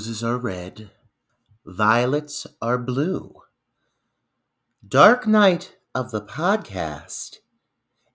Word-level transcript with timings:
Roses 0.00 0.24
are 0.24 0.38
red, 0.38 0.88
violets 1.66 2.46
are 2.62 2.78
blue. 2.78 3.34
Dark 4.88 5.26
Night 5.26 5.76
of 5.94 6.10
the 6.10 6.22
podcast 6.22 7.40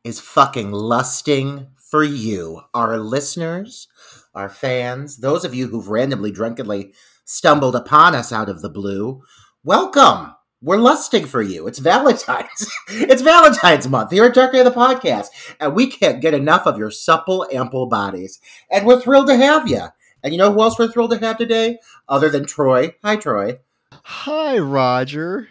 is 0.03 0.19
fucking 0.19 0.71
lusting 0.71 1.67
for 1.77 2.03
you, 2.03 2.61
our 2.73 2.97
listeners, 2.97 3.87
our 4.33 4.49
fans, 4.49 5.17
those 5.17 5.45
of 5.45 5.53
you 5.53 5.67
who've 5.67 5.87
randomly, 5.87 6.31
drunkenly 6.31 6.91
stumbled 7.23 7.75
upon 7.75 8.15
us 8.15 8.31
out 8.31 8.49
of 8.49 8.63
the 8.63 8.69
blue. 8.69 9.21
Welcome. 9.63 10.33
We're 10.63 10.77
lusting 10.77 11.27
for 11.27 11.43
you. 11.43 11.67
It's 11.67 11.77
Valentine's. 11.77 12.67
it's 12.89 13.21
Valentine's 13.21 13.87
month 13.87 14.09
here 14.09 14.25
at 14.25 14.33
Dark 14.33 14.53
Night 14.53 14.65
of 14.65 14.73
the 14.73 14.79
podcast, 14.79 15.27
and 15.59 15.75
we 15.75 15.85
can't 15.85 16.19
get 16.19 16.33
enough 16.33 16.65
of 16.65 16.79
your 16.79 16.89
supple, 16.89 17.45
ample 17.53 17.85
bodies. 17.85 18.39
And 18.71 18.87
we're 18.87 18.99
thrilled 18.99 19.27
to 19.27 19.37
have 19.37 19.69
you. 19.69 19.89
And 20.25 20.33
you 20.33 20.39
know 20.39 20.51
who 20.51 20.61
else 20.63 20.79
we're 20.79 20.87
thrilled 20.87 21.11
to 21.11 21.19
have 21.19 21.37
today? 21.37 21.77
Other 22.09 22.29
than 22.29 22.47
Troy. 22.47 22.95
Hi, 23.03 23.15
Troy. 23.15 23.59
Hi, 23.91 24.57
Roger. 24.57 25.47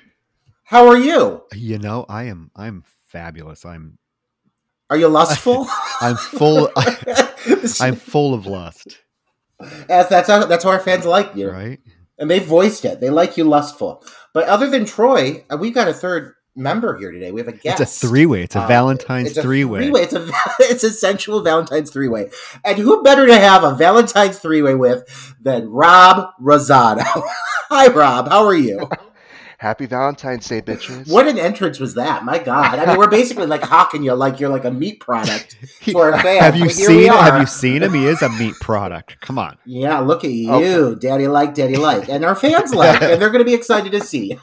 How 0.65 0.89
are 0.89 0.99
you? 0.99 1.45
You 1.55 1.79
know, 1.79 2.05
I 2.09 2.25
am 2.25 2.51
I'm 2.57 2.83
fabulous. 3.07 3.65
I'm 3.65 3.99
Are 4.91 4.97
you 4.97 5.07
lustful? 5.07 5.69
I'm 6.01 6.17
full 6.17 6.71
I'm 7.81 7.95
full 7.95 8.35
of 8.35 8.47
lust, 8.47 8.99
As 9.89 10.09
that's 10.09 10.29
how, 10.29 10.45
that's 10.47 10.65
how 10.65 10.71
our 10.71 10.81
fans 10.81 11.07
like 11.07 11.37
you, 11.37 11.51
right? 11.53 11.79
and 12.19 12.29
they 12.29 12.41
voiced 12.41 12.85
it. 12.85 13.01
They 13.01 13.11
like 13.11 13.37
you 13.37 13.45
lustful. 13.45 14.03
But 14.33 14.49
other 14.49 14.69
than 14.69 14.87
Troy, 14.87 15.45
uh, 15.51 15.57
we've 15.57 15.75
got 15.75 15.87
a 15.87 15.95
third 15.95 16.35
member 16.57 16.97
here 16.97 17.11
today. 17.11 17.33
We 17.33 17.41
have 17.41 17.49
a 17.49 17.53
guest. 17.53 17.81
It's 17.81 18.05
a 18.05 18.07
three-way. 18.07 18.43
It's 18.43 18.57
a 18.57 18.61
Uh, 18.63 18.67
Valentine's 18.69 19.31
it's 19.31 19.39
a 19.39 19.43
three-way. 19.43 19.81
three-way. 19.81 20.03
It's 20.03 20.15
a 20.15 20.29
it's 20.61 20.85
a 20.85 20.91
sensual 20.91 21.41
Valentine's 21.43 21.91
three-way, 21.91 22.31
and 22.65 22.79
who 22.79 23.03
better 23.03 23.27
to 23.27 23.35
have 23.37 23.65
a 23.65 23.75
Valentine's 23.75 24.39
three-way 24.39 24.75
with 24.75 25.35
than 25.41 25.69
Rob 25.69 26.29
Rosado? 26.41 27.03
Hi, 27.71 27.89
Rob. 27.89 28.29
How 28.29 28.45
are 28.47 28.55
you? 28.55 28.89
Happy 29.59 29.87
Valentine's 29.87 30.47
Day, 30.47 30.61
bitches. 30.61 31.11
What 31.11 31.27
an 31.27 31.39
entrance 31.39 31.81
was 31.81 31.95
that? 31.95 32.23
My 32.23 32.39
God! 32.39 32.79
I 32.79 32.85
mean, 32.85 32.99
we're 32.99 33.09
basically 33.09 33.47
like 33.47 33.63
hawking 33.63 34.03
you 34.03 34.13
like 34.13 34.39
you're 34.39 34.51
like 34.51 34.67
a 34.67 34.71
meat 34.71 35.01
product 35.01 35.57
for 35.81 35.91
to 35.93 35.99
our 36.01 36.21
fans. 36.21 36.41
have 36.41 36.57
you 36.57 36.67
but 36.67 36.75
here 36.75 36.89
we 36.91 36.95
seen 37.05 37.13
have 37.13 37.41
you 37.41 37.47
seen 37.47 37.83
him? 37.83 37.95
He 37.95 38.05
is 38.05 38.21
a 38.21 38.29
meat 38.29 38.55
product. 38.61 39.19
Come 39.23 39.39
on. 39.39 39.57
Yeah, 39.65 40.01
look 40.01 40.23
at 40.23 40.33
you, 40.33 40.53
Okay. 40.53 40.99
Daddy 41.09 41.29
like, 41.29 41.55
Daddy 41.55 41.77
like, 41.77 42.11
and 42.11 42.27
our 42.27 42.35
fans 42.35 42.75
like, 42.75 43.01
and 43.01 43.23
they're 43.23 43.31
going 43.31 43.39
to 43.39 43.45
be 43.47 43.55
excited 43.55 43.93
to 43.93 44.01
see 44.01 44.33
you. 44.33 44.41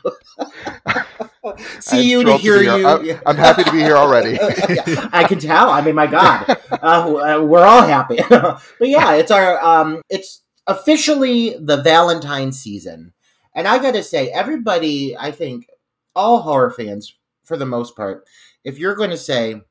see 1.80 2.10
you 2.10 2.24
to 2.24 2.38
hear 2.38 2.60
be 2.60 2.66
you. 2.66 2.88
I'm, 2.88 3.06
Yeah. 3.06 3.20
I'm 3.26 3.36
happy 3.36 3.64
to 3.64 3.72
be 3.72 3.80
here 3.80 3.98
already. 3.98 4.32
Yeah, 4.70 5.10
I 5.14 5.24
can 5.24 5.40
tell. 5.40 5.70
I 5.70 5.82
mean, 5.82 5.96
my 5.96 6.08
God, 6.08 6.58
uh, 6.72 7.42
we're 7.44 7.66
all 7.66 7.82
happy. 7.84 8.20
but 8.30 8.62
yeah, 8.80 9.14
it's 9.14 9.32
our 9.32 9.64
um, 9.64 10.02
it's 10.10 10.44
officially 10.68 11.56
the 11.60 11.82
Valentine 11.82 12.52
season, 12.52 13.14
and 13.56 13.68
I 13.68 13.80
got 13.80 13.94
to 13.94 14.04
say, 14.04 14.30
everybody, 14.30 15.18
I 15.18 15.32
think, 15.32 15.68
all 16.16 16.42
horror 16.42 16.72
fans, 16.72 17.14
for 17.44 17.58
the 17.58 17.66
most 17.66 17.96
part, 17.96 18.26
if 18.64 18.78
you're 18.78 18.96
going 18.96 19.10
to 19.10 19.18
say, 19.18 19.62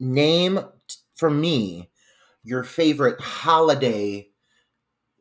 name 0.00 0.60
t- 0.88 0.96
for 1.14 1.30
me 1.30 1.90
your 2.42 2.62
favorite 2.62 3.20
holiday 3.20 4.28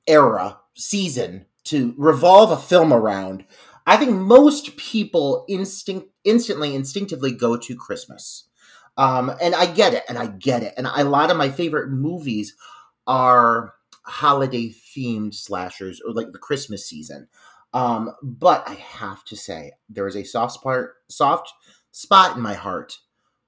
era 0.08 0.60
season 0.76 1.46
to 1.64 1.94
revolve 1.98 2.52
a 2.52 2.58
film 2.58 2.94
around, 2.94 3.46
I 3.86 3.98
think 3.98 4.12
most 4.12 4.78
people 4.78 5.46
instinct 5.48 6.10
instantly 6.24 6.74
instinctively 6.76 7.32
go 7.32 7.58
to 7.58 7.76
Christmas. 7.76 8.46
Um, 8.98 9.32
and 9.42 9.54
I 9.54 9.66
get 9.66 9.94
it, 9.94 10.04
and 10.08 10.18
I 10.18 10.28
get 10.28 10.64
it. 10.64 10.74
And 10.78 10.88
a 10.88 11.04
lot 11.04 11.30
of 11.30 11.38
my 11.38 11.50
favorite 11.50 11.90
movies 11.90 12.56
are 13.06 13.74
holiday 14.04 14.70
themed 14.70 15.34
slashers 15.34 16.02
or 16.06 16.14
like 16.14 16.32
the 16.32 16.40
Christmas 16.40 16.88
season. 16.88 17.28
Um, 17.74 18.14
but 18.24 18.64
I 18.68 18.76
have 18.76 19.26
to 19.26 19.36
say, 19.36 19.74
there 19.90 20.08
is 20.08 20.16
a 20.16 20.24
soft 20.24 20.54
spot, 20.54 20.86
soft 21.10 21.52
spot 21.92 22.38
in 22.38 22.42
my 22.42 22.54
heart 22.54 23.00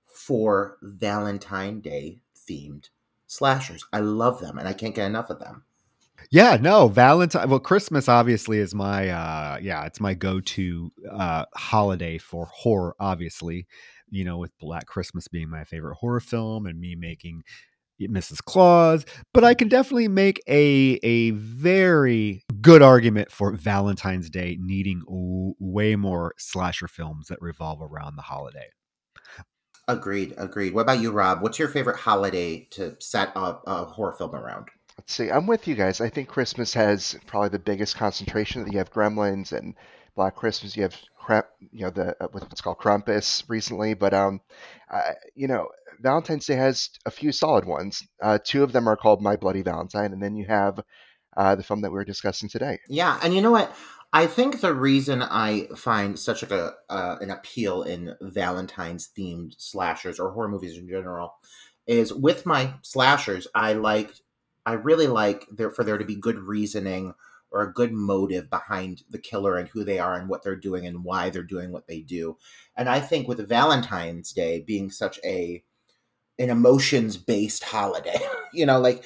for 0.06 0.78
Valentine 0.82 1.80
Day 1.80 2.20
themed 2.36 2.90
slashers. 3.26 3.86
I 3.94 4.02
love 4.02 4.42
them, 4.42 4.58
and 4.58 4.68
I 4.68 4.74
can't 4.74 4.96
get 4.96 5.06
enough 5.06 5.30
of 5.30 5.40
them. 5.40 5.64
Yeah, 6.30 6.58
no, 6.60 6.88
Valentine. 6.88 7.50
Well, 7.50 7.60
Christmas 7.60 8.10
obviously 8.10 8.58
is 8.60 8.76
my 8.76 9.10
uh 9.10 9.58
yeah, 9.62 9.86
it's 9.86 10.00
my 10.00 10.14
go-to 10.14 10.92
uh 11.12 11.46
holiday 11.56 12.18
for 12.18 12.48
horror 12.54 12.96
obviously. 13.00 13.68
You 14.10 14.24
know, 14.26 14.38
with 14.38 14.58
Black 14.60 14.86
Christmas 14.88 15.28
being 15.28 15.50
my 15.50 15.64
favorite 15.64 15.96
horror 15.96 16.20
film 16.20 16.66
and 16.66 16.80
me 16.80 16.96
making 16.96 17.44
Mrs. 18.02 18.44
Claus, 18.44 19.06
but 19.34 19.44
I 19.44 19.54
can 19.54 19.70
definitely 19.70 20.08
make 20.08 20.42
a 20.48 21.00
a 21.04 21.32
very 21.32 22.44
good 22.62 22.82
argument 22.82 23.32
for 23.32 23.52
Valentine's 23.54 24.30
Day 24.30 24.58
needing 24.60 25.02
w- 25.08 25.56
way 25.60 25.96
more 25.96 26.34
slasher 26.38 26.88
films 26.88 27.28
that 27.28 27.42
revolve 27.42 27.82
around 27.82 28.16
the 28.16 28.22
holiday. 28.22 28.68
Agreed, 29.88 30.34
agreed. 30.38 30.74
What 30.74 30.82
about 30.82 31.02
you, 31.02 31.12
Rob? 31.12 31.42
What's 31.42 31.60
your 31.60 31.70
favorite 31.70 31.98
holiday 31.98 32.66
to 32.72 32.96
set 33.00 33.32
up 33.36 33.64
a 33.66 33.86
horror 33.86 34.14
film 34.14 34.36
around? 34.36 34.70
Let's 34.98 35.14
see. 35.14 35.30
I'm 35.30 35.48
with 35.48 35.68
you 35.68 35.76
guys. 35.76 36.02
I 36.02 36.10
think 36.10 36.28
Christmas 36.28 36.74
has 36.74 37.18
probably 37.28 37.50
the 37.50 37.60
biggest 37.60 37.96
concentration. 37.96 38.64
That 38.64 38.72
You 38.72 38.80
have 38.80 38.92
Gremlins 38.92 39.52
and 39.52 39.76
Black 40.16 40.36
Christmas. 40.36 40.76
You 40.76 40.84
have 40.84 40.96
Kramp, 41.18 41.46
you 41.72 41.82
know 41.86 41.92
the 41.92 42.24
uh, 42.24 42.28
what's 42.32 42.62
called 42.62 42.78
Krampus 42.78 43.44
recently, 43.50 43.94
but 43.94 44.14
um, 44.14 44.42
uh, 44.90 45.12
you 45.36 45.48
know 45.48 45.68
Valentine's 46.02 46.46
Day 46.46 46.56
has 46.56 46.90
a 47.06 47.12
few 47.12 47.32
solid 47.32 47.66
ones. 47.66 48.02
Uh, 48.22 48.40
two 48.44 48.64
of 48.64 48.72
them 48.72 48.88
are 48.88 48.96
called 48.96 49.22
My 49.22 49.36
Bloody 49.36 49.62
Valentine, 49.62 50.14
and 50.14 50.24
then 50.24 50.36
you 50.36 50.46
have 50.46 50.80
uh, 51.36 51.56
the 51.56 51.64
film 51.64 51.82
that 51.82 51.92
we 51.92 51.96
were 51.96 52.06
discussing 52.06 52.50
today. 52.50 52.80
Yeah, 52.88 53.20
and 53.22 53.36
you 53.36 53.42
know 53.42 53.52
what? 53.52 53.76
I 54.14 54.26
think 54.26 54.62
the 54.62 54.74
reason 54.74 55.22
I 55.22 55.68
find 55.76 56.18
such 56.18 56.42
like 56.42 56.52
a 56.52 56.74
uh, 56.90 57.18
an 57.20 57.30
appeal 57.30 57.84
in 57.84 58.16
Valentine's 58.22 59.10
themed 59.18 59.54
slashers 59.58 60.20
or 60.20 60.32
horror 60.32 60.48
movies 60.48 60.78
in 60.78 60.88
general 60.88 61.34
is 61.86 62.14
with 62.14 62.46
my 62.46 62.74
slashers, 62.82 63.48
I 63.54 63.74
like 63.74 64.14
I 64.68 64.74
really 64.74 65.08
like 65.08 65.48
there 65.50 65.72
for 65.72 65.86
there 65.86 65.98
to 65.98 66.04
be 66.04 66.18
good 66.18 66.40
reasoning 66.40 67.14
or 67.52 67.62
a 67.62 67.72
good 67.72 67.94
motive 67.94 68.50
behind 68.50 69.04
the 69.10 69.18
killer 69.18 69.58
and 69.58 69.70
who 69.70 69.86
they 69.86 69.98
are 69.98 70.14
and 70.14 70.28
what 70.28 70.44
they're 70.44 70.58
doing 70.58 70.86
and 70.86 71.06
why 71.06 71.30
they're 71.30 71.42
doing 71.42 71.72
what 71.72 71.88
they 71.88 72.02
do. 72.02 72.38
And 72.76 72.90
I 72.90 73.00
think 73.00 73.30
with 73.30 73.48
Valentine's 73.48 74.34
Day 74.34 74.60
being 74.60 74.92
such 74.92 75.22
a 75.24 75.64
an 76.38 76.50
emotions 76.50 77.16
based 77.16 77.64
holiday, 77.64 78.20
you 78.54 78.66
know, 78.66 78.78
like 78.78 79.06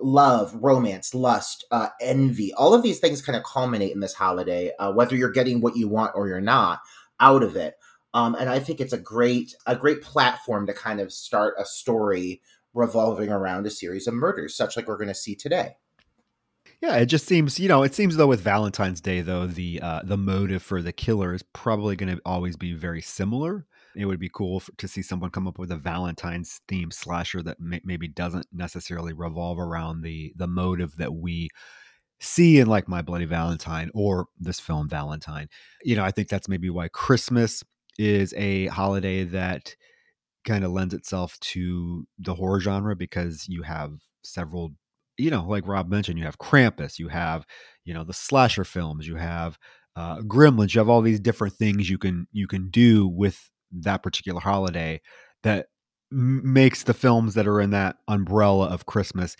love, 0.00 0.54
romance, 0.54 1.12
lust, 1.12 1.66
uh, 1.72 1.88
envy, 2.00 2.54
all 2.54 2.72
of 2.72 2.84
these 2.84 3.00
things 3.00 3.20
kind 3.20 3.36
of 3.36 3.42
culminate 3.42 3.92
in 3.92 3.98
this 3.98 4.14
holiday, 4.14 4.70
uh, 4.78 4.92
whether 4.92 5.16
you're 5.16 5.32
getting 5.32 5.60
what 5.60 5.76
you 5.76 5.88
want 5.88 6.12
or 6.14 6.28
you're 6.28 6.40
not 6.40 6.78
out 7.18 7.42
of 7.42 7.56
it. 7.56 7.74
Um, 8.14 8.36
and 8.36 8.48
I 8.48 8.60
think 8.60 8.80
it's 8.80 8.92
a 8.92 8.98
great 8.98 9.56
a 9.66 9.74
great 9.74 10.02
platform 10.02 10.68
to 10.68 10.72
kind 10.72 11.00
of 11.00 11.12
start 11.12 11.54
a 11.58 11.64
story 11.64 12.42
revolving 12.74 13.30
around 13.30 13.66
a 13.66 13.70
series 13.70 14.06
of 14.06 14.14
murders, 14.14 14.56
such 14.56 14.76
like 14.76 14.86
we're 14.86 14.96
going 14.96 15.08
to 15.08 15.14
see 15.14 15.34
today. 15.34 15.76
Yeah, 16.80 16.96
it 16.96 17.06
just 17.06 17.26
seems, 17.26 17.60
you 17.60 17.68
know, 17.68 17.82
it 17.82 17.94
seems 17.94 18.16
though 18.16 18.26
with 18.26 18.40
Valentine's 18.40 19.00
Day 19.00 19.20
though 19.20 19.46
the 19.46 19.80
uh, 19.82 20.00
the 20.02 20.16
motive 20.16 20.62
for 20.62 20.80
the 20.80 20.92
killer 20.92 21.34
is 21.34 21.42
probably 21.52 21.94
going 21.94 22.14
to 22.14 22.22
always 22.24 22.56
be 22.56 22.72
very 22.72 23.02
similar. 23.02 23.66
It 23.96 24.06
would 24.06 24.20
be 24.20 24.30
cool 24.32 24.58
f 24.58 24.70
to 24.78 24.88
see 24.88 25.02
someone 25.02 25.30
come 25.30 25.46
up 25.46 25.58
with 25.58 25.72
a 25.72 25.76
Valentine's 25.76 26.60
theme 26.68 26.90
slasher 26.90 27.42
that 27.42 27.60
may- 27.60 27.82
maybe 27.84 28.08
doesn't 28.08 28.46
necessarily 28.52 29.12
revolve 29.12 29.58
around 29.58 30.02
the 30.02 30.32
the 30.36 30.46
motive 30.46 30.96
that 30.96 31.12
we 31.12 31.50
see 32.20 32.60
in 32.60 32.66
like 32.66 32.88
My 32.88 33.02
Bloody 33.02 33.24
Valentine 33.24 33.90
or 33.94 34.26
this 34.38 34.60
film 34.60 34.88
Valentine. 34.88 35.48
You 35.82 35.96
know, 35.96 36.04
I 36.04 36.10
think 36.10 36.28
that's 36.28 36.48
maybe 36.48 36.70
why 36.70 36.88
Christmas 36.88 37.62
is 37.98 38.32
a 38.36 38.66
holiday 38.68 39.24
that 39.24 39.74
kind 40.44 40.64
of 40.64 40.72
lends 40.72 40.94
itself 40.94 41.38
to 41.40 42.06
the 42.18 42.34
horror 42.34 42.60
genre 42.60 42.96
because 42.96 43.46
you 43.48 43.62
have 43.62 43.92
several 44.22 44.72
you 45.18 45.30
know 45.30 45.44
like 45.46 45.66
rob 45.66 45.88
mentioned 45.88 46.18
you 46.18 46.24
have 46.24 46.38
krampus 46.38 46.98
you 46.98 47.08
have 47.08 47.44
you 47.84 47.92
know 47.92 48.04
the 48.04 48.12
slasher 48.12 48.64
films 48.64 49.06
you 49.06 49.16
have 49.16 49.58
uh, 49.96 50.20
Gremlins. 50.20 50.74
You 50.74 50.78
have 50.78 50.88
all 50.88 51.02
these 51.02 51.20
different 51.20 51.54
things 51.54 51.90
you 51.90 51.98
can 51.98 52.26
you 52.32 52.46
can 52.46 52.70
do 52.70 53.06
with 53.06 53.50
that 53.72 54.02
particular 54.02 54.40
holiday 54.40 55.00
that 55.42 55.66
m- 56.12 56.52
makes 56.52 56.84
the 56.84 56.94
films 56.94 57.34
that 57.34 57.46
are 57.46 57.60
in 57.60 57.70
that 57.70 57.96
umbrella 58.08 58.66
of 58.68 58.86
Christmas 58.86 59.36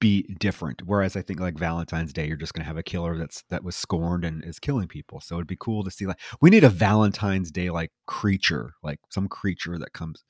be 0.00 0.22
different. 0.38 0.82
Whereas 0.84 1.16
I 1.16 1.22
think 1.22 1.40
like 1.40 1.58
Valentine's 1.58 2.12
Day, 2.12 2.26
you're 2.26 2.36
just 2.36 2.54
going 2.54 2.62
to 2.62 2.68
have 2.68 2.76
a 2.76 2.82
killer 2.82 3.16
that's 3.16 3.44
that 3.50 3.64
was 3.64 3.76
scorned 3.76 4.24
and 4.24 4.44
is 4.44 4.58
killing 4.58 4.88
people. 4.88 5.20
So 5.20 5.36
it'd 5.36 5.46
be 5.46 5.56
cool 5.56 5.84
to 5.84 5.90
see 5.90 6.06
like 6.06 6.20
we 6.40 6.50
need 6.50 6.64
a 6.64 6.68
Valentine's 6.68 7.50
Day 7.50 7.70
like 7.70 7.90
creature, 8.06 8.74
like 8.82 9.00
some 9.10 9.28
creature 9.28 9.78
that 9.78 9.92
comes. 9.92 10.24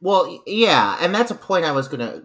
Well, 0.00 0.42
yeah, 0.46 0.98
and 1.00 1.14
that's 1.14 1.30
a 1.30 1.34
point 1.34 1.64
I 1.64 1.72
was 1.72 1.88
gonna 1.88 2.22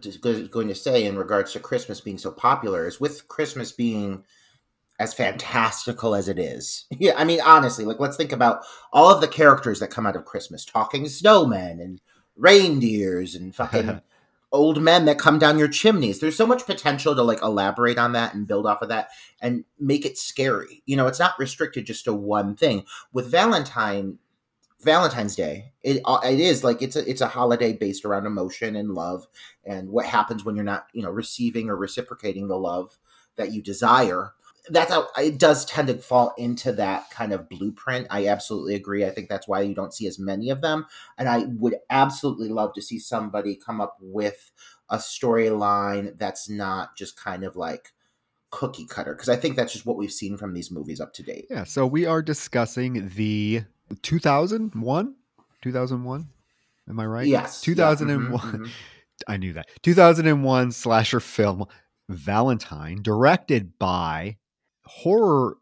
going 0.50 0.68
to 0.68 0.76
say 0.76 1.06
in 1.06 1.18
regards 1.18 1.54
to 1.54 1.60
Christmas 1.60 2.02
being 2.02 2.18
so 2.18 2.32
popular. 2.32 2.86
Is 2.86 3.00
with 3.00 3.28
Christmas 3.28 3.72
being 3.72 4.24
as 5.00 5.14
fantastical 5.14 6.14
as 6.14 6.28
it 6.28 6.38
is. 6.38 6.86
Yeah, 7.00 7.14
I 7.18 7.24
mean, 7.24 7.40
honestly, 7.42 7.86
like 7.86 8.00
let's 8.00 8.18
think 8.18 8.32
about 8.32 8.64
all 8.94 9.12
of 9.12 9.22
the 9.22 9.28
characters 9.28 9.80
that 9.80 9.90
come 9.90 10.06
out 10.06 10.16
of 10.16 10.26
Christmas: 10.26 10.66
talking 10.66 11.06
snowmen 11.06 11.82
and 11.82 12.02
reindeers 12.36 13.36
and 13.36 13.56
fucking 13.56 14.02
old 14.51 14.81
men 14.81 15.06
that 15.06 15.18
come 15.18 15.39
down 15.39 15.57
your 15.57 15.68
chimneys. 15.68 16.19
There's 16.19 16.36
so 16.36 16.45
much 16.45 16.65
potential 16.65 17.15
to 17.15 17.24
like 17.24 17.42
elaborate 17.42 17.98
on 17.98 18.12
that 18.13 18.33
and 18.33 18.48
build 18.48 18.65
off 18.65 18.81
of 18.81 18.89
that 18.89 19.09
and 19.42 19.63
make 19.80 20.06
it 20.06 20.18
scary. 20.18 20.83
You 20.86 20.98
know, 20.98 21.07
it's 21.07 21.19
not 21.19 21.39
restricted 21.39 21.86
just 21.86 22.06
to 22.06 22.13
one 22.13 22.56
thing. 22.56 22.86
With 23.13 23.31
Valentine 23.31 24.19
Valentine's 24.81 25.36
Day, 25.36 25.74
it 25.83 26.01
uh, 26.06 26.19
it 26.24 26.39
is 26.39 26.63
like 26.63 26.81
it's 26.81 26.95
a 26.95 27.09
it's 27.09 27.21
a 27.21 27.27
holiday 27.27 27.74
based 27.74 28.03
around 28.03 28.25
emotion 28.25 28.75
and 28.75 28.94
love 28.94 29.27
and 29.63 29.89
what 29.89 30.06
happens 30.06 30.44
when 30.44 30.56
you're 30.56 30.65
not, 30.65 30.88
you 30.94 31.04
know, 31.04 31.12
receiving 31.12 31.69
or 31.69 31.75
reciprocating 31.75 32.47
the 32.47 32.57
love 32.57 32.97
that 33.36 33.54
you 33.54 33.62
desire 33.62 34.33
that's 34.69 34.92
how 34.92 35.08
it 35.18 35.38
does 35.40 35.66
tend 35.66 35.88
to 35.88 35.98
fall 35.98 36.34
into 36.38 36.72
that 36.74 37.10
kind 37.10 37.34
of 37.34 37.50
blueprint. 37.50 38.08
I 38.10 38.28
absolutely 38.28 38.75
agree. 38.75 39.06
I 39.06 39.10
think 39.10 39.30
that's 39.30 39.48
why 39.48 39.62
you 39.62 39.74
don't 39.74 39.94
see 39.94 40.08
as 40.08 40.19
many 40.19 40.50
of 40.50 40.62
them. 40.62 40.86
And 41.18 41.28
I 41.28 41.46
would 41.58 41.75
absolutely 41.90 42.50
love 42.50 42.74
to 42.74 42.81
see 42.81 43.00
somebody 43.00 43.56
come 43.56 43.81
up 43.81 43.98
with 44.00 44.52
a 44.90 44.98
storyline 44.98 46.18
that's 46.18 46.50
not 46.50 46.96
just 46.96 47.18
kind 47.18 47.44
of 47.44 47.56
like 47.56 47.90
cookie 48.52 48.86
cutter 48.86 49.13
because 49.13 49.30
I 49.30 49.38
think 49.38 49.56
that's 49.56 49.74
just 49.74 49.86
what 49.86 49.98
we've 49.98 50.12
seen 50.12 50.38
from 50.38 50.54
these 50.54 50.72
movies 50.72 51.00
up 51.00 51.14
to 51.14 51.24
date. 51.24 51.48
Yeah, 51.50 51.64
so 51.64 51.88
we 51.88 52.06
are 52.06 52.22
discussing 52.22 53.10
the 53.16 53.64
2001 54.02 55.16
2001 55.62 56.30
Am 56.90 57.00
I 57.00 57.06
right? 57.06 57.28
Yes. 57.28 57.62
2001. 57.62 58.31
Yeah. 58.31 58.38
Mm-hmm, 58.38 58.64
mm-hmm. 58.64 58.72
I 59.28 59.38
knew 59.38 59.54
that. 59.54 59.69
2001 59.84 60.72
slasher 60.72 61.19
film 61.19 61.66
Valentine 62.10 63.02
directed 63.02 63.78
by 63.80 64.38
horror 64.96 65.58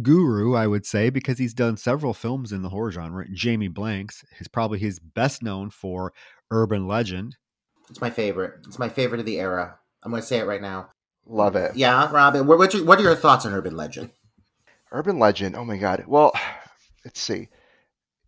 guru, 0.00 0.54
I 0.54 0.66
would 0.66 0.86
say, 0.86 1.10
because 1.10 1.38
he's 1.38 1.54
done 1.54 1.76
several 1.76 2.14
films 2.14 2.52
in 2.52 2.62
the 2.62 2.68
horror 2.68 2.92
genre. 2.92 3.26
Jamie 3.32 3.68
Blanks 3.68 4.24
is 4.38 4.48
probably 4.48 4.78
his 4.78 4.98
best 4.98 5.42
known 5.42 5.70
for 5.70 6.12
Urban 6.50 6.86
Legend. 6.86 7.36
It's 7.90 8.00
my 8.00 8.10
favorite. 8.10 8.54
It's 8.66 8.78
my 8.78 8.88
favorite 8.88 9.20
of 9.20 9.26
the 9.26 9.40
era. 9.40 9.78
I'm 10.02 10.10
going 10.10 10.22
to 10.22 10.26
say 10.26 10.38
it 10.38 10.46
right 10.46 10.62
now. 10.62 10.88
Love 11.26 11.56
it. 11.56 11.76
Yeah, 11.76 12.10
Robin. 12.10 12.46
What, 12.46 12.58
what 12.58 12.98
are 12.98 13.02
your 13.02 13.16
thoughts 13.16 13.44
on 13.46 13.52
Urban 13.52 13.76
Legend? 13.76 14.10
Urban 14.90 15.18
Legend. 15.18 15.56
Oh 15.56 15.64
my 15.64 15.76
God. 15.76 16.04
Well, 16.06 16.32
let's 17.04 17.20
see. 17.20 17.48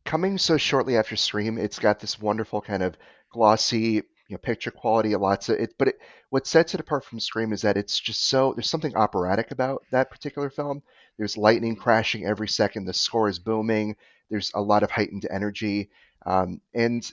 Coming 0.04 0.36
so 0.36 0.56
shortly 0.56 0.96
after 0.96 1.16
Scream, 1.16 1.56
it's 1.56 1.78
got 1.78 2.00
this 2.00 2.20
wonderful 2.20 2.60
kind 2.60 2.82
of 2.82 2.96
glossy 3.30 4.02
you 4.28 4.34
know 4.34 4.38
picture 4.38 4.70
quality, 4.70 5.14
lots 5.16 5.48
of 5.48 5.58
it. 5.58 5.74
But 5.78 5.88
it, 5.88 5.98
what 6.30 6.46
sets 6.46 6.74
it 6.74 6.80
apart 6.80 7.04
from 7.04 7.20
Scream 7.20 7.52
is 7.52 7.62
that 7.62 7.76
it's 7.76 7.98
just 7.98 8.28
so 8.28 8.52
there's 8.54 8.70
something 8.70 8.96
operatic 8.96 9.50
about 9.50 9.82
that 9.90 10.10
particular 10.10 10.50
film. 10.50 10.82
There's 11.18 11.36
lightning 11.36 11.76
crashing 11.76 12.24
every 12.24 12.48
second. 12.48 12.86
The 12.86 12.94
score 12.94 13.28
is 13.28 13.38
booming. 13.38 13.96
There's 14.30 14.50
a 14.54 14.62
lot 14.62 14.82
of 14.82 14.90
heightened 14.90 15.26
energy, 15.30 15.90
um, 16.24 16.60
and 16.74 17.08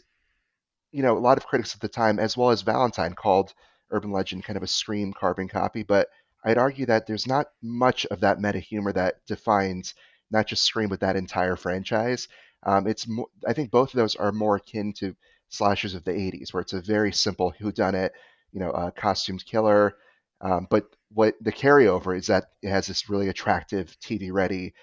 you 0.92 1.04
know 1.04 1.18
a 1.18 1.20
lot 1.20 1.38
of 1.38 1.46
critics 1.46 1.76
at 1.76 1.82
the 1.82 1.90
time, 1.90 2.20
as 2.20 2.38
well 2.38 2.52
as 2.52 2.62
Valentine, 2.62 3.14
called 3.14 3.54
Urban 3.92 4.12
Legend 4.12 4.44
kind 4.44 4.58
of 4.58 4.64
a 4.64 4.68
Scream 4.68 5.14
carbon 5.14 5.48
copy. 5.48 5.84
But 5.84 6.08
I'd 6.44 6.58
argue 6.58 6.86
that 6.88 7.08
there's 7.08 7.28
not 7.28 7.48
much 7.62 8.06
of 8.08 8.22
that 8.22 8.40
meta 8.40 8.60
humor 8.60 8.94
that 8.94 9.26
defines 9.28 9.94
not 10.32 10.48
just 10.48 10.64
Scream 10.64 10.90
but 10.90 11.02
that 11.02 11.16
entire 11.16 11.56
franchise. 11.56 12.28
Um, 12.64 12.88
it's 12.88 13.08
more, 13.08 13.28
I 13.48 13.54
think 13.54 13.72
both 13.72 13.94
of 13.94 13.98
those 13.98 14.16
are 14.16 14.32
more 14.32 14.56
akin 14.56 14.94
to 14.94 15.16
slashers 15.52 15.94
of 15.94 16.04
the 16.04 16.12
80s, 16.12 16.54
where 16.54 16.62
it's 16.62 16.74
a 16.74 16.82
very 16.82 17.14
simple 17.14 17.54
whodunit, 17.60 18.10
you 18.52 18.60
know, 18.60 18.72
uh, 18.72 18.92
costumed 18.92 19.46
killer. 19.46 19.94
Um, 20.42 20.68
but 20.70 20.86
what 21.12 21.36
the 21.42 21.52
carryover 21.52 22.18
is 22.18 22.28
that 22.28 22.46
it 22.64 22.70
has 22.70 22.88
this 22.88 23.10
really 23.10 23.30
attractive 23.30 23.96
TV 24.00 24.32
ready 24.32 24.74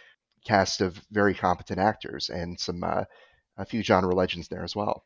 cast 0.45 0.81
of 0.81 1.01
very 1.11 1.35
competent 1.35 1.81
actors 1.81 2.29
and 2.29 2.59
some 2.61 2.85
uh, 2.85 3.05
a 3.57 3.65
few 3.65 3.83
genre 3.83 4.15
legends 4.15 4.49
there 4.49 4.63
as 4.63 4.77
well. 4.77 5.05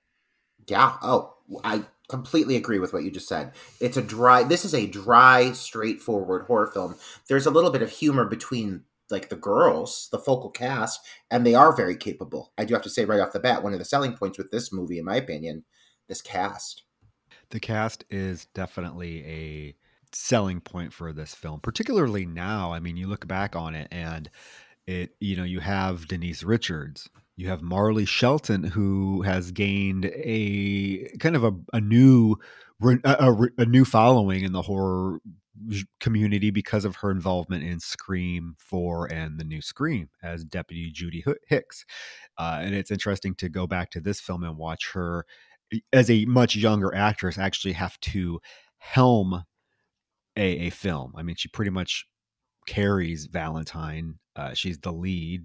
Yeah. 0.67 0.97
Oh, 1.03 1.35
I 1.65 1.85
completely 2.09 2.57
agree 2.57 2.79
with 2.79 2.93
what 2.93 3.05
you 3.05 3.11
just 3.11 3.29
said. 3.29 3.53
It's 3.81 3.97
a 3.97 4.03
dry. 4.03 4.43
This 4.43 4.65
is 4.65 4.75
a 4.75 4.87
dry, 4.87 5.53
straightforward 5.53 6.47
horror 6.47 6.67
film. 6.67 6.97
There's 7.29 7.47
a 7.47 7.51
little 7.51 7.71
bit 7.71 7.83
of 7.83 7.91
humor 7.91 8.27
between 8.27 8.85
like 9.13 9.29
the 9.29 9.37
girls, 9.37 10.09
the 10.11 10.19
focal 10.19 10.51
cast, 10.51 11.01
and 11.31 11.47
they 11.47 11.55
are 11.55 11.77
very 11.77 11.97
capable. 11.97 12.53
I 12.59 12.65
do 12.65 12.75
have 12.75 12.83
to 12.83 12.91
say 12.91 13.05
right 13.05 13.21
off 13.21 13.33
the 13.33 13.41
bat, 13.41 13.63
one 13.63 13.73
of 13.73 13.79
the 13.79 13.85
selling 13.85 14.15
points 14.15 14.39
with 14.39 14.51
this 14.51 14.73
movie, 14.73 14.99
in 14.99 15.05
my 15.05 15.17
opinion, 15.17 15.65
this 16.09 16.23
cast. 16.23 16.83
The 17.51 17.61
cast 17.61 18.05
is 18.11 18.47
definitely 18.55 19.25
a 19.25 19.77
selling 20.13 20.61
point 20.61 20.93
for 20.93 21.13
this 21.13 21.35
film, 21.35 21.61
particularly 21.61 22.27
now. 22.27 22.73
I 22.73 22.81
mean, 22.81 22.97
you 22.97 23.07
look 23.07 23.29
back 23.29 23.55
on 23.55 23.75
it 23.75 23.89
and 23.91 24.31
it, 24.87 25.15
you 25.21 25.37
know, 25.37 25.45
you 25.45 25.61
have 25.61 26.09
Denise 26.09 26.43
Richards, 26.43 27.09
you 27.37 27.49
have 27.49 27.63
Marley 27.63 28.05
Shelton, 28.05 28.65
who 28.65 29.23
has 29.23 29.53
gained 29.53 30.07
a 30.07 31.09
kind 31.19 31.37
of 31.37 31.45
a, 31.45 31.53
a 31.73 31.81
new 31.81 32.37
a, 32.83 32.99
a, 33.05 33.49
a, 33.59 33.67
new 33.67 33.85
following 33.85 34.43
in 34.43 34.53
the 34.53 34.63
horror 34.63 35.21
community 36.01 36.51
because 36.51 36.85
of 36.85 36.97
her 36.97 37.11
involvement 37.11 37.63
in 37.63 37.79
Scream 37.79 38.55
4 38.59 39.13
and 39.13 39.39
the 39.39 39.45
new 39.45 39.61
Scream 39.61 40.09
as 40.23 40.45
Deputy 40.45 40.91
Judy 40.91 41.25
Hicks. 41.47 41.85
Uh, 42.39 42.61
and 42.63 42.75
it's 42.75 42.91
interesting 42.91 43.35
to 43.37 43.49
go 43.49 43.67
back 43.67 43.91
to 43.91 44.01
this 44.01 44.21
film 44.21 44.45
and 44.45 44.57
watch 44.57 44.93
her 44.93 45.27
as 45.93 46.11
a 46.11 46.25
much 46.25 46.57
younger 46.57 46.95
actress 46.95 47.39
actually 47.39 47.73
have 47.73 47.99
to 48.01 48.41
helm 48.79 49.45
a, 50.37 50.67
a 50.67 50.71
film. 50.71 51.13
I 51.17 51.23
mean, 51.23 51.37
she 51.37 51.49
pretty 51.49 51.71
much 51.71 52.07
carries 52.67 53.27
Valentine. 53.27 54.19
Uh, 54.37 54.55
she's 54.55 54.79
the 54.79 54.93
lead, 54.93 55.45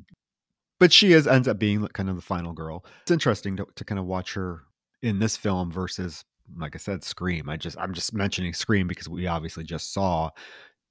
but 0.79 0.93
she 0.93 1.13
is 1.13 1.27
ends 1.27 1.47
up 1.47 1.59
being 1.59 1.85
kind 1.89 2.09
of 2.09 2.15
the 2.15 2.21
final 2.21 2.53
girl. 2.53 2.85
It's 3.01 3.11
interesting 3.11 3.57
to, 3.57 3.67
to 3.75 3.85
kind 3.85 3.99
of 3.99 4.05
watch 4.05 4.33
her 4.33 4.63
in 5.01 5.19
this 5.19 5.37
film 5.37 5.71
versus 5.71 6.23
like 6.55 6.75
I 6.75 6.79
said, 6.79 7.03
Scream. 7.03 7.49
I 7.49 7.57
just 7.57 7.77
I'm 7.77 7.93
just 7.93 8.13
mentioning 8.13 8.53
Scream 8.53 8.87
because 8.87 9.09
we 9.09 9.27
obviously 9.27 9.63
just 9.63 9.93
saw 9.93 10.29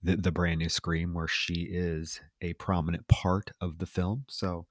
the 0.03 0.17
the 0.17 0.33
brand 0.33 0.59
new 0.59 0.69
Scream 0.69 1.15
where 1.15 1.29
she 1.29 1.69
is 1.71 2.21
a 2.41 2.53
prominent 2.55 3.09
part 3.09 3.51
of 3.61 3.79
the 3.79 3.87
film. 3.87 4.25
So, 4.29 4.67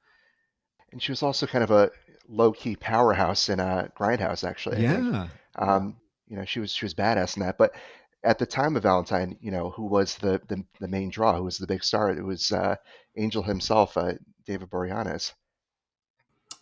and 0.91 1.01
she 1.01 1.11
was 1.11 1.23
also 1.23 1.47
kind 1.47 1.63
of 1.63 1.71
a 1.71 1.91
low 2.27 2.51
key 2.51 2.75
powerhouse 2.75 3.49
in 3.49 3.59
a 3.59 3.91
grindhouse, 3.97 4.47
actually. 4.47 4.77
I 4.77 4.91
yeah. 4.91 5.27
Um, 5.57 5.97
you 6.27 6.37
know, 6.37 6.45
she 6.45 6.59
was 6.59 6.71
she 6.71 6.85
was 6.85 6.93
badass 6.93 7.37
in 7.37 7.43
that. 7.43 7.57
But 7.57 7.75
at 8.23 8.39
the 8.39 8.45
time 8.45 8.75
of 8.75 8.83
Valentine, 8.83 9.37
you 9.39 9.51
know, 9.51 9.69
who 9.69 9.85
was 9.85 10.15
the 10.15 10.41
the, 10.47 10.63
the 10.79 10.87
main 10.87 11.09
draw, 11.09 11.35
who 11.35 11.43
was 11.43 11.57
the 11.57 11.67
big 11.67 11.83
star? 11.83 12.11
It 12.11 12.23
was 12.23 12.51
uh, 12.51 12.75
Angel 13.17 13.43
himself, 13.43 13.97
uh, 13.97 14.13
David 14.45 14.69
Boreanaz. 14.69 15.33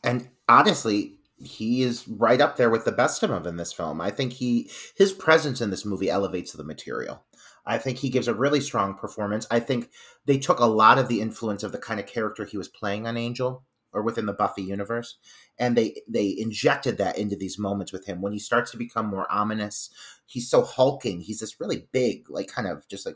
And 0.03 0.29
honestly, 0.49 1.19
he 1.45 1.81
is 1.81 2.07
right 2.07 2.41
up 2.41 2.57
there 2.57 2.69
with 2.69 2.85
the 2.85 2.91
best 2.91 3.23
of 3.23 3.29
them 3.29 3.45
in 3.45 3.57
this 3.57 3.73
film. 3.73 4.01
I 4.01 4.11
think 4.11 4.33
he 4.33 4.69
his 4.95 5.13
presence 5.13 5.61
in 5.61 5.69
this 5.69 5.85
movie 5.85 6.09
elevates 6.09 6.53
the 6.53 6.63
material. 6.63 7.23
I 7.65 7.77
think 7.77 7.97
he 7.97 8.09
gives 8.09 8.27
a 8.27 8.33
really 8.33 8.59
strong 8.59 8.95
performance. 8.95 9.47
I 9.49 9.59
think 9.59 9.89
they 10.25 10.37
took 10.37 10.59
a 10.59 10.65
lot 10.65 10.97
of 10.97 11.07
the 11.07 11.21
influence 11.21 11.63
of 11.63 11.71
the 11.71 11.77
kind 11.77 11.99
of 11.99 12.05
character 12.05 12.45
he 12.45 12.57
was 12.57 12.67
playing 12.67 13.07
on 13.07 13.17
Angel 13.17 13.63
or 13.93 14.01
within 14.01 14.25
the 14.25 14.33
Buffy 14.33 14.63
universe, 14.63 15.17
and 15.57 15.77
they 15.77 16.01
they 16.07 16.35
injected 16.37 16.97
that 16.97 17.17
into 17.17 17.35
these 17.35 17.59
moments 17.59 17.93
with 17.93 18.05
him 18.05 18.21
when 18.21 18.33
he 18.33 18.39
starts 18.39 18.71
to 18.71 18.77
become 18.77 19.05
more 19.07 19.31
ominous. 19.31 19.89
He's 20.25 20.49
so 20.49 20.63
hulking. 20.63 21.21
He's 21.21 21.39
this 21.39 21.59
really 21.59 21.87
big, 21.91 22.29
like 22.29 22.47
kind 22.47 22.67
of 22.67 22.87
just 22.87 23.05
like 23.05 23.15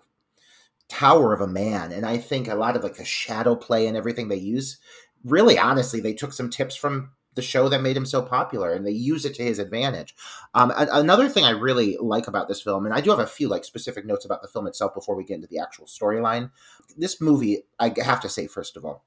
tower 0.88 1.34
of 1.34 1.41
a 1.41 1.48
man, 1.48 1.91
and 1.91 2.05
I 2.05 2.17
think 2.17 2.48
a 2.48 2.55
lot 2.55 2.75
of 2.75 2.84
like 2.84 2.96
the 2.96 3.05
shadow 3.05 3.55
play 3.55 3.88
and 3.88 3.98
everything 3.98 4.27
they 4.27 4.38
use. 4.38 4.77
Really, 5.24 5.57
honestly, 5.57 6.00
they 6.00 6.13
took 6.13 6.31
some 6.31 6.50
tips 6.50 6.75
from 6.75 7.12
the 7.38 7.41
show 7.41 7.70
that 7.70 7.82
made 7.82 7.96
him 7.96 8.06
so 8.06 8.22
popular 8.22 8.74
and 8.74 8.86
they 8.86 8.91
use 8.91 9.24
it 9.24 9.34
to 9.34 9.44
his 9.44 9.60
advantage 9.60 10.13
um, 10.53 10.74
another 10.75 11.29
thing 11.29 11.46
i 11.46 11.51
really 11.51 11.96
like 12.01 12.27
about 12.27 12.50
this 12.50 12.62
film 12.62 12.86
and 12.86 12.94
i 12.94 13.00
do 13.00 13.10
have 13.10 13.20
a 13.20 13.25
few 13.25 13.48
like 13.48 13.63
specific 13.63 14.06
notes 14.06 14.25
about 14.25 14.41
the 14.41 14.48
film 14.50 14.67
itself 14.67 14.94
before 14.94 15.15
we 15.15 15.24
get 15.24 15.36
into 15.36 15.48
the 15.48 15.60
actual 15.60 15.86
storyline 15.86 16.51
this 16.98 17.22
movie 17.22 17.63
i 17.79 17.94
have 18.03 18.20
to 18.20 18.29
say 18.29 18.46
first 18.46 18.75
of 18.75 18.84
all 18.84 19.06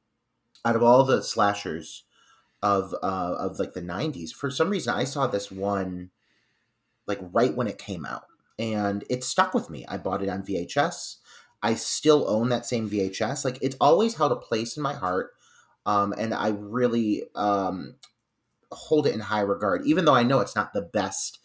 out 0.64 0.76
of 0.76 0.82
all 0.82 1.04
the 1.04 1.22
slashers 1.22 2.04
of 2.62 2.94
uh, 3.02 3.36
of 3.38 3.58
like 3.58 3.74
the 3.74 3.82
90s 3.82 4.32
for 4.32 4.50
some 4.50 4.70
reason 4.70 4.94
i 4.94 5.04
saw 5.04 5.26
this 5.26 5.50
one 5.50 6.10
like 7.06 7.18
right 7.32 7.54
when 7.54 7.66
it 7.66 7.78
came 7.78 8.06
out 8.06 8.24
and 8.58 9.04
it 9.10 9.22
stuck 9.22 9.52
with 9.52 9.68
me 9.68 9.84
i 9.88 9.98
bought 9.98 10.22
it 10.22 10.28
on 10.28 10.42
vhs 10.42 11.16
I 11.62 11.74
still 11.74 12.28
own 12.28 12.48
that 12.48 12.66
same 12.66 12.88
VHS. 12.88 13.44
Like 13.44 13.58
it's 13.60 13.76
always 13.80 14.14
held 14.14 14.32
a 14.32 14.36
place 14.36 14.76
in 14.76 14.82
my 14.82 14.94
heart. 14.94 15.32
Um, 15.86 16.14
and 16.16 16.34
I 16.34 16.48
really 16.48 17.24
um, 17.34 17.96
hold 18.72 19.06
it 19.06 19.14
in 19.14 19.20
high 19.20 19.40
regard, 19.40 19.84
even 19.84 20.04
though 20.04 20.14
I 20.14 20.22
know 20.22 20.40
it's 20.40 20.56
not 20.56 20.72
the 20.72 20.82
best 20.82 21.38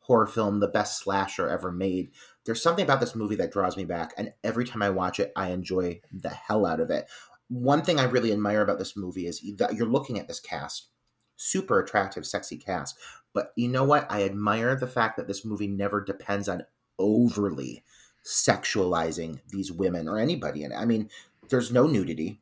horror 0.00 0.26
film, 0.26 0.60
the 0.60 0.68
best 0.68 0.98
slasher 0.98 1.48
ever 1.48 1.70
made. 1.70 2.10
There's 2.44 2.62
something 2.62 2.84
about 2.84 3.00
this 3.00 3.14
movie 3.14 3.36
that 3.36 3.52
draws 3.52 3.76
me 3.76 3.84
back, 3.84 4.12
and 4.16 4.32
every 4.42 4.64
time 4.64 4.82
I 4.82 4.90
watch 4.90 5.20
it, 5.20 5.32
I 5.36 5.50
enjoy 5.50 6.00
the 6.12 6.30
hell 6.30 6.66
out 6.66 6.80
of 6.80 6.90
it. 6.90 7.06
One 7.48 7.82
thing 7.82 7.98
I 7.98 8.04
really 8.04 8.32
admire 8.32 8.62
about 8.62 8.78
this 8.78 8.96
movie 8.96 9.26
is 9.26 9.42
that 9.58 9.74
you're 9.74 9.86
looking 9.86 10.18
at 10.18 10.28
this 10.28 10.40
cast, 10.40 10.88
super 11.36 11.80
attractive, 11.80 12.26
sexy 12.26 12.56
cast. 12.56 12.96
But 13.32 13.52
you 13.56 13.68
know 13.68 13.84
what? 13.84 14.10
I 14.10 14.24
admire 14.24 14.74
the 14.74 14.86
fact 14.86 15.16
that 15.16 15.28
this 15.28 15.44
movie 15.44 15.68
never 15.68 16.00
depends 16.02 16.48
on 16.48 16.66
overly 16.98 17.84
sexualizing 18.24 19.40
these 19.48 19.72
women 19.72 20.08
or 20.08 20.18
anybody 20.18 20.62
And. 20.62 20.74
I 20.74 20.84
mean, 20.84 21.08
there's 21.48 21.72
no 21.72 21.86
nudity. 21.86 22.40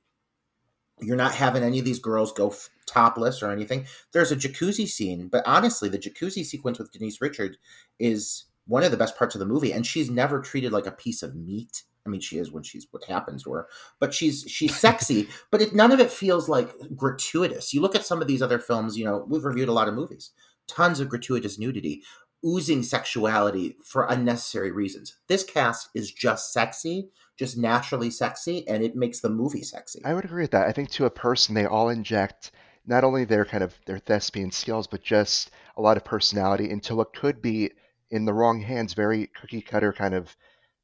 You're 1.01 1.17
not 1.17 1.35
having 1.35 1.63
any 1.63 1.79
of 1.79 1.85
these 1.85 1.99
girls 1.99 2.33
go 2.33 2.49
f- 2.49 2.71
topless 2.87 3.43
or 3.43 3.51
anything. 3.51 3.87
There's 4.13 4.33
a 4.33 4.37
jacuzzi 4.37 4.87
scene, 4.89 5.29
but 5.29 5.47
honestly, 5.47 5.89
the 5.89 5.99
jacuzzi 5.99 6.45
sequence 6.45 6.79
with 6.79 6.93
Denise 6.93 7.21
Richards 7.21 7.57
is 7.99 8.45
one 8.67 8.83
of 8.85 8.91
the 8.91 8.97
best 8.97 9.17
parts 9.17 9.35
of 9.35 9.39
the 9.39 9.47
movie, 9.47 9.73
and 9.73 9.87
she's 9.87 10.11
never 10.11 10.41
treated 10.41 10.73
like 10.73 10.87
a 10.87 10.93
piece 10.93 11.23
of 11.23 11.35
meat. 11.35 11.85
I 12.07 12.11
mean, 12.11 12.21
she 12.21 12.39
is 12.39 12.51
when 12.51 12.63
she's 12.63 12.87
what 12.91 13.05
happens 13.05 13.43
to 13.45 13.53
her, 13.53 13.69
but 14.01 14.15
she's 14.15 14.45
she's 14.49 14.77
sexy. 14.81 15.29
but 15.51 15.61
it, 15.61 15.75
none 15.75 15.93
of 15.93 16.01
it 16.01 16.11
feels 16.11 16.49
like 16.49 16.71
gratuitous. 16.95 17.73
You 17.73 17.81
look 17.81 17.95
at 17.95 18.07
some 18.07 18.21
of 18.21 18.29
these 18.29 18.43
other 18.43 18.59
films. 18.59 18.97
You 18.97 19.05
know, 19.05 19.25
we've 19.29 19.45
reviewed 19.45 19.69
a 19.69 19.73
lot 19.73 19.89
of 19.89 19.95
movies, 19.95 20.31
tons 20.67 21.01
of 21.01 21.09
gratuitous 21.09 21.59
nudity, 21.59 22.03
oozing 22.45 22.83
sexuality 22.83 23.77
for 23.85 24.07
unnecessary 24.09 24.71
reasons. 24.71 25.17
This 25.29 25.45
cast 25.45 25.89
is 25.95 26.13
just 26.13 26.53
sexy, 26.53 27.11
just 27.39 27.57
naturally 27.57 28.11
sexy, 28.11 28.67
and 28.69 28.83
it 28.83 28.97
makes 28.97 29.21
the 29.21 29.29
movie 29.29 29.63
sexy. 29.63 30.01
I 30.05 30.15
would 30.15 30.25
agree 30.25 30.43
with 30.43 30.53
that. 30.53 30.69
I 30.69 30.73
think 30.73 30.91
to 30.91 31.07
a 31.07 31.11
person, 31.11 31.55
they 31.55 31.67
all 31.67 31.89
inject 31.89 32.53
not 32.87 33.05
only 33.05 33.25
their 33.25 33.45
kind 33.45 33.63
of 33.63 33.75
their 33.87 33.99
thespian 33.99 34.51
skills, 34.51 34.87
but 34.87 35.03
just 35.03 35.51
a 35.77 35.83
lot 35.83 35.97
of 35.97 36.05
personality 36.05 36.71
into 36.71 36.95
what 36.95 37.15
could 37.15 37.43
be, 37.43 37.71
in 38.11 38.25
the 38.25 38.33
wrong 38.33 38.61
hands, 38.61 38.95
very 38.95 39.29
cookie 39.39 39.61
cutter 39.61 39.93
kind 39.93 40.15
of 40.15 40.35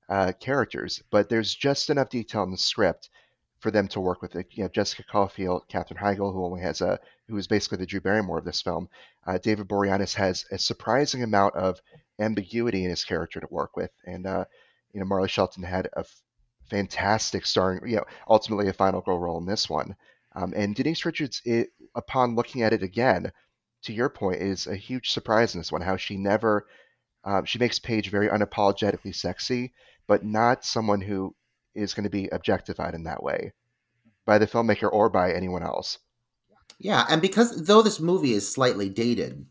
uh, 0.08 0.32
characters. 0.38 1.02
But 1.11 1.28
there's 1.28 1.54
just 1.54 1.88
enough 1.88 2.11
detail 2.11 2.42
in 2.42 2.50
the 2.50 2.58
script 2.58 3.08
for 3.64 3.71
them 3.71 3.88
to 3.88 4.00
work 4.00 4.21
with. 4.21 4.35
You 4.35 4.64
know, 4.64 4.68
Jessica 4.68 5.04
Cauffiel, 5.11 5.64
Katherine 5.68 5.99
Heigl, 5.99 6.30
who 6.30 6.44
only 6.44 6.61
has 6.61 6.83
a 6.83 7.00
who 7.28 7.38
is 7.38 7.47
basically 7.47 7.78
the 7.78 7.87
Drew 7.87 8.00
Barrymore 8.02 8.37
of 8.37 8.44
this 8.44 8.61
film. 8.61 8.90
Uh, 9.26 9.38
David 9.38 9.68
Boreanaz 9.68 10.14
has 10.16 10.44
a 10.50 10.59
surprising 10.59 11.23
amount 11.23 11.54
of 11.54 11.80
ambiguity 12.18 12.85
in 12.85 12.90
his 12.90 13.04
character 13.04 13.40
to 13.40 13.49
work 13.50 13.75
with, 13.75 13.90
and 14.04 14.26
uh, 14.26 14.44
you 14.92 15.00
know, 15.00 15.06
Marley 15.06 15.30
Shelton 15.30 15.62
had 15.62 15.87
a 15.87 16.00
f- 16.00 16.23
fantastic 16.68 17.47
starring, 17.47 17.80
you 17.88 17.97
know, 17.97 18.04
ultimately 18.28 18.68
a 18.68 18.75
final 18.75 19.00
girl 19.00 19.18
role 19.18 19.38
in 19.38 19.47
this 19.47 19.71
one. 19.71 19.97
Um, 20.37 20.52
and 20.54 20.75
Denise 20.75 21.06
Richards, 21.06 21.40
it, 21.47 21.71
upon 21.94 22.37
looking 22.37 22.61
at 22.61 22.75
it 22.75 22.83
again, 22.83 23.33
to 23.85 23.94
your 23.94 24.11
point, 24.11 24.42
is 24.42 24.66
a 24.66 24.76
huge 24.76 25.11
surprise 25.11 25.54
in 25.54 25.61
this 25.61 25.73
one. 25.73 25.80
How 25.80 25.97
she 25.97 26.18
never, 26.18 26.66
um, 27.25 27.47
she 27.47 27.59
makes 27.59 27.78
Paige 27.78 28.11
very 28.11 28.28
unapologetically 28.28 29.14
sexy, 29.14 29.73
but 30.06 30.23
not 30.23 30.66
someone 30.66 31.00
who 31.00 31.35
is 31.75 31.95
going 31.95 32.04
to 32.04 32.11
be 32.11 32.28
objectified 32.28 32.95
in 32.95 33.04
that 33.04 33.23
way 33.23 33.52
by 34.25 34.38
the 34.38 34.47
filmmaker 34.47 34.90
or 34.90 35.09
by 35.09 35.33
anyone 35.33 35.62
else. 35.62 35.99
Yeah, 36.78 37.04
and 37.09 37.23
because 37.23 37.66
though 37.66 37.83
this 37.83 38.00
movie 38.00 38.33
is 38.33 38.50
slightly 38.50 38.88
dated 38.88 39.47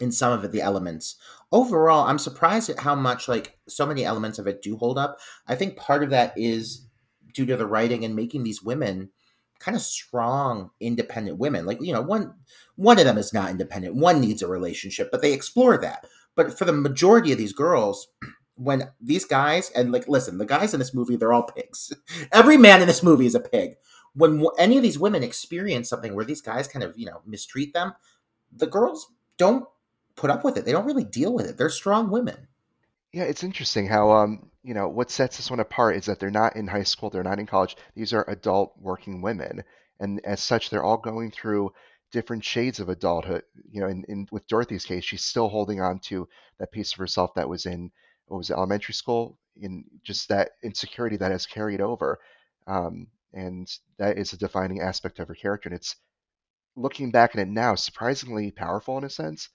in 0.00 0.12
some 0.12 0.32
of 0.32 0.52
the 0.52 0.60
elements, 0.60 1.16
overall, 1.50 2.06
I'm 2.06 2.18
surprised 2.18 2.70
at 2.70 2.80
how 2.80 2.94
much 2.94 3.28
like 3.28 3.58
so 3.68 3.86
many 3.86 4.04
elements 4.04 4.38
of 4.38 4.46
it 4.46 4.62
do 4.62 4.76
hold 4.76 4.98
up. 4.98 5.18
I 5.46 5.54
think 5.54 5.76
part 5.76 6.02
of 6.02 6.10
that 6.10 6.34
is 6.36 6.86
due 7.34 7.46
to 7.46 7.56
the 7.56 7.66
writing 7.66 8.04
and 8.04 8.14
making 8.14 8.44
these 8.44 8.62
women 8.62 9.10
kind 9.58 9.76
of 9.76 9.82
strong, 9.82 10.70
independent 10.80 11.38
women. 11.38 11.66
Like 11.66 11.80
you 11.80 11.92
know, 11.92 12.02
one 12.02 12.34
one 12.76 12.98
of 12.98 13.04
them 13.04 13.18
is 13.18 13.32
not 13.32 13.50
independent. 13.50 13.96
One 13.96 14.20
needs 14.20 14.42
a 14.42 14.48
relationship, 14.48 15.10
but 15.10 15.20
they 15.20 15.32
explore 15.32 15.78
that. 15.78 16.06
But 16.36 16.56
for 16.56 16.64
the 16.64 16.72
majority 16.72 17.32
of 17.32 17.38
these 17.38 17.52
girls, 17.52 18.08
when 18.58 18.90
these 19.00 19.24
guys 19.24 19.70
and 19.70 19.92
like 19.92 20.08
listen, 20.08 20.38
the 20.38 20.46
guys 20.46 20.74
in 20.74 20.80
this 20.80 20.94
movie, 20.94 21.16
they're 21.16 21.32
all 21.32 21.44
pigs. 21.44 21.92
Every 22.32 22.56
man 22.56 22.80
in 22.80 22.88
this 22.88 23.02
movie 23.02 23.26
is 23.26 23.34
a 23.34 23.40
pig. 23.40 23.76
When 24.14 24.44
any 24.58 24.76
of 24.76 24.82
these 24.82 24.98
women 24.98 25.22
experience 25.22 25.88
something 25.88 26.14
where 26.14 26.24
these 26.24 26.40
guys 26.40 26.66
kind 26.68 26.82
of 26.82 26.98
you 26.98 27.06
know 27.06 27.22
mistreat 27.26 27.72
them 27.72 27.94
the 28.52 28.66
girls 28.66 29.12
don't 29.36 29.66
put 30.16 30.30
up 30.30 30.44
with 30.44 30.56
it. 30.56 30.64
They 30.64 30.72
don't 30.72 30.86
really 30.86 31.04
deal 31.04 31.32
with 31.32 31.46
it. 31.46 31.56
They're 31.56 31.70
strong 31.70 32.10
women. 32.10 32.48
Yeah 33.12 33.24
it's 33.24 33.44
interesting 33.44 33.86
how 33.86 34.10
um 34.10 34.50
you 34.62 34.74
know 34.74 34.88
what 34.88 35.10
sets 35.10 35.36
this 35.36 35.50
one 35.50 35.60
apart 35.60 35.96
is 35.96 36.06
that 36.06 36.18
they're 36.18 36.30
not 36.30 36.56
in 36.56 36.66
high 36.66 36.82
school 36.82 37.10
they're 37.10 37.22
not 37.22 37.38
in 37.38 37.46
college. 37.46 37.76
These 37.94 38.12
are 38.12 38.28
adult 38.28 38.74
working 38.78 39.22
women. 39.22 39.64
And 40.00 40.20
as 40.24 40.42
such 40.42 40.70
they're 40.70 40.84
all 40.84 40.98
going 40.98 41.30
through 41.30 41.72
different 42.10 42.44
shades 42.44 42.80
of 42.80 42.88
adulthood. 42.88 43.42
You 43.70 43.80
know 43.80 43.88
in, 43.88 44.04
in 44.08 44.28
with 44.30 44.46
dorothy's 44.46 44.84
case 44.84 45.04
she's 45.04 45.24
still 45.24 45.48
holding 45.48 45.80
on 45.80 46.00
to 46.00 46.28
that 46.58 46.72
piece 46.72 46.92
of 46.92 46.98
herself 46.98 47.34
that 47.34 47.48
was 47.48 47.66
in 47.66 47.90
what 48.28 48.38
was 48.38 48.50
it, 48.50 48.54
elementary 48.54 48.94
school 48.94 49.38
in 49.60 49.84
just 50.04 50.28
that 50.28 50.50
insecurity 50.62 51.16
that 51.16 51.32
has 51.32 51.46
carried 51.46 51.80
over 51.80 52.18
um, 52.68 53.08
and 53.32 53.70
that 53.98 54.18
is 54.18 54.32
a 54.32 54.38
defining 54.38 54.80
aspect 54.80 55.18
of 55.18 55.28
her 55.28 55.34
character. 55.34 55.68
And 55.68 55.76
it's 55.76 55.96
looking 56.76 57.10
back 57.10 57.34
at 57.34 57.40
it 57.40 57.48
now, 57.48 57.74
surprisingly 57.74 58.50
powerful 58.50 58.98
in 58.98 59.04
a 59.04 59.10
sense. 59.10 59.48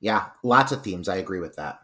Yeah, 0.00 0.26
lots 0.42 0.72
of 0.72 0.82
themes. 0.82 1.08
I 1.08 1.16
agree 1.16 1.40
with 1.40 1.56
that. 1.56 1.78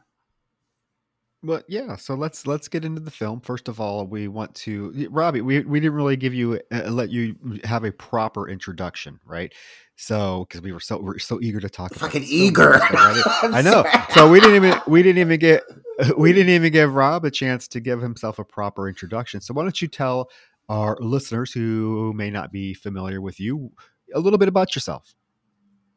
But 1.42 1.64
yeah, 1.68 1.96
so 1.96 2.14
let's 2.14 2.46
let's 2.46 2.68
get 2.68 2.84
into 2.84 3.00
the 3.00 3.10
film. 3.10 3.40
First 3.40 3.68
of 3.68 3.80
all, 3.80 4.06
we 4.06 4.28
want 4.28 4.54
to 4.56 5.08
Robbie. 5.10 5.40
We 5.40 5.60
we 5.60 5.80
didn't 5.80 5.94
really 5.94 6.16
give 6.16 6.34
you 6.34 6.60
uh, 6.70 6.90
let 6.90 7.08
you 7.10 7.34
have 7.64 7.84
a 7.84 7.92
proper 7.92 8.48
introduction, 8.48 9.18
right? 9.24 9.50
So 9.96 10.44
because 10.46 10.60
we 10.60 10.72
were 10.72 10.80
so 10.80 11.00
we're 11.00 11.18
so 11.18 11.40
eager 11.40 11.58
to 11.60 11.70
talk. 11.70 11.94
Fucking 11.94 12.24
eager. 12.24 12.74
I 12.82 13.62
know. 13.64 13.84
So 14.10 14.30
we 14.30 14.38
didn't 14.38 14.56
even 14.56 14.80
we 14.86 15.02
didn't 15.02 15.18
even 15.18 15.40
get 15.40 15.62
we 16.18 16.34
didn't 16.34 16.50
even 16.50 16.72
give 16.72 16.94
Rob 16.94 17.24
a 17.24 17.30
chance 17.30 17.66
to 17.68 17.80
give 17.80 18.02
himself 18.02 18.38
a 18.38 18.44
proper 18.44 18.86
introduction. 18.86 19.40
So 19.40 19.54
why 19.54 19.62
don't 19.62 19.80
you 19.80 19.88
tell 19.88 20.28
our 20.68 20.98
listeners 21.00 21.52
who 21.52 22.12
may 22.12 22.30
not 22.30 22.52
be 22.52 22.74
familiar 22.74 23.22
with 23.22 23.40
you 23.40 23.72
a 24.14 24.20
little 24.20 24.38
bit 24.38 24.48
about 24.48 24.74
yourself 24.74 25.14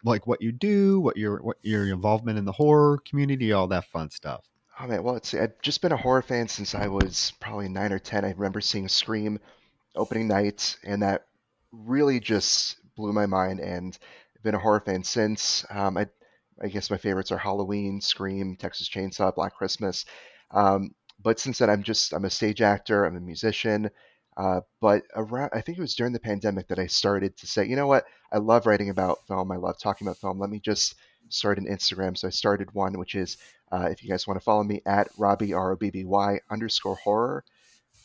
like 0.03 0.27
what 0.27 0.41
you 0.41 0.51
do 0.51 0.99
what 0.99 1.15
your 1.15 1.41
what 1.41 1.57
your 1.61 1.87
involvement 1.87 2.37
in 2.37 2.45
the 2.45 2.51
horror 2.51 2.99
community 3.05 3.51
all 3.51 3.67
that 3.67 3.85
fun 3.85 4.09
stuff 4.09 4.49
oh 4.79 4.87
man 4.87 5.03
well 5.03 5.15
it's 5.15 5.33
i've 5.33 5.59
just 5.61 5.81
been 5.81 5.91
a 5.91 5.97
horror 5.97 6.21
fan 6.21 6.47
since 6.47 6.75
i 6.75 6.87
was 6.87 7.33
probably 7.39 7.67
nine 7.67 7.91
or 7.91 7.99
ten 7.99 8.25
i 8.25 8.31
remember 8.31 8.61
seeing 8.61 8.87
scream 8.87 9.39
opening 9.95 10.27
night 10.27 10.77
and 10.83 11.01
that 11.01 11.25
really 11.71 12.19
just 12.19 12.77
blew 12.95 13.13
my 13.13 13.25
mind 13.25 13.59
and 13.59 13.97
I've 14.35 14.43
been 14.43 14.55
a 14.55 14.59
horror 14.59 14.81
fan 14.85 15.03
since 15.03 15.65
um, 15.69 15.97
I, 15.97 16.07
I 16.61 16.67
guess 16.67 16.89
my 16.89 16.97
favorites 16.97 17.31
are 17.31 17.37
halloween 17.37 18.01
scream 18.01 18.55
texas 18.55 18.89
chainsaw 18.89 19.33
black 19.33 19.55
christmas 19.55 20.05
um, 20.51 20.93
but 21.21 21.39
since 21.39 21.59
then 21.59 21.69
i'm 21.69 21.83
just 21.83 22.13
i'm 22.13 22.25
a 22.25 22.29
stage 22.29 22.61
actor 22.61 23.05
i'm 23.05 23.15
a 23.15 23.21
musician 23.21 23.89
uh, 24.35 24.61
but 24.81 25.03
around, 25.15 25.51
I 25.53 25.61
think 25.61 25.77
it 25.77 25.81
was 25.81 25.95
during 25.95 26.13
the 26.13 26.19
pandemic 26.19 26.67
that 26.69 26.79
I 26.79 26.87
started 26.87 27.37
to 27.37 27.47
say, 27.47 27.65
you 27.65 27.75
know 27.75 27.87
what, 27.87 28.05
I 28.31 28.39
love 28.39 28.65
writing 28.65 28.89
about 28.89 29.27
film. 29.27 29.51
I 29.51 29.57
love 29.57 29.77
talking 29.79 30.07
about 30.07 30.17
film. 30.17 30.39
Let 30.39 30.49
me 30.49 30.59
just 30.59 30.95
start 31.29 31.59
an 31.59 31.67
Instagram. 31.67 32.17
So 32.17 32.27
I 32.27 32.31
started 32.31 32.73
one, 32.73 32.97
which 32.97 33.15
is, 33.15 33.37
uh, 33.73 33.87
if 33.89 34.03
you 34.03 34.09
guys 34.09 34.27
want 34.27 34.39
to 34.39 34.43
follow 34.43 34.63
me 34.63 34.81
at 34.85 35.07
Robby 35.17 35.53
R 35.53 35.71
O 35.71 35.75
B 35.75 35.89
B 35.89 36.05
Y 36.05 36.39
underscore 36.49 36.95
horror. 36.95 37.43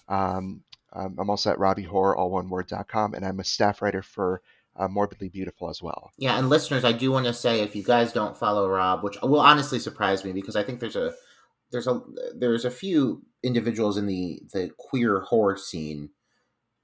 Um, 0.09 0.63
um, 0.95 1.17
I'm 1.19 1.29
also 1.29 1.51
at 1.51 1.59
Robby 1.59 1.83
Horror, 1.83 2.17
all 2.17 2.31
one 2.31 2.51
and 2.51 3.25
I'm 3.25 3.41
a 3.41 3.45
staff 3.45 3.83
writer 3.83 4.01
for 4.01 4.41
uh, 4.75 4.89
Morbidly 4.89 5.31
Beautiful 5.31 5.69
as 5.69 5.83
well. 5.83 6.13
Yeah, 6.17 6.39
and 6.39 6.49
listeners, 6.49 6.85
I 6.85 6.93
do 6.93 7.13
want 7.13 7.27
to 7.27 7.35
say 7.35 7.61
if 7.61 7.77
you 7.77 7.83
guys 7.83 8.13
don't 8.13 8.39
follow 8.39 8.67
Rob, 8.67 9.05
which 9.05 9.21
will 9.21 9.41
honestly 9.41 9.79
surprise 9.79 10.25
me 10.25 10.33
because 10.33 10.57
I 10.57 10.63
think 10.63 10.81
there's 10.81 10.97
a 10.97 11.13
there's 11.71 11.87
a 11.87 12.01
there's 12.35 12.65
a 12.65 12.71
few 12.71 13.23
individuals 13.43 13.99
in 13.99 14.07
the 14.07 14.41
the 14.55 14.71
queer 14.79 15.21
horror 15.21 15.59
scene 15.59 16.09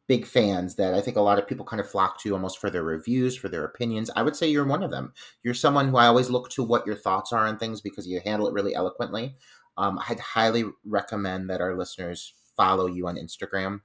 big 0.07 0.27
fans 0.27 0.77
that 0.77 0.95
I 0.95 1.01
think 1.01 1.17
a 1.17 1.23
lot 1.23 1.39
of 1.39 1.47
people 1.47 1.65
kind 1.65 1.81
of 1.81 1.91
flock 1.91 2.21
to 2.21 2.35
almost 2.35 2.59
for 2.59 2.71
their 2.71 2.83
reviews, 2.83 3.37
for 3.37 3.49
their 3.49 3.65
opinions. 3.65 4.11
I 4.15 4.23
would 4.23 4.37
say 4.37 4.49
you're 4.49 4.67
one 4.67 4.83
of 4.83 4.91
them. 4.91 5.13
You're 5.43 5.55
someone 5.55 5.89
who 5.89 5.97
I 5.97 6.07
always 6.07 6.31
look 6.31 6.51
to 6.51 6.63
what 6.63 6.87
your 6.87 6.97
thoughts 6.97 7.33
are 7.33 7.47
on 7.47 7.59
things 7.59 7.81
because 7.81 8.07
you 8.07 8.21
handle 8.25 8.47
it 8.47 8.55
really 8.55 8.75
eloquently. 8.75 9.37
Um, 9.77 9.99
I'd 10.09 10.21
highly 10.21 10.65
recommend 10.85 11.49
that 11.51 11.61
our 11.61 11.77
listeners 11.77 12.35
follow 12.57 12.87
you 12.87 13.09
on 13.09 13.17
Instagram. 13.17 13.81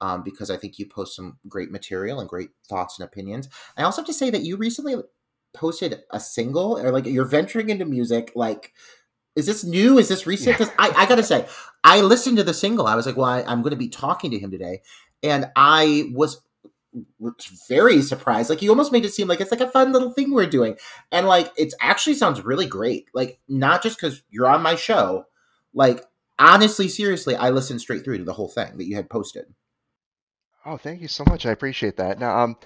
Um, 0.00 0.22
because 0.22 0.48
I 0.48 0.56
think 0.56 0.78
you 0.78 0.86
post 0.86 1.16
some 1.16 1.38
great 1.48 1.72
material 1.72 2.20
and 2.20 2.28
great 2.28 2.50
thoughts 2.68 3.00
and 3.00 3.04
opinions. 3.04 3.48
I 3.76 3.82
also 3.82 4.02
have 4.02 4.06
to 4.06 4.12
say 4.12 4.30
that 4.30 4.44
you 4.44 4.56
recently 4.56 4.94
posted 5.54 6.02
a 6.12 6.20
single, 6.20 6.78
or 6.78 6.92
like 6.92 7.04
you're 7.04 7.24
venturing 7.24 7.68
into 7.68 7.84
music. 7.84 8.30
Like, 8.36 8.72
is 9.34 9.46
this 9.46 9.64
new? 9.64 9.98
Is 9.98 10.06
this 10.06 10.24
recent? 10.24 10.56
Because 10.56 10.72
I, 10.78 10.92
I 10.96 11.06
gotta 11.06 11.24
say, 11.24 11.48
I 11.82 12.00
listened 12.00 12.36
to 12.36 12.44
the 12.44 12.54
single. 12.54 12.86
I 12.86 12.94
was 12.94 13.06
like, 13.06 13.16
well, 13.16 13.26
I, 13.26 13.42
I'm 13.42 13.62
going 13.62 13.70
to 13.72 13.76
be 13.76 13.88
talking 13.88 14.30
to 14.30 14.38
him 14.38 14.50
today, 14.50 14.82
and 15.22 15.50
I 15.56 16.10
was 16.12 16.40
very 17.68 18.02
surprised. 18.02 18.50
Like 18.50 18.62
you 18.62 18.70
almost 18.70 18.92
made 18.92 19.04
it 19.04 19.12
seem 19.12 19.28
like 19.28 19.40
it's 19.40 19.50
like 19.50 19.60
a 19.60 19.70
fun 19.70 19.92
little 19.92 20.12
thing 20.12 20.32
we're 20.32 20.46
doing, 20.46 20.76
and 21.12 21.26
like 21.26 21.52
it 21.56 21.74
actually 21.80 22.14
sounds 22.14 22.44
really 22.44 22.66
great. 22.66 23.06
Like 23.14 23.38
not 23.48 23.82
just 23.82 23.96
because 23.96 24.22
you're 24.30 24.48
on 24.48 24.62
my 24.62 24.74
show, 24.74 25.26
like 25.74 26.04
honestly, 26.38 26.88
seriously, 26.88 27.36
I 27.36 27.50
listened 27.50 27.80
straight 27.80 28.04
through 28.04 28.18
to 28.18 28.24
the 28.24 28.32
whole 28.32 28.48
thing 28.48 28.76
that 28.78 28.86
you 28.86 28.96
had 28.96 29.10
posted. 29.10 29.46
Oh, 30.64 30.76
thank 30.76 31.00
you 31.00 31.08
so 31.08 31.24
much. 31.26 31.46
I 31.46 31.50
appreciate 31.50 31.96
that. 31.96 32.18
Now, 32.18 32.40
um, 32.40 32.56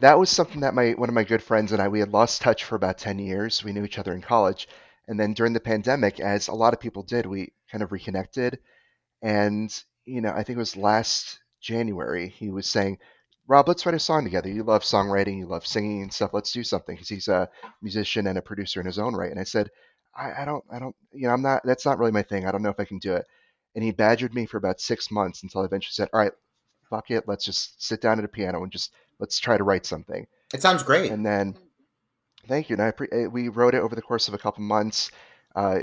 that 0.00 0.18
was 0.18 0.30
something 0.30 0.60
that 0.60 0.74
my 0.74 0.92
one 0.92 1.08
of 1.08 1.14
my 1.14 1.24
good 1.24 1.42
friends 1.42 1.72
and 1.72 1.82
I 1.82 1.88
we 1.88 2.00
had 2.00 2.12
lost 2.12 2.42
touch 2.42 2.64
for 2.64 2.76
about 2.76 2.98
10 2.98 3.18
years. 3.18 3.62
We 3.62 3.72
knew 3.72 3.84
each 3.84 3.98
other 3.98 4.12
in 4.12 4.22
college, 4.22 4.68
and 5.08 5.18
then 5.18 5.34
during 5.34 5.52
the 5.52 5.60
pandemic, 5.60 6.20
as 6.20 6.48
a 6.48 6.54
lot 6.54 6.72
of 6.72 6.80
people 6.80 7.02
did, 7.02 7.26
we 7.26 7.52
kind 7.70 7.82
of 7.82 7.92
reconnected. 7.92 8.58
And 9.22 9.72
you 10.04 10.20
know, 10.20 10.30
I 10.30 10.42
think 10.42 10.56
it 10.56 10.58
was 10.58 10.76
last 10.76 11.40
January, 11.62 12.28
he 12.28 12.50
was 12.50 12.66
saying, 12.66 12.98
Rob, 13.48 13.68
let's 13.68 13.84
write 13.84 13.94
a 13.94 14.00
song 14.00 14.24
together. 14.24 14.48
You 14.48 14.62
love 14.62 14.82
songwriting, 14.82 15.38
you 15.38 15.46
love 15.46 15.66
singing 15.66 16.02
and 16.02 16.12
stuff. 16.12 16.32
Let's 16.32 16.52
do 16.52 16.62
something 16.62 16.94
because 16.94 17.08
he's 17.08 17.28
a 17.28 17.48
musician 17.80 18.26
and 18.26 18.38
a 18.38 18.42
producer 18.42 18.80
in 18.80 18.86
his 18.86 18.98
own 18.98 19.14
right. 19.14 19.30
And 19.30 19.40
I 19.40 19.44
said, 19.44 19.70
I, 20.14 20.42
I 20.42 20.44
don't, 20.44 20.64
I 20.70 20.78
don't, 20.78 20.94
you 21.12 21.26
know, 21.26 21.32
I'm 21.32 21.42
not. 21.42 21.62
That's 21.64 21.86
not 21.86 21.98
really 21.98 22.12
my 22.12 22.22
thing. 22.22 22.46
I 22.46 22.52
don't 22.52 22.62
know 22.62 22.70
if 22.70 22.80
I 22.80 22.84
can 22.84 22.98
do 22.98 23.14
it. 23.14 23.26
And 23.74 23.82
he 23.82 23.90
badgered 23.90 24.34
me 24.34 24.46
for 24.46 24.58
about 24.58 24.80
six 24.80 25.10
months 25.10 25.42
until 25.42 25.62
I 25.62 25.64
eventually 25.64 25.92
said, 25.92 26.08
All 26.12 26.20
right, 26.20 26.32
fuck 26.90 27.10
it. 27.10 27.24
Let's 27.26 27.44
just 27.44 27.82
sit 27.82 28.00
down 28.00 28.18
at 28.18 28.24
a 28.24 28.28
piano 28.28 28.62
and 28.62 28.70
just 28.70 28.92
let's 29.18 29.38
try 29.38 29.56
to 29.56 29.64
write 29.64 29.86
something. 29.86 30.26
It 30.52 30.60
sounds 30.60 30.82
great. 30.82 31.10
And 31.10 31.24
then, 31.24 31.56
thank 32.46 32.68
you. 32.68 32.74
And 32.74 32.82
I 32.82 32.90
pre- 32.90 33.08
eh, 33.10 33.26
we 33.26 33.48
wrote 33.48 33.74
it 33.74 33.80
over 33.80 33.94
the 33.94 34.02
course 34.02 34.28
of 34.28 34.34
a 34.34 34.38
couple 34.38 34.62
months, 34.62 35.10
uh, 35.56 35.80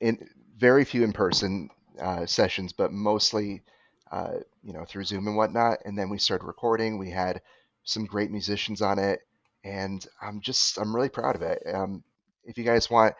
in 0.00 0.28
very 0.56 0.84
few 0.84 1.04
in 1.04 1.12
person 1.12 1.70
uh, 2.00 2.26
sessions, 2.26 2.72
but 2.72 2.92
mostly 2.92 3.62
uh, 4.10 4.34
you 4.62 4.72
know, 4.72 4.84
through 4.84 5.04
Zoom 5.04 5.26
and 5.26 5.36
whatnot. 5.36 5.78
And 5.84 5.98
then 5.98 6.08
we 6.10 6.18
started 6.18 6.46
recording. 6.46 6.98
We 6.98 7.10
had 7.10 7.40
some 7.84 8.04
great 8.04 8.30
musicians 8.30 8.82
on 8.82 8.98
it, 8.98 9.20
and 9.64 10.04
I'm 10.20 10.40
just 10.40 10.78
I'm 10.78 10.94
really 10.94 11.08
proud 11.08 11.36
of 11.36 11.42
it. 11.42 11.62
Um, 11.72 12.02
if 12.44 12.58
you 12.58 12.64
guys 12.64 12.90
want, 12.90 13.14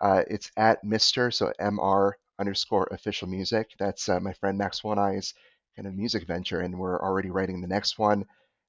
uh, 0.00 0.22
it's 0.28 0.50
at 0.56 0.84
Mister 0.84 1.30
so 1.30 1.52
Mr 1.60 2.12
underscore 2.38 2.88
official 2.90 3.28
music. 3.28 3.70
That's 3.78 4.08
uh, 4.08 4.20
my 4.20 4.32
friend 4.32 4.58
Maxwell 4.58 4.92
and 4.92 5.00
I's 5.00 5.34
kind 5.76 5.86
of 5.86 5.94
music 5.94 6.26
venture, 6.26 6.60
and 6.60 6.78
we're 6.78 7.00
already 7.00 7.30
writing 7.30 7.60
the 7.60 7.68
next 7.68 7.98
one. 7.98 8.24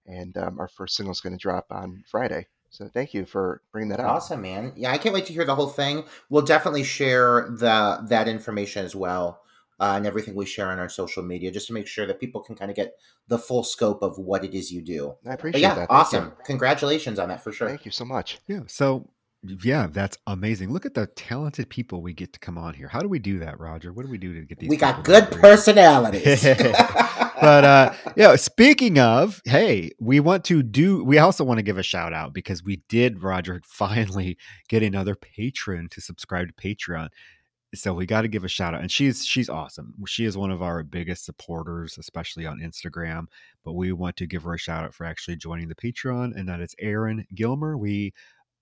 And 0.05 0.38
um, 0.38 0.60
our 0.60 0.67
first 0.67 0.96
single 0.96 1.12
is 1.12 1.22
going 1.22 1.34
to 1.34 1.41
drop 1.41 1.65
on 1.72 2.03
Friday. 2.08 2.48
So 2.70 2.89
thank 2.94 3.13
you 3.13 3.25
for 3.25 3.62
bringing 3.72 3.89
that 3.89 4.00
up. 4.00 4.12
Awesome, 4.12 4.41
man. 4.41 4.74
Yeah, 4.75 4.91
I 4.91 4.98
can't 4.98 5.15
wait 5.15 5.25
to 5.27 5.34
hear 5.34 5.46
the 5.46 5.55
whole 5.55 5.70
thing. 5.70 6.03
We'll 6.29 6.44
definitely 6.44 6.84
share 6.84 7.48
the 7.50 8.05
that 8.10 8.27
information 8.27 8.86
as 8.86 8.96
well 8.96 9.41
uh, 9.79 9.94
and 9.96 10.05
everything 10.05 10.36
we 10.36 10.46
share 10.46 10.72
on 10.72 10.79
our 10.79 10.89
social 10.89 11.24
media, 11.24 11.51
just 11.51 11.67
to 11.67 11.74
make 11.74 11.88
sure 11.88 12.05
that 12.05 12.20
people 12.20 12.41
can 12.41 12.55
kind 12.55 12.70
of 12.72 12.75
get 12.75 12.96
the 13.27 13.38
full 13.38 13.63
scope 13.63 14.01
of 14.01 14.17
what 14.17 14.44
it 14.46 14.53
is 14.53 14.72
you 14.72 14.82
do. 14.82 15.15
I 15.27 15.34
appreciate 15.34 15.62
But 15.62 15.62
yeah, 15.62 15.75
that. 15.75 15.89
Thank 15.89 15.91
awesome. 15.91 16.25
you. 16.25 16.34
Congratulations 16.46 17.20
on 17.20 17.29
that 17.29 17.44
for 17.44 17.51
sure. 17.51 17.67
Thank 17.67 17.86
you 17.86 17.91
so 17.91 18.05
much. 18.05 18.39
Yeah. 18.48 18.62
So 18.67 19.10
yeah, 19.63 19.88
that's 19.91 20.17
amazing. 20.27 20.72
Look 20.72 20.86
at 20.86 20.94
the 20.94 21.08
talented 21.08 21.70
people 21.70 22.01
we 22.01 22.13
get 22.13 22.34
to 22.34 22.39
come 22.39 22.58
on 22.58 22.74
here. 22.74 22.88
How 22.88 23.00
do 23.01 23.08
we 23.08 23.20
do 23.20 23.39
that, 23.39 23.60
Roger? 23.60 23.94
What 23.94 24.05
do 24.05 24.12
we 24.12 24.17
do 24.17 24.34
to 24.34 24.41
get 24.41 24.60
these? 24.60 24.70
We 24.70 24.77
got 24.77 25.03
good 25.03 25.25
agree? 25.27 25.41
personalities. 25.41 26.44
but 27.41 27.63
uh 27.65 27.94
yeah 28.15 28.36
speaking 28.38 28.98
of 28.98 29.41
hey 29.46 29.91
we 30.00 30.20
want 30.22 30.46
to 30.46 30.63
do 30.63 31.03
we 31.03 31.17
also 31.17 31.44
want 31.44 31.58
to 31.58 31.63
give 31.63 31.77
a 31.77 31.84
shout 31.84 32.13
out 32.13 32.34
because 32.34 32.63
we 32.63 32.82
did 32.88 33.22
roger 33.22 33.62
finally 33.65 34.38
get 34.70 34.82
another 34.82 35.15
patron 35.15 35.89
to 35.89 36.00
subscribe 36.00 36.48
to 36.48 36.53
patreon 36.53 37.10
so 37.75 37.94
we 37.94 38.05
got 38.05 38.22
to 38.22 38.27
give 38.27 38.44
a 38.44 38.48
shout 38.48 38.74
out 38.74 38.82
and 38.82 38.91
she's 38.91 39.25
she's 39.25 39.50
awesome 39.50 39.94
she 40.08 40.25
is 40.25 40.38
one 40.38 40.51
of 40.51 40.62
our 40.62 40.84
biggest 40.84 41.25
supporters 41.25 41.98
especially 41.98 42.46
on 42.46 42.60
instagram 42.60 43.25
but 43.63 43.74
we 43.74 43.91
want 43.91 44.15
to 44.15 44.25
give 44.25 44.44
her 44.44 44.53
a 44.53 44.60
shout 44.60 44.84
out 44.84 44.94
for 44.94 45.05
actually 45.05 45.36
joining 45.36 45.67
the 45.67 45.75
patreon 45.75 46.36
and 46.36 46.48
that 46.48 46.62
is 46.62 46.75
erin 46.79 47.25
gilmer 47.34 47.77
we 47.77 48.13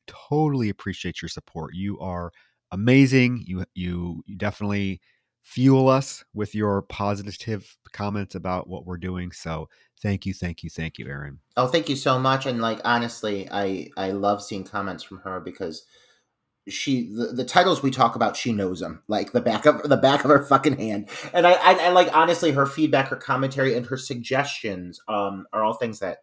totally 0.08 0.70
appreciate 0.70 1.22
your 1.22 1.29
support 1.29 1.74
you 1.74 2.00
are 2.00 2.32
amazing 2.72 3.41
you 3.46 3.63
you 3.74 4.24
you 4.25 4.38
definitely 4.38 5.00
fuel 5.43 5.89
us 5.89 6.24
with 6.34 6.55
your 6.55 6.82
positive 6.84 7.77
comments 7.91 8.34
about 8.34 8.67
what 8.67 8.86
we're 8.86 8.98
doing. 8.98 9.32
So 9.32 9.70
thank 10.01 10.25
you, 10.25 10.34
thank 10.34 10.63
you, 10.63 10.70
thank 10.70 10.98
you, 10.98 11.08
Erin. 11.08 11.39
oh, 11.58 11.67
thank 11.67 11.89
you 11.89 11.96
so 11.96 12.17
much. 12.17 12.46
And 12.46 12.62
like 12.62 12.79
honestly, 12.84 13.48
I 13.51 13.90
I 13.98 14.11
love 14.11 14.42
seeing 14.42 14.64
comments 14.64 15.03
from 15.03 15.20
her 15.20 15.40
because 15.40 15.85
she 16.69 17.09
the, 17.13 17.27
the 17.27 17.43
titles 17.43 17.83
we 17.83 17.91
talk 17.91 18.15
about 18.15 18.37
she 18.37 18.53
knows 18.53 18.79
them 18.79 19.03
like 19.07 19.31
the 19.31 19.41
back 19.41 19.65
of 19.65 19.83
the 19.83 19.97
back 19.97 20.23
of 20.23 20.29
her 20.29 20.43
fucking 20.43 20.77
hand 20.77 21.09
and 21.33 21.45
I, 21.45 21.53
I 21.53 21.73
and 21.73 21.93
like 21.93 22.15
honestly 22.15 22.51
her 22.51 22.65
feedback 22.65 23.09
her 23.09 23.17
commentary 23.17 23.75
and 23.75 23.85
her 23.87 23.97
suggestions 23.97 25.01
um 25.07 25.45
are 25.51 25.63
all 25.63 25.73
things 25.73 25.99
that 25.99 26.19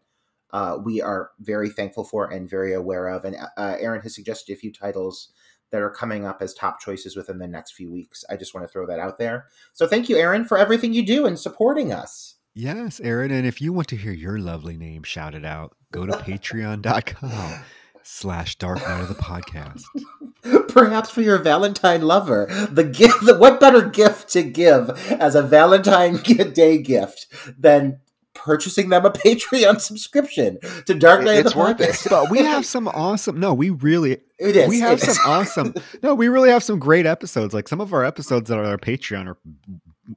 uh 0.53 0.79
we 0.83 1.03
are 1.03 1.31
very 1.41 1.69
thankful 1.69 2.05
for 2.05 2.31
and 2.31 2.49
very 2.49 2.73
aware 2.73 3.09
of 3.09 3.25
and 3.25 3.37
uh 3.57 3.77
erin 3.79 4.01
has 4.01 4.15
suggested 4.15 4.53
a 4.53 4.57
few 4.57 4.73
titles 4.73 5.29
that 5.71 5.83
are 5.83 5.91
coming 5.91 6.27
up 6.27 6.41
as 6.41 6.55
top 6.55 6.81
choices 6.81 7.17
within 7.17 7.39
the 7.39 7.47
next 7.47 7.73
few 7.73 7.93
weeks 7.93 8.25
i 8.31 8.37
just 8.37 8.55
want 8.55 8.67
to 8.67 8.73
throw 8.73 8.87
that 8.87 8.99
out 8.99 9.19
there 9.19 9.47
so 9.75 9.87
thank 9.87 10.09
you 10.09 10.17
erin 10.17 10.45
for 10.45 10.57
everything 10.57 10.95
you 10.95 11.05
do 11.05 11.27
and 11.27 11.39
supporting 11.39 11.93
us 11.93 12.37
Yes, 12.53 12.99
Erin. 13.01 13.31
And 13.31 13.47
if 13.47 13.61
you 13.61 13.73
want 13.73 13.87
to 13.89 13.97
hear 13.97 14.13
your 14.13 14.39
lovely 14.39 14.77
name 14.77 15.05
shouted 15.05 15.45
out, 15.45 15.77
go 15.93 16.05
to 16.05 16.13
patreon.com 16.17 17.61
slash 18.03 18.57
dark 18.57 18.81
night 18.81 19.03
of 19.03 19.09
the 19.09 19.15
podcast. 19.15 19.85
Perhaps 20.69 21.11
for 21.11 21.21
your 21.23 21.39
Valentine 21.39 22.03
lover, 22.03 22.47
the 22.71 22.85
gift. 22.85 23.23
What 23.39 23.61
better 23.61 23.83
gift 23.83 24.29
to 24.31 24.43
give 24.43 24.91
as 25.11 25.35
a 25.35 25.43
Valentine 25.43 26.17
Day 26.55 26.79
gift 26.79 27.27
than 27.59 28.01
purchasing 28.33 28.89
them 28.89 29.05
a 29.05 29.11
Patreon 29.11 29.81
subscription 29.81 30.59
to 30.87 30.95
Dark 30.95 31.21
It- 31.21 31.25
Knight 31.25 31.41
of 31.41 31.47
it's 31.47 31.53
the 31.55 31.59
worth 31.59 31.81
it. 31.81 32.07
But 32.09 32.31
we 32.31 32.39
have 32.45 32.65
some 32.65 32.89
awesome 32.89 33.39
no, 33.39 33.53
we 33.53 33.71
really 33.71 34.13
It 34.39 34.57
is. 34.57 34.69
we 34.69 34.81
have 34.81 34.93
it 35.03 35.09
is. 35.09 35.17
some 35.21 35.31
awesome 35.31 35.75
no, 36.03 36.15
we 36.15 36.29
really 36.29 36.49
have 36.51 36.63
some 36.63 36.79
great 36.79 37.05
episodes. 37.07 37.53
Like 37.53 37.69
some 37.69 37.81
of 37.81 37.93
our 37.93 38.05
episodes 38.05 38.49
that 38.49 38.57
are 38.59 38.65
on 38.65 38.71
our 38.71 38.79
Patreon 38.79 39.27
are 39.29 39.37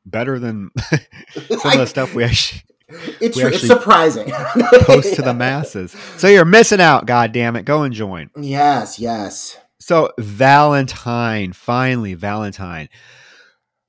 better 0.05 0.39
than 0.39 0.69
some 0.79 0.99
of 1.51 1.65
I- 1.65 1.77
the 1.77 1.87
stuff 1.87 2.13
we 2.15 2.23
actually 2.23 2.61
It's, 3.19 3.35
we 3.35 3.41
true. 3.41 3.51
it's 3.51 3.63
actually 3.63 3.67
surprising. 3.67 4.31
post 4.83 5.15
to 5.15 5.21
the 5.21 5.33
masses. 5.33 5.91
So 6.17 6.27
you're 6.27 6.45
missing 6.45 6.79
out, 6.79 7.05
god 7.07 7.31
damn 7.33 7.55
it. 7.57 7.65
Go 7.65 7.81
and 7.83 7.93
join. 7.93 8.29
Yes, 8.39 8.99
yes. 8.99 9.57
So 9.83 10.11
Valentine, 10.17 11.51
finally 11.51 12.13
Valentine. 12.13 12.87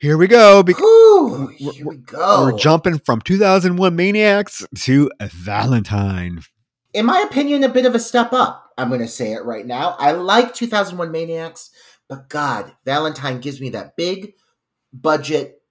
Here 0.01 0.19
we 0.19 0.27
go. 0.27 0.61
We're- 0.67 1.55
here 1.57 1.87
we 1.87 1.99
go. 1.99 2.43
we're 2.43 2.59
jumping 2.59 2.99
from 2.99 3.21
2001 3.21 3.95
Maniacs 3.95 4.67
to 4.81 5.09
Valentine. 5.21 6.41
in 6.93 7.07
my 7.07 7.21
opinion, 7.21 7.63
a 7.63 7.69
bit 7.69 7.87
of 7.87 7.95
a 7.95 8.01
step 8.01 8.33
up. 8.33 8.73
I'm 8.77 8.89
going 8.89 9.03
to 9.03 9.09
say 9.09 9.35
it 9.35 9.45
right 9.45 9.65
now. 9.65 9.95
I 10.01 10.11
like 10.13 10.53
2001 10.53 11.13
Maniacs, 11.13 11.71
but 12.09 12.29
God, 12.29 12.73
Valentine 12.85 13.41
gives 13.41 13.61
me 13.61 13.71
that 13.71 13.97
big 13.97 14.35
budget, 14.93 15.63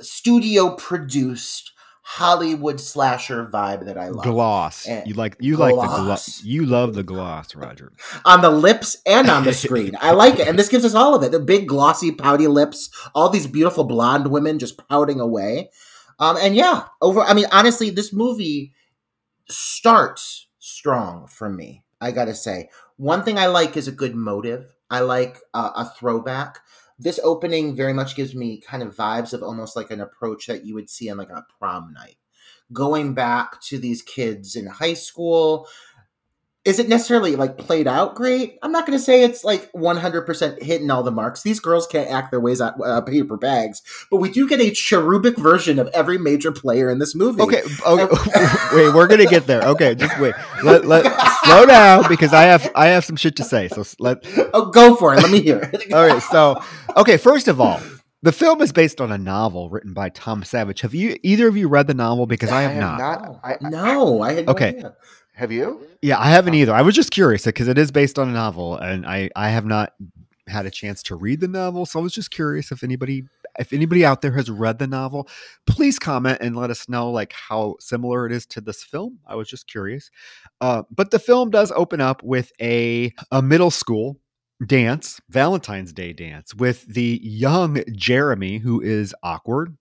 studio 0.00 0.76
produced 0.76 1.71
Hollywood 2.16 2.78
slasher 2.78 3.46
vibe 3.46 3.86
that 3.86 3.96
I 3.96 4.08
love. 4.08 4.24
Gloss. 4.24 4.86
Eh, 4.86 5.02
You 5.06 5.14
like 5.14 5.36
you 5.40 5.56
like 5.56 5.74
the 5.74 5.86
gloss. 5.86 6.00
gloss. 6.04 6.44
You 6.44 6.66
love 6.66 6.94
the 6.94 7.02
gloss, 7.02 7.54
Roger. 7.54 7.90
on 8.26 8.42
the 8.42 8.50
lips 8.50 8.98
and 9.06 9.30
on 9.30 9.44
the 9.44 9.54
screen. 9.64 9.96
I 9.98 10.10
like 10.12 10.38
it. 10.38 10.46
And 10.46 10.58
this 10.58 10.68
gives 10.68 10.84
us 10.84 10.94
all 10.94 11.14
of 11.14 11.22
it. 11.22 11.32
The 11.32 11.40
big 11.40 11.66
glossy 11.66 12.12
pouty 12.12 12.48
lips, 12.48 12.90
all 13.14 13.30
these 13.30 13.46
beautiful 13.46 13.84
blonde 13.84 14.26
women 14.30 14.58
just 14.58 14.76
pouting 14.88 15.20
away. 15.20 15.70
Um, 16.18 16.36
and 16.38 16.54
yeah, 16.54 16.84
over 17.00 17.20
I 17.22 17.32
mean, 17.32 17.46
honestly, 17.50 17.88
this 17.88 18.12
movie 18.12 18.74
starts 19.48 20.48
strong 20.58 21.26
for 21.26 21.48
me. 21.48 21.82
I 22.00 22.10
gotta 22.10 22.34
say. 22.34 22.68
One 22.96 23.22
thing 23.22 23.38
I 23.38 23.46
like 23.46 23.76
is 23.76 23.88
a 23.88 23.92
good 23.92 24.14
motive. 24.14 24.74
I 24.90 25.00
like 25.00 25.38
uh, 25.54 25.70
a 25.76 25.84
throwback. 25.86 26.58
This 27.02 27.18
opening 27.24 27.74
very 27.74 27.92
much 27.92 28.14
gives 28.14 28.32
me 28.32 28.60
kind 28.60 28.80
of 28.80 28.94
vibes 28.94 29.32
of 29.32 29.42
almost 29.42 29.74
like 29.74 29.90
an 29.90 30.00
approach 30.00 30.46
that 30.46 30.64
you 30.64 30.74
would 30.74 30.88
see 30.88 31.10
on 31.10 31.18
like 31.18 31.30
a 31.30 31.44
prom 31.58 31.92
night. 31.92 32.14
Going 32.72 33.12
back 33.12 33.60
to 33.62 33.78
these 33.78 34.02
kids 34.02 34.54
in 34.54 34.66
high 34.66 34.94
school, 34.94 35.66
is 36.64 36.78
it 36.78 36.88
necessarily 36.88 37.34
like 37.34 37.58
played 37.58 37.88
out 37.88 38.14
great? 38.14 38.58
I'm 38.62 38.70
not 38.70 38.86
going 38.86 38.96
to 38.96 39.04
say 39.04 39.24
it's 39.24 39.42
like 39.42 39.70
100% 39.72 40.62
hitting 40.62 40.90
all 40.90 41.02
the 41.02 41.10
marks. 41.10 41.42
These 41.42 41.58
girls 41.58 41.86
can't 41.88 42.08
act 42.08 42.30
their 42.30 42.38
ways 42.40 42.60
out 42.60 42.74
uh, 42.84 43.00
paper 43.00 43.36
bags, 43.36 43.82
but 44.10 44.18
we 44.18 44.30
do 44.30 44.48
get 44.48 44.60
a 44.60 44.70
cherubic 44.70 45.36
version 45.36 45.78
of 45.80 45.88
every 45.88 46.18
major 46.18 46.52
player 46.52 46.88
in 46.88 46.98
this 47.00 47.14
movie. 47.16 47.42
Okay, 47.42 47.62
okay. 47.86 48.04
wait, 48.74 48.94
we're 48.94 49.08
gonna 49.08 49.26
get 49.26 49.46
there. 49.46 49.62
Okay, 49.62 49.94
just 49.96 50.18
wait. 50.20 50.34
Let, 50.62 50.84
let 50.86 51.04
slow 51.44 51.66
down 51.66 52.04
because 52.08 52.32
I 52.32 52.42
have 52.44 52.70
I 52.76 52.88
have 52.88 53.04
some 53.04 53.16
shit 53.16 53.36
to 53.36 53.44
say. 53.44 53.68
So 53.68 53.82
let 53.98 54.18
Oh, 54.54 54.66
go 54.66 54.94
for 54.94 55.14
it. 55.14 55.22
Let 55.22 55.30
me 55.30 55.40
hear 55.40 55.58
it. 55.72 55.92
all 55.92 56.06
right. 56.06 56.22
So 56.22 56.62
okay, 56.96 57.16
first 57.16 57.48
of 57.48 57.60
all, 57.60 57.80
the 58.22 58.30
film 58.32 58.62
is 58.62 58.70
based 58.72 59.00
on 59.00 59.10
a 59.10 59.18
novel 59.18 59.68
written 59.68 59.94
by 59.94 60.10
Tom 60.10 60.44
Savage. 60.44 60.82
Have 60.82 60.94
you 60.94 61.16
either 61.24 61.48
of 61.48 61.56
you 61.56 61.66
read 61.68 61.88
the 61.88 61.94
novel? 61.94 62.26
Because 62.26 62.50
I 62.52 62.62
have, 62.62 62.76
not. 62.76 63.00
I, 63.42 63.54
I- 63.54 63.68
no, 63.68 64.22
I 64.22 64.32
had 64.34 64.46
no 64.46 64.52
Okay. 64.52 64.68
idea. 64.68 64.94
Have 65.34 65.50
you? 65.50 65.86
Yeah, 66.02 66.18
I 66.18 66.30
haven't 66.30 66.54
either. 66.54 66.74
I 66.74 66.82
was 66.82 66.94
just 66.94 67.10
curious 67.10 67.44
because 67.44 67.68
it 67.68 67.78
is 67.78 67.90
based 67.90 68.18
on 68.18 68.28
a 68.28 68.32
novel, 68.32 68.76
and 68.76 69.06
I 69.06 69.30
I 69.34 69.50
have 69.50 69.64
not 69.64 69.94
had 70.48 70.66
a 70.66 70.70
chance 70.70 71.02
to 71.04 71.14
read 71.14 71.40
the 71.40 71.48
novel, 71.48 71.86
so 71.86 72.00
I 72.00 72.02
was 72.02 72.12
just 72.12 72.30
curious 72.30 72.70
if 72.70 72.84
anybody 72.84 73.24
if 73.58 73.72
anybody 73.72 74.04
out 74.04 74.22
there 74.22 74.32
has 74.32 74.50
read 74.50 74.78
the 74.78 74.86
novel, 74.86 75.28
please 75.66 75.98
comment 75.98 76.38
and 76.40 76.56
let 76.56 76.70
us 76.70 76.88
know 76.88 77.10
like 77.10 77.32
how 77.32 77.76
similar 77.80 78.26
it 78.26 78.32
is 78.32 78.46
to 78.46 78.60
this 78.60 78.82
film. 78.82 79.18
I 79.26 79.34
was 79.34 79.48
just 79.48 79.66
curious. 79.66 80.10
Uh, 80.60 80.82
but 80.90 81.10
the 81.10 81.18
film 81.18 81.50
does 81.50 81.72
open 81.72 82.00
up 82.00 82.22
with 82.22 82.52
a 82.60 83.12
a 83.30 83.42
middle 83.42 83.70
school 83.70 84.18
dance, 84.66 85.20
Valentine's 85.28 85.92
Day 85.92 86.12
dance, 86.12 86.54
with 86.54 86.86
the 86.86 87.20
young 87.22 87.82
Jeremy, 87.92 88.58
who 88.58 88.80
is 88.80 89.14
awkward, 89.22 89.76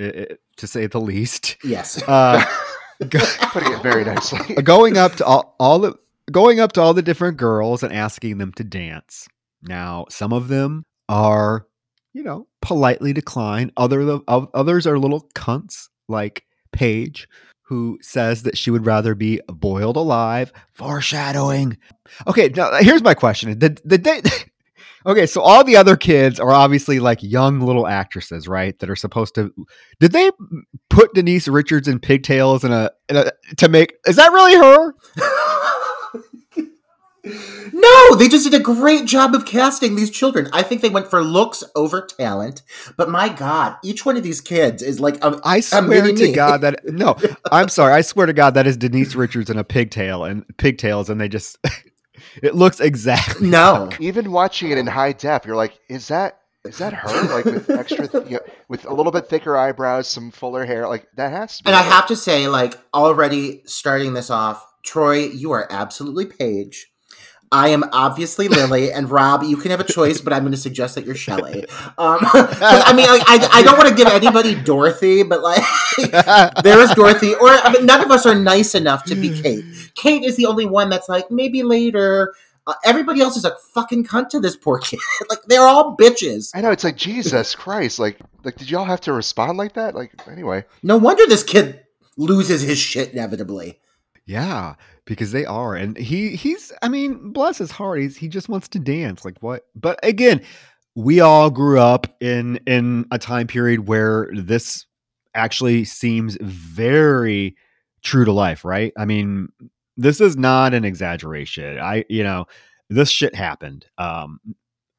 uh, 0.00 0.10
to 0.56 0.66
say 0.66 0.86
the 0.86 1.00
least. 1.00 1.56
Yes. 1.64 2.02
Uh, 2.06 2.44
Putting 3.10 3.72
it 3.72 3.82
very 3.82 4.04
nicely. 4.04 4.54
going 4.62 4.96
up 4.96 5.16
to 5.16 5.24
all, 5.24 5.54
all 5.58 5.78
the 5.78 5.94
going 6.30 6.60
up 6.60 6.72
to 6.72 6.80
all 6.80 6.94
the 6.94 7.02
different 7.02 7.36
girls 7.36 7.82
and 7.82 7.92
asking 7.92 8.38
them 8.38 8.52
to 8.52 8.64
dance. 8.64 9.28
Now, 9.62 10.06
some 10.08 10.32
of 10.32 10.48
them 10.48 10.84
are, 11.08 11.66
you 12.12 12.22
know, 12.22 12.46
politely 12.62 13.12
decline. 13.12 13.72
Other 13.76 14.00
of 14.26 14.48
others 14.54 14.86
are 14.86 14.98
little 14.98 15.28
cunts 15.34 15.88
like 16.08 16.44
Paige, 16.72 17.28
who 17.62 17.98
says 18.00 18.44
that 18.44 18.56
she 18.56 18.70
would 18.70 18.86
rather 18.86 19.14
be 19.14 19.40
boiled 19.48 19.96
alive. 19.96 20.52
Foreshadowing. 20.72 21.76
Okay, 22.26 22.48
now 22.48 22.72
here's 22.80 23.02
my 23.02 23.14
question: 23.14 23.58
Did 23.58 23.80
did 23.86 24.04
they? 24.04 24.22
Okay, 25.06 25.26
so 25.26 25.40
all 25.40 25.64
the 25.64 25.76
other 25.76 25.96
kids 25.96 26.38
are 26.40 26.52
obviously 26.52 26.98
like 27.00 27.22
young 27.22 27.60
little 27.60 27.86
actresses, 27.86 28.48
right? 28.48 28.78
That 28.80 28.90
are 28.90 28.96
supposed 28.96 29.34
to. 29.36 29.52
Did 30.00 30.12
they 30.12 30.30
put 30.90 31.14
Denise 31.14 31.48
Richards 31.48 31.88
in 31.88 32.00
pigtails 32.00 32.64
in 32.64 32.72
a, 32.72 32.90
in 33.08 33.16
a 33.16 33.32
to 33.58 33.68
make? 33.68 33.94
Is 34.06 34.16
that 34.16 34.32
really 34.32 34.56
her? 34.56 34.94
No, 37.72 38.14
they 38.14 38.28
just 38.28 38.48
did 38.48 38.58
a 38.58 38.62
great 38.62 39.04
job 39.04 39.34
of 39.34 39.44
casting 39.44 39.96
these 39.96 40.10
children. 40.10 40.48
I 40.52 40.62
think 40.62 40.80
they 40.80 40.88
went 40.88 41.08
for 41.08 41.22
looks 41.22 41.64
over 41.74 42.00
talent. 42.00 42.62
But 42.96 43.10
my 43.10 43.28
God, 43.28 43.76
each 43.82 44.06
one 44.06 44.16
of 44.16 44.22
these 44.22 44.40
kids 44.40 44.82
is 44.82 45.00
like 45.00 45.22
a, 45.24 45.40
I 45.44 45.60
swear 45.60 46.12
to 46.12 46.32
God 46.32 46.60
that 46.60 46.84
no, 46.84 47.16
I'm 47.52 47.68
sorry. 47.68 47.94
I 47.94 48.02
swear 48.02 48.26
to 48.26 48.32
God 48.32 48.54
that 48.54 48.66
is 48.66 48.76
Denise 48.76 49.14
Richards 49.14 49.50
in 49.50 49.58
a 49.58 49.64
pigtail 49.64 50.24
and 50.24 50.44
pigtails, 50.56 51.10
and 51.10 51.20
they 51.20 51.28
just 51.28 51.58
it 52.42 52.54
looks 52.54 52.80
exactly 52.80 53.48
no. 53.48 53.90
Even 54.00 54.32
watching 54.32 54.70
it 54.70 54.78
in 54.78 54.86
high 54.86 55.12
def, 55.12 55.44
you're 55.46 55.56
like, 55.56 55.78
is 55.88 56.08
that 56.08 56.40
is 56.64 56.78
that 56.78 56.92
her? 56.92 57.34
Like 57.34 57.44
with 57.44 57.70
extra, 57.70 58.08
you 58.24 58.36
know, 58.36 58.40
with 58.68 58.84
a 58.86 58.92
little 58.92 59.12
bit 59.12 59.28
thicker 59.28 59.56
eyebrows, 59.56 60.08
some 60.08 60.30
fuller 60.30 60.64
hair, 60.64 60.88
like 60.88 61.06
that 61.16 61.30
has 61.30 61.58
to. 61.58 61.64
be 61.64 61.70
And 61.70 61.76
her. 61.76 61.82
I 61.82 61.84
have 61.84 62.06
to 62.08 62.16
say, 62.16 62.48
like 62.48 62.74
already 62.92 63.62
starting 63.66 64.14
this 64.14 64.30
off, 64.30 64.64
Troy, 64.84 65.26
you 65.26 65.52
are 65.52 65.66
absolutely 65.70 66.26
Paige. 66.26 66.88
I 67.52 67.68
am 67.68 67.84
obviously 67.92 68.48
Lily, 68.48 68.92
and 68.92 69.10
Rob, 69.10 69.42
you 69.42 69.56
can 69.56 69.70
have 69.70 69.80
a 69.80 69.84
choice, 69.84 70.20
but 70.20 70.32
I'm 70.32 70.42
going 70.42 70.52
to 70.52 70.58
suggest 70.58 70.96
that 70.96 71.06
you're 71.06 71.14
Shelley. 71.14 71.64
Um, 71.98 72.18
I 72.22 72.92
mean, 72.94 73.06
I, 73.08 73.20
I, 73.26 73.48
I 73.60 73.62
don't 73.62 73.78
want 73.78 73.88
to 73.88 73.94
give 73.94 74.08
anybody 74.08 74.54
Dorothy, 74.54 75.22
but 75.22 75.42
like, 75.42 75.62
there 76.62 76.80
is 76.80 76.90
Dorothy, 76.92 77.34
or 77.34 77.48
I 77.48 77.72
mean, 77.72 77.86
none 77.86 78.02
of 78.02 78.10
us 78.10 78.26
are 78.26 78.34
nice 78.34 78.74
enough 78.74 79.04
to 79.04 79.14
be 79.14 79.40
Kate. 79.40 79.64
Kate 79.94 80.24
is 80.24 80.36
the 80.36 80.46
only 80.46 80.66
one 80.66 80.90
that's 80.90 81.08
like, 81.08 81.30
maybe 81.30 81.62
later. 81.62 82.34
Uh, 82.68 82.74
everybody 82.84 83.20
else 83.20 83.36
is 83.36 83.44
a 83.44 83.54
fucking 83.74 84.04
cunt 84.04 84.28
to 84.28 84.40
this 84.40 84.56
poor 84.56 84.80
kid. 84.80 84.98
like, 85.30 85.38
they're 85.46 85.62
all 85.62 85.96
bitches. 85.96 86.50
I 86.52 86.60
know 86.62 86.72
it's 86.72 86.82
like 86.82 86.96
Jesus 86.96 87.54
Christ. 87.54 88.00
Like, 88.00 88.18
like 88.42 88.56
did 88.56 88.68
y'all 88.68 88.84
have 88.84 89.02
to 89.02 89.12
respond 89.12 89.56
like 89.56 89.74
that? 89.74 89.94
Like, 89.94 90.12
anyway. 90.28 90.64
No 90.82 90.96
wonder 90.96 91.26
this 91.26 91.44
kid 91.44 91.84
loses 92.16 92.62
his 92.62 92.78
shit 92.78 93.12
inevitably. 93.12 93.78
Yeah, 94.24 94.74
because 95.06 95.32
they 95.32 95.44
are, 95.44 95.74
and 95.74 95.96
he 95.96 96.36
he's. 96.36 96.72
I 96.82 96.88
mean, 96.88 97.32
bless 97.32 97.58
his 97.58 97.70
heart, 97.70 98.00
he's 98.00 98.16
he 98.16 98.28
just 98.28 98.48
wants 98.48 98.68
to 98.68 98.78
dance. 98.78 99.24
Like 99.24 99.38
what? 99.40 99.62
But 99.74 99.98
again, 100.02 100.42
we 100.94 101.20
all 101.20 101.50
grew 101.50 101.78
up 101.78 102.06
in 102.20 102.58
in 102.66 103.06
a 103.10 103.18
time 103.18 103.46
period 103.46 103.88
where 103.88 104.30
this 104.34 104.86
actually 105.34 105.84
seems 105.84 106.36
very 106.40 107.56
true 108.02 108.24
to 108.24 108.32
life, 108.32 108.64
right? 108.64 108.92
I 108.98 109.04
mean, 109.04 109.48
this 109.96 110.20
is 110.20 110.36
not 110.36 110.74
an 110.74 110.84
exaggeration. 110.84 111.78
I 111.78 112.04
you 112.08 112.22
know, 112.22 112.46
this 112.90 113.10
shit 113.10 113.34
happened. 113.34 113.86
Um, 113.98 114.40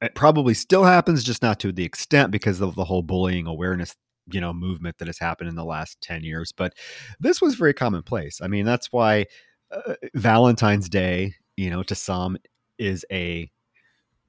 it 0.02 0.16
probably 0.16 0.54
still 0.54 0.84
happens, 0.84 1.24
just 1.24 1.42
not 1.42 1.60
to 1.62 1.72
the 1.72 1.84
extent 1.84 2.32
because 2.32 2.62
of 2.62 2.76
the 2.76 2.86
whole 2.86 3.02
bullying 3.02 3.48
awareness 3.48 3.96
you 4.32 4.42
know 4.42 4.54
movement 4.54 4.98
that 4.98 5.08
has 5.08 5.18
happened 5.18 5.50
in 5.50 5.56
the 5.56 5.66
last 5.66 6.02
10 6.02 6.24
years 6.24 6.52
but 6.52 6.74
this 7.20 7.42
was 7.42 7.56
very 7.56 7.74
commonplace 7.74 8.42
i 8.42 8.48
mean 8.48 8.66
that's 8.66 8.92
why 8.92 9.26
uh, 9.72 9.94
valentine's 10.16 10.88
day 10.90 11.34
you 11.58 11.70
know 11.70 11.84
to 11.84 11.96
some 11.96 12.38
is 12.78 13.06
a 13.12 13.50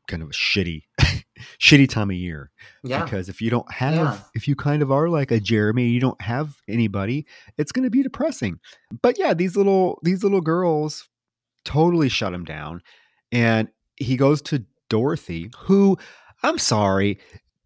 kind 0.09 0.23
of 0.23 0.31
a 0.31 0.33
shitty 0.33 0.83
shitty 1.61 1.89
time 1.89 2.11
of 2.11 2.17
year 2.17 2.51
Yeah. 2.83 3.05
because 3.05 3.29
if 3.29 3.41
you 3.43 3.51
don't 3.51 3.71
have 3.73 3.95
Yeah. 3.95 4.19
if 4.35 4.49
you 4.49 4.57
kind 4.57 4.83
of 4.83 4.91
are 4.91 5.09
like 5.09 5.31
a 5.31 5.39
jeremy 5.39 5.87
you 5.89 6.01
don't 6.01 6.21
have 6.23 6.57
anybody 6.67 7.27
it's 7.59 7.73
going 7.73 7.85
to 7.85 7.91
be 7.91 8.03
depressing 8.03 8.59
but 9.03 9.19
yeah 9.19 9.35
these 9.35 9.55
little 9.57 10.01
these 10.03 10.23
little 10.25 10.41
girls 10.41 11.09
totally 11.65 12.09
shut 12.09 12.33
him 12.33 12.45
down 12.45 12.81
and 13.33 13.69
he 13.97 14.17
goes 14.17 14.41
to 14.43 14.65
dorothy 14.89 15.51
who 15.59 15.97
i'm 16.43 16.57
sorry 16.59 17.19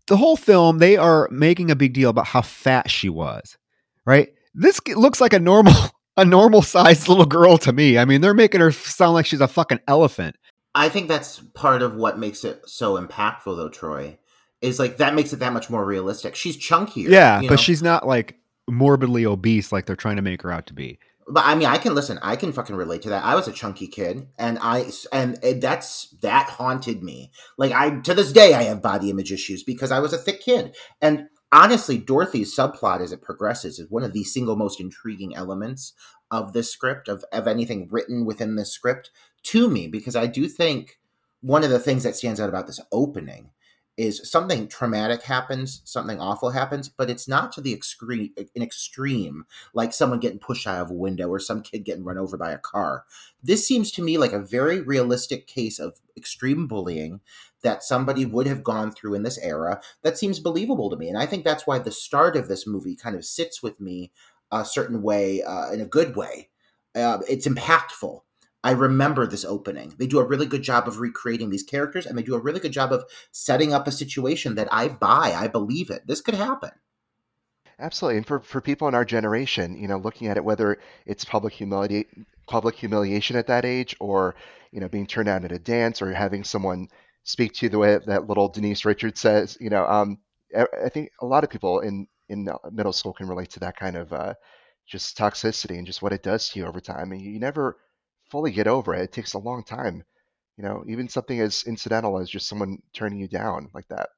the 0.09 0.17
whole 0.17 0.37
film 0.37 0.79
they 0.79 0.97
are 0.97 1.29
making 1.31 1.71
a 1.71 1.77
big 1.77 1.93
deal 1.95 2.11
about 2.11 2.27
how 2.27 2.43
fat 2.43 2.91
she 2.91 3.09
was 3.09 3.57
right 4.05 4.31
this 4.55 4.81
looks 4.89 5.21
like 5.21 5.33
a 5.33 5.39
normal 5.39 5.73
a 6.17 6.25
normal 6.25 6.63
sized 6.63 7.09
little 7.09 7.27
girl 7.27 7.59
to 7.59 7.73
me 7.73 7.99
i 7.99 8.05
mean 8.05 8.21
they're 8.21 8.35
making 8.35 8.61
her 8.61 8.73
sound 8.73 9.15
like 9.15 9.27
she's 9.27 9.41
a 9.41 9.49
fucking 9.49 9.81
elephant 9.89 10.37
I 10.75 10.89
think 10.89 11.09
that's 11.09 11.39
part 11.55 11.83
of 11.83 11.97
what 11.97 12.19
makes 12.19 12.45
it 12.45 12.67
so 12.67 12.97
impactful, 12.97 13.57
though, 13.57 13.69
Troy. 13.69 14.19
Is 14.63 14.79
like 14.79 14.97
that 14.99 15.15
makes 15.15 15.33
it 15.33 15.41
that 15.41 15.53
much 15.53 15.69
more 15.69 15.85
realistic. 15.85 16.35
She's 16.37 16.57
chunkier. 16.57 17.11
yeah 17.11 17.41
but 17.41 17.51
know? 17.51 17.57
she's 17.57 17.83
not 17.83 18.07
like 18.07 18.37
morbidly 18.71 19.27
obese 19.27 19.73
like 19.73 19.87
they're 19.87 19.97
trying 19.97 20.17
to 20.17 20.23
make 20.23 20.41
her 20.41 20.53
out 20.53 20.67
to 20.69 20.73
be 20.73 20.99
But 21.29 21.45
I 21.45 21.57
mean, 21.57 21.67
I 21.67 21.79
can 21.79 21.95
listen. 21.95 22.19
I 22.23 22.37
can 22.37 22.53
fucking 22.53 22.77
relate 22.77 23.03
to 23.03 23.11
that. 23.11 23.25
I 23.25 23.35
was 23.35 23.49
a 23.49 23.53
chunky 23.53 23.87
kid, 23.87 24.29
and 24.39 24.59
I 24.63 24.91
and 25.13 25.39
it- 25.43 25.61
that's 25.61 26.09
that 26.23 26.49
haunted 26.49 27.03
me. 27.03 27.33
Like 27.59 27.73
I 27.73 28.01
to 28.01 28.15
this 28.15 28.33
day, 28.33 28.55
I 28.55 28.63
have 28.63 28.81
body 28.81 29.11
image 29.11 29.33
issues 29.33 29.63
because 29.65 29.91
I 29.91 29.99
was 29.99 30.13
a 30.13 30.19
thick 30.19 30.41
kid. 30.41 30.75
And 31.01 31.27
honestly, 31.53 31.99
Dorothy's 31.99 32.57
subplot 32.57 33.01
as 33.01 33.13
it 33.13 33.23
progresses 33.23 33.79
is 33.79 33.91
one 33.91 34.03
of 34.03 34.13
the 34.13 34.25
single 34.25 34.57
most 34.57 34.81
intriguing 34.81 35.37
elements 35.37 35.93
of 36.31 36.53
this 36.53 36.73
script 36.73 37.09
of 37.09 37.25
of 37.33 37.47
anything 37.47 37.89
written 37.91 38.25
within 38.25 38.57
this 38.57 38.73
script 38.73 39.11
to 39.45 39.69
me 39.69 39.87
because 39.87 40.17
I 40.17 40.27
do 40.27 40.49
think 40.49 40.99
one 41.43 41.63
of 41.63 41.71
the 41.71 41.79
things 41.79 42.05
that 42.05 42.17
stands 42.17 42.41
out 42.41 42.49
about 42.49 42.67
this 42.67 42.81
opening 42.91 43.51
is 43.99 44.31
something 44.31 44.69
traumatic 44.69 45.23
happens, 45.23 45.83
something 45.85 46.19
awful 46.19 46.51
happens, 46.51 46.89
but 46.89 47.11
it's 47.11 47.29
not 47.29 47.53
to 47.53 47.61
the 47.61 47.75
extreme, 47.75 48.33
an 48.39 48.63
extreme 48.63 49.45
like 49.75 49.93
someone 49.93 50.19
getting 50.19 50.39
pushed 50.39 50.67
out 50.67 50.81
of 50.81 50.91
a 50.91 50.95
window 50.95 51.29
or 51.29 51.39
some 51.39 51.61
kid 51.61 51.85
getting 51.85 52.05
run 52.05 52.17
over 52.17 52.39
by 52.39 52.53
a 52.53 52.59
car. 52.59 53.05
This 53.43 53.67
seems 53.67 53.91
to 53.93 54.03
me 54.03 54.17
like 54.17 54.33
a 54.33 54.39
very 54.39 54.81
realistic 54.81 55.47
case 55.47 55.79
of 55.79 56.01
extreme 56.17 56.67
bullying 56.67 57.21
that 57.63 57.83
somebody 57.83 58.25
would 58.25 58.47
have 58.47 58.65
gone 58.65 58.93
through 58.93 59.15
in 59.15 59.23
this 59.23 59.39
era. 59.39 59.81
That 60.03 60.19
seems 60.19 60.41
believable 60.41 60.91
to 60.91 60.97
me. 60.97 61.09
And 61.09 61.19
I 61.19 61.27
think 61.27 61.45
that's 61.45 61.67
why 61.67 61.79
the 61.79 61.91
start 61.91 62.37
of 62.37 62.49
this 62.49 62.67
movie 62.67 62.97
kind 62.97 63.17
of 63.17 63.25
sits 63.25 63.63
with 63.63 63.81
me 63.81 64.13
a 64.51 64.65
certain 64.65 65.03
way, 65.03 65.43
uh, 65.43 65.71
in 65.71 65.81
a 65.81 65.87
good 65.87 66.17
way. 66.17 66.51
Uh, 66.95 67.19
it's 67.29 67.47
impactful. 67.47 68.21
I 68.65 68.73
remember 68.73 69.27
this 69.27 69.45
opening. 69.45 69.95
They 69.99 70.07
do 70.07 70.21
a 70.21 70.27
really 70.27 70.47
good 70.47 70.63
job 70.63 70.87
of 70.87 71.01
recreating 71.01 71.51
these 71.51 71.65
characters 71.65 72.07
and 72.07 72.17
they 72.17 72.23
do 72.23 72.35
a 72.35 72.41
really 72.41 72.61
good 72.61 72.73
job 72.73 72.93
of 72.93 73.05
setting 73.33 73.73
up 73.73 73.89
a 73.89 73.93
situation 73.93 74.55
that 74.55 74.69
I 74.71 74.89
buy. 74.89 75.35
I 75.37 75.49
believe 75.49 75.91
it. 75.91 76.07
This 76.07 76.21
could 76.21 76.35
happen. 76.35 76.71
Absolutely, 77.79 78.19
and 78.19 78.27
for, 78.27 78.39
for 78.39 78.61
people 78.61 78.87
in 78.87 78.95
our 78.95 79.05
generation, 79.05 79.77
you 79.77 79.89
know, 79.89 79.97
looking 79.97 80.29
at 80.29 80.37
it, 80.37 80.45
whether 80.45 80.79
it's 81.05 81.25
public 81.25 81.53
humility, 81.53 82.07
public 82.47 82.77
humiliation 82.77 83.35
at 83.35 83.49
that 83.49 83.65
age, 83.65 83.97
or 83.99 84.37
you 84.71 84.79
know, 84.81 84.89
being 84.89 85.07
turned 85.07 85.27
down 85.27 85.45
at 85.45 85.51
a 85.51 85.59
dance, 85.59 86.01
or 86.01 86.13
having 86.13 86.45
someone 86.45 86.89
speak 87.25 87.53
to 87.55 87.69
the 87.69 87.79
way 87.79 87.99
that 88.07 88.27
little 88.27 88.49
Denise 88.49 88.85
Richards 88.85 89.21
says, 89.21 89.57
you 89.61 89.71
know, 89.71 89.87
um, 89.87 90.19
I, 90.57 90.89
think 90.89 91.11
a 91.21 91.27
lot 91.27 91.45
of 91.45 91.51
people 91.51 91.81
in 91.81 92.07
in 92.29 92.49
middle 92.71 92.93
school 92.93 93.13
can 93.13 93.29
relate 93.29 93.51
to 93.51 93.61
that 93.61 93.77
kind 93.77 93.97
of 93.97 94.13
uh, 94.13 94.35
just 94.87 95.17
toxicity 95.17 95.79
and 95.79 95.87
just 95.87 96.03
what 96.03 96.13
it 96.13 96.23
does 96.23 96.49
to 96.49 96.59
you 96.59 96.67
over 96.67 96.81
time, 96.81 97.13
and 97.13 97.21
you 97.21 97.39
never 97.39 97.79
fully 98.31 98.51
get 98.51 98.67
over 98.67 98.95
it. 98.95 99.03
It 99.03 99.13
takes 99.13 99.35
a 99.35 99.39
long 99.39 99.65
time, 99.65 100.03
you 100.57 100.65
know, 100.65 100.85
even 100.89 101.09
something 101.09 101.41
as 101.41 101.65
incidental 101.67 102.19
as 102.19 102.31
just 102.31 102.49
someone 102.49 102.79
turning 102.93 103.19
you 103.19 103.29
down 103.29 103.69
like 103.75 103.89
that. 103.89 104.11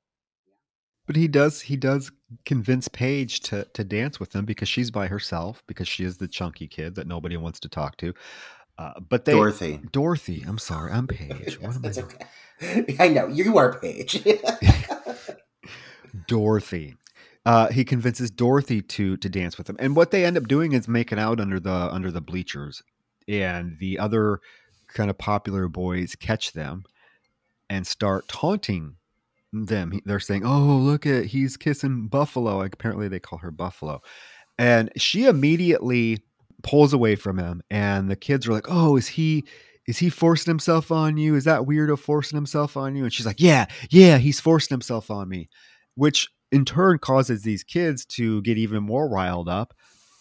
But 1.07 1.17
he 1.17 1.29
does 1.29 1.61
he 1.61 1.77
does 1.77 2.11
convince 2.47 2.89
Paige 2.89 3.41
to 3.41 3.65
to 3.75 3.85
dance 3.85 4.19
with 4.19 4.35
him 4.35 4.45
because 4.45 4.69
she's 4.69 4.91
by 4.91 5.07
herself 5.07 5.63
because 5.67 5.87
she 5.87 6.05
is 6.05 6.17
the 6.17 6.29
chunky 6.29 6.67
kid 6.67 6.95
that 6.95 7.07
nobody 7.07 7.37
wants 7.37 7.61
to 7.61 7.69
talk 7.69 7.97
to. 7.99 8.15
Uh, 8.77 8.99
but 9.09 9.25
they 9.25 9.33
Dorothy. 9.33 9.81
Dorothy, 9.93 10.45
I'm 10.47 10.59
sorry, 10.59 10.93
I'm 10.93 11.07
Paige. 11.07 11.61
What 11.61 11.77
am 11.77 11.85
I 11.85 11.89
doing? 11.91 12.07
okay. 12.63 12.97
I 12.99 13.09
know 13.09 13.29
you 13.29 13.57
are 13.59 13.79
Paige. 13.79 14.25
Dorothy. 16.27 16.97
Uh, 17.47 17.71
he 17.71 17.85
convinces 17.85 18.31
Dorothy 18.31 18.81
to 18.81 19.17
to 19.19 19.29
dance 19.29 19.59
with 19.59 19.69
him, 19.69 19.77
and 19.79 19.95
what 19.95 20.11
they 20.11 20.25
end 20.25 20.37
up 20.37 20.49
doing 20.49 20.73
is 20.73 20.89
making 20.89 21.19
out 21.19 21.41
under 21.41 21.61
the 21.61 21.93
under 21.93 22.11
the 22.11 22.21
bleachers, 22.21 22.83
and 23.29 23.77
the 23.79 23.99
other 23.99 24.41
kind 24.89 25.11
of 25.11 25.19
popular 25.19 25.69
boys 25.69 26.15
catch 26.15 26.53
them 26.53 26.85
and 27.69 27.87
start 27.87 28.29
taunting 28.29 28.97
them. 29.53 30.01
They're 30.05 30.21
saying, 30.21 30.45
"Oh, 30.45 30.77
look 30.77 31.07
at 31.07 31.27
he's 31.27 31.57
kissing 31.57 32.09
Buffalo." 32.09 32.63
Apparently 32.63 33.09
they 33.09 33.21
call 33.21 33.41
her 33.41 33.51
Buffalo, 33.51 34.01
and 34.59 34.91
she 34.97 35.27
immediately 35.27 36.25
pulls 36.65 36.93
away 36.93 37.15
from 37.15 37.39
him. 37.39 37.63
And 37.71 38.11
the 38.11 38.17
kids 38.17 38.49
are 38.49 38.53
like, 38.53 38.67
"Oh, 38.69 38.97
is 38.97 39.07
he 39.07 39.45
is 39.87 39.99
he 39.99 40.11
forcing 40.11 40.51
himself 40.51 40.91
on 40.91 41.17
you? 41.17 41.35
Is 41.35 41.45
that 41.45 41.63
weirdo 41.63 41.99
forcing 41.99 42.37
himself 42.37 42.77
on 42.77 42.97
you? 42.97 43.05
And 43.05 43.13
she's 43.13 43.27
like, 43.27 43.41
yeah, 43.41 43.67
yeah, 43.91 44.19
he's 44.19 44.41
forcing 44.41 44.75
himself 44.75 45.11
on 45.11 45.29
me, 45.29 45.51
which 45.95 46.31
in 46.51 46.65
turn 46.65 46.99
causes 46.99 47.43
these 47.43 47.63
kids 47.63 48.07
to 48.07 48.41
get 48.43 48.57
even 48.57 48.83
more 48.83 49.09
riled 49.09 49.49
up 49.49 49.75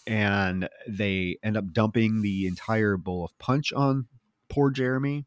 and 0.06 0.67
they 0.88 1.38
end 1.43 1.58
up 1.58 1.71
dumping 1.71 2.21
the 2.21 2.47
entire 2.47 2.97
bowl 2.97 3.23
of 3.23 3.38
punch 3.39 3.71
on 3.73 4.08
poor 4.49 4.69
Jeremy. 4.69 5.25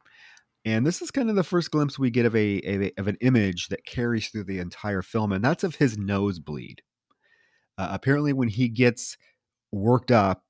And 0.65 0.85
this 0.85 1.01
is 1.01 1.11
kind 1.11 1.31
of 1.31 1.37
the 1.37 1.45
first 1.45 1.71
glimpse 1.71 1.99
we 1.99 2.11
get 2.11 2.27
of 2.27 2.35
a, 2.35 2.61
a 2.65 2.93
of 2.99 3.07
an 3.07 3.17
image 3.21 3.69
that 3.69 3.87
carries 3.87 4.29
through 4.29 4.45
the 4.45 4.59
entire 4.59 5.01
film, 5.01 5.33
and 5.33 5.45
that's 5.45 5.63
of 5.63 5.77
his 5.77 5.97
nosebleed. 5.97 6.83
Uh, 7.79 7.89
apparently, 7.93 8.33
when 8.33 8.49
he 8.49 8.69
gets 8.69 9.17
worked 9.71 10.11
up 10.11 10.43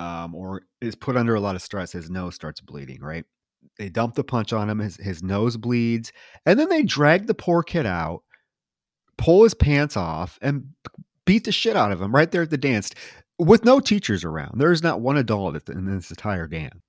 um, 0.00 0.34
or 0.34 0.62
is 0.80 0.94
put 0.94 1.16
under 1.16 1.34
a 1.34 1.40
lot 1.40 1.56
of 1.56 1.62
stress, 1.62 1.92
his 1.92 2.10
nose 2.10 2.34
starts 2.34 2.60
bleeding. 2.60 3.00
Right? 3.00 3.24
They 3.78 3.88
dump 3.88 4.14
the 4.14 4.24
punch 4.24 4.52
on 4.52 4.70
him, 4.70 4.78
his 4.78 4.96
his 4.96 5.22
nose 5.22 5.56
bleeds, 5.56 6.12
and 6.46 6.58
then 6.58 6.68
they 6.68 6.82
drag 6.82 7.26
the 7.26 7.34
poor 7.34 7.62
kid 7.62 7.86
out, 7.86 8.22
pull 9.18 9.44
his 9.44 9.54
pants 9.54 9.96
off, 9.96 10.38
and 10.40 10.68
beat 11.26 11.44
the 11.44 11.52
shit 11.52 11.76
out 11.76 11.92
of 11.92 12.00
him 12.00 12.14
right 12.14 12.30
there 12.30 12.42
at 12.42 12.50
the 12.50 12.58
dance 12.58 12.90
with 13.38 13.64
no 13.64 13.80
teachers 13.80 14.24
around. 14.24 14.58
There 14.60 14.72
is 14.72 14.82
not 14.82 15.00
one 15.00 15.16
adult 15.16 15.68
in 15.68 15.86
this 15.86 16.10
entire 16.10 16.46
dance. 16.46 16.80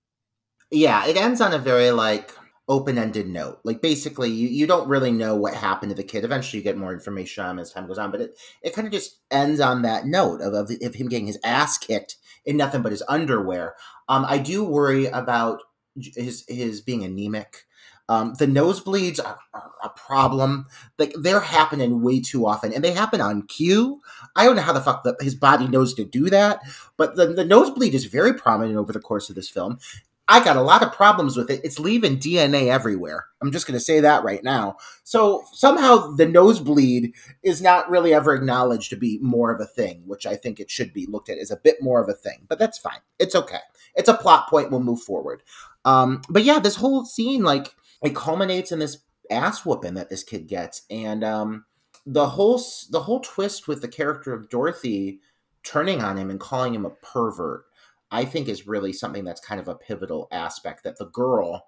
Yeah, 0.72 1.06
it 1.06 1.18
ends 1.18 1.42
on 1.42 1.54
a 1.54 1.60
very 1.60 1.92
like 1.92 2.32
open-ended 2.68 3.28
note. 3.28 3.60
Like 3.64 3.82
basically 3.82 4.30
you, 4.30 4.48
you 4.48 4.66
don't 4.66 4.88
really 4.88 5.12
know 5.12 5.36
what 5.36 5.54
happened 5.54 5.90
to 5.90 5.96
the 5.96 6.04
kid. 6.04 6.24
Eventually 6.24 6.60
you 6.60 6.64
get 6.64 6.78
more 6.78 6.94
information 6.94 7.44
on 7.44 7.52
him 7.52 7.60
as 7.60 7.72
time 7.72 7.88
goes 7.88 7.98
on, 7.98 8.12
but 8.12 8.22
it, 8.22 8.40
it 8.64 8.74
kind 8.74 8.88
of 8.88 8.94
just 8.94 9.20
ends 9.30 9.60
on 9.60 9.82
that 9.82 10.06
note 10.06 10.42
of, 10.42 10.54
of, 10.54 10.72
of 10.82 10.96
him 10.96 11.10
getting 11.10 11.28
his 11.28 11.40
ass 11.44 11.78
kicked 11.78 12.16
in 12.46 12.58
nothing 12.58 12.82
but 12.82 12.92
his 12.92 13.04
underwear. 13.08 13.76
Um, 14.10 14.26
I 14.28 14.38
do 14.38 14.64
worry 14.64 15.06
about 15.08 15.62
his 15.96 16.46
his 16.48 16.82
being 16.82 17.04
anemic. 17.04 17.66
Um, 18.10 18.34
the 18.34 18.46
nosebleeds 18.46 19.24
are, 19.24 19.40
are, 19.54 19.72
a 19.84 19.90
problem. 19.90 20.68
Like 21.00 21.14
they're 21.18 21.40
happening 21.40 22.02
way 22.02 22.20
too 22.20 22.46
often, 22.46 22.74
and 22.74 22.84
they 22.84 22.92
happen 22.92 23.22
on 23.22 23.44
cue. 23.44 24.00
I 24.36 24.46
don't 24.46 24.56
know 24.56 24.62
how 24.62 24.74
the 24.74 24.82
fuck 24.82 25.04
the, 25.04 25.16
his 25.22 25.34
body 25.34 25.68
knows 25.68 25.94
to 25.96 26.04
do 26.04 26.30
that, 26.30 26.60
but 26.98 27.16
the, 27.16 27.28
the 27.28 27.46
nosebleed 27.46 27.96
is 27.96 28.06
very 28.06 28.34
prominent 28.34 28.78
over 28.78 28.94
the 28.94 29.00
course 29.00 29.30
of 29.30 29.36
this 29.36 29.50
film. 29.50 29.80
I 30.28 30.44
got 30.44 30.56
a 30.56 30.62
lot 30.62 30.84
of 30.84 30.94
problems 30.94 31.36
with 31.36 31.50
it. 31.50 31.62
It's 31.64 31.80
leaving 31.80 32.18
DNA 32.18 32.68
everywhere. 32.68 33.26
I'm 33.42 33.52
just 33.52 33.68
going 33.68 33.78
to 33.78 33.84
say 33.84 34.00
that 34.00 34.24
right 34.24 34.44
now. 34.44 34.78
So 35.04 35.44
somehow 35.52 36.12
the 36.12 36.26
nosebleed 36.26 37.14
is 37.44 37.62
not 37.62 37.90
really 37.90 38.14
ever 38.14 38.34
acknowledged 38.34 38.92
to 38.92 38.96
be 38.96 39.20
more 39.22 39.52
of 39.52 39.60
a 39.60 39.66
thing, 39.66 40.04
which 40.06 40.26
I 40.26 40.36
think 40.36 40.60
it 40.60 40.72
should 40.72 40.94
be 40.94 41.06
looked 41.06 41.30
at 41.30 41.38
as 41.38 41.52
a 41.52 41.58
bit 41.58 41.82
more 41.82 42.02
of 42.02 42.08
a 42.08 42.14
thing. 42.14 42.46
But 42.48 42.60
that's 42.60 42.78
fine. 42.78 43.00
It's 43.20 43.36
okay. 43.36 43.60
It's 43.96 44.10
a 44.10 44.14
plot 44.14 44.50
point. 44.50 44.72
We'll 44.72 44.80
move 44.80 45.02
forward. 45.02 45.44
Um, 45.84 46.22
but 46.30 46.44
yeah, 46.44 46.60
this 46.60 46.76
whole 46.76 47.04
scene, 47.04 47.44
like, 47.44 47.74
it 48.02 48.16
culminates 48.16 48.72
in 48.72 48.80
this 48.80 49.00
ass 49.30 49.66
whooping 49.66 49.96
that 49.96 50.10
this 50.10 50.24
kid 50.24 50.48
gets, 50.48 50.84
and 50.90 51.24
um, 51.24 51.66
the 52.06 52.28
whole 52.28 52.62
the 52.90 53.02
whole 53.02 53.20
twist 53.20 53.68
with 53.68 53.82
the 53.82 53.88
character 53.88 54.34
of 54.34 54.50
Dorothy 54.50 55.20
turning 55.64 56.02
on 56.02 56.18
him 56.18 56.30
and 56.30 56.40
calling 56.40 56.74
him 56.74 56.86
a 56.86 56.90
pervert 56.90 57.66
I 58.12 58.26
think 58.26 58.48
is 58.48 58.68
really 58.68 58.94
something 58.94 59.24
that's 59.24 59.42
kind 59.42 59.60
of 59.60 59.68
a 59.68 59.76
pivotal 59.76 60.28
aspect 60.32 60.84
that 60.84 60.98
the 60.98 61.06
girl 61.06 61.68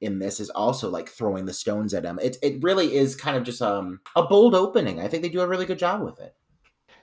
in 0.00 0.18
this 0.18 0.40
is 0.40 0.50
also 0.50 0.90
like 0.90 1.08
throwing 1.08 1.46
the 1.46 1.52
stones 1.52 1.94
at 1.94 2.04
him. 2.04 2.18
It 2.22 2.36
it 2.42 2.62
really 2.62 2.94
is 2.94 3.16
kind 3.16 3.36
of 3.36 3.44
just 3.44 3.62
um 3.62 4.00
a 4.14 4.22
bold 4.22 4.54
opening. 4.54 5.00
I 5.00 5.08
think 5.08 5.22
they 5.22 5.28
do 5.28 5.40
a 5.40 5.48
really 5.48 5.66
good 5.66 5.78
job 5.78 6.02
with 6.02 6.20
it. 6.20 6.34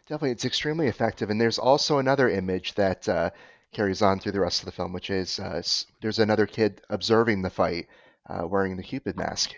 Definitely, 0.08 0.32
it's 0.32 0.46
extremely 0.46 0.88
effective. 0.88 1.30
And 1.30 1.40
there's 1.40 1.60
also 1.60 1.98
another 1.98 2.30
image 2.30 2.74
that 2.76 3.08
uh, 3.08 3.30
carries 3.72 4.02
on 4.02 4.20
through 4.20 4.34
the 4.34 4.40
rest 4.42 4.62
of 4.62 4.66
the 4.66 4.72
film, 4.72 4.92
which 4.92 5.10
is 5.10 5.40
uh, 5.40 5.62
there's 6.02 6.20
another 6.20 6.46
kid 6.46 6.82
observing 6.90 7.42
the 7.42 7.50
fight 7.50 7.88
uh, 8.30 8.46
wearing 8.48 8.76
the 8.76 8.84
Cupid 8.84 9.18
mask. 9.18 9.54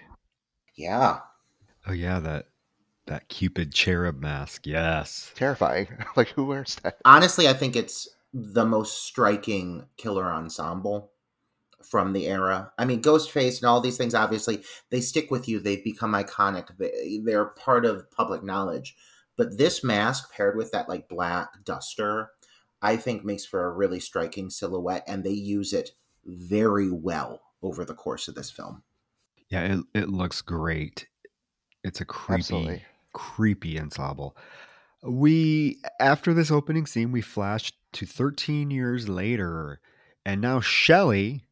Yeah. 0.76 1.20
Oh 1.88 1.94
yeah, 1.94 2.20
that 2.20 2.48
that 3.08 3.28
Cupid 3.28 3.74
cherub 3.74 4.22
mask. 4.22 4.66
Yes. 4.66 5.32
Terrifying. 5.36 5.88
like 6.16 6.30
who 6.30 6.46
wears 6.46 6.76
that? 6.84 7.00
Honestly, 7.06 7.48
I 7.48 7.54
think 7.54 7.76
it's 7.76 8.08
the 8.38 8.66
most 8.66 9.06
striking 9.06 9.86
killer 9.96 10.26
ensemble 10.26 11.14
from 11.82 12.12
the 12.12 12.28
era. 12.28 12.74
I 12.78 12.84
mean, 12.84 13.02
Ghostface 13.02 13.62
and 13.62 13.70
all 13.70 13.80
these 13.80 13.96
things, 13.96 14.14
obviously, 14.14 14.62
they 14.90 15.00
stick 15.00 15.32
with 15.32 15.48
you. 15.48 15.60
They've 15.60 15.84
become 15.84 16.12
iconic. 16.12 16.78
They, 16.78 17.22
they're 17.24 17.46
part 17.46 17.86
of 17.86 18.12
public 18.12 18.44
knowledge. 18.44 18.98
But 19.38 19.58
this 19.58 19.86
mask 19.86 20.34
paired 20.34 20.58
with 20.58 20.72
that 20.72 20.90
like 20.90 21.08
black 21.08 21.64
duster, 21.64 22.32
I 22.82 22.98
think 22.98 23.24
makes 23.24 23.46
for 23.46 23.66
a 23.66 23.72
really 23.72 24.02
striking 24.02 24.50
silhouette, 24.50 25.06
and 25.08 25.24
they 25.24 25.32
use 25.32 25.72
it 25.72 25.92
very 26.26 26.92
well 26.92 27.42
over 27.62 27.86
the 27.86 27.94
course 27.94 28.28
of 28.28 28.36
this 28.36 28.52
film. 28.52 28.84
Yeah, 29.50 29.76
it, 29.76 29.80
it 29.94 30.10
looks 30.10 30.42
great. 30.42 31.08
It's 31.86 32.02
a 32.02 32.06
creepy, 32.06 32.40
Absolutely. 32.40 32.84
creepy 33.14 33.80
ensemble. 33.80 34.36
We 35.04 35.80
after 36.02 36.34
this 36.34 36.52
opening 36.52 36.86
scene, 36.86 37.12
we 37.12 37.22
flashed 37.22 37.76
to 37.96 38.06
13 38.06 38.72
years 38.72 39.10
later, 39.10 39.80
and 40.26 40.42
now 40.42 40.60
Shelley, 40.60 41.44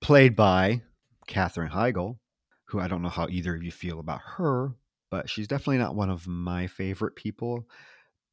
played 0.00 0.34
by 0.34 0.82
Katherine 1.26 1.70
Heigl, 1.70 2.18
who 2.66 2.80
I 2.80 2.88
don't 2.88 3.02
know 3.02 3.08
how 3.08 3.28
either 3.28 3.54
of 3.54 3.62
you 3.62 3.70
feel 3.70 4.00
about 4.00 4.20
her, 4.36 4.72
but 5.10 5.28
she's 5.28 5.48
definitely 5.48 5.78
not 5.78 5.94
one 5.94 6.10
of 6.10 6.26
my 6.26 6.66
favorite 6.66 7.16
people. 7.16 7.66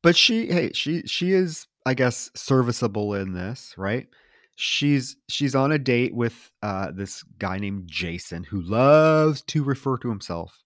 But 0.01 0.15
she, 0.15 0.47
hey, 0.47 0.71
she 0.73 1.01
she 1.03 1.33
is, 1.33 1.67
I 1.85 1.93
guess, 1.93 2.31
serviceable 2.35 3.13
in 3.15 3.33
this, 3.33 3.73
right? 3.77 4.07
She's 4.55 5.17
she's 5.27 5.55
on 5.55 5.71
a 5.71 5.79
date 5.79 6.13
with 6.15 6.51
uh, 6.63 6.91
this 6.91 7.23
guy 7.38 7.59
named 7.59 7.88
Jason 7.88 8.45
who 8.45 8.62
loves 8.62 9.41
to 9.43 9.63
refer 9.63 9.97
to 9.97 10.09
himself 10.09 10.62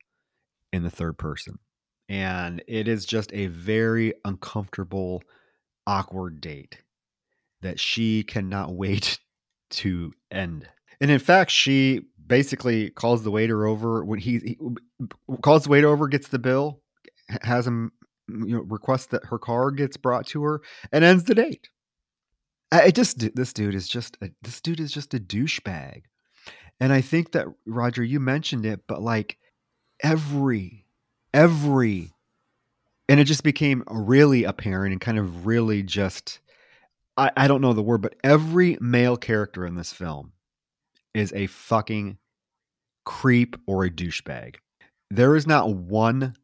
in 0.71 0.83
the 0.83 0.91
third 0.91 1.17
person 1.17 1.59
and 2.09 2.63
it 2.67 2.87
is 2.87 3.05
just 3.05 3.33
a 3.33 3.47
very 3.47 4.13
uncomfortable 4.25 5.23
awkward 5.87 6.41
date 6.41 6.77
that 7.61 7.79
she 7.79 8.23
cannot 8.23 8.73
wait 8.73 9.19
to 9.69 10.13
end. 10.31 10.67
And 11.01 11.09
in 11.11 11.19
fact 11.19 11.51
she 11.51 12.01
basically 12.25 12.89
calls 12.89 13.23
the 13.23 13.31
waiter 13.31 13.65
over 13.65 14.03
when 14.05 14.19
he, 14.19 14.39
he 14.39 14.57
calls 15.41 15.63
the 15.63 15.69
waiter 15.69 15.89
over 15.89 16.07
gets 16.07 16.29
the 16.29 16.39
bill 16.39 16.81
has 17.41 17.67
him 17.67 17.91
you 18.29 18.55
know 18.55 18.61
request 18.61 19.11
that 19.11 19.25
her 19.25 19.39
car 19.39 19.71
gets 19.71 19.97
brought 19.97 20.25
to 20.27 20.43
her 20.43 20.61
and 20.91 21.03
ends 21.03 21.25
the 21.25 21.35
date. 21.35 21.69
I 22.71 22.91
just 22.91 23.35
this 23.35 23.53
dude 23.53 23.75
is 23.75 23.87
just 23.87 24.17
a, 24.21 24.31
this 24.41 24.61
dude 24.61 24.79
is 24.79 24.91
just 24.91 25.13
a 25.13 25.19
douchebag. 25.19 26.03
And 26.79 26.91
i 26.91 27.01
think 27.01 27.31
that 27.31 27.47
roger 27.65 28.03
you 28.03 28.19
mentioned 28.19 28.65
it 28.65 28.81
but 28.87 29.01
like 29.01 29.37
every 30.01 30.85
every 31.33 32.11
and 33.09 33.19
it 33.19 33.25
just 33.25 33.43
became 33.43 33.83
really 33.87 34.43
apparent 34.43 34.91
and 34.91 35.01
kind 35.01 35.17
of 35.17 35.45
really 35.45 35.83
just 35.83 36.39
I, 37.17 37.31
I 37.37 37.47
don't 37.47 37.61
know 37.61 37.73
the 37.73 37.83
word, 37.83 38.01
but 38.01 38.15
every 38.23 38.77
male 38.81 39.17
character 39.17 39.65
in 39.65 39.75
this 39.75 39.93
film 39.93 40.31
is 41.13 41.31
a 41.33 41.47
fucking 41.47 42.17
creep 43.05 43.55
or 43.67 43.83
a 43.83 43.89
douchebag. 43.89 44.55
There 45.11 45.35
is 45.35 45.45
not 45.45 45.69
one 45.69 46.35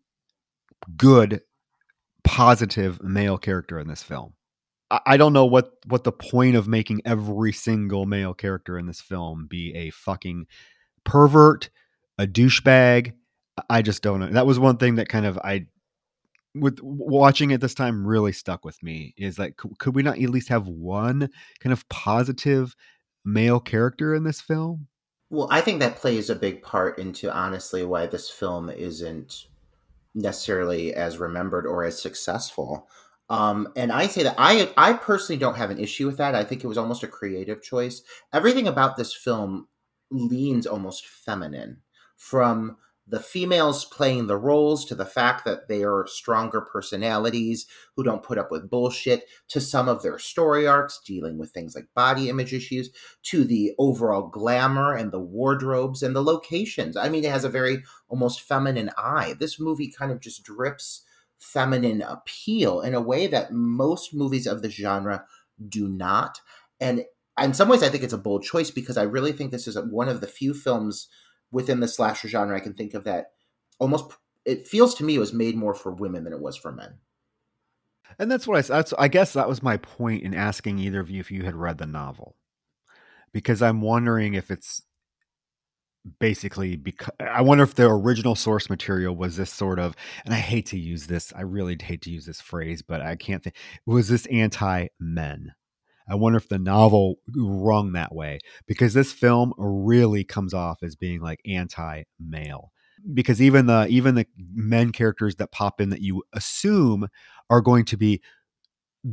good, 0.95 1.41
positive 2.23 3.01
male 3.01 3.37
character 3.37 3.79
in 3.79 3.87
this 3.87 4.03
film. 4.03 4.33
I, 4.91 4.99
I 5.05 5.17
don't 5.17 5.33
know 5.33 5.45
what 5.45 5.71
what 5.87 6.03
the 6.03 6.11
point 6.11 6.55
of 6.55 6.67
making 6.67 7.01
every 7.05 7.51
single 7.51 8.05
male 8.05 8.33
character 8.33 8.77
in 8.77 8.85
this 8.85 9.01
film 9.01 9.47
be 9.47 9.73
a 9.75 9.89
fucking 9.89 10.45
pervert, 11.03 11.69
a 12.19 12.27
douchebag, 12.27 13.13
I 13.69 13.81
just 13.81 14.03
don't 14.03 14.19
know. 14.19 14.27
That 14.27 14.45
was 14.45 14.59
one 14.59 14.77
thing 14.77 14.95
that 14.95 15.09
kind 15.09 15.25
of 15.25 15.37
I 15.39 15.65
with 16.55 16.79
watching 16.81 17.51
it 17.51 17.61
this 17.61 17.73
time 17.73 18.05
really 18.05 18.31
stuck 18.31 18.65
with 18.65 18.81
me 18.81 19.13
is 19.17 19.37
like 19.37 19.57
could, 19.57 19.77
could 19.79 19.95
we 19.95 20.03
not 20.03 20.19
at 20.19 20.29
least 20.29 20.49
have 20.49 20.67
one 20.67 21.29
kind 21.59 21.73
of 21.73 21.87
positive 21.89 22.75
male 23.23 23.59
character 23.59 24.15
in 24.15 24.23
this 24.23 24.41
film? 24.41 24.87
Well, 25.29 25.47
I 25.51 25.61
think 25.61 25.79
that 25.79 25.97
plays 25.97 26.29
a 26.29 26.35
big 26.35 26.63
part 26.63 26.97
into 26.97 27.31
honestly 27.31 27.85
why 27.85 28.07
this 28.07 28.29
film 28.29 28.69
isn't 28.69 29.45
necessarily 30.15 30.93
as 30.93 31.19
remembered 31.19 31.67
or 31.67 31.83
as 31.83 32.01
successful. 32.01 32.87
Um, 33.29 33.71
and 33.75 33.91
I 33.91 34.07
say 34.07 34.23
that 34.23 34.35
I 34.39 34.73
I 34.75 34.93
personally 34.93 35.37
don't 35.37 35.57
have 35.57 35.69
an 35.69 35.79
issue 35.79 36.07
with 36.07 36.17
that. 36.17 36.33
I 36.33 36.43
think 36.43 36.63
it 36.63 36.67
was 36.67 36.79
almost 36.79 37.03
a 37.03 37.07
creative 37.07 37.61
choice. 37.61 38.01
Everything 38.33 38.67
about 38.67 38.97
this 38.97 39.13
film 39.13 39.67
leans 40.09 40.65
almost 40.65 41.05
feminine 41.05 41.81
from 42.17 42.77
the 43.09 43.19
females 43.19 43.85
playing 43.85 44.27
the 44.27 44.37
roles 44.37 44.85
to 44.85 44.95
the 44.95 45.05
fact 45.05 45.43
that 45.45 45.67
they 45.67 45.83
are 45.83 46.05
stronger 46.07 46.61
personalities 46.61 47.65
who 47.95 48.03
don't 48.03 48.23
put 48.23 48.37
up 48.37 48.51
with 48.51 48.69
bullshit 48.69 49.25
to 49.47 49.59
some 49.59 49.89
of 49.89 50.03
their 50.03 50.19
story 50.19 50.67
arcs 50.67 50.99
dealing 51.05 51.37
with 51.37 51.51
things 51.51 51.75
like 51.75 51.87
body 51.95 52.29
image 52.29 52.53
issues 52.53 52.89
to 53.23 53.43
the 53.43 53.73
overall 53.79 54.27
glamour 54.27 54.93
and 54.93 55.11
the 55.11 55.19
wardrobes 55.19 56.03
and 56.03 56.15
the 56.15 56.23
locations. 56.23 56.95
I 56.95 57.09
mean 57.09 57.25
it 57.25 57.31
has 57.31 57.43
a 57.43 57.49
very 57.49 57.83
almost 58.07 58.41
feminine 58.41 58.91
eye. 58.97 59.35
This 59.39 59.59
movie 59.59 59.91
kind 59.91 60.11
of 60.11 60.19
just 60.19 60.43
drips 60.43 61.03
feminine 61.39 62.01
appeal 62.01 62.81
in 62.81 62.93
a 62.93 63.01
way 63.01 63.25
that 63.27 63.51
most 63.51 64.13
movies 64.13 64.45
of 64.45 64.61
the 64.61 64.69
genre 64.69 65.25
do 65.67 65.87
not. 65.87 66.41
And 66.79 67.05
in 67.41 67.53
some 67.53 67.69
ways, 67.69 67.83
I 67.83 67.89
think 67.89 68.03
it's 68.03 68.13
a 68.13 68.17
bold 68.17 68.43
choice 68.43 68.71
because 68.71 68.97
I 68.97 69.03
really 69.03 69.31
think 69.31 69.51
this 69.51 69.67
is 69.67 69.77
one 69.77 70.09
of 70.09 70.21
the 70.21 70.27
few 70.27 70.53
films 70.53 71.07
within 71.51 71.79
the 71.79 71.87
slasher 71.87 72.27
genre 72.27 72.55
I 72.55 72.61
can 72.61 72.73
think 72.73 72.93
of 72.93 73.03
that 73.05 73.31
almost 73.79 74.11
it 74.45 74.67
feels 74.67 74.95
to 74.95 75.03
me 75.03 75.15
it 75.15 75.19
was 75.19 75.33
made 75.33 75.55
more 75.55 75.73
for 75.73 75.91
women 75.91 76.23
than 76.23 76.33
it 76.33 76.41
was 76.41 76.57
for 76.57 76.71
men. 76.71 76.97
And 78.17 78.31
that's 78.31 78.47
what 78.47 78.57
I 78.57 78.61
that's 78.61 78.93
I 78.97 79.07
guess 79.07 79.33
that 79.33 79.47
was 79.47 79.61
my 79.61 79.77
point 79.77 80.23
in 80.23 80.33
asking 80.33 80.79
either 80.79 80.99
of 80.99 81.09
you 81.09 81.19
if 81.19 81.31
you 81.31 81.43
had 81.43 81.55
read 81.55 81.77
the 81.77 81.85
novel. 81.85 82.35
Because 83.31 83.61
I'm 83.61 83.81
wondering 83.81 84.33
if 84.33 84.49
it's 84.49 84.81
basically 86.19 86.75
because 86.75 87.13
I 87.19 87.41
wonder 87.41 87.63
if 87.63 87.75
the 87.75 87.89
original 87.89 88.35
source 88.35 88.69
material 88.69 89.15
was 89.15 89.35
this 89.35 89.51
sort 89.51 89.79
of 89.79 89.95
and 90.25 90.33
I 90.33 90.37
hate 90.37 90.65
to 90.67 90.79
use 90.79 91.07
this 91.07 91.33
I 91.35 91.41
really 91.41 91.77
hate 91.79 92.01
to 92.03 92.09
use 92.09 92.25
this 92.25 92.41
phrase 92.41 92.81
but 92.81 93.01
I 93.01 93.15
can't 93.17 93.43
think 93.43 93.55
was 93.85 94.07
this 94.07 94.25
anti 94.27 94.87
men 94.99 95.53
I 96.09 96.15
wonder 96.15 96.37
if 96.37 96.49
the 96.49 96.59
novel 96.59 97.15
rung 97.35 97.93
that 97.93 98.13
way 98.13 98.39
because 98.67 98.93
this 98.93 99.13
film 99.13 99.53
really 99.57 100.23
comes 100.23 100.53
off 100.53 100.83
as 100.83 100.95
being 100.95 101.21
like 101.21 101.39
anti 101.45 102.03
male 102.19 102.71
because 103.13 103.41
even 103.41 103.67
the 103.67 103.87
even 103.89 104.15
the 104.15 104.25
men 104.53 104.91
characters 104.91 105.35
that 105.37 105.51
pop 105.51 105.79
in 105.79 105.89
that 105.89 106.01
you 106.01 106.23
assume 106.33 107.07
are 107.49 107.61
going 107.61 107.85
to 107.85 107.97
be 107.97 108.21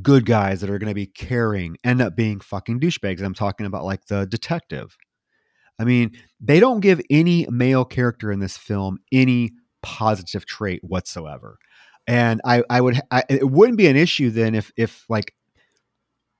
good 0.03 0.27
guys 0.27 0.61
that 0.61 0.71
are 0.71 0.79
going 0.79 0.91
to 0.91 0.95
be 0.95 1.07
caring 1.07 1.77
end 1.85 2.01
up 2.01 2.17
being 2.17 2.41
fucking 2.41 2.81
douchebags. 2.81 3.23
I'm 3.23 3.35
talking 3.35 3.67
about 3.67 3.85
like 3.85 4.07
the 4.07 4.27
detective. 4.27 4.97
I 5.79 5.85
mean, 5.85 6.17
they 6.41 6.59
don't 6.59 6.81
give 6.81 7.01
any 7.11 7.47
male 7.51 7.85
character 7.85 8.33
in 8.33 8.41
this 8.41 8.57
film 8.57 8.99
any 9.13 9.53
positive 9.83 10.47
trait 10.47 10.81
whatsoever. 10.83 11.59
And 12.09 12.41
I, 12.45 12.63
I 12.71 12.81
would, 12.81 13.01
I, 13.11 13.25
it 13.29 13.51
wouldn't 13.51 13.79
be 13.79 13.89
an 13.89 13.97
issue 13.97 14.31
then 14.31 14.55
if, 14.55 14.73
if 14.77 15.05
like 15.09 15.35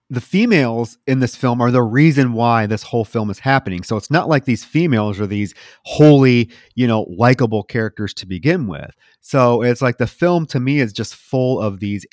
the 0.09 0.21
females 0.21 0.99
in 1.07 1.19
this 1.19 1.35
film 1.35 1.61
are 1.61 1.71
the 1.71 1.83
reason 1.83 2.33
why 2.33 2.67
this 2.67 2.85
whole 2.85 3.05
film 3.05 3.29
is 3.29 3.41
happening. 3.41 3.83
So 3.83 3.97
it's 3.97 4.11
not 4.11 4.29
like 4.29 4.45
these 4.45 4.65
females 4.65 5.19
are 5.19 5.27
these 5.27 5.53
wholly, 5.85 6.51
you 6.75 6.87
know, 6.87 7.07
likable 7.09 7.65
characters 7.65 8.15
to 8.15 8.27
begin 8.27 8.69
with. 8.69 8.95
So 9.21 9.63
it's 9.63 9.83
like 9.83 9.99
the 9.99 10.07
film 10.07 10.47
to 10.47 10.61
me 10.61 10.79
is 10.81 10.93
just 10.93 11.17
full 11.17 11.61
of 11.61 11.81
these 11.81 12.07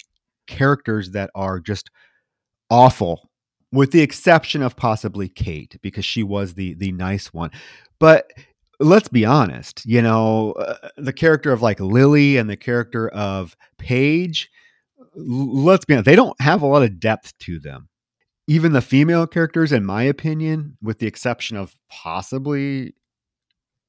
characters 0.47 1.11
that 1.11 1.29
are 1.35 1.59
just 1.59 1.91
awful 2.69 3.29
with 3.71 3.91
the 3.91 4.01
exception 4.01 4.61
of 4.61 4.75
possibly 4.75 5.29
Kate 5.29 5.77
because 5.81 6.05
she 6.05 6.23
was 6.23 6.55
the 6.55 6.73
the 6.75 6.91
nice 6.91 7.33
one. 7.33 7.51
But 7.99 8.31
let's 8.79 9.07
be 9.07 9.25
honest, 9.25 9.85
you 9.85 10.01
know, 10.01 10.53
uh, 10.53 10.89
the 10.97 11.13
character 11.13 11.51
of 11.51 11.61
like 11.61 11.79
Lily 11.79 12.37
and 12.37 12.49
the 12.49 12.57
character 12.57 13.09
of 13.09 13.55
Paige 13.77 14.49
let's 15.15 15.85
be 15.85 15.93
honest, 15.93 16.05
they 16.05 16.15
don't 16.15 16.39
have 16.41 16.61
a 16.61 16.67
lot 16.67 16.83
of 16.83 16.99
depth 16.99 17.37
to 17.39 17.59
them. 17.59 17.89
Even 18.47 18.73
the 18.73 18.81
female 18.81 19.25
characters, 19.25 19.71
in 19.71 19.85
my 19.85 20.03
opinion, 20.03 20.77
with 20.81 20.99
the 20.99 21.07
exception 21.07 21.55
of 21.55 21.75
possibly 21.89 22.93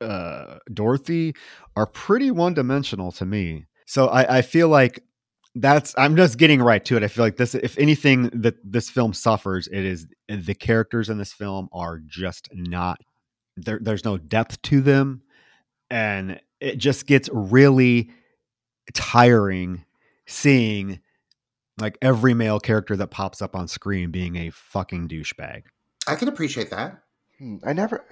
uh, 0.00 0.58
Dorothy, 0.72 1.34
are 1.76 1.86
pretty 1.86 2.30
one 2.30 2.54
dimensional 2.54 3.10
to 3.12 3.24
me. 3.24 3.66
So 3.86 4.06
I, 4.08 4.38
I 4.38 4.42
feel 4.42 4.68
like 4.68 5.00
that's 5.56 5.94
I'm 5.96 6.16
just 6.16 6.38
getting 6.38 6.60
right 6.60 6.84
to 6.84 6.96
it. 6.96 7.02
I 7.02 7.08
feel 7.08 7.24
like 7.24 7.36
this, 7.36 7.54
if 7.54 7.78
anything, 7.78 8.30
that 8.34 8.56
this 8.64 8.90
film 8.90 9.12
suffers, 9.12 9.68
it 9.68 9.84
is 9.84 10.06
the 10.28 10.54
characters 10.54 11.08
in 11.08 11.18
this 11.18 11.32
film 11.32 11.68
are 11.72 12.00
just 12.06 12.48
not 12.52 12.98
there. 13.56 13.78
There's 13.80 14.04
no 14.04 14.18
depth 14.18 14.62
to 14.62 14.80
them, 14.80 15.22
and 15.90 16.40
it 16.60 16.78
just 16.78 17.06
gets 17.06 17.28
really 17.32 18.10
tiring 18.94 19.84
seeing 20.26 21.00
like 21.78 21.98
every 22.00 22.34
male 22.34 22.60
character 22.60 22.96
that 22.96 23.08
pops 23.08 23.42
up 23.42 23.56
on 23.56 23.68
screen 23.68 24.10
being 24.10 24.36
a 24.36 24.50
fucking 24.50 25.08
douchebag. 25.08 25.62
I 26.06 26.14
can 26.14 26.28
appreciate 26.28 26.70
that. 26.70 27.02
Hmm, 27.38 27.56
I 27.64 27.72
never, 27.72 28.04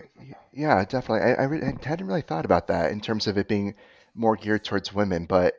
yeah, 0.52 0.84
definitely. 0.84 1.30
I, 1.30 1.34
I, 1.34 1.44
re- 1.44 1.62
I, 1.62 1.86
hadn't 1.88 2.06
really 2.06 2.22
thought 2.22 2.44
about 2.44 2.66
that 2.68 2.90
in 2.90 3.00
terms 3.00 3.26
of 3.26 3.38
it 3.38 3.48
being 3.48 3.74
more 4.14 4.36
geared 4.36 4.64
towards 4.64 4.92
women, 4.92 5.26
but 5.26 5.54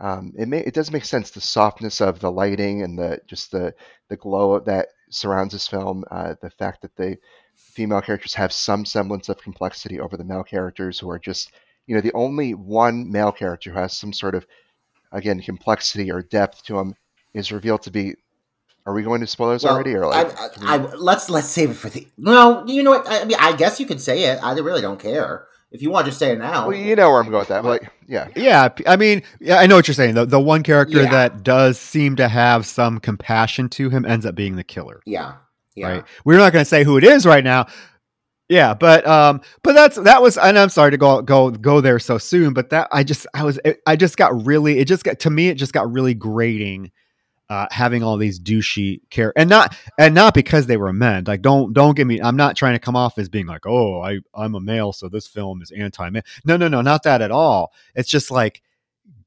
um, 0.00 0.32
it 0.38 0.48
may 0.48 0.60
it 0.60 0.74
does 0.74 0.90
make 0.90 1.04
sense. 1.04 1.30
The 1.30 1.40
softness 1.40 2.00
of 2.00 2.20
the 2.20 2.30
lighting 2.30 2.82
and 2.82 2.98
the 2.98 3.20
just 3.26 3.52
the 3.52 3.74
the 4.08 4.16
glow 4.16 4.58
that 4.60 4.88
surrounds 5.10 5.52
this 5.52 5.68
film, 5.68 6.04
uh, 6.10 6.34
the 6.40 6.50
fact 6.50 6.82
that 6.82 6.96
the 6.96 7.18
female 7.54 8.00
characters 8.00 8.34
have 8.34 8.52
some 8.52 8.84
semblance 8.86 9.28
of 9.28 9.42
complexity 9.42 10.00
over 10.00 10.16
the 10.16 10.24
male 10.24 10.42
characters 10.42 10.98
who 10.98 11.10
are 11.10 11.18
just, 11.18 11.52
you 11.86 11.94
know, 11.94 12.00
the 12.00 12.12
only 12.14 12.54
one 12.54 13.10
male 13.12 13.32
character 13.32 13.70
who 13.70 13.78
has 13.78 13.96
some 13.96 14.12
sort 14.12 14.34
of 14.34 14.46
again 15.12 15.40
complexity 15.40 16.10
or 16.10 16.22
depth 16.22 16.64
to 16.64 16.78
him 16.78 16.94
is 17.34 17.52
revealed 17.52 17.82
to 17.82 17.90
be. 17.90 18.14
Are 18.84 18.92
we 18.92 19.02
going 19.02 19.20
to 19.20 19.28
spoilers 19.28 19.62
well, 19.62 19.74
already, 19.74 19.94
or 19.94 20.06
like? 20.06 20.36
I, 20.36 20.46
I, 20.46 20.74
I, 20.74 20.76
let's 20.96 21.30
let's 21.30 21.48
save 21.48 21.70
it 21.70 21.74
for 21.74 21.88
the. 21.88 22.06
No, 22.18 22.66
you 22.66 22.82
know 22.82 22.90
what? 22.90 23.06
I 23.08 23.24
mean, 23.24 23.36
I 23.38 23.54
guess 23.54 23.78
you 23.78 23.86
can 23.86 23.98
say 23.98 24.24
it. 24.24 24.42
I 24.42 24.52
really 24.54 24.82
don't 24.82 24.98
care 24.98 25.46
if 25.70 25.82
you 25.82 25.90
want 25.90 26.04
to 26.04 26.10
just 26.10 26.18
say 26.18 26.32
it 26.32 26.38
now. 26.38 26.68
Well, 26.68 26.76
you 26.76 26.96
know 26.96 27.10
where 27.10 27.20
I'm 27.20 27.30
going 27.30 27.40
with 27.40 27.48
that. 27.48 27.64
Like, 27.64 27.90
yeah, 28.08 28.28
yeah. 28.34 28.68
I 28.86 28.96
mean, 28.96 29.22
yeah, 29.40 29.58
I 29.58 29.66
know 29.66 29.76
what 29.76 29.86
you're 29.86 29.94
saying. 29.94 30.14
The 30.14 30.26
the 30.26 30.40
one 30.40 30.62
character 30.64 31.02
yeah. 31.02 31.10
that 31.10 31.42
does 31.44 31.78
seem 31.78 32.16
to 32.16 32.28
have 32.28 32.66
some 32.66 32.98
compassion 32.98 33.68
to 33.70 33.88
him 33.88 34.04
ends 34.04 34.26
up 34.26 34.34
being 34.34 34.56
the 34.56 34.64
killer. 34.64 35.00
Yeah, 35.06 35.34
yeah. 35.76 35.88
Right. 35.88 36.04
We're 36.24 36.38
not 36.38 36.52
going 36.52 36.64
to 36.64 36.68
say 36.68 36.82
who 36.82 36.98
it 36.98 37.04
is 37.04 37.24
right 37.24 37.44
now. 37.44 37.66
Yeah, 38.48 38.74
but 38.74 39.06
um, 39.06 39.40
but 39.62 39.72
that's 39.72 39.96
that 39.96 40.20
was, 40.20 40.36
and 40.36 40.58
I'm 40.58 40.68
sorry 40.68 40.90
to 40.90 40.98
go 40.98 41.22
go 41.22 41.50
go 41.50 41.80
there 41.80 41.98
so 41.98 42.18
soon, 42.18 42.52
but 42.52 42.68
that 42.70 42.88
I 42.92 43.02
just 43.02 43.26
I 43.32 43.44
was 43.44 43.58
I 43.86 43.96
just 43.96 44.18
got 44.18 44.44
really 44.44 44.78
it 44.78 44.86
just 44.86 45.04
got 45.04 45.20
to 45.20 45.30
me 45.30 45.48
it 45.48 45.54
just 45.54 45.72
got 45.72 45.90
really 45.90 46.12
grating 46.12 46.90
uh, 47.52 47.66
having 47.70 48.02
all 48.02 48.16
these 48.16 48.40
douchey 48.40 48.98
care 49.10 49.30
and 49.36 49.50
not 49.50 49.76
and 49.98 50.14
not 50.14 50.32
because 50.32 50.66
they 50.66 50.78
were 50.78 50.90
men. 50.90 51.24
Like 51.26 51.42
don't 51.42 51.74
don't 51.74 51.94
get 51.94 52.06
me. 52.06 52.18
I'm 52.18 52.34
not 52.34 52.56
trying 52.56 52.72
to 52.72 52.78
come 52.78 52.96
off 52.96 53.18
as 53.18 53.28
being 53.28 53.46
like, 53.46 53.66
oh, 53.66 54.00
I 54.00 54.20
I'm 54.34 54.54
a 54.54 54.60
male, 54.60 54.94
so 54.94 55.10
this 55.10 55.26
film 55.26 55.60
is 55.60 55.70
anti-man. 55.70 56.22
No, 56.46 56.56
no, 56.56 56.68
no, 56.68 56.80
not 56.80 57.02
that 57.02 57.20
at 57.20 57.30
all. 57.30 57.74
It's 57.94 58.08
just 58.08 58.30
like, 58.30 58.62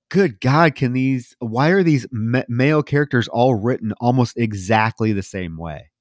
good 0.10 0.42
God, 0.42 0.74
can 0.74 0.94
these? 0.94 1.36
Why 1.38 1.70
are 1.70 1.84
these 1.84 2.08
male 2.12 2.82
characters 2.82 3.28
all 3.28 3.54
written 3.54 3.94
almost 4.02 4.38
exactly 4.38 5.14
the 5.14 5.22
same 5.22 5.56
way? 5.56 5.92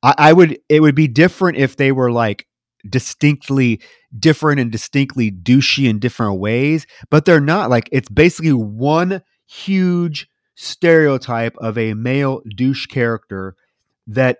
I, 0.00 0.14
I 0.16 0.32
would. 0.32 0.60
It 0.68 0.78
would 0.78 0.94
be 0.94 1.08
different 1.08 1.58
if 1.58 1.74
they 1.74 1.90
were 1.90 2.12
like 2.12 2.46
distinctly 2.88 3.80
different 4.16 4.60
and 4.60 4.70
distinctly 4.70 5.32
douchey 5.32 5.90
in 5.90 5.98
different 5.98 6.38
ways, 6.38 6.86
but 7.10 7.24
they're 7.24 7.40
not. 7.40 7.68
Like 7.68 7.88
it's 7.90 8.08
basically 8.08 8.52
one 8.52 9.22
huge 9.46 10.28
stereotype 10.54 11.56
of 11.58 11.76
a 11.78 11.94
male 11.94 12.42
douche 12.56 12.86
character 12.86 13.56
that 14.06 14.38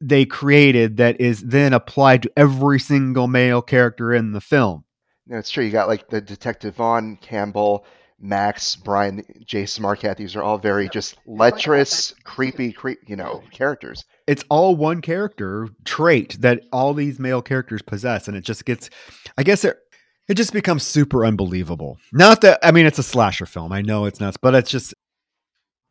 they 0.00 0.24
created 0.24 0.96
that 0.96 1.20
is 1.20 1.42
then 1.42 1.72
applied 1.72 2.22
to 2.22 2.32
every 2.36 2.80
single 2.80 3.28
male 3.28 3.62
character 3.62 4.12
in 4.12 4.32
the 4.32 4.40
film. 4.40 4.84
No, 5.26 5.38
it's 5.38 5.50
true. 5.50 5.64
You 5.64 5.70
got 5.70 5.88
like 5.88 6.08
the 6.08 6.20
Detective 6.20 6.74
Vaughn, 6.74 7.16
Campbell, 7.16 7.84
Max, 8.20 8.76
Brian, 8.76 9.24
Jason 9.44 9.82
Marquette. 9.82 10.16
These 10.16 10.34
are 10.34 10.42
all 10.42 10.58
very 10.58 10.88
just 10.88 11.16
lecherous, 11.26 12.14
creepy, 12.24 12.72
creep, 12.72 12.98
you 13.06 13.16
know, 13.16 13.42
characters. 13.52 14.04
It's 14.26 14.44
all 14.48 14.76
one 14.76 15.00
character 15.00 15.68
trait 15.84 16.40
that 16.40 16.62
all 16.72 16.94
these 16.94 17.18
male 17.18 17.42
characters 17.42 17.82
possess, 17.82 18.28
and 18.28 18.36
it 18.36 18.44
just 18.44 18.64
gets. 18.64 18.90
I 19.38 19.42
guess 19.44 19.64
it 19.64 19.76
it 20.28 20.34
just 20.34 20.52
becomes 20.52 20.84
super 20.84 21.24
unbelievable. 21.24 21.98
Not 22.12 22.40
that 22.42 22.60
I 22.62 22.70
mean, 22.72 22.86
it's 22.86 22.98
a 22.98 23.04
slasher 23.04 23.46
film. 23.46 23.72
I 23.72 23.82
know 23.82 24.04
it's 24.04 24.20
nuts, 24.20 24.36
but 24.36 24.54
it's 24.54 24.70
just 24.70 24.94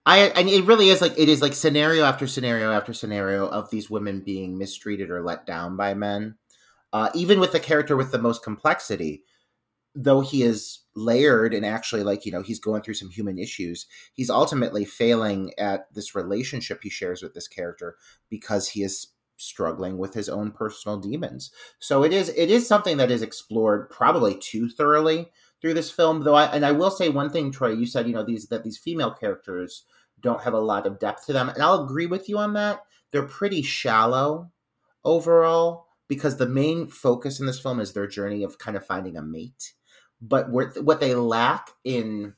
I 0.05 0.19
and 0.19 0.49
it 0.49 0.65
really 0.65 0.89
is 0.89 1.01
like 1.01 1.17
it 1.17 1.29
is 1.29 1.41
like 1.41 1.53
scenario 1.53 2.03
after 2.03 2.25
scenario 2.25 2.71
after 2.71 2.93
scenario 2.93 3.47
of 3.47 3.69
these 3.69 3.89
women 3.89 4.21
being 4.21 4.57
mistreated 4.57 5.09
or 5.11 5.21
let 5.21 5.45
down 5.45 5.77
by 5.77 5.93
men. 5.93 6.35
Uh, 6.93 7.09
even 7.13 7.39
with 7.39 7.51
the 7.51 7.59
character 7.59 7.95
with 7.95 8.11
the 8.11 8.17
most 8.17 8.43
complexity, 8.43 9.23
though 9.95 10.21
he 10.21 10.43
is 10.43 10.79
layered 10.95 11.53
and 11.53 11.65
actually 11.65 12.03
like 12.03 12.25
you 12.25 12.31
know 12.31 12.41
he's 12.41 12.59
going 12.59 12.81
through 12.81 12.95
some 12.95 13.09
human 13.09 13.37
issues, 13.37 13.85
he's 14.13 14.29
ultimately 14.29 14.85
failing 14.85 15.53
at 15.59 15.93
this 15.93 16.15
relationship 16.15 16.79
he 16.81 16.89
shares 16.89 17.21
with 17.21 17.33
this 17.35 17.47
character 17.47 17.95
because 18.29 18.69
he 18.69 18.83
is 18.83 19.07
struggling 19.37 19.97
with 19.97 20.13
his 20.13 20.29
own 20.29 20.51
personal 20.51 20.97
demons. 20.97 21.51
So 21.79 22.03
it 22.03 22.11
is 22.11 22.29
it 22.29 22.49
is 22.49 22.67
something 22.67 22.97
that 22.97 23.11
is 23.11 23.21
explored 23.21 23.89
probably 23.91 24.35
too 24.35 24.67
thoroughly 24.67 25.29
through 25.61 25.75
this 25.75 25.91
film 25.91 26.23
though 26.23 26.33
I, 26.33 26.45
and 26.45 26.65
i 26.65 26.71
will 26.71 26.89
say 26.89 27.09
one 27.09 27.29
thing 27.29 27.51
troy 27.51 27.69
you 27.69 27.85
said 27.85 28.07
you 28.07 28.13
know 28.13 28.23
these 28.23 28.47
that 28.47 28.63
these 28.63 28.77
female 28.77 29.11
characters 29.11 29.85
don't 30.21 30.43
have 30.43 30.53
a 30.53 30.59
lot 30.59 30.85
of 30.85 30.99
depth 30.99 31.25
to 31.25 31.33
them. 31.33 31.49
And 31.49 31.61
i'll 31.61 31.83
agree 31.83 32.05
with 32.05 32.29
you 32.29 32.37
on 32.37 32.53
that. 32.53 32.83
They're 33.11 33.23
pretty 33.23 33.61
shallow 33.61 34.51
overall 35.03 35.87
because 36.07 36.37
the 36.37 36.47
main 36.47 36.87
focus 36.87 37.39
in 37.39 37.45
this 37.45 37.59
film 37.59 37.79
is 37.79 37.93
their 37.93 38.07
journey 38.07 38.43
of 38.43 38.57
kind 38.57 38.77
of 38.77 38.85
finding 38.85 39.17
a 39.17 39.21
mate. 39.21 39.73
But 40.21 40.49
what 40.49 40.99
they 40.99 41.15
lack 41.15 41.71
in 41.83 42.35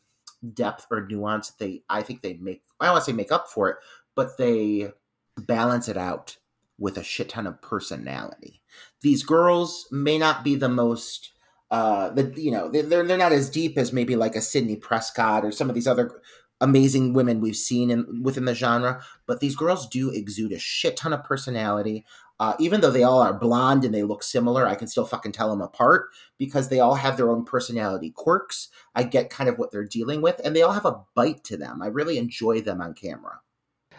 depth 0.53 0.87
or 0.91 1.07
nuance 1.07 1.51
they 1.51 1.81
i 1.89 2.01
think 2.01 2.21
they 2.21 2.33
make 2.33 2.63
i 2.81 2.85
don't 2.85 2.95
want 2.95 3.05
to 3.05 3.09
say 3.09 3.15
make 3.15 3.31
up 3.31 3.47
for 3.47 3.69
it 3.69 3.77
but 4.13 4.37
they 4.37 4.91
balance 5.37 5.87
it 5.87 5.97
out 5.97 6.37
with 6.77 6.97
a 6.97 7.03
shit 7.03 7.29
ton 7.29 7.47
of 7.47 7.61
personality. 7.61 8.61
These 9.01 9.23
girls 9.23 9.87
may 9.91 10.17
not 10.17 10.43
be 10.43 10.55
the 10.55 10.69
most 10.69 11.31
uh, 11.71 12.09
the 12.09 12.31
you 12.35 12.51
know 12.51 12.69
they're 12.69 13.03
they're 13.03 13.17
not 13.17 13.31
as 13.31 13.49
deep 13.49 13.77
as 13.77 13.91
maybe 13.91 14.15
like 14.15 14.35
a 14.35 14.41
Sydney 14.41 14.75
Prescott 14.75 15.43
or 15.43 15.51
some 15.51 15.69
of 15.69 15.75
these 15.75 15.87
other 15.87 16.21
amazing 16.63 17.13
women 17.13 17.41
we've 17.41 17.57
seen 17.57 17.91
in 17.91 18.23
within 18.23 18.45
the 18.45 18.55
genre, 18.55 19.03
but 19.27 19.41
these 19.41 19.55
girls 19.55 19.87
do 19.87 20.09
exude 20.09 20.53
a 20.53 20.57
shit 20.57 20.95
ton 20.95 21.13
of 21.13 21.23
personality. 21.23 22.05
Uh, 22.39 22.55
even 22.57 22.81
though 22.81 22.89
they 22.89 23.03
all 23.03 23.21
are 23.21 23.33
blonde 23.33 23.83
and 23.85 23.93
they 23.93 24.01
look 24.01 24.23
similar, 24.23 24.65
I 24.65 24.75
can 24.75 24.87
still 24.87 25.05
fucking 25.05 25.33
tell 25.33 25.49
them 25.49 25.61
apart 25.61 26.09
because 26.37 26.69
they 26.69 26.79
all 26.79 26.95
have 26.95 27.15
their 27.17 27.29
own 27.29 27.45
personality 27.45 28.11
quirks. 28.15 28.69
I 28.95 29.03
get 29.03 29.29
kind 29.29 29.49
of 29.49 29.59
what 29.59 29.71
they're 29.71 29.83
dealing 29.83 30.21
with, 30.21 30.41
and 30.43 30.55
they 30.55 30.61
all 30.61 30.71
have 30.71 30.85
a 30.85 31.01
bite 31.15 31.43
to 31.45 31.57
them. 31.57 31.81
I 31.81 31.87
really 31.87 32.17
enjoy 32.17 32.61
them 32.61 32.81
on 32.81 32.95
camera. 32.95 33.39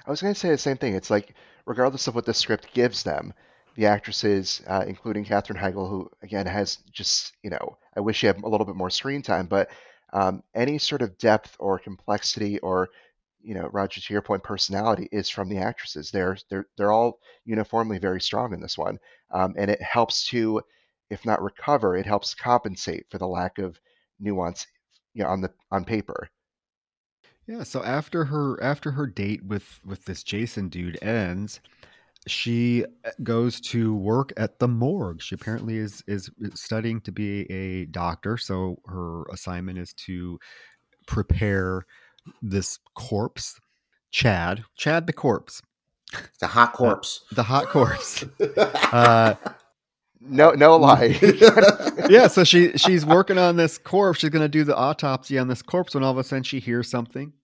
I 0.07 0.11
was 0.11 0.21
going 0.21 0.35
to 0.35 0.41
say 0.41 0.51
the 0.51 0.59
same 0.59 0.79
thing. 0.79 0.95
It's 0.95 1.11
like, 1.11 1.35
regardless 1.67 2.09
of 2.09 2.15
what 2.15 2.27
the 2.27 2.35
script 2.35 2.75
gives 2.75 3.03
them, 3.03 3.33
the 3.77 3.87
actresses, 3.87 4.63
uh, 4.67 4.85
including 4.87 5.25
Katherine 5.25 5.59
Heigl, 5.59 5.89
who 5.89 6.11
again 6.23 6.47
has 6.47 6.79
just, 6.93 7.33
you 7.43 7.51
know, 7.51 7.77
I 7.97 8.01
wish 8.01 8.19
she 8.19 8.27
had 8.27 8.43
a 8.43 8.49
little 8.49 8.67
bit 8.67 8.77
more 8.77 8.91
screen 8.91 9.23
time, 9.23 9.47
but 9.47 9.69
um, 10.15 10.43
any 10.55 10.79
sort 10.79 11.03
of 11.03 11.19
depth 11.19 11.57
or 11.59 11.79
complexity 11.79 12.59
or 12.61 12.89
you 13.45 13.55
know, 13.55 13.69
Roger, 13.73 14.01
to 14.01 14.13
your 14.13 14.23
point, 14.23 14.43
personality 14.43 15.07
is 15.13 15.29
from 15.29 15.51
the 15.51 15.59
actresses. 15.59 16.11
They're 16.11 16.39
they're 16.49 16.67
they're 16.77 16.93
all 16.93 17.21
uniformly 17.45 17.99
very 17.99 18.21
strong 18.21 18.55
in 18.55 18.61
this 18.61 18.79
one, 18.79 18.99
um, 19.31 19.55
and 19.59 19.71
it 19.71 19.83
helps 19.83 20.27
to, 20.29 20.63
if 21.11 21.27
not 21.27 21.43
recover, 21.43 21.95
it 21.95 22.07
helps 22.07 22.35
compensate 22.35 23.05
for 23.11 23.19
the 23.19 23.29
lack 23.29 23.59
of 23.59 23.79
nuance, 24.19 24.67
you 25.13 25.23
know, 25.23 25.29
on 25.29 25.43
the 25.43 25.53
on 25.71 25.85
paper. 25.85 26.31
Yeah. 27.47 27.65
So 27.65 27.85
after 27.85 28.25
her 28.25 28.61
after 28.63 28.93
her 28.93 29.07
date 29.07 29.45
with 29.45 29.79
with 29.85 30.07
this 30.07 30.23
Jason 30.23 30.71
dude 30.71 30.99
ends, 31.03 31.61
she 32.27 32.85
uh, 33.05 33.11
goes 33.23 33.61
to 33.61 33.95
work 33.95 34.33
at 34.37 34.59
the 34.59 34.69
morgue. 34.69 35.21
She 35.21 35.35
apparently 35.35 35.77
is 35.77 36.03
is 36.07 36.31
studying 36.55 37.01
to 37.03 37.13
be 37.13 37.51
a 37.53 37.87
doctor. 37.87 38.37
So 38.37 38.79
her 38.87 39.25
assignment 39.33 39.79
is 39.79 39.93
to 40.07 40.39
prepare 41.07 41.85
this 42.41 42.79
corpse, 42.95 43.59
Chad, 44.11 44.65
Chad 44.77 45.07
the 45.07 45.13
corpse, 45.13 45.61
the 46.41 46.47
hot 46.47 46.73
corpse, 46.73 47.25
uh, 47.31 47.35
the 47.35 47.43
hot 47.43 47.67
corpse. 47.67 48.25
uh, 48.93 49.35
no, 50.21 50.53
no 50.53 50.77
lie. 50.77 51.19
yeah, 52.09 52.29
so 52.29 52.45
she 52.45 52.73
she's 52.73 53.05
working 53.05 53.37
on 53.37 53.57
this 53.57 53.77
corpse. 53.77 54.21
She's 54.21 54.31
gonna 54.31 54.49
do 54.49 54.65
the 54.65 54.77
autopsy 54.77 55.39
on 55.39 55.49
this 55.49 55.61
corpse 55.61 55.95
when 55.95 56.03
all 56.03 56.13
of 56.13 56.19
a 56.19 56.25
sudden 56.25 56.43
she 56.43 56.61
hears 56.61 56.89
something, 56.89 57.35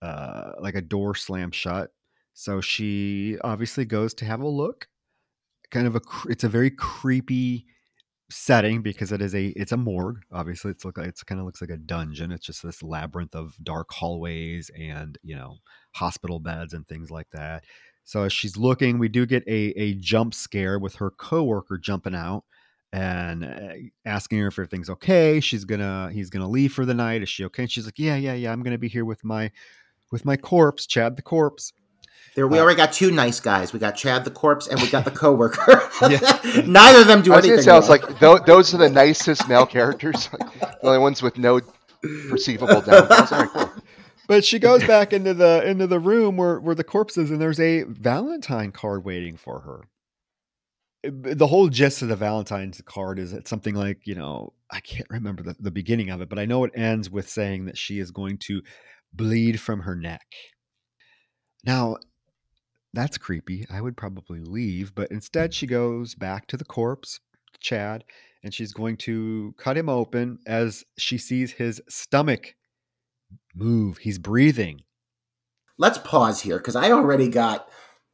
uh, 0.00 0.52
like 0.60 0.76
a 0.76 0.82
door 0.82 1.16
slam 1.16 1.50
shut. 1.50 1.90
So 2.38 2.60
she 2.60 3.38
obviously 3.42 3.86
goes 3.86 4.12
to 4.14 4.26
have 4.26 4.42
a 4.42 4.46
look. 4.46 4.88
Kind 5.70 5.86
of 5.86 5.96
a, 5.96 6.00
it's 6.28 6.44
a 6.44 6.48
very 6.50 6.70
creepy 6.70 7.64
setting 8.28 8.82
because 8.82 9.10
it 9.10 9.22
is 9.22 9.34
a 9.36 9.46
it's 9.50 9.70
a 9.70 9.76
morgue 9.76 10.20
obviously 10.32 10.72
it's 10.72 10.84
look 10.84 10.98
like 10.98 11.06
it's 11.06 11.22
kind 11.22 11.40
of 11.40 11.46
looks 11.46 11.60
like 11.60 11.70
a 11.70 11.76
dungeon 11.76 12.32
it's 12.32 12.44
just 12.44 12.60
this 12.60 12.82
labyrinth 12.82 13.36
of 13.36 13.54
dark 13.62 13.88
hallways 13.92 14.68
and 14.76 15.16
you 15.22 15.36
know 15.36 15.58
hospital 15.94 16.40
beds 16.40 16.72
and 16.72 16.88
things 16.88 17.08
like 17.08 17.28
that 17.30 17.62
so 18.02 18.24
as 18.24 18.32
she's 18.32 18.56
looking 18.56 18.98
we 18.98 19.08
do 19.08 19.26
get 19.26 19.44
a 19.46 19.68
a 19.78 19.94
jump 19.94 20.34
scare 20.34 20.76
with 20.76 20.96
her 20.96 21.12
coworker 21.12 21.78
jumping 21.78 22.16
out 22.16 22.42
and 22.92 23.44
uh, 23.44 23.74
asking 24.04 24.40
her 24.40 24.48
if 24.48 24.54
everything's 24.54 24.90
okay 24.90 25.38
she's 25.38 25.64
gonna 25.64 26.10
he's 26.12 26.28
gonna 26.28 26.48
leave 26.48 26.72
for 26.72 26.84
the 26.84 26.94
night 26.94 27.22
is 27.22 27.28
she 27.28 27.44
okay 27.44 27.62
and 27.62 27.70
she's 27.70 27.84
like 27.84 27.98
yeah 27.98 28.16
yeah 28.16 28.34
yeah 28.34 28.50
i'm 28.50 28.64
gonna 28.64 28.76
be 28.76 28.88
here 28.88 29.04
with 29.04 29.22
my 29.22 29.48
with 30.10 30.24
my 30.24 30.36
corpse 30.36 30.84
chad 30.84 31.14
the 31.14 31.22
corpse 31.22 31.72
there, 32.36 32.46
we 32.46 32.58
uh, 32.58 32.62
already 32.62 32.76
got 32.76 32.92
two 32.92 33.10
nice 33.10 33.40
guys. 33.40 33.72
We 33.72 33.78
got 33.78 33.96
Chad 33.96 34.24
the 34.24 34.30
corpse, 34.30 34.68
and 34.68 34.80
we 34.80 34.88
got 34.88 35.06
the 35.06 35.10
coworker. 35.22 35.82
Neither 36.66 37.00
of 37.00 37.06
them 37.06 37.22
do 37.22 37.32
I 37.32 37.38
anything. 37.38 37.58
It 37.58 37.62
sounds 37.62 37.88
like 37.88 38.06
th- 38.20 38.42
those 38.46 38.74
are 38.74 38.76
the 38.76 38.90
nicest 38.90 39.48
male 39.48 39.66
characters. 39.66 40.28
the 40.60 40.78
only 40.82 40.98
ones 40.98 41.22
with 41.22 41.38
no 41.38 41.60
perceivable 42.28 42.82
downfalls. 42.82 43.32
All 43.32 43.38
right, 43.38 43.48
cool. 43.48 43.72
But 44.28 44.44
she 44.44 44.58
goes 44.58 44.84
back 44.84 45.14
into 45.14 45.32
the 45.32 45.66
into 45.66 45.86
the 45.86 45.98
room 45.98 46.36
where 46.36 46.60
where 46.60 46.74
the 46.74 46.84
corpse 46.84 47.16
is, 47.16 47.30
and 47.30 47.40
there's 47.40 47.60
a 47.60 47.84
Valentine 47.84 48.70
card 48.70 49.04
waiting 49.04 49.38
for 49.38 49.60
her. 49.60 49.84
The 51.04 51.46
whole 51.46 51.68
gist 51.68 52.02
of 52.02 52.08
the 52.08 52.16
Valentine's 52.16 52.82
card 52.84 53.18
is 53.18 53.32
it's 53.32 53.48
something 53.48 53.74
like 53.74 54.06
you 54.06 54.14
know 54.14 54.52
I 54.70 54.80
can't 54.80 55.08
remember 55.08 55.42
the, 55.42 55.56
the 55.58 55.70
beginning 55.70 56.10
of 56.10 56.20
it, 56.20 56.28
but 56.28 56.38
I 56.38 56.44
know 56.44 56.64
it 56.64 56.72
ends 56.74 57.08
with 57.08 57.30
saying 57.30 57.64
that 57.64 57.78
she 57.78 57.98
is 57.98 58.10
going 58.10 58.38
to 58.48 58.60
bleed 59.14 59.58
from 59.58 59.80
her 59.80 59.94
neck. 59.94 60.26
Now, 61.64 61.96
that's 62.96 63.18
creepy. 63.18 63.66
I 63.70 63.82
would 63.82 63.96
probably 63.96 64.40
leave, 64.40 64.94
but 64.94 65.10
instead 65.10 65.50
mm. 65.50 65.54
she 65.54 65.66
goes 65.66 66.14
back 66.14 66.46
to 66.48 66.56
the 66.56 66.64
corpse, 66.64 67.20
Chad, 67.60 68.04
and 68.42 68.54
she's 68.54 68.72
going 68.72 68.96
to 68.98 69.54
cut 69.58 69.76
him 69.76 69.88
open 69.88 70.38
as 70.46 70.82
she 70.96 71.18
sees 71.18 71.52
his 71.52 71.80
stomach 71.88 72.54
move. 73.54 73.98
He's 73.98 74.18
breathing. 74.18 74.80
Let's 75.78 75.98
pause 75.98 76.40
here 76.40 76.56
because 76.56 76.74
I 76.74 76.90
already 76.90 77.28
got 77.28 77.68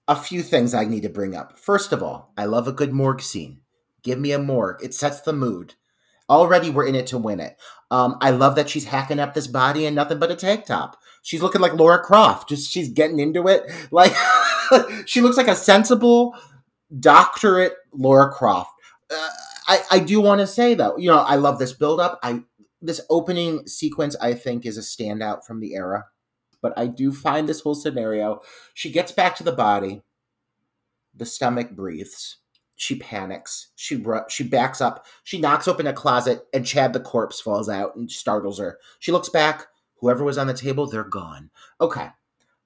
a 0.08 0.16
few 0.16 0.42
things 0.42 0.74
I 0.74 0.84
need 0.84 1.04
to 1.04 1.08
bring 1.08 1.36
up. 1.36 1.58
First 1.58 1.92
of 1.92 2.02
all, 2.02 2.32
I 2.36 2.46
love 2.46 2.66
a 2.66 2.72
good 2.72 2.92
morgue 2.92 3.22
scene. 3.22 3.60
Give 4.02 4.18
me 4.18 4.32
a 4.32 4.38
morgue. 4.38 4.82
It 4.82 4.94
sets 4.94 5.20
the 5.20 5.32
mood. 5.32 5.74
Already 6.30 6.70
we're 6.70 6.86
in 6.86 6.94
it 6.94 7.06
to 7.08 7.18
win 7.18 7.40
it. 7.40 7.56
Um, 7.90 8.16
I 8.20 8.30
love 8.30 8.54
that 8.56 8.70
she's 8.70 8.86
hacking 8.86 9.18
up 9.18 9.34
this 9.34 9.46
body 9.46 9.84
in 9.84 9.94
nothing 9.94 10.18
but 10.18 10.30
a 10.30 10.36
tank 10.36 10.64
top. 10.64 10.96
She's 11.22 11.42
looking 11.42 11.60
like 11.60 11.74
Laura 11.74 12.02
Croft. 12.02 12.48
Just 12.48 12.70
she's 12.70 12.88
getting 12.88 13.18
into 13.18 13.48
it. 13.48 13.70
Like 13.92 14.14
she 15.06 15.20
looks 15.20 15.36
like 15.36 15.48
a 15.48 15.54
sensible 15.54 16.34
doctorate 16.98 17.74
Laura 17.92 18.30
Croft. 18.30 18.70
Uh, 19.10 19.28
I, 19.68 19.80
I 19.90 19.98
do 19.98 20.20
want 20.20 20.40
to 20.40 20.46
say 20.46 20.74
though, 20.74 20.96
you 20.96 21.10
know, 21.10 21.18
I 21.18 21.36
love 21.36 21.58
this 21.58 21.74
build 21.74 22.00
up. 22.00 22.18
I 22.22 22.40
this 22.80 23.00
opening 23.10 23.66
sequence 23.66 24.16
I 24.20 24.34
think 24.34 24.64
is 24.64 24.78
a 24.78 24.80
standout 24.80 25.44
from 25.44 25.60
the 25.60 25.74
era. 25.74 26.06
But 26.62 26.72
I 26.78 26.86
do 26.86 27.12
find 27.12 27.48
this 27.48 27.60
whole 27.60 27.74
scenario. 27.74 28.40
She 28.72 28.90
gets 28.90 29.12
back 29.12 29.36
to 29.36 29.44
the 29.44 29.52
body. 29.52 30.02
The 31.14 31.26
stomach 31.26 31.72
breathes. 31.72 32.38
She 32.82 32.96
panics. 32.96 33.68
She 33.76 34.04
she 34.28 34.42
backs 34.42 34.80
up. 34.80 35.06
She 35.22 35.38
knocks 35.40 35.68
open 35.68 35.86
a 35.86 35.92
closet, 35.92 36.48
and 36.52 36.66
Chad 36.66 36.92
the 36.92 36.98
corpse 36.98 37.40
falls 37.40 37.68
out 37.68 37.94
and 37.94 38.10
startles 38.10 38.58
her. 38.58 38.80
She 38.98 39.12
looks 39.12 39.28
back. 39.28 39.68
Whoever 40.00 40.24
was 40.24 40.36
on 40.36 40.48
the 40.48 40.52
table, 40.52 40.88
they're 40.88 41.04
gone. 41.04 41.50
Okay, 41.80 42.08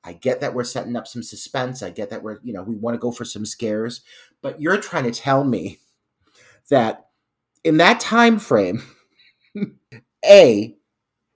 I 0.03 0.15
get 0.15 0.41
that 0.41 0.55
we're 0.55 0.65
setting 0.65 0.97
up 0.97 1.07
some 1.07 1.23
suspense. 1.23 1.83
I 1.83 1.91
get 1.91 2.09
that 2.09 2.23
we're, 2.23 2.39
you 2.43 2.55
know, 2.55 2.63
we 2.63 2.77
want 2.77 2.95
to 2.95 2.99
go 2.99 3.13
for 3.13 3.27
some 3.27 3.45
scares, 3.45 4.01
but 4.41 4.59
you're 4.59 4.81
trying 4.81 5.05
to 5.05 5.11
tell 5.11 5.45
me 5.45 5.81
that 6.71 7.11
in 7.63 7.77
that 7.77 8.01
time 8.01 8.39
frame, 8.39 8.85
A, 10.25 10.79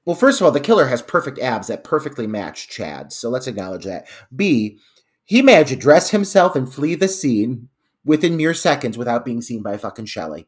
well, 0.07 0.17
first 0.17 0.41
of 0.41 0.47
all, 0.47 0.53
the 0.53 0.59
killer 0.59 0.87
has 0.87 1.03
perfect 1.03 1.39
abs 1.39 1.67
that 1.67 1.85
perfectly 1.85 2.27
match 2.27 2.71
Chad's, 2.71 3.15
so 3.15 3.29
let's 3.29 3.47
acknowledge 3.47 3.85
that. 3.85 4.09
B, 4.35 4.79
he 5.27 5.43
managed 5.43 5.69
to 5.69 5.77
dress 5.77 6.13
himself 6.13 6.57
and 6.57 6.73
flee 6.73 6.95
the 6.95 7.09
scene 7.09 7.69
within 8.05 8.37
mere 8.37 8.55
seconds 8.55 8.97
without 8.97 9.25
being 9.25 9.43
seen 9.43 9.63
by 9.63 9.77
fucking 9.77 10.07
Shelley. 10.07 10.47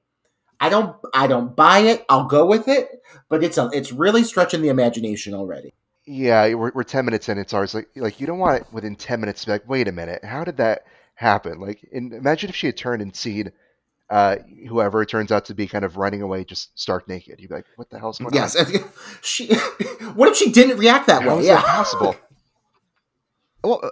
I 0.60 0.68
don't 0.68 0.96
I 1.12 1.26
don't 1.26 1.56
buy 1.56 1.80
it. 1.80 2.04
I'll 2.08 2.26
go 2.26 2.46
with 2.46 2.68
it, 2.68 3.02
but 3.28 3.42
it's 3.42 3.58
a, 3.58 3.68
it's 3.72 3.92
really 3.92 4.24
stretching 4.24 4.62
the 4.62 4.68
imagination 4.68 5.34
already 5.34 5.74
yeah, 6.06 6.54
we're, 6.54 6.72
we're 6.74 6.82
10 6.82 7.04
minutes 7.04 7.28
in. 7.28 7.38
It's 7.38 7.54
ours. 7.54 7.74
Like, 7.74 7.88
like 7.96 8.20
you 8.20 8.26
don't 8.26 8.38
want 8.38 8.62
it 8.62 8.66
within 8.72 8.96
10 8.96 9.20
minutes 9.20 9.42
to 9.42 9.46
be 9.46 9.52
like, 9.52 9.68
wait 9.68 9.88
a 9.88 9.92
minute, 9.92 10.24
how 10.24 10.44
did 10.44 10.56
that 10.56 10.84
happen? 11.14 11.60
Like, 11.60 11.82
in, 11.84 12.12
imagine 12.12 12.50
if 12.50 12.56
she 12.56 12.66
had 12.66 12.76
turned 12.76 13.02
and 13.02 13.14
seen 13.14 13.52
uh, 14.10 14.36
whoever 14.68 15.02
it 15.02 15.08
turns 15.08 15.32
out 15.32 15.46
to 15.46 15.54
be 15.54 15.66
kind 15.66 15.84
of 15.84 15.96
running 15.96 16.22
away 16.22 16.44
just 16.44 16.78
stark 16.78 17.08
naked. 17.08 17.40
You'd 17.40 17.48
be 17.48 17.54
like, 17.54 17.66
what 17.76 17.88
the 17.90 17.98
hell's 17.98 18.18
going 18.18 18.34
yes. 18.34 18.56
on? 18.56 18.72
Yes. 18.72 18.82
she, 19.22 19.54
what 20.14 20.28
if 20.28 20.36
she 20.36 20.50
didn't 20.50 20.78
react 20.78 21.06
that 21.06 21.22
how 21.22 21.36
way? 21.36 21.46
yeah. 21.46 21.62
possible? 21.62 22.16
well, 23.64 23.80
uh, 23.82 23.90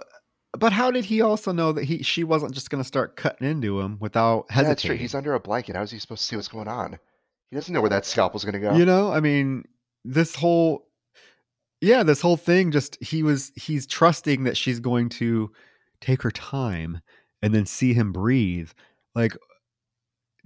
but 0.57 0.73
how 0.73 0.91
did 0.91 1.05
he 1.05 1.21
also 1.21 1.51
know 1.51 1.71
that 1.71 1.85
he 1.85 2.03
she 2.03 2.23
wasn't 2.23 2.53
just 2.53 2.69
going 2.69 2.83
to 2.83 2.87
start 2.87 3.15
cutting 3.15 3.47
into 3.47 3.79
him 3.79 3.97
without 3.99 4.45
hesitating? 4.49 4.63
Yeah, 4.63 4.69
that's 4.69 4.81
true. 4.83 4.95
He's 4.95 5.15
under 5.15 5.33
a 5.33 5.39
blanket. 5.39 5.75
How 5.75 5.81
is 5.81 5.91
he 5.91 5.99
supposed 5.99 6.21
to 6.21 6.27
see 6.27 6.35
what's 6.35 6.47
going 6.47 6.67
on? 6.67 6.99
He 7.49 7.55
doesn't 7.55 7.73
know 7.73 7.81
where 7.81 7.89
that 7.89 8.05
scalpel's 8.05 8.43
going 8.43 8.53
to 8.53 8.59
go. 8.59 8.75
You 8.75 8.85
know, 8.85 9.11
I 9.11 9.19
mean, 9.19 9.65
this 10.03 10.35
whole 10.35 10.87
yeah, 11.79 12.03
this 12.03 12.21
whole 12.21 12.37
thing 12.37 12.71
just 12.71 13.01
he 13.01 13.23
was 13.23 13.51
he's 13.55 13.87
trusting 13.87 14.43
that 14.43 14.57
she's 14.57 14.79
going 14.79 15.09
to 15.09 15.51
take 15.99 16.21
her 16.21 16.31
time 16.31 17.01
and 17.41 17.53
then 17.53 17.65
see 17.65 17.93
him 17.93 18.11
breathe. 18.11 18.71
Like 19.15 19.37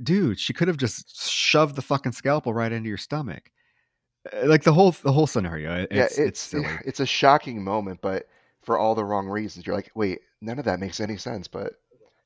dude, 0.02 0.40
she 0.40 0.54
could 0.54 0.68
have 0.68 0.78
just 0.78 1.30
shoved 1.32 1.76
the 1.76 1.82
fucking 1.82 2.12
scalpel 2.12 2.54
right 2.54 2.72
into 2.72 2.90
your 2.90 2.98
stomach. 2.98 3.52
Like 4.44 4.64
the 4.64 4.74
whole 4.74 4.92
the 4.92 5.12
whole 5.12 5.28
scenario. 5.28 5.88
It's, 5.90 6.18
yeah, 6.18 6.26
it's 6.26 6.54
it's, 6.54 6.54
it's 6.86 7.00
a 7.00 7.06
shocking 7.06 7.64
moment, 7.64 8.02
but 8.02 8.28
for 8.66 8.78
all 8.78 8.96
the 8.96 9.06
wrong 9.06 9.28
reasons. 9.28 9.66
You're 9.66 9.76
like, 9.76 9.92
wait, 9.96 10.20
none 10.42 10.60
of 10.60 10.66
that 10.66 10.80
makes 10.80 11.00
any 11.00 11.18
sense, 11.18 11.48
but 11.48 11.74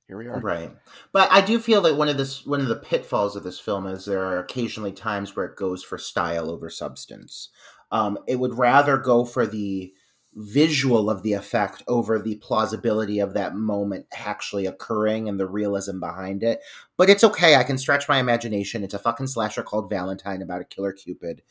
here 0.07 0.17
we 0.17 0.27
are. 0.27 0.39
Right. 0.39 0.71
But 1.11 1.31
I 1.31 1.41
do 1.41 1.59
feel 1.59 1.81
that 1.81 1.95
one 1.95 2.09
of 2.09 2.17
this 2.17 2.45
one 2.45 2.61
of 2.61 2.67
the 2.67 2.75
pitfalls 2.75 3.35
of 3.35 3.43
this 3.43 3.59
film 3.59 3.85
is 3.85 4.05
there 4.05 4.23
are 4.23 4.39
occasionally 4.39 4.91
times 4.91 5.35
where 5.35 5.45
it 5.45 5.55
goes 5.55 5.83
for 5.83 5.97
style 5.97 6.49
over 6.49 6.69
substance. 6.69 7.49
Um, 7.91 8.17
it 8.27 8.37
would 8.37 8.57
rather 8.57 8.97
go 8.97 9.25
for 9.25 9.45
the 9.45 9.93
visual 10.35 11.09
of 11.09 11.23
the 11.23 11.33
effect 11.33 11.83
over 11.87 12.19
the 12.19 12.35
plausibility 12.35 13.19
of 13.19 13.33
that 13.33 13.55
moment 13.55 14.05
actually 14.13 14.65
occurring 14.65 15.27
and 15.27 15.39
the 15.39 15.47
realism 15.47 15.99
behind 15.99 16.43
it. 16.43 16.61
But 16.97 17.09
it's 17.09 17.23
okay. 17.23 17.55
I 17.55 17.63
can 17.63 17.77
stretch 17.77 18.07
my 18.07 18.19
imagination. 18.19 18.83
It's 18.83 18.93
a 18.93 18.99
fucking 18.99 19.27
slasher 19.27 19.63
called 19.63 19.89
Valentine 19.89 20.41
about 20.41 20.61
a 20.61 20.65
killer 20.65 20.93
Cupid. 20.93 21.41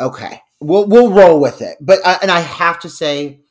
Okay, 0.00 0.40
we'll 0.60 0.86
we'll 0.86 1.12
roll 1.12 1.40
with 1.40 1.62
it. 1.62 1.76
But 1.80 2.00
uh, 2.04 2.18
and 2.20 2.30
I 2.30 2.40
have 2.40 2.80
to 2.80 2.88
say, 2.88 3.43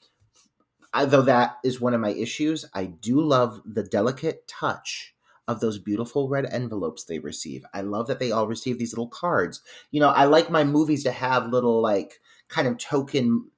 I, 0.93 1.05
though 1.05 1.23
that 1.23 1.57
is 1.63 1.81
one 1.81 1.93
of 1.93 2.01
my 2.01 2.11
issues, 2.11 2.65
I 2.73 2.85
do 2.85 3.19
love 3.21 3.61
the 3.65 3.83
delicate 3.83 4.47
touch 4.47 5.15
of 5.47 5.59
those 5.59 5.77
beautiful 5.77 6.29
red 6.29 6.45
envelopes 6.45 7.03
they 7.03 7.19
receive. 7.19 7.65
I 7.73 7.81
love 7.81 8.07
that 8.07 8.19
they 8.19 8.31
all 8.31 8.47
receive 8.47 8.79
these 8.79 8.93
little 8.93 9.09
cards. 9.09 9.61
You 9.91 9.99
know, 9.99 10.09
I 10.09 10.25
like 10.25 10.49
my 10.49 10.63
movies 10.63 11.03
to 11.03 11.11
have 11.11 11.49
little 11.49 11.81
like 11.81 12.19
kind 12.47 12.67
of 12.67 12.77
token 12.77 13.49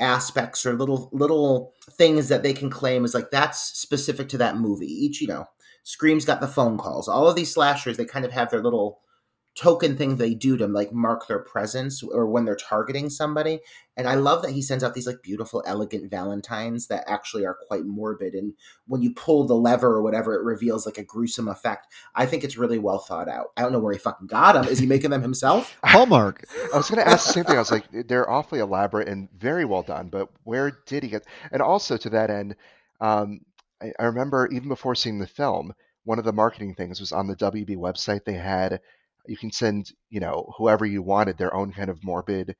aspects 0.00 0.66
or 0.66 0.74
little 0.74 1.08
little 1.12 1.72
things 1.92 2.28
that 2.28 2.42
they 2.42 2.52
can 2.52 2.68
claim 2.68 3.04
as 3.04 3.14
like 3.14 3.30
that's 3.30 3.78
specific 3.78 4.28
to 4.30 4.38
that 4.38 4.56
movie. 4.56 4.86
Each, 4.86 5.20
you 5.20 5.28
know, 5.28 5.46
Scream's 5.84 6.24
got 6.24 6.40
the 6.40 6.48
phone 6.48 6.78
calls. 6.78 7.08
All 7.08 7.28
of 7.28 7.36
these 7.36 7.52
slashers, 7.52 7.96
they 7.96 8.04
kind 8.04 8.24
of 8.24 8.32
have 8.32 8.50
their 8.50 8.62
little 8.62 9.00
token 9.54 9.96
thing 9.96 10.16
they 10.16 10.34
do 10.34 10.56
to 10.56 10.66
like 10.66 10.92
mark 10.92 11.28
their 11.28 11.38
presence 11.38 12.02
or 12.02 12.26
when 12.26 12.44
they're 12.44 12.56
targeting 12.56 13.10
somebody. 13.10 13.60
And 13.98 14.08
I 14.08 14.14
love 14.14 14.40
that 14.42 14.52
he 14.52 14.62
sends 14.62 14.82
out 14.82 14.94
these 14.94 15.06
like 15.06 15.22
beautiful, 15.22 15.62
elegant 15.66 16.10
valentines 16.10 16.86
that 16.86 17.04
actually 17.06 17.44
are 17.44 17.58
quite 17.68 17.84
morbid. 17.84 18.32
And 18.32 18.54
when 18.86 19.02
you 19.02 19.12
pull 19.12 19.46
the 19.46 19.54
lever 19.54 19.88
or 19.88 20.02
whatever, 20.02 20.34
it 20.34 20.42
reveals 20.42 20.86
like 20.86 20.96
a 20.96 21.04
gruesome 21.04 21.48
effect. 21.48 21.88
I 22.14 22.24
think 22.24 22.44
it's 22.44 22.56
really 22.56 22.78
well 22.78 22.98
thought 22.98 23.28
out. 23.28 23.48
I 23.56 23.62
don't 23.62 23.72
know 23.72 23.78
where 23.78 23.92
he 23.92 23.98
fucking 23.98 24.28
got 24.28 24.52
them. 24.52 24.64
Is 24.64 24.78
he 24.78 24.86
making 24.86 25.10
them 25.10 25.20
himself? 25.20 25.76
Hallmark. 25.84 26.44
I 26.72 26.76
was 26.78 26.88
going 26.88 27.04
to 27.04 27.10
ask 27.10 27.26
the 27.26 27.32
same 27.34 27.44
thing. 27.44 27.56
I 27.56 27.60
was 27.60 27.70
like, 27.70 27.84
they're 27.90 28.30
awfully 28.30 28.60
elaborate 28.60 29.08
and 29.08 29.28
very 29.36 29.66
well 29.66 29.82
done, 29.82 30.08
but 30.08 30.30
where 30.44 30.78
did 30.86 31.02
he 31.02 31.10
get? 31.10 31.26
And 31.50 31.60
also 31.60 31.98
to 31.98 32.10
that 32.10 32.30
end, 32.30 32.56
um, 33.02 33.40
I, 33.82 33.92
I 33.98 34.04
remember 34.04 34.48
even 34.50 34.68
before 34.68 34.94
seeing 34.94 35.18
the 35.18 35.26
film, 35.26 35.74
one 36.04 36.18
of 36.18 36.24
the 36.24 36.32
marketing 36.32 36.74
things 36.74 37.00
was 37.00 37.12
on 37.12 37.26
the 37.26 37.36
WB 37.36 37.76
website. 37.76 38.24
They 38.24 38.34
had 38.34 38.80
you 39.26 39.36
can 39.36 39.50
send 39.52 39.90
you 40.10 40.20
know 40.20 40.52
whoever 40.58 40.84
you 40.86 41.02
wanted 41.02 41.38
their 41.38 41.54
own 41.54 41.72
kind 41.72 41.90
of 41.90 42.02
morbid 42.04 42.56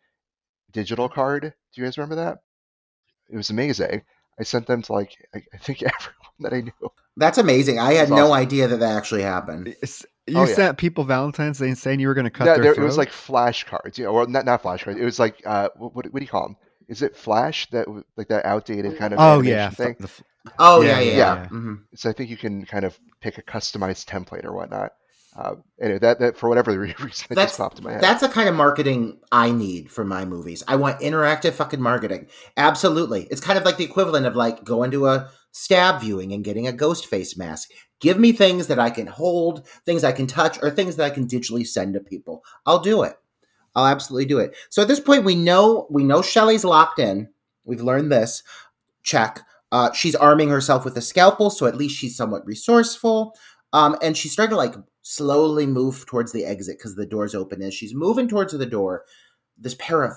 digital 0.72 1.08
card. 1.08 1.42
Do 1.42 1.80
you 1.80 1.84
guys 1.84 1.98
remember 1.98 2.16
that? 2.16 2.38
It 3.30 3.36
was 3.36 3.50
amazing. 3.50 4.02
I 4.38 4.44
sent 4.44 4.66
them 4.66 4.82
to 4.82 4.92
like 4.92 5.12
I, 5.34 5.42
I 5.54 5.58
think 5.58 5.82
everyone 5.82 6.40
that 6.40 6.52
I 6.52 6.60
knew. 6.62 6.90
That's 7.16 7.38
amazing. 7.38 7.78
I 7.78 7.92
had 7.94 8.08
That's 8.08 8.10
no 8.10 8.24
awesome. 8.32 8.32
idea 8.42 8.68
that 8.68 8.80
that 8.80 8.96
actually 8.96 9.22
happened. 9.22 9.68
It's- 9.68 10.04
You 10.26 10.38
Oh, 10.38 10.46
yeah. 10.46 10.54
sent 10.54 10.78
people 10.78 11.04
Valentine's 11.04 11.58
Day 11.58 11.74
saying 11.74 12.00
you 12.00 12.08
were 12.08 12.14
going 12.14 12.24
to 12.24 12.30
cut 12.30 12.46
Yeah, 12.46 12.54
their 12.54 12.64
there, 12.64 12.74
throat. 12.74 12.84
it 12.84 12.86
was 12.86 12.96
like 12.96 13.10
flashcards, 13.10 13.98
you 13.98 14.04
know, 14.04 14.12
or 14.12 14.26
not 14.26 14.44
not 14.44 14.62
flashcards. 14.62 14.96
It 14.98 15.04
was 15.04 15.18
like 15.18 15.42
uh, 15.44 15.68
what, 15.76 15.94
what, 15.94 16.06
what 16.12 16.20
do 16.20 16.24
you 16.24 16.30
call 16.30 16.44
them? 16.48 16.56
Is 16.88 17.02
it 17.02 17.16
Flash 17.16 17.68
that 17.70 17.86
like 18.16 18.28
that 18.28 18.44
outdated 18.44 18.96
kind 18.98 19.12
of 19.12 19.18
oh 19.20 19.40
yeah, 19.40 19.70
thing? 19.70 19.96
the 19.98 20.04
f- 20.04 20.22
Oh 20.58 20.82
yeah, 20.82 21.00
Yeah, 21.00 21.00
yeah. 21.00 21.16
yeah. 21.16 21.34
yeah. 21.42 21.48
Mhm. 21.50 21.78
So 21.94 22.08
I 22.10 22.12
think 22.12 22.30
you 22.30 22.36
can 22.36 22.64
kind 22.64 22.84
of 22.84 22.98
pick 23.20 23.38
a 23.38 23.42
customized 23.42 24.06
template 24.06 24.44
or 24.44 24.52
whatnot. 24.52 24.92
Uh, 25.34 25.54
anyway, 25.80 25.98
that 25.98 26.18
that 26.18 26.36
for 26.36 26.48
whatever 26.48 26.72
reason 26.78 26.98
it 27.00 27.28
That's- 27.30 27.48
just 27.48 27.58
popped 27.58 27.78
in 27.78 27.84
my 27.84 27.92
head. 27.92 28.02
That's 28.02 28.20
the 28.20 28.28
kind 28.28 28.48
of 28.48 28.54
marketing 28.54 29.18
I 29.30 29.50
need 29.50 29.90
for 29.90 30.04
my 30.04 30.24
movies. 30.24 30.62
I 30.68 30.76
want 30.76 31.00
interactive 31.00 31.52
fucking 31.54 31.80
marketing. 31.80 32.28
Absolutely. 32.56 33.28
It's 33.30 33.40
kind 33.40 33.58
of 33.58 33.64
like 33.64 33.76
the 33.78 33.84
equivalent 33.84 34.26
of 34.26 34.36
like 34.36 34.64
going 34.64 34.90
to 34.90 35.06
a 35.06 35.30
stab 35.52 36.00
viewing 36.00 36.32
and 36.32 36.44
getting 36.44 36.66
a 36.66 36.72
ghost 36.72 37.06
face 37.06 37.36
mask. 37.36 37.70
Give 38.00 38.18
me 38.18 38.32
things 38.32 38.66
that 38.66 38.78
I 38.78 38.90
can 38.90 39.06
hold, 39.06 39.66
things 39.86 40.04
I 40.04 40.12
can 40.12 40.26
touch, 40.26 40.62
or 40.62 40.70
things 40.70 40.96
that 40.96 41.04
I 41.04 41.14
can 41.14 41.26
digitally 41.26 41.66
send 41.66 41.94
to 41.94 42.00
people. 42.00 42.42
I'll 42.66 42.80
do 42.80 43.02
it. 43.02 43.14
I'll 43.74 43.86
absolutely 43.86 44.26
do 44.26 44.38
it. 44.38 44.54
So 44.70 44.82
at 44.82 44.88
this 44.88 45.00
point, 45.00 45.24
we 45.24 45.34
know 45.34 45.86
we 45.88 46.04
know 46.04 46.20
Shelley's 46.20 46.64
locked 46.64 46.98
in. 46.98 47.28
We've 47.64 47.80
learned 47.80 48.12
this. 48.12 48.42
Check. 49.02 49.40
Uh, 49.70 49.90
she's 49.92 50.14
arming 50.14 50.50
herself 50.50 50.84
with 50.84 50.96
a 50.98 51.00
scalpel, 51.00 51.48
so 51.48 51.64
at 51.66 51.76
least 51.76 51.96
she's 51.96 52.16
somewhat 52.16 52.44
resourceful. 52.44 53.34
Um, 53.72 53.96
and 54.02 54.14
she's 54.16 54.32
starting 54.32 54.50
to 54.50 54.56
like 54.56 54.74
slowly 55.02 55.66
move 55.66 56.06
towards 56.06 56.32
the 56.32 56.44
exit 56.44 56.78
because 56.78 56.94
the 56.94 57.06
door's 57.06 57.34
open. 57.34 57.62
As 57.62 57.74
she's 57.74 57.94
moving 57.94 58.28
towards 58.28 58.52
the 58.52 58.66
door, 58.66 59.04
this 59.58 59.74
pair 59.74 60.02
of 60.02 60.12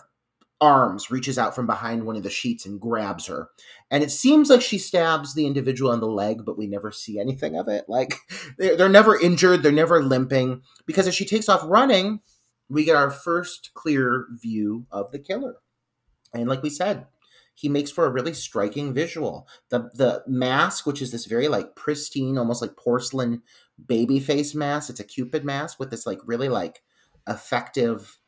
arms 0.62 1.12
reaches 1.12 1.38
out 1.38 1.54
from 1.54 1.68
behind 1.68 2.06
one 2.06 2.16
of 2.16 2.24
the 2.24 2.30
sheets 2.30 2.66
and 2.66 2.80
grabs 2.80 3.28
her. 3.28 3.50
And 3.92 4.04
it 4.04 4.12
seems 4.12 4.50
like 4.50 4.62
she 4.62 4.78
stabs 4.78 5.34
the 5.34 5.46
individual 5.46 5.92
in 5.92 6.00
the 6.00 6.08
leg, 6.08 6.46
but 6.46 6.58
we 6.58 6.68
never 6.68 6.92
see 6.92 7.20
anything 7.20 7.58
of 7.58 7.68
it. 7.68 7.86
Like 7.88 8.16
they're, 8.58 8.76
they're 8.76 8.90
never 8.90 9.20
injured, 9.20 9.64
they're 9.64 9.72
never 9.72 10.02
limping. 10.02 10.62
Because 10.86 11.08
as 11.08 11.16
she 11.16 11.26
takes 11.26 11.50
off 11.50 11.62
running, 11.66 12.22
we 12.70 12.86
get 12.86 12.96
our 12.96 13.12
first 13.12 13.72
clear 13.74 14.26
view 14.32 14.86
of 14.92 15.12
the 15.12 15.20
killer. 15.20 15.58
And 16.34 16.48
like 16.48 16.64
we 16.64 16.70
said, 16.70 17.06
he 17.54 17.70
makes 17.70 17.90
for 17.90 18.06
a 18.06 18.12
really 18.12 18.34
striking 18.34 18.94
visual. 18.94 19.48
The 19.70 19.90
the 19.94 20.24
mask, 20.28 20.86
which 20.86 21.02
is 21.02 21.12
this 21.12 21.26
very 21.26 21.48
like 21.48 21.76
pristine, 21.76 22.38
almost 22.38 22.62
like 22.62 22.76
porcelain 22.76 23.44
baby 23.84 24.20
face 24.20 24.56
mask. 24.56 24.90
It's 24.90 25.00
a 25.00 25.04
cupid 25.04 25.44
mask 25.44 25.80
with 25.80 25.90
this 25.90 26.06
like 26.06 26.20
really 26.26 26.50
like 26.50 26.82
effective 27.28 28.20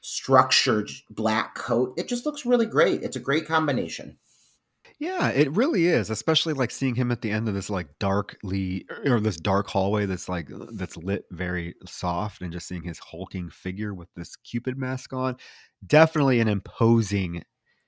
structured 0.00 0.90
black 1.10 1.54
coat. 1.54 1.94
It 1.98 2.08
just 2.08 2.24
looks 2.24 2.46
really 2.46 2.66
great. 2.66 3.02
It's 3.02 3.16
a 3.16 3.20
great 3.20 3.46
combination. 3.46 4.18
yeah, 4.98 5.28
it 5.28 5.50
really 5.52 5.86
is. 5.86 6.10
Especially 6.10 6.54
like 6.54 6.70
seeing 6.70 6.94
him 6.96 7.12
at 7.12 7.22
the 7.22 7.30
end 7.30 7.48
of 7.48 7.54
this 7.54 7.70
like 7.70 7.88
darkly 8.00 8.86
or 9.04 9.20
this 9.20 9.36
dark 9.36 9.68
hallway 9.68 10.06
that's 10.06 10.28
like 10.28 10.48
that's 10.72 10.96
lit 10.96 11.24
very 11.30 11.74
soft, 11.86 12.42
and 12.42 12.52
just 12.52 12.66
seeing 12.66 12.82
his 12.82 12.98
hulking 12.98 13.48
figure 13.50 13.94
with 13.94 14.08
this 14.14 14.36
cupid 14.36 14.76
mask 14.76 15.12
on. 15.12 15.36
Definitely 15.86 16.40
an 16.40 16.48
imposing, 16.48 17.44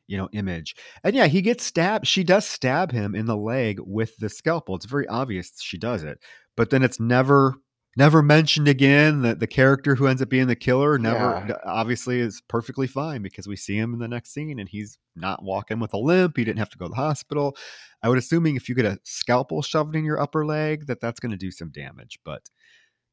you 0.07 0.17
know, 0.17 0.29
image. 0.33 0.77
And 1.03 1.17
yeah, 1.17 1.27
he 1.27 1.43
gets 1.43 1.65
stabbed. 1.65 2.07
She 2.07 2.23
does 2.23 2.47
stab 2.47 2.93
him 2.93 3.15
in 3.17 3.27
the 3.27 3.37
leg 3.37 3.81
with 3.81 4.17
the 4.19 4.29
scalpel. 4.29 4.77
It's 4.77 4.87
very 4.87 5.09
obvious 5.09 5.53
she 5.61 5.79
does 5.79 6.05
it, 6.05 6.21
but 6.61 6.69
then 6.69 6.83
it's 6.83 7.01
never 7.01 7.55
never 7.97 8.21
mentioned 8.21 8.69
again 8.69 9.23
that 9.23 9.41
the 9.41 9.47
character 9.47 9.95
who 9.95 10.07
ends 10.07 10.21
up 10.21 10.29
being 10.29 10.47
the 10.47 10.55
killer 10.55 10.99
never 10.99 11.43
Yeah. 11.49 11.57
obviously 11.65 12.21
is 12.21 12.43
perfectly 12.49 12.87
fine 12.87 13.23
because 13.23 13.49
we 13.49 13.57
see 13.57 13.77
him 13.79 13.95
in 13.95 13.99
the 13.99 14.07
next 14.09 14.35
scene 14.35 14.59
and 14.61 14.69
he's 14.69 14.99
not 15.17 15.43
walking 15.43 15.81
with 15.81 15.95
a 15.95 15.97
limp 15.97 16.37
he 16.37 16.45
didn't 16.45 16.59
have 16.59 16.69
to 16.69 16.77
go 16.77 16.85
to 16.85 16.91
the 16.91 16.97
hospital 16.97 17.57
i 18.03 18.11
would 18.11 18.19
assuming 18.19 18.57
if 18.57 18.69
you 18.69 18.75
get 18.75 18.85
a 18.85 18.99
scalpel 19.05 19.63
shoved 19.63 19.97
in 19.97 20.05
your 20.05 20.21
upper 20.21 20.45
leg 20.45 20.87
that 20.87 21.01
that's 21.01 21.19
going 21.19 21.31
to 21.33 21.39
do 21.39 21.51
some 21.51 21.71
damage 21.71 22.19
but 22.27 22.43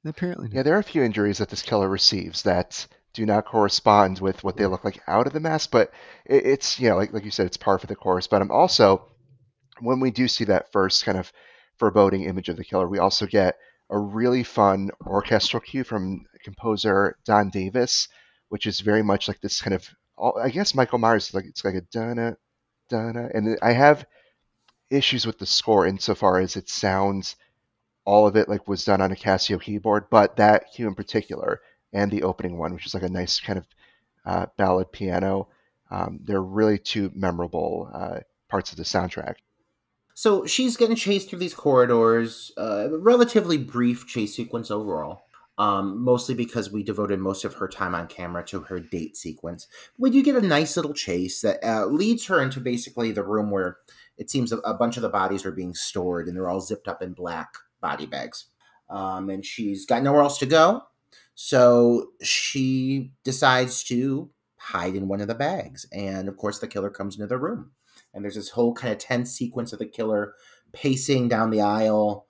apparently 0.06 0.50
Yeah, 0.52 0.64
there 0.64 0.76
are 0.76 0.80
a 0.80 0.84
few 0.84 1.02
injuries 1.02 1.38
that 1.38 1.48
this 1.50 1.62
killer 1.62 1.88
receives 1.88 2.44
that 2.44 2.86
do 3.14 3.26
not 3.26 3.46
correspond 3.46 4.20
with 4.20 4.44
what 4.44 4.58
they 4.58 4.66
look 4.66 4.84
like 4.84 5.00
out 5.08 5.26
of 5.26 5.32
the 5.34 5.40
mask, 5.40 5.72
but 5.72 5.92
it, 6.26 6.46
it's 6.46 6.80
you 6.82 6.90
know 6.90 6.98
like 6.98 7.14
like 7.14 7.24
you 7.26 7.32
said, 7.32 7.48
it's 7.48 7.58
par 7.58 7.80
for 7.80 7.88
the 7.88 7.96
course. 7.96 8.28
But 8.28 8.42
I'm 8.42 8.52
also 8.52 9.08
when 9.80 10.00
we 10.00 10.12
do 10.12 10.28
see 10.28 10.44
that 10.46 10.72
first 10.72 11.04
kind 11.06 11.18
of 11.18 11.32
foreboding 11.80 12.24
image 12.24 12.50
of 12.50 12.58
the 12.58 12.66
killer, 12.66 12.88
we 12.88 13.00
also 13.00 13.26
get 13.26 13.58
a 13.90 13.98
really 13.98 14.44
fun 14.44 14.90
orchestral 15.06 15.62
cue 15.62 15.84
from 15.84 16.26
composer 16.44 17.18
Don 17.26 17.50
Davis, 17.50 18.08
which 18.50 18.66
is 18.66 18.80
very 18.80 19.04
much 19.04 19.28
like 19.28 19.40
this 19.42 19.62
kind 19.62 19.74
of 19.74 19.90
I 20.42 20.50
guess 20.50 20.74
Michael 20.74 20.98
Myers 20.98 21.34
like 21.34 21.46
it's 21.46 21.64
like 21.64 21.76
a 21.76 21.82
dana 21.82 22.38
dana, 22.90 23.30
and 23.34 23.58
I 23.62 23.74
have 23.74 24.06
issues 24.90 25.26
with 25.28 25.38
the 25.38 25.46
score 25.46 25.86
insofar 25.86 26.40
as 26.40 26.56
it 26.56 26.70
sounds 26.70 27.36
all 28.06 28.26
of 28.26 28.36
it 28.38 28.48
like 28.50 28.68
was 28.68 28.86
done 28.86 29.02
on 29.02 29.12
a 29.12 29.16
Casio 29.16 29.62
keyboard, 29.62 30.06
but 30.10 30.38
that 30.38 30.72
cue 30.74 30.88
in 30.88 30.96
particular 30.96 31.62
and 31.94 32.10
the 32.10 32.24
opening 32.24 32.58
one, 32.58 32.74
which 32.74 32.86
is 32.86 32.94
like 32.94 33.04
a 33.04 33.10
nice 33.10 33.40
kind 33.40 33.60
of 33.60 33.68
uh, 34.26 34.46
ballad 34.58 34.92
piano, 34.92 35.50
um, 35.92 36.20
they're 36.24 36.42
really 36.42 36.78
two 36.78 37.12
memorable 37.14 37.90
uh, 37.94 38.20
parts 38.50 38.72
of 38.72 38.78
the 38.78 38.84
soundtrack. 38.84 39.36
So 40.18 40.48
she's 40.48 40.78
getting 40.78 40.96
chased 40.96 41.30
through 41.30 41.38
these 41.38 41.54
corridors. 41.54 42.52
Uh, 42.58 42.88
relatively 42.98 43.56
brief 43.60 44.08
chase 44.08 44.36
sequence 44.36 44.72
overall. 44.72 45.22
Um, 45.60 46.04
mostly 46.04 46.34
because 46.34 46.72
we 46.72 46.82
devoted 46.82 47.20
most 47.20 47.46
of 47.46 47.54
her 47.54 47.68
time 47.68 47.94
on 47.94 48.08
camera 48.08 48.44
to 48.46 48.62
her 48.62 48.80
date 48.80 49.16
sequence. 49.16 49.68
We 49.96 50.10
do 50.10 50.24
get 50.24 50.36
a 50.36 50.42
nice 50.42 50.76
little 50.76 50.96
chase 50.96 51.42
that 51.42 51.64
uh, 51.64 51.86
leads 51.86 52.26
her 52.26 52.42
into 52.42 52.60
basically 52.60 53.12
the 53.12 53.24
room 53.24 53.52
where 53.52 53.78
it 54.18 54.32
seems 54.32 54.52
a, 54.52 54.58
a 54.60 54.74
bunch 54.74 54.98
of 54.98 55.04
the 55.04 55.10
bodies 55.10 55.46
are 55.46 55.52
being 55.52 55.76
stored 55.76 56.28
and 56.28 56.36
they're 56.36 56.50
all 56.50 56.62
zipped 56.62 56.88
up 56.88 57.04
in 57.04 57.14
black 57.14 57.50
body 57.80 58.08
bags. 58.08 58.46
Um, 58.90 59.30
and 59.30 59.46
she's 59.46 59.86
got 59.86 60.02
nowhere 60.02 60.24
else 60.24 60.40
to 60.40 60.48
go. 60.48 60.82
So 61.36 62.08
she 62.24 63.12
decides 63.24 63.84
to 63.84 64.32
hide 64.58 64.96
in 64.96 65.08
one 65.08 65.22
of 65.22 65.28
the 65.28 65.36
bags. 65.36 65.86
And 65.92 66.28
of 66.28 66.38
course, 66.38 66.58
the 66.58 66.68
killer 66.68 66.90
comes 66.90 67.18
into 67.18 67.28
the 67.28 67.38
room. 67.38 67.74
And 68.18 68.26
there's 68.26 68.36
this 68.36 68.50
whole 68.50 68.74
kind 68.74 68.92
of 68.92 68.98
tense 68.98 69.32
sequence 69.32 69.72
of 69.72 69.80
the 69.80 69.86
killer 69.86 70.34
pacing 70.74 71.28
down 71.28 71.52
the 71.52 71.62
aisle, 71.62 72.26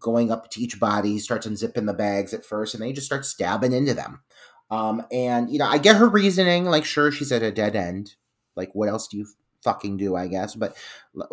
going 0.00 0.32
up 0.32 0.50
to 0.50 0.60
each 0.60 0.80
body. 0.80 1.12
He 1.12 1.20
starts 1.20 1.46
unzipping 1.46 1.86
the 1.86 1.94
bags 1.94 2.34
at 2.34 2.44
first, 2.44 2.74
and 2.74 2.80
then 2.80 2.88
he 2.88 2.92
just 2.92 3.06
starts 3.06 3.28
stabbing 3.28 3.72
into 3.72 3.94
them. 3.94 4.20
Um, 4.68 5.06
and, 5.12 5.48
you 5.48 5.60
know, 5.60 5.66
I 5.66 5.78
get 5.78 5.94
her 5.94 6.08
reasoning. 6.08 6.64
Like, 6.64 6.84
sure, 6.84 7.12
she's 7.12 7.30
at 7.30 7.44
a 7.44 7.52
dead 7.52 7.76
end. 7.76 8.16
Like, 8.56 8.70
what 8.74 8.88
else 8.88 9.06
do 9.06 9.16
you 9.16 9.28
fucking 9.62 9.96
do, 9.96 10.16
I 10.16 10.26
guess? 10.26 10.56
But 10.56 10.76
uh, 11.16 11.26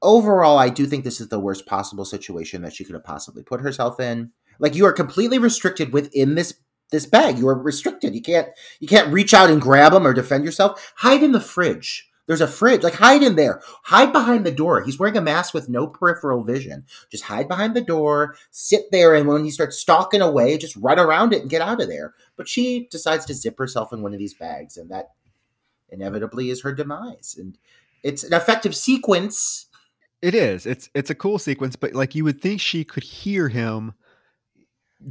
overall, 0.00 0.56
I 0.56 0.68
do 0.68 0.86
think 0.86 1.02
this 1.02 1.20
is 1.20 1.26
the 1.28 1.40
worst 1.40 1.66
possible 1.66 2.04
situation 2.04 2.62
that 2.62 2.74
she 2.74 2.84
could 2.84 2.94
have 2.94 3.04
possibly 3.04 3.42
put 3.42 3.60
herself 3.60 3.98
in. 3.98 4.30
Like, 4.60 4.76
you 4.76 4.86
are 4.86 4.92
completely 4.92 5.38
restricted 5.38 5.92
within 5.92 6.36
this 6.36 6.54
this 6.92 7.06
bag. 7.06 7.38
You 7.38 7.48
are 7.48 7.60
restricted. 7.60 8.14
You 8.14 8.22
can't 8.22 8.48
you 8.78 8.86
can't 8.86 9.12
reach 9.12 9.34
out 9.34 9.50
and 9.50 9.60
grab 9.60 9.92
them 9.92 10.06
or 10.06 10.12
defend 10.12 10.44
yourself. 10.44 10.92
Hide 10.98 11.24
in 11.24 11.32
the 11.32 11.40
fridge. 11.40 12.08
There's 12.32 12.40
a 12.40 12.48
fridge. 12.48 12.82
Like 12.82 12.94
hide 12.94 13.22
in 13.22 13.36
there. 13.36 13.60
Hide 13.84 14.10
behind 14.10 14.46
the 14.46 14.50
door. 14.50 14.80
He's 14.80 14.98
wearing 14.98 15.18
a 15.18 15.20
mask 15.20 15.52
with 15.52 15.68
no 15.68 15.86
peripheral 15.86 16.42
vision. 16.42 16.86
Just 17.10 17.24
hide 17.24 17.46
behind 17.46 17.76
the 17.76 17.82
door. 17.82 18.36
Sit 18.50 18.84
there, 18.90 19.14
and 19.14 19.28
when 19.28 19.44
he 19.44 19.50
starts 19.50 19.76
stalking 19.76 20.22
away, 20.22 20.56
just 20.56 20.74
run 20.76 20.98
around 20.98 21.34
it 21.34 21.42
and 21.42 21.50
get 21.50 21.60
out 21.60 21.82
of 21.82 21.88
there. 21.88 22.14
But 22.36 22.48
she 22.48 22.88
decides 22.90 23.26
to 23.26 23.34
zip 23.34 23.58
herself 23.58 23.92
in 23.92 24.00
one 24.00 24.14
of 24.14 24.18
these 24.18 24.32
bags, 24.32 24.78
and 24.78 24.90
that 24.90 25.10
inevitably 25.90 26.48
is 26.48 26.62
her 26.62 26.72
demise. 26.72 27.36
And 27.38 27.58
it's 28.02 28.24
an 28.24 28.32
effective 28.32 28.74
sequence. 28.74 29.66
It 30.22 30.34
is. 30.34 30.64
It's 30.64 30.88
it's 30.94 31.10
a 31.10 31.14
cool 31.14 31.38
sequence, 31.38 31.76
but 31.76 31.92
like 31.92 32.14
you 32.14 32.24
would 32.24 32.40
think 32.40 32.62
she 32.62 32.82
could 32.82 33.04
hear 33.04 33.50
him 33.50 33.92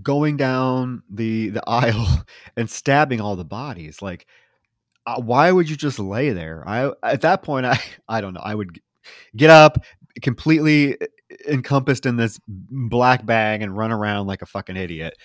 going 0.02 0.38
down 0.38 1.04
the 1.08 1.50
the 1.50 1.64
aisle 1.70 2.26
and 2.58 2.68
stabbing 2.68 3.22
all 3.22 3.36
the 3.36 3.46
bodies. 3.46 4.02
Like, 4.02 4.26
uh, 5.06 5.22
why 5.22 5.52
would 5.52 5.70
you 5.70 5.76
just 5.76 6.00
lay 6.00 6.32
there? 6.32 6.64
I 6.68 6.92
at 7.04 7.22
that 7.22 7.44
point, 7.44 7.66
I 7.66 7.80
I 8.08 8.22
don't 8.22 8.34
know. 8.34 8.42
I 8.44 8.56
would 8.56 8.80
get 9.36 9.50
up 9.50 9.84
completely 10.22 10.98
encompassed 11.48 12.06
in 12.06 12.18
this 12.18 12.40
black 12.48 13.26
bag 13.26 13.62
and 13.62 13.76
run 13.76 13.92
around 13.92 14.28
like 14.28 14.42
a 14.42 14.46
fucking 14.46 14.78
idiot 14.78 15.16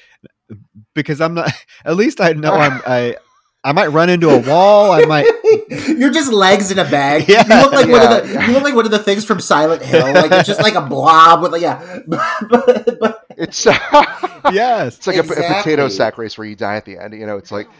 because 0.95 1.20
I'm 1.20 1.35
not. 1.35 1.53
At 1.85 1.97
least 1.97 2.20
I 2.20 2.33
know 2.33 2.53
I'm. 2.53 2.81
I 2.87 3.16
I 3.64 3.72
might 3.72 3.89
run 3.89 4.09
into 4.09 4.31
a 4.31 4.39
wall. 4.39 4.93
I 4.93 5.05
might. 5.07 5.27
You're 5.89 6.12
just 6.12 6.33
legs 6.33 6.70
in 6.70 6.79
a 6.79 6.85
bag. 6.85 7.29
Yeah. 7.29 7.43
You 7.43 7.62
look 7.64 7.72
like 7.72 7.89
one 7.89 8.03
of 8.03 8.29
the. 8.29 8.33
Yeah. 8.33 8.47
You 8.47 8.53
look 8.53 8.62
like 8.62 8.74
one 8.77 8.85
of 8.85 8.93
the 8.93 9.01
things 9.01 9.24
from 9.24 9.41
Silent 9.41 9.83
Hill. 9.83 10.12
Like 10.14 10.31
it's 10.31 10.47
just 10.47 10.62
like 10.62 10.77
a 10.77 10.83
blob 10.83 11.43
with 11.43 11.51
like 11.51 11.62
yeah. 11.62 11.99
but, 12.07 13.01
but, 13.01 13.27
It's 13.31 13.66
yes. 13.66 14.99
it's 14.99 15.07
like 15.09 15.16
a, 15.16 15.20
a 15.20 15.55
potato 15.57 15.89
sack 15.89 16.16
race 16.16 16.39
where 16.39 16.47
you 16.47 16.55
die 16.55 16.77
at 16.77 16.85
the 16.85 16.97
end. 16.97 17.12
You 17.14 17.27
know, 17.27 17.39
it's 17.39 17.51
like, 17.51 17.66
it's, 17.66 17.74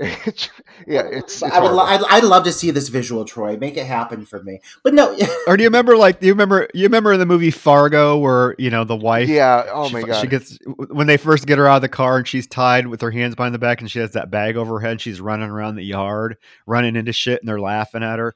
yeah, 0.00 1.02
it's. 1.06 1.42
it's 1.42 1.42
I 1.42 1.60
would. 1.60 1.72
Lo- 1.72 1.84
I'd, 1.84 2.02
I'd 2.08 2.24
love 2.24 2.44
to 2.44 2.52
see 2.52 2.70
this 2.70 2.88
visual, 2.88 3.24
Troy. 3.24 3.58
Make 3.58 3.76
it 3.76 3.86
happen 3.86 4.24
for 4.24 4.42
me. 4.42 4.60
But 4.82 4.94
no. 4.94 5.16
Or 5.46 5.56
do 5.56 5.62
you 5.62 5.68
remember 5.68 5.96
like 5.96 6.20
do 6.20 6.26
you 6.26 6.32
remember 6.32 6.68
you 6.72 6.84
remember 6.84 7.12
in 7.12 7.18
the 7.18 7.26
movie 7.26 7.50
Fargo 7.50 8.16
where 8.16 8.54
you 8.58 8.70
know 8.70 8.84
the 8.84 8.96
wife 8.96 9.28
yeah. 9.28 9.64
Oh 9.70 9.88
she, 9.88 9.94
my 9.94 10.02
god. 10.02 10.20
She 10.20 10.26
gets 10.28 10.58
when 10.88 11.06
they 11.06 11.16
first 11.16 11.46
get 11.46 11.58
her 11.58 11.66
out 11.66 11.76
of 11.76 11.82
the 11.82 11.88
car 11.88 12.18
and 12.18 12.28
she's 12.28 12.46
tied 12.46 12.86
with 12.86 13.00
her 13.00 13.10
hands 13.10 13.34
behind 13.34 13.54
the 13.54 13.58
back 13.58 13.80
and 13.80 13.90
she 13.90 13.98
has 13.98 14.12
that 14.12 14.30
bag 14.30 14.56
over 14.56 14.78
her 14.78 14.86
head. 14.86 15.00
She's 15.00 15.20
running 15.20 15.50
around 15.50 15.74
the 15.74 15.84
yard, 15.84 16.36
running 16.66 16.96
into 16.96 17.12
shit, 17.12 17.40
and 17.40 17.48
they're 17.48 17.60
laughing 17.60 18.02
at 18.02 18.18
her. 18.18 18.34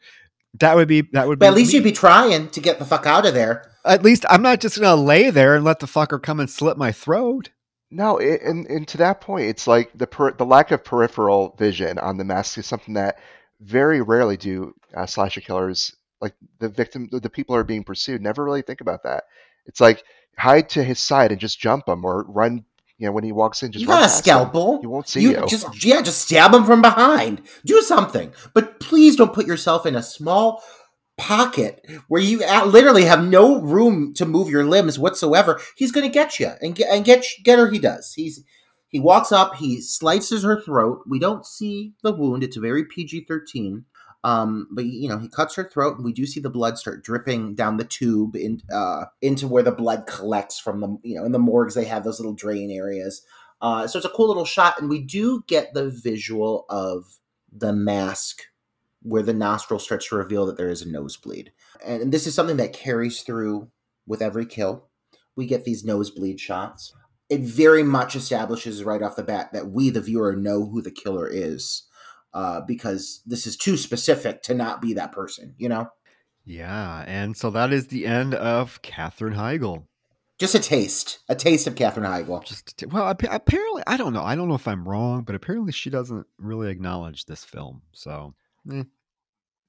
That 0.55 0.77
would 0.77 0.89
be 0.89 1.03
that 1.13 1.29
would 1.29 1.39
be. 1.39 1.47
At 1.47 1.55
least 1.55 1.73
me. 1.73 1.79
you'd 1.79 1.85
be 1.85 1.93
trying 1.93 2.49
to 2.51 2.61
get 2.61 2.79
the 2.79 2.85
fuck 2.85 3.07
out 3.07 3.27
of 3.27 3.35
there. 3.35 3.73
At 3.85 4.03
least 4.03 4.25
I'm 4.29 4.43
not 4.43 4.61
just 4.61 4.81
gonna 4.81 5.01
lay 5.01 5.31
there 5.31 5.55
and 5.55 5.65
let 5.65 5.79
the 5.79 5.87
fucker 5.87 6.21
come 6.23 6.41
and 6.41 6.51
slit 6.51 6.77
my 6.77 6.93
throat. 6.93 7.51
No, 7.97 8.19
it, 8.19 8.43
and 8.43 8.67
and 8.67 8.87
to 8.89 8.99
that 8.99 9.21
point, 9.21 9.47
it's 9.47 9.67
like 9.67 9.91
the 9.95 10.07
per, 10.07 10.33
the 10.33 10.45
lack 10.45 10.71
of 10.71 10.85
peripheral 10.85 11.55
vision 11.59 11.99
on 11.99 12.19
the 12.19 12.25
mask 12.25 12.59
is 12.59 12.67
something 12.67 12.95
that 12.95 13.19
very 13.61 14.03
rarely 14.03 14.37
do 14.37 14.75
uh, 14.95 15.07
slasher 15.07 15.41
killers 15.41 15.97
like 16.21 16.35
the 16.59 16.69
victim, 16.69 17.09
the 17.11 17.31
people 17.31 17.57
are 17.57 17.65
being 17.65 17.85
pursued, 17.85 18.23
never 18.23 18.45
really 18.45 18.63
think 18.63 18.81
about 18.81 19.03
that. 19.05 19.25
It's 19.67 19.81
like 19.81 20.03
hide 20.39 20.69
to 20.71 20.83
his 20.83 20.99
side 20.99 21.33
and 21.33 21.41
just 21.41 21.59
jump 21.59 21.89
him, 21.89 22.05
or 22.05 22.25
run. 22.29 22.65
You 22.99 23.07
know, 23.07 23.13
when 23.13 23.25
he 23.25 23.33
walks 23.33 23.63
in, 23.63 23.73
just 23.73 23.83
you 23.83 23.89
run 23.89 23.99
got 23.99 24.05
a 24.05 24.07
past 24.07 24.19
him. 24.21 24.23
scalpel. 24.23 24.81
He 24.81 24.87
won't 24.87 25.07
see 25.09 25.21
you. 25.21 25.45
Just 25.47 25.85
yeah, 25.85 26.01
just 26.01 26.23
stab 26.23 26.55
him 26.55 26.65
from 26.65 26.81
behind. 26.81 27.43
Do 27.67 27.83
something, 27.83 28.33
but 28.55 28.81
please 28.81 29.17
don't 29.17 29.35
put 29.35 29.47
yourself 29.47 29.85
in 29.85 29.95
a 29.95 30.03
small 30.03 30.63
pocket 31.19 31.85
where 32.09 32.21
you 32.21 32.39
literally 32.67 33.05
have 33.05 33.25
no 33.25 33.61
room 33.61 34.13
to 34.15 34.27
move 34.27 34.51
your 34.51 34.65
limbs 34.65 34.99
whatsoever. 34.99 35.61
He's 35.77 35.93
going 35.93 36.07
to 36.07 36.13
get 36.13 36.39
you 36.39 36.51
and 36.61 36.75
get 36.75 36.91
and 36.91 37.05
get 37.05 37.25
get 37.43 37.59
her. 37.59 37.71
He 37.71 37.79
does. 37.79 38.13
He's 38.15 38.45
he 38.89 39.01
walks 39.01 39.33
up. 39.33 39.57
He 39.57 39.81
slices 39.81 40.45
her 40.45 40.61
throat. 40.61 41.03
We 41.07 41.19
don't 41.19 41.47
see 41.47 41.93
the 42.03 42.13
wound. 42.13 42.43
It's 42.43 42.57
very 42.57 42.85
PG 42.85 43.25
thirteen. 43.29 43.85
Um, 44.25 44.67
but 44.73 44.87
you 44.87 45.09
know, 45.09 45.19
he 45.19 45.29
cuts 45.29 45.55
her 45.55 45.69
throat, 45.69 45.97
and 45.97 46.05
we 46.05 46.13
do 46.13 46.27
see 46.27 46.41
the 46.41 46.51
blood 46.51 46.79
start 46.79 47.05
dripping 47.05 47.55
down 47.55 47.77
the 47.77 47.85
tube 47.85 48.35
in, 48.35 48.61
uh, 48.73 49.05
into 49.23 49.47
where 49.47 49.63
the 49.63 49.71
blood 49.71 50.07
collects 50.07 50.59
from 50.59 50.81
the 50.81 50.99
you 51.03 51.15
know 51.15 51.25
in 51.25 51.33
the 51.33 51.39
morgues. 51.39 51.75
They 51.75 51.85
have 51.85 52.05
those 52.05 52.19
little 52.19 52.35
drain 52.35 52.71
areas. 52.71 53.23
Uh, 53.61 53.87
so 53.87 53.99
it's 53.99 54.07
a 54.07 54.11
cool 54.11 54.29
little 54.29 54.45
shot, 54.45 54.81
and 54.81 54.91
we 54.91 55.01
do 55.01 55.45
get 55.47 55.75
the 55.75 55.89
visual 55.89 56.67
of 56.69 57.05
the 57.53 57.73
mask 57.73 58.43
where 59.07 59.23
the 59.23 59.33
nostril 59.33 59.79
starts 59.79 60.09
to 60.09 60.17
reveal 60.17 60.47
that 60.47 60.57
there 60.57 60.69
is 60.69 60.83
a 60.83 60.89
nosebleed. 60.89 61.53
And 61.85 62.13
this 62.13 62.27
is 62.27 62.35
something 62.35 62.57
that 62.57 62.73
carries 62.73 63.23
through 63.23 63.71
with 64.07 64.21
every 64.21 64.47
kill. 64.47 64.89
We 65.37 65.47
get 65.47 65.65
these 65.65 65.85
nosebleed 65.85 66.41
shots. 66.41 66.93
It 67.29 67.41
very 67.41 67.83
much 67.83 68.17
establishes 68.17 68.85
right 68.85 69.03
off 69.03 69.17
the 69.17 69.23
bat 69.23 69.53
that 69.53 69.71
we, 69.71 69.91
the 69.91 70.01
viewer, 70.01 70.35
know 70.35 70.67
who 70.67 70.83
the 70.83 70.91
killer 70.91 71.29
is. 71.29 71.85
Uh, 72.35 72.61
because 72.61 73.23
this 73.25 73.47
is 73.47 73.57
too 73.57 73.79
specific 73.79 74.43
to 74.43 74.53
not 74.53 74.83
be 74.83 74.93
that 74.93 75.11
person, 75.11 75.55
you 75.57 75.71
know? 75.71 75.89
Yeah, 76.45 77.03
and 77.07 77.35
so 77.35 77.49
that 77.51 77.73
is 77.73 77.87
the 77.87 78.07
end 78.07 78.35
of 78.35 78.83
Katherine 78.83 79.35
Heigl. 79.35 79.85
Just 80.39 80.55
a 80.55 80.59
taste, 80.59 81.21
a 81.31 81.35
taste 81.35 81.67
of 81.67 81.77
Katherine 81.77 82.05
Heigl. 82.05 82.45
Just 82.45 82.85
well, 82.89 83.09
appa- 83.09 83.35
apparently, 83.35 83.83
I 83.87 83.97
don't 83.97 84.13
know. 84.13 84.23
I 84.23 84.37
don't 84.37 84.49
know 84.49 84.55
if 84.55 84.69
I'm 84.69 84.87
wrong, 84.87 85.23
but 85.23 85.35
apparently 85.35 85.73
she 85.73 85.89
doesn't 85.89 86.27
really 86.39 86.71
acknowledge 86.71 87.25
this 87.25 87.43
film. 87.43 87.81
So, 87.93 88.35
eh. 88.71 88.83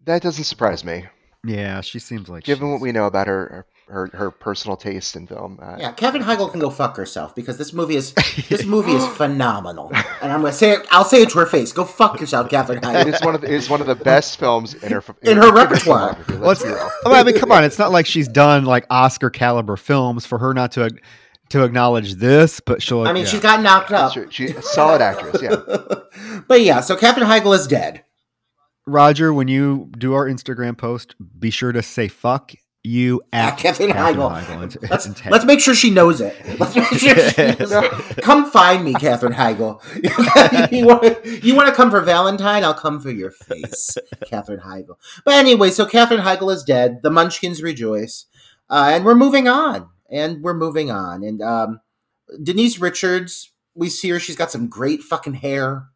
That 0.05 0.21
doesn't 0.21 0.43
surprise 0.45 0.83
me, 0.83 1.05
yeah, 1.45 1.81
she 1.81 1.99
seems 1.99 2.29
like 2.29 2.43
given 2.43 2.71
what 2.71 2.81
we 2.81 2.91
know 2.91 3.05
about 3.05 3.27
her 3.27 3.65
her, 3.89 4.09
her 4.13 4.31
personal 4.31 4.75
taste 4.75 5.15
in 5.15 5.27
film. 5.27 5.59
Uh, 5.61 5.77
Yeah, 5.79 5.93
Kevin 5.93 6.21
Heigl 6.21 6.51
can 6.51 6.59
go 6.59 6.69
fuck 6.69 6.97
herself 6.97 7.33
because 7.33 7.57
this 7.57 7.71
movie 7.71 7.95
is 7.95 8.13
this 8.49 8.65
movie 8.65 8.91
is 8.91 9.07
phenomenal, 9.07 9.89
and 10.21 10.31
I'm 10.31 10.41
gonna 10.41 10.51
say 10.51 10.71
it. 10.71 10.85
I'll 10.91 11.05
say 11.05 11.21
it 11.21 11.29
to 11.29 11.39
her 11.39 11.45
face. 11.45 11.71
Go 11.71 11.85
fuck 11.85 12.19
yourself, 12.19 12.49
Kevin 12.49 12.79
Heigl. 12.79 13.05
is 13.13 13.21
one 13.21 13.33
of 13.35 13.41
the, 13.41 13.47
it 13.47 13.53
is 13.53 13.69
one 13.69 13.79
of 13.81 13.87
the 13.87 13.95
best 13.95 14.39
films 14.39 14.73
in 14.73 14.91
her 14.91 15.01
In 15.21 15.37
her 15.37 15.53
repertoire. 15.53 16.15
filmography, 16.15 16.39
Well, 16.39 16.47
Let's 16.49 16.61
it's- 16.65 16.77
be 16.77 17.09
real. 17.11 17.15
I 17.15 17.23
mean, 17.23 17.37
come 17.37 17.51
on. 17.51 17.63
It's 17.63 17.79
not 17.79 17.91
like 17.91 18.05
she's 18.05 18.27
done 18.27 18.65
like 18.65 18.85
Oscar 18.89 19.29
caliber 19.29 19.77
films 19.77 20.25
for 20.25 20.37
her 20.39 20.53
not 20.53 20.71
to 20.73 20.89
to 21.49 21.63
acknowledge 21.63 22.15
this, 22.15 22.59
but 22.59 22.81
she'll. 22.81 23.07
I 23.07 23.13
mean, 23.13 23.23
yeah. 23.23 23.29
she 23.29 23.39
got 23.39 23.61
knocked 23.61 23.91
up. 23.91 24.11
She's 24.31 24.51
a 24.53 24.61
solid 24.61 25.01
actress. 25.01 25.41
Yeah. 25.41 25.55
but 26.49 26.61
yeah, 26.61 26.81
so 26.81 26.97
Katherine 26.97 27.27
Heigl 27.27 27.55
is 27.55 27.67
dead. 27.67 28.03
Roger, 28.87 29.33
when 29.33 29.47
you 29.47 29.91
do 29.97 30.13
our 30.13 30.25
Instagram 30.25 30.77
post, 30.77 31.15
be 31.39 31.49
sure 31.51 31.71
to 31.71 31.83
say 31.83 32.07
"fuck 32.07 32.53
you" 32.83 33.21
at 33.33 33.53
At 33.53 33.59
Katherine 33.59 33.89
Heigl. 33.91 34.31
and- 34.63 34.77
Let's 34.89 35.05
and 35.05 35.21
let's 35.29 35.43
make 35.45 35.59
sure 35.59 35.75
she 35.75 35.89
knows 35.89 36.21
it. 36.21 36.35
Let's 36.59 36.73
make 36.75 36.85
sure 36.85 37.15
she 37.29 37.41
knows 37.41 37.71
it. 37.71 38.17
Come 38.23 38.49
find 38.49 38.85
me, 38.85 38.93
Katherine 38.93 39.33
Heigl. 39.33 39.81
you 40.71 40.85
want 40.87 41.43
you 41.43 41.53
want 41.55 41.67
to 41.67 41.75
come 41.75 41.91
for 41.91 41.99
Valentine? 42.01 42.63
I'll 42.63 42.73
come 42.73 42.99
for 43.01 43.11
your 43.11 43.31
face, 43.31 43.97
Katherine 44.25 44.61
Heigl. 44.61 44.95
But 45.25 45.33
anyway, 45.35 45.69
so 45.71 45.85
Katherine 45.85 46.21
Heigl 46.21 46.51
is 46.53 46.63
dead. 46.63 47.01
The 47.03 47.09
Munchkins 47.11 47.61
rejoice, 47.61 48.25
uh, 48.69 48.91
and 48.93 49.03
we're 49.05 49.15
moving 49.15 49.47
on. 49.49 49.89
And 50.09 50.41
we're 50.41 50.53
moving 50.53 50.89
on. 50.89 51.21
And 51.21 51.41
um, 51.41 51.81
Denise 52.41 52.79
Richards, 52.79 53.51
we 53.75 53.89
see 53.89 54.07
her. 54.11 54.19
She's 54.21 54.37
got 54.37 54.49
some 54.51 54.67
great 54.69 55.01
fucking 55.01 55.33
hair. 55.33 55.87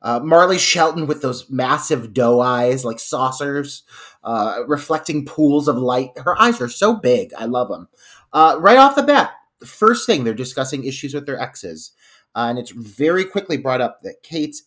Uh, 0.00 0.20
Marley 0.20 0.58
Shelton 0.58 1.06
with 1.06 1.22
those 1.22 1.50
massive 1.50 2.12
doe 2.12 2.40
eyes, 2.40 2.84
like 2.84 3.00
saucers, 3.00 3.82
uh, 4.22 4.62
reflecting 4.66 5.24
pools 5.24 5.68
of 5.68 5.76
light. 5.76 6.10
Her 6.18 6.40
eyes 6.40 6.60
are 6.60 6.68
so 6.68 6.94
big. 6.94 7.32
I 7.36 7.46
love 7.46 7.68
them. 7.68 7.88
Uh, 8.32 8.56
right 8.60 8.76
off 8.76 8.94
the 8.94 9.02
bat, 9.02 9.32
the 9.58 9.66
first 9.66 10.06
thing 10.06 10.22
they're 10.22 10.34
discussing 10.34 10.84
issues 10.84 11.14
with 11.14 11.26
their 11.26 11.40
exes, 11.40 11.92
uh, 12.34 12.46
and 12.48 12.58
it's 12.58 12.70
very 12.70 13.24
quickly 13.24 13.56
brought 13.56 13.80
up 13.80 14.00
that 14.02 14.22
Kate's 14.22 14.64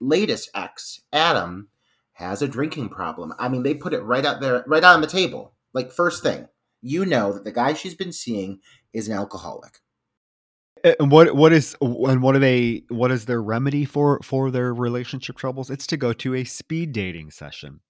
latest 0.00 0.50
ex, 0.54 1.00
Adam, 1.12 1.68
has 2.12 2.42
a 2.42 2.48
drinking 2.48 2.88
problem. 2.88 3.32
I 3.38 3.48
mean, 3.48 3.62
they 3.62 3.74
put 3.74 3.94
it 3.94 4.02
right 4.02 4.24
out 4.24 4.40
there, 4.40 4.64
right 4.66 4.84
on 4.84 5.00
the 5.00 5.06
table. 5.06 5.54
Like 5.72 5.92
first 5.92 6.22
thing, 6.22 6.48
you 6.82 7.06
know 7.06 7.32
that 7.32 7.44
the 7.44 7.52
guy 7.52 7.72
she's 7.72 7.94
been 7.94 8.12
seeing 8.12 8.60
is 8.92 9.08
an 9.08 9.14
alcoholic. 9.14 9.80
And 10.84 11.10
what 11.10 11.34
what 11.34 11.54
is 11.54 11.74
and 11.80 12.22
what 12.22 12.36
are 12.36 12.40
they? 12.40 12.82
What 12.90 13.10
is 13.10 13.24
their 13.24 13.40
remedy 13.42 13.86
for 13.86 14.20
for 14.22 14.50
their 14.50 14.74
relationship 14.74 15.38
troubles? 15.38 15.70
It's 15.70 15.86
to 15.88 15.96
go 15.96 16.12
to 16.12 16.34
a 16.34 16.44
speed 16.44 16.92
dating 16.92 17.30
session, 17.30 17.80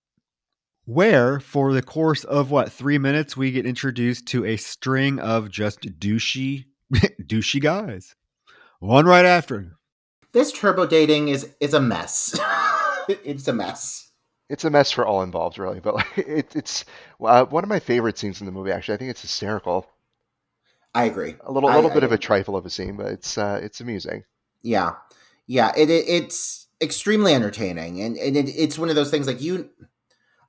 where 0.85 1.41
for 1.41 1.73
the 1.73 1.83
course 1.83 2.23
of 2.23 2.53
what 2.53 2.71
three 2.71 2.99
minutes 2.99 3.37
we 3.37 3.51
get 3.51 3.67
introduced 3.67 4.27
to 4.29 4.45
a 4.45 4.57
string 4.57 5.19
of 5.19 5.51
just 5.51 5.81
douchey 5.99 6.67
douchey 6.95 7.61
guys, 7.61 8.15
one 8.79 9.07
right 9.07 9.25
after. 9.25 9.77
This 10.33 10.53
turbo 10.53 10.87
dating 10.87 11.29
is 11.29 11.53
is 11.59 11.75
a 11.75 11.81
mess. 11.81 12.39
it's 13.09 13.49
a 13.49 13.53
mess. 13.53 14.13
It's 14.51 14.65
a 14.65 14.71
mess 14.71 14.93
for 14.93 15.05
all 15.05 15.23
involved, 15.23 15.59
really. 15.59 15.81
But 15.81 15.95
like, 15.95 16.07
it, 16.19 16.55
it's 16.55 16.85
uh, 17.21 17.45
one 17.47 17.65
of 17.65 17.69
my 17.69 17.81
favorite 17.81 18.19
scenes 18.19 18.41
in 18.41 18.47
the 18.47 18.53
movie. 18.53 18.71
Actually, 18.71 18.95
I 18.95 18.99
think 18.99 19.11
it's 19.11 19.23
hysterical. 19.23 19.87
I 20.95 21.05
agree. 21.05 21.35
A 21.45 21.51
little, 21.53 21.69
I- 21.69 21.75
little 21.77 21.91
I- 21.91 21.95
bit 21.95 22.05
of 22.05 22.13
a 22.13 22.19
trifle 22.19 22.57
of 22.57 22.65
a 22.67 22.71
scene, 22.71 22.97
but 22.97 23.07
it's 23.07 23.37
uh, 23.39 23.61
it's 23.63 23.81
amusing. 23.81 24.25
Yeah, 24.63 24.93
yeah. 25.47 25.73
It, 25.77 25.91
it 25.91 26.05
it's 26.09 26.67
extremely 26.81 27.35
entertaining, 27.35 28.01
and 28.01 28.17
and 28.17 28.37
it, 28.37 28.49
it's 28.49 28.79
one 28.79 28.89
of 28.91 28.95
those 28.97 29.11
things 29.11 29.27
like 29.27 29.41
you. 29.43 29.71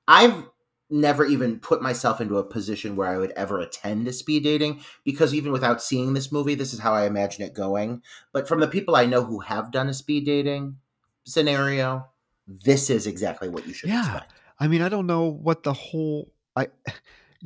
I've 0.07 0.45
never 0.91 1.25
even 1.25 1.59
put 1.59 1.81
myself 1.81 2.21
into 2.21 2.37
a 2.37 2.43
position 2.43 2.95
where 2.95 3.07
I 3.09 3.17
would 3.17 3.31
ever 3.31 3.59
attend 3.59 4.07
a 4.07 4.13
speed 4.13 4.43
dating 4.43 4.81
because 5.03 5.33
even 5.33 5.51
without 5.51 5.81
seeing 5.81 6.13
this 6.13 6.31
movie, 6.31 6.53
this 6.53 6.73
is 6.73 6.79
how 6.79 6.93
I 6.93 7.07
imagine 7.07 7.43
it 7.43 7.55
going. 7.55 8.03
But 8.31 8.47
from 8.47 8.59
the 8.59 8.67
people 8.67 8.95
I 8.95 9.07
know 9.07 9.23
who 9.23 9.39
have 9.39 9.71
done 9.71 9.89
a 9.89 9.95
speed 9.95 10.27
dating 10.27 10.77
scenario, 11.23 12.05
this 12.47 12.91
is 12.91 13.07
exactly 13.07 13.49
what 13.49 13.65
you 13.67 13.73
should 13.73 13.89
Yeah. 13.89 14.03
expect. 14.03 14.33
I 14.59 14.67
mean, 14.67 14.83
I 14.83 14.89
don't 14.89 15.07
know 15.07 15.23
what 15.25 15.63
the 15.63 15.73
whole 15.73 16.31
I 16.55 16.67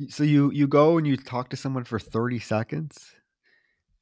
so 0.08 0.22
you 0.24 0.50
you 0.50 0.66
go 0.66 0.98
and 0.98 1.06
you 1.06 1.16
talk 1.16 1.50
to 1.50 1.56
someone 1.56 1.84
for 1.84 1.98
30 1.98 2.38
seconds 2.38 3.14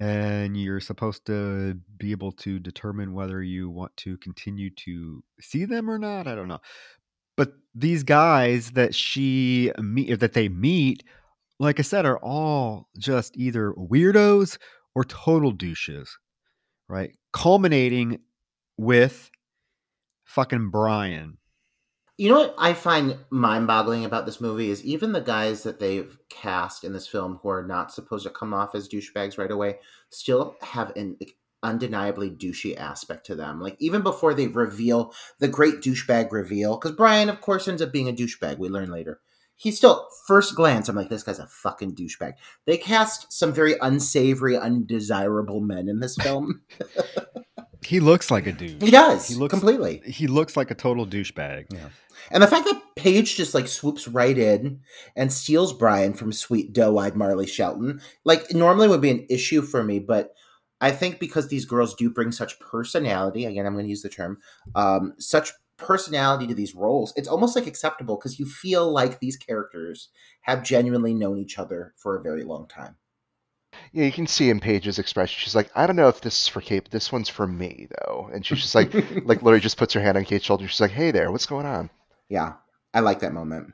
and 0.01 0.57
you're 0.57 0.81
supposed 0.81 1.27
to 1.27 1.77
be 1.97 2.13
able 2.13 2.33
to 2.33 2.59
determine 2.59 3.15
whether 3.15 3.43
you 3.43 3.69
want 3.69 3.97
to 3.97 4.17
continue 4.19 4.71
to 4.71 5.23
see 5.41 5.65
them 5.65 5.91
or 5.91 5.99
not. 5.99 6.29
I 6.29 6.35
don't 6.35 6.49
know. 6.49 6.61
But 7.37 7.53
these 7.75 8.03
guys 8.05 8.73
that 8.73 8.95
she 8.95 9.73
meet 9.79 10.21
that 10.21 10.35
they 10.35 10.49
meet, 10.49 11.05
like 11.59 11.79
I 11.79 11.83
said, 11.83 12.07
are 12.07 12.19
all 12.19 12.89
just 12.99 13.37
either 13.37 13.73
weirdos 13.73 14.59
or 14.95 15.05
total 15.05 15.53
douches, 15.53 16.17
right? 16.89 17.13
Culminating 17.33 18.21
with 18.77 19.31
fucking 20.25 20.71
Brian. 20.71 21.38
You 22.19 22.29
know 22.31 22.39
what 22.39 22.55
I 22.59 22.75
find 22.75 23.17
mind 23.31 23.69
boggling 23.69 24.05
about 24.05 24.27
this 24.27 24.41
movie 24.41 24.71
is 24.71 24.85
even 24.85 25.13
the 25.13 25.21
guys 25.21 25.63
that 25.63 25.79
they've 25.79 26.19
cast 26.29 26.83
in 26.83 26.93
this 26.93 27.07
film 27.07 27.39
who 27.41 27.49
are 27.49 27.63
not 27.65 27.93
supposed 27.93 28.25
to 28.25 28.31
come 28.31 28.53
off 28.53 28.75
as 28.75 28.89
douchebags 28.89 29.39
right 29.39 29.53
away 29.53 29.79
still 30.11 30.57
have 30.61 30.91
an 30.97 31.17
undeniably 31.63 32.29
douchey 32.29 32.77
aspect 32.77 33.25
to 33.27 33.37
them. 33.37 33.61
Like 33.61 33.77
even 33.79 34.03
before 34.03 34.35
they 34.35 34.49
reveal 34.49 35.15
the 35.39 35.47
great 35.47 35.77
douchebag 35.77 36.33
reveal, 36.33 36.77
because 36.77 36.97
Brian, 36.97 37.29
of 37.29 37.41
course, 37.41 37.69
ends 37.69 37.83
up 37.83 37.93
being 37.93 38.09
a 38.09 38.13
douchebag. 38.13 38.59
We 38.59 38.69
learn 38.69 38.91
later. 38.91 39.21
He's 39.55 39.77
still 39.77 40.09
first 40.27 40.57
glance. 40.57 40.89
I'm 40.89 40.97
like, 40.97 41.11
this 41.11 41.23
guy's 41.23 41.39
a 41.39 41.47
fucking 41.47 41.95
douchebag. 41.95 42.33
They 42.65 42.79
cast 42.79 43.33
some 43.33 43.53
very 43.53 43.77
unsavory, 43.81 44.57
undesirable 44.57 45.61
men 45.61 45.89
in 45.89 46.01
this 46.01 46.17
film. 46.17 46.63
He 47.83 48.01
looks 48.01 48.31
like 48.31 48.47
a 48.47 48.53
dude. 48.53 48.83
he 48.83 48.91
does. 48.91 49.29
He 49.29 49.35
looks 49.35 49.53
completely. 49.53 50.03
He 50.05 50.27
looks 50.27 50.57
like 50.57 50.71
a 50.71 50.75
total 50.75 51.07
douchebag. 51.07 51.67
Yeah. 51.71 51.89
And 52.31 52.43
the 52.43 52.47
fact 52.47 52.65
that 52.65 52.83
Paige 52.97 53.37
just 53.37 53.55
like 53.55 53.69
swoops 53.69 54.09
right 54.09 54.37
in 54.37 54.81
and 55.17 55.33
steals 55.33 55.73
Brian 55.73 56.13
from 56.13 56.33
sweet 56.33 56.73
doe-eyed 56.73 57.17
Marley 57.17 57.47
Shelton, 57.47 58.01
like 58.25 58.53
normally 58.53 58.89
would 58.89 59.01
be 59.01 59.11
an 59.11 59.27
issue 59.31 59.63
for 59.63 59.83
me, 59.83 59.99
but 59.99 60.35
I 60.81 60.91
think 60.91 61.19
because 61.19 61.49
these 61.49 61.65
girls 61.65 61.95
do 61.95 62.11
bring 62.11 62.33
such 62.33 62.59
personality, 62.61 63.45
again, 63.45 63.67
I'm 63.67 63.73
going 63.75 63.85
to 63.85 63.91
use 63.91 64.03
the 64.03 64.09
term, 64.09 64.39
um, 64.75 65.15
such 65.19 65.53
personality 65.77 66.47
to 66.49 66.55
these 66.55 66.75
roles, 66.75 67.13
it's 67.17 67.29
almost 67.29 67.57
like 67.57 67.67
acceptable 67.67 68.17
because 68.17 68.39
you 68.39 68.47
feel 68.47 68.91
like 68.91 69.21
these 69.21 69.37
characters 69.37 70.09
have 70.43 70.63
genuinely 70.63 71.15
known 71.15 71.39
each 71.39 71.59
other 71.59 71.95
for 71.97 72.17
a 72.17 72.23
very 72.23 72.45
long 72.45 72.67
time. 72.69 72.97
Yeah, 73.93 74.05
you 74.05 74.13
can 74.13 74.27
see 74.27 74.51
in 74.51 74.61
Paige's 74.61 74.99
expression. 74.99 75.39
She's 75.39 75.55
like, 75.55 75.71
I 75.75 75.87
don't 75.87 75.97
know 75.97 76.09
if 76.09 76.21
this 76.21 76.41
is 76.41 76.49
for 76.49 76.61
Kate, 76.61 76.85
but 76.85 76.93
this 76.93 77.13
one's 77.13 77.29
for 77.29 77.47
me 77.47 77.89
though. 77.91 78.31
And 78.33 78.45
she's 78.45 78.61
just 78.61 78.75
like, 78.75 78.93
like 79.25 79.43
literally 79.43 79.61
just 79.61 79.77
puts 79.77 79.95
her 79.95 80.01
hand 80.01 80.17
on 80.17 80.25
Kate's 80.25 80.45
shoulder. 80.45 80.69
She's 80.69 80.81
like, 80.81 80.91
Hey 80.91 81.11
there, 81.11 81.31
what's 81.31 81.47
going 81.47 81.67
on? 81.67 81.91
Yeah, 82.29 82.55
I 82.93 83.01
like 83.01 83.21
that 83.21 83.33
moment. 83.33 83.73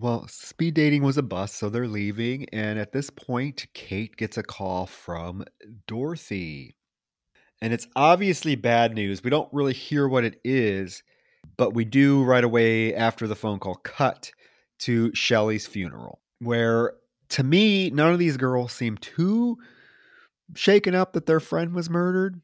Well, 0.00 0.28
speed 0.28 0.74
dating 0.74 1.02
was 1.02 1.18
a 1.18 1.22
bust, 1.22 1.56
so 1.56 1.68
they're 1.68 1.88
leaving. 1.88 2.46
And 2.52 2.78
at 2.78 2.92
this 2.92 3.10
point, 3.10 3.66
Kate 3.74 4.16
gets 4.16 4.38
a 4.38 4.44
call 4.44 4.86
from 4.86 5.44
Dorothy. 5.88 6.76
And 7.60 7.72
it's 7.72 7.88
obviously 7.96 8.54
bad 8.54 8.94
news. 8.94 9.24
We 9.24 9.30
don't 9.30 9.52
really 9.52 9.72
hear 9.72 10.06
what 10.06 10.22
it 10.22 10.40
is, 10.44 11.02
but 11.56 11.74
we 11.74 11.84
do 11.84 12.22
right 12.22 12.44
away 12.44 12.94
after 12.94 13.26
the 13.26 13.34
phone 13.34 13.58
call 13.58 13.74
cut 13.74 14.30
to 14.80 15.12
Shelley's 15.14 15.66
funeral, 15.66 16.20
where 16.38 16.92
to 17.30 17.42
me, 17.42 17.90
none 17.90 18.12
of 18.12 18.18
these 18.18 18.36
girls 18.36 18.72
seem 18.72 18.96
too 18.96 19.58
shaken 20.54 20.94
up 20.94 21.12
that 21.12 21.26
their 21.26 21.40
friend 21.40 21.74
was 21.74 21.90
murdered. 21.90 22.40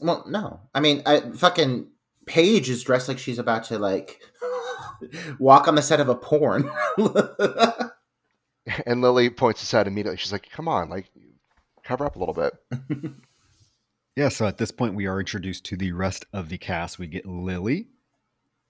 Well, 0.00 0.24
no, 0.28 0.60
I 0.74 0.80
mean, 0.80 1.02
I, 1.06 1.20
fucking 1.20 1.88
Paige 2.26 2.70
is 2.70 2.82
dressed 2.82 3.08
like 3.08 3.18
she's 3.18 3.38
about 3.38 3.64
to 3.64 3.78
like 3.78 4.20
walk 5.38 5.68
on 5.68 5.74
the 5.74 5.82
set 5.82 6.00
of 6.00 6.08
a 6.08 6.14
porn. 6.14 6.70
And 8.86 9.00
Lily 9.00 9.30
points 9.30 9.60
this 9.60 9.74
out 9.74 9.88
immediately. 9.88 10.18
She's 10.18 10.30
like, 10.30 10.48
Come 10.50 10.68
on, 10.68 10.90
like 10.90 11.10
cover 11.82 12.04
up 12.06 12.14
a 12.14 12.18
little 12.18 12.34
bit. 12.34 12.52
Yeah, 14.16 14.28
so 14.28 14.46
at 14.46 14.58
this 14.58 14.70
point, 14.70 14.94
we 14.94 15.06
are 15.06 15.18
introduced 15.18 15.64
to 15.66 15.76
the 15.76 15.92
rest 15.92 16.26
of 16.32 16.48
the 16.48 16.58
cast. 16.58 16.98
We 16.98 17.06
get 17.06 17.26
Lily, 17.26 17.88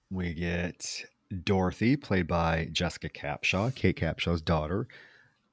we 0.09 0.33
get 0.33 1.03
Dorothy, 1.43 1.97
played 1.97 2.27
by 2.27 2.69
Jessica 2.71 3.09
Capshaw, 3.09 3.73
Kate 3.75 3.99
Capshaw's 3.99 4.41
daughter, 4.41 4.87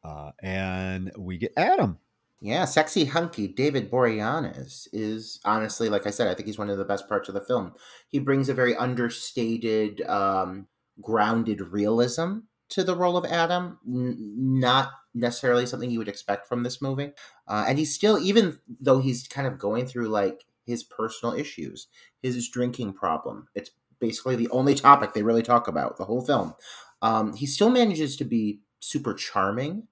uh, 0.04 0.32
and 0.42 1.12
we 1.16 1.38
get 1.38 1.52
Adam. 1.56 1.98
Yeah, 2.40 2.66
sexy 2.66 3.06
hunky 3.06 3.48
David 3.48 3.90
Boreanaz 3.90 4.86
is 4.92 5.40
honestly, 5.44 5.88
like 5.88 6.06
I 6.06 6.10
said, 6.10 6.28
I 6.28 6.34
think 6.34 6.46
he's 6.46 6.58
one 6.58 6.70
of 6.70 6.78
the 6.78 6.84
best 6.84 7.08
parts 7.08 7.28
of 7.28 7.34
the 7.34 7.40
film. 7.40 7.72
He 8.06 8.20
brings 8.20 8.48
a 8.48 8.54
very 8.54 8.76
understated, 8.76 10.02
um, 10.02 10.68
grounded 11.00 11.60
realism 11.60 12.38
to 12.70 12.84
the 12.84 12.94
role 12.94 13.16
of 13.16 13.24
Adam, 13.24 13.78
N- 13.86 14.16
not 14.60 14.90
necessarily 15.14 15.66
something 15.66 15.90
you 15.90 15.98
would 15.98 16.08
expect 16.08 16.46
from 16.46 16.62
this 16.62 16.80
movie. 16.80 17.12
Uh, 17.46 17.64
and 17.66 17.78
he's 17.78 17.94
still, 17.94 18.18
even 18.18 18.58
though 18.80 19.00
he's 19.00 19.26
kind 19.26 19.46
of 19.46 19.58
going 19.58 19.86
through 19.86 20.08
like 20.08 20.44
his 20.64 20.84
personal 20.84 21.34
issues, 21.34 21.88
his 22.22 22.48
drinking 22.48 22.92
problem. 22.92 23.48
It's 23.54 23.70
basically 24.00 24.36
the 24.36 24.50
only 24.50 24.74
topic 24.74 25.12
they 25.12 25.22
really 25.22 25.42
talk 25.42 25.66
about 25.66 25.96
the 25.96 26.04
whole 26.04 26.24
film. 26.24 26.54
Um, 27.00 27.34
he 27.34 27.46
still 27.46 27.70
manages 27.70 28.16
to 28.16 28.24
be 28.24 28.60
super 28.80 29.14
charming. 29.14 29.88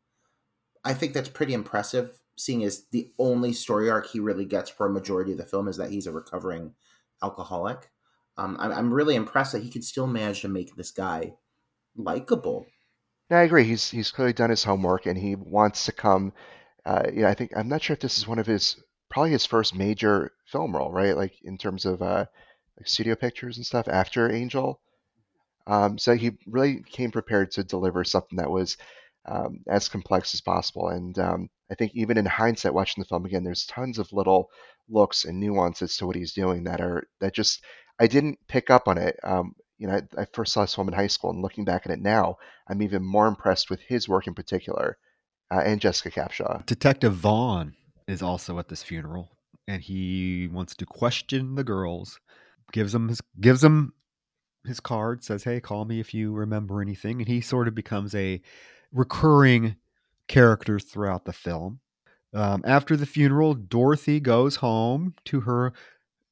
I 0.84 0.94
think 0.94 1.14
that's 1.14 1.28
pretty 1.28 1.54
impressive, 1.54 2.20
seeing 2.36 2.62
as 2.64 2.86
the 2.92 3.10
only 3.18 3.52
story 3.52 3.90
arc 3.90 4.06
he 4.06 4.20
really 4.20 4.44
gets 4.44 4.70
for 4.70 4.86
a 4.86 4.92
majority 4.92 5.32
of 5.32 5.38
the 5.38 5.44
film 5.44 5.68
is 5.68 5.76
that 5.78 5.90
he's 5.90 6.06
a 6.06 6.12
recovering 6.12 6.74
alcoholic. 7.22 7.90
Um, 8.38 8.56
I'm, 8.60 8.72
I'm 8.72 8.94
really 8.94 9.14
impressed 9.14 9.52
that 9.52 9.62
he 9.62 9.70
could 9.70 9.84
still 9.84 10.06
manage 10.06 10.42
to 10.42 10.48
make 10.48 10.76
this 10.76 10.90
guy 10.90 11.34
likable. 11.96 12.66
Yeah, 13.30 13.38
I 13.38 13.42
agree. 13.42 13.64
He's 13.64 13.90
he's 13.90 14.12
clearly 14.12 14.32
done 14.32 14.50
his 14.50 14.62
homework 14.62 15.06
and 15.06 15.18
he 15.18 15.34
wants 15.34 15.86
to 15.86 15.92
come. 15.92 16.32
Uh, 16.84 17.04
you 17.12 17.22
know, 17.22 17.28
I 17.28 17.34
think 17.34 17.52
I'm 17.56 17.68
not 17.68 17.82
sure 17.82 17.94
if 17.94 18.00
this 18.00 18.18
is 18.18 18.28
one 18.28 18.38
of 18.38 18.46
his 18.46 18.76
probably 19.10 19.32
his 19.32 19.46
first 19.46 19.74
major 19.74 20.32
film 20.46 20.76
role, 20.76 20.92
right? 20.92 21.16
Like 21.16 21.34
in 21.42 21.58
terms 21.58 21.84
of 21.84 22.02
uh, 22.02 22.26
like 22.76 22.86
studio 22.86 23.16
pictures 23.16 23.56
and 23.56 23.66
stuff 23.66 23.88
after 23.88 24.30
Angel. 24.30 24.80
Um, 25.66 25.98
so 25.98 26.14
he 26.14 26.32
really 26.46 26.82
came 26.82 27.10
prepared 27.10 27.50
to 27.52 27.64
deliver 27.64 28.04
something 28.04 28.38
that 28.38 28.50
was 28.50 28.76
um, 29.28 29.60
as 29.68 29.88
complex 29.88 30.34
as 30.34 30.40
possible. 30.40 30.88
And 30.88 31.18
um, 31.18 31.50
I 31.70 31.74
think 31.74 31.92
even 31.94 32.16
in 32.16 32.26
hindsight, 32.26 32.74
watching 32.74 33.02
the 33.02 33.08
film 33.08 33.24
again, 33.24 33.44
there's 33.44 33.66
tons 33.66 33.98
of 33.98 34.12
little 34.12 34.50
looks 34.88 35.24
and 35.24 35.40
nuances 35.40 35.96
to 35.96 36.06
what 36.06 36.16
he's 36.16 36.32
doing 36.32 36.64
that 36.64 36.80
are 36.80 37.08
that 37.20 37.34
just 37.34 37.64
I 37.98 38.06
didn't 38.06 38.38
pick 38.48 38.70
up 38.70 38.88
on 38.88 38.98
it. 38.98 39.18
Um, 39.24 39.54
you 39.78 39.88
know, 39.88 39.94
I, 39.94 40.22
I 40.22 40.26
first 40.32 40.52
saw 40.52 40.62
this 40.62 40.74
film 40.74 40.88
in 40.88 40.94
high 40.94 41.06
school, 41.06 41.30
and 41.30 41.42
looking 41.42 41.64
back 41.64 41.82
at 41.84 41.92
it 41.92 42.00
now, 42.00 42.36
I'm 42.68 42.82
even 42.82 43.04
more 43.04 43.26
impressed 43.26 43.68
with 43.68 43.80
his 43.80 44.08
work 44.08 44.26
in 44.26 44.34
particular, 44.34 44.96
uh, 45.50 45.60
and 45.64 45.80
Jessica 45.80 46.10
Capshaw. 46.10 46.64
Detective 46.66 47.14
Vaughn 47.14 47.74
is 48.06 48.22
also 48.22 48.58
at 48.58 48.68
this 48.68 48.82
funeral, 48.82 49.36
and 49.66 49.82
he 49.82 50.48
wants 50.50 50.74
to 50.76 50.86
question 50.86 51.56
the 51.56 51.64
girls. 51.64 52.20
gives 52.72 52.92
them 52.92 53.08
his 53.08 53.20
gives 53.40 53.60
them 53.60 53.92
his 54.66 54.80
card. 54.80 55.24
Says, 55.24 55.44
"Hey, 55.44 55.60
call 55.60 55.84
me 55.84 56.00
if 56.00 56.12
you 56.14 56.32
remember 56.32 56.80
anything." 56.80 57.20
And 57.20 57.28
he 57.28 57.40
sort 57.40 57.68
of 57.68 57.74
becomes 57.74 58.14
a 58.14 58.40
recurring 58.92 59.76
character 60.28 60.78
throughout 60.78 61.24
the 61.24 61.32
film. 61.32 61.80
Um, 62.34 62.62
after 62.66 62.96
the 62.96 63.06
funeral, 63.06 63.54
Dorothy 63.54 64.20
goes 64.20 64.56
home 64.56 65.14
to 65.26 65.42
her 65.42 65.72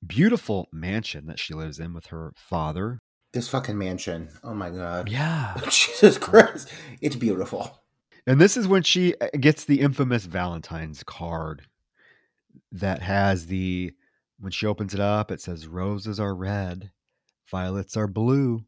beautiful 0.07 0.69
mansion 0.73 1.27
that 1.27 1.39
she 1.39 1.55
lives 1.55 1.79
in 1.79 1.95
with 1.95 2.07
her 2.07 2.33
father. 2.37 3.01
This 3.33 3.49
fucking 3.49 3.79
mansion. 3.79 4.29
Oh 4.43 4.55
my 4.55 4.71
god. 4.71 5.09
Yeah. 5.09 5.55
Jesus 5.65 6.19
Christ. 6.19 6.73
It's 7.01 7.17
beautiful. 7.17 7.81
And 8.27 8.41
this 8.41 8.57
is 8.57 8.69
when 8.69 8.83
she 8.83 9.15
uh, 9.21 9.29
gets 9.39 9.65
the 9.65 9.81
infamous 9.81 10.25
Valentine's 10.25 11.03
card 11.03 11.63
that 12.73 13.03
has 13.03 13.47
the 13.47 13.93
when 14.39 14.53
she 14.53 14.67
opens 14.67 14.95
it 14.95 15.01
up, 15.01 15.31
it 15.31 15.41
says 15.41 15.67
roses 15.67 16.19
are 16.21 16.35
red, 16.35 16.91
violets 17.51 17.97
are 17.97 18.07
blue. 18.07 18.65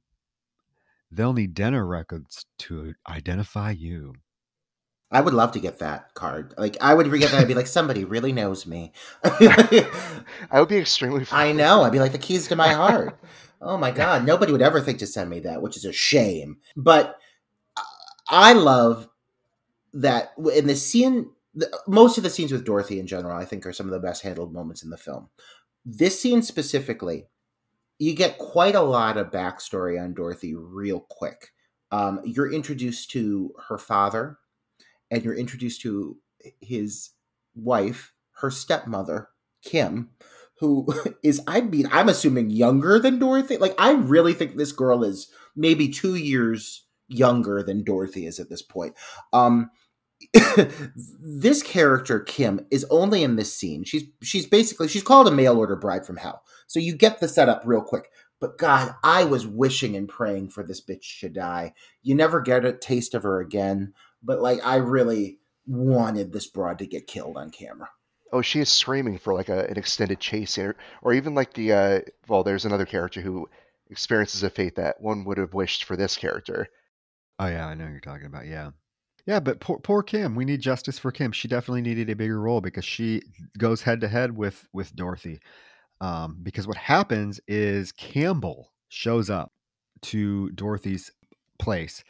They'll 1.11 1.33
need 1.33 1.55
dental 1.55 1.83
records 1.83 2.45
to 2.59 2.95
identify 3.09 3.70
you. 3.70 4.14
I 5.11 5.20
would 5.20 5.35
love 5.35 5.53
to 5.53 5.61
get 5.61 5.79
that 5.79 6.14
card. 6.14 6.53
Like 6.59 6.77
I 6.81 6.93
would 6.95 7.11
get 7.11 7.31
that. 7.31 7.41
I'd 7.41 7.49
be 7.49 7.55
like, 7.55 7.68
somebody 7.68 8.05
really 8.05 8.33
knows 8.33 8.66
me. 8.66 8.93
I 9.24 9.89
would 10.55 10.68
be 10.68 10.79
extremely. 10.79 11.27
I 11.33 11.53
know. 11.53 11.83
I'd 11.83 11.93
be 11.93 12.01
like 12.01 12.12
the 12.12 12.18
keys 12.18 12.49
to 12.49 12.57
my 12.57 12.72
heart. 12.72 13.18
Oh 13.59 13.79
my 13.79 13.91
god, 13.91 14.27
nobody 14.27 14.53
would 14.53 14.61
ever 14.61 14.83
think 14.83 14.99
to 14.99 15.07
send 15.07 15.31
me 15.31 15.41
that, 15.41 15.62
which 15.62 15.79
is 15.79 15.87
a 15.87 15.93
shame. 15.93 16.59
But 16.77 17.18
uh, 17.74 17.83
I 18.29 18.53
love 18.53 19.09
that 19.95 20.33
in 20.55 20.66
the 20.66 20.77
scene. 20.77 21.31
Most 21.89 22.18
of 22.18 22.22
the 22.22 22.29
scenes 22.29 22.53
with 22.53 22.66
Dorothy 22.66 23.01
in 23.01 23.07
general, 23.07 23.35
I 23.35 23.47
think, 23.47 23.64
are 23.64 23.72
some 23.72 23.87
of 23.87 23.93
the 23.93 23.99
best 23.99 24.22
handled 24.22 24.53
moments 24.53 24.85
in 24.85 24.91
the 24.91 24.99
film. 24.99 25.31
This 25.87 26.20
scene 26.20 26.43
specifically, 26.43 27.29
you 27.99 28.15
get 28.15 28.39
quite 28.39 28.75
a 28.75 28.83
lot 28.83 29.17
of 29.17 29.31
backstory 29.31 30.03
on 30.03 30.15
Dorothy 30.15 30.55
real 30.55 31.01
quick. 31.01 31.53
Um, 31.91 32.21
you're 32.25 32.53
introduced 32.53 33.11
to 33.13 33.53
her 33.69 33.79
father, 33.79 34.39
and 35.11 35.23
you're 35.25 35.37
introduced 35.37 35.81
to 35.83 36.17
his 36.61 37.11
wife, 37.55 38.13
her 38.41 38.51
stepmother, 38.51 39.29
Kim, 39.65 40.11
who 40.59 40.87
is 41.23 41.41
I 41.47 41.61
mean 41.61 41.89
I'm 41.93 42.09
assuming 42.09 42.51
younger 42.51 42.99
than 42.99 43.19
Dorothy. 43.19 43.57
Like 43.57 43.75
I 43.79 43.93
really 43.93 44.35
think 44.35 44.57
this 44.57 44.73
girl 44.73 45.05
is 45.05 45.29
maybe 45.55 45.89
two 45.89 46.15
years 46.15 46.85
younger 47.09 47.63
than 47.63 47.85
Dorothy 47.85 48.27
is 48.27 48.41
at 48.41 48.49
this 48.49 48.63
point. 48.63 48.95
Um, 49.33 49.71
this 51.21 51.62
character 51.62 52.21
Kim 52.21 52.67
is 52.71 52.85
only 52.91 53.23
in 53.23 53.37
this 53.37 53.55
scene. 53.55 53.85
She's 53.85 54.05
she's 54.23 54.47
basically 54.47 54.89
she's 54.89 55.03
called 55.03 55.29
a 55.29 55.33
mail 55.33 55.59
order 55.59 55.77
bride 55.77 56.07
from 56.07 56.17
hell. 56.17 56.43
So 56.67 56.81
you 56.81 56.95
get 56.97 57.21
the 57.21 57.29
setup 57.29 57.62
real 57.64 57.83
quick. 57.83 58.09
But 58.41 58.59
God, 58.59 58.95
I 59.03 59.25
was 59.25 59.47
wishing 59.47 59.97
and 59.97 60.09
praying 60.09 60.51
for 60.51 60.62
this 60.62 60.85
bitch 60.85 61.21
to 61.21 61.29
die. 61.29 61.73
You 62.03 62.14
never 62.14 62.41
get 62.41 62.64
a 62.64 62.73
taste 62.73 63.14
of 63.14 63.23
her 63.23 63.41
again. 63.41 63.95
But 64.23 64.41
like, 64.41 64.64
I 64.64 64.77
really 64.77 65.39
wanted 65.67 66.33
this 66.33 66.47
broad 66.47 66.79
to 66.79 66.87
get 66.87 67.07
killed 67.07 67.37
on 67.37 67.51
camera. 67.51 67.89
Oh, 68.33 68.43
she 68.43 68.61
is 68.61 68.69
screaming 68.69 69.19
for 69.19 69.33
like 69.33 69.49
a, 69.49 69.67
an 69.71 69.79
extended 69.79 70.21
chase, 70.21 70.59
or, 70.59 70.77
or 71.01 71.14
even 71.14 71.35
like 71.35 71.55
the 71.55 71.73
uh, 71.73 72.01
well, 72.29 72.43
there's 72.43 72.64
another 72.64 72.85
character 72.85 73.21
who 73.21 73.49
experiences 73.89 74.43
a 74.43 74.51
fate 74.51 74.77
that 74.77 75.01
one 75.01 75.25
would 75.25 75.39
have 75.39 75.55
wished 75.55 75.85
for 75.85 75.97
this 75.97 76.17
character. 76.17 76.69
Oh 77.39 77.47
yeah, 77.47 77.67
I 77.67 77.75
know 77.75 77.87
you're 77.87 78.01
talking 78.01 78.27
about. 78.27 78.47
Yeah, 78.47 78.73
yeah, 79.27 79.41
but 79.41 79.61
poor, 79.61 79.79
poor 79.79 80.03
Kim. 80.03 80.35
We 80.35 80.45
need 80.45 80.61
justice 80.61 80.99
for 80.99 81.11
Kim. 81.11 81.33
She 81.33 81.49
definitely 81.49 81.83
needed 81.83 82.09
a 82.11 82.16
bigger 82.16 82.41
role 82.41 82.61
because 82.61 82.85
she 82.85 83.22
goes 83.59 83.83
head 83.83 84.01
to 84.03 84.09
head 84.09 84.37
with 84.37 84.66
with 84.72 84.95
Dorothy. 84.95 85.41
Um, 86.01 86.39
because 86.43 86.66
what 86.66 86.77
happens 86.77 87.41
is 87.49 87.91
Campbell 87.93 88.72
shows 88.89 89.31
up 89.31 89.53
to 90.03 90.51
Dorothy's 90.51 91.11
place 91.59 92.05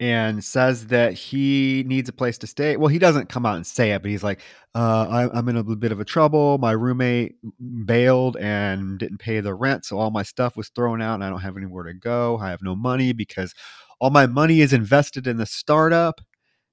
and 0.00 0.42
says 0.42 0.86
that 0.88 1.12
he 1.12 1.84
needs 1.86 2.08
a 2.08 2.12
place 2.12 2.38
to 2.38 2.46
stay. 2.46 2.76
Well, 2.76 2.88
he 2.88 2.98
doesn't 2.98 3.28
come 3.28 3.44
out 3.44 3.56
and 3.56 3.66
say 3.66 3.92
it, 3.92 4.02
but 4.02 4.10
he's 4.10 4.24
like, 4.24 4.40
uh, 4.74 5.28
I, 5.32 5.38
am 5.38 5.48
in 5.48 5.56
a 5.56 5.62
bit 5.62 5.92
of 5.92 6.00
a 6.00 6.04
trouble. 6.04 6.58
My 6.58 6.72
roommate 6.72 7.36
bailed 7.84 8.36
and 8.38 8.98
didn't 8.98 9.18
pay 9.18 9.40
the 9.40 9.54
rent, 9.54 9.84
so 9.84 9.98
all 9.98 10.10
my 10.10 10.22
stuff 10.22 10.56
was 10.56 10.70
thrown 10.70 11.02
out, 11.02 11.14
and 11.14 11.24
I 11.24 11.30
don't 11.30 11.42
have 11.42 11.56
anywhere 11.56 11.84
to 11.84 11.94
go. 11.94 12.38
I 12.38 12.50
have 12.50 12.62
no 12.62 12.74
money 12.74 13.12
because 13.12 13.54
all 14.00 14.10
my 14.10 14.26
money 14.26 14.60
is 14.60 14.72
invested 14.72 15.26
in 15.26 15.36
the 15.36 15.46
startup, 15.46 16.20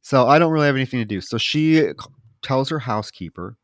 so 0.02 0.28
I 0.28 0.40
don't 0.40 0.52
really 0.52 0.68
have 0.68 0.76
anything 0.76 1.00
to 1.00 1.06
do. 1.06 1.22
So 1.22 1.38
she 1.38 1.90
tells 2.42 2.70
her 2.70 2.80
housekeeper 2.80 3.58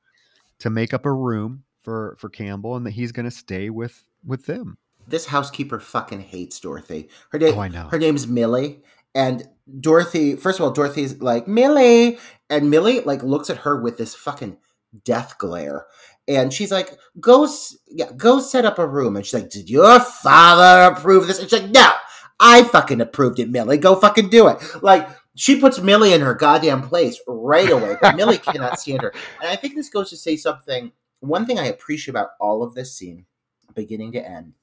to 0.60 0.70
make 0.70 0.94
up 0.94 1.06
a 1.06 1.14
room 1.14 1.64
for 1.82 2.16
for 2.20 2.30
Campbell 2.30 2.76
and 2.76 2.86
that 2.86 2.92
he's 2.92 3.12
going 3.12 3.26
to 3.26 3.32
stay 3.32 3.70
with 3.70 4.04
with 4.26 4.46
them. 4.46 4.78
This 5.08 5.28
housekeeper 5.28 5.80
fucking 5.80 6.22
hates 6.22 6.60
Dorothy. 6.60 7.10
Her 7.30 7.38
name, 7.38 7.54
oh, 7.56 7.62
I 7.62 7.68
know. 7.68 7.88
Her 7.90 8.00
name's 8.00 8.28
Millie, 8.28 8.82
and 9.14 9.48
Dorothy. 9.80 10.36
First 10.36 10.60
of 10.60 10.66
all, 10.66 10.72
Dorothy's 10.72 11.22
like 11.22 11.48
Millie, 11.48 12.18
and 12.50 12.70
Millie 12.70 13.02
like 13.02 13.24
looks 13.24 13.50
at 13.50 13.58
her 13.58 13.80
with 13.80 13.98
this 13.98 14.16
fucking 14.16 14.58
death 15.04 15.38
glare, 15.38 15.86
and 16.28 16.52
she's 16.52 16.72
like, 16.72 16.98
"Go, 17.20 17.48
yeah, 17.88 18.12
go 18.18 18.40
set 18.40 18.66
up 18.66 18.80
a 18.80 18.88
room." 18.88 19.16
And 19.16 19.26
she's 19.26 19.34
like, 19.36 19.50
"Did 19.50 19.70
your 19.70 20.00
father 20.00 20.92
approve 20.94 21.28
this?" 21.28 21.40
And 21.40 21.50
she's 21.50 21.62
like, 21.62 21.72
"No, 21.72 21.92
I 22.40 22.64
fucking 22.64 23.02
approved 23.02 23.40
it, 23.40 23.50
Millie. 23.50 23.78
Go 23.78 23.96
fucking 23.96 24.30
do 24.30 24.48
it." 24.48 24.58
Like 24.82 25.08
she 25.36 25.60
puts 25.60 25.80
Millie 25.80 26.14
in 26.14 26.22
her 26.22 26.34
goddamn 26.34 26.82
place 26.82 27.20
right 27.28 27.70
away, 27.70 27.98
but 28.02 28.16
Millie 28.16 28.38
cannot 28.38 28.80
stand 28.80 29.02
her. 29.02 29.14
And 29.42 29.50
I 29.50 29.56
think 29.56 29.76
this 29.76 29.90
goes 29.90 30.10
to 30.10 30.18
say 30.18 30.38
something 30.38 30.92
one 31.20 31.46
thing 31.46 31.60
I 31.60 31.66
appreciate 31.66 32.12
about 32.12 32.30
all 32.40 32.64
of 32.64 32.74
this 32.74 32.96
scene, 32.96 33.26
beginning 33.74 34.12
to 34.14 34.28
end, 34.28 34.54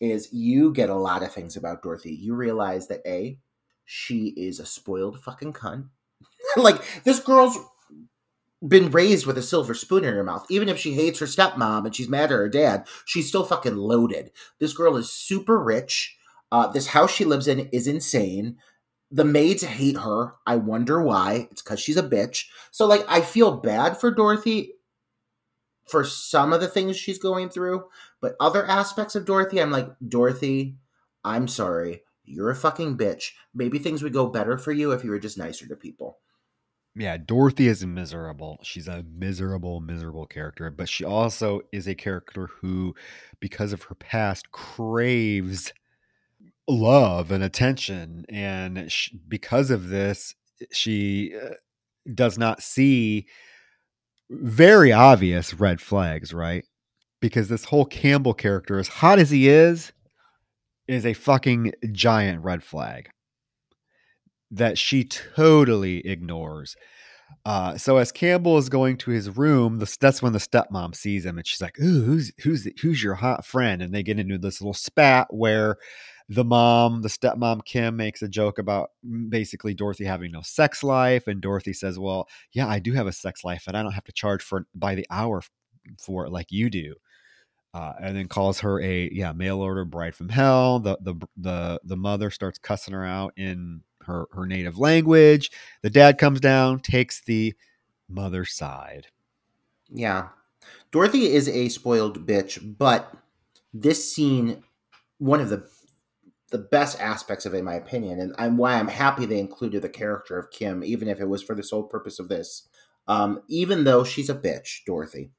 is 0.00 0.32
you 0.32 0.72
get 0.72 0.90
a 0.90 0.94
lot 0.94 1.22
of 1.22 1.32
things 1.32 1.56
about 1.56 1.82
Dorothy. 1.82 2.14
You 2.14 2.34
realize 2.34 2.86
that 2.88 3.02
A, 3.06 3.38
she 3.84 4.28
is 4.36 4.60
a 4.60 4.66
spoiled 4.66 5.20
fucking 5.20 5.54
cunt. 5.54 5.88
like, 6.56 6.82
this 7.04 7.20
girl's 7.20 7.58
been 8.66 8.90
raised 8.90 9.26
with 9.26 9.38
a 9.38 9.42
silver 9.42 9.74
spoon 9.74 10.04
in 10.04 10.14
her 10.14 10.24
mouth. 10.24 10.46
Even 10.50 10.68
if 10.68 10.78
she 10.78 10.94
hates 10.94 11.18
her 11.20 11.26
stepmom 11.26 11.84
and 11.84 11.94
she's 11.94 12.08
mad 12.08 12.24
at 12.24 12.30
her 12.30 12.48
dad, 12.48 12.86
she's 13.04 13.28
still 13.28 13.44
fucking 13.44 13.76
loaded. 13.76 14.30
This 14.58 14.72
girl 14.72 14.96
is 14.96 15.10
super 15.10 15.62
rich. 15.62 16.16
Uh, 16.50 16.66
this 16.66 16.88
house 16.88 17.12
she 17.12 17.24
lives 17.24 17.46
in 17.46 17.68
is 17.72 17.86
insane. 17.86 18.56
The 19.10 19.24
maids 19.24 19.62
hate 19.62 19.96
her. 19.96 20.34
I 20.46 20.56
wonder 20.56 21.02
why. 21.02 21.48
It's 21.50 21.62
because 21.62 21.80
she's 21.80 21.96
a 21.96 22.02
bitch. 22.02 22.44
So, 22.70 22.86
like, 22.86 23.04
I 23.08 23.22
feel 23.22 23.56
bad 23.56 23.98
for 23.98 24.10
Dorothy 24.10 24.74
for 25.88 26.04
some 26.04 26.52
of 26.52 26.60
the 26.60 26.68
things 26.68 26.96
she's 26.96 27.18
going 27.18 27.48
through, 27.48 27.84
but 28.20 28.36
other 28.40 28.66
aspects 28.66 29.14
of 29.14 29.24
Dorothy, 29.24 29.60
I'm 29.60 29.70
like, 29.70 29.88
Dorothy, 30.06 30.76
I'm 31.24 31.48
sorry. 31.48 32.02
You're 32.24 32.50
a 32.50 32.54
fucking 32.54 32.98
bitch. 32.98 33.30
Maybe 33.54 33.78
things 33.78 34.02
would 34.02 34.12
go 34.12 34.26
better 34.26 34.58
for 34.58 34.72
you 34.72 34.92
if 34.92 35.02
you 35.02 35.10
were 35.10 35.18
just 35.18 35.38
nicer 35.38 35.66
to 35.66 35.76
people. 35.76 36.18
Yeah, 36.94 37.16
Dorothy 37.16 37.68
is 37.68 37.86
miserable. 37.86 38.58
She's 38.62 38.88
a 38.88 39.04
miserable, 39.08 39.80
miserable 39.80 40.26
character, 40.26 40.70
but 40.70 40.88
she 40.88 41.04
also 41.04 41.60
is 41.72 41.86
a 41.86 41.94
character 41.94 42.48
who, 42.60 42.94
because 43.40 43.72
of 43.72 43.84
her 43.84 43.94
past, 43.94 44.50
craves 44.50 45.72
love 46.68 47.30
and 47.30 47.42
attention. 47.42 48.24
And 48.28 48.90
she, 48.90 49.18
because 49.28 49.70
of 49.70 49.88
this, 49.88 50.34
she 50.70 51.34
uh, 51.34 51.54
does 52.14 52.38
not 52.38 52.62
see 52.62 53.26
very 54.30 54.92
obvious 54.92 55.54
red 55.54 55.80
flags, 55.80 56.34
right? 56.34 56.64
Because 57.20 57.48
this 57.48 57.64
whole 57.64 57.86
Campbell 57.86 58.34
character, 58.34 58.78
as 58.78 58.88
hot 58.88 59.18
as 59.18 59.30
he 59.30 59.48
is, 59.48 59.92
is 60.86 61.04
a 61.04 61.14
fucking 61.14 61.72
giant 61.92 62.44
red 62.44 62.62
flag 62.62 63.10
that 64.50 64.78
she 64.78 65.04
totally 65.04 66.06
ignores. 66.06 66.76
Uh, 67.44 67.76
so 67.76 67.98
as 67.98 68.10
Campbell 68.10 68.56
is 68.56 68.68
going 68.68 68.96
to 68.96 69.10
his 69.10 69.36
room, 69.36 69.78
the, 69.78 69.96
that's 70.00 70.22
when 70.22 70.32
the 70.32 70.38
stepmom 70.38 70.94
sees 70.94 71.26
him, 71.26 71.36
and 71.36 71.46
she's 71.46 71.60
like, 71.60 71.78
"Ooh, 71.78 72.02
who's 72.02 72.32
who's 72.42 72.66
who's 72.80 73.02
your 73.02 73.16
hot 73.16 73.44
friend?" 73.44 73.82
And 73.82 73.94
they 73.94 74.02
get 74.02 74.18
into 74.18 74.38
this 74.38 74.60
little 74.62 74.74
spat 74.74 75.26
where 75.30 75.76
the 76.28 76.44
mom, 76.44 77.02
the 77.02 77.08
stepmom 77.08 77.64
Kim, 77.64 77.96
makes 77.96 78.20
a 78.20 78.28
joke 78.28 78.58
about 78.58 78.90
basically 79.28 79.72
Dorothy 79.74 80.04
having 80.04 80.30
no 80.30 80.42
sex 80.42 80.82
life, 80.82 81.26
and 81.26 81.40
Dorothy 81.40 81.72
says, 81.72 81.98
"Well, 81.98 82.28
yeah, 82.52 82.68
I 82.68 82.78
do 82.78 82.92
have 82.92 83.06
a 83.06 83.12
sex 83.12 83.44
life, 83.44 83.64
and 83.66 83.76
I 83.76 83.82
don't 83.82 83.92
have 83.92 84.04
to 84.04 84.12
charge 84.12 84.42
for 84.42 84.66
by 84.74 84.94
the 84.94 85.06
hour 85.10 85.42
for 85.98 86.26
it 86.26 86.32
like 86.32 86.52
you 86.52 86.68
do." 86.68 86.94
Uh, 87.72 87.92
and 88.00 88.16
then 88.16 88.28
calls 88.28 88.60
her 88.60 88.80
a 88.80 89.10
yeah 89.12 89.32
mail 89.32 89.60
order 89.60 89.84
bride 89.84 90.14
from 90.14 90.28
hell. 90.28 90.80
The 90.80 90.98
the 91.00 91.14
the 91.36 91.80
the 91.84 91.96
mother 91.96 92.30
starts 92.30 92.58
cussing 92.58 92.94
her 92.94 93.04
out 93.04 93.32
in 93.36 93.82
her 94.02 94.26
her 94.32 94.46
native 94.46 94.78
language. 94.78 95.50
The 95.82 95.90
dad 95.90 96.18
comes 96.18 96.40
down, 96.40 96.80
takes 96.80 97.22
the 97.22 97.54
mother's 98.08 98.52
side. 98.52 99.06
Yeah, 99.90 100.28
Dorothy 100.90 101.32
is 101.32 101.48
a 101.48 101.70
spoiled 101.70 102.26
bitch, 102.26 102.76
but 102.78 103.14
this 103.72 104.12
scene, 104.12 104.62
one 105.18 105.40
of 105.40 105.48
the 105.48 105.66
the 106.50 106.58
best 106.58 107.00
aspects 107.00 107.44
of 107.44 107.54
it, 107.54 107.58
in 107.58 107.64
my 107.64 107.74
opinion, 107.74 108.20
and 108.20 108.34
I'm 108.38 108.56
why 108.56 108.74
I'm 108.74 108.88
happy 108.88 109.26
they 109.26 109.38
included 109.38 109.82
the 109.82 109.88
character 109.88 110.38
of 110.38 110.50
Kim, 110.50 110.82
even 110.82 111.08
if 111.08 111.20
it 111.20 111.28
was 111.28 111.42
for 111.42 111.54
the 111.54 111.62
sole 111.62 111.84
purpose 111.84 112.18
of 112.18 112.28
this. 112.28 112.68
Um, 113.06 113.42
even 113.48 113.84
though 113.84 114.04
she's 114.04 114.30
a 114.30 114.34
bitch, 114.34 114.84
Dorothy, 114.86 115.30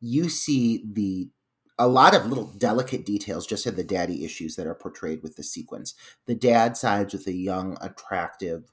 you 0.00 0.28
see 0.28 0.84
the 0.90 1.30
a 1.78 1.88
lot 1.88 2.14
of 2.14 2.26
little 2.26 2.46
delicate 2.46 3.04
details 3.04 3.46
just 3.46 3.66
in 3.66 3.76
the 3.76 3.84
daddy 3.84 4.24
issues 4.24 4.56
that 4.56 4.66
are 4.66 4.74
portrayed 4.74 5.22
with 5.22 5.36
the 5.36 5.42
sequence. 5.42 5.94
The 6.26 6.34
dad 6.34 6.76
sides 6.76 7.12
with 7.12 7.26
a 7.26 7.34
young, 7.34 7.76
attractive 7.82 8.72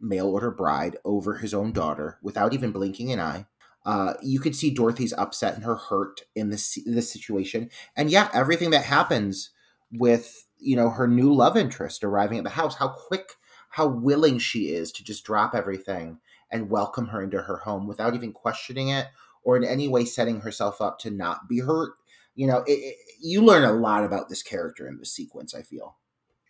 mail 0.00 0.28
order 0.28 0.50
bride 0.50 0.96
over 1.04 1.36
his 1.36 1.52
own 1.52 1.72
daughter 1.72 2.18
without 2.22 2.54
even 2.54 2.72
blinking 2.72 3.12
an 3.12 3.20
eye. 3.20 3.46
Uh, 3.84 4.14
you 4.22 4.40
could 4.40 4.56
see 4.56 4.70
Dorothy's 4.70 5.12
upset 5.12 5.54
and 5.54 5.64
her 5.64 5.76
hurt 5.76 6.22
in 6.34 6.50
this 6.50 6.78
this 6.86 7.12
situation, 7.12 7.68
and 7.96 8.10
yeah, 8.10 8.28
everything 8.32 8.70
that 8.70 8.84
happens 8.84 9.50
with 9.92 10.46
you 10.62 10.76
know 10.76 10.90
her 10.90 11.08
new 11.08 11.32
love 11.32 11.56
interest 11.56 12.04
arriving 12.04 12.38
at 12.38 12.44
the 12.44 12.50
house 12.50 12.76
how 12.76 12.88
quick 12.88 13.36
how 13.70 13.86
willing 13.86 14.38
she 14.38 14.70
is 14.70 14.92
to 14.92 15.02
just 15.02 15.24
drop 15.24 15.54
everything 15.54 16.18
and 16.50 16.70
welcome 16.70 17.06
her 17.06 17.22
into 17.22 17.40
her 17.42 17.58
home 17.58 17.86
without 17.86 18.14
even 18.14 18.32
questioning 18.32 18.88
it 18.88 19.06
or 19.42 19.56
in 19.56 19.64
any 19.64 19.88
way 19.88 20.04
setting 20.04 20.40
herself 20.40 20.80
up 20.80 20.98
to 21.00 21.10
not 21.10 21.48
be 21.48 21.60
hurt. 21.60 21.94
You 22.34 22.46
know 22.46 22.58
it, 22.66 22.72
it, 22.72 22.96
you 23.20 23.42
learn 23.42 23.64
a 23.64 23.72
lot 23.72 24.04
about 24.04 24.28
this 24.28 24.42
character 24.42 24.86
in 24.88 24.98
this 24.98 25.12
sequence 25.12 25.54
i 25.54 25.62
feel. 25.62 25.96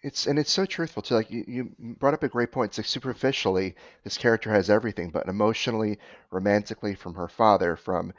It's 0.02 0.26
and 0.26 0.38
it's 0.38 0.52
so 0.52 0.66
truthful 0.66 1.02
too 1.02 1.14
like 1.14 1.30
you, 1.30 1.44
you 1.46 1.70
brought 1.78 2.14
up 2.14 2.22
a 2.22 2.28
great 2.28 2.52
point 2.52 2.70
it's 2.70 2.78
like 2.78 2.86
superficially 2.86 3.74
this 4.04 4.18
character 4.18 4.50
has 4.50 4.70
everything 4.70 5.10
but 5.10 5.28
emotionally 5.28 5.98
romantically 6.30 6.94
from 6.94 7.14
her 7.14 7.28
father 7.28 7.76
from 7.76 8.12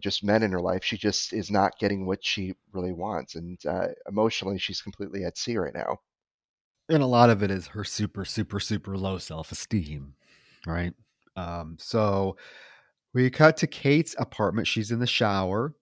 just 0.00 0.24
men 0.24 0.42
in 0.42 0.52
her 0.52 0.60
life. 0.60 0.84
She 0.84 0.96
just 0.96 1.32
is 1.32 1.50
not 1.50 1.78
getting 1.78 2.06
what 2.06 2.24
she 2.24 2.54
really 2.72 2.92
wants, 2.92 3.34
and 3.34 3.58
uh, 3.66 3.88
emotionally, 4.08 4.58
she's 4.58 4.82
completely 4.82 5.24
at 5.24 5.38
sea 5.38 5.56
right 5.56 5.74
now. 5.74 5.98
And 6.88 7.02
a 7.02 7.06
lot 7.06 7.30
of 7.30 7.42
it 7.42 7.50
is 7.50 7.66
her 7.68 7.84
super, 7.84 8.24
super, 8.24 8.60
super 8.60 8.96
low 8.96 9.18
self 9.18 9.50
esteem, 9.50 10.14
right? 10.66 10.94
Um, 11.34 11.76
so 11.80 12.36
we 13.12 13.28
cut 13.30 13.56
to 13.58 13.66
Kate's 13.66 14.14
apartment. 14.18 14.66
She's 14.66 14.90
in 14.90 14.98
the 14.98 15.06
shower. 15.06 15.74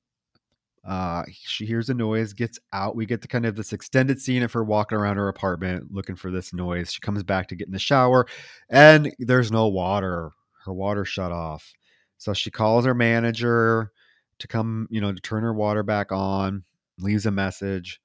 Uh, 0.86 1.22
she 1.30 1.64
hears 1.64 1.88
a 1.88 1.94
noise, 1.94 2.32
gets 2.32 2.58
out. 2.72 2.94
We 2.94 3.06
get 3.06 3.22
to 3.22 3.28
kind 3.28 3.46
of 3.46 3.56
this 3.56 3.72
extended 3.72 4.20
scene 4.20 4.42
of 4.42 4.52
her 4.52 4.62
walking 4.62 4.98
around 4.98 5.16
her 5.16 5.28
apartment 5.28 5.90
looking 5.90 6.16
for 6.16 6.30
this 6.30 6.52
noise. 6.52 6.92
She 6.92 7.00
comes 7.00 7.22
back 7.22 7.48
to 7.48 7.56
get 7.56 7.66
in 7.66 7.72
the 7.72 7.78
shower, 7.78 8.26
and 8.68 9.14
there's 9.18 9.50
no 9.50 9.68
water. 9.68 10.30
Her 10.64 10.72
water 10.72 11.04
shut 11.04 11.32
off. 11.32 11.72
So 12.18 12.32
she 12.32 12.50
calls 12.50 12.84
her 12.84 12.94
manager 12.94 13.92
to 14.38 14.48
come, 14.48 14.86
you 14.90 15.00
know, 15.00 15.12
to 15.12 15.20
turn 15.20 15.42
her 15.42 15.54
water 15.54 15.82
back 15.82 16.12
on, 16.12 16.64
leaves 16.98 17.26
a 17.26 17.30
message, 17.30 18.00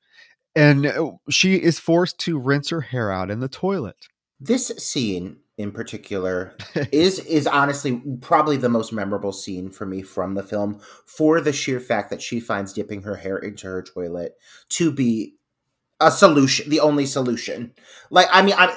and 0.56 0.86
uh, 0.86 1.12
she 1.30 1.56
is 1.56 1.80
forced 1.80 2.18
to 2.20 2.40
rinse 2.40 2.70
her 2.70 2.82
hair 2.82 3.12
out 3.12 3.32
in 3.32 3.40
the 3.40 3.50
toilet. 3.50 4.08
This 4.40 4.68
scene 4.78 5.38
in 5.58 5.72
particular 5.72 6.56
is 6.92 7.20
is 7.20 7.46
honestly 7.46 8.02
probably 8.22 8.58
the 8.58 8.70
most 8.70 8.94
memorable 8.94 9.34
scene 9.34 9.70
for 9.70 9.86
me 9.86 10.02
from 10.02 10.34
the 10.34 10.44
film 10.44 10.80
for 11.06 11.42
the 11.42 11.54
sheer 11.54 11.80
fact 11.80 12.10
that 12.10 12.22
she 12.22 12.40
finds 12.40 12.74
dipping 12.74 13.04
her 13.04 13.18
hair 13.18 13.38
into 13.38 13.68
her 13.68 13.84
toilet 13.84 14.36
to 14.70 14.92
be 14.92 15.36
a 16.00 16.10
solution, 16.10 16.70
the 16.70 16.80
only 16.80 17.06
solution. 17.06 17.74
Like 18.10 18.28
I 18.32 18.42
mean, 18.42 18.56
I 18.58 18.76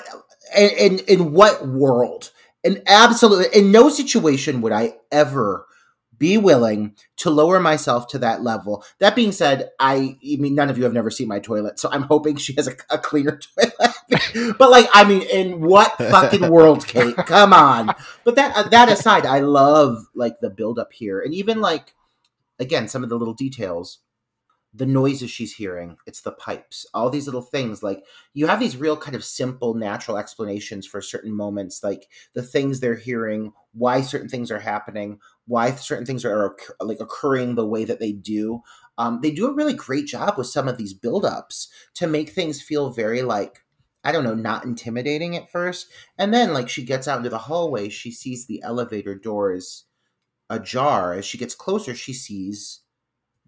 in 0.57 0.99
in 1.01 1.33
what 1.33 1.67
world? 1.67 2.33
In 2.65 2.83
absolutely 2.87 3.59
in 3.59 3.73
no 3.73 3.89
situation 3.89 4.61
would 4.61 4.73
I 4.73 4.95
ever 5.11 5.67
be 6.23 6.39
willing 6.39 6.95
to 7.17 7.31
lower 7.31 7.59
myself 7.59 8.07
to 8.07 8.19
that 8.21 8.45
level. 8.45 8.85
That 9.01 9.17
being 9.17 9.33
said, 9.33 9.71
I, 9.81 10.17
I 10.23 10.37
mean, 10.37 10.55
none 10.55 10.71
of 10.71 10.79
you 10.79 10.85
have 10.85 10.93
never 10.93 11.11
seen 11.11 11.27
my 11.27 11.41
toilet, 11.41 11.81
so 11.81 11.91
I'm 11.91 12.03
hoping 12.03 12.37
she 12.37 12.55
has 12.55 12.69
a, 12.69 12.77
a 12.91 12.97
cleaner 12.97 13.41
toilet. 13.59 14.57
but 14.57 14.71
like, 14.71 14.89
I 14.95 15.03
mean, 15.03 15.23
in 15.23 15.61
what 15.61 15.99
fucking 15.99 16.49
world, 16.49 16.87
Kate? 16.87 17.17
Come 17.17 17.53
on. 17.53 17.93
But 18.23 18.37
that 18.37 18.57
uh, 18.57 18.69
that 18.69 18.89
aside, 18.89 19.27
I 19.27 19.41
love 19.41 20.07
like 20.15 20.39
the 20.41 20.49
build 20.49 20.79
up 20.79 20.93
here, 20.93 21.21
and 21.21 21.35
even 21.35 21.61
like 21.61 21.93
again 22.61 22.87
some 22.87 23.03
of 23.03 23.09
the 23.09 23.17
little 23.17 23.35
details 23.35 23.99
the 24.75 24.87
noises 24.87 25.31
she's 25.31 25.55
hearing 25.55 25.97
it's 26.07 26.23
the 26.23 26.33
pipes 26.33 26.87
all 26.95 27.11
these 27.11 27.27
little 27.27 27.43
things 27.43 27.83
like 27.83 28.05
you 28.33 28.47
have 28.47 28.59
these 28.59 28.77
real 28.77 28.97
kind 28.97 29.15
of 29.15 29.25
simple 29.25 29.75
natural 29.75 30.17
explanations 30.17 30.87
for 30.87 31.03
certain 31.03 31.33
moments 31.35 31.83
like 31.83 32.09
the 32.35 32.43
things 32.43 32.81
they're 32.81 32.95
hearing 32.95 33.53
why 33.73 34.01
certain 34.01 34.29
things 34.29 34.51
are 34.51 34.61
happening 34.61 35.19
why 35.47 35.71
certain 35.73 36.07
things 36.07 36.25
are 36.25 36.57
like 36.81 37.01
occurring 37.01 37.55
the 37.55 37.67
way 37.67 37.85
that 37.85 38.01
they 38.01 38.13
do. 38.13 38.63
Um, 38.99 39.21
they 39.23 39.31
do 39.31 39.49
a 39.49 39.55
really 39.55 39.75
great 39.75 40.07
job 40.07 40.37
with 40.37 40.47
some 40.47 40.69
of 40.69 40.77
these 40.77 40.99
buildups 40.99 41.69
to 41.95 42.07
make 42.07 42.31
things 42.31 42.63
feel 42.63 42.91
very 42.91 43.23
like 43.23 43.65
i 44.05 44.13
don't 44.13 44.25
know 44.25 44.35
not 44.35 44.65
intimidating 44.65 45.37
at 45.37 45.51
first 45.51 45.89
and 46.19 46.35
then 46.35 46.53
like 46.53 46.69
she 46.69 46.85
gets 46.85 47.09
out 47.09 47.19
into 47.19 47.31
the 47.31 47.39
hallway 47.39 47.89
she 47.89 48.11
sees 48.11 48.47
the 48.47 48.63
elevator 48.63 49.15
doors 49.15 49.85
ajar 50.51 51.15
as 51.15 51.25
she 51.25 51.39
gets 51.39 51.55
closer 51.55 51.95
she 51.95 52.13
sees 52.13 52.82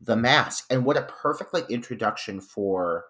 the 0.05 0.17
mask 0.17 0.67
and 0.71 0.85
what 0.85 0.97
a 0.97 1.03
perfect 1.03 1.55
like 1.55 1.71
introduction 1.71 2.41
for 2.41 3.05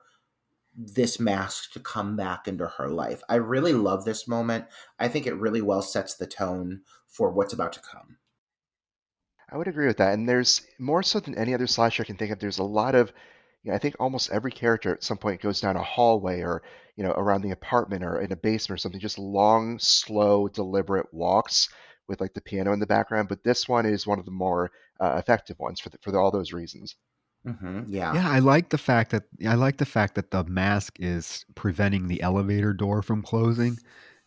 this 0.76 1.20
mask 1.20 1.72
to 1.72 1.80
come 1.80 2.16
back 2.16 2.48
into 2.48 2.66
her 2.66 2.88
life 2.88 3.22
i 3.28 3.34
really 3.34 3.72
love 3.72 4.04
this 4.04 4.26
moment 4.26 4.64
i 4.98 5.06
think 5.08 5.26
it 5.26 5.36
really 5.36 5.62
well 5.62 5.82
sets 5.82 6.14
the 6.14 6.26
tone 6.26 6.80
for 7.06 7.30
what's 7.30 7.52
about 7.52 7.72
to 7.72 7.80
come 7.80 8.16
I 9.54 9.56
would 9.56 9.68
agree 9.68 9.86
with 9.86 9.98
that. 9.98 10.14
And 10.14 10.28
there's 10.28 10.66
more 10.80 11.04
so 11.04 11.20
than 11.20 11.38
any 11.38 11.54
other 11.54 11.68
slasher 11.68 12.02
I 12.02 12.06
can 12.06 12.16
think 12.16 12.32
of. 12.32 12.40
There's 12.40 12.58
a 12.58 12.64
lot 12.64 12.96
of, 12.96 13.12
you 13.62 13.70
know, 13.70 13.76
I 13.76 13.78
think 13.78 13.94
almost 14.00 14.32
every 14.32 14.50
character 14.50 14.92
at 14.92 15.04
some 15.04 15.16
point 15.16 15.42
goes 15.42 15.60
down 15.60 15.76
a 15.76 15.82
hallway 15.82 16.40
or, 16.40 16.62
you 16.96 17.04
know, 17.04 17.12
around 17.12 17.42
the 17.42 17.52
apartment 17.52 18.02
or 18.02 18.20
in 18.20 18.32
a 18.32 18.36
basement 18.36 18.78
or 18.78 18.80
something. 18.80 19.00
Just 19.00 19.18
long, 19.18 19.78
slow, 19.78 20.48
deliberate 20.48 21.06
walks 21.12 21.68
with 22.08 22.20
like 22.20 22.34
the 22.34 22.40
piano 22.40 22.72
in 22.72 22.80
the 22.80 22.86
background. 22.86 23.28
But 23.28 23.44
this 23.44 23.68
one 23.68 23.86
is 23.86 24.06
one 24.06 24.18
of 24.18 24.24
the 24.24 24.30
more 24.30 24.70
uh, 25.00 25.16
effective 25.18 25.58
ones 25.58 25.80
for 25.80 25.88
the, 25.90 25.98
for 26.02 26.10
the, 26.12 26.18
all 26.18 26.30
those 26.30 26.52
reasons. 26.52 26.96
Mm-hmm. 27.46 27.82
Yeah, 27.92 28.14
Yeah, 28.14 28.30
I 28.30 28.38
like 28.38 28.70
the 28.70 28.78
fact 28.78 29.10
that 29.10 29.24
I 29.46 29.54
like 29.54 29.78
the 29.78 29.86
fact 29.86 30.14
that 30.14 30.30
the 30.30 30.44
mask 30.44 30.96
is 31.00 31.44
preventing 31.54 32.08
the 32.08 32.22
elevator 32.22 32.72
door 32.72 33.02
from 33.02 33.22
closing. 33.22 33.78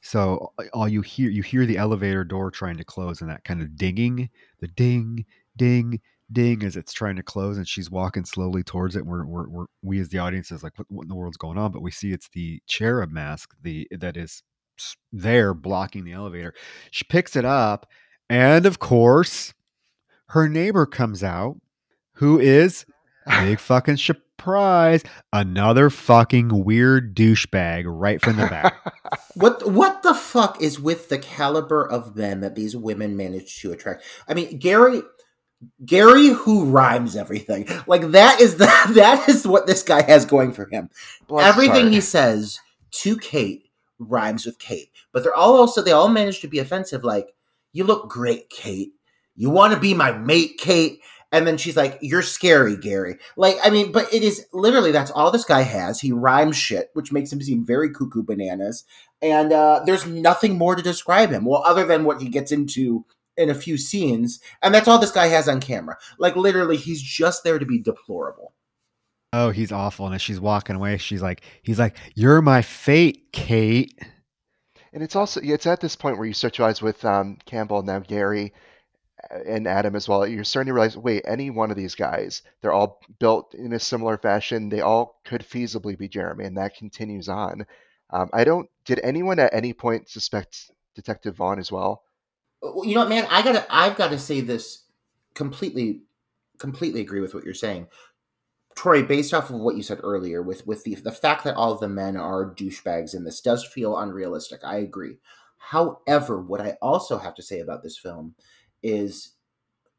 So 0.01 0.53
all 0.73 0.87
you 0.87 1.01
hear 1.01 1.29
you 1.29 1.41
hear 1.43 1.65
the 1.65 1.77
elevator 1.77 2.23
door 2.23 2.51
trying 2.51 2.77
to 2.77 2.83
close 2.85 3.21
and 3.21 3.29
that 3.29 3.43
kind 3.43 3.61
of 3.61 3.75
dinging, 3.77 4.29
the 4.59 4.67
ding, 4.67 5.25
ding, 5.55 6.01
ding 6.31 6.63
as 6.63 6.75
it's 6.77 6.93
trying 6.93 7.15
to 7.15 7.23
close 7.23 7.57
and 7.57 7.67
she's 7.67 7.89
walking 7.89 8.25
slowly 8.25 8.63
towards 8.63 8.95
it. 8.95 9.05
We're, 9.05 9.25
we're, 9.25 9.49
we're 9.49 9.65
we 9.81 9.99
as 9.99 10.09
the 10.09 10.19
audience 10.19 10.51
is 10.51 10.63
like, 10.63 10.77
what, 10.77 10.87
what 10.91 11.03
in 11.03 11.09
the 11.09 11.15
world's 11.15 11.37
going 11.37 11.57
on? 11.57 11.71
But 11.71 11.81
we 11.81 11.91
see 11.91 12.11
it's 12.13 12.29
the 12.29 12.61
cherub 12.67 13.11
mask, 13.11 13.55
the 13.61 13.87
that 13.91 14.17
is 14.17 14.31
s- 14.31 14.43
there 15.11 15.53
blocking 15.53 16.03
the 16.05 16.13
elevator. 16.13 16.53
She 16.91 17.03
picks 17.05 17.35
it 17.35 17.45
up, 17.45 17.87
and 18.29 18.65
of 18.65 18.79
course, 18.79 19.53
her 20.29 20.47
neighbor 20.49 20.85
comes 20.85 21.23
out, 21.23 21.57
who 22.13 22.39
is 22.39 22.85
big 23.41 23.59
fucking 23.59 23.97
surprise, 23.97 25.03
another 25.33 25.89
fucking 25.89 26.63
weird 26.63 27.15
douchebag 27.15 27.83
right 27.85 28.21
from 28.21 28.37
the 28.37 28.47
back. 28.47 28.75
what 29.35 29.69
what 29.71 30.03
the 30.03 30.13
fuck 30.13 30.61
is 30.61 30.79
with 30.79 31.09
the 31.09 31.17
caliber 31.19 31.85
of 31.85 32.15
men 32.15 32.41
that 32.41 32.55
these 32.55 32.75
women 32.75 33.15
manage 33.15 33.59
to 33.61 33.71
attract 33.71 34.03
i 34.27 34.33
mean 34.33 34.57
gary 34.57 35.01
gary 35.85 36.27
who 36.27 36.65
rhymes 36.65 37.15
everything 37.15 37.67
like 37.87 38.11
that 38.11 38.41
is 38.41 38.55
the 38.57 38.65
that 38.95 39.27
is 39.29 39.47
what 39.47 39.67
this 39.67 39.83
guy 39.83 40.01
has 40.01 40.25
going 40.25 40.51
for 40.51 40.67
him 40.71 40.89
Bless 41.27 41.45
everything 41.47 41.83
heart. 41.83 41.93
he 41.93 42.01
says 42.01 42.59
to 42.91 43.17
kate 43.17 43.66
rhymes 43.99 44.45
with 44.45 44.59
kate. 44.59 44.89
But 45.11 45.23
they're 45.23 45.35
all 45.35 45.57
also 45.57 45.81
they 45.81 45.91
all 45.91 46.09
manage 46.09 46.41
to 46.41 46.47
be 46.47 46.59
offensive 46.59 47.03
like 47.03 47.33
you 47.73 47.83
look 47.83 48.09
great 48.09 48.49
kate. 48.49 48.93
You 49.35 49.49
want 49.49 49.73
to 49.73 49.79
be 49.79 49.93
my 49.93 50.11
mate 50.11 50.57
kate? 50.57 50.99
And 51.31 51.45
then 51.45 51.57
she's 51.57 51.75
like 51.75 51.97
you're 52.01 52.21
scary 52.21 52.77
gary. 52.77 53.17
Like 53.35 53.57
i 53.63 53.69
mean 53.69 53.91
but 53.91 54.11
it 54.13 54.23
is 54.23 54.45
literally 54.53 54.91
that's 54.91 55.11
all 55.11 55.31
this 55.31 55.45
guy 55.45 55.61
has. 55.61 55.99
He 55.99 56.11
rhymes 56.11 56.57
shit 56.57 56.89
which 56.93 57.11
makes 57.11 57.31
him 57.31 57.41
seem 57.41 57.65
very 57.65 57.91
cuckoo 57.91 58.23
bananas. 58.23 58.83
And 59.21 59.51
uh, 59.51 59.81
there's 59.85 60.05
nothing 60.05 60.57
more 60.57 60.75
to 60.75 60.83
describe 60.83 61.31
him 61.31 61.45
well 61.45 61.63
other 61.65 61.85
than 61.85 62.03
what 62.03 62.21
he 62.21 62.29
gets 62.29 62.51
into 62.51 63.05
in 63.35 63.49
a 63.49 63.55
few 63.55 63.77
scenes. 63.77 64.39
And 64.61 64.73
that's 64.73 64.87
all 64.87 64.99
this 64.99 65.11
guy 65.11 65.27
has 65.27 65.47
on 65.47 65.59
camera. 65.59 65.97
Like 66.19 66.35
literally 66.35 66.77
he's 66.77 67.01
just 67.01 67.43
there 67.43 67.59
to 67.59 67.65
be 67.65 67.79
deplorable 67.79 68.53
Oh, 69.33 69.49
he's 69.49 69.71
awful. 69.71 70.05
And 70.05 70.15
as 70.15 70.21
she's 70.21 70.39
walking 70.39 70.75
away, 70.75 70.97
she's 70.97 71.21
like, 71.21 71.41
he's 71.61 71.79
like, 71.79 71.97
You're 72.15 72.41
my 72.41 72.61
fate, 72.61 73.31
Kate. 73.33 73.97
And 74.93 75.03
it's 75.03 75.15
also 75.15 75.41
it's 75.43 75.67
at 75.67 75.81
this 75.81 75.95
point 75.95 76.17
where 76.17 76.27
you 76.27 76.33
start 76.33 76.55
to 76.55 76.63
realize 76.63 76.81
with 76.81 77.03
um, 77.05 77.37
Campbell 77.45 77.83
now 77.83 77.99
Gary 77.99 78.53
uh, 79.31 79.39
and 79.45 79.67
Adam 79.67 79.95
as 79.95 80.07
well. 80.07 80.25
You're 80.25 80.43
starting 80.43 80.69
to 80.69 80.73
realize, 80.73 80.97
wait, 80.97 81.23
any 81.27 81.49
one 81.49 81.69
of 81.69 81.77
these 81.77 81.93
guys, 81.93 82.41
they're 82.61 82.71
all 82.71 83.01
built 83.19 83.53
in 83.53 83.73
a 83.73 83.79
similar 83.79 84.17
fashion. 84.17 84.69
They 84.69 84.81
all 84.81 85.19
could 85.25 85.41
feasibly 85.41 85.97
be 85.97 86.07
Jeremy, 86.07 86.45
and 86.45 86.57
that 86.57 86.77
continues 86.77 87.29
on. 87.29 87.65
Um, 88.09 88.29
I 88.33 88.43
don't. 88.43 88.69
Did 88.85 89.01
anyone 89.03 89.39
at 89.39 89.53
any 89.53 89.73
point 89.73 90.09
suspect 90.09 90.71
Detective 90.95 91.35
Vaughn 91.35 91.59
as 91.59 91.71
well? 91.71 92.03
you 92.61 92.95
know 92.95 93.01
what 93.01 93.09
man 93.09 93.27
i 93.29 93.41
gotta 93.41 93.65
i've 93.69 93.95
got 93.95 94.09
to 94.09 94.19
say 94.19 94.41
this 94.41 94.83
completely 95.33 96.01
completely 96.57 97.01
agree 97.01 97.19
with 97.19 97.33
what 97.33 97.43
you're 97.43 97.53
saying 97.53 97.87
troy 98.77 99.03
based 99.03 99.33
off 99.33 99.49
of 99.49 99.57
what 99.57 99.75
you 99.75 99.83
said 99.83 99.99
earlier 100.03 100.41
with 100.41 100.65
with 100.67 100.83
the 100.83 100.95
the 100.95 101.11
fact 101.11 101.43
that 101.43 101.55
all 101.55 101.73
of 101.73 101.79
the 101.79 101.89
men 101.89 102.15
are 102.15 102.53
douchebags 102.55 103.15
in 103.15 103.23
this 103.23 103.41
does 103.41 103.65
feel 103.65 103.97
unrealistic 103.97 104.61
i 104.63 104.77
agree 104.77 105.17
however 105.57 106.39
what 106.39 106.61
i 106.61 106.77
also 106.81 107.17
have 107.17 107.33
to 107.33 107.41
say 107.41 107.59
about 107.59 107.81
this 107.81 107.97
film 107.97 108.35
is 108.83 109.33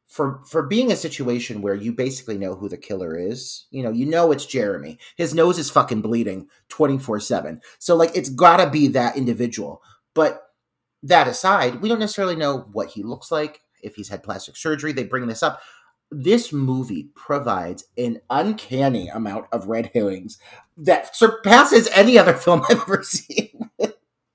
for 0.07 0.41
for 0.49 0.62
being 0.62 0.93
a 0.93 0.97
situation 0.97 1.61
where 1.61 1.74
you 1.74 1.93
basically 1.93 2.39
know 2.39 2.55
who 2.55 2.68
the 2.68 2.79
killer 2.79 3.18
is 3.18 3.66
you 3.70 3.83
know 3.83 3.91
you 3.91 4.07
know 4.07 4.31
it's 4.31 4.47
jeremy 4.47 4.97
his 5.16 5.35
nose 5.35 5.59
is 5.59 5.68
fucking 5.68 6.01
bleeding 6.01 6.47
24-7 6.70 7.61
so 7.81 7.97
like 7.97 8.16
it's 8.16 8.31
gotta 8.31 8.70
be 8.70 8.87
that 8.87 9.16
individual 9.16 9.83
but 10.14 10.45
that 11.03 11.29
aside, 11.29 11.81
we 11.81 11.89
don't 11.89 12.01
necessarily 12.01 12.37
know 12.37 12.68
what 12.72 12.91
he 12.91 13.03
looks 13.03 13.31
like, 13.31 13.61
if 13.83 13.95
he's 13.95 14.09
had 14.09 14.22
plastic 14.22 14.57
surgery. 14.57 14.93
They 14.93 15.05
bring 15.05 15.26
this 15.26 15.43
up. 15.43 15.61
This 16.11 16.52
movie 16.52 17.11
provides 17.14 17.84
an 17.98 18.20
uncanny 18.30 19.09
amount 19.09 19.46
of 19.52 19.66
red 19.66 19.90
herrings 19.94 20.38
that 20.78 21.14
surpasses 21.14 21.88
any 21.94 22.16
other 22.18 22.32
film 22.32 22.62
I've 22.68 22.80
ever 22.80 23.02
seen. 23.04 23.70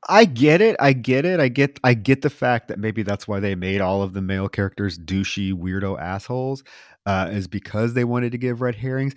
I 0.08 0.26
get 0.26 0.62
it. 0.62 0.76
I 0.80 0.94
get 0.94 1.26
it. 1.26 1.40
I 1.40 1.48
get 1.48 1.80
I 1.84 1.94
get 1.94 2.22
the 2.22 2.30
fact 2.30 2.68
that 2.68 2.78
maybe 2.80 3.04
that's 3.04 3.28
why 3.28 3.40
they 3.40 3.56
made 3.56 3.82
all 3.82 4.04
of 4.04 4.14
the 4.14 4.22
male 4.22 4.50
characters 4.50 5.00
douchey 5.00 5.54
weirdo 5.54 6.00
assholes, 6.00 6.64
uh, 7.06 7.30
is 7.32 7.48
because 7.48 7.94
they 7.94 8.04
wanted 8.04 8.34
to 8.34 8.38
give 8.38 8.62
red 8.62 8.76
herrings. 8.76 9.14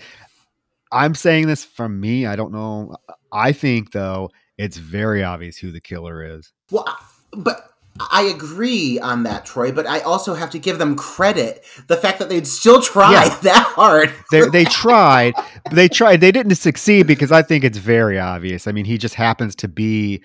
I'm 0.92 1.14
saying 1.14 1.48
this 1.48 1.64
from 1.64 2.00
me. 2.00 2.26
I 2.26 2.36
don't 2.36 2.52
know. 2.52 2.96
I 3.32 3.52
think 3.52 3.92
though 3.92 4.30
it's 4.58 4.76
very 4.76 5.22
obvious 5.24 5.58
who 5.58 5.72
the 5.72 5.80
killer 5.80 6.24
is. 6.24 6.52
well, 6.70 6.86
but 7.32 7.72
I 7.98 8.22
agree 8.34 8.98
on 8.98 9.22
that, 9.24 9.46
Troy, 9.46 9.72
but 9.72 9.86
I 9.86 10.00
also 10.00 10.34
have 10.34 10.50
to 10.50 10.58
give 10.58 10.78
them 10.78 10.96
credit. 10.96 11.64
The 11.86 11.96
fact 11.96 12.18
that 12.18 12.28
they'd 12.28 12.46
still 12.46 12.82
try 12.82 13.12
Yeah. 13.12 13.38
that 13.42 13.72
hard. 13.76 14.12
They 14.30 14.48
they 14.48 14.64
tried. 14.64 15.34
They 15.72 15.88
tried. 15.88 16.20
They 16.20 16.32
didn't 16.32 16.56
succeed 16.56 17.06
because 17.06 17.32
I 17.32 17.42
think 17.42 17.64
it's 17.64 17.78
very 17.78 18.18
obvious. 18.18 18.66
I 18.66 18.72
mean, 18.72 18.84
he 18.84 18.98
just 18.98 19.14
happens 19.14 19.54
to 19.56 19.68
be 19.68 20.22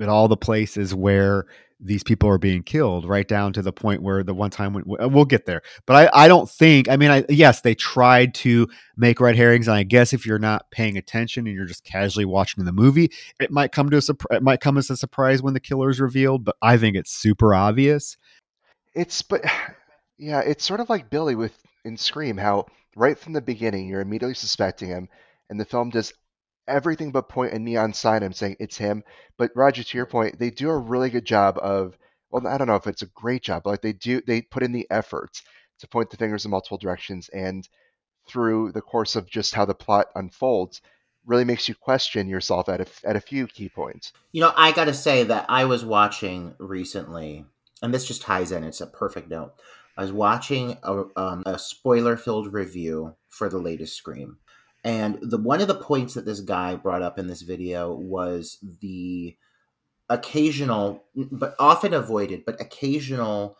at 0.00 0.08
all 0.08 0.28
the 0.28 0.36
places 0.36 0.94
where 0.94 1.46
these 1.78 2.02
people 2.02 2.28
are 2.28 2.38
being 2.38 2.62
killed, 2.62 3.06
right 3.06 3.26
down 3.26 3.52
to 3.52 3.62
the 3.62 3.72
point 3.72 4.02
where 4.02 4.22
the 4.22 4.32
one 4.32 4.50
time 4.50 4.72
when 4.72 4.84
uh, 5.00 5.08
we'll 5.08 5.24
get 5.24 5.44
there. 5.46 5.62
But 5.84 6.10
I, 6.14 6.24
I 6.24 6.28
don't 6.28 6.48
think. 6.48 6.88
I 6.88 6.96
mean, 6.96 7.10
I 7.10 7.24
yes, 7.28 7.60
they 7.60 7.74
tried 7.74 8.34
to 8.36 8.68
make 8.96 9.20
red 9.20 9.36
herrings, 9.36 9.68
and 9.68 9.76
I 9.76 9.82
guess 9.82 10.12
if 10.12 10.24
you're 10.24 10.38
not 10.38 10.70
paying 10.70 10.96
attention 10.96 11.46
and 11.46 11.54
you're 11.54 11.66
just 11.66 11.84
casually 11.84 12.24
watching 12.24 12.64
the 12.64 12.72
movie, 12.72 13.10
it 13.40 13.50
might 13.50 13.72
come 13.72 13.90
to 13.90 13.98
a 13.98 14.02
surprise. 14.02 14.38
It 14.38 14.42
might 14.42 14.60
come 14.60 14.78
as 14.78 14.88
a 14.90 14.96
surprise 14.96 15.42
when 15.42 15.54
the 15.54 15.60
killer 15.60 15.90
is 15.90 16.00
revealed. 16.00 16.44
But 16.44 16.56
I 16.62 16.78
think 16.78 16.96
it's 16.96 17.12
super 17.12 17.54
obvious. 17.54 18.16
It's 18.94 19.20
but 19.22 19.44
yeah, 20.18 20.40
it's 20.40 20.64
sort 20.64 20.80
of 20.80 20.88
like 20.88 21.10
Billy 21.10 21.34
with 21.34 21.56
in 21.84 21.96
Scream 21.96 22.38
how 22.38 22.66
right 22.96 23.18
from 23.18 23.34
the 23.34 23.42
beginning 23.42 23.88
you're 23.88 24.00
immediately 24.00 24.34
suspecting 24.34 24.88
him, 24.88 25.08
and 25.50 25.60
the 25.60 25.66
film 25.66 25.90
does 25.90 26.14
everything 26.68 27.10
but 27.10 27.28
point 27.28 27.52
a 27.52 27.58
neon 27.58 27.92
sign 27.92 28.22
him 28.22 28.32
saying 28.32 28.56
it's 28.60 28.76
him. 28.76 29.04
But 29.36 29.50
Roger, 29.54 29.82
to 29.82 29.96
your 29.96 30.06
point, 30.06 30.38
they 30.38 30.50
do 30.50 30.70
a 30.70 30.76
really 30.76 31.10
good 31.10 31.24
job 31.24 31.58
of 31.60 31.96
well, 32.30 32.46
I 32.46 32.58
don't 32.58 32.66
know 32.66 32.76
if 32.76 32.86
it's 32.86 33.02
a 33.02 33.06
great 33.06 33.42
job, 33.42 33.62
but 33.64 33.70
like 33.70 33.82
they 33.82 33.92
do 33.92 34.20
they 34.26 34.42
put 34.42 34.62
in 34.62 34.72
the 34.72 34.86
efforts 34.90 35.42
to 35.78 35.88
point 35.88 36.10
the 36.10 36.16
fingers 36.16 36.44
in 36.44 36.50
multiple 36.50 36.78
directions 36.78 37.28
and 37.28 37.68
through 38.26 38.72
the 38.72 38.82
course 38.82 39.14
of 39.16 39.30
just 39.30 39.54
how 39.54 39.64
the 39.64 39.74
plot 39.74 40.08
unfolds 40.14 40.80
really 41.26 41.44
makes 41.44 41.68
you 41.68 41.74
question 41.74 42.28
yourself 42.28 42.68
at 42.68 42.80
a, 42.80 42.86
at 43.08 43.16
a 43.16 43.20
few 43.20 43.46
key 43.46 43.68
points. 43.68 44.12
You 44.32 44.40
know, 44.40 44.52
I 44.56 44.72
got 44.72 44.84
to 44.84 44.94
say 44.94 45.24
that 45.24 45.46
I 45.48 45.64
was 45.64 45.84
watching 45.84 46.54
recently, 46.58 47.44
and 47.82 47.92
this 47.92 48.06
just 48.06 48.22
ties 48.22 48.52
in. 48.52 48.64
It's 48.64 48.80
a 48.80 48.86
perfect 48.86 49.28
note. 49.28 49.52
I 49.96 50.02
was 50.02 50.12
watching 50.12 50.76
a, 50.82 51.04
um, 51.16 51.42
a 51.46 51.58
spoiler-filled 51.58 52.52
review 52.52 53.16
for 53.28 53.48
the 53.48 53.58
latest 53.58 53.96
Scream, 53.96 54.38
and 54.86 55.18
the 55.20 55.38
one 55.38 55.60
of 55.60 55.68
the 55.68 55.74
points 55.74 56.14
that 56.14 56.24
this 56.24 56.40
guy 56.40 56.76
brought 56.76 57.02
up 57.02 57.18
in 57.18 57.26
this 57.26 57.42
video 57.42 57.92
was 57.92 58.58
the 58.80 59.36
occasional, 60.08 61.04
but 61.14 61.54
often 61.58 61.92
avoided, 61.92 62.44
but 62.46 62.60
occasional 62.60 63.58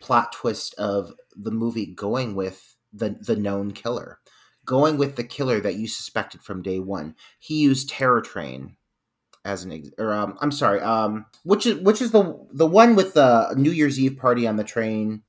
plot 0.00 0.32
twist 0.32 0.74
of 0.78 1.12
the 1.36 1.50
movie 1.50 1.86
going 1.86 2.34
with 2.34 2.76
the 2.92 3.16
the 3.20 3.36
known 3.36 3.72
killer 3.72 4.18
going 4.64 4.96
with 4.96 5.16
the 5.16 5.24
killer 5.24 5.60
that 5.60 5.74
you 5.74 5.88
suspected 5.88 6.42
from 6.42 6.62
day 6.62 6.78
one. 6.78 7.14
He 7.38 7.56
used 7.56 7.88
Terror 7.88 8.20
Train 8.20 8.76
as 9.44 9.64
an 9.64 9.72
ex- 9.72 9.90
or 9.98 10.12
um, 10.12 10.36
I'm 10.40 10.52
sorry, 10.52 10.80
um, 10.80 11.26
which 11.42 11.66
is 11.66 11.78
which 11.80 12.00
is 12.00 12.12
the 12.12 12.38
the 12.52 12.66
one 12.66 12.94
with 12.94 13.14
the 13.14 13.54
New 13.56 13.72
Year's 13.72 13.98
Eve 13.98 14.16
party 14.16 14.46
on 14.46 14.56
the 14.56 14.64
train. 14.64 15.22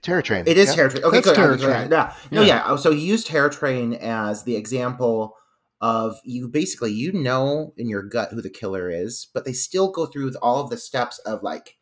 Terror 0.00 0.22
Train. 0.22 0.44
It 0.46 0.56
is 0.56 0.70
yeah. 0.70 0.74
Terror 0.74 0.88
Train. 0.88 1.04
Okay, 1.04 1.16
That's 1.16 1.26
good. 1.26 1.36
Terror 1.36 1.56
Train. 1.56 1.90
Yeah. 1.90 2.14
No, 2.30 2.42
Yeah. 2.42 2.70
yeah. 2.70 2.76
So 2.76 2.92
he 2.92 3.00
used 3.00 3.26
Terror 3.26 3.50
Train 3.50 3.94
as 3.94 4.44
the 4.44 4.56
example 4.56 5.36
of 5.80 6.16
you 6.24 6.48
basically 6.48 6.92
you 6.92 7.12
know 7.12 7.74
in 7.76 7.88
your 7.88 8.02
gut 8.02 8.30
who 8.30 8.40
the 8.40 8.50
killer 8.50 8.88
is, 8.88 9.28
but 9.34 9.44
they 9.44 9.52
still 9.52 9.90
go 9.90 10.06
through 10.06 10.32
all 10.40 10.62
of 10.62 10.70
the 10.70 10.76
steps 10.76 11.18
of 11.20 11.42
like 11.42 11.76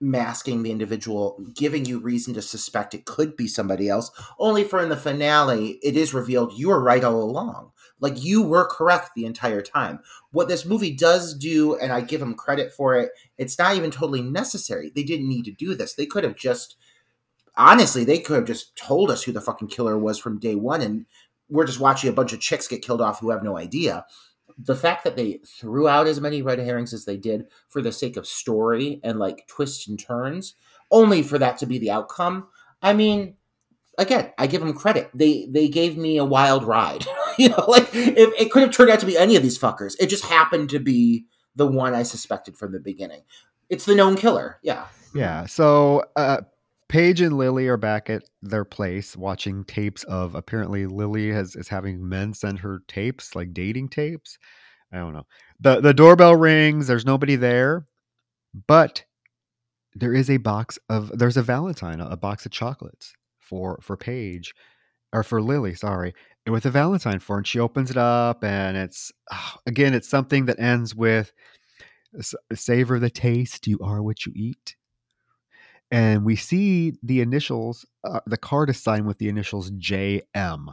masking 0.00 0.62
the 0.62 0.70
individual, 0.70 1.38
giving 1.54 1.84
you 1.84 1.98
reason 1.98 2.34
to 2.34 2.42
suspect 2.42 2.94
it 2.94 3.04
could 3.04 3.36
be 3.36 3.46
somebody 3.46 3.88
else, 3.88 4.10
only 4.38 4.64
for 4.64 4.80
in 4.80 4.88
the 4.88 4.96
finale 4.96 5.78
it 5.82 5.96
is 5.96 6.14
revealed 6.14 6.52
you 6.56 6.68
were 6.68 6.82
right 6.82 7.04
all 7.04 7.22
along. 7.22 7.70
Like 8.00 8.22
you 8.22 8.42
were 8.42 8.66
correct 8.66 9.10
the 9.14 9.24
entire 9.24 9.62
time. 9.62 10.00
What 10.32 10.48
this 10.48 10.64
movie 10.64 10.92
does 10.92 11.34
do, 11.36 11.76
and 11.76 11.92
I 11.92 12.00
give 12.00 12.20
them 12.20 12.34
credit 12.34 12.72
for 12.72 12.96
it, 12.96 13.10
it's 13.38 13.58
not 13.58 13.76
even 13.76 13.90
totally 13.90 14.22
necessary. 14.22 14.90
They 14.94 15.04
didn't 15.04 15.28
need 15.28 15.44
to 15.46 15.52
do 15.52 15.74
this. 15.74 15.94
They 15.94 16.06
could 16.06 16.24
have 16.24 16.36
just 16.36 16.76
honestly, 17.56 18.04
they 18.04 18.18
could 18.18 18.36
have 18.36 18.44
just 18.46 18.76
told 18.76 19.10
us 19.10 19.22
who 19.22 19.32
the 19.32 19.40
fucking 19.40 19.68
killer 19.68 19.98
was 19.98 20.18
from 20.18 20.38
day 20.38 20.54
one 20.54 20.80
and 20.80 21.06
we're 21.48 21.66
just 21.66 21.80
watching 21.80 22.10
a 22.10 22.12
bunch 22.12 22.32
of 22.32 22.40
chicks 22.40 22.68
get 22.68 22.82
killed 22.82 23.00
off 23.00 23.20
who 23.20 23.30
have 23.30 23.42
no 23.42 23.56
idea. 23.56 24.04
The 24.58 24.76
fact 24.76 25.04
that 25.04 25.16
they 25.16 25.40
threw 25.46 25.88
out 25.88 26.06
as 26.06 26.20
many 26.20 26.42
red 26.42 26.58
herrings 26.58 26.92
as 26.92 27.04
they 27.04 27.16
did 27.16 27.46
for 27.68 27.82
the 27.82 27.92
sake 27.92 28.16
of 28.16 28.26
story 28.26 29.00
and 29.02 29.18
like 29.18 29.46
twists 29.46 29.88
and 29.88 29.98
turns, 29.98 30.54
only 30.90 31.22
for 31.22 31.38
that 31.38 31.58
to 31.58 31.66
be 31.66 31.78
the 31.78 31.90
outcome. 31.90 32.48
I 32.82 32.92
mean, 32.92 33.36
again, 33.98 34.32
I 34.38 34.46
give 34.46 34.60
them 34.60 34.74
credit. 34.74 35.10
They 35.14 35.46
they 35.50 35.68
gave 35.68 35.96
me 35.96 36.16
a 36.16 36.24
wild 36.24 36.64
ride. 36.64 37.06
you 37.38 37.48
know, 37.48 37.64
like 37.68 37.88
if 37.94 38.40
it 38.40 38.50
could 38.50 38.62
have 38.62 38.72
turned 38.72 38.90
out 38.90 39.00
to 39.00 39.06
be 39.06 39.16
any 39.16 39.36
of 39.36 39.42
these 39.42 39.58
fuckers. 39.58 39.94
It 39.98 40.08
just 40.08 40.24
happened 40.24 40.70
to 40.70 40.78
be 40.78 41.26
the 41.56 41.66
one 41.66 41.94
I 41.94 42.02
suspected 42.02 42.56
from 42.56 42.72
the 42.72 42.80
beginning. 42.80 43.22
It's 43.68 43.84
the 43.84 43.94
known 43.94 44.16
killer. 44.16 44.58
Yeah. 44.62 44.86
Yeah. 45.14 45.46
So 45.46 46.04
uh, 46.16 46.42
Paige 46.88 47.20
and 47.20 47.38
Lily 47.38 47.68
are 47.68 47.76
back 47.76 48.10
at 48.10 48.24
their 48.42 48.64
place 48.64 49.16
watching 49.16 49.64
tapes 49.64 50.04
of 50.04 50.34
apparently 50.34 50.86
Lily 50.86 51.30
has 51.30 51.56
is 51.56 51.68
having 51.68 52.08
men 52.08 52.34
send 52.34 52.58
her 52.60 52.80
tapes, 52.88 53.34
like 53.34 53.54
dating 53.54 53.88
tapes. 53.88 54.38
I 54.92 54.98
don't 54.98 55.12
know. 55.12 55.26
The 55.60 55.80
the 55.80 55.94
doorbell 55.94 56.36
rings, 56.36 56.86
there's 56.86 57.06
nobody 57.06 57.36
there, 57.36 57.86
but 58.66 59.04
there 59.94 60.12
is 60.12 60.28
a 60.28 60.38
box 60.38 60.78
of 60.88 61.16
there's 61.16 61.36
a 61.36 61.42
Valentine, 61.42 62.00
a 62.00 62.16
box 62.16 62.44
of 62.46 62.52
chocolates 62.52 63.14
for 63.44 63.78
for 63.82 63.96
Paige 63.96 64.54
or 65.12 65.22
for 65.22 65.40
Lily, 65.40 65.74
sorry. 65.74 66.12
And 66.46 66.52
with 66.52 66.66
a 66.66 66.70
Valentine 66.70 67.20
for 67.20 67.38
and 67.38 67.46
she 67.46 67.58
opens 67.58 67.90
it 67.90 67.96
up 67.96 68.44
and 68.44 68.76
it's 68.76 69.12
ah, 69.30 69.58
again 69.66 69.94
it's 69.94 70.08
something 70.08 70.46
that 70.46 70.58
ends 70.58 70.94
with 70.94 71.32
savor 72.52 72.98
the 72.98 73.10
taste, 73.10 73.66
you 73.66 73.78
are 73.82 74.02
what 74.02 74.24
you 74.26 74.32
eat 74.34 74.76
and 75.90 76.24
we 76.24 76.36
see 76.36 76.94
the 77.02 77.20
initials 77.20 77.84
uh, 78.04 78.20
the 78.26 78.36
card 78.36 78.70
is 78.70 78.82
signed 78.82 79.06
with 79.06 79.18
the 79.18 79.28
initials 79.28 79.70
jm 79.72 80.72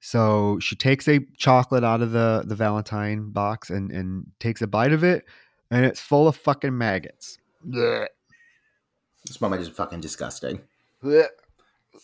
so 0.00 0.58
she 0.60 0.74
takes 0.74 1.06
a 1.08 1.20
chocolate 1.36 1.84
out 1.84 2.02
of 2.02 2.10
the 2.10 2.42
the 2.46 2.54
valentine 2.54 3.30
box 3.30 3.70
and 3.70 3.92
and 3.92 4.26
takes 4.40 4.60
a 4.60 4.66
bite 4.66 4.92
of 4.92 5.04
it 5.04 5.24
and 5.70 5.84
it's 5.84 6.00
full 6.00 6.26
of 6.26 6.36
fucking 6.36 6.76
maggots 6.76 7.38
Blech. 7.66 8.08
This 9.26 9.40
moment 9.40 9.62
is 9.62 9.68
fucking 9.68 10.00
disgusting. 10.00 10.60
Blech. 11.02 11.26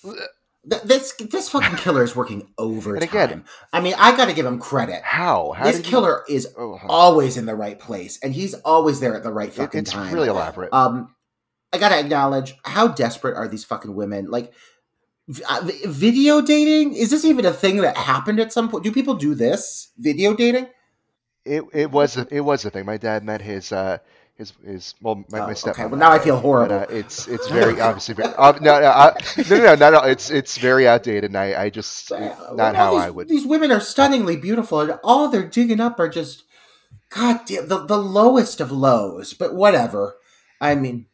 Th- 0.02 0.82
This 0.82 1.12
this 1.30 1.48
fucking 1.50 1.76
killer 1.76 2.02
is 2.02 2.16
working 2.16 2.48
overtime. 2.56 3.02
again- 3.08 3.44
I 3.72 3.80
mean, 3.80 3.94
I 3.98 4.16
got 4.16 4.26
to 4.26 4.32
give 4.32 4.46
him 4.46 4.58
credit. 4.58 5.02
How? 5.02 5.52
How 5.52 5.64
this 5.64 5.76
did 5.76 5.84
you- 5.86 5.90
killer 5.90 6.24
is 6.28 6.48
Oh, 6.56 6.76
huh. 6.80 6.86
always 6.88 7.36
in 7.36 7.44
the 7.46 7.54
right 7.54 7.78
place, 7.78 8.18
and 8.22 8.32
he's 8.34 8.54
always 8.54 9.00
there 9.00 9.14
at 9.14 9.22
the 9.22 9.32
right 9.32 9.52
fucking 9.52 9.80
it's 9.80 9.90
time. 9.92 10.14
really 10.14 10.28
elaborate. 10.28 10.72
Um, 10.72 11.14
I 11.72 11.78
gotta 11.78 11.98
acknowledge 11.98 12.54
how 12.64 12.88
desperate 12.88 13.36
are 13.36 13.46
these 13.48 13.64
fucking 13.64 13.94
women? 13.94 14.30
Like, 14.30 14.52
v- 15.28 15.42
uh, 15.48 15.68
video 15.86 16.40
dating 16.40 16.94
is 16.94 17.10
this 17.10 17.24
even 17.26 17.44
a 17.44 17.52
thing 17.52 17.78
that 17.82 17.96
happened 17.98 18.40
at 18.40 18.52
some 18.52 18.70
point? 18.70 18.84
Do 18.84 18.92
people 18.92 19.14
do 19.14 19.34
this 19.34 19.88
video 19.98 20.34
dating? 20.34 20.68
it 21.44 21.62
it 21.74 21.90
was 21.90 22.16
a, 22.16 22.26
it 22.30 22.40
was 22.40 22.64
a 22.64 22.70
thing. 22.70 22.86
My 22.86 22.96
dad 22.96 23.22
met 23.22 23.42
his 23.42 23.70
uh 23.70 23.98
his 24.36 24.52
his 24.64 24.94
well 25.00 25.24
my, 25.30 25.40
Oh, 25.40 25.46
my 25.46 25.52
stepmom. 25.54 25.70
okay. 25.70 25.86
Well, 25.86 25.96
now 26.00 26.10
I 26.10 26.18
feel 26.18 26.34
But, 26.36 26.42
horrible. 26.42 26.74
uh, 26.80 26.86
it's 26.90 27.28
it's 27.28 27.48
very 27.48 27.80
obviously 27.80 28.14
very 28.14 28.32
uh, 28.36 28.52
no 28.60 28.80
no, 28.80 28.86
uh, 28.88 29.14
no 29.48 29.56
no 29.58 29.74
no 29.76 29.90
no 29.90 29.98
it's 30.00 30.30
it's 30.30 30.58
very 30.58 30.88
outdated 30.88 31.24
and 31.30 31.36
I 31.38 31.64
I 31.64 31.70
just 31.70 32.10
not 32.52 32.74
how 32.74 32.92
these, 32.94 33.02
I 33.02 33.10
would. 33.10 33.28
These 33.28 33.46
women 33.46 33.70
are 33.70 33.80
stunningly 33.80 34.36
beautiful, 34.36 34.80
and 34.80 34.98
all 35.04 35.28
they're 35.28 35.48
digging 35.48 35.80
up 35.80 36.00
are 36.00 36.08
just, 36.08 36.42
god 37.10 37.40
damn, 37.46 37.68
the, 37.68 37.84
the 37.86 37.98
lowest 37.98 38.60
of 38.60 38.72
lows. 38.72 39.34
But 39.34 39.54
whatever. 39.54 40.16
I 40.60 40.74
mean, 40.74 41.06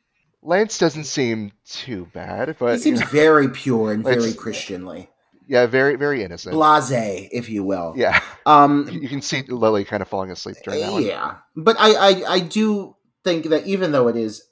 Lance 0.43 0.79
doesn't 0.79 1.05
seem 1.05 1.53
too 1.67 2.09
bad, 2.15 2.57
but 2.59 2.75
he 2.77 2.79
seems 2.81 3.03
very 3.03 3.49
pure 3.49 3.93
and 3.93 4.03
very 4.05 4.33
Christianly, 4.33 5.11
yeah, 5.47 5.67
very 5.67 5.97
very 5.97 6.23
innocent. 6.23 6.55
blasé, 6.55 7.29
if 7.33 7.51
you 7.51 7.65
will. 7.65 7.93
Yeah, 7.97 8.19
Um, 8.47 8.89
you 8.91 9.09
can 9.09 9.21
see 9.21 9.43
Lily 9.43 9.85
kind 9.85 10.01
of 10.03 10.09
falling 10.09 10.31
asleep 10.31 10.57
during 10.65 10.81
that 10.81 10.93
one. 10.93 11.03
yeah, 11.05 11.35
but 11.57 11.77
I, 11.79 11.91
I 11.95 12.33
I 12.37 12.41
do 12.41 12.97
think 13.25 13.47
that 13.47 13.67
even 13.67 13.93
though 13.93 14.09
it 14.09 14.17
is, 14.17 14.43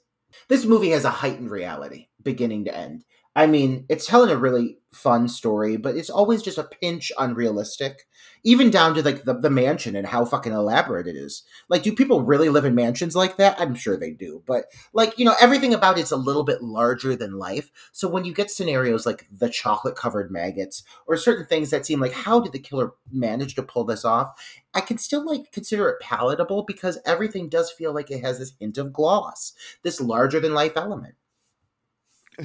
this 0.47 0.65
movie 0.65 0.89
has 0.89 1.05
a 1.05 1.09
heightened 1.09 1.49
reality, 1.49 2.07
beginning 2.21 2.65
to 2.65 2.75
end. 2.75 3.03
I 3.39 3.47
mean, 3.47 3.85
it's 3.87 4.05
telling 4.05 4.31
a 4.31 4.35
really 4.35 4.79
fun 4.91 5.29
story, 5.29 5.77
but 5.77 5.95
it's 5.95 6.09
always 6.09 6.41
just 6.41 6.57
a 6.57 6.63
pinch 6.81 7.09
unrealistic. 7.17 8.05
Even 8.43 8.69
down 8.69 8.95
to 8.95 9.01
like 9.01 9.23
the, 9.23 9.33
the 9.33 9.49
mansion 9.49 9.95
and 9.95 10.05
how 10.05 10.25
fucking 10.25 10.51
elaborate 10.51 11.07
it 11.07 11.15
is. 11.15 11.43
Like, 11.69 11.83
do 11.83 11.95
people 11.95 12.21
really 12.21 12.49
live 12.49 12.65
in 12.65 12.75
mansions 12.75 13.15
like 13.15 13.37
that? 13.37 13.55
I'm 13.57 13.75
sure 13.75 13.95
they 13.95 14.11
do. 14.11 14.43
But 14.45 14.65
like, 14.91 15.17
you 15.17 15.23
know, 15.23 15.35
everything 15.39 15.73
about 15.73 15.97
it's 15.97 16.11
a 16.11 16.17
little 16.17 16.43
bit 16.43 16.61
larger 16.61 17.15
than 17.15 17.39
life. 17.39 17.71
So 17.93 18.09
when 18.09 18.25
you 18.25 18.33
get 18.33 18.51
scenarios 18.51 19.05
like 19.05 19.25
the 19.31 19.47
chocolate 19.47 19.95
covered 19.95 20.29
maggots 20.29 20.83
or 21.07 21.15
certain 21.15 21.45
things 21.45 21.69
that 21.69 21.85
seem 21.85 22.01
like 22.01 22.11
how 22.11 22.41
did 22.41 22.51
the 22.51 22.59
killer 22.59 22.91
manage 23.09 23.55
to 23.55 23.63
pull 23.63 23.85
this 23.85 24.03
off? 24.03 24.37
I 24.73 24.81
can 24.81 24.97
still 24.97 25.25
like 25.25 25.53
consider 25.53 25.87
it 25.87 26.01
palatable 26.01 26.63
because 26.63 26.99
everything 27.05 27.47
does 27.47 27.71
feel 27.71 27.93
like 27.93 28.11
it 28.11 28.19
has 28.21 28.37
this 28.37 28.51
hint 28.59 28.77
of 28.77 28.91
gloss, 28.91 29.53
this 29.83 30.01
larger 30.01 30.41
than 30.41 30.53
life 30.53 30.73
element. 30.75 31.15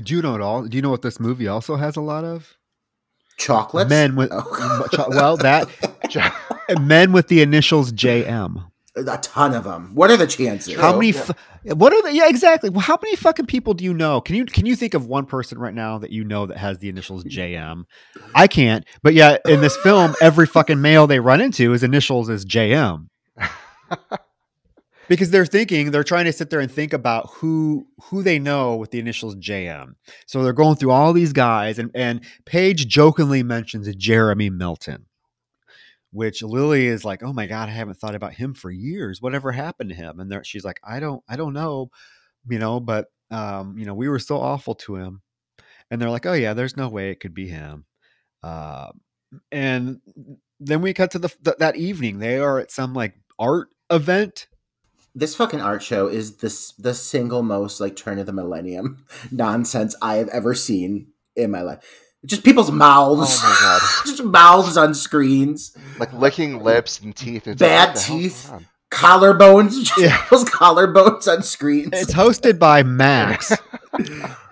Do 0.02 0.14
you 0.14 0.22
know 0.22 0.34
it 0.34 0.40
all 0.40 0.62
do 0.64 0.76
you 0.76 0.82
know 0.82 0.90
what 0.90 1.02
this 1.02 1.18
movie 1.20 1.48
also 1.48 1.76
has 1.76 1.96
a 1.96 2.00
lot 2.00 2.24
of 2.24 2.56
Chocolates, 3.36 3.90
men 3.90 4.14
with 4.16 4.30
Oh. 4.32 4.86
cho- 4.92 5.08
well 5.10 5.36
that 5.38 5.68
men 6.80 7.12
with 7.12 7.28
the 7.28 7.42
initials 7.42 7.92
jm 7.92 8.64
a 8.96 9.18
ton 9.18 9.54
of 9.54 9.64
them. 9.64 9.90
What 9.94 10.12
are 10.12 10.16
the 10.16 10.26
chances? 10.28 10.76
How 10.76 10.92
many? 10.94 11.12
yeah. 11.64 11.72
What 11.72 11.92
are 11.92 12.00
the? 12.02 12.14
Yeah, 12.14 12.28
exactly. 12.28 12.70
Well, 12.70 12.80
how 12.80 12.96
many 13.02 13.16
fucking 13.16 13.46
people 13.46 13.74
do 13.74 13.82
you 13.82 13.92
know? 13.92 14.20
Can 14.20 14.36
you 14.36 14.44
can 14.44 14.66
you 14.66 14.76
think 14.76 14.94
of 14.94 15.06
one 15.06 15.26
person 15.26 15.58
right 15.58 15.74
now 15.74 15.98
that 15.98 16.12
you 16.12 16.22
know 16.22 16.46
that 16.46 16.58
has 16.58 16.78
the 16.78 16.88
initials 16.88 17.24
JM? 17.24 17.86
I 18.36 18.46
can't. 18.46 18.84
But 19.02 19.14
yeah, 19.14 19.38
in 19.48 19.60
this 19.62 19.76
film, 19.78 20.14
every 20.20 20.46
fucking 20.46 20.80
male 20.80 21.08
they 21.08 21.18
run 21.18 21.40
into, 21.40 21.72
his 21.72 21.82
initials 21.82 22.28
is 22.28 22.44
JM. 22.46 23.08
Because 25.08 25.30
they're 25.30 25.46
thinking, 25.46 25.90
they're 25.90 26.04
trying 26.04 26.24
to 26.24 26.32
sit 26.32 26.50
there 26.50 26.60
and 26.60 26.70
think 26.70 26.92
about 26.92 27.30
who 27.34 27.86
who 28.04 28.22
they 28.22 28.38
know 28.38 28.76
with 28.76 28.90
the 28.90 28.98
initials 28.98 29.36
JM. 29.36 29.94
So 30.26 30.42
they're 30.42 30.52
going 30.52 30.76
through 30.76 30.92
all 30.92 31.12
these 31.12 31.32
guys, 31.32 31.78
and 31.78 31.90
and 31.94 32.24
Paige 32.46 32.88
jokingly 32.88 33.42
mentions 33.42 33.94
Jeremy 33.96 34.50
Melton 34.50 35.06
which 36.10 36.44
Lily 36.44 36.86
is 36.86 37.04
like, 37.04 37.24
"Oh 37.24 37.32
my 37.32 37.48
god, 37.48 37.68
I 37.68 37.72
haven't 37.72 37.96
thought 37.98 38.14
about 38.14 38.34
him 38.34 38.54
for 38.54 38.70
years. 38.70 39.20
Whatever 39.20 39.50
happened 39.50 39.90
to 39.90 39.96
him?" 39.96 40.20
And 40.20 40.46
she's 40.46 40.64
like, 40.64 40.78
"I 40.84 41.00
don't, 41.00 41.24
I 41.28 41.34
don't 41.34 41.54
know, 41.54 41.90
you 42.48 42.60
know, 42.60 42.78
but 42.78 43.06
um, 43.32 43.76
you 43.76 43.84
know, 43.84 43.94
we 43.94 44.08
were 44.08 44.20
so 44.20 44.38
awful 44.38 44.76
to 44.76 44.94
him." 44.94 45.22
and 45.90 46.00
they're 46.00 46.10
like, 46.10 46.26
"Oh 46.26 46.32
yeah, 46.32 46.54
there's 46.54 46.76
no 46.76 46.88
way 46.88 47.10
it 47.10 47.20
could 47.20 47.34
be 47.34 47.48
him." 47.48 47.84
Uh, 48.42 48.90
and 49.52 50.00
then 50.60 50.80
we 50.82 50.92
cut 50.94 51.10
to 51.12 51.18
the 51.18 51.28
th- 51.28 51.56
that 51.58 51.76
evening. 51.76 52.18
They 52.18 52.38
are 52.38 52.58
at 52.58 52.70
some 52.70 52.94
like 52.94 53.14
art 53.38 53.68
event. 53.90 54.48
This 55.14 55.34
fucking 55.36 55.60
art 55.60 55.82
show 55.82 56.08
is 56.08 56.38
this 56.38 56.72
the 56.72 56.94
single 56.94 57.42
most 57.42 57.80
like 57.80 57.94
turn 57.94 58.18
of 58.18 58.26
the 58.26 58.32
millennium 58.32 59.04
nonsense 59.30 59.94
I 60.02 60.16
have 60.16 60.28
ever 60.28 60.54
seen 60.54 61.08
in 61.36 61.50
my 61.50 61.62
life. 61.62 61.78
Just 62.26 62.42
people's 62.42 62.72
mouths. 62.72 63.38
Oh 63.42 63.48
my 63.48 63.60
god. 63.60 64.06
just 64.06 64.24
mouths 64.24 64.76
on 64.76 64.94
screens. 64.94 65.76
Like 65.98 66.12
licking 66.12 66.62
lips 66.62 67.00
and 67.00 67.14
teeth. 67.14 67.46
And 67.46 67.58
Bad 67.58 67.88
like, 67.88 67.88
what 67.88 67.94
the 67.94 68.00
hell's 68.00 68.22
teeth. 68.22 68.50
Oh, 68.52 68.60
collarbones. 68.90 69.70
Just 69.84 69.98
Yeah. 69.98 70.22
people's 70.22 70.44
collarbones 70.44 71.28
on 71.28 71.42
screens. 71.42 71.90
It's 71.92 72.14
hosted 72.14 72.58
by 72.58 72.82
Max, 72.82 73.52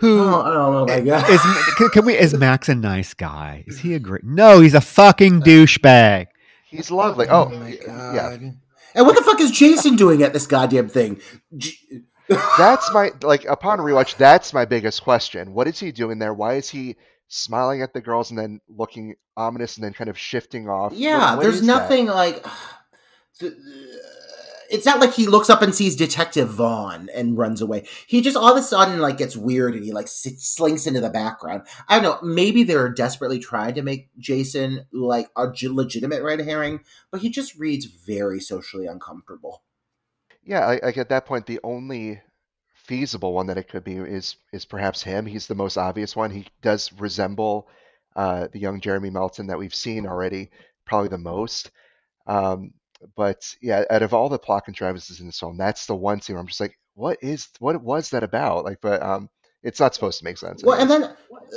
who 0.01 0.19
oh, 0.21 0.43
oh 0.45 0.87
my 0.87 1.01
god. 1.01 1.31
is 1.31 1.41
can, 1.77 1.89
can 1.91 2.05
we 2.05 2.17
is 2.17 2.35
Max 2.35 2.69
a 2.69 2.75
nice 2.75 3.15
guy? 3.15 3.65
Is 3.67 3.79
he 3.79 3.95
a 3.95 3.99
great? 3.99 4.25
No, 4.25 4.61
he's 4.61 4.75
a 4.75 4.81
fucking 4.81 5.43
douchebag. 5.43 6.27
He's 6.67 6.91
lovely. 6.91 7.27
Oh, 7.29 7.51
oh 7.53 7.59
my 7.59 7.79
yeah. 7.87 8.39
And 8.95 9.07
what 9.07 9.17
the 9.17 9.23
fuck 9.23 9.41
is 9.41 9.51
Jason 9.51 9.97
doing 9.97 10.23
at 10.23 10.33
this 10.33 10.47
goddamn 10.47 10.89
thing? 10.89 11.21
J- 11.57 11.77
That's 12.59 12.93
my 12.93 13.11
like 13.23 13.45
upon 13.47 13.79
rewatch. 13.79 14.17
That's 14.17 14.53
my 14.53 14.65
biggest 14.65 15.03
question. 15.03 15.55
What 15.55 15.67
is 15.69 15.79
he 15.79 15.93
doing 15.93 16.19
there? 16.19 16.33
Why 16.35 16.55
is 16.55 16.69
he 16.71 16.97
smiling 17.29 17.83
at 17.83 17.93
the 17.95 18.01
girls 18.01 18.31
and 18.31 18.39
then 18.39 18.61
looking 18.69 19.15
ominous 19.37 19.77
and 19.77 19.85
then 19.85 19.93
kind 19.93 20.11
of 20.11 20.19
shifting 20.19 20.69
off? 20.69 20.93
Yeah, 20.95 21.19
What- 21.19 21.37
what 21.37 21.43
there's 21.43 21.55
is 21.57 21.61
that? 21.63 21.67
nothing 21.67 22.07
like. 22.07 22.45
It's 24.73 24.87
not 24.87 25.01
like 25.01 25.13
he 25.13 25.27
looks 25.27 25.51
up 25.51 25.61
and 25.61 25.75
sees 25.75 25.95
Detective 25.95 26.49
Vaughn 26.49 27.09
and 27.15 27.37
runs 27.37 27.61
away. 27.61 27.87
He 28.07 28.23
just 28.23 28.37
all 28.37 28.51
of 28.51 28.57
a 28.57 28.63
sudden 28.63 29.01
like 29.01 29.19
gets 29.19 29.37
weird 29.37 29.75
and 29.75 29.85
he 29.85 29.93
like 29.93 30.09
slinks 30.09 30.87
into 30.87 31.01
the 31.01 31.11
background. 31.11 31.63
I 31.89 32.01
don't 32.01 32.03
know. 32.03 32.29
Maybe 32.29 32.63
they're 32.63 32.89
desperately 32.89 33.39
trying 33.39 33.75
to 33.75 33.83
make 33.83 34.09
Jason 34.19 34.87
like 34.93 35.29
a 35.37 35.53
legitimate 35.63 36.23
red 36.23 36.41
herring, 36.41 36.81
but 37.11 37.21
he 37.21 37.29
just 37.29 37.55
reads 37.57 37.85
very 37.85 38.41
socially 38.41 38.87
uncomfortable. 38.87 39.63
Yeah, 40.45 40.79
like 40.83 40.97
at 40.97 41.11
that 41.11 41.27
point, 41.27 41.47
the 41.47 41.61
only 41.63 42.21
feasible 42.75 43.33
one 43.33 43.47
that 43.47 43.59
it 43.59 43.69
could 43.69 43.85
be 43.85 43.97
is 43.97 44.37
is 44.53 44.65
perhaps 44.65 45.03
him. 45.03 45.27
He's 45.27 45.47
the 45.47 45.55
most 45.55 45.77
obvious 45.77 46.17
one. 46.17 46.31
He 46.31 46.47
does 46.63 46.93
resemble 46.95 47.69
uh, 48.17 48.49
the 48.53 48.59
young 48.59 48.81
Jeremy 48.81 49.11
Melton 49.11 49.47
that 49.49 49.59
we've 49.59 49.75
seen 49.75 50.07
already, 50.07 50.51
probably 50.85 51.09
the 51.09 51.19
most. 51.19 51.71
Um, 52.27 52.73
but 53.17 53.55
yeah, 53.61 53.85
out 53.91 54.03
of 54.03 54.15
all 54.15 54.29
the 54.29 54.39
plot 54.39 54.65
contrivances 54.65 55.21
in 55.21 55.27
this 55.27 55.39
film, 55.41 55.57
that's 55.57 55.87
the 55.87 55.95
one 55.95 56.21
scene 56.21 56.35
where 56.35 56.41
I'm 56.41 56.47
just 56.47 56.61
like, 56.61 56.79
what 56.95 57.19
is 57.23 57.49
what 57.59 57.83
was 57.83 58.11
that 58.11 58.23
about? 58.23 58.65
Like, 58.65 58.81
but 58.81 59.03
um, 59.03 59.29
it's 59.63 59.81
not 59.81 59.95
supposed 59.95 60.19
to 60.19 60.25
make 60.25 60.39
sense. 60.39 60.63
Well, 60.63 60.81
and 60.81 60.91
then 60.91 61.15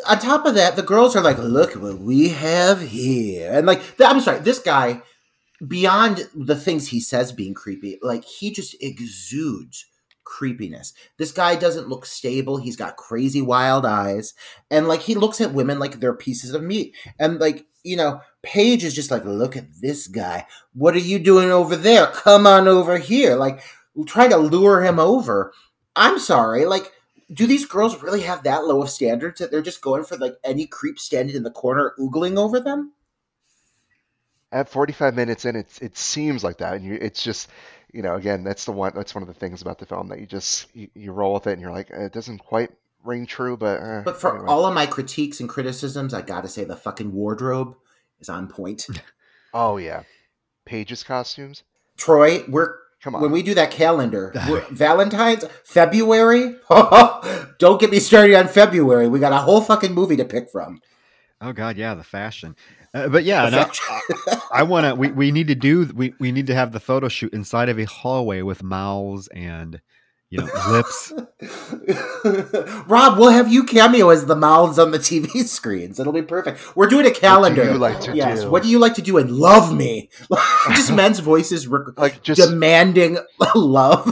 on 0.08 0.20
top 0.20 0.46
of 0.46 0.56
that, 0.56 0.76
the 0.76 0.84
girls 0.84 1.16
are 1.16 1.24
like, 1.24 1.38
"Look 1.38 1.74
what 1.74 2.00
we 2.00 2.30
have 2.30 2.82
here," 2.82 3.52
and 3.52 3.66
like, 3.66 3.82
I'm 4.00 4.22
sorry, 4.22 4.40
this 4.40 4.60
guy, 4.60 5.02
beyond 5.66 6.30
the 6.36 6.56
things 6.56 6.88
he 6.88 7.00
says 7.00 7.32
being 7.32 7.54
creepy, 7.54 8.00
like 8.02 8.24
he 8.24 8.52
just 8.52 8.76
exudes 8.82 9.86
creepiness. 10.24 10.94
This 11.18 11.32
guy 11.32 11.56
doesn't 11.56 11.88
look 11.88 12.06
stable. 12.06 12.58
He's 12.58 12.76
got 12.76 12.98
crazy 12.98 13.42
wild 13.42 13.86
eyes, 13.86 14.34
and 14.70 14.88
like 14.88 15.02
he 15.02 15.16
looks 15.16 15.42
at 15.42 15.54
women 15.54 15.80
like 15.80 16.00
they're 16.00 16.16
pieces 16.16 16.54
of 16.54 16.64
meat, 16.64 16.96
and 17.20 17.40
like 17.40 17.66
you 17.84 17.96
know, 17.96 18.20
Paige 18.46 18.84
is 18.84 18.94
just 18.94 19.12
like, 19.12 19.26
"Look 19.26 19.58
at 19.58 19.82
this 19.82 20.08
guy. 20.08 20.46
What 20.74 20.96
are 20.96 21.00
you 21.00 21.20
doing 21.20 21.52
over 21.52 21.76
there? 21.76 22.08
Come 22.08 22.48
on 22.48 22.68
over 22.68 22.98
here!" 22.98 23.36
Like 23.36 23.62
trying 24.06 24.30
to 24.30 24.38
lure 24.38 24.84
him 24.84 25.00
over. 25.00 25.52
I'm 25.96 26.20
sorry, 26.20 26.66
like 26.66 26.92
do 27.34 27.48
these 27.48 27.66
girls 27.66 28.04
really 28.04 28.22
have 28.22 28.44
that 28.44 28.66
low 28.66 28.84
of 28.84 28.90
standards 28.90 29.40
that 29.40 29.50
they're 29.50 29.62
just 29.62 29.82
going 29.82 30.04
for 30.04 30.16
like 30.16 30.36
any 30.44 30.68
creep 30.68 31.00
standing 31.00 31.36
in 31.36 31.42
the 31.44 31.50
corner 31.52 31.94
oogling 32.00 32.38
over 32.38 32.60
them? 32.60 32.94
at 34.52 34.70
45 34.70 35.16
minutes 35.16 35.44
in, 35.44 35.56
it 35.58 35.68
it 35.82 35.98
seems 35.98 36.44
like 36.44 36.58
that, 36.60 36.76
and 36.76 36.86
you, 36.86 36.94
it's 37.02 37.22
just, 37.24 37.50
you 37.92 38.02
know, 38.02 38.16
again, 38.16 38.44
that's 38.44 38.66
the 38.66 38.72
one. 38.72 38.94
That's 38.96 39.14
one 39.14 39.22
of 39.22 39.28
the 39.28 39.34
things 39.34 39.62
about 39.62 39.80
the 39.80 39.86
film 39.86 40.08
that 40.10 40.20
you 40.20 40.26
just 40.26 40.68
you, 40.74 40.88
you 40.96 41.12
roll 41.12 41.34
with 41.34 41.48
it, 41.48 41.54
and 41.54 41.62
you're 41.62 41.72
like, 41.72 41.90
it 41.90 42.14
doesn't 42.14 42.40
quite 42.40 42.72
ring 43.04 43.26
true, 43.26 43.58
but. 43.58 43.82
Uh, 43.82 44.02
But 44.04 44.20
for 44.20 44.36
anyway. 44.36 44.48
all 44.48 44.66
of 44.66 44.74
my 44.74 44.86
critiques 44.86 45.40
and 45.42 45.50
criticisms, 45.50 46.14
I 46.14 46.22
gotta 46.22 46.48
say 46.48 46.64
the 46.64 46.76
fucking 46.78 47.12
wardrobe 47.12 47.76
is 48.20 48.30
on 48.30 48.48
point. 48.48 48.88
oh 49.54 49.78
yeah, 49.78 50.04
Paige's 50.66 51.04
costumes. 51.04 51.64
Troy, 51.98 52.44
we're 52.48 52.76
Come 53.02 53.16
on. 53.16 53.22
when 53.22 53.32
we 53.32 53.44
do 53.44 53.54
that 53.54 53.72
calendar, 53.72 54.34
Valentine's, 54.72 55.46
February. 55.64 56.56
Don't 57.60 57.80
get 57.80 57.92
me 57.92 58.00
started 58.00 58.36
on 58.36 58.48
February. 58.48 59.08
We 59.08 59.20
got 59.20 59.32
a 59.32 59.38
whole 59.38 59.62
fucking 59.62 59.94
movie 59.94 60.18
to 60.18 60.26
pick 60.26 60.50
from. 60.52 60.82
Oh 61.42 61.54
God, 61.54 61.78
yeah, 61.78 61.94
the 61.94 62.04
fashion. 62.04 62.56
Uh, 62.94 63.10
but 63.10 63.24
yeah, 63.24 63.50
no, 63.50 63.66
fashion. 63.66 64.40
I 64.52 64.64
want 64.64 64.86
to. 64.86 64.96
We, 64.96 65.12
we 65.12 65.32
need 65.32 65.48
to 65.48 65.56
do. 65.56 65.86
We, 65.94 66.14
we 66.20 66.32
need 66.32 66.48
to 66.48 66.56
have 66.56 66.72
the 66.72 66.80
photo 66.80 67.08
shoot 67.08 67.34
inside 67.34 67.70
of 67.70 67.78
a 67.78 67.84
hallway 67.84 68.42
with 68.42 68.64
mouths 68.64 69.28
and 69.28 69.82
you 70.30 70.40
know 70.40 70.50
lips. 70.70 71.14
Rob, 72.88 73.20
we'll 73.20 73.30
have 73.30 73.52
you 73.52 73.64
cameo 73.64 74.10
as 74.10 74.26
the 74.26 74.36
mouths 74.36 74.80
on 74.80 74.92
the 74.92 74.98
TV 74.98 75.44
screens. 75.46 76.00
It'll 76.00 76.14
be 76.14 76.22
perfect. 76.22 76.76
We're 76.76 76.88
doing 76.88 77.06
a 77.06 77.12
calendar. 77.12 77.64
you 77.64 77.78
like 77.78 78.00
to 78.02 78.16
yes. 78.16 78.42
do? 78.42 78.50
What 78.50 78.64
do 78.64 78.70
you 78.70 78.80
like 78.80 78.96
to 78.96 79.02
do 79.02 79.18
and 79.18 79.32
love 79.32 79.76
me? 79.76 80.10
just 80.70 80.92
men's 80.92 81.20
voices 81.20 81.68
re- 81.68 81.94
like 81.98 82.22
just 82.24 82.42
demanding 82.42 83.18
love. 83.56 84.06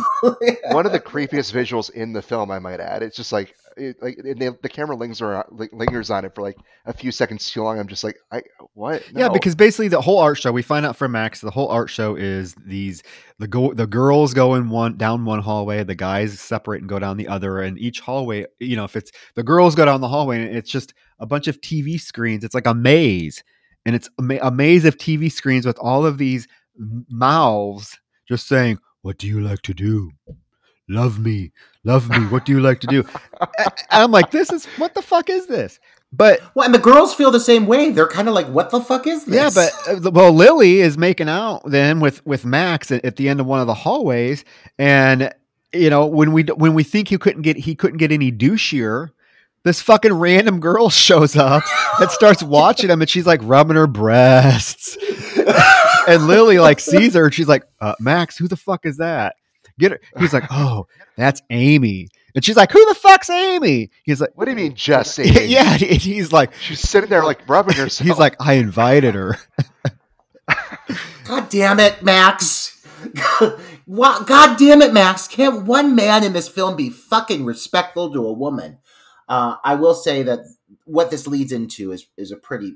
one 0.72 0.86
of 0.86 0.92
the 0.92 1.00
creepiest 1.00 1.54
visuals 1.54 1.90
in 1.90 2.14
the 2.14 2.22
film, 2.22 2.52
I 2.52 2.60
might 2.60 2.80
add. 2.80 3.04
It's 3.04 3.18
just 3.18 3.32
like, 3.32 3.56
it, 3.78 3.98
like 4.02 4.18
and 4.18 4.40
the, 4.40 4.58
the 4.62 4.70
camera 4.70 4.96
lingers 4.96 5.22
on, 5.22 5.44
lingers 5.72 6.10
on 6.10 6.26
it 6.26 6.34
for 6.36 6.42
like 6.42 6.58
a 6.86 6.94
few 6.94 7.12
seconds 7.12 7.50
too 7.50 7.64
long. 7.64 7.80
I'm 7.80 7.88
just 7.88 8.04
like, 8.04 8.18
I 8.32 8.42
what? 8.74 9.04
Yeah, 9.14 9.30
because 9.30 9.56
basically 9.56 9.88
the 9.88 10.02
whole 10.02 10.20
art 10.20 10.40
show 10.40 10.52
we 10.52 10.62
find 10.62 10.86
out 10.86 10.96
from 10.96 11.12
Max, 11.14 11.42
the 11.42 11.52
whole 11.52 11.68
art 11.70 11.90
show 11.90 12.16
is 12.16 12.56
these 12.66 13.04
the 13.40 13.48
go 13.48 13.74
the 13.74 13.88
girls 13.88 14.34
go 14.34 14.56
in 14.56 14.70
one 14.70 14.98
down 14.98 15.26
one 15.26 15.42
hallway, 15.42 15.84
the 15.84 15.96
guys 15.96 16.40
separate 16.40 16.82
and 16.82 16.90
go 16.90 17.00
down 17.00 17.18
the 17.18 17.28
other, 17.28 17.62
and 17.62 17.78
each 17.80 18.00
hallway, 18.00 18.46
you 18.60 18.76
know, 18.76 18.84
if 18.86 18.96
it's 18.96 19.12
the 19.36 19.44
girls 19.44 19.76
go 19.76 19.86
down 19.86 20.02
the 20.02 20.08
hallway 20.08 20.42
and 20.42 20.56
it's 20.56 20.72
just 20.72 20.94
a 21.20 21.26
bunch 21.26 21.48
of 21.48 21.60
TV 21.62 22.00
screens, 22.00 22.44
it's 22.44 22.56
like 22.56 22.68
a 22.68 22.74
maze, 22.74 23.44
and 23.86 23.96
it's 23.96 24.10
a, 24.20 24.52
maze 24.52 24.86
of 24.86 24.98
TV 24.98 25.32
screens 25.32 25.66
with 25.66 25.78
all 25.80 26.06
of 26.06 26.18
these 26.18 26.48
mouths 27.10 28.00
just 28.28 28.48
saying, 28.48 28.80
"What 29.02 29.18
do 29.18 29.28
you 29.28 29.42
like 29.42 29.62
to 29.64 29.74
do?" 29.74 30.12
Love 30.90 31.18
me, 31.18 31.52
love 31.84 32.10
me. 32.10 32.18
What 32.28 32.46
do 32.46 32.52
you 32.52 32.62
like 32.62 32.80
to 32.82 32.88
do? 32.88 33.06
And 33.60 33.72
I'm 33.92 34.12
like, 34.12 34.32
this 34.32 34.52
is 34.52 34.66
what 34.78 34.94
the 34.94 35.02
fuck 35.02 35.30
is 35.30 35.48
this? 35.48 35.80
But 36.16 36.42
well, 36.54 36.66
and 36.66 36.74
the 36.74 36.80
girls 36.80 37.16
feel 37.16 37.32
the 37.32 37.40
same 37.40 37.66
way. 37.66 37.90
They're 37.90 38.08
kind 38.08 38.28
of 38.28 38.36
like, 38.36 38.46
"What 38.48 38.70
the 38.70 38.80
fuck 38.80 39.08
is 39.08 39.26
this?" 39.26 39.36
yeah, 39.36 39.50
but 39.50 40.06
uh, 40.06 40.12
well, 40.12 40.32
Lily 40.32 40.80
is 40.80 40.96
making 40.96 41.28
out 41.28 41.64
then 41.66 42.00
with 42.00 42.24
with 42.24 42.46
Max 42.46 42.92
at, 42.92 43.04
at 43.04 43.16
the 43.16 43.28
end 43.28 43.40
of 43.40 43.48
one 43.48 43.60
of 43.60 43.66
the 43.66 43.74
hallways, 43.74 44.46
and 44.78 45.34
you 45.74 45.90
know 45.90 46.06
when 46.06 46.32
we 46.32 46.44
when 46.44 46.76
we 46.76 46.84
think 46.84 47.08
he 47.08 47.18
couldn't 47.18 47.42
get 47.42 47.58
he 47.58 47.74
couldn't 47.74 47.98
get 47.98 48.12
any 48.12 48.32
douchier, 48.32 49.10
this 49.64 49.82
fucking 49.82 50.14
random 50.14 50.60
girl 50.60 50.90
shows 50.92 51.36
up 51.36 51.64
and 52.00 52.12
starts 52.12 52.44
watching 52.44 52.92
him, 52.92 53.02
and 53.02 53.10
she's 53.10 53.26
like 53.26 53.40
rubbing 53.42 53.76
her 53.76 53.88
breasts, 53.88 54.96
and 56.08 56.28
Lily 56.28 56.60
like 56.60 56.80
sees 56.80 57.16
her, 57.16 57.26
and 57.26 57.34
she's 57.34 57.48
like, 57.48 57.64
uh, 57.82 57.96
Max, 58.00 58.38
who 58.38 58.48
the 58.48 58.56
fuck 58.56 58.86
is 58.86 58.98
that? 58.98 59.36
Get 59.80 59.92
her. 59.92 60.00
He's 60.20 60.34
like, 60.34 60.46
oh, 60.52 60.88
that's 61.18 61.42
Amy, 61.50 62.08
and 62.36 62.44
she's 62.44 62.56
like, 62.56 62.72
who 62.72 62.84
the 62.86 62.96
fuck's 62.96 63.30
Amy? 63.30 63.90
He's 64.04 64.20
like, 64.22 64.32
what 64.36 64.46
do 64.46 64.52
you 64.52 64.58
mean 64.58 64.74
just 64.76 65.20
Amy? 65.20 65.46
yeah, 65.46 65.74
and 65.74 65.82
he's 65.82 66.32
like, 66.32 66.54
She's 66.56 66.80
sitting 66.80 67.10
there 67.10 67.24
like 67.24 67.48
rubbing 67.48 67.76
herself. 67.78 68.08
he's 68.08 68.18
like, 68.18 68.36
I 68.40 68.54
invited 68.54 69.16
her. 69.16 69.38
God 71.26 71.50
damn 71.50 71.80
it, 71.80 72.04
Max. 72.04 72.86
What? 73.86 74.28
God 74.28 74.58
damn 74.58 74.82
it, 74.82 74.94
Max. 74.94 75.28
Can't 75.28 75.66
one 75.66 75.96
man 75.96 76.24
in 76.24 76.34
this 76.34 76.48
film 76.48 76.76
be 76.76 76.90
fucking 76.90 77.46
respectful 77.46 78.12
to 78.14 78.26
a 78.26 78.34
woman? 78.34 78.80
Uh, 79.28 79.56
I 79.64 79.76
will 79.76 79.94
say 79.94 80.24
that 80.24 80.40
what 80.86 81.12
this 81.12 81.28
leads 81.28 81.52
into 81.52 81.92
is, 81.92 82.08
is 82.18 82.32
a 82.32 82.38
pretty 82.38 82.76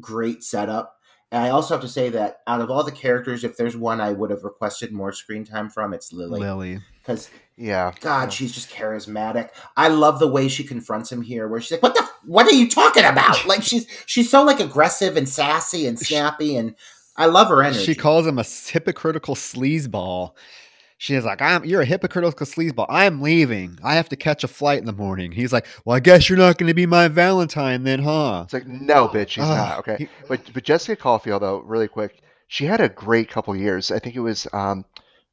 great 0.00 0.42
setup. 0.42 0.95
And 1.32 1.42
I 1.44 1.50
also 1.50 1.74
have 1.74 1.82
to 1.82 1.88
say 1.88 2.08
that 2.10 2.38
out 2.46 2.60
of 2.60 2.70
all 2.70 2.84
the 2.84 2.92
characters, 2.92 3.42
if 3.42 3.56
there's 3.56 3.76
one 3.76 4.00
I 4.00 4.12
would 4.12 4.30
have 4.30 4.44
requested 4.44 4.92
more 4.92 5.12
screen 5.12 5.44
time 5.44 5.68
from, 5.68 5.92
it's 5.92 6.12
Lily. 6.12 6.40
Lily. 6.40 6.78
Because, 7.02 7.30
yeah. 7.56 7.92
God, 8.00 8.32
she's 8.32 8.52
just 8.52 8.70
charismatic. 8.70 9.50
I 9.76 9.88
love 9.88 10.20
the 10.20 10.28
way 10.28 10.46
she 10.46 10.62
confronts 10.62 11.10
him 11.10 11.22
here, 11.22 11.48
where 11.48 11.60
she's 11.60 11.72
like, 11.72 11.82
"What 11.82 11.94
the? 11.94 12.08
What 12.24 12.46
are 12.46 12.54
you 12.54 12.68
talking 12.68 13.04
about?" 13.04 13.36
Like 13.46 13.62
she's 13.62 13.86
she's 14.06 14.30
so 14.30 14.42
like 14.44 14.60
aggressive 14.60 15.16
and 15.16 15.28
sassy 15.28 15.86
and 15.86 15.98
snappy, 15.98 16.56
and 16.56 16.74
I 17.16 17.26
love 17.26 17.48
her 17.48 17.62
energy. 17.62 17.84
She 17.84 17.94
calls 17.94 18.26
him 18.26 18.38
a 18.38 18.44
hypocritical 18.44 19.34
sleazeball. 19.34 20.32
She 20.98 21.14
is 21.14 21.24
like, 21.24 21.42
"I'm 21.42 21.64
you're 21.64 21.82
a 21.82 21.84
hypocritical 21.86 22.46
sleazeball. 22.46 22.86
I'm 22.88 23.20
leaving. 23.20 23.78
I 23.84 23.96
have 23.96 24.08
to 24.08 24.16
catch 24.16 24.44
a 24.44 24.48
flight 24.48 24.78
in 24.78 24.86
the 24.86 24.92
morning." 24.92 25.30
He's 25.32 25.52
like, 25.52 25.66
"Well, 25.84 25.94
I 25.96 26.00
guess 26.00 26.28
you're 26.28 26.38
not 26.38 26.56
going 26.58 26.68
to 26.68 26.74
be 26.74 26.86
my 26.86 27.08
Valentine 27.08 27.84
then, 27.84 28.00
huh?" 28.00 28.42
It's 28.44 28.54
like, 28.54 28.66
no, 28.66 29.06
bitch, 29.08 29.28
she's 29.30 29.44
Ah, 29.44 29.54
not. 29.54 29.78
Okay. 29.80 29.96
he- 29.98 30.08
But 30.28 30.40
but 30.54 30.64
Jessica 30.64 30.96
Cauffiel 31.00 31.38
though, 31.38 31.58
really 31.58 31.88
quick, 31.88 32.22
she 32.48 32.64
had 32.64 32.80
a 32.80 32.88
great 32.88 33.28
couple 33.28 33.54
years. 33.54 33.90
I 33.90 33.98
think 33.98 34.16
it 34.16 34.20
was 34.20 34.46
um, 34.54 34.84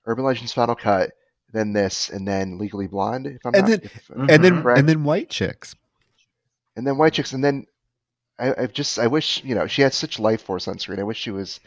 Urban 0.05 0.25
Legends 0.25 0.51
Final 0.51 0.75
Cut, 0.75 1.11
then 1.53 1.71
this, 1.71 2.09
and 2.09 2.27
then 2.27 2.57
Legally 2.57 2.87
Blonde. 2.87 3.27
If 3.27 3.45
I'm 3.45 3.55
And 3.55 3.61
not, 3.63 3.69
then- 3.69 3.81
if, 3.83 4.09
and 4.09 4.43
then 4.43 4.61
Correct. 4.61 4.79
and 4.79 4.89
then 4.89 5.03
white 5.05 5.29
chicks. 5.29 5.75
and 6.75 6.85
then 6.85 6.97
White 6.97 7.13
Chicks, 7.13 7.31
and 7.31 7.41
then 7.43 7.67
I, 8.37 8.63
I 8.63 8.67
just 8.67 8.99
I 8.99 9.07
wish 9.07 9.41
you 9.45 9.55
know 9.55 9.67
she 9.67 9.81
had 9.81 9.93
such 9.93 10.19
life 10.19 10.41
force 10.41 10.67
on 10.67 10.77
screen. 10.79 10.99
I 10.99 11.03
wish 11.03 11.19
she 11.19 11.31
was 11.31 11.61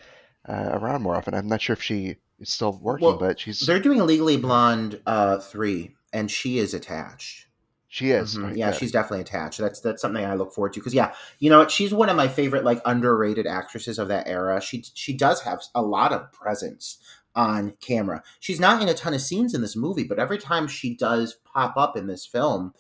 uh, 0.47 0.69
around 0.73 1.01
more 1.03 1.15
often. 1.17 1.33
I'm 1.33 1.49
not 1.49 1.63
sure 1.63 1.73
if 1.75 1.83
she 1.83 2.17
is 2.41 2.51
still 2.51 2.79
working, 2.83 3.07
Well, 3.07 3.17
but 3.19 3.41
she's 3.41 3.61
They're 3.61 3.81
doing 3.81 4.05
Legally 4.05 4.37
Blonde 4.37 5.01
uh, 5.07 5.39
three, 5.39 5.95
and 6.13 6.31
she 6.31 6.59
is 6.59 6.75
attached. 6.75 7.47
she 7.89 8.11
is. 8.11 8.37
Mhm. 8.37 8.43
right, 8.45 8.57
yeah, 8.57 8.73
she's 8.73 8.93
definitely 8.93 9.21
attached. 9.23 9.59
That's 9.59 9.81
that's 9.81 10.03
something 10.03 10.25
I 10.25 10.35
look 10.35 10.53
forward 10.53 10.75
to 10.75 10.81
because 10.81 10.93
yeah, 10.95 11.15
you 11.39 11.49
know 11.49 11.59
what? 11.61 11.71
She's 11.71 11.95
one 11.95 12.09
of 12.11 12.17
my 12.17 12.29
favorite 12.29 12.65
like 12.65 12.81
underrated 12.85 13.47
actresses 13.47 13.99
of 13.99 14.09
that 14.09 14.29
era. 14.29 14.61
She 14.61 14.85
she 14.95 15.15
does 15.17 15.41
have 15.43 15.63
a 15.75 15.81
lot 15.83 16.13
of 16.13 16.31
presence 16.33 16.99
on 17.35 17.73
camera. 17.81 18.23
She's 18.41 18.61
not 18.61 18.83
in 18.83 18.89
a 18.89 18.95
ton 18.95 19.15
of 19.15 19.21
scenes 19.23 19.55
in 19.55 19.61
this 19.63 19.77
movie, 19.77 20.05
but 20.05 20.19
every 20.19 20.39
time 20.39 20.67
she 20.69 20.95
does 20.95 21.35
pop 21.45 21.77
up 21.77 21.97
in 21.97 22.07
this 22.07 22.27
film, 22.27 22.75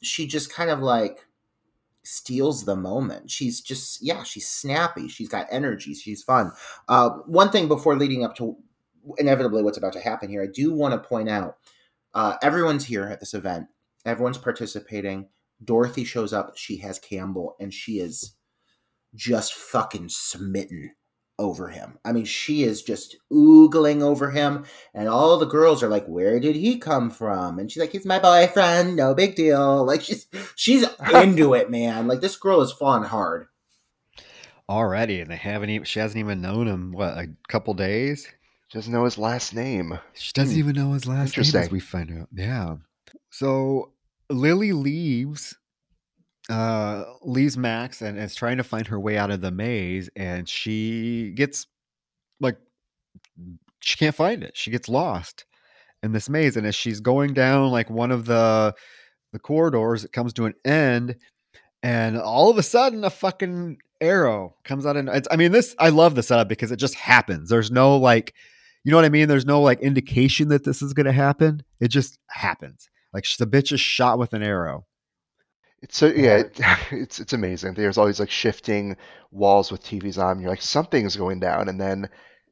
she 0.00 0.26
just 0.26 0.52
kind 0.52 0.70
of 0.70 0.80
like 0.80 1.26
steals 2.04 2.64
the 2.64 2.76
moment. 2.76 3.30
She's 3.30 3.60
just 3.60 4.02
yeah, 4.02 4.22
she's 4.22 4.48
snappy. 4.48 5.08
She's 5.08 5.28
got 5.28 5.46
energy. 5.50 5.94
She's 5.94 6.22
fun. 6.22 6.52
Uh, 6.88 7.10
one 7.26 7.50
thing 7.50 7.68
before 7.68 7.96
leading 7.96 8.24
up 8.24 8.34
to 8.36 8.56
inevitably 9.18 9.62
what's 9.62 9.78
about 9.78 9.92
to 9.94 10.00
happen 10.00 10.28
here, 10.28 10.42
I 10.42 10.48
do 10.52 10.72
want 10.72 10.94
to 10.94 11.08
point 11.08 11.28
out 11.28 11.56
uh, 12.14 12.36
everyone's 12.42 12.86
here 12.86 13.04
at 13.04 13.20
this 13.20 13.34
event. 13.34 13.66
Everyone's 14.04 14.38
participating. 14.38 15.28
Dorothy 15.64 16.04
shows 16.04 16.32
up. 16.32 16.56
She 16.56 16.78
has 16.78 16.98
Campbell, 16.98 17.54
and 17.60 17.72
she 17.72 17.98
is 17.98 18.34
just 19.14 19.54
fucking 19.54 20.08
smitten 20.08 20.92
over 21.38 21.68
him. 21.68 21.98
I 22.04 22.12
mean, 22.12 22.24
she 22.24 22.62
is 22.62 22.82
just 22.82 23.16
oogling 23.32 24.02
over 24.02 24.30
him, 24.30 24.64
and 24.94 25.08
all 25.08 25.38
the 25.38 25.46
girls 25.46 25.82
are 25.82 25.88
like, 25.88 26.06
"Where 26.06 26.38
did 26.40 26.56
he 26.56 26.78
come 26.78 27.10
from?" 27.10 27.58
And 27.58 27.70
she's 27.70 27.80
like, 27.80 27.92
"He's 27.92 28.06
my 28.06 28.18
boyfriend. 28.18 28.96
No 28.96 29.14
big 29.14 29.34
deal." 29.34 29.84
Like 29.92 30.02
she's 30.02 30.26
she's 30.56 30.86
into 31.12 31.54
it, 31.54 31.70
man. 31.70 32.06
Like 32.06 32.20
this 32.20 32.36
girl 32.36 32.60
is 32.60 32.72
falling 32.72 33.04
hard. 33.04 33.46
Already, 34.68 35.20
and 35.20 35.30
they 35.30 35.36
haven't 35.36 35.70
even. 35.70 35.84
She 35.84 35.98
hasn't 35.98 36.18
even 36.18 36.40
known 36.40 36.68
him. 36.68 36.92
What 36.92 37.18
a 37.18 37.28
couple 37.48 37.74
days. 37.74 38.26
Doesn't 38.72 38.92
know 38.92 39.04
his 39.04 39.18
last 39.18 39.54
name. 39.54 39.98
She 40.14 40.32
doesn't 40.32 40.54
Hmm. 40.54 40.58
even 40.58 40.74
know 40.76 40.92
his 40.92 41.06
last 41.06 41.36
name. 41.36 41.62
As 41.62 41.70
we 41.70 41.80
find 41.80 42.10
out. 42.20 42.28
Yeah. 42.32 42.76
So 43.30 43.92
Lily 44.30 44.72
leaves. 44.72 45.56
Uh, 46.50 47.04
leaves 47.22 47.56
Max 47.56 48.02
and 48.02 48.18
is 48.18 48.34
trying 48.34 48.56
to 48.56 48.64
find 48.64 48.88
her 48.88 48.98
way 48.98 49.16
out 49.16 49.30
of 49.30 49.40
the 49.40 49.52
maze, 49.52 50.10
and 50.16 50.48
she 50.48 51.30
gets 51.36 51.66
like 52.40 52.56
she 53.80 53.96
can't 53.96 54.14
find 54.14 54.42
it. 54.42 54.56
She 54.56 54.72
gets 54.72 54.88
lost 54.88 55.44
in 56.02 56.10
this 56.12 56.28
maze, 56.28 56.56
and 56.56 56.66
as 56.66 56.74
she's 56.74 56.98
going 57.00 57.32
down 57.32 57.70
like 57.70 57.88
one 57.90 58.10
of 58.10 58.24
the 58.24 58.74
the 59.32 59.38
corridors, 59.38 60.04
it 60.04 60.12
comes 60.12 60.32
to 60.34 60.46
an 60.46 60.54
end, 60.64 61.14
and 61.82 62.18
all 62.18 62.50
of 62.50 62.58
a 62.58 62.62
sudden, 62.62 63.04
a 63.04 63.10
fucking 63.10 63.78
arrow 64.00 64.56
comes 64.64 64.84
out. 64.84 64.96
And 64.96 65.08
it's, 65.08 65.28
I 65.30 65.36
mean, 65.36 65.52
this 65.52 65.76
I 65.78 65.90
love 65.90 66.16
the 66.16 66.24
setup 66.24 66.48
because 66.48 66.72
it 66.72 66.76
just 66.76 66.96
happens. 66.96 67.50
There's 67.50 67.70
no 67.70 67.96
like, 67.96 68.34
you 68.84 68.90
know 68.90 68.96
what 68.96 69.04
I 69.04 69.10
mean? 69.10 69.28
There's 69.28 69.46
no 69.46 69.60
like 69.60 69.80
indication 69.80 70.48
that 70.48 70.64
this 70.64 70.82
is 70.82 70.92
going 70.92 71.06
to 71.06 71.12
happen. 71.12 71.62
It 71.80 71.88
just 71.88 72.18
happens. 72.28 72.88
Like 73.12 73.26
the 73.38 73.46
bitch 73.46 73.72
is 73.72 73.80
shot 73.80 74.18
with 74.18 74.32
an 74.32 74.42
arrow. 74.42 74.86
It's 75.82 75.96
so 75.96 76.06
yeah, 76.06 76.38
it, 76.38 76.60
it's 76.90 77.20
it's 77.20 77.32
amazing. 77.32 77.74
There's 77.74 77.98
always 77.98 78.20
like 78.20 78.30
shifting 78.30 78.96
walls 79.30 79.70
with 79.70 79.82
TVs 79.82 80.22
on. 80.22 80.40
You're 80.40 80.50
like 80.50 80.62
something's 80.62 81.16
going 81.16 81.40
down, 81.40 81.68
and 81.68 81.80
then 81.80 82.08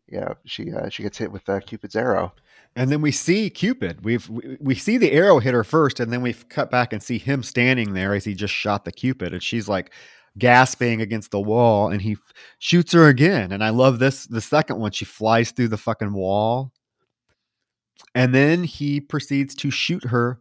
yeah, 0.09 0.35
she 0.45 0.73
uh, 0.73 0.89
she 0.89 1.03
gets 1.03 1.19
hit 1.19 1.33
with 1.33 1.49
uh, 1.49 1.61
Cupid's 1.61 1.97
arrow. 1.97 2.33
And 2.77 2.91
then 2.91 3.01
we 3.01 3.11
see 3.11 3.51
Cupid. 3.51 4.05
We've 4.05 4.29
we, 4.29 4.57
we 4.61 4.75
see 4.75 4.97
the 4.97 5.13
arrow 5.13 5.41
hit 5.41 5.55
her 5.55 5.65
first, 5.65 5.99
and 6.01 6.13
then 6.13 6.23
we 6.23 6.35
cut 6.35 6.71
back 6.71 6.93
and 6.93 7.03
see 7.03 7.19
him 7.19 7.43
standing 7.43 7.95
there 7.95 8.15
as 8.15 8.25
he 8.25 8.35
just 8.35 8.55
shot 8.55 8.85
the 8.85 8.93
Cupid, 8.93 9.33
and 9.33 9.43
she's 9.43 9.69
like 9.69 9.91
gasping 10.39 11.01
against 11.01 11.31
the 11.31 11.41
wall, 11.41 11.89
and 11.89 12.01
he 12.03 12.13
f- 12.13 12.19
shoots 12.59 12.93
her 12.93 13.09
again. 13.09 13.53
And 13.53 13.63
I 13.63 13.71
love 13.71 13.99
this. 13.99 14.27
The 14.27 14.41
second 14.41 14.79
one, 14.79 14.93
she 14.93 15.05
flies 15.05 15.51
through 15.51 15.69
the 15.69 15.77
fucking 15.77 16.13
wall, 16.13 16.73
and 18.15 18.35
then 18.35 18.65
he 18.65 19.01
proceeds 19.01 19.55
to 19.57 19.71
shoot 19.71 20.05
her 20.05 20.39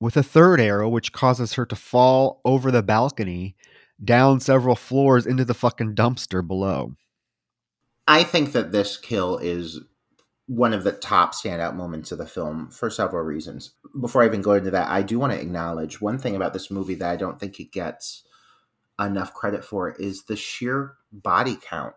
with 0.00 0.16
a 0.16 0.22
third 0.22 0.60
arrow, 0.60 0.88
which 0.88 1.12
causes 1.12 1.54
her 1.54 1.66
to 1.66 1.76
fall 1.76 2.40
over 2.44 2.70
the 2.70 2.82
balcony, 2.82 3.56
down 4.04 4.40
several 4.40 4.76
floors 4.76 5.26
into 5.26 5.44
the 5.44 5.54
fucking 5.54 5.94
dumpster 5.94 6.46
below. 6.46 6.94
I 8.06 8.22
think 8.22 8.52
that 8.52 8.72
this 8.72 8.96
kill 8.96 9.38
is 9.38 9.80
one 10.46 10.72
of 10.72 10.82
the 10.82 10.92
top 10.92 11.34
standout 11.34 11.74
moments 11.74 12.10
of 12.10 12.18
the 12.18 12.26
film 12.26 12.70
for 12.70 12.88
several 12.88 13.22
reasons. 13.22 13.72
Before 14.00 14.22
I 14.22 14.26
even 14.26 14.40
go 14.40 14.52
into 14.52 14.70
that, 14.70 14.88
I 14.88 15.02
do 15.02 15.18
want 15.18 15.34
to 15.34 15.40
acknowledge 15.40 16.00
one 16.00 16.18
thing 16.18 16.34
about 16.34 16.54
this 16.54 16.70
movie 16.70 16.94
that 16.94 17.10
I 17.10 17.16
don't 17.16 17.38
think 17.38 17.60
it 17.60 17.70
gets 17.70 18.24
enough 19.00 19.34
credit 19.34 19.64
for 19.64 19.90
is 19.90 20.24
the 20.24 20.36
sheer 20.36 20.94
body 21.12 21.56
count. 21.60 21.94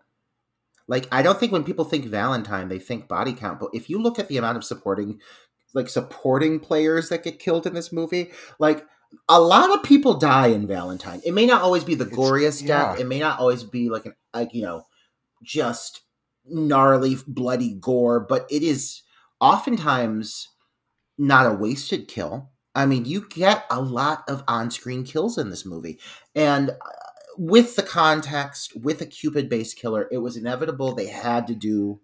Like 0.88 1.08
I 1.12 1.22
don't 1.22 1.38
think 1.38 1.52
when 1.52 1.64
people 1.64 1.84
think 1.84 2.06
Valentine, 2.06 2.68
they 2.68 2.78
think 2.78 3.08
body 3.08 3.32
count, 3.32 3.60
but 3.60 3.70
if 3.72 3.88
you 3.88 4.00
look 4.00 4.18
at 4.18 4.28
the 4.28 4.36
amount 4.36 4.56
of 4.56 4.64
supporting 4.64 5.20
like 5.74 5.88
supporting 5.88 6.60
players 6.60 7.08
that 7.08 7.24
get 7.24 7.38
killed 7.38 7.66
in 7.66 7.74
this 7.74 7.92
movie, 7.92 8.30
like 8.58 8.84
a 9.28 9.40
lot 9.40 9.74
of 9.74 9.82
people 9.82 10.14
die 10.14 10.48
in 10.48 10.66
Valentine. 10.66 11.20
It 11.24 11.32
may 11.32 11.46
not 11.46 11.62
always 11.62 11.84
be 11.84 11.94
the 11.94 12.04
glorious 12.04 12.60
death. 12.60 12.96
yeah. 12.96 13.02
It 13.02 13.06
may 13.06 13.18
not 13.18 13.38
always 13.38 13.62
be 13.62 13.88
like 13.88 14.06
an 14.06 14.14
like 14.34 14.54
you 14.54 14.62
know 14.62 14.86
just 15.42 16.02
gnarly 16.44 17.16
bloody 17.26 17.74
gore, 17.74 18.20
but 18.20 18.46
it 18.50 18.62
is 18.62 19.02
oftentimes 19.40 20.48
not 21.18 21.46
a 21.46 21.54
wasted 21.54 22.08
kill. 22.08 22.50
I 22.74 22.86
mean, 22.86 23.04
you 23.04 23.26
get 23.28 23.64
a 23.70 23.80
lot 23.80 24.24
of 24.28 24.44
on-screen 24.48 25.04
kills 25.04 25.38
in 25.38 25.50
this 25.50 25.66
movie, 25.66 25.98
and 26.34 26.70
uh, 26.70 26.74
with 27.36 27.76
the 27.76 27.82
context, 27.82 28.72
with 28.76 29.00
a 29.00 29.06
Cupid-based 29.06 29.76
killer, 29.76 30.08
it 30.10 30.18
was 30.18 30.36
inevitable 30.36 30.94
they 30.94 31.06
had 31.06 31.46
to 31.46 31.54
do 31.54 32.00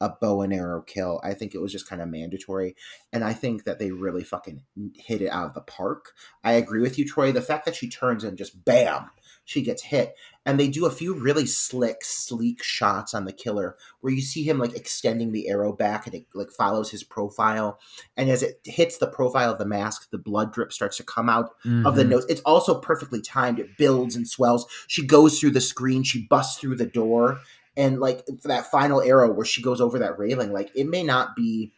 a 0.00 0.08
bow 0.08 0.42
and 0.42 0.52
arrow 0.52 0.80
kill. 0.80 1.20
I 1.24 1.34
think 1.34 1.54
it 1.54 1.60
was 1.60 1.72
just 1.72 1.88
kind 1.88 2.00
of 2.00 2.08
mandatory, 2.08 2.76
and 3.12 3.24
I 3.24 3.32
think 3.32 3.64
that 3.64 3.78
they 3.78 3.90
really 3.90 4.24
fucking 4.24 4.62
hit 4.94 5.22
it 5.22 5.30
out 5.30 5.46
of 5.46 5.54
the 5.54 5.60
park. 5.60 6.12
I 6.44 6.52
agree 6.52 6.80
with 6.80 6.98
you, 6.98 7.04
Troy. 7.04 7.32
The 7.32 7.42
fact 7.42 7.64
that 7.64 7.76
she 7.76 7.88
turns 7.88 8.24
and 8.24 8.38
just 8.38 8.64
bam, 8.64 9.10
she 9.48 9.62
gets 9.62 9.82
hit, 9.82 10.14
and 10.44 10.60
they 10.60 10.68
do 10.68 10.84
a 10.84 10.90
few 10.90 11.14
really 11.14 11.46
slick, 11.46 12.04
sleek 12.04 12.62
shots 12.62 13.14
on 13.14 13.24
the 13.24 13.32
killer 13.32 13.76
where 14.02 14.12
you 14.12 14.20
see 14.20 14.42
him 14.42 14.58
like 14.58 14.76
extending 14.76 15.32
the 15.32 15.48
arrow 15.48 15.72
back 15.72 16.04
and 16.04 16.14
it 16.14 16.26
like 16.34 16.50
follows 16.50 16.90
his 16.90 17.02
profile, 17.02 17.80
and 18.14 18.28
as 18.28 18.42
it 18.42 18.60
hits 18.64 18.98
the 18.98 19.06
profile 19.06 19.50
of 19.50 19.58
the 19.58 19.64
mask, 19.64 20.10
the 20.10 20.18
blood 20.18 20.52
drip 20.52 20.70
starts 20.70 20.98
to 20.98 21.02
come 21.02 21.30
out 21.30 21.54
of 21.86 21.96
the 21.96 22.04
Mhm. 22.04 22.08
nose. 22.10 22.26
It's 22.28 22.42
also 22.42 22.78
perfectly 22.78 23.22
timed. 23.22 23.58
It 23.58 23.78
builds 23.78 24.14
and 24.14 24.28
swells. 24.28 24.66
She 24.86 25.06
goes 25.06 25.40
through 25.40 25.52
the 25.52 25.62
screen. 25.62 26.02
She 26.02 26.26
busts 26.28 26.58
through 26.60 26.76
the 26.76 26.84
door, 26.84 27.40
and 27.74 28.00
like 28.00 28.26
for 28.26 28.48
that 28.48 28.70
final 28.70 29.00
arrow 29.00 29.32
where 29.32 29.46
she 29.46 29.62
goes 29.62 29.80
over 29.80 29.98
that 29.98 30.18
railing, 30.18 30.52
like 30.52 30.70
it 30.74 30.86
may 30.86 31.02
not 31.02 31.34
be 31.34 31.72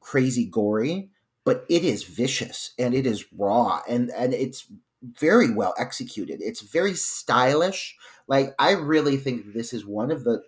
crazy 0.00 0.46
gory, 0.46 1.10
but 1.44 1.66
it 1.68 1.84
is 1.84 2.04
vicious 2.04 2.70
and 2.78 2.94
it 2.94 3.04
is 3.04 3.26
raw 3.36 3.82
and 3.86 4.10
and 4.12 4.32
it's 4.32 4.66
very 5.02 5.52
well 5.52 5.74
executed. 5.78 6.40
It's 6.40 6.60
very 6.60 6.94
stylish. 6.94 7.96
Like 8.28 8.54
I 8.58 8.72
really 8.72 9.16
think 9.16 9.52
this 9.52 9.72
is 9.72 9.84
one 9.84 10.10
of 10.10 10.24
the 10.24 10.42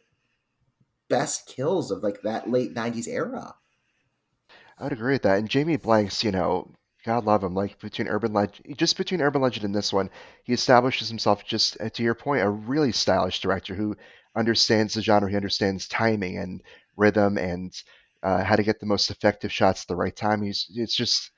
best 1.08 1.46
kills 1.46 1.90
of 1.90 2.02
like 2.02 2.22
that 2.22 2.50
late 2.50 2.74
'90s 2.74 3.08
era. 3.08 3.54
I 4.78 4.84
would 4.84 4.92
agree 4.92 5.14
with 5.14 5.22
that. 5.22 5.38
And 5.38 5.48
Jamie 5.48 5.76
Blanks, 5.76 6.24
you 6.24 6.32
know, 6.32 6.72
God 7.04 7.24
love 7.24 7.44
him. 7.44 7.54
Like 7.54 7.78
between 7.80 8.08
Urban 8.08 8.32
Legend, 8.32 8.76
just 8.78 8.96
between 8.96 9.20
Urban 9.20 9.42
Legend 9.42 9.64
and 9.64 9.74
this 9.74 9.92
one, 9.92 10.10
he 10.44 10.52
establishes 10.52 11.08
himself 11.08 11.44
just 11.44 11.80
uh, 11.80 11.90
to 11.90 12.02
your 12.02 12.14
point, 12.14 12.42
a 12.42 12.48
really 12.48 12.92
stylish 12.92 13.40
director 13.40 13.74
who 13.74 13.96
understands 14.34 14.94
the 14.94 15.02
genre. 15.02 15.30
He 15.30 15.36
understands 15.36 15.86
timing 15.86 16.38
and 16.38 16.62
rhythm 16.96 17.38
and 17.38 17.72
uh, 18.22 18.42
how 18.42 18.56
to 18.56 18.62
get 18.62 18.80
the 18.80 18.86
most 18.86 19.10
effective 19.10 19.52
shots 19.52 19.82
at 19.82 19.88
the 19.88 19.96
right 19.96 20.14
time. 20.14 20.42
He's 20.42 20.66
it's 20.74 20.96
just, 20.96 21.30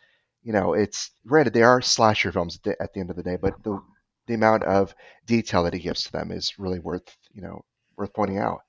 you 0.47 0.53
know, 0.53 0.75
it's 0.75 1.11
granted 1.27 1.53
they 1.53 1.65
are 1.65 1.83
slasher 1.83 2.31
films 2.31 2.55
at 2.57 2.63
the, 2.63 2.83
at 2.83 2.95
the 2.95 3.01
end 3.01 3.11
of 3.11 3.17
the 3.17 3.23
day, 3.25 3.37
but 3.37 3.61
the 3.65 3.83
the 4.29 4.35
amount 4.35 4.63
of 4.63 4.95
detail 5.27 5.65
that 5.65 5.75
he 5.75 5.81
gives 5.81 6.05
to 6.05 6.13
them 6.13 6.31
is 6.31 6.55
really 6.57 6.79
worth, 6.79 7.17
you 7.35 7.43
know, 7.43 7.65
worth 7.97 8.15
pointing 8.15 8.39
out. 8.39 8.61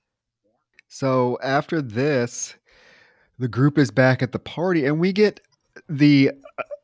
So 0.87 1.37
after 1.43 1.81
this, 1.81 2.55
the 3.37 3.47
group 3.47 3.77
is 3.77 3.91
back 3.91 4.23
at 4.23 4.31
the 4.31 4.39
party, 4.39 4.85
and 4.85 4.99
we 4.99 5.13
get 5.13 5.39
the 5.87 6.31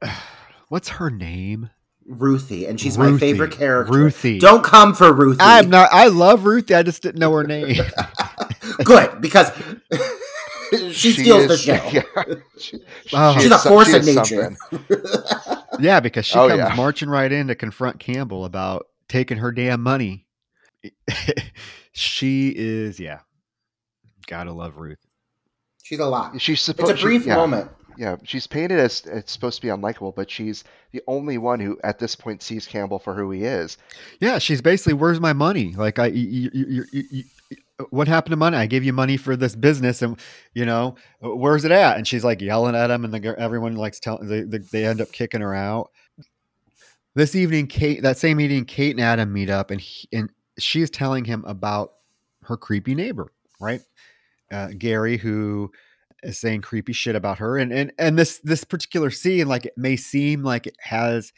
uh, 0.04 0.16
what's 0.70 0.90
her 0.90 1.10
name? 1.10 1.72
Ruthie, 2.06 2.68
and 2.68 2.80
she's 2.80 2.96
my 2.96 3.18
favorite 3.18 3.52
character. 3.52 3.94
Ruthie. 3.94 4.38
Don't 4.38 4.64
come 4.64 4.94
for 4.94 5.12
Ruthie. 5.12 5.40
I'm 5.42 5.72
not. 5.72 5.90
I 5.92 6.08
love 6.08 6.46
Ruthie. 6.46 6.76
I 6.76 6.84
just 6.84 7.02
didn't 7.02 7.20
know 7.20 7.32
her 7.32 7.44
name. 7.44 7.78
Good 8.84 9.22
because 9.22 9.52
she 10.94 11.12
steals 11.14 11.48
the 11.48 11.58
show. 11.58 11.74
yeah. 11.92 12.02
She- 12.60 12.80
Oh. 13.14 13.34
she 13.36 13.42
She's 13.42 13.52
a 13.52 13.58
force 13.60 13.90
she 13.90 13.98
of 13.98 14.06
nature. 14.06 14.56
yeah, 15.80 16.00
because 16.00 16.26
she 16.26 16.38
Oh, 16.38 16.48
comes 16.48 16.60
yeah. 16.60 16.74
marching 16.76 17.10
right 17.10 17.32
in 17.32 17.48
to 17.48 17.56
confront 17.56 18.00
Campbell 18.00 18.46
about 18.46 18.88
taking 19.08 19.38
her 19.38 19.52
damn 19.52 19.82
money. 19.82 20.26
she 21.92 22.54
is, 22.56 23.00
yeah. 23.00 23.20
Gotta 24.28 24.52
love 24.52 24.78
Ruth. 24.78 25.00
She's 25.84 26.00
a 26.00 26.06
lot. 26.06 26.40
She's 26.42 26.62
supposed. 26.62 26.92
It's 26.92 27.00
supposed. 27.02 27.04
a 27.04 27.18
brief 27.20 27.26
yeah. 27.26 27.36
moment. 27.36 27.70
yeah, 27.98 28.16
she's 28.24 28.48
painted 28.48 28.80
as 28.80 29.04
it's 29.06 29.32
supposed 29.34 29.58
to 29.58 29.62
be 29.62 29.68
unlikable, 29.68 30.16
but 30.16 30.32
she's 30.32 30.64
the 30.92 31.02
only 31.08 31.38
one 31.38 31.60
who 31.60 31.78
at 31.84 32.00
this 32.00 32.16
point 32.16 32.42
sees 32.42 32.66
Campbell 32.66 33.00
for 33.00 33.14
who 33.14 33.32
he 33.32 33.44
is. 33.44 33.78
Yeah, 34.20 34.40
she's 34.40 34.62
basically, 34.62 34.94
"Where's 34.94 35.20
my 35.20 35.34
money? 35.34 35.76
Like, 35.76 36.00
I, 36.00 36.08
you, 36.08 36.50
you, 36.54 36.84
you, 36.92 37.24
what 37.90 38.08
happened 38.08 38.32
to 38.32 38.38
money? 38.38 38.58
I 38.58 38.66
gave 38.66 38.84
you 38.84 38.94
money 38.94 39.18
for 39.18 39.36
this 39.36 39.56
business, 39.56 40.02
and 40.02 40.20
you 40.54 40.66
know, 40.66 40.96
where's 41.22 41.66
it 41.66 41.72
at?" 41.72 41.98
And 41.98 42.08
she's 42.08 42.24
like 42.24 42.42
yelling 42.42 42.76
at 42.76 42.92
him, 42.92 43.06
and 43.06 43.14
the, 43.14 43.40
everyone 43.40 43.76
likes 43.76 44.00
telling. 44.00 44.28
They, 44.28 44.58
they, 44.58 44.86
end 44.86 45.02
up 45.02 45.12
kicking 45.12 45.42
her 45.42 45.54
out. 45.54 45.92
This 47.16 47.36
evening, 47.36 47.68
Kate, 47.68 48.02
that 48.02 48.18
same 48.18 48.40
evening, 48.40 48.66
Kate 48.66 48.96
and 48.96 49.02
Adam 49.02 49.32
meet 49.32 49.50
up, 49.50 49.72
and 49.72 49.80
he, 49.80 50.08
and 50.12 50.30
she 50.58 50.82
is 50.82 50.90
telling 50.90 51.26
him 51.26 51.44
about 51.46 51.94
her 52.44 52.58
creepy 52.58 52.96
neighbor, 52.96 53.32
right? 53.60 53.82
Uh, 54.52 54.70
Gary, 54.78 55.18
who 55.18 55.72
is 56.24 56.38
saying 56.38 56.62
creepy 56.62 56.94
shit 56.94 57.16
about 57.16 57.40
her, 57.40 57.58
and 57.58 57.72
and 57.72 57.94
and 58.00 58.18
this 58.18 58.40
this 58.40 58.64
particular 58.64 59.12
scene, 59.12 59.48
like 59.48 59.66
it 59.66 59.78
may 59.78 59.96
seem 59.96 60.44
like 60.44 60.68
it 60.68 60.78
has 60.80 61.34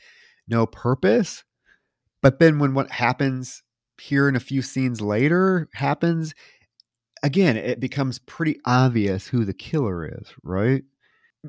no 0.47 0.65
purpose, 0.65 1.43
but 2.21 2.39
then 2.39 2.59
when 2.59 2.73
what 2.73 2.91
happens 2.91 3.63
here 3.99 4.27
in 4.27 4.35
a 4.35 4.41
few 4.41 4.61
scenes 4.61 5.01
later 5.01 5.69
happens, 5.73 6.33
again, 7.23 7.57
it 7.57 7.79
becomes 7.79 8.19
pretty 8.19 8.59
obvious 8.65 9.27
who 9.27 9.45
the 9.45 9.53
killer 9.53 10.05
is, 10.05 10.33
right? 10.43 10.83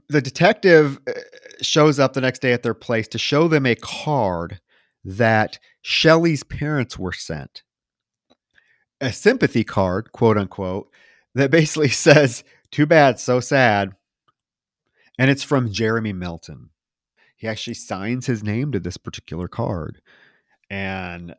The 0.08 0.20
detective 0.22 0.98
uh, 1.06 1.12
shows 1.62 1.98
up 1.98 2.12
the 2.12 2.20
next 2.20 2.40
day 2.40 2.52
at 2.52 2.62
their 2.62 2.74
place 2.74 3.08
to 3.08 3.18
show 3.18 3.48
them 3.48 3.66
a 3.66 3.74
card 3.74 4.60
that 5.04 5.58
Shelley's 5.82 6.42
parents 6.42 6.98
were 6.98 7.12
sent. 7.12 7.62
A 9.00 9.12
sympathy 9.12 9.64
card, 9.64 10.12
quote 10.12 10.36
unquote, 10.36 10.90
that 11.34 11.50
basically 11.50 11.88
says, 11.90 12.44
Too 12.70 12.86
bad, 12.86 13.18
so 13.20 13.40
sad. 13.40 13.94
And 15.18 15.30
it's 15.30 15.42
from 15.42 15.72
Jeremy 15.72 16.12
Melton. 16.12 16.70
He 17.36 17.46
actually 17.46 17.74
signs 17.74 18.26
his 18.26 18.42
name 18.42 18.72
to 18.72 18.80
this 18.80 18.96
particular 18.96 19.48
card. 19.48 20.00
And 20.70 21.34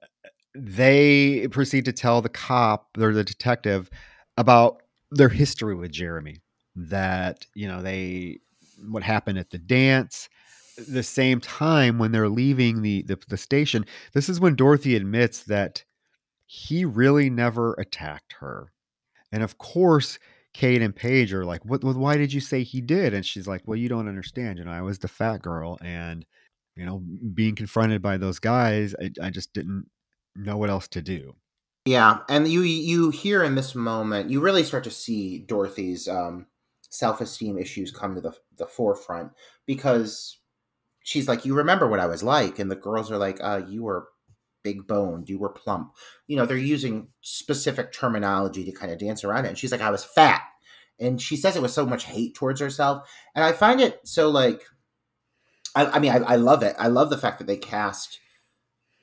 they 0.58 1.48
proceed 1.52 1.86
to 1.86 1.94
tell 1.94 2.22
the 2.22 2.30
cop 2.30 2.98
or 2.98 3.14
the 3.14 3.24
detective 3.24 3.90
about 4.38 4.82
their 5.12 5.30
history 5.30 5.76
with 5.76 5.92
Jeremy. 5.92 6.42
That, 6.76 7.46
you 7.56 7.68
know, 7.68 7.82
they, 7.82 8.40
what 8.88 9.04
happened 9.04 9.40
at 9.40 9.50
the 9.50 9.58
dance, 9.58 10.30
the 10.88 11.04
same 11.04 11.40
time 11.40 11.98
when 11.98 12.12
they're 12.12 12.30
leaving 12.30 12.82
the, 12.82 13.04
the, 13.04 13.18
the 13.28 13.38
station, 13.38 13.86
this 14.14 14.30
is 14.30 14.40
when 14.40 14.56
Dorothy 14.56 14.96
admits 14.96 15.44
that 15.44 15.84
he 16.46 16.86
really 16.86 17.30
never 17.30 17.74
attacked 17.74 18.36
her. 18.40 18.72
And 19.32 19.44
of 19.44 19.58
course, 19.58 20.20
Kate 20.54 20.82
and 20.82 20.96
Paige 20.96 21.34
are 21.34 21.46
like, 21.46 21.64
"What? 21.66 21.84
Why 21.84 22.18
did 22.18 22.34
you 22.34 22.40
say 22.40 22.64
he 22.64 22.82
did?" 22.82 23.14
And 23.14 23.26
she's 23.26 23.48
like, 23.48 23.62
"Well, 23.66 23.78
you 23.78 23.90
don't 23.90 24.08
understand. 24.08 24.58
You 24.58 24.66
know, 24.66 24.72
I 24.72 24.82
was 24.82 25.00
the 25.00 25.08
fat 25.08 25.42
girl, 25.42 25.78
and 25.82 26.26
you 26.76 26.86
know, 26.86 27.04
being 27.34 27.56
confronted 27.56 28.02
by 28.02 28.18
those 28.18 28.40
guys, 28.40 28.96
I, 29.00 29.12
I 29.22 29.30
just 29.30 29.54
didn't 29.54 29.88
know 30.38 30.58
what 30.58 30.70
else 30.70 30.88
to 30.90 31.02
do." 31.02 31.36
Yeah, 31.88 32.20
and 32.28 32.48
you 32.50 32.62
you 32.64 33.12
hear 33.12 33.44
in 33.44 33.56
this 33.56 33.74
moment, 33.74 34.30
you 34.30 34.42
really 34.42 34.64
start 34.64 34.84
to 34.84 34.92
see 34.92 35.40
Dorothy's 35.40 36.08
um, 36.10 36.48
self 36.90 37.22
esteem 37.22 37.58
issues 37.58 37.92
come 37.92 38.14
to 38.16 38.22
the 38.22 38.34
the 38.58 38.66
forefront 38.66 39.32
because 39.66 40.38
she's 41.02 41.30
like, 41.30 41.46
"You 41.46 41.56
remember 41.56 41.88
what 41.88 42.02
I 42.02 42.08
was 42.08 42.24
like," 42.24 42.60
and 42.60 42.70
the 42.70 42.76
girls 42.76 43.10
are 43.10 43.18
like, 43.18 43.38
"Uh, 43.42 43.62
you 43.66 43.84
were 43.84 44.10
big 44.64 44.86
boned, 44.86 45.30
you 45.30 45.40
were 45.40 45.48
plump." 45.48 45.94
You 46.28 46.36
know, 46.36 46.46
they're 46.46 46.58
using 46.58 47.08
specific 47.22 47.94
terminology 47.94 48.66
to 48.66 48.72
kind 48.74 48.92
of 48.92 49.00
dance 49.00 49.24
around 49.24 49.46
it. 49.46 49.50
And 49.50 49.58
she's 49.58 49.72
like, 49.72 49.82
"I 49.82 49.92
was 49.92 50.04
fat," 50.04 50.42
and 51.00 51.22
she 51.22 51.38
says 51.38 51.56
it 51.56 51.62
with 51.62 51.72
so 51.72 51.86
much 51.86 52.04
hate 52.04 52.36
towards 52.36 52.60
herself, 52.60 53.10
and 53.34 53.46
I 53.46 53.54
find 53.54 53.80
it 53.80 54.02
so 54.04 54.30
like, 54.30 54.62
I, 55.74 55.86
I 55.86 56.00
mean, 56.00 56.12
I, 56.12 56.18
I 56.18 56.36
love 56.36 56.64
it. 56.64 56.76
I 56.78 56.88
love 56.88 57.10
the 57.10 57.18
fact 57.18 57.38
that 57.38 57.48
they 57.48 57.56
cast 57.56 58.20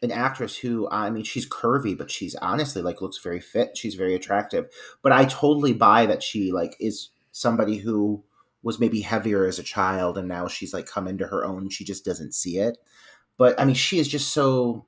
an 0.05 0.13
actress 0.13 0.57
who 0.57 0.89
I 0.91 1.11
mean 1.11 1.25
she's 1.25 1.49
curvy 1.49 1.97
but 1.97 2.11
she's 2.11 2.35
honestly 2.37 2.83
like 2.83 3.01
looks 3.01 3.19
very 3.19 3.41
fit. 3.41 3.77
She's 3.77 3.95
very 3.95 4.15
attractive. 4.15 4.67
But 5.03 5.13
I 5.13 5.25
totally 5.25 5.73
buy 5.73 6.07
that 6.07 6.23
she 6.23 6.53
like 6.53 6.77
is 6.79 7.11
somebody 7.33 7.79
who 7.79 8.23
was 8.63 8.79
maybe 8.79 9.01
heavier 9.01 9.47
as 9.47 9.59
a 9.59 9.65
child 9.65 10.17
and 10.17 10.29
now 10.29 10.47
she's 10.49 10.73
like 10.73 10.87
come 10.87 11.09
into 11.09 11.27
her 11.27 11.45
own. 11.45 11.69
She 11.71 11.85
just 11.85 12.05
doesn't 12.05 12.35
see 12.35 12.59
it. 12.59 12.79
But 13.37 13.59
i 13.59 13.65
mean 13.65 13.75
she 13.75 13.99
is 13.99 14.09
just 14.09 14.33
so 14.33 14.87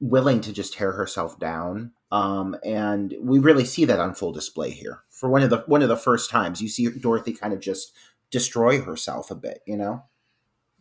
willing 0.00 0.40
to 0.42 0.52
just 0.52 0.74
tear 0.74 0.92
herself 0.92 1.38
down. 1.38 1.92
Um, 2.12 2.56
and 2.64 3.14
we 3.20 3.38
really 3.38 3.64
see 3.64 3.84
that 3.84 4.00
on 4.00 4.14
full 4.14 4.32
display 4.32 4.70
here. 4.70 5.02
For 5.10 5.28
one 5.28 5.42
of 5.42 5.50
the 5.50 5.58
one 5.66 5.82
of 5.82 5.88
the 5.88 5.96
first 5.96 6.30
times 6.30 6.60
you 6.60 6.68
see 6.68 6.88
dorothy 6.88 7.32
kind 7.32 7.52
of 7.52 7.60
just 7.60 7.92
destroy 8.30 8.80
herself 8.80 9.30
a 9.30 9.34
bit 9.34 9.60
you 9.66 9.76
know 9.76 10.04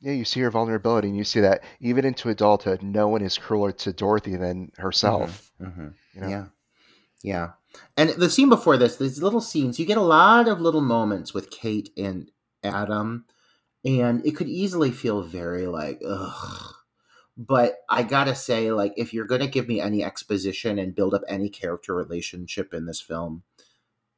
yeah 0.02 0.14
you 0.14 0.26
see 0.26 0.40
her 0.40 0.52
vulnerability 0.52 1.08
and 1.08 1.18
you 1.18 1.24
see 1.24 1.40
that 1.40 1.64
even 1.80 2.06
into 2.06 2.30
adulthood 2.30 2.82
no 2.82 3.08
one 3.08 3.22
is 3.22 3.38
crueler 3.38 3.72
to 3.72 3.94
dorothy 3.94 4.36
than 4.36 4.72
herself 4.78 5.52
mm-hmm. 5.62 5.82
Mm-hmm. 5.82 5.88
You 6.16 6.22
know? 6.22 6.28
yeah 6.28 6.46
yeah 7.22 7.50
and 7.98 8.10
the 8.12 8.30
scene 8.30 8.50
before 8.50 8.78
this, 8.78 8.98
these 8.98 9.22
little 9.22 9.42
scenes, 9.42 9.80
you 9.80 9.86
get 9.86 9.98
a 9.98 10.02
lot 10.02 10.48
of 10.48 10.62
little 10.62 10.82
moments 10.82 11.34
with 11.34 11.52
Kate 11.52 11.90
and 11.98 12.32
Adam, 12.64 13.26
and 13.86 14.26
it 14.26 14.36
could 14.36 14.48
easily 14.48 14.92
feel 14.92 15.22
very 15.22 15.68
like, 15.68 16.02
ugh. 16.08 16.76
But 17.38 17.78
I 17.90 18.04
gotta 18.04 18.36
say, 18.36 18.72
like, 18.72 18.94
if 18.98 19.14
you're 19.14 19.26
gonna 19.26 19.48
give 19.48 19.68
me 19.68 19.80
any 19.80 20.04
exposition 20.04 20.80
and 20.80 20.96
build 20.96 21.14
up 21.14 21.22
any 21.28 21.50
character 21.50 21.96
relationship 21.96 22.74
in 22.74 22.86
this 22.86 23.02
film, 23.02 23.44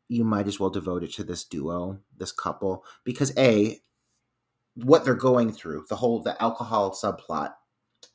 you 0.08 0.24
might 0.24 0.48
as 0.48 0.60
well 0.60 0.70
devote 0.70 1.04
it 1.04 1.14
to 1.14 1.24
this 1.24 1.44
duo, 1.44 2.00
this 2.18 2.32
couple, 2.32 2.84
because 3.04 3.38
A, 3.38 3.80
what 4.76 5.04
they're 5.04 5.16
going 5.16 5.52
through, 5.52 5.86
the 5.90 5.96
whole 5.96 6.22
the 6.22 6.42
alcohol 6.42 6.92
subplot 6.92 7.54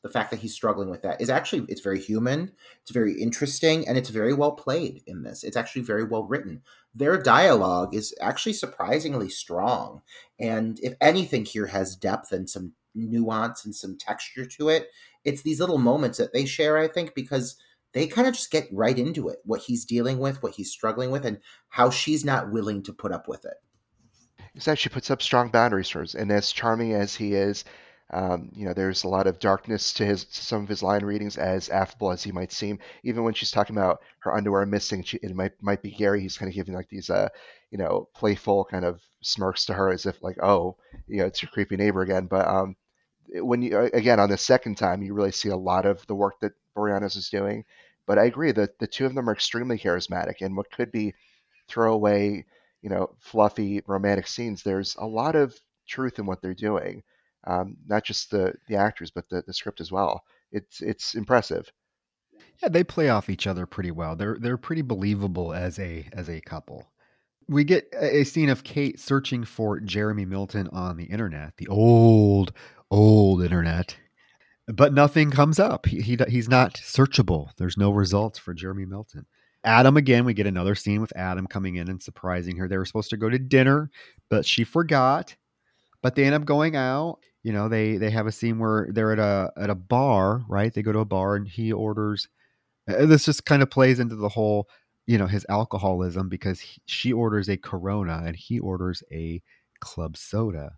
the 0.02 0.08
fact 0.08 0.30
that 0.30 0.40
he's 0.40 0.54
struggling 0.54 0.90
with 0.90 1.02
that 1.02 1.20
is 1.20 1.30
actually 1.30 1.64
it's 1.68 1.80
very 1.80 2.00
human 2.00 2.52
it's 2.82 2.90
very 2.90 3.20
interesting 3.20 3.86
and 3.86 3.96
it's 3.96 4.10
very 4.10 4.32
well 4.34 4.52
played 4.52 5.02
in 5.06 5.22
this. 5.22 5.44
It's 5.44 5.56
actually 5.56 5.82
very 5.82 6.04
well 6.04 6.24
written. 6.24 6.62
Their 6.94 7.20
dialogue 7.20 7.94
is 7.94 8.14
actually 8.20 8.54
surprisingly 8.54 9.28
strong 9.28 10.02
and 10.38 10.78
if 10.82 10.94
anything 11.00 11.44
here 11.44 11.66
has 11.66 11.96
depth 11.96 12.32
and 12.32 12.48
some 12.48 12.72
nuance 12.94 13.64
and 13.64 13.74
some 13.74 13.96
texture 13.98 14.46
to 14.46 14.70
it 14.70 14.88
it's 15.24 15.42
these 15.42 15.60
little 15.60 15.76
moments 15.76 16.16
that 16.16 16.32
they 16.32 16.46
share 16.46 16.78
i 16.78 16.88
think 16.88 17.14
because 17.14 17.56
they 17.92 18.06
kind 18.06 18.26
of 18.26 18.32
just 18.32 18.50
get 18.50 18.66
right 18.72 18.98
into 18.98 19.28
it 19.28 19.38
what 19.44 19.60
he's 19.60 19.84
dealing 19.84 20.18
with 20.18 20.42
what 20.42 20.54
he's 20.54 20.70
struggling 20.70 21.10
with 21.10 21.26
and 21.26 21.38
how 21.68 21.90
she's 21.90 22.24
not 22.24 22.50
willing 22.50 22.82
to 22.82 22.94
put 22.94 23.12
up 23.12 23.28
with 23.28 23.44
it 23.44 23.56
Exactly, 24.56 24.80
she 24.80 24.88
puts 24.88 25.10
up 25.10 25.22
strong 25.22 25.50
boundaries 25.50 25.88
for 25.88 26.02
us, 26.02 26.14
and 26.14 26.32
as 26.32 26.50
charming 26.50 26.92
as 26.94 27.14
he 27.14 27.34
is, 27.34 27.64
um, 28.10 28.50
you 28.54 28.64
know, 28.66 28.72
there's 28.72 29.04
a 29.04 29.08
lot 29.08 29.26
of 29.28 29.38
darkness 29.38 29.92
to 29.94 30.04
his 30.06 30.24
to 30.24 30.44
some 30.44 30.62
of 30.64 30.68
his 30.68 30.82
line 30.82 31.04
readings, 31.04 31.36
as 31.36 31.68
affable 31.68 32.10
as 32.10 32.22
he 32.24 32.32
might 32.32 32.50
seem. 32.52 32.78
Even 33.04 33.22
when 33.24 33.34
she's 33.34 33.50
talking 33.52 33.76
about 33.76 34.00
her 34.20 34.34
underwear 34.34 34.64
missing, 34.66 35.02
she, 35.04 35.18
it 35.18 35.34
might 35.36 35.52
might 35.62 35.82
be 35.82 35.90
Gary. 35.92 36.20
He's 36.22 36.38
kind 36.38 36.48
of 36.48 36.54
giving 36.56 36.74
like 36.74 36.88
these, 36.88 37.08
uh, 37.10 37.28
you 37.70 37.78
know, 37.78 38.08
playful 38.14 38.64
kind 38.64 38.84
of 38.84 39.00
smirks 39.22 39.64
to 39.66 39.74
her, 39.74 39.90
as 39.92 40.06
if 40.06 40.22
like, 40.22 40.38
oh, 40.42 40.76
you 41.06 41.18
know, 41.18 41.26
it's 41.26 41.42
your 41.42 41.50
creepy 41.50 41.76
neighbor 41.76 42.02
again. 42.02 42.26
But 42.26 42.46
um, 42.48 42.76
when 43.34 43.62
you 43.62 43.78
again 43.92 44.20
on 44.20 44.30
the 44.30 44.38
second 44.38 44.76
time, 44.76 45.02
you 45.02 45.14
really 45.14 45.32
see 45.32 45.48
a 45.48 45.56
lot 45.56 45.86
of 45.86 46.06
the 46.06 46.14
work 46.14 46.40
that 46.40 46.52
Boreanaz 46.76 47.16
is 47.16 47.28
doing. 47.28 47.64
But 48.06 48.18
I 48.18 48.24
agree 48.24 48.52
that 48.52 48.78
the 48.78 48.86
two 48.86 49.06
of 49.06 49.14
them 49.14 49.28
are 49.28 49.32
extremely 49.32 49.78
charismatic, 49.78 50.36
and 50.40 50.56
what 50.56 50.70
could 50.70 50.92
be 50.92 51.14
throwaway, 51.68 52.44
you 52.86 52.94
know, 52.94 53.10
fluffy 53.18 53.82
romantic 53.86 54.28
scenes, 54.28 54.62
there's 54.62 54.94
a 54.98 55.06
lot 55.06 55.34
of 55.34 55.58
truth 55.88 56.18
in 56.18 56.26
what 56.26 56.40
they're 56.40 56.54
doing 56.54 57.02
um, 57.46 57.76
not 57.86 58.04
just 58.04 58.30
the 58.30 58.54
the 58.68 58.76
actors 58.76 59.10
but 59.10 59.28
the, 59.28 59.42
the 59.46 59.54
script 59.54 59.80
as 59.80 59.92
well. 59.92 60.22
It's 60.52 60.80
it's 60.80 61.14
impressive. 61.14 61.70
Yeah, 62.62 62.68
they 62.68 62.84
play 62.84 63.08
off 63.08 63.30
each 63.30 63.46
other 63.46 63.66
pretty 63.66 63.90
well. 63.90 64.16
They're 64.16 64.36
they're 64.40 64.56
pretty 64.56 64.82
believable 64.82 65.54
as 65.54 65.78
a 65.78 66.08
as 66.12 66.28
a 66.28 66.40
couple. 66.40 66.90
We 67.48 67.62
get 67.62 67.92
a 67.96 68.24
scene 68.24 68.48
of 68.48 68.64
Kate 68.64 68.98
searching 68.98 69.44
for 69.44 69.78
Jeremy 69.78 70.24
Melton 70.24 70.68
on 70.72 70.96
the 70.96 71.04
internet, 71.04 71.56
the 71.58 71.68
old 71.68 72.52
old 72.90 73.42
internet, 73.42 73.96
but 74.66 74.92
nothing 74.92 75.30
comes 75.30 75.60
up. 75.60 75.86
He, 75.86 76.00
he 76.00 76.18
he's 76.28 76.48
not 76.48 76.74
searchable. 76.74 77.50
There's 77.56 77.76
no 77.76 77.90
results 77.90 78.38
for 78.38 78.54
Jeremy 78.54 78.86
Melton. 78.86 79.26
Adam 79.66 79.96
again, 79.98 80.24
we 80.24 80.32
get 80.32 80.46
another 80.46 80.74
scene 80.74 81.00
with 81.02 81.14
Adam 81.16 81.46
coming 81.46 81.76
in 81.76 81.88
and 81.90 82.02
surprising 82.02 82.56
her. 82.56 82.68
They 82.68 82.78
were 82.78 82.86
supposed 82.86 83.10
to 83.10 83.16
go 83.18 83.28
to 83.28 83.38
dinner, 83.38 83.90
but 84.30 84.46
she 84.46 84.64
forgot. 84.64 85.36
But 86.02 86.14
they 86.14 86.24
end 86.24 86.34
up 86.34 86.44
going 86.44 86.76
out 86.76 87.18
you 87.46 87.52
know 87.52 87.68
they 87.68 87.96
they 87.96 88.10
have 88.10 88.26
a 88.26 88.32
scene 88.32 88.58
where 88.58 88.88
they're 88.90 89.12
at 89.12 89.20
a 89.20 89.52
at 89.56 89.70
a 89.70 89.74
bar 89.76 90.44
right 90.48 90.74
they 90.74 90.82
go 90.82 90.90
to 90.90 90.98
a 90.98 91.04
bar 91.04 91.36
and 91.36 91.46
he 91.46 91.72
orders 91.72 92.26
uh, 92.88 93.06
this 93.06 93.24
just 93.24 93.44
kind 93.46 93.62
of 93.62 93.70
plays 93.70 94.00
into 94.00 94.16
the 94.16 94.28
whole 94.28 94.68
you 95.06 95.16
know 95.16 95.28
his 95.28 95.46
alcoholism 95.48 96.28
because 96.28 96.58
he, 96.58 96.82
she 96.86 97.12
orders 97.12 97.48
a 97.48 97.56
corona 97.56 98.20
and 98.26 98.34
he 98.34 98.58
orders 98.58 99.04
a 99.12 99.40
club 99.78 100.16
soda 100.16 100.72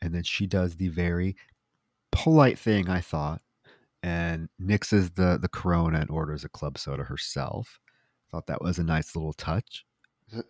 and 0.00 0.14
then 0.14 0.22
she 0.22 0.46
does 0.46 0.76
the 0.76 0.88
very 0.88 1.36
polite 2.10 2.58
thing 2.58 2.88
i 2.88 3.00
thought 3.02 3.42
and 4.02 4.48
mixes 4.58 5.10
the 5.10 5.38
the 5.42 5.48
corona 5.48 6.00
and 6.00 6.10
orders 6.10 6.42
a 6.42 6.48
club 6.48 6.78
soda 6.78 7.02
herself 7.04 7.80
thought 8.30 8.46
that 8.46 8.62
was 8.62 8.78
a 8.78 8.84
nice 8.84 9.14
little 9.16 9.32
touch 9.32 9.84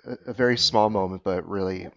a, 0.06 0.30
a 0.30 0.32
very 0.32 0.56
small 0.56 0.90
moment 0.90 1.22
but 1.24 1.46
really 1.48 1.88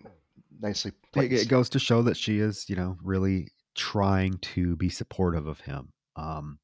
nicely 0.59 0.91
It, 0.91 1.13
placed. 1.13 1.43
it 1.45 1.49
goes 1.49 1.69
to 1.69 1.79
show 1.79 2.01
that 2.03 2.17
she 2.17 2.39
is, 2.39 2.69
you 2.69 2.75
know, 2.75 2.97
really 3.01 3.51
trying 3.75 4.37
to 4.39 4.75
be 4.75 4.89
supportive 4.89 5.47
of 5.47 5.61
him. 5.61 5.93
Um, 6.15 6.59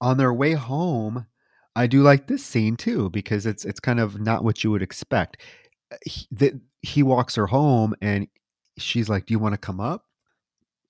on 0.00 0.16
their 0.16 0.32
way 0.32 0.52
home, 0.52 1.26
I 1.76 1.86
do 1.86 2.02
like 2.02 2.26
this 2.26 2.44
scene 2.44 2.76
too 2.76 3.10
because 3.10 3.46
it's 3.46 3.64
it's 3.64 3.80
kind 3.80 4.00
of 4.00 4.20
not 4.20 4.44
what 4.44 4.64
you 4.64 4.70
would 4.70 4.82
expect. 4.82 5.42
Uh, 5.92 5.96
He, 6.06 6.26
that 6.32 6.54
he 6.82 7.02
walks 7.02 7.34
her 7.34 7.46
home 7.46 7.94
and 8.00 8.28
she's 8.78 9.08
like, 9.08 9.26
"Do 9.26 9.34
you 9.34 9.38
want 9.38 9.54
to 9.54 9.58
come 9.58 9.80
up?" 9.80 10.04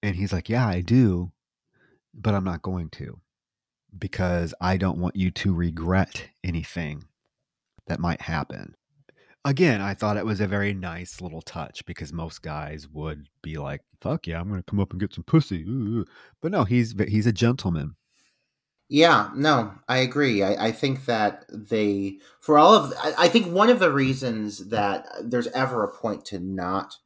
And 0.02 0.14
he's 0.16 0.32
like, 0.32 0.48
"Yeah, 0.48 0.66
I 0.66 0.80
do, 0.80 1.32
but 2.14 2.34
I'm 2.34 2.44
not 2.44 2.62
going 2.62 2.90
to 2.90 3.20
because 3.98 4.54
I 4.60 4.76
don't 4.76 4.98
want 4.98 5.16
you 5.16 5.30
to 5.32 5.54
regret 5.54 6.28
anything 6.42 7.04
that 7.86 8.00
might 8.00 8.20
happen." 8.20 8.74
Again, 9.44 9.80
I 9.82 9.92
thought 9.94 10.16
it 10.16 10.24
was 10.24 10.40
a 10.40 10.46
very 10.46 10.72
nice 10.72 11.20
little 11.20 11.42
touch 11.42 11.84
because 11.84 12.12
most 12.12 12.42
guys 12.42 12.88
would 12.88 13.28
be 13.42 13.58
like, 13.58 13.82
"Fuck 14.00 14.26
yeah, 14.26 14.40
I'm 14.40 14.48
going 14.48 14.62
to 14.62 14.70
come 14.70 14.80
up 14.80 14.92
and 14.92 15.00
get 15.00 15.12
some 15.12 15.24
pussy." 15.24 15.62
Ooh, 15.64 16.00
ooh." 16.00 16.04
But 16.40 16.52
no, 16.52 16.64
he's 16.64 16.94
he's 17.08 17.26
a 17.26 17.32
gentleman. 17.32 17.96
Yeah, 18.88 19.30
no, 19.34 19.72
I 19.88 19.98
agree. 19.98 20.42
I, 20.42 20.66
I 20.66 20.72
think 20.72 21.06
that 21.06 21.46
they, 21.48 22.18
for 22.40 22.58
all 22.58 22.74
of, 22.74 22.92
I, 23.02 23.14
I 23.24 23.28
think 23.28 23.46
one 23.46 23.70
of 23.70 23.78
the 23.78 23.90
reasons 23.90 24.68
that 24.68 25.08
there's 25.22 25.48
ever 25.48 25.84
a 25.84 25.92
point 25.92 26.24
to 26.26 26.38
not 26.38 26.96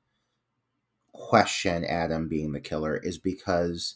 question 1.13 1.85
Adam 1.85 2.29
being 2.29 2.53
the 2.53 2.61
killer 2.61 2.97
is 2.97 3.19
because 3.19 3.95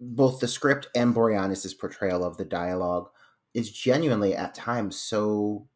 both 0.00 0.40
the 0.40 0.48
script 0.48 0.88
and 0.94 1.14
Boreanaz's 1.14 1.74
portrayal 1.74 2.24
of 2.24 2.36
the 2.36 2.44
dialogue 2.44 3.08
is 3.54 3.70
genuinely 3.70 4.34
at 4.34 4.54
times 4.54 4.96
so 5.00 5.68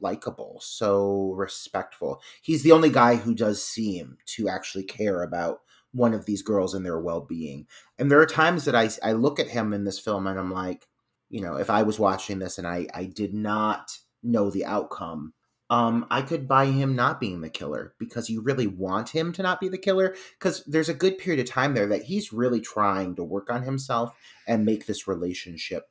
likable, 0.00 0.58
so 0.62 1.32
respectful. 1.36 2.20
He's 2.42 2.62
the 2.62 2.72
only 2.72 2.90
guy 2.90 3.16
who 3.16 3.34
does 3.34 3.64
seem 3.64 4.16
to 4.26 4.48
actually 4.48 4.84
care 4.84 5.22
about 5.22 5.60
one 5.92 6.14
of 6.14 6.26
these 6.26 6.42
girls 6.42 6.74
and 6.74 6.84
their 6.84 7.00
well-being. 7.00 7.66
And 7.98 8.10
there 8.10 8.20
are 8.20 8.26
times 8.26 8.64
that 8.64 8.74
I 8.74 8.90
I 9.02 9.12
look 9.12 9.38
at 9.38 9.48
him 9.48 9.72
in 9.72 9.84
this 9.84 9.98
film 9.98 10.26
and 10.26 10.38
I'm 10.38 10.50
like, 10.50 10.88
you 11.30 11.40
know, 11.40 11.56
if 11.56 11.70
I 11.70 11.82
was 11.82 11.98
watching 11.98 12.38
this 12.38 12.58
and 12.58 12.66
I 12.66 12.86
I 12.94 13.04
did 13.04 13.32
not 13.34 13.92
know 14.22 14.50
the 14.50 14.64
outcome, 14.64 15.34
um, 15.70 16.06
I 16.10 16.22
could 16.22 16.48
buy 16.48 16.66
him 16.66 16.96
not 16.96 17.20
being 17.20 17.40
the 17.40 17.48
killer 17.48 17.94
because 17.98 18.28
you 18.28 18.42
really 18.42 18.66
want 18.66 19.08
him 19.10 19.32
to 19.34 19.42
not 19.42 19.60
be 19.60 19.68
the 19.68 19.78
killer. 19.78 20.16
Because 20.38 20.64
there's 20.66 20.88
a 20.88 20.94
good 20.94 21.18
period 21.18 21.40
of 21.40 21.52
time 21.52 21.74
there 21.74 21.86
that 21.86 22.04
he's 22.04 22.32
really 22.32 22.60
trying 22.60 23.14
to 23.16 23.24
work 23.24 23.50
on 23.50 23.62
himself 23.62 24.12
and 24.48 24.64
make 24.64 24.86
this 24.86 25.06
relationship 25.06 25.88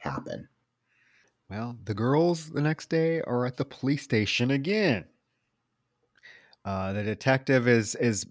happen. 0.00 0.48
Well, 1.48 1.76
the 1.84 1.94
girls 1.94 2.50
the 2.50 2.60
next 2.60 2.90
day 2.90 3.20
are 3.22 3.46
at 3.46 3.56
the 3.56 3.64
police 3.64 4.02
station 4.02 4.50
again. 4.50 5.04
Uh, 6.64 6.92
the 6.92 7.02
detective 7.02 7.66
is 7.66 7.94
is 7.94 8.26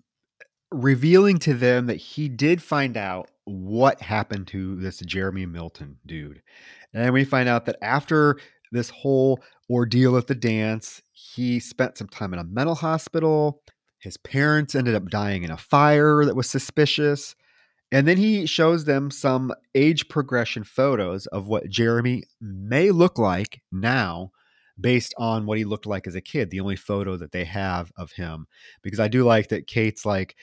revealing 0.71 1.39
to 1.39 1.53
them 1.53 1.87
that 1.87 1.95
he 1.97 2.29
did 2.29 2.61
find 2.61 2.95
out 2.95 3.29
what 3.45 4.01
happened 4.01 4.47
to 4.47 4.75
this 4.75 4.99
Jeremy 4.99 5.45
Melton 5.45 5.97
dude. 6.05 6.41
And 6.93 7.11
we 7.13 7.23
find 7.23 7.49
out 7.49 7.65
that 7.65 7.77
after 7.81 8.37
this 8.71 8.89
whole 8.89 9.39
ordeal 9.69 10.15
at 10.17 10.27
the 10.27 10.35
dance, 10.35 11.01
he 11.11 11.59
spent 11.59 11.97
some 11.97 12.07
time 12.07 12.33
in 12.33 12.39
a 12.39 12.43
mental 12.43 12.75
hospital. 12.75 13.63
His 13.97 14.17
parents 14.17 14.75
ended 14.75 14.95
up 14.95 15.09
dying 15.09 15.43
in 15.43 15.51
a 15.51 15.57
fire 15.57 16.23
that 16.23 16.35
was 16.35 16.49
suspicious. 16.49 17.35
And 17.91 18.07
then 18.07 18.17
he 18.17 18.45
shows 18.45 18.85
them 18.85 19.09
some 19.09 19.51
age 19.73 20.09
progression 20.09 20.63
photos 20.63 21.25
of 21.27 21.47
what 21.47 21.69
Jeremy 21.69 22.23
may 22.39 22.91
look 22.91 23.17
like 23.17 23.61
now 23.71 24.31
based 24.79 25.13
on 25.17 25.45
what 25.45 25.57
he 25.57 25.65
looked 25.65 25.85
like 25.85 26.07
as 26.07 26.15
a 26.15 26.21
kid, 26.21 26.49
the 26.49 26.59
only 26.59 26.75
photo 26.75 27.17
that 27.17 27.31
they 27.31 27.45
have 27.45 27.91
of 27.97 28.11
him. 28.11 28.45
Because 28.81 28.99
I 28.99 29.07
do 29.07 29.23
like 29.23 29.49
that 29.49 29.67
Kate's 29.67 30.05
like, 30.05 30.35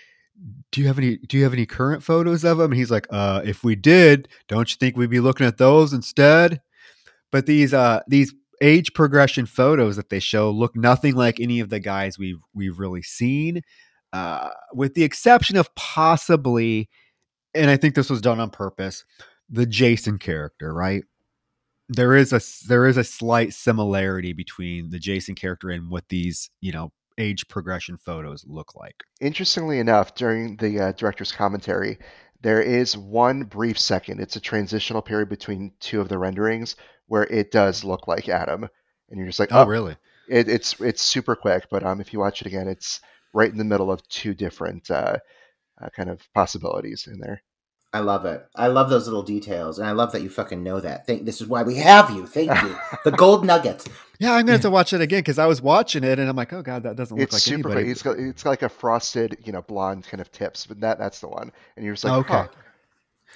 do 0.71 0.81
you 0.81 0.87
have 0.87 0.99
any 0.99 1.17
do 1.17 1.39
you 1.39 1.45
have 1.45 1.55
any 1.55 1.65
current 1.65 2.03
photos 2.03 2.45
of 2.45 2.59
him? 2.59 2.73
And 2.73 2.79
he's 2.79 2.91
like, 2.91 3.07
uh, 3.11 3.43
if 3.45 3.65
we 3.65 3.75
did, 3.75 4.29
don't 4.49 4.71
you 4.71 4.77
think 4.79 4.97
we'd 4.97 5.09
be 5.09 5.21
looking 5.21 5.47
at 5.47 5.57
those 5.57 5.93
instead? 5.93 6.61
But 7.33 7.47
these 7.47 7.73
uh 7.73 8.01
these 8.07 8.35
age 8.61 8.93
progression 8.95 9.47
photos 9.47 9.97
that 9.97 10.11
they 10.11 10.21
show 10.21 10.51
look 10.51 10.77
nothing 10.77 11.15
like 11.15 11.41
any 11.41 11.61
of 11.61 11.71
the 11.71 11.81
guys 11.81 12.19
we've 12.19 12.41
we've 12.55 12.79
really 12.79 13.03
seen. 13.03 13.63
Uh, 14.13 14.51
with 14.73 14.95
the 14.95 15.05
exception 15.05 15.57
of 15.57 15.75
possibly, 15.75 16.89
and 17.57 17.71
I 17.71 17.77
think 17.77 17.95
this 17.95 18.11
was 18.11 18.21
done 18.21 18.41
on 18.41 18.51
purpose, 18.51 19.05
the 19.49 19.67
Jason 19.67 20.19
character, 20.19 20.73
right? 20.73 21.05
There 21.89 22.15
is 22.17 22.33
a 22.33 22.41
there 22.69 22.87
is 22.87 22.97
a 22.97 23.05
slight 23.05 23.53
similarity 23.55 24.33
between 24.33 24.91
the 24.91 24.99
Jason 24.99 25.35
character 25.35 25.71
and 25.71 25.89
what 25.91 26.09
these, 26.09 26.51
you 26.61 26.73
know, 26.73 26.93
age 27.19 27.47
progression 27.49 27.97
photos 27.97 28.45
look 28.47 28.75
like. 28.75 29.05
Interestingly 29.21 29.79
enough, 29.79 30.15
during 30.15 30.57
the 30.57 30.81
uh, 30.81 30.93
director's 30.93 31.33
commentary, 31.33 31.99
there 32.43 32.61
is 32.61 32.97
one 32.97 33.45
brief 33.45 33.79
second. 33.79 34.21
It's 34.21 34.37
a 34.37 34.41
transitional 34.41 35.03
period 35.03 35.29
between 35.29 35.73
two 35.81 36.01
of 36.01 36.09
the 36.09 36.19
renderings 36.19 36.77
where 37.07 37.25
it 37.25 37.51
does 37.53 37.85
look 37.85 38.09
like 38.09 38.29
Adam, 38.29 38.69
and 39.09 39.19
you're 39.19 39.29
just 39.29 39.39
like, 39.39 39.53
Oh, 39.53 39.63
oh, 39.63 39.67
really? 39.67 39.97
it, 40.29 40.49
it's 40.49 40.81
it's 40.81 41.03
super 41.03 41.37
quick. 41.37 41.69
But 41.71 41.85
um, 41.85 42.01
if 42.01 42.13
you 42.13 42.19
watch 42.19 42.41
it 42.41 42.47
again, 42.49 42.69
it's 42.69 43.01
right 43.33 43.51
in 43.51 43.59
the 43.59 43.65
middle 43.65 43.93
of 43.93 44.07
two 44.09 44.35
different 44.35 44.91
uh, 44.91 45.19
uh, 45.81 45.89
kind 45.95 46.11
of 46.11 46.21
possibilities 46.35 47.07
in 47.11 47.21
there. 47.21 47.43
I 47.97 48.01
love 48.01 48.27
it. 48.27 48.47
I 48.55 48.67
love 48.67 48.91
those 48.91 49.07
little 49.07 49.23
details, 49.23 49.79
and 49.79 49.89
I 49.89 49.93
love 49.93 50.13
that 50.13 50.21
you 50.23 50.29
fucking 50.29 50.63
know 50.63 50.81
that. 50.81 51.07
Thank. 51.07 51.25
This 51.25 51.41
is 51.41 51.47
why 51.47 51.63
we 51.63 51.77
have 51.77 52.11
you. 52.11 52.27
Thank 52.27 52.51
you. 52.63 52.77
the 53.05 53.11
gold 53.13 53.45
nuggets. 53.45 53.87
Yeah, 54.19 54.33
I'm 54.35 54.43
gonna 54.43 54.53
have 54.53 54.61
to 54.63 54.71
watch 54.71 54.93
it 54.93 55.01
again 55.01 55.21
because 55.21 55.39
I 55.39 55.47
was 55.47 55.63
watching 55.63 56.05
it 56.05 56.19
and 56.19 56.29
I'm 56.29 56.37
like, 56.37 56.53
oh 56.53 56.63
god, 56.63 56.83
that 56.85 56.97
doesn't 56.97 57.17
look 57.17 57.25
It's 57.25 57.33
like 57.35 57.43
super 57.43 57.69
anybody. 57.71 57.85
quick. 57.87 57.93
It's 57.93 58.03
got, 58.03 58.19
it's 58.19 58.45
like 58.45 58.63
a 58.63 58.69
frosted, 58.69 59.39
you 59.45 59.53
know, 59.53 59.63
blonde 59.63 60.05
kind 60.05 60.21
of 60.21 60.31
tips, 60.31 60.67
but 60.67 60.81
that 60.81 60.99
that's 60.99 61.21
the 61.21 61.29
one. 61.29 61.53
And 61.77 61.85
you're 61.85 61.95
just 61.95 62.05
like, 62.05 62.13
Okay. 62.21 62.33
huh. 62.33 62.49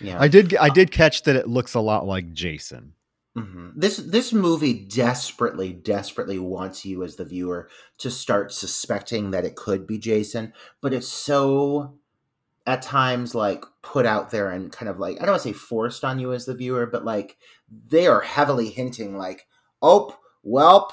Yeah. 0.01 0.17
I 0.21 0.29
did 0.29 0.55
I 0.57 0.69
did 0.71 0.91
catch 0.91 1.23
that 1.25 1.37
it 1.37 1.49
looks 1.49 1.75
a 1.75 1.81
lot 1.81 2.07
like 2.07 2.33
Jason. 2.33 2.93
Mhm. 3.37 3.73
This 3.77 3.97
this 3.99 4.33
movie 4.33 4.73
desperately, 4.75 5.73
desperately 5.73 6.39
wants 6.39 6.85
you 6.85 7.03
as 7.05 7.17
the 7.17 7.25
viewer 7.25 7.69
to 7.99 8.11
start 8.11 8.53
suspecting 8.53 9.31
that 9.31 9.45
it 9.45 9.57
could 9.57 9.87
be 9.87 9.99
Jason, 9.99 10.53
but 10.81 10.93
it's 10.95 11.09
so 11.09 11.95
at 12.71 12.83
times 12.83 13.35
like 13.35 13.65
put 13.83 14.07
out 14.07 14.31
there 14.31 14.51
and 14.51 14.71
kind 14.71 14.89
of 14.89 14.99
like 14.99 15.17
I 15.17 15.25
don't 15.25 15.33
want 15.33 15.43
to 15.43 15.49
say 15.49 15.53
forced 15.53 16.05
on 16.05 16.19
you 16.19 16.33
as 16.33 16.47
the 16.47 16.55
viewer, 16.55 16.87
but 16.87 17.05
like 17.05 17.37
they 17.89 18.07
are 18.07 18.21
heavily 18.21 18.69
hinting 18.71 19.17
like, 19.17 19.47
oh, 19.83 20.17
welp, 20.47 20.93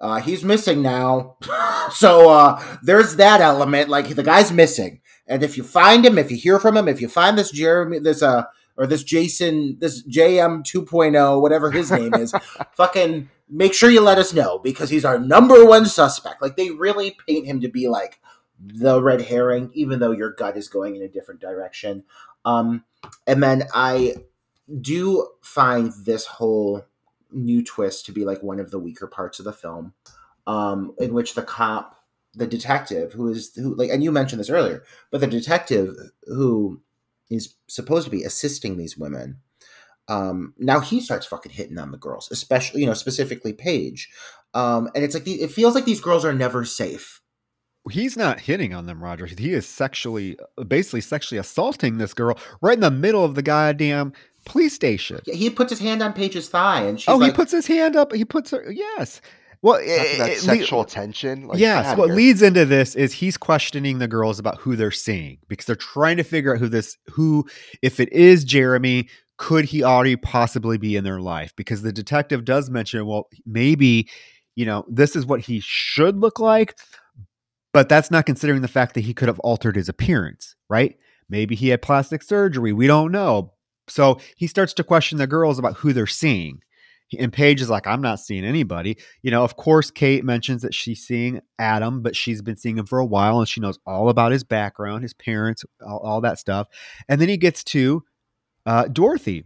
uh, 0.00 0.20
he's 0.20 0.44
missing 0.44 0.82
now. 0.82 1.36
so 1.92 2.30
uh, 2.30 2.62
there's 2.82 3.16
that 3.16 3.40
element. 3.40 3.88
Like 3.88 4.08
the 4.08 4.22
guy's 4.22 4.52
missing, 4.52 5.00
and 5.26 5.42
if 5.42 5.56
you 5.56 5.62
find 5.62 6.04
him, 6.04 6.18
if 6.18 6.30
you 6.30 6.36
hear 6.36 6.58
from 6.58 6.76
him, 6.76 6.88
if 6.88 7.00
you 7.00 7.08
find 7.08 7.38
this 7.38 7.50
Jeremy, 7.50 8.00
this 8.00 8.22
uh, 8.22 8.44
or 8.76 8.86
this 8.86 9.04
Jason, 9.04 9.76
this 9.80 10.06
JM 10.06 10.64
2.0, 10.64 11.40
whatever 11.40 11.70
his 11.70 11.90
name 11.92 12.14
is, 12.14 12.34
fucking 12.72 13.30
make 13.48 13.72
sure 13.72 13.90
you 13.90 14.00
let 14.00 14.18
us 14.18 14.32
know 14.32 14.58
because 14.58 14.90
he's 14.90 15.04
our 15.04 15.18
number 15.18 15.64
one 15.64 15.86
suspect. 15.86 16.42
Like 16.42 16.56
they 16.56 16.70
really 16.70 17.16
paint 17.26 17.46
him 17.46 17.60
to 17.60 17.68
be 17.68 17.88
like 17.88 18.18
the 18.58 19.02
red 19.02 19.22
herring, 19.22 19.70
even 19.74 19.98
though 19.98 20.12
your 20.12 20.32
gut 20.32 20.56
is 20.56 20.68
going 20.68 20.96
in 20.96 21.02
a 21.02 21.08
different 21.08 21.40
direction. 21.40 22.04
Um, 22.44 22.84
and 23.26 23.42
then 23.42 23.64
I 23.74 24.14
do 24.80 25.28
find 25.42 25.92
this 26.04 26.26
whole 26.26 26.84
new 27.30 27.62
twist 27.62 28.06
to 28.06 28.12
be 28.12 28.24
like 28.24 28.42
one 28.42 28.60
of 28.60 28.70
the 28.70 28.78
weaker 28.78 29.06
parts 29.06 29.38
of 29.38 29.44
the 29.44 29.52
film, 29.52 29.94
um, 30.46 30.94
in 30.98 31.12
which 31.12 31.34
the 31.34 31.42
cop, 31.42 31.96
the 32.34 32.46
detective, 32.46 33.12
who 33.12 33.28
is 33.28 33.54
who 33.54 33.74
like, 33.74 33.90
and 33.90 34.02
you 34.02 34.12
mentioned 34.12 34.40
this 34.40 34.50
earlier, 34.50 34.82
but 35.10 35.20
the 35.20 35.26
detective 35.26 35.94
who 36.24 36.80
is 37.30 37.54
supposed 37.66 38.04
to 38.04 38.10
be 38.10 38.22
assisting 38.22 38.76
these 38.76 38.96
women, 38.96 39.38
um, 40.08 40.54
now 40.58 40.80
he 40.80 41.00
starts 41.00 41.26
fucking 41.26 41.52
hitting 41.52 41.78
on 41.78 41.90
the 41.90 41.98
girls, 41.98 42.28
especially 42.30 42.80
you 42.80 42.86
know 42.86 42.94
specifically 42.94 43.52
Paige, 43.52 44.10
um, 44.52 44.88
and 44.94 45.04
it's 45.04 45.14
like 45.14 45.24
the, 45.24 45.34
it 45.34 45.50
feels 45.50 45.74
like 45.74 45.84
these 45.84 46.00
girls 46.00 46.24
are 46.24 46.34
never 46.34 46.64
safe. 46.64 47.20
He's 47.90 48.16
not 48.16 48.40
hitting 48.40 48.72
on 48.72 48.86
them, 48.86 49.02
Roger. 49.02 49.26
He 49.26 49.52
is 49.52 49.66
sexually 49.66 50.38
uh, 50.58 50.64
basically 50.64 51.02
sexually 51.02 51.38
assaulting 51.38 51.98
this 51.98 52.14
girl 52.14 52.38
right 52.62 52.74
in 52.74 52.80
the 52.80 52.90
middle 52.90 53.24
of 53.24 53.34
the 53.34 53.42
goddamn 53.42 54.12
police 54.46 54.74
station. 54.74 55.20
He 55.26 55.50
puts 55.50 55.70
his 55.70 55.80
hand 55.80 56.02
on 56.02 56.12
Paige's 56.12 56.48
thigh, 56.48 56.82
and 56.82 57.00
she's 57.00 57.08
oh, 57.08 57.16
like, 57.16 57.32
he 57.32 57.36
puts 57.36 57.52
his 57.52 57.66
hand 57.66 57.96
up. 57.96 58.12
He 58.12 58.24
puts 58.24 58.50
her 58.52 58.70
yes. 58.70 59.20
Well, 59.62 59.76
After 59.76 59.86
it- 59.86 60.18
that 60.18 60.28
eh, 60.28 60.32
it 60.32 60.46
eh, 60.46 60.52
le- 60.52 60.58
sexual 60.58 60.84
tension. 60.84 61.46
Like, 61.46 61.58
yes, 61.58 61.96
what 61.96 62.08
you're- 62.08 62.16
leads 62.16 62.42
into 62.42 62.66
this 62.66 62.94
is 62.94 63.14
he's 63.14 63.36
questioning 63.36 63.98
the 63.98 64.08
girls 64.08 64.38
about 64.38 64.58
who 64.58 64.76
they're 64.76 64.90
seeing 64.90 65.38
because 65.48 65.64
they're 65.66 65.74
trying 65.74 66.18
to 66.18 66.22
figure 66.22 66.54
out 66.54 66.60
who 66.60 66.68
this 66.68 66.98
who 67.10 67.46
if 67.80 67.98
it 67.98 68.12
is 68.12 68.44
Jeremy, 68.44 69.08
could 69.38 69.64
he 69.64 69.82
already 69.82 70.16
possibly 70.16 70.78
be 70.78 70.96
in 70.96 71.04
their 71.04 71.20
life? 71.20 71.54
Because 71.56 71.82
the 71.82 71.92
detective 71.92 72.44
does 72.44 72.70
mention, 72.70 73.06
well, 73.06 73.28
maybe, 73.46 74.08
you 74.54 74.66
know, 74.66 74.84
this 74.88 75.16
is 75.16 75.26
what 75.26 75.40
he 75.40 75.60
should 75.62 76.18
look 76.18 76.38
like, 76.38 76.74
but 77.74 77.88
that's 77.88 78.10
not 78.10 78.24
considering 78.24 78.62
the 78.62 78.68
fact 78.68 78.94
that 78.94 79.00
he 79.02 79.12
could 79.12 79.28
have 79.28 79.40
altered 79.40 79.74
his 79.74 79.88
appearance, 79.88 80.54
right? 80.70 80.96
Maybe 81.28 81.56
he 81.56 81.68
had 81.68 81.82
plastic 81.82 82.22
surgery, 82.22 82.72
we 82.72 82.86
don't 82.86 83.12
know. 83.12 83.52
So 83.88 84.20
he 84.36 84.46
starts 84.46 84.72
to 84.74 84.84
question 84.84 85.18
the 85.18 85.26
girls 85.26 85.58
about 85.58 85.74
who 85.78 85.92
they're 85.92 86.06
seeing. 86.06 86.60
And 87.18 87.32
Paige 87.32 87.60
is 87.60 87.68
like, 87.68 87.86
I'm 87.86 88.00
not 88.00 88.20
seeing 88.20 88.44
anybody. 88.44 88.96
You 89.22 89.30
know, 89.30 89.44
of 89.44 89.56
course, 89.56 89.90
Kate 89.90 90.24
mentions 90.24 90.62
that 90.62 90.72
she's 90.72 91.04
seeing 91.04 91.40
Adam, 91.58 92.00
but 92.00 92.16
she's 92.16 92.42
been 92.42 92.56
seeing 92.56 92.78
him 92.78 92.86
for 92.86 92.98
a 92.98 93.04
while 93.04 93.40
and 93.40 93.48
she 93.48 93.60
knows 93.60 93.78
all 93.86 94.08
about 94.08 94.32
his 94.32 94.44
background, 94.44 95.02
his 95.02 95.12
parents, 95.12 95.64
all, 95.84 95.98
all 95.98 96.20
that 96.22 96.38
stuff. 96.38 96.68
And 97.08 97.20
then 97.20 97.28
he 97.28 97.36
gets 97.36 97.62
to 97.64 98.04
uh, 98.64 98.86
Dorothy. 98.86 99.44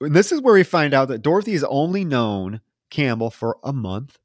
And 0.00 0.14
this 0.14 0.30
is 0.30 0.42
where 0.42 0.54
we 0.54 0.62
find 0.62 0.94
out 0.94 1.08
that 1.08 1.22
Dorothy 1.22 1.52
has 1.52 1.64
only 1.64 2.04
known 2.04 2.60
Campbell 2.90 3.30
for 3.30 3.56
a 3.64 3.72
month 3.72 4.18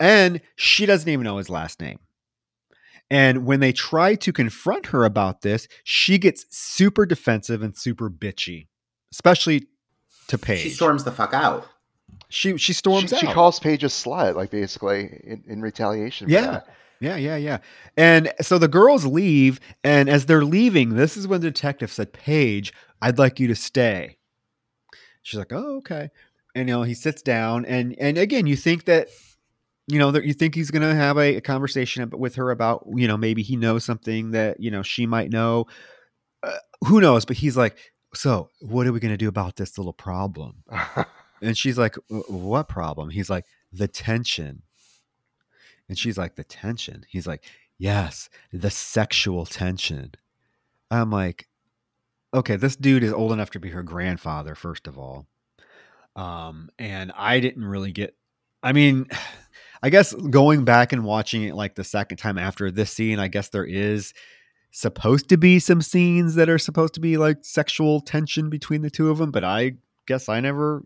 and 0.00 0.40
she 0.56 0.86
doesn't 0.86 1.08
even 1.08 1.24
know 1.24 1.38
his 1.38 1.50
last 1.50 1.80
name. 1.80 1.98
And 3.10 3.46
when 3.46 3.60
they 3.60 3.72
try 3.72 4.14
to 4.16 4.32
confront 4.32 4.86
her 4.86 5.04
about 5.04 5.40
this, 5.42 5.66
she 5.84 6.18
gets 6.18 6.44
super 6.50 7.06
defensive 7.06 7.62
and 7.62 7.76
super 7.76 8.10
bitchy, 8.10 8.66
especially 9.12 9.66
to 10.28 10.36
Paige. 10.38 10.60
She 10.60 10.70
storms 10.70 11.04
the 11.04 11.12
fuck 11.12 11.32
out. 11.32 11.66
She 12.28 12.58
she 12.58 12.72
storms 12.74 13.10
she, 13.10 13.16
out. 13.16 13.20
she 13.20 13.26
calls 13.28 13.58
Paige 13.60 13.84
a 13.84 13.86
slut, 13.86 14.34
like 14.34 14.50
basically 14.50 15.20
in, 15.24 15.42
in 15.46 15.62
retaliation. 15.62 16.26
For 16.26 16.32
Yeah. 16.32 16.40
that. 16.50 16.66
Yeah, 17.00 17.16
yeah, 17.16 17.36
yeah. 17.36 17.58
And 17.96 18.32
so 18.40 18.58
the 18.58 18.66
girls 18.66 19.06
leave, 19.06 19.60
and 19.84 20.08
as 20.08 20.26
they're 20.26 20.44
leaving, 20.44 20.96
this 20.96 21.16
is 21.16 21.28
when 21.28 21.40
the 21.42 21.50
detective 21.50 21.92
said, 21.92 22.12
Paige, 22.12 22.72
I'd 23.00 23.18
like 23.18 23.38
you 23.38 23.46
to 23.46 23.54
stay. 23.54 24.18
She's 25.22 25.38
like, 25.38 25.52
Oh, 25.52 25.76
okay. 25.78 26.10
And 26.56 26.68
you 26.68 26.74
know, 26.74 26.82
he 26.82 26.94
sits 26.94 27.22
down, 27.22 27.64
and 27.66 27.94
and 28.00 28.18
again, 28.18 28.46
you 28.46 28.56
think 28.56 28.84
that 28.86 29.08
you 29.88 29.98
know 29.98 30.10
that 30.10 30.24
you 30.24 30.34
think 30.34 30.54
he's 30.54 30.70
gonna 30.70 30.94
have 30.94 31.16
a, 31.18 31.36
a 31.36 31.40
conversation 31.40 32.08
with 32.10 32.36
her 32.36 32.50
about 32.50 32.86
you 32.94 33.08
know 33.08 33.16
maybe 33.16 33.42
he 33.42 33.56
knows 33.56 33.84
something 33.84 34.30
that 34.32 34.60
you 34.60 34.70
know 34.70 34.82
she 34.82 35.06
might 35.06 35.30
know. 35.30 35.66
Uh, 36.42 36.56
who 36.86 37.00
knows? 37.00 37.24
But 37.24 37.36
he's 37.36 37.56
like, 37.56 37.76
so 38.14 38.50
what 38.60 38.86
are 38.86 38.92
we 38.92 39.00
gonna 39.00 39.16
do 39.16 39.28
about 39.28 39.56
this 39.56 39.76
little 39.76 39.92
problem? 39.92 40.62
And 41.40 41.56
she's 41.56 41.78
like, 41.78 41.96
What 42.08 42.68
problem? 42.68 43.10
He's 43.10 43.30
like, 43.30 43.44
The 43.72 43.88
tension. 43.88 44.62
And 45.88 45.98
she's 45.98 46.18
like, 46.18 46.36
The 46.36 46.44
tension. 46.44 47.04
He's 47.08 47.26
like, 47.26 47.44
Yes, 47.78 48.28
the 48.52 48.70
sexual 48.70 49.46
tension. 49.46 50.12
I'm 50.90 51.10
like, 51.10 51.48
Okay, 52.34 52.56
this 52.56 52.76
dude 52.76 53.04
is 53.04 53.12
old 53.12 53.32
enough 53.32 53.50
to 53.50 53.60
be 53.60 53.70
her 53.70 53.82
grandfather, 53.82 54.54
first 54.54 54.86
of 54.86 54.98
all. 54.98 55.26
Um, 56.16 56.70
and 56.78 57.12
I 57.16 57.40
didn't 57.40 57.64
really 57.64 57.92
get, 57.92 58.16
I 58.62 58.72
mean, 58.72 59.06
I 59.82 59.90
guess 59.90 60.12
going 60.14 60.64
back 60.64 60.92
and 60.92 61.04
watching 61.04 61.42
it 61.44 61.54
like 61.54 61.74
the 61.76 61.84
second 61.84 62.16
time 62.18 62.38
after 62.38 62.70
this 62.70 62.90
scene, 62.92 63.18
I 63.18 63.28
guess 63.28 63.48
there 63.48 63.64
is 63.64 64.12
supposed 64.70 65.28
to 65.30 65.36
be 65.36 65.58
some 65.58 65.80
scenes 65.82 66.34
that 66.34 66.48
are 66.48 66.58
supposed 66.58 66.94
to 66.94 67.00
be 67.00 67.16
like 67.16 67.38
sexual 67.42 68.00
tension 68.00 68.50
between 68.50 68.82
the 68.82 68.90
two 68.90 69.10
of 69.10 69.18
them, 69.18 69.30
but 69.30 69.44
I 69.44 69.72
guess 70.06 70.28
I 70.28 70.40
never 70.40 70.84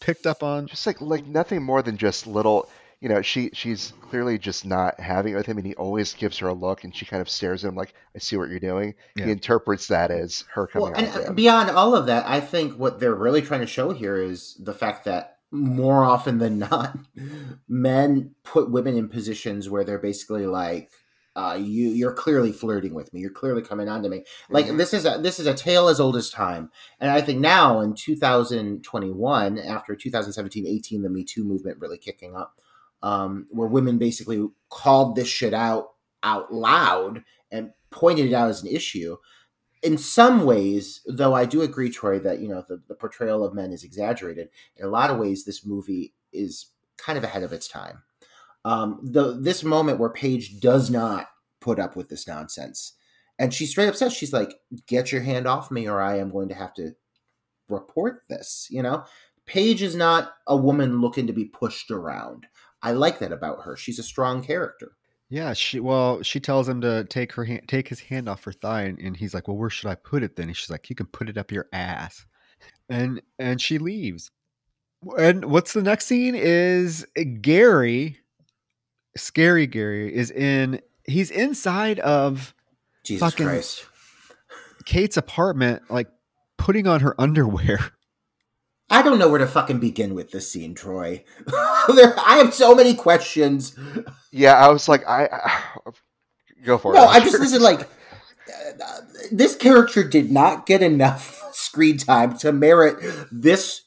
picked 0.00 0.26
up 0.26 0.42
on. 0.42 0.66
just 0.66 0.86
like 0.86 1.00
like 1.00 1.26
nothing 1.26 1.62
more 1.62 1.82
than 1.82 1.96
just 1.96 2.26
little 2.26 2.68
you 3.00 3.08
know 3.08 3.22
she 3.22 3.48
she's 3.54 3.92
clearly 4.02 4.38
just 4.38 4.66
not 4.66 4.98
having 5.00 5.32
it 5.32 5.36
with 5.36 5.46
him 5.46 5.56
and 5.56 5.66
he 5.66 5.74
always 5.76 6.12
gives 6.14 6.36
her 6.38 6.48
a 6.48 6.52
look 6.52 6.84
and 6.84 6.94
she 6.94 7.06
kind 7.06 7.20
of 7.22 7.28
stares 7.28 7.64
at 7.64 7.68
him 7.68 7.74
like 7.74 7.94
i 8.14 8.18
see 8.18 8.36
what 8.36 8.50
you're 8.50 8.58
doing 8.60 8.94
Yeah. 9.16 9.26
he 9.26 9.30
interprets 9.32 9.86
that 9.88 10.10
as 10.10 10.44
her 10.52 10.66
coming 10.66 10.90
Well, 10.92 10.98
and 10.98 11.06
on 11.08 11.12
to 11.14 11.20
uh, 11.20 11.26
him. 11.28 11.34
beyond 11.34 11.70
all 11.70 11.96
of 11.96 12.06
that, 12.06 12.26
I 12.28 12.40
think 12.40 12.74
what 12.78 13.00
they're 13.00 13.14
really 13.14 13.40
trying 13.40 13.60
to 13.60 13.66
show 13.66 13.92
here 13.92 14.16
is 14.18 14.56
the 14.60 14.74
fact 14.74 15.04
that 15.06 15.37
more 15.50 16.04
often 16.04 16.38
than 16.38 16.58
not, 16.58 16.98
men 17.68 18.34
put 18.44 18.70
women 18.70 18.96
in 18.96 19.08
positions 19.08 19.68
where 19.68 19.84
they're 19.84 19.98
basically 19.98 20.46
like, 20.46 20.90
uh, 21.36 21.56
"You, 21.60 21.88
you're 21.90 22.12
clearly 22.12 22.52
flirting 22.52 22.94
with 22.94 23.12
me. 23.14 23.20
You're 23.20 23.30
clearly 23.30 23.62
coming 23.62 23.88
on 23.88 24.02
to 24.02 24.08
me." 24.08 24.24
Like 24.50 24.66
Mhm. 24.66 24.76
this 24.76 24.92
is 24.92 25.04
a 25.06 25.18
this 25.20 25.38
is 25.38 25.46
a 25.46 25.54
tale 25.54 25.88
as 25.88 26.00
old 26.00 26.16
as 26.16 26.30
time, 26.30 26.70
and 27.00 27.10
I 27.10 27.20
think 27.20 27.40
now 27.40 27.80
in 27.80 27.94
2021, 27.94 29.58
after 29.58 29.94
2017, 29.94 30.66
18, 30.66 31.02
the 31.02 31.10
Me 31.10 31.24
Too 31.24 31.44
movement 31.44 31.78
really 31.80 31.98
kicking 31.98 32.34
up, 32.34 32.60
um, 33.02 33.46
where 33.50 33.68
women 33.68 33.98
basically 33.98 34.46
called 34.68 35.16
this 35.16 35.28
shit 35.28 35.54
out 35.54 35.90
out 36.22 36.52
loud 36.52 37.22
and 37.50 37.70
pointed 37.90 38.26
it 38.26 38.34
out 38.34 38.50
as 38.50 38.62
an 38.62 38.68
issue 38.68 39.16
in 39.82 39.98
some 39.98 40.44
ways, 40.44 41.00
though 41.06 41.34
I 41.34 41.44
do 41.44 41.62
agree, 41.62 41.90
Troy, 41.90 42.18
that 42.20 42.40
you 42.40 42.48
know 42.48 42.64
the, 42.68 42.80
the 42.88 42.94
portrayal 42.94 43.44
of 43.44 43.54
men 43.54 43.72
is 43.72 43.84
exaggerated. 43.84 44.48
In 44.76 44.84
a 44.84 44.90
lot 44.90 45.10
of 45.10 45.18
ways, 45.18 45.44
this 45.44 45.64
movie 45.64 46.14
is 46.32 46.66
kind 46.96 47.16
of 47.16 47.24
ahead 47.24 47.42
of 47.42 47.52
its 47.52 47.68
time. 47.68 48.02
Um, 48.64 49.00
the 49.02 49.38
this 49.40 49.62
moment 49.62 49.98
where 49.98 50.10
Paige 50.10 50.60
does 50.60 50.90
not 50.90 51.28
put 51.60 51.78
up 51.78 51.96
with 51.96 52.08
this 52.08 52.26
nonsense, 52.26 52.94
and 53.38 53.54
she 53.54 53.66
straight 53.66 53.88
up 53.88 53.96
says, 53.96 54.12
"She's 54.12 54.32
like, 54.32 54.54
get 54.86 55.12
your 55.12 55.22
hand 55.22 55.46
off 55.46 55.70
me, 55.70 55.88
or 55.88 56.00
I 56.00 56.18
am 56.18 56.30
going 56.30 56.48
to 56.48 56.54
have 56.54 56.74
to 56.74 56.92
report 57.68 58.22
this." 58.28 58.66
You 58.70 58.82
know, 58.82 59.04
Paige 59.46 59.82
is 59.82 59.94
not 59.96 60.32
a 60.46 60.56
woman 60.56 61.00
looking 61.00 61.26
to 61.26 61.32
be 61.32 61.46
pushed 61.46 61.90
around. 61.90 62.46
I 62.82 62.92
like 62.92 63.18
that 63.20 63.32
about 63.32 63.62
her. 63.62 63.76
She's 63.76 63.98
a 63.98 64.04
strong 64.04 64.42
character. 64.42 64.92
Yeah, 65.30 65.52
she 65.52 65.78
well, 65.80 66.22
she 66.22 66.40
tells 66.40 66.68
him 66.68 66.80
to 66.80 67.04
take 67.04 67.32
her 67.34 67.44
hand, 67.44 67.62
take 67.68 67.88
his 67.88 68.00
hand 68.00 68.28
off 68.28 68.44
her 68.44 68.52
thigh, 68.52 68.82
and, 68.84 68.98
and 68.98 69.16
he's 69.16 69.34
like, 69.34 69.46
"Well, 69.46 69.58
where 69.58 69.68
should 69.68 69.90
I 69.90 69.94
put 69.94 70.22
it 70.22 70.36
then?" 70.36 70.46
And 70.48 70.56
she's 70.56 70.70
like, 70.70 70.88
"You 70.88 70.96
can 70.96 71.06
put 71.06 71.28
it 71.28 71.36
up 71.36 71.52
your 71.52 71.66
ass," 71.72 72.24
and 72.88 73.20
and 73.38 73.60
she 73.60 73.76
leaves. 73.78 74.30
And 75.18 75.44
what's 75.44 75.74
the 75.74 75.82
next 75.82 76.06
scene 76.06 76.34
is 76.34 77.06
Gary, 77.42 78.18
scary 79.16 79.66
Gary, 79.66 80.14
is 80.14 80.30
in. 80.30 80.80
He's 81.04 81.30
inside 81.30 81.98
of 82.00 82.54
Jesus 83.04 83.20
Fucking- 83.30 83.46
Christ. 83.46 83.86
Kate's 84.86 85.18
apartment, 85.18 85.82
like 85.90 86.08
putting 86.56 86.86
on 86.86 87.00
her 87.00 87.14
underwear. 87.20 87.92
I 88.90 89.02
don't 89.02 89.18
know 89.18 89.28
where 89.28 89.38
to 89.38 89.46
fucking 89.46 89.80
begin 89.80 90.14
with 90.14 90.30
this 90.30 90.50
scene, 90.50 90.74
Troy. 90.74 91.24
there, 91.94 92.14
I 92.18 92.36
have 92.38 92.54
so 92.54 92.74
many 92.74 92.94
questions. 92.94 93.76
yeah 94.32 94.54
i 94.54 94.68
was 94.68 94.88
like 94.88 95.06
i, 95.06 95.26
I 95.26 95.62
go 96.64 96.78
for 96.78 96.92
No, 96.94 97.02
it 97.02 97.04
No, 97.04 97.10
I 97.10 97.20
just 97.20 97.38
listen. 97.38 97.62
Like 97.62 97.80
uh, 98.48 99.00
this 99.30 99.56
character 99.56 100.04
did 100.04 100.30
not 100.30 100.66
get 100.66 100.82
enough 100.82 101.42
screen 101.52 101.98
time 101.98 102.36
to 102.38 102.52
merit 102.52 102.96
this 103.30 103.82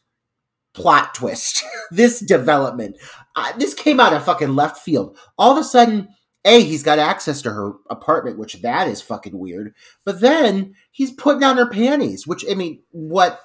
plot 0.74 1.14
twist, 1.14 1.64
this 1.92 2.20
development. 2.20 2.98
Uh, 3.36 3.52
this 3.58 3.74
came 3.74 4.00
out 4.00 4.14
of 4.14 4.24
fucking 4.24 4.56
left 4.56 4.78
field. 4.78 5.18
All 5.38 5.52
of 5.52 5.58
a 5.58 5.64
sudden, 5.64 6.10
a 6.44 6.62
he's 6.64 6.84
got 6.84 7.00
access 7.00 7.42
to 7.44 7.52
her 7.52 7.74
apartment, 7.90 8.38
which 8.38 8.62
that 8.62 8.88
is 8.88 9.02
fucking 9.02 9.38
weird. 9.38 9.74
But 10.06 10.22
then 10.22 10.74
he's 10.92 11.12
putting 11.12 11.44
on 11.44 11.58
her 11.58 11.70
panties, 11.70 12.26
which 12.26 12.46
I 12.50 12.56
mean, 12.56 12.82
what 12.92 13.40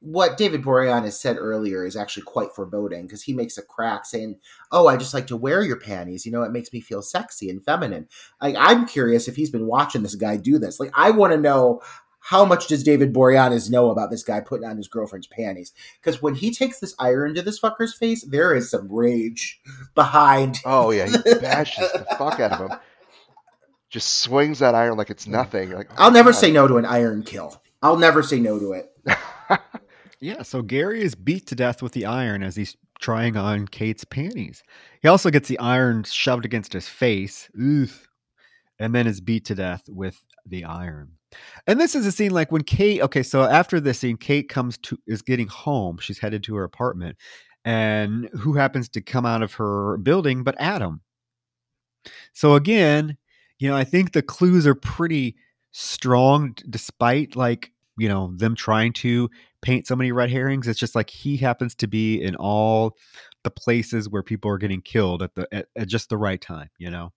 what 0.00 0.36
David 0.36 0.62
Boreanaz 0.62 1.14
said 1.14 1.36
earlier 1.38 1.84
is 1.84 1.96
actually 1.96 2.22
quite 2.22 2.52
foreboding 2.52 3.02
because 3.06 3.22
he 3.22 3.32
makes 3.32 3.58
a 3.58 3.62
crack 3.62 4.06
saying, 4.06 4.38
"Oh, 4.70 4.86
I 4.86 4.96
just 4.96 5.14
like 5.14 5.26
to 5.28 5.36
wear 5.36 5.62
your 5.62 5.80
panties. 5.80 6.24
You 6.24 6.32
know, 6.32 6.42
it 6.42 6.52
makes 6.52 6.72
me 6.72 6.80
feel 6.80 7.02
sexy 7.02 7.50
and 7.50 7.64
feminine." 7.64 8.08
Like, 8.40 8.54
I'm 8.58 8.86
curious 8.86 9.26
if 9.26 9.36
he's 9.36 9.50
been 9.50 9.66
watching 9.66 10.02
this 10.02 10.14
guy 10.14 10.36
do 10.36 10.58
this. 10.58 10.78
Like, 10.78 10.90
I 10.94 11.10
want 11.10 11.32
to 11.32 11.40
know 11.40 11.80
how 12.20 12.44
much 12.44 12.68
does 12.68 12.84
David 12.84 13.12
Boreanaz 13.14 13.70
know 13.70 13.90
about 13.90 14.10
this 14.10 14.22
guy 14.22 14.40
putting 14.40 14.68
on 14.68 14.76
his 14.76 14.86
girlfriend's 14.88 15.26
panties? 15.26 15.72
Because 16.00 16.20
when 16.22 16.34
he 16.34 16.52
takes 16.52 16.78
this 16.78 16.94
iron 16.98 17.34
to 17.34 17.42
this 17.42 17.58
fucker's 17.58 17.94
face, 17.94 18.22
there 18.22 18.54
is 18.54 18.70
some 18.70 18.86
rage 18.92 19.60
behind. 19.94 20.58
oh 20.64 20.90
yeah 20.90 21.06
he 21.06 21.34
bashes 21.40 21.90
the 21.92 22.06
fuck 22.18 22.38
out 22.38 22.52
of 22.52 22.70
him 22.70 22.78
just 23.90 24.18
swings 24.18 24.58
that 24.58 24.74
iron 24.74 24.96
like 24.96 25.10
it's 25.10 25.26
nothing 25.26 25.70
like 25.70 25.88
oh 25.92 25.94
I'll 25.98 26.10
never 26.10 26.32
God. 26.32 26.38
say 26.38 26.52
no 26.52 26.68
to 26.68 26.76
an 26.76 26.84
iron 26.84 27.22
kill. 27.22 27.60
I'll 27.82 27.96
never 27.96 28.22
say 28.22 28.38
no 28.40 28.58
to 28.58 28.72
it. 28.72 28.92
Yeah, 30.20 30.42
so 30.42 30.62
Gary 30.62 31.02
is 31.02 31.14
beat 31.14 31.46
to 31.46 31.54
death 31.54 31.80
with 31.80 31.92
the 31.92 32.06
iron 32.06 32.42
as 32.42 32.56
he's 32.56 32.76
trying 33.00 33.36
on 33.36 33.68
Kate's 33.68 34.04
panties. 34.04 34.62
He 35.00 35.08
also 35.08 35.30
gets 35.30 35.48
the 35.48 35.58
iron 35.60 36.02
shoved 36.02 36.44
against 36.44 36.72
his 36.72 36.88
face, 36.88 37.48
oof, 37.60 38.08
and 38.80 38.94
then 38.94 39.06
is 39.06 39.20
beat 39.20 39.44
to 39.46 39.54
death 39.54 39.84
with 39.88 40.22
the 40.44 40.64
iron. 40.64 41.12
And 41.66 41.80
this 41.80 41.94
is 41.94 42.04
a 42.06 42.12
scene 42.12 42.32
like 42.32 42.50
when 42.50 42.64
Kate. 42.64 43.00
Okay, 43.02 43.22
so 43.22 43.42
after 43.42 43.78
this 43.78 44.00
scene, 44.00 44.16
Kate 44.16 44.48
comes 44.48 44.78
to 44.78 44.98
is 45.06 45.22
getting 45.22 45.46
home. 45.46 45.98
She's 45.98 46.18
headed 46.18 46.42
to 46.44 46.56
her 46.56 46.64
apartment, 46.64 47.16
and 47.64 48.28
who 48.32 48.54
happens 48.54 48.88
to 48.90 49.00
come 49.00 49.26
out 49.26 49.42
of 49.42 49.52
her 49.54 49.98
building 49.98 50.42
but 50.42 50.56
Adam. 50.58 51.02
So 52.32 52.54
again, 52.54 53.18
you 53.58 53.68
know, 53.68 53.76
I 53.76 53.84
think 53.84 54.12
the 54.12 54.22
clues 54.22 54.66
are 54.66 54.74
pretty 54.74 55.36
strong, 55.72 56.54
despite 56.70 57.36
like 57.36 57.72
you 57.98 58.08
know 58.08 58.32
them 58.36 58.54
trying 58.54 58.92
to 58.94 59.28
paint 59.62 59.86
so 59.86 59.96
many 59.96 60.12
red 60.12 60.30
herrings. 60.30 60.68
It's 60.68 60.78
just 60.78 60.94
like 60.94 61.10
he 61.10 61.36
happens 61.36 61.74
to 61.76 61.86
be 61.86 62.22
in 62.22 62.36
all 62.36 62.96
the 63.44 63.50
places 63.50 64.08
where 64.08 64.22
people 64.22 64.50
are 64.50 64.58
getting 64.58 64.82
killed 64.82 65.22
at 65.22 65.34
the 65.34 65.48
at, 65.52 65.66
at 65.76 65.88
just 65.88 66.08
the 66.08 66.16
right 66.16 66.40
time, 66.40 66.70
you 66.78 66.90
know. 66.90 67.12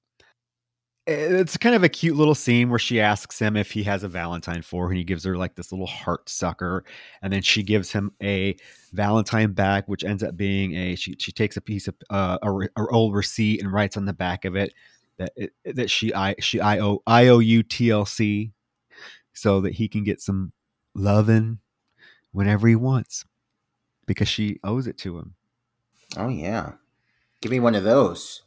It's 1.08 1.58
kind 1.58 1.74
of 1.74 1.84
a 1.84 1.90
cute 1.90 2.16
little 2.16 2.36
scene 2.36 2.70
where 2.70 2.80
she 2.80 3.02
asks 3.02 3.40
him 3.40 3.58
if 3.58 3.72
he 3.72 3.82
has 3.84 4.04
a 4.04 4.08
Valentine 4.08 4.62
for 4.62 4.86
her, 4.86 4.92
and 4.92 4.98
he 4.98 5.04
gives 5.04 5.24
her 5.24 5.36
like 5.36 5.56
this 5.56 5.72
little 5.72 5.88
heart 5.88 6.30
sucker, 6.30 6.84
and 7.24 7.34
then 7.34 7.42
she 7.42 7.64
gives 7.64 7.92
him 7.92 8.12
a 8.22 8.56
Valentine 8.94 9.52
back, 9.52 9.88
which 9.88 10.04
ends 10.04 10.22
up 10.22 10.38
being 10.38 10.76
a 10.76 10.96
she 10.96 11.16
she 11.20 11.32
takes 11.32 11.58
a 11.58 11.62
piece 11.62 11.88
of 11.88 11.96
uh, 12.12 12.38
a, 12.44 12.52
a 12.52 12.88
old 12.92 13.16
receipt 13.16 13.62
and 13.62 13.74
writes 13.74 13.98
on 13.98 14.06
the 14.06 14.14
back 14.14 14.46
of 14.46 14.56
it 14.56 14.74
that 15.18 15.34
it, 15.36 15.76
that 15.76 15.90
she 15.90 16.14
I 16.14 16.36
she 16.40 16.60
I 16.60 16.80
O 16.80 17.02
I 17.08 17.28
O 17.28 17.40
U 17.40 17.64
T 17.64 17.90
L 17.90 18.06
C, 18.06 18.52
so 19.34 19.62
that 19.62 19.74
he 19.74 19.88
can 19.88 20.04
get 20.04 20.22
some 20.22 20.52
loving 20.94 21.60
whenever 22.32 22.68
he 22.68 22.76
wants. 22.76 23.26
because 24.06 24.28
she 24.28 24.60
owes 24.64 24.88
it 24.88 24.98
to 24.98 25.18
him. 25.18 25.36
Oh 26.18 26.28
yeah, 26.28 26.74
give 27.42 27.52
me 27.52 27.60
one 27.60 27.76
of 27.76 27.84
those. 27.84 28.42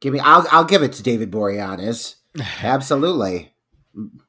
Give 0.00 0.12
me. 0.14 0.20
I'll 0.20 0.46
I'll 0.50 0.64
give 0.64 0.82
it 0.82 0.92
to 0.94 1.02
David 1.02 1.30
Boreanaz. 1.30 2.16
Absolutely, 2.62 3.52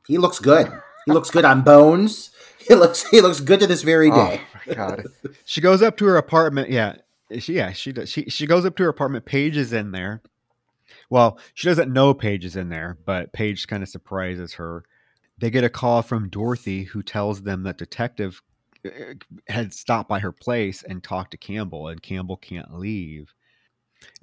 he 0.07 0.17
looks 0.17 0.39
good. 0.39 0.71
He 1.05 1.13
looks 1.13 1.31
good 1.31 1.45
on 1.45 1.61
Bones. 1.61 2.31
He 2.67 2.75
looks 2.75 3.07
he 3.09 3.21
looks 3.21 3.39
good 3.39 3.61
to 3.61 3.67
this 3.67 3.83
very 3.83 4.11
oh, 4.11 4.15
day. 4.15 4.41
Oh 4.41 4.59
my 4.67 4.73
god. 4.73 5.05
She 5.45 5.61
goes 5.61 5.81
up 5.81 5.95
to 5.97 6.05
her 6.05 6.17
apartment. 6.17 6.69
Yeah, 6.69 6.95
she 7.39 7.53
yeah 7.53 7.71
she 7.71 7.93
does. 7.93 8.09
She 8.09 8.25
she 8.25 8.45
goes 8.45 8.65
up 8.65 8.75
to 8.77 8.83
her 8.83 8.89
apartment. 8.89 9.25
Paige 9.25 9.55
is 9.55 9.71
in 9.71 9.91
there. 9.91 10.21
Well, 11.09 11.39
she 11.53 11.69
doesn't 11.69 11.93
know 11.93 12.13
Paige 12.13 12.43
is 12.43 12.57
in 12.57 12.67
there, 12.67 12.97
but 13.05 13.31
Paige 13.31 13.65
kind 13.67 13.81
of 13.81 13.87
surprises 13.87 14.55
her. 14.55 14.83
They 15.39 15.49
get 15.51 15.63
a 15.63 15.69
call 15.69 16.01
from 16.01 16.29
Dorothy, 16.29 16.83
who 16.83 17.03
tells 17.03 17.43
them 17.43 17.63
that 17.63 17.77
detective 17.77 18.41
uh, 18.85 19.13
had 19.47 19.73
stopped 19.73 20.09
by 20.09 20.19
her 20.19 20.31
place 20.31 20.83
and 20.83 21.03
talked 21.03 21.31
to 21.31 21.37
Campbell, 21.37 21.87
and 21.87 22.01
Campbell 22.01 22.37
can't 22.37 22.77
leave. 22.77 23.33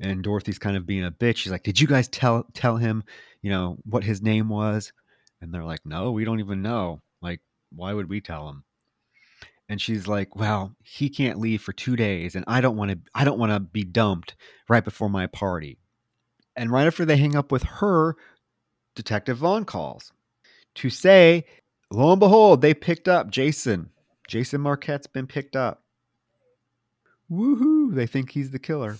And 0.00 0.22
Dorothy's 0.22 0.58
kind 0.58 0.76
of 0.76 0.86
being 0.86 1.04
a 1.04 1.10
bitch. 1.10 1.36
She's 1.36 1.52
like, 1.52 1.62
"Did 1.62 1.80
you 1.80 1.86
guys 1.86 2.08
tell 2.08 2.46
tell 2.54 2.76
him, 2.76 3.04
you 3.42 3.50
know, 3.50 3.78
what 3.84 4.04
his 4.04 4.22
name 4.22 4.48
was?" 4.48 4.92
And 5.40 5.52
they're 5.52 5.64
like, 5.64 5.84
"No, 5.84 6.12
we 6.12 6.24
don't 6.24 6.40
even 6.40 6.62
know. 6.62 7.02
Like, 7.20 7.40
why 7.70 7.92
would 7.92 8.08
we 8.08 8.20
tell 8.20 8.48
him?" 8.48 8.64
And 9.68 9.80
she's 9.80 10.06
like, 10.06 10.36
"Well, 10.36 10.74
he 10.82 11.08
can't 11.08 11.38
leave 11.38 11.62
for 11.62 11.72
two 11.72 11.96
days, 11.96 12.34
and 12.34 12.44
I 12.48 12.60
don't 12.60 12.76
want 12.76 12.90
to. 12.92 12.98
I 13.14 13.24
don't 13.24 13.38
want 13.38 13.52
to 13.52 13.60
be 13.60 13.84
dumped 13.84 14.34
right 14.68 14.84
before 14.84 15.08
my 15.08 15.26
party." 15.26 15.78
And 16.56 16.70
right 16.70 16.86
after 16.86 17.04
they 17.04 17.16
hang 17.16 17.36
up 17.36 17.50
with 17.50 17.64
her, 17.64 18.16
Detective 18.94 19.38
Vaughn 19.38 19.64
calls 19.64 20.12
to 20.76 20.90
say, 20.90 21.44
lo 21.90 22.12
and 22.12 22.20
behold, 22.20 22.60
they 22.60 22.74
picked 22.74 23.08
up 23.08 23.30
Jason. 23.30 23.90
Jason 24.28 24.60
Marquette's 24.60 25.06
been 25.06 25.26
picked 25.26 25.56
up. 25.56 25.82
Woohoo! 27.30 27.94
They 27.94 28.06
think 28.06 28.30
he's 28.30 28.50
the 28.50 28.58
killer. 28.58 28.98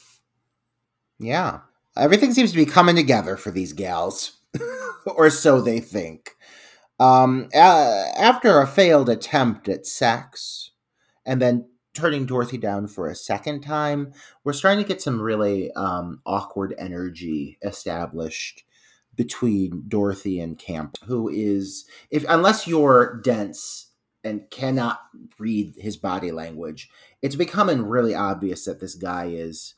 Yeah, 1.19 1.61
everything 1.97 2.33
seems 2.33 2.51
to 2.51 2.57
be 2.57 2.67
coming 2.67 2.97
together 2.97 3.37
for 3.37 3.51
these 3.51 3.73
gals, 3.73 4.39
or 5.07 5.31
so 5.31 5.61
they 5.61 5.81
think. 5.81 6.31
Um, 6.99 7.49
uh, 7.55 8.05
after 8.17 8.61
a 8.61 8.67
failed 8.67 9.09
attempt 9.09 9.69
at 9.69 9.87
sex, 9.87 10.71
and 11.27 11.41
then 11.41 11.69
turning 11.93 12.27
Dorothy 12.27 12.59
down 12.59 12.89
for 12.89 13.09
a 13.09 13.15
second 13.15 13.63
time, 13.63 14.13
we're 14.43 14.53
starting 14.53 14.83
to 14.83 14.89
get 14.89 15.03
some 15.03 15.21
really 15.21 15.73
um, 15.73 16.21
awkward 16.27 16.75
energy 16.79 17.59
established 17.63 18.65
between 19.17 19.85
Dorothy 19.89 20.41
and 20.41 20.59
Camp, 20.59 20.97
who 21.05 21.29
is, 21.29 21.85
if 22.11 22.25
unless 22.29 22.67
you're 22.67 23.21
dense 23.23 23.91
and 24.23 24.49
cannot 24.51 25.01
read 25.39 25.75
his 25.79 25.97
body 25.97 26.33
language, 26.33 26.89
it's 27.23 27.37
becoming 27.37 27.83
really 27.83 28.15
obvious 28.15 28.65
that 28.65 28.81
this 28.81 28.95
guy 28.95 29.27
is 29.27 29.75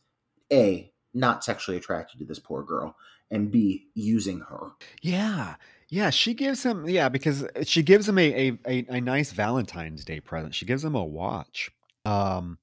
a 0.52 0.92
not 1.12 1.42
sexually 1.42 1.76
attracted 1.76 2.18
to 2.18 2.24
this 2.24 2.38
poor 2.38 2.62
girl, 2.62 2.96
and 3.30 3.50
b 3.50 3.88
using 3.94 4.40
her. 4.40 4.72
Yeah. 5.02 5.56
Yeah, 5.88 6.10
she 6.10 6.34
gives 6.34 6.64
him 6.64 6.88
yeah, 6.88 7.08
because 7.08 7.46
she 7.64 7.82
gives 7.82 8.08
him 8.08 8.18
a, 8.18 8.22
a, 8.32 8.58
a, 8.66 8.86
a 8.96 9.00
nice 9.00 9.32
Valentine's 9.32 10.04
Day 10.04 10.20
present. 10.20 10.54
She 10.54 10.66
gives 10.66 10.84
him 10.84 10.94
a 10.94 11.04
watch. 11.04 11.70
Um 12.04 12.58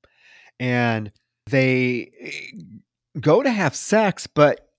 and 0.60 1.12
they 1.50 2.12
eh, 2.20 2.62
go 3.20 3.44
to 3.44 3.50
have 3.50 3.76
sex, 3.76 4.28
but 4.28 4.70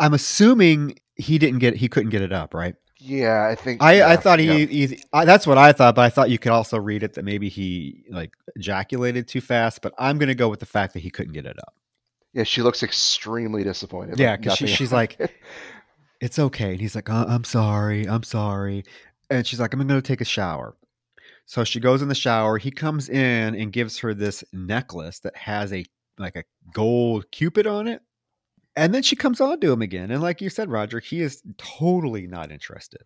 I'm 0.00 0.14
assuming 0.14 0.98
he 1.18 1.38
didn't 1.38 1.58
get 1.58 1.76
he 1.76 1.88
couldn't 1.88 2.10
get 2.10 2.22
it 2.22 2.32
up, 2.32 2.54
right? 2.54 2.74
Yeah, 3.00 3.46
I 3.46 3.54
think. 3.54 3.82
I, 3.82 3.98
yeah, 3.98 4.08
I 4.08 4.16
thought 4.16 4.38
he, 4.40 4.46
yeah. 4.46 4.86
he 4.86 5.02
I, 5.12 5.24
that's 5.24 5.46
what 5.46 5.56
I 5.56 5.72
thought, 5.72 5.94
but 5.94 6.02
I 6.02 6.10
thought 6.10 6.30
you 6.30 6.38
could 6.38 6.50
also 6.50 6.78
read 6.78 7.02
it 7.02 7.14
that 7.14 7.24
maybe 7.24 7.48
he 7.48 8.04
like 8.10 8.32
ejaculated 8.56 9.28
too 9.28 9.40
fast. 9.40 9.82
But 9.82 9.94
I'm 9.98 10.18
gonna 10.18 10.34
go 10.34 10.48
with 10.48 10.60
the 10.60 10.66
fact 10.66 10.94
that 10.94 11.00
he 11.00 11.10
couldn't 11.10 11.32
get 11.32 11.46
it 11.46 11.58
up. 11.58 11.74
Yeah, 12.32 12.44
she 12.44 12.62
looks 12.62 12.82
extremely 12.82 13.62
disappointed. 13.62 14.18
Yeah, 14.18 14.32
like 14.32 14.40
because 14.42 14.58
she, 14.58 14.66
she's 14.66 14.92
like, 14.92 15.18
it's 16.20 16.38
okay, 16.38 16.72
and 16.72 16.80
he's 16.80 16.94
like, 16.94 17.08
uh, 17.08 17.26
I'm 17.28 17.44
sorry, 17.44 18.08
I'm 18.08 18.24
sorry, 18.24 18.84
and 19.30 19.46
she's 19.46 19.60
like, 19.60 19.72
I'm 19.72 19.78
gonna 19.78 20.02
take 20.02 20.20
a 20.20 20.26
shower. 20.26 20.74
So 21.46 21.64
she 21.64 21.80
goes 21.80 22.02
in 22.02 22.08
the 22.08 22.14
shower. 22.14 22.58
He 22.58 22.70
comes 22.70 23.08
in 23.08 23.54
and 23.54 23.72
gives 23.72 23.98
her 23.98 24.12
this 24.12 24.44
necklace 24.52 25.20
that 25.20 25.34
has 25.36 25.72
a 25.72 25.84
like 26.18 26.36
a 26.36 26.44
gold 26.74 27.30
cupid 27.30 27.66
on 27.66 27.86
it. 27.86 28.02
And 28.76 28.94
then 28.94 29.02
she 29.02 29.16
comes 29.16 29.40
on 29.40 29.60
to 29.60 29.72
him 29.72 29.82
again. 29.82 30.10
And 30.10 30.22
like 30.22 30.40
you 30.40 30.50
said, 30.50 30.70
Roger, 30.70 31.00
he 31.00 31.20
is 31.20 31.42
totally 31.58 32.26
not 32.26 32.52
interested. 32.52 33.02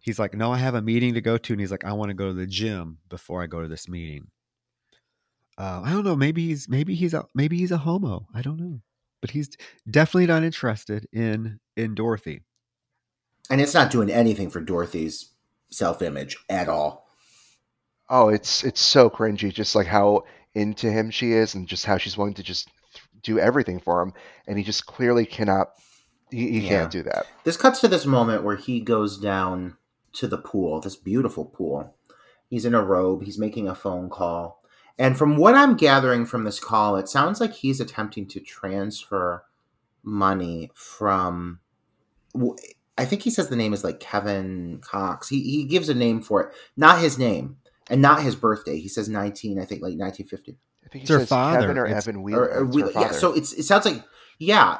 He's 0.00 0.18
like, 0.18 0.34
No, 0.34 0.52
I 0.52 0.58
have 0.58 0.74
a 0.74 0.82
meeting 0.82 1.14
to 1.14 1.20
go 1.20 1.38
to. 1.38 1.52
And 1.52 1.60
he's 1.60 1.70
like, 1.70 1.84
I 1.84 1.92
want 1.92 2.10
to 2.10 2.14
go 2.14 2.26
to 2.28 2.32
the 2.34 2.46
gym 2.46 2.98
before 3.08 3.42
I 3.42 3.46
go 3.46 3.62
to 3.62 3.68
this 3.68 3.88
meeting. 3.88 4.28
Uh, 5.58 5.80
I 5.84 5.92
don't 5.92 6.04
know. 6.04 6.16
Maybe 6.16 6.46
he's 6.48 6.68
maybe 6.68 6.94
he's 6.94 7.14
a 7.14 7.24
maybe 7.34 7.56
he's 7.56 7.72
a 7.72 7.78
homo. 7.78 8.26
I 8.34 8.42
don't 8.42 8.60
know. 8.60 8.80
But 9.22 9.30
he's 9.30 9.48
definitely 9.90 10.26
not 10.26 10.44
interested 10.44 11.06
in 11.12 11.60
in 11.76 11.94
Dorothy. 11.94 12.42
And 13.50 13.60
it's 13.60 13.74
not 13.74 13.90
doing 13.90 14.10
anything 14.10 14.50
for 14.50 14.60
Dorothy's 14.60 15.30
self 15.70 16.02
image 16.02 16.36
at 16.50 16.68
all. 16.68 17.06
oh, 18.10 18.28
it's 18.28 18.64
it's 18.64 18.80
so 18.80 19.08
cringy. 19.10 19.52
Just 19.52 19.74
like 19.74 19.86
how 19.86 20.24
into 20.54 20.90
him 20.90 21.10
she 21.10 21.32
is, 21.32 21.54
and 21.54 21.66
just 21.68 21.84
how 21.86 21.98
she's 21.98 22.16
willing 22.16 22.34
to 22.34 22.42
just 22.42 22.68
do 23.26 23.38
everything 23.38 23.78
for 23.80 24.00
him, 24.00 24.12
and 24.46 24.56
he 24.56 24.64
just 24.64 24.86
clearly 24.86 25.26
cannot. 25.26 25.72
He, 26.30 26.52
he 26.52 26.60
Yeah. 26.60 26.68
can't 26.68 26.90
do 26.90 27.02
that. 27.02 27.26
This 27.44 27.56
cuts 27.56 27.80
to 27.80 27.88
this 27.88 28.06
moment 28.06 28.42
where 28.42 28.56
he 28.56 28.80
goes 28.80 29.18
down 29.18 29.76
to 30.14 30.26
the 30.26 30.38
pool, 30.38 30.80
this 30.80 30.96
beautiful 30.96 31.44
pool. 31.44 31.94
He's 32.48 32.64
in 32.64 32.74
a 32.74 32.82
robe, 32.82 33.24
he's 33.24 33.38
making 33.38 33.68
a 33.68 33.74
phone 33.74 34.08
call. 34.08 34.62
And 34.98 35.18
from 35.18 35.36
what 35.36 35.54
I'm 35.54 35.76
gathering 35.76 36.24
from 36.24 36.44
this 36.44 36.58
call, 36.58 36.96
it 36.96 37.08
sounds 37.08 37.38
like 37.40 37.52
he's 37.52 37.80
attempting 37.80 38.26
to 38.28 38.40
transfer 38.40 39.44
money 40.02 40.70
from. 40.74 41.60
I 42.98 43.04
think 43.04 43.22
he 43.22 43.30
says 43.30 43.48
the 43.48 43.56
name 43.56 43.74
is 43.74 43.84
like 43.84 44.00
Kevin 44.00 44.80
Cox. 44.82 45.28
He, 45.28 45.42
he 45.42 45.64
gives 45.64 45.88
a 45.90 45.94
name 45.94 46.22
for 46.22 46.42
it, 46.42 46.54
not 46.76 47.00
his 47.00 47.18
name 47.18 47.58
and 47.90 48.00
not 48.00 48.22
his 48.22 48.34
birthday. 48.34 48.78
He 48.78 48.88
says 48.88 49.08
19, 49.08 49.58
I 49.58 49.64
think 49.64 49.82
like 49.82 49.98
1950. 49.98 50.56
I 50.86 50.88
think 50.88 51.02
It's 51.04 51.10
her 51.10 51.26
father. 51.26 51.60
Kevin 51.62 51.78
or 51.78 51.86
It's- 51.86 52.06
Evan 52.06 52.22
Wheeler. 52.22 52.42
Or, 52.42 52.60
or 52.60 52.64
It's 52.66 52.74
we, 52.76 52.82
her 52.82 52.90
yeah, 52.94 53.10
so 53.10 53.32
it's 53.34 53.52
it 53.52 53.64
sounds 53.64 53.84
like 53.84 54.02
yeah, 54.38 54.78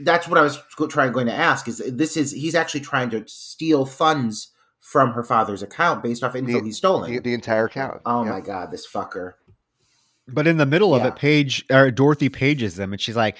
that's 0.00 0.28
what 0.28 0.38
I 0.38 0.42
was 0.42 0.58
trying 0.88 1.12
going 1.12 1.26
to 1.26 1.34
ask. 1.34 1.66
Is 1.68 1.82
this 1.86 2.16
is 2.16 2.30
he's 2.32 2.54
actually 2.54 2.80
trying 2.80 3.10
to 3.10 3.24
steal 3.26 3.84
funds 3.84 4.52
from 4.80 5.12
her 5.12 5.22
father's 5.24 5.62
account 5.62 6.02
based 6.02 6.22
off 6.22 6.34
info 6.36 6.60
The- 6.60 6.64
he's 6.66 6.76
stolen? 6.76 7.10
the, 7.10 7.18
the 7.18 7.34
entire 7.34 7.66
account. 7.66 8.00
oh 8.06 8.24
Yeah. 8.24 8.30
my 8.30 8.40
god, 8.40 8.70
this 8.70 8.86
fucker! 8.86 9.32
But 10.28 10.46
in 10.46 10.56
the 10.58 10.66
middle 10.66 10.94
of 10.94 11.02
Yeah. 11.02 11.08
it, 11.08 11.16
Paige 11.16 11.64
or 11.70 11.90
Dorothy 11.90 12.28
pages 12.28 12.76
them, 12.76 12.92
and 12.92 13.00
she's 13.00 13.16
like, 13.16 13.36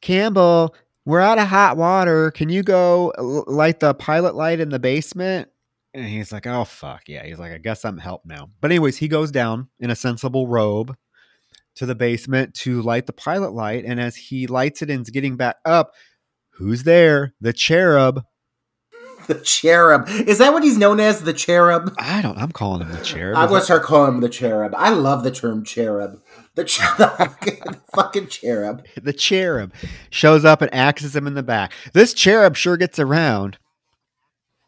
"Campbell, 0.00 0.74
we're 1.04 1.20
out 1.20 1.38
of 1.38 1.46
hot 1.48 1.76
water. 1.76 2.30
Can 2.30 2.48
you 2.48 2.62
go 2.62 3.12
l- 3.18 3.44
light 3.46 3.80
the 3.80 3.94
pilot 3.94 4.34
light 4.34 4.60
in 4.60 4.70
the 4.70 4.78
basement?" 4.78 5.48
And 5.94 6.04
he's 6.06 6.32
like, 6.32 6.46
"Oh 6.46 6.64
fuck 6.64 7.02
yeah." 7.08 7.24
He's 7.24 7.38
like, 7.38 7.52
"I 7.52 7.58
guess 7.58 7.84
I'm 7.84 7.98
help 7.98 8.24
now." 8.26 8.50
But 8.60 8.70
anyways, 8.70 8.98
he 8.98 9.08
goes 9.08 9.30
down 9.30 9.68
in 9.80 9.90
a 9.90 9.96
sensible 9.96 10.46
robe 10.46 10.96
to 11.76 11.86
the 11.86 11.94
basement 11.94 12.54
to 12.54 12.82
light 12.82 13.06
the 13.06 13.12
pilot 13.12 13.52
light, 13.52 13.84
and 13.84 14.00
as 14.00 14.16
he 14.16 14.46
lights 14.46 14.82
it 14.82 14.90
and 14.90 15.02
is 15.02 15.10
getting 15.10 15.36
back 15.36 15.56
up, 15.64 15.92
who's 16.50 16.82
there? 16.82 17.34
The 17.40 17.52
cherub. 17.52 18.24
The 19.26 19.34
cherub 19.34 20.08
is 20.08 20.38
that 20.38 20.52
what 20.52 20.62
he's 20.62 20.78
known 20.78 21.00
as? 21.00 21.22
The 21.22 21.32
cherub. 21.32 21.92
I 21.98 22.22
don't. 22.22 22.38
I'm 22.38 22.52
calling 22.52 22.82
him 22.82 22.92
the 22.92 23.02
cherub. 23.02 23.36
I 23.36 23.46
was 23.46 23.64
start 23.64 23.82
calling 23.82 24.14
him 24.14 24.20
the 24.20 24.28
cherub. 24.28 24.72
I 24.76 24.90
love 24.90 25.24
the 25.24 25.32
term 25.32 25.64
cherub. 25.64 26.20
The, 26.54 26.62
the 26.98 27.80
fucking 27.94 28.28
cherub. 28.28 28.86
the 29.02 29.12
cherub 29.12 29.72
shows 30.10 30.44
up 30.44 30.62
and 30.62 30.72
axes 30.72 31.16
him 31.16 31.26
in 31.26 31.34
the 31.34 31.42
back. 31.42 31.72
This 31.92 32.14
cherub 32.14 32.56
sure 32.56 32.76
gets 32.76 32.98
around. 32.98 33.58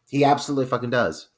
He 0.09 0.25
absolutely 0.25 0.67
fucking 0.67 0.91
does. 0.91 1.29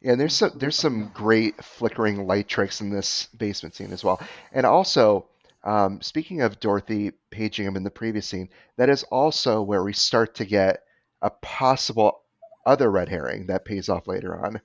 Yeah, 0.00 0.12
and 0.12 0.20
there's 0.20 0.34
some 0.36 0.52
there's 0.56 0.76
some 0.76 1.08
great 1.12 1.62
flickering 1.64 2.26
light 2.26 2.48
tricks 2.48 2.80
in 2.80 2.90
this 2.90 3.26
basement 3.26 3.74
scene 3.74 3.92
as 3.92 4.04
well. 4.04 4.20
And 4.52 4.64
also, 4.66 5.28
um, 5.64 6.00
speaking 6.02 6.40
of 6.42 6.60
Dorothy 6.60 7.12
paging 7.30 7.66
him 7.66 7.76
in 7.76 7.82
the 7.84 7.90
previous 7.90 8.26
scene, 8.26 8.48
that 8.76 8.88
is 8.88 9.02
also 9.04 9.62
where 9.62 9.82
we 9.82 9.92
start 9.92 10.36
to 10.36 10.44
get 10.44 10.84
a 11.22 11.30
possible 11.30 12.20
other 12.64 12.90
red 12.90 13.08
herring 13.08 13.46
that 13.46 13.64
pays 13.64 13.88
off 13.88 14.06
later 14.06 14.44
on, 14.44 14.60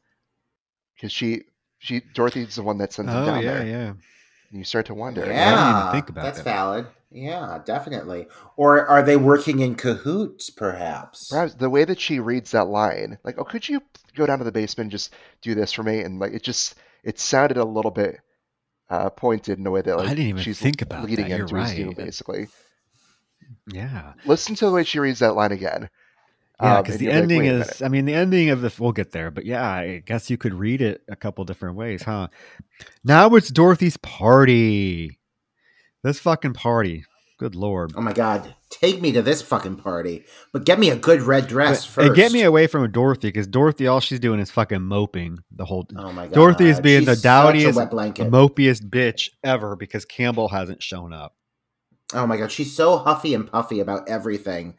because 0.95 1.11
she 1.11 1.43
she 1.79 2.01
Dorothy's 2.13 2.55
the 2.55 2.63
one 2.63 2.77
that 2.79 2.93
sends 2.93 3.13
him 3.13 3.21
Oh 3.21 3.25
down 3.25 3.45
yeah, 3.45 3.45
there. 3.45 3.63
yeah. 3.63 3.89
And 3.89 4.59
you 4.59 4.63
start 4.63 4.87
to 4.87 4.93
wonder. 4.95 5.23
I 5.23 5.33
Yeah, 5.33 5.55
didn't 5.55 5.69
even 5.69 5.85
think 5.85 6.09
about 6.09 6.23
that's 6.23 6.37
that. 6.37 6.45
valid. 6.45 6.87
Yeah, 7.11 7.61
definitely. 7.65 8.27
Or 8.57 8.85
are 8.87 9.03
they 9.03 9.17
working 9.17 9.59
in 9.59 9.75
cahoots? 9.75 10.49
Perhaps. 10.49 11.29
Perhaps 11.29 11.55
the 11.55 11.69
way 11.69 11.83
that 11.83 11.99
she 11.99 12.21
reads 12.21 12.51
that 12.51 12.67
line, 12.67 13.17
like, 13.25 13.37
"Oh, 13.37 13.43
could 13.43 13.67
you 13.67 13.81
go 14.15 14.25
down 14.25 14.39
to 14.39 14.43
the 14.45 14.51
basement 14.51 14.85
and 14.85 14.91
just 14.91 15.13
do 15.41 15.55
this 15.55 15.71
for 15.71 15.83
me?" 15.83 15.99
And 16.01 16.19
like, 16.19 16.33
it 16.33 16.43
just 16.43 16.75
it 17.03 17.19
sounded 17.19 17.57
a 17.57 17.65
little 17.65 17.91
bit 17.91 18.19
uh, 18.89 19.09
pointed 19.09 19.59
in 19.59 19.65
a 19.67 19.71
way 19.71 19.81
that 19.81 19.97
like 19.97 20.07
I 20.07 20.09
didn't 20.11 20.27
even 20.27 20.43
she's 20.43 20.59
think 20.59 20.81
about 20.81 21.05
leading 21.05 21.25
that. 21.29 21.31
him 21.31 21.37
You're 21.39 21.47
to 21.47 21.55
his 21.63 21.73
doom, 21.75 21.93
basically. 21.93 22.47
Yeah. 23.67 24.13
Listen 24.25 24.55
to 24.55 24.65
the 24.65 24.71
way 24.71 24.83
she 24.83 24.99
reads 24.99 25.19
that 25.19 25.35
line 25.35 25.51
again. 25.51 25.89
Yeah, 26.61 26.77
Um, 26.77 26.83
because 26.83 26.95
and 26.95 26.99
the 27.01 27.05
you're 27.05 27.13
like, 27.13 27.21
ending 27.23 27.45
is. 27.45 27.81
I 27.81 27.87
mean, 27.87 28.05
the 28.05 28.13
ending 28.13 28.49
of 28.49 28.61
the, 28.61 28.73
we'll 28.79 28.91
get 28.91 29.11
there, 29.11 29.31
but 29.31 29.45
yeah, 29.45 29.67
I 29.67 30.03
guess 30.05 30.29
you 30.29 30.37
could 30.37 30.53
read 30.53 30.81
it 30.81 31.01
a 31.09 31.15
couple 31.15 31.43
different 31.45 31.75
ways, 31.75 32.03
huh? 32.03 32.27
Now 33.03 33.33
it's 33.35 33.49
Dorothy's 33.49 33.97
party. 33.97 35.19
This 36.03 36.19
fucking 36.19 36.53
party. 36.53 37.05
Good 37.39 37.55
lord. 37.55 37.93
Oh 37.95 38.01
my 38.01 38.13
god, 38.13 38.55
take 38.69 39.01
me 39.01 39.11
to 39.13 39.21
this 39.21 39.41
fucking 39.41 39.77
party, 39.77 40.23
but 40.53 40.65
get 40.65 40.79
me 40.79 40.89
a 40.91 40.95
good 40.95 41.21
red 41.21 41.47
dress 41.47 41.85
But- 41.85 41.91
first. 41.91 42.07
and 42.07 42.15
get 42.15 42.31
me 42.31 42.43
away 42.43 42.67
from 42.67 42.89
Dorothy 42.91 43.29
because 43.29 43.47
Dorothy, 43.47 43.87
all 43.87 43.99
she's 43.99 44.19
doing 44.19 44.39
is 44.39 44.51
fucking 44.51 44.81
moping 44.83 45.39
the 45.51 45.65
whole. 45.65 45.87
Oh 45.97 46.11
my 46.11 46.27
god, 46.27 46.33
Dorothy 46.35 46.69
is 46.69 46.79
being 46.79 47.05
the 47.05 47.13
She's 47.13 47.21
such 47.21 47.31
a 47.31 47.43
dowdiest, 47.43 47.77
wet 47.77 47.89
blanket. 47.91 48.29
mopiest 48.31 48.89
bitch 48.89 49.29
ever 49.43 49.75
because 49.75 50.05
Campbell 50.05 50.49
hasn't 50.49 50.81
shown 50.83 51.11
up. 51.11 51.35
oh 52.13 52.27
my 52.27 52.37
god, 52.37 52.51
she's 52.51 52.75
so 52.75 52.97
huffy 52.97 53.33
and 53.33 53.51
puffy 53.51 53.79
about 53.79 54.07
everything. 54.07 54.75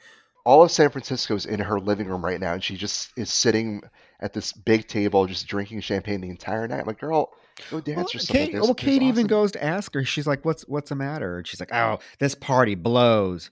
all 0.46 0.62
of 0.62 0.70
San 0.70 0.90
Francisco 0.90 1.34
is 1.34 1.46
in 1.46 1.58
her 1.58 1.80
living 1.80 2.06
room 2.06 2.24
right 2.24 2.38
now, 2.40 2.52
and 2.52 2.62
she 2.62 2.76
just 2.76 3.10
is 3.16 3.30
sitting 3.32 3.82
at 4.20 4.32
this 4.32 4.52
big 4.52 4.86
table, 4.86 5.26
just 5.26 5.46
drinking 5.48 5.80
champagne 5.80 6.20
the 6.20 6.28
entire 6.30 6.68
night. 6.68 6.80
I'm 6.80 6.86
like, 6.86 7.00
girl, 7.00 7.32
Oh, 7.60 7.64
go 7.70 7.80
dance 7.80 7.96
Well, 7.96 8.04
or 8.06 8.08
something. 8.18 8.36
Kate, 8.36 8.52
There's- 8.52 8.66
well, 8.66 8.74
there's 8.74 8.84
Kate 8.84 9.02
even 9.02 9.26
goes 9.26 9.52
to 9.52 9.62
ask 9.62 9.94
her. 9.94 10.04
She's 10.04 10.26
like, 10.26 10.44
"What's 10.44 10.62
what's 10.66 10.88
the 10.88 10.96
matter?" 10.96 11.38
And 11.38 11.46
she's 11.46 11.60
like, 11.60 11.72
"Oh, 11.72 11.98
this 12.18 12.34
party 12.34 12.74
blows." 12.74 13.50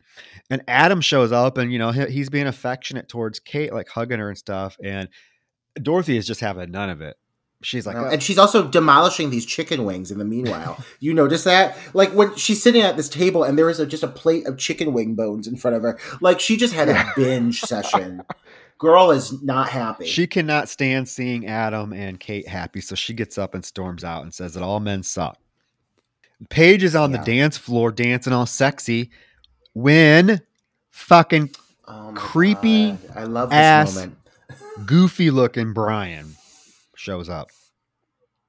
And 0.51 0.63
Adam 0.67 1.01
shows 1.01 1.31
up, 1.33 1.57
and 1.59 1.73
you 1.73 1.79
know 1.79 1.93
he, 1.93 2.07
he's 2.07 2.29
being 2.29 2.47
affectionate 2.47 3.09
towards 3.09 3.39
Kate, 3.39 3.73
like 3.73 3.89
hugging 3.89 4.19
her 4.19 4.29
and 4.29 4.39
stuff. 4.39 4.77
And 4.83 5.09
Dorothy 5.81 6.17
is 6.17 6.27
just 6.27 6.41
having 6.41 6.71
none 6.71 6.91
of 6.91 7.01
it. 7.01 7.17
She's 7.65 7.87
like, 7.87 7.95
"Oh, 7.95 8.07
and 8.07 8.21
she's 8.21 8.39
also 8.39 8.67
demolishing 8.69 9.31
these 9.31 9.47
chicken 9.47 9.85
wings 9.85 10.11
in 10.11 10.19
the 10.19 10.25
meanwhile. 10.25 10.85
you 11.01 11.15
notice 11.15 11.45
that? 11.45 11.79
Like 11.95 12.13
when 12.13 12.35
she's 12.35 12.61
sitting 12.61 12.83
at 12.83 12.97
this 12.97 13.09
table 13.09 13.45
and 13.45 13.57
there 13.57 13.71
is 13.71 13.79
a, 13.79 13.87
just 13.87 14.03
a 14.03 14.09
plate 14.09 14.49
of 14.49 14.59
chicken 14.59 14.93
wing 14.93 15.15
bones 15.15 15.47
in 15.47 15.57
front 15.57 15.77
of 15.77 15.83
her. 15.83 15.97
Like 16.21 16.41
she 16.41 16.57
just 16.57 16.75
had 16.75 16.89
a 16.89 17.13
binge 17.15 17.61
session. 17.61 18.25
Girl 18.83 19.13
is 19.13 19.41
not 19.45 19.69
happy. 19.69 20.07
She 20.07 20.27
cannot 20.27 20.69
stand 20.69 21.09
seeing 21.09 21.47
Adam 21.47 21.93
and 21.93 22.19
Kate 22.19 22.49
happy, 22.49 22.81
so 22.81 22.97
she 22.97 23.15
gets 23.15 23.39
up 23.39 23.55
and 23.55 23.65
storms 23.65 24.03
out 24.03 24.25
and 24.25 24.35
says 24.35 24.55
that 24.55 24.63
all 24.65 24.81
men 24.81 25.05
suck. 25.05 25.39
Paige 26.49 26.83
is 26.83 26.97
on 26.97 27.13
Yeah. 27.13 27.19
the 27.19 27.25
dance 27.25 27.57
floor 27.57 27.93
dancing 27.93 28.33
all 28.33 28.45
sexy 28.47 29.11
when 29.73 30.41
fucking 30.91 31.51
Oh 31.87 32.13
creepy 32.17 32.91
God. 32.93 32.99
I 33.15 33.23
love 33.25 33.51
this 33.51 33.57
ass- 33.57 33.95
moment. 33.95 34.17
goofy 34.87 35.31
looking 35.31 35.73
Brian 35.73 36.35
shows 36.97 37.29
up. 37.29 37.51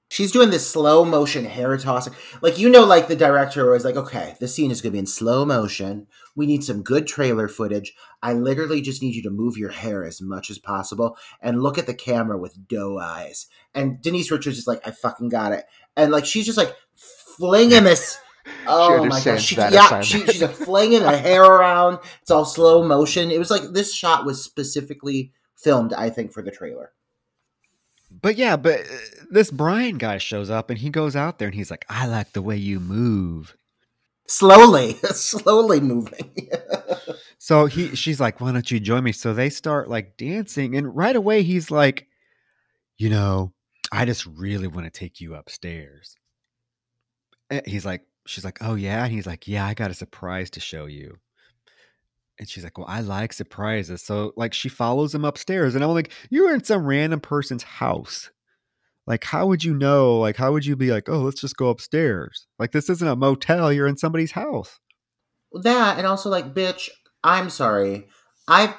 She's 0.09 0.31
doing 0.31 0.49
this 0.49 0.67
slow 0.69 1.05
motion 1.05 1.45
hair 1.45 1.77
tossing. 1.77 2.13
Like 2.41 2.57
you 2.57 2.69
know, 2.69 2.85
like 2.85 3.07
the 3.07 3.15
director 3.15 3.69
was 3.71 3.85
like, 3.85 3.95
okay, 3.97 4.35
this 4.39 4.55
scene 4.55 4.71
is 4.71 4.81
gonna 4.81 4.93
be 4.93 4.99
in 4.99 5.05
slow 5.05 5.45
motion. 5.45 6.07
We 6.35 6.45
need 6.45 6.63
some 6.63 6.81
good 6.81 7.07
trailer 7.07 7.47
footage. 7.47 7.93
I 8.21 8.33
literally 8.33 8.81
just 8.81 9.01
need 9.01 9.15
you 9.15 9.21
to 9.23 9.29
move 9.29 9.57
your 9.57 9.69
hair 9.69 10.03
as 10.03 10.21
much 10.21 10.49
as 10.49 10.57
possible 10.57 11.17
and 11.41 11.61
look 11.61 11.77
at 11.77 11.85
the 11.85 11.93
camera 11.93 12.37
with 12.37 12.67
doe 12.67 12.97
eyes. 12.97 13.47
And 13.73 14.01
Denise 14.01 14.31
Richards 14.31 14.57
is 14.57 14.67
like, 14.67 14.85
I 14.87 14.91
fucking 14.91 15.29
got 15.29 15.51
it. 15.51 15.65
And 15.95 16.11
like 16.11 16.25
she's 16.25 16.45
just 16.45 16.57
like 16.57 16.75
flinging 16.95 17.83
this. 17.83 18.17
Oh 18.67 19.05
my 19.05 19.21
god, 19.21 19.27
understands 19.27 19.43
she, 19.43 19.55
yeah, 19.55 19.67
assignment. 19.85 20.05
she, 20.05 20.25
she's 20.25 20.41
like 20.41 20.51
flinging 20.53 21.01
her 21.01 21.15
hair 21.15 21.43
around. 21.43 21.99
It's 22.21 22.29
all 22.29 22.43
slow 22.43 22.85
motion. 22.85 23.31
It 23.31 23.39
was 23.39 23.49
like 23.49 23.61
this 23.71 23.93
shot 23.95 24.25
was 24.25 24.43
specifically 24.43 25.31
filmed, 25.55 25.93
I 25.93 26.09
think, 26.09 26.33
for 26.33 26.43
the 26.43 26.51
trailer. 26.51 26.91
But 28.21 28.35
yeah, 28.35 28.57
but 28.57 28.81
uh, 28.81 28.83
this 29.31 29.49
Brian 29.49 29.97
guy 29.97 30.17
shows 30.17 30.49
up 30.49 30.69
and 30.69 30.77
he 30.77 30.89
goes 30.89 31.15
out 31.15 31.39
there 31.39 31.47
and 31.47 31.55
he's 31.55 31.71
like, 31.71 31.85
I 31.89 32.05
like 32.05 32.33
the 32.33 32.41
way 32.41 32.57
you 32.57 32.79
move. 32.79 33.55
Slowly, 34.27 34.93
slowly 35.03 35.79
moving. 35.79 36.49
So 37.43 37.65
he 37.65 37.93
she's 37.95 38.21
like, 38.21 38.39
Why 38.39 38.53
don't 38.53 38.71
you 38.71 38.79
join 38.79 39.03
me? 39.03 39.11
So 39.11 39.33
they 39.33 39.49
start 39.49 39.89
like 39.89 40.15
dancing, 40.15 40.77
and 40.77 40.95
right 40.95 41.15
away 41.15 41.43
he's 41.43 41.69
like, 41.69 42.07
you 42.97 43.09
know, 43.09 43.51
I 43.91 44.05
just 44.05 44.25
really 44.25 44.67
want 44.67 44.85
to 44.85 44.97
take 44.97 45.19
you 45.19 45.35
upstairs. 45.35 46.15
And 47.49 47.65
he's 47.67 47.85
like, 47.85 48.03
she's 48.25 48.45
like, 48.45 48.59
Oh 48.61 48.75
yeah. 48.75 49.03
And 49.03 49.13
he's 49.13 49.27
like, 49.27 49.45
Yeah, 49.45 49.65
I 49.65 49.73
got 49.73 49.91
a 49.91 49.93
surprise 49.93 50.49
to 50.51 50.61
show 50.61 50.85
you. 50.85 51.17
And 52.39 52.47
she's 52.47 52.63
like, 52.63 52.77
Well, 52.77 52.87
I 52.87 53.01
like 53.01 53.33
surprises. 53.33 54.01
So 54.01 54.31
like 54.37 54.53
she 54.53 54.69
follows 54.69 55.13
him 55.13 55.25
upstairs, 55.25 55.75
and 55.75 55.83
I'm 55.83 55.89
like, 55.91 56.13
"You're 56.29 56.53
in 56.53 56.63
some 56.63 56.85
random 56.85 57.19
person's 57.19 57.63
house. 57.63 58.31
Like, 59.05 59.23
how 59.25 59.47
would 59.47 59.63
you 59.63 59.73
know? 59.75 60.17
Like, 60.17 60.37
how 60.37 60.51
would 60.53 60.65
you 60.65 60.75
be 60.75 60.91
like, 60.91 61.09
oh, 61.09 61.19
let's 61.19 61.41
just 61.41 61.57
go 61.57 61.67
upstairs? 61.69 62.47
Like, 62.57 62.71
this 62.71 62.89
isn't 62.89 63.07
a 63.07 63.15
motel. 63.15 63.71
You're 63.73 63.87
in 63.87 63.97
somebody's 63.97 64.31
house. 64.31 64.79
that 65.61 65.97
and 65.99 66.07
also 66.07 66.29
like 66.31 66.53
bitch 66.55 66.89
i'm 67.23 67.47
sorry 67.49 68.07
i've 68.47 68.73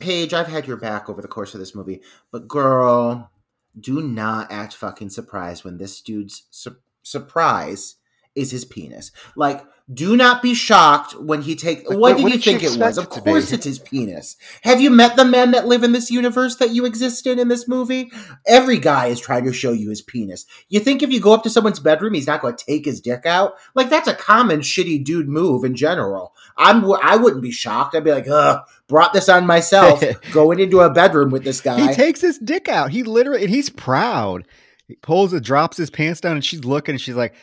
paige 0.00 0.32
i've 0.32 0.46
had 0.46 0.66
your 0.66 0.78
back 0.78 1.10
over 1.10 1.20
the 1.20 1.28
course 1.28 1.52
of 1.52 1.60
this 1.60 1.74
movie 1.74 2.00
but 2.32 2.48
girl 2.48 3.30
do 3.78 4.00
not 4.00 4.50
act 4.50 4.72
fucking 4.74 5.10
surprised 5.10 5.62
when 5.62 5.76
this 5.76 6.00
dude's 6.00 6.46
su- 6.50 6.78
surprise 7.02 7.96
is 8.36 8.50
his 8.50 8.64
penis 8.64 9.10
like 9.34 9.64
do 9.92 10.16
not 10.16 10.42
be 10.42 10.52
shocked 10.52 11.14
when 11.14 11.42
he 11.42 11.54
take 11.54 11.88
Like, 11.88 11.98
what 11.98 12.16
did 12.16 12.24
what 12.24 12.32
you 12.32 12.38
did 12.38 12.44
think 12.44 12.62
it 12.64 12.76
was 12.76 12.98
of 12.98 13.04
it 13.04 13.14
be? 13.14 13.30
course 13.30 13.52
it's 13.52 13.64
his 13.64 13.78
penis 13.78 14.36
have 14.62 14.80
you 14.80 14.90
met 14.90 15.16
the 15.16 15.24
men 15.24 15.52
that 15.52 15.66
live 15.66 15.82
in 15.82 15.92
this 15.92 16.10
universe 16.10 16.56
that 16.56 16.70
you 16.70 16.84
exist 16.86 17.26
in 17.26 17.38
in 17.38 17.48
this 17.48 17.66
movie 17.66 18.10
every 18.46 18.78
guy 18.78 19.06
is 19.06 19.20
trying 19.20 19.44
to 19.44 19.52
show 19.52 19.72
you 19.72 19.90
his 19.90 20.02
penis 20.02 20.44
you 20.68 20.80
think 20.80 21.02
if 21.02 21.10
you 21.10 21.20
go 21.20 21.32
up 21.32 21.42
to 21.42 21.50
someone's 21.50 21.80
bedroom 21.80 22.14
he's 22.14 22.26
not 22.26 22.40
going 22.40 22.54
to 22.54 22.64
take 22.64 22.84
his 22.84 23.00
dick 23.00 23.26
out 23.26 23.54
like 23.74 23.88
that's 23.88 24.08
a 24.08 24.14
common 24.14 24.60
shitty 24.60 25.04
dude 25.04 25.28
move 25.28 25.64
in 25.64 25.74
general 25.74 26.34
I'm 26.56 26.84
I 27.02 27.16
wouldn't 27.16 27.42
be 27.42 27.50
shocked. 27.50 27.94
I'd 27.94 28.04
be 28.04 28.12
like, 28.12 28.28
ugh, 28.28 28.66
brought 28.88 29.12
this 29.12 29.28
on 29.28 29.46
myself. 29.46 30.02
going 30.32 30.58
into 30.60 30.80
a 30.80 30.90
bedroom 30.90 31.30
with 31.30 31.44
this 31.44 31.60
guy. 31.60 31.88
He 31.88 31.94
takes 31.94 32.20
his 32.20 32.38
dick 32.38 32.68
out. 32.68 32.90
He 32.90 33.02
literally, 33.02 33.42
and 33.42 33.50
he's 33.50 33.68
proud. 33.68 34.46
He 34.88 34.94
pulls 34.96 35.32
it, 35.32 35.42
drops 35.42 35.76
his 35.76 35.90
pants 35.90 36.20
down, 36.20 36.36
and 36.36 36.44
she's 36.44 36.64
looking, 36.64 36.94
and 36.94 37.00
she's 37.00 37.16
like, 37.16 37.34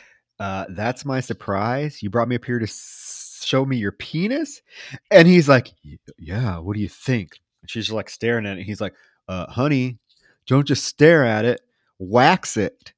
uh, 0.44 0.66
"That's 0.70 1.06
my 1.06 1.20
surprise. 1.22 2.04
You 2.04 2.10
brought 2.10 2.28
me 2.28 2.36
up 2.36 2.46
here 2.46 2.60
to 2.60 2.68
show 2.68 3.66
me 3.66 3.78
your 3.78 3.92
penis." 3.92 4.62
And 5.10 5.28
he's 5.28 5.48
like, 5.48 5.70
"Yeah. 6.18 6.60
What 6.60 6.76
do 6.76 6.82
you 6.82 6.90
think?" 6.90 7.40
And 7.62 7.70
she's 7.70 7.92
like 7.92 8.10
staring 8.10 8.46
at 8.46 8.58
it. 8.58 8.64
He's 8.64 8.82
like, 8.82 8.94
uh, 9.28 9.48
"Honey, 9.48 10.00
don't 10.48 10.68
just 10.68 10.86
stare 10.86 11.24
at 11.24 11.46
it. 11.46 11.62
Wax 12.00 12.58
it." 12.58 12.94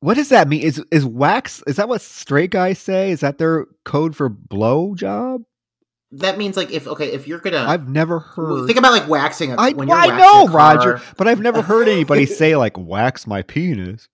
What 0.00 0.14
does 0.14 0.28
that 0.28 0.46
mean? 0.46 0.62
Is 0.62 0.82
is 0.92 1.04
wax? 1.04 1.62
Is 1.66 1.76
that 1.76 1.88
what 1.88 2.00
straight 2.00 2.50
guys 2.50 2.78
say? 2.78 3.10
Is 3.10 3.20
that 3.20 3.38
their 3.38 3.66
code 3.84 4.14
for 4.14 4.28
blow 4.28 4.94
job? 4.94 5.42
that 6.12 6.38
means 6.38 6.56
like 6.56 6.70
if 6.70 6.86
okay, 6.86 7.12
if 7.12 7.26
you're 7.26 7.40
gonna 7.40 7.64
I've 7.66 7.88
never 7.88 8.20
heard. 8.20 8.66
think 8.66 8.78
about 8.78 8.92
like 8.92 9.08
waxing. 9.08 9.52
A, 9.52 9.56
I, 9.56 9.70
when 9.72 9.88
you're 9.88 9.96
I 9.96 10.16
know, 10.16 10.46
Roger, 10.48 11.00
but 11.16 11.26
I've 11.26 11.40
never 11.40 11.62
heard 11.62 11.88
anybody 11.88 12.26
say 12.26 12.56
like 12.56 12.78
wax 12.78 13.26
my 13.26 13.42
penis. 13.42 14.08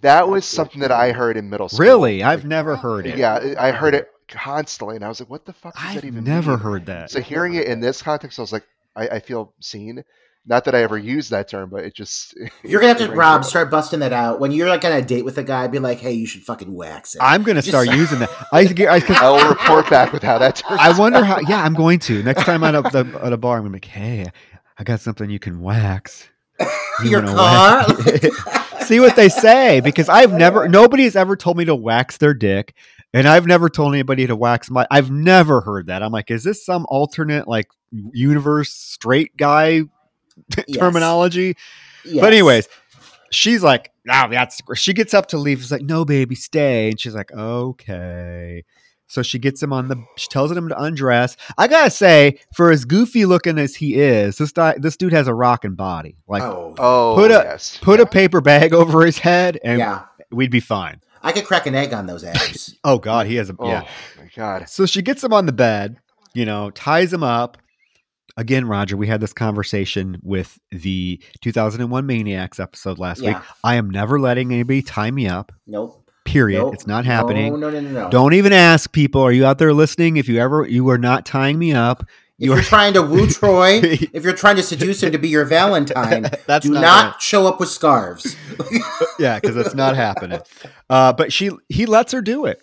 That 0.00 0.28
was 0.28 0.44
something 0.44 0.80
that 0.80 0.90
I 0.92 1.12
heard 1.12 1.36
in 1.36 1.48
middle 1.50 1.68
school. 1.68 1.80
Really? 1.80 2.22
I've 2.22 2.40
Like, 2.40 2.48
never 2.48 2.76
heard 2.76 3.06
it. 3.06 3.16
Yeah, 3.16 3.54
I 3.58 3.70
heard 3.70 3.94
it 3.94 4.08
constantly, 4.28 4.96
and 4.96 5.04
I 5.04 5.08
was 5.08 5.20
like, 5.20 5.30
"What 5.30 5.44
the 5.46 5.52
fuck 5.52 5.74
does 5.74 5.84
I've 5.84 5.94
that 6.02 6.04
even 6.06 6.24
never 6.24 6.52
mean?" 6.52 6.60
heard 6.60 6.86
that. 6.86 7.10
So 7.10 7.20
hearing 7.20 7.54
it 7.54 7.66
in 7.66 7.80
this 7.80 8.02
context, 8.02 8.38
I 8.38 8.42
was 8.42 8.52
like, 8.52 8.64
I, 8.96 9.08
I 9.08 9.20
feel 9.20 9.52
seen. 9.60 10.04
Not 10.46 10.64
that 10.66 10.74
I 10.74 10.82
ever 10.82 10.98
used 10.98 11.30
that 11.30 11.48
term, 11.48 11.70
but 11.70 11.84
it 11.84 11.94
just 11.94 12.34
You're 12.62 12.80
gonna 12.82 12.92
have 12.98 13.08
to 13.08 13.14
Rob 13.14 13.42
true. 13.42 13.48
start 13.48 13.70
busting 13.70 14.00
that 14.00 14.12
out 14.12 14.40
when 14.40 14.52
you're 14.52 14.68
like 14.68 14.84
on 14.84 14.92
a 14.92 15.00
date 15.00 15.24
with 15.24 15.38
a 15.38 15.42
guy. 15.42 15.66
Be 15.68 15.78
like, 15.78 16.00
hey, 16.00 16.12
you 16.12 16.26
should 16.26 16.42
fucking 16.42 16.74
wax 16.74 17.14
it. 17.14 17.20
I'm 17.22 17.42
gonna 17.44 17.62
Just- 17.62 17.68
start 17.68 17.86
using 17.96 18.18
that. 18.18 18.30
I, 18.52 18.60
I, 18.90 19.00
'cause 19.00 19.16
I 19.22 19.30
will 19.30 19.48
report 19.48 19.88
back 19.88 20.12
with 20.12 20.22
how 20.22 20.36
that 20.38 20.56
turns. 20.56 20.78
Out. 20.78 20.86
I 20.94 20.98
wonder 20.98 21.24
how. 21.24 21.38
Yeah, 21.48 21.62
I'm 21.64 21.72
going 21.74 21.98
to 22.00 22.22
next 22.22 22.44
time 22.44 22.62
I'm 22.62 22.74
at 22.74 22.94
a, 22.94 23.06
at 23.22 23.32
a 23.32 23.36
bar. 23.38 23.56
I'm 23.56 23.62
gonna 23.62 23.70
be 23.70 23.76
like, 23.76 23.84
hey, 23.86 24.26
I 24.78 24.84
got 24.84 25.00
something 25.00 25.30
you 25.30 25.38
can 25.38 25.60
wax. 25.62 26.28
You 27.02 27.10
Your 27.10 27.22
wanna 27.22 27.34
car. 27.36 27.84
wax- 27.88 28.73
See 28.86 29.00
what 29.00 29.16
they 29.16 29.28
say 29.28 29.80
because 29.80 30.08
I've 30.08 30.32
never. 30.32 30.68
Nobody 30.68 31.04
has 31.04 31.16
ever 31.16 31.36
told 31.36 31.56
me 31.56 31.64
to 31.64 31.74
wax 31.74 32.16
their 32.18 32.34
dick, 32.34 32.74
and 33.12 33.26
I've 33.26 33.46
never 33.46 33.68
told 33.68 33.94
anybody 33.94 34.26
to 34.26 34.36
wax 34.36 34.70
my. 34.70 34.86
I've 34.90 35.10
never 35.10 35.60
heard 35.62 35.86
that. 35.86 36.02
I'm 36.02 36.12
like, 36.12 36.30
is 36.30 36.44
this 36.44 36.64
some 36.64 36.84
alternate 36.88 37.48
like 37.48 37.66
universe 38.12 38.70
straight 38.70 39.36
guy 39.36 39.82
Yes. 40.66 40.78
terminology? 40.78 41.56
Yes. 42.04 42.20
But 42.20 42.32
anyways, 42.32 42.68
she's 43.30 43.62
like, 43.62 43.90
"No, 44.04 44.26
that's." 44.30 44.60
She 44.74 44.92
gets 44.92 45.14
up 45.14 45.26
to 45.28 45.38
leave. 45.38 45.60
She's 45.60 45.72
like, 45.72 45.82
"No, 45.82 46.04
baby, 46.04 46.34
stay." 46.34 46.88
And 46.90 47.00
she's 47.00 47.14
like, 47.14 47.32
"Okay." 47.32 48.64
So 49.06 49.22
she 49.22 49.38
gets 49.38 49.62
him 49.62 49.72
on 49.72 49.88
the. 49.88 49.96
She 50.16 50.28
tells 50.28 50.50
him 50.50 50.68
to 50.68 50.82
undress. 50.82 51.36
I 51.58 51.68
gotta 51.68 51.90
say, 51.90 52.38
for 52.54 52.70
as 52.72 52.84
goofy 52.84 53.26
looking 53.26 53.58
as 53.58 53.74
he 53.76 53.94
is, 53.96 54.38
this 54.38 54.50
guy, 54.52 54.74
this 54.78 54.96
dude 54.96 55.12
has 55.12 55.28
a 55.28 55.34
rocking 55.34 55.74
body. 55.74 56.16
Like, 56.26 56.42
oh, 56.42 56.74
Oh, 56.78 57.14
Put 57.16 57.30
a- 57.30 57.34
yes. 57.44 57.78
put 57.82 58.00
a 58.00 58.06
paper 58.06 58.40
bag 58.40 58.72
over 58.74 59.04
his 59.04 59.18
head, 59.18 59.58
and 59.62 59.78
yeah, 59.78 60.04
we'd 60.32 60.50
be 60.50 60.60
fine. 60.60 61.00
I 61.22 61.32
could 61.32 61.44
crack 61.44 61.66
an 61.66 61.74
egg 61.74 61.92
on 61.94 62.06
those 62.06 62.24
abs. 62.24 62.76
Oh 62.84 62.98
God, 62.98 63.26
he 63.26 63.36
has 63.36 63.50
a 63.50 63.56
Oh 63.58 63.68
yeah. 63.68 63.86
my 64.18 64.28
god. 64.34 64.68
So 64.68 64.84
she 64.86 65.00
gets 65.02 65.22
him 65.22 65.32
on 65.32 65.46
the 65.46 65.52
bed, 65.52 65.96
you 66.34 66.44
know, 66.44 66.70
ties 66.70 67.12
him 67.12 67.22
up. 67.22 67.58
Again, 68.36 68.66
Roger, 68.66 68.96
we 68.96 69.06
had 69.06 69.20
this 69.20 69.32
conversation 69.32 70.18
with 70.22 70.58
the 70.72 71.22
2001 71.40 72.04
Maniacs 72.04 72.58
episode 72.58 72.98
last 72.98 73.22
week. 73.22 73.36
I 73.62 73.76
am 73.76 73.88
never 73.90 74.18
letting 74.18 74.52
anybody 74.52 74.82
tie 74.82 75.10
me 75.12 75.28
up. 75.28 75.52
nope. 75.68 76.03
Period. 76.24 76.60
Nope. 76.60 76.74
It's 76.74 76.86
not 76.86 77.04
happening. 77.04 77.52
No, 77.52 77.70
no, 77.70 77.80
no, 77.80 77.80
no, 77.80 78.02
no. 78.04 78.10
Don't 78.10 78.32
even 78.34 78.52
ask 78.52 78.90
people. 78.92 79.20
Are 79.22 79.32
you 79.32 79.44
out 79.44 79.58
there 79.58 79.72
listening? 79.74 80.16
If 80.16 80.28
you 80.28 80.38
ever 80.40 80.66
you 80.66 80.88
are 80.88 80.98
not 80.98 81.26
tying 81.26 81.58
me 81.58 81.72
up, 81.74 82.02
If 82.02 82.08
You 82.38 82.50
you're 82.50 82.60
are- 82.60 82.62
trying 82.62 82.94
to 82.94 83.02
woo 83.02 83.26
Troy, 83.30 83.80
if 83.82 84.24
you're 84.24 84.32
trying 84.32 84.56
to 84.56 84.62
seduce 84.62 85.02
him 85.02 85.12
to 85.12 85.18
be 85.18 85.28
your 85.28 85.44
Valentine, 85.44 86.22
That's 86.46 86.66
do 86.66 86.72
not 86.72 86.80
not, 86.80 87.22
show 87.22 87.46
up 87.46 87.60
with 87.60 87.68
scarves. 87.68 88.36
yeah, 89.18 89.38
because 89.38 89.56
it's 89.56 89.74
not 89.74 89.96
happening. 89.96 90.40
Uh, 90.88 91.12
but 91.12 91.32
she 91.32 91.50
he 91.68 91.84
lets 91.86 92.12
her 92.12 92.22
do 92.22 92.46
it, 92.46 92.60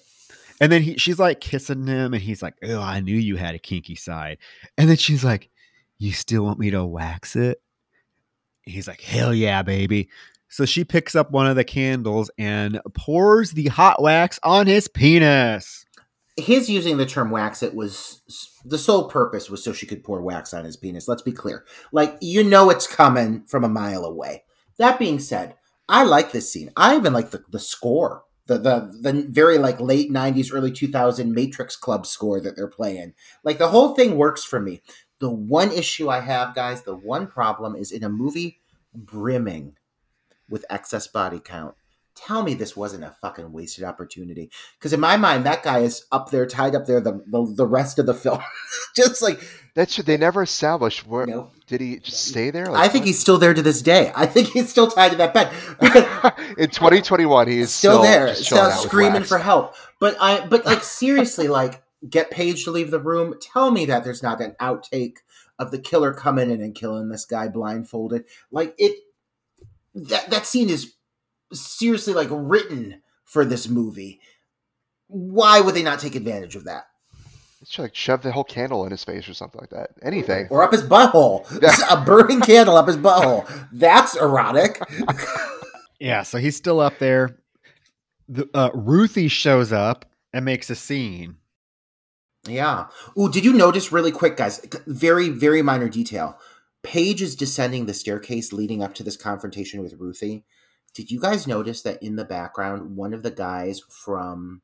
and 0.59 0.71
then 0.71 0.81
he 0.81 0.97
she's 0.97 1.19
like 1.19 1.39
kissing 1.39 1.85
him, 1.85 2.13
and 2.15 2.21
he's 2.23 2.41
like, 2.41 2.55
"Oh, 2.63 2.79
I 2.81 2.99
knew 2.99 3.15
you 3.15 3.35
had 3.35 3.53
a 3.55 3.59
kinky 3.59 3.95
side," 3.95 4.39
and 4.77 4.89
then 4.89 4.97
she's 4.97 5.23
like, 5.23 5.49
"You 5.99 6.11
still 6.13 6.43
want 6.43 6.57
me 6.59 6.71
to 6.71 6.83
wax 6.83 7.35
it?" 7.35 7.61
He's 8.63 8.87
like, 8.87 9.01
"Hell 9.01 9.33
yeah, 9.35 9.61
baby!" 9.61 10.09
So 10.51 10.65
she 10.65 10.83
picks 10.83 11.15
up 11.15 11.31
one 11.31 11.47
of 11.47 11.55
the 11.55 11.63
candles 11.63 12.29
and 12.37 12.81
pours 12.93 13.51
the 13.51 13.67
hot 13.67 14.01
wax 14.01 14.37
on 14.43 14.67
his 14.67 14.89
penis. 14.89 15.85
His 16.35 16.69
using 16.69 16.97
the 16.97 17.05
term 17.05 17.31
wax 17.31 17.63
it 17.63 17.73
was 17.73 18.21
the 18.65 18.77
sole 18.77 19.07
purpose 19.09 19.49
was 19.49 19.63
so 19.63 19.71
she 19.71 19.85
could 19.85 20.03
pour 20.03 20.21
wax 20.21 20.53
on 20.53 20.65
his 20.65 20.75
penis. 20.75 21.07
Let's 21.07 21.21
be 21.21 21.31
clear. 21.31 21.65
Like, 21.93 22.17
you 22.21 22.43
know 22.43 22.69
it's 22.69 22.85
coming 22.85 23.45
from 23.45 23.63
a 23.63 23.69
mile 23.69 24.03
away. 24.03 24.43
That 24.77 24.99
being 24.99 25.19
said, 25.19 25.55
I 25.87 26.03
like 26.03 26.33
this 26.33 26.51
scene. 26.51 26.71
I 26.75 26.97
even 26.97 27.13
like 27.13 27.31
the, 27.31 27.43
the 27.49 27.59
score. 27.59 28.23
The, 28.47 28.57
the 28.57 29.11
the 29.11 29.27
very 29.29 29.59
like 29.59 29.79
late 29.79 30.11
90s 30.11 30.53
early 30.53 30.71
2000 30.71 31.31
matrix 31.31 31.77
club 31.77 32.05
score 32.05 32.41
that 32.41 32.57
they're 32.57 32.67
playing 32.67 33.13
like 33.45 33.59
the 33.59 33.69
whole 33.69 33.93
thing 33.93 34.17
works 34.17 34.43
for 34.43 34.59
me 34.59 34.81
the 35.19 35.29
one 35.29 35.71
issue 35.71 36.09
i 36.09 36.19
have 36.19 36.55
guys 36.55 36.81
the 36.81 36.95
one 36.95 37.27
problem 37.27 37.75
is 37.75 37.91
in 37.93 38.03
a 38.03 38.09
movie 38.09 38.59
brimming 38.93 39.75
with 40.51 40.65
excess 40.69 41.07
body 41.07 41.39
count. 41.39 41.75
Tell 42.13 42.43
me 42.43 42.53
this 42.53 42.75
wasn't 42.75 43.05
a 43.05 43.15
fucking 43.21 43.53
wasted 43.53 43.85
opportunity. 43.85 44.51
Because 44.77 44.91
in 44.91 44.99
my 44.99 45.15
mind 45.17 45.45
that 45.45 45.63
guy 45.63 45.79
is 45.79 46.05
up 46.11 46.29
there 46.29 46.45
tied 46.45 46.75
up 46.75 46.85
there 46.85 46.99
the 46.99 47.23
the, 47.25 47.53
the 47.55 47.65
rest 47.65 47.97
of 47.97 48.05
the 48.05 48.13
film. 48.13 48.41
Just 48.95 49.21
like 49.21 49.39
That's 49.73 49.95
they 49.95 50.17
never 50.17 50.43
established 50.43 51.07
where 51.07 51.25
know 51.25 51.49
did 51.67 51.79
he 51.79 51.99
just 51.99 52.27
stay 52.27 52.51
there? 52.51 52.69
i 52.75 52.89
think 52.89 53.05
he's 53.05 53.17
still 53.17 53.37
there 53.37 53.53
to 53.53 53.61
this 53.61 53.81
day. 53.81 54.11
I 54.13 54.25
think 54.25 54.49
he's 54.49 54.69
still 54.69 54.91
tied 54.91 55.11
to 55.11 55.17
that 55.17 55.33
bed. 55.33 55.53
In 56.57 56.69
2021 56.69 57.47
he 57.47 57.59
is 57.59 57.71
still, 57.71 58.03
there, 58.03 58.35
still 58.35 58.57
out 58.57 58.81
with 58.81 58.89
screaming 58.89 59.23
for 59.23 59.37
help. 59.37 59.73
But 59.99 60.17
I, 60.19 60.45
but 60.45 60.65
like 60.65 60.83
seriously, 60.83 61.47
like 61.47 61.81
get 62.07 62.31
Paige 62.31 62.65
to 62.65 62.71
leave 62.71 62.91
the 62.91 62.99
room. 62.99 63.35
Tell 63.39 63.71
me 63.71 63.85
that 63.85 64.03
there's 64.03 64.23
not 64.23 64.41
an 64.41 64.55
outtake 64.59 65.17
of 65.57 65.71
the 65.71 65.79
killer 65.79 66.13
coming 66.13 66.49
in 66.49 66.61
and 66.61 66.75
killing 66.75 67.09
this 67.09 67.25
guy 67.25 67.47
blindfolded. 67.47 68.25
Like 68.51 68.75
it, 68.77 68.97
that 69.93 70.29
that 70.29 70.45
scene 70.45 70.69
is 70.69 70.93
seriously 71.53 72.13
like 72.13 72.29
written 72.31 73.01
for 73.25 73.45
this 73.45 73.67
movie. 73.67 74.19
Why 75.07 75.59
would 75.59 75.75
they 75.75 75.83
not 75.83 75.99
take 75.99 76.15
advantage 76.15 76.55
of 76.55 76.65
that? 76.65 76.85
It's 77.61 77.77
like 77.77 77.93
shove 77.93 78.23
the 78.23 78.31
whole 78.31 78.43
candle 78.43 78.85
in 78.85 78.91
his 78.91 79.03
face 79.03 79.29
or 79.29 79.33
something 79.33 79.61
like 79.61 79.69
that. 79.69 79.91
Anything. 80.01 80.47
Or 80.49 80.63
up 80.63 80.71
his 80.71 80.81
butthole, 80.81 81.45
a 81.91 82.03
burning 82.03 82.41
candle 82.41 82.75
up 82.75 82.87
his 82.87 82.97
butthole. 82.97 83.47
That's 83.71 84.15
erotic. 84.15 84.81
Yeah, 86.01 86.23
so 86.23 86.39
he's 86.39 86.55
still 86.55 86.79
up 86.79 86.97
there. 86.97 87.37
The, 88.27 88.49
uh, 88.55 88.71
Ruthie 88.73 89.27
shows 89.27 89.71
up 89.71 90.05
and 90.33 90.43
makes 90.43 90.71
a 90.71 90.75
scene. 90.75 91.35
Yeah. 92.47 92.87
Oh, 93.15 93.29
did 93.29 93.45
you 93.45 93.53
notice 93.53 93.91
really 93.91 94.11
quick, 94.11 94.35
guys? 94.35 94.65
Very, 94.87 95.29
very 95.29 95.61
minor 95.61 95.87
detail. 95.89 96.39
Paige 96.83 97.21
is 97.21 97.35
descending 97.35 97.85
the 97.85 97.93
staircase 97.93 98.51
leading 98.51 98.81
up 98.81 98.93
to 98.95 99.03
this 99.03 99.17
confrontation 99.17 99.81
with 99.81 99.93
Ruthie. 99.99 100.43
Did 100.93 101.11
you 101.11 101.19
guys 101.19 101.47
notice 101.47 101.81
that 101.83 102.01
in 102.03 102.15
the 102.15 102.25
background, 102.25 102.95
one 102.95 103.13
of 103.13 103.23
the 103.23 103.31
guys 103.31 103.81
from 103.89 104.61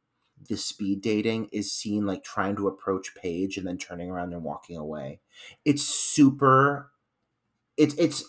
the 0.49 0.57
speed 0.57 1.01
dating 1.01 1.49
is 1.51 1.71
seen 1.71 2.05
like 2.05 2.23
trying 2.23 2.55
to 2.57 2.67
approach 2.67 3.15
Paige 3.15 3.57
and 3.57 3.65
then 3.65 3.77
turning 3.77 4.09
around 4.09 4.33
and 4.33 4.43
walking 4.43 4.77
away? 4.77 5.19
It's 5.63 5.83
super. 5.83 6.91
It's 7.77 7.93
it's 7.95 8.23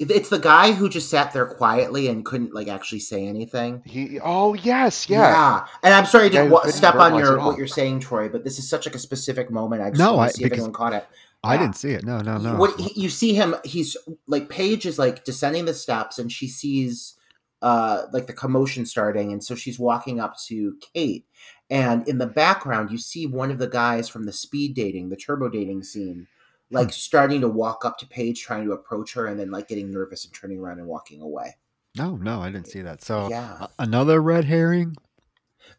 it's 0.00 0.28
the 0.30 0.38
guy 0.38 0.72
who 0.72 0.88
just 0.88 1.10
sat 1.10 1.32
there 1.32 1.44
quietly 1.46 2.06
and 2.08 2.24
couldn't 2.24 2.54
like 2.54 2.68
actually 2.68 3.00
say 3.00 3.26
anything. 3.26 3.82
He 3.84 4.18
oh 4.22 4.54
yes, 4.54 5.08
yes. 5.08 5.18
yeah. 5.20 5.66
And 5.82 5.92
I'm 5.94 6.06
sorry 6.06 6.30
to 6.30 6.34
Yeah, 6.36 6.42
wa- 6.44 6.60
couldn't 6.60 6.74
step 6.76 6.94
on 6.96 7.16
your 7.18 7.38
what 7.38 7.58
you're 7.58 7.66
saying, 7.66 8.00
Troy, 8.00 8.28
but 8.28 8.42
this 8.44 8.58
is 8.58 8.68
such 8.68 8.86
like 8.86 8.94
a 8.94 8.98
specific 9.00 9.50
moment. 9.50 9.82
I 9.82 9.90
just 9.90 9.98
No, 10.00 10.14
want 10.14 10.28
I- 10.28 10.32
to 10.32 10.36
see 10.38 10.44
if 10.44 10.50
because- 10.50 10.58
anyone 10.64 10.72
caught 10.72 10.92
it. 10.94 11.06
I 11.44 11.54
Yeah. 11.54 11.62
didn't 11.62 11.76
see 11.76 11.90
it. 11.90 12.04
No, 12.04 12.20
no, 12.20 12.38
no. 12.38 12.56
What 12.56 12.78
he, 12.78 13.00
you 13.00 13.08
see 13.08 13.34
him, 13.34 13.54
he's 13.64 13.96
like 14.26 14.48
Paige 14.48 14.86
is 14.86 14.98
like 14.98 15.24
descending 15.24 15.64
the 15.64 15.74
steps, 15.74 16.18
and 16.18 16.30
she 16.30 16.48
sees 16.48 17.14
uh 17.62 18.06
like 18.12 18.26
the 18.26 18.32
commotion 18.32 18.86
starting, 18.86 19.32
and 19.32 19.42
so 19.42 19.54
she's 19.54 19.78
walking 19.78 20.20
up 20.20 20.36
to 20.46 20.76
Kate, 20.94 21.26
and 21.70 22.06
in 22.08 22.18
the 22.18 22.26
background 22.26 22.90
you 22.90 22.98
see 22.98 23.26
one 23.26 23.50
of 23.50 23.58
the 23.58 23.68
guys 23.68 24.08
from 24.08 24.24
the 24.24 24.32
speed 24.32 24.74
dating, 24.74 25.08
the 25.08 25.16
turbo 25.16 25.48
dating 25.48 25.82
scene, 25.82 26.26
like 26.70 26.92
starting 26.92 27.40
to 27.40 27.48
walk 27.48 27.84
up 27.84 27.98
to 27.98 28.06
Paige, 28.06 28.40
trying 28.42 28.64
to 28.64 28.72
approach 28.72 29.14
her, 29.14 29.26
and 29.26 29.38
then 29.40 29.50
like 29.50 29.68
getting 29.68 29.90
nervous 29.92 30.24
and 30.24 30.32
turning 30.34 30.58
around 30.60 30.78
and 30.78 30.86
walking 30.88 31.20
away. 31.20 31.56
no, 31.96 32.16
no, 32.16 32.40
I 32.40 32.50
didn't 32.50 32.68
see 32.68 32.82
that. 32.82 33.02
So 33.02 33.28
Yeah. 33.28 33.66
another 33.78 34.20
red 34.22 34.44
herring. 34.44 34.96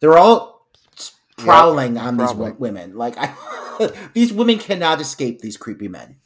They're 0.02 0.18
all 0.18 0.68
prowling 1.38 1.98
on 1.98 2.18
these 2.18 2.34
women. 2.34 2.98
Like 2.98 3.16
I, 3.18 3.28
these 4.14 4.34
women 4.34 4.58
cannot 4.58 5.02
escape 5.02 5.42
these 5.42 5.58
creepy 5.58 5.88
men. 5.88 6.18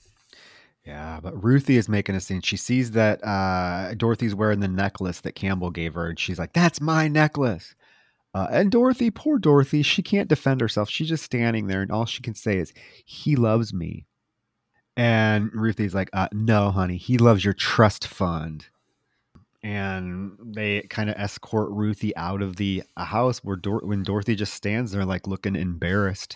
Yeah, 0.86 1.20
but 1.22 1.42
Ruthie 1.42 1.78
is 1.78 1.88
making 1.88 2.16
a 2.16 2.20
scene. 2.20 2.42
She 2.42 2.58
sees 2.58 2.92
that 2.92 3.24
uh, 3.24 3.94
Dorothy's 3.96 4.36
wearing 4.36 4.60
the 4.60 4.68
necklace 4.68 5.22
that 5.22 5.36
Campbell 5.36 5.72
gave 5.72 5.94
her, 5.94 6.10
and 6.10 6.20
she's 6.20 6.38
like, 6.40 6.54
"That's 6.54 6.82
my 6.82 7.08
necklace." 7.08 7.76
Uh, 8.34 8.48
and 8.52 8.72
Dorothy, 8.72 9.10
poor 9.10 9.38
Dorothy, 9.38 9.84
she 9.84 10.02
can't 10.02 10.28
defend 10.28 10.60
herself. 10.60 10.90
She's 10.90 11.08
just 11.08 11.24
standing 11.24 11.68
there, 11.68 11.82
and 11.82 11.92
all 11.92 12.06
she 12.06 12.22
can 12.22 12.34
say 12.36 12.58
is, 12.58 12.74
"He 13.06 13.38
loves 13.38 13.74
me." 13.74 14.08
And 14.98 15.52
Ruthie's 15.54 15.96
like, 15.96 16.10
uh, 16.12 16.28
"No, 16.34 16.72
honey, 16.72 16.98
he 16.98 17.18
loves 17.18 17.46
your 17.46 17.54
trust 17.54 18.06
fund." 18.06 18.68
And 19.64 20.34
they 20.44 20.82
kind 20.90 21.10
of 21.10 21.16
escort 21.18 21.70
Ruthie 21.72 22.16
out 22.18 22.42
of 22.42 22.58
the 22.58 22.84
house 22.98 23.40
where 23.42 23.56
Dor- 23.56 23.86
when 23.86 24.04
Dorothy 24.04 24.36
just 24.36 24.54
stands 24.54 24.92
there, 24.92 25.06
like 25.06 25.28
looking 25.28 25.56
embarrassed 25.56 26.36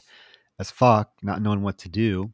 as 0.60 0.72
fuck, 0.72 1.12
not 1.22 1.42
knowing 1.42 1.62
what 1.62 1.78
to 1.80 1.90
do. 1.90 2.34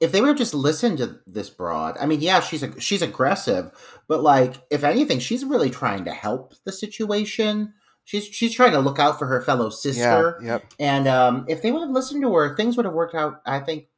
If 0.00 0.12
they 0.12 0.20
would 0.20 0.28
have 0.28 0.38
just 0.38 0.54
listened 0.54 0.98
to 0.98 1.18
this 1.26 1.50
broad, 1.50 1.96
I 1.98 2.06
mean, 2.06 2.20
yeah, 2.20 2.40
she's 2.40 2.62
a, 2.62 2.78
she's 2.80 3.02
aggressive, 3.02 3.72
but 4.06 4.22
like, 4.22 4.54
if 4.70 4.84
anything, 4.84 5.18
she's 5.18 5.44
really 5.44 5.70
trying 5.70 6.04
to 6.04 6.12
help 6.12 6.54
the 6.64 6.70
situation. 6.70 7.74
She's 8.04 8.24
she's 8.24 8.54
trying 8.54 8.72
to 8.72 8.78
look 8.78 8.98
out 8.98 9.18
for 9.18 9.26
her 9.26 9.42
fellow 9.42 9.66
Yeah, 9.66 9.70
sister, 9.70 10.40
yep. 10.42 10.64
and 10.78 11.08
um, 11.08 11.46
if 11.48 11.62
they 11.62 11.72
would 11.72 11.82
have 11.82 11.90
listened 11.90 12.22
to 12.22 12.32
her, 12.34 12.56
things 12.56 12.76
would 12.76 12.86
have 12.86 12.94
worked 12.94 13.14
out. 13.14 13.42
I 13.44 13.58
think 13.60 13.88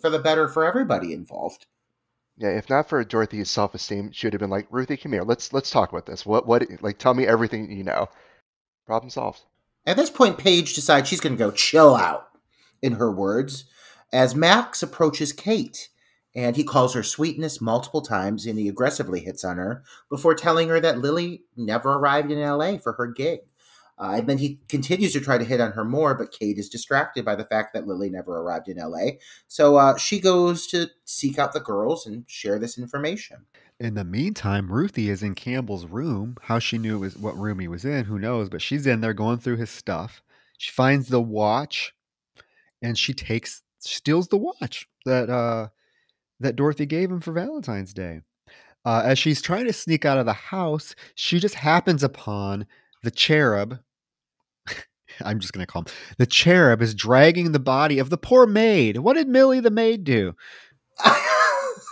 for 0.00 0.10
the 0.10 0.18
better 0.18 0.48
for 0.48 0.64
everybody 0.64 1.12
involved. 1.12 1.66
Yeah, 2.38 2.50
if 2.50 2.68
not 2.70 2.88
for 2.88 3.02
Dorothy's 3.02 3.50
self-esteem, 3.50 4.12
she 4.12 4.26
would 4.26 4.34
have 4.34 4.40
been 4.40 4.50
like, 4.50 4.68
"Ruthie, 4.70 4.96
come 4.96 5.12
here. 5.12 5.22
Let's 5.22 5.52
let's 5.52 5.70
talk 5.70 5.90
about 5.90 6.06
this. 6.06 6.24
What 6.24 6.46
what 6.46 6.64
like 6.82 6.98
tell 6.98 7.14
me 7.14 7.26
everything 7.26 7.70
you 7.70 7.84
know." 7.84 8.08
Problem 8.86 9.10
solved. 9.10 9.42
At 9.86 9.96
this 9.96 10.10
point, 10.10 10.38
Paige 10.38 10.74
decides 10.74 11.08
she's 11.08 11.20
going 11.20 11.36
to 11.36 11.44
go 11.44 11.50
chill 11.52 11.94
out, 11.94 12.28
in 12.82 12.94
her 12.94 13.10
words, 13.10 13.64
as 14.12 14.34
Max 14.34 14.82
approaches 14.82 15.32
Kate. 15.32 15.88
And 16.34 16.56
he 16.56 16.64
calls 16.64 16.92
her 16.92 17.02
sweetness 17.02 17.62
multiple 17.62 18.02
times 18.02 18.44
and 18.44 18.58
he 18.58 18.68
aggressively 18.68 19.20
hits 19.20 19.42
on 19.42 19.56
her 19.56 19.82
before 20.10 20.34
telling 20.34 20.68
her 20.68 20.78
that 20.80 20.98
Lily 20.98 21.44
never 21.56 21.94
arrived 21.94 22.30
in 22.30 22.38
LA 22.38 22.76
for 22.76 22.92
her 22.94 23.06
gig. 23.06 23.40
Uh, 23.98 24.16
and 24.16 24.28
then 24.28 24.36
he 24.36 24.60
continues 24.68 25.14
to 25.14 25.20
try 25.20 25.38
to 25.38 25.44
hit 25.44 25.60
on 25.62 25.72
her 25.72 25.84
more, 25.84 26.14
but 26.14 26.30
Kate 26.30 26.58
is 26.58 26.68
distracted 26.68 27.24
by 27.24 27.34
the 27.34 27.44
fact 27.44 27.72
that 27.72 27.86
Lily 27.86 28.10
never 28.10 28.36
arrived 28.36 28.68
in 28.68 28.76
LA. 28.76 29.12
So 29.48 29.76
uh, 29.76 29.96
she 29.96 30.20
goes 30.20 30.66
to 30.66 30.88
seek 31.06 31.38
out 31.38 31.54
the 31.54 31.60
girls 31.60 32.06
and 32.06 32.24
share 32.26 32.58
this 32.58 32.76
information. 32.76 33.46
In 33.78 33.94
the 33.94 34.04
meantime, 34.04 34.72
Ruthie 34.72 35.10
is 35.10 35.22
in 35.22 35.34
Campbell's 35.34 35.84
room. 35.84 36.36
How 36.42 36.58
she 36.58 36.78
knew 36.78 36.96
it 36.96 37.00
was 37.00 37.16
what 37.16 37.36
room 37.36 37.58
he 37.58 37.68
was 37.68 37.84
in, 37.84 38.06
who 38.06 38.18
knows? 38.18 38.48
But 38.48 38.62
she's 38.62 38.86
in 38.86 39.02
there 39.02 39.12
going 39.12 39.38
through 39.38 39.56
his 39.56 39.70
stuff. 39.70 40.22
She 40.56 40.70
finds 40.70 41.08
the 41.08 41.20
watch, 41.20 41.92
and 42.80 42.96
she 42.96 43.12
takes 43.12 43.62
steals 43.80 44.28
the 44.28 44.38
watch 44.38 44.88
that 45.04 45.28
uh, 45.28 45.68
that 46.40 46.56
Dorothy 46.56 46.86
gave 46.86 47.10
him 47.10 47.20
for 47.20 47.32
Valentine's 47.32 47.92
Day. 47.92 48.22
Uh, 48.86 49.02
as 49.04 49.18
she's 49.18 49.42
trying 49.42 49.66
to 49.66 49.72
sneak 49.72 50.06
out 50.06 50.18
of 50.18 50.26
the 50.26 50.32
house, 50.32 50.94
she 51.14 51.38
just 51.38 51.56
happens 51.56 52.02
upon 52.02 52.66
the 53.02 53.10
cherub. 53.10 53.80
I'm 55.20 55.38
just 55.38 55.52
gonna 55.52 55.66
call 55.66 55.82
him 55.82 55.88
the 56.16 56.26
cherub 56.26 56.80
is 56.80 56.94
dragging 56.94 57.52
the 57.52 57.58
body 57.58 57.98
of 57.98 58.08
the 58.08 58.16
poor 58.16 58.46
maid. 58.46 58.98
What 58.98 59.16
did 59.16 59.28
Millie 59.28 59.60
the 59.60 59.70
maid 59.70 60.04
do? 60.04 60.34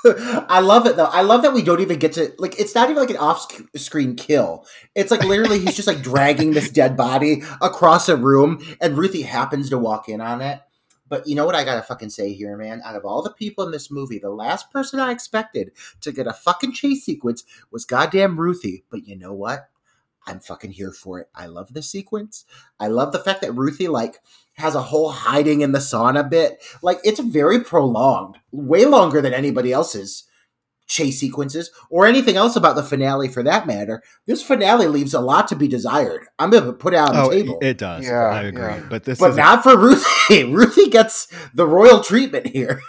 I 0.05 0.61
love 0.61 0.87
it 0.87 0.97
though. 0.97 1.07
I 1.07 1.23
love 1.23 1.43
that 1.43 1.55
we 1.55 1.63
don't 1.63 1.81
even 1.81 1.99
get 1.99 2.13
to 2.15 2.33
like. 2.39 2.59
It's 2.59 2.75
not 2.75 2.91
even 2.91 3.01
like 3.01 3.11
an 3.11 3.17
off-screen 3.17 4.17
kill. 4.17 4.67
It's 4.95 5.11
like 5.11 5.25
literally 5.25 5.59
he's 5.59 5.77
just 5.77 5.89
like 5.89 6.03
dragging 6.03 6.53
this 6.53 6.71
dead 6.71 6.97
body 6.97 7.43
across 7.63 8.09
a 8.09 8.17
room, 8.17 8.65
and 8.81 8.99
Ruthie 8.99 9.23
happens 9.23 9.71
to 9.71 9.79
walk 9.79 10.09
in 10.09 10.21
on 10.21 10.41
it. 10.41 10.61
But 11.09 11.27
you 11.27 11.35
know 11.35 11.47
what 11.47 11.55
I 11.55 11.65
gotta 11.65 11.83
fucking 11.83 12.11
say 12.11 12.33
here, 12.33 12.57
man? 12.57 12.83
Out 12.85 12.97
of 12.97 13.05
all 13.05 13.23
the 13.23 13.33
people 13.33 13.65
in 13.65 13.73
this 13.73 13.91
movie, 13.91 14.19
the 14.19 14.31
last 14.31 14.71
person 14.71 15.01
I 15.01 15.11
expected 15.11 15.73
to 16.01 16.13
get 16.13 16.27
a 16.27 16.33
fucking 16.33 16.73
chase 16.73 17.05
sequence 17.05 17.45
was 17.71 17.85
goddamn 17.85 18.41
Ruthie. 18.41 18.85
But 18.91 19.07
you 19.07 19.17
know 19.17 19.33
what? 19.33 19.69
I'm 20.27 20.41
fucking 20.41 20.73
here 20.73 20.93
for 20.93 21.21
it. 21.21 21.29
I 21.35 21.47
love 21.47 21.73
this 21.75 21.91
sequence. 21.91 22.45
I 22.81 22.87
love 22.89 23.13
the 23.13 23.19
fact 23.19 23.43
that 23.43 23.53
Ruthie 23.53 23.89
like 23.89 24.19
has 24.55 24.75
a 24.75 24.83
whole 24.83 25.11
hiding 25.11 25.61
in 25.61 25.73
the 25.73 25.79
sauna 25.81 26.29
bit. 26.29 26.63
Like 26.83 26.99
it's 27.05 27.21
very 27.21 27.61
prolonged, 27.63 28.37
way 28.53 28.85
longer 28.85 29.21
than 29.21 29.35
anybody 29.35 29.73
else's 29.73 30.25
chase 30.87 31.19
sequences 31.19 31.71
or 31.89 32.07
anything 32.07 32.37
else 32.37 32.57
about 32.57 32.77
the 32.77 32.83
finale 32.83 33.27
for 33.29 33.43
that 33.43 33.67
matter. 33.67 34.03
This 34.27 34.43
finale 34.43 34.87
leaves 34.87 35.15
a 35.15 35.21
lot 35.21 35.49
to 35.49 35.57
be 35.57 35.67
desired. 35.67 36.27
I'm 36.39 36.51
going 36.51 36.65
to 36.65 36.73
put 36.75 36.93
it 36.93 36.99
out 36.99 37.09
on 37.11 37.15
the 37.17 37.23
Oh, 37.23 37.31
table. 37.31 37.59
it, 37.63 37.67
it 37.69 37.79
does. 37.79 38.05
Yeah, 38.07 38.27
I 38.29 38.43
agree. 38.43 38.63
yeah. 38.63 38.83
But 38.91 39.05
this 39.05 39.19
but 39.19 39.31
is 39.31 39.37
not 39.37 39.63
for 39.63 39.79
Ruthie. 39.79 40.45
Ruthie 40.53 40.91
gets 40.91 41.27
the 41.55 41.67
royal 41.67 42.01
treatment 42.05 42.47
here. 42.49 42.81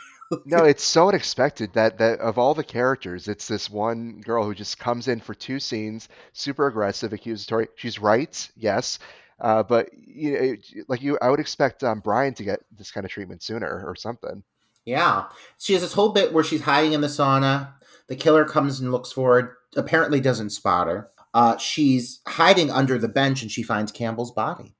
No, 0.45 0.64
it's 0.64 0.84
so 0.84 1.10
unexpected 1.10 1.73
that 1.73 1.97
that 1.99 2.19
of 2.19 2.38
all 2.38 2.53
the 2.53 2.64
characters, 2.64 3.27
it's 3.27 3.47
this 3.47 3.69
one 3.69 4.22
girl 4.22 4.43
who 4.43 4.56
just 4.56 4.80
comes 4.80 5.07
in 5.07 5.19
for 5.19 5.34
two 5.34 5.60
scenes, 5.60 6.10
super 6.34 6.68
aggressive, 6.68 7.14
accusatory. 7.14 7.68
She's 7.76 7.99
right, 7.99 8.49
yes, 8.56 8.99
uh, 9.39 9.64
but 9.64 9.89
you 9.93 10.31
know, 10.31 10.39
it- 10.39 10.89
like 10.89 11.02
you, 11.02 11.18
I 11.22 11.30
would 11.30 11.39
expect 11.39 11.84
um, 11.84 11.99
Brian 11.99 12.34
to 12.35 12.43
get 12.43 12.61
this 12.77 12.91
kind 12.91 13.06
of 13.06 13.11
treatment 13.11 13.43
sooner 13.43 13.84
or 13.85 13.95
something. 13.95 14.43
Yeah. 14.85 15.26
She 15.57 15.73
has 15.73 15.81
this 15.81 15.93
whole 15.93 16.10
bit 16.10 16.31
where 16.31 16.43
she's 16.43 16.61
hiding 16.61 16.93
in 16.93 17.02
the 17.02 17.07
sauna. 17.07 17.73
The 18.07 18.15
killer 18.15 18.45
comes 18.45 18.80
and 18.80 18.91
looks 18.91 19.11
for 19.11 19.41
her, 19.41 19.57
apparently 19.76 20.19
doesn't 20.19 20.52
spot 20.52 20.88
her. 20.88 21.10
Uh, 21.34 21.57
she's 21.57 22.22
hiding 22.27 22.69
under 22.72 22.97
the 22.99 23.07
bench 23.07 23.41
and 23.41 23.52
she 23.52 23.64
finds 23.64 23.91
Campbell's 23.91 24.31
body. 24.31 24.73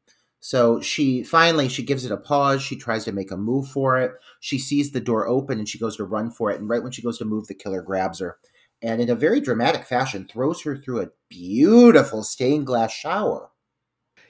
So 0.46 0.80
she 0.80 1.24
finally 1.24 1.70
she 1.70 1.82
gives 1.82 2.06
it 2.06 2.12
a 2.12 2.18
pause. 2.18 2.62
She 2.62 2.76
tries 2.76 3.04
to 3.06 3.12
make 3.12 3.32
a 3.32 3.38
move 3.38 3.68
for 3.68 4.00
it. 4.00 4.12
She 4.40 4.60
sees 4.60 4.92
the 4.92 5.00
door 5.00 5.28
open 5.28 5.58
and 5.58 5.68
she 5.68 5.80
goes 5.80 5.98
to 5.98 6.04
run 6.04 6.30
for 6.30 6.52
it. 6.52 6.60
And 6.60 6.70
right 6.70 6.84
when 6.84 6.92
she 6.92 7.02
goes 7.02 7.18
to 7.18 7.26
move, 7.26 7.48
the 7.48 7.56
killer 7.56 7.82
grabs 7.82 8.20
her 8.20 8.38
and 8.82 9.02
in 9.02 9.10
a 9.10 9.16
very 9.16 9.42
dramatic 9.42 9.86
fashion 9.86 10.28
throws 10.28 10.62
her 10.62 10.78
through 10.78 11.02
a 11.02 11.10
beautiful 11.30 12.24
stained 12.24 12.68
glass 12.68 12.94
shower. 12.94 13.50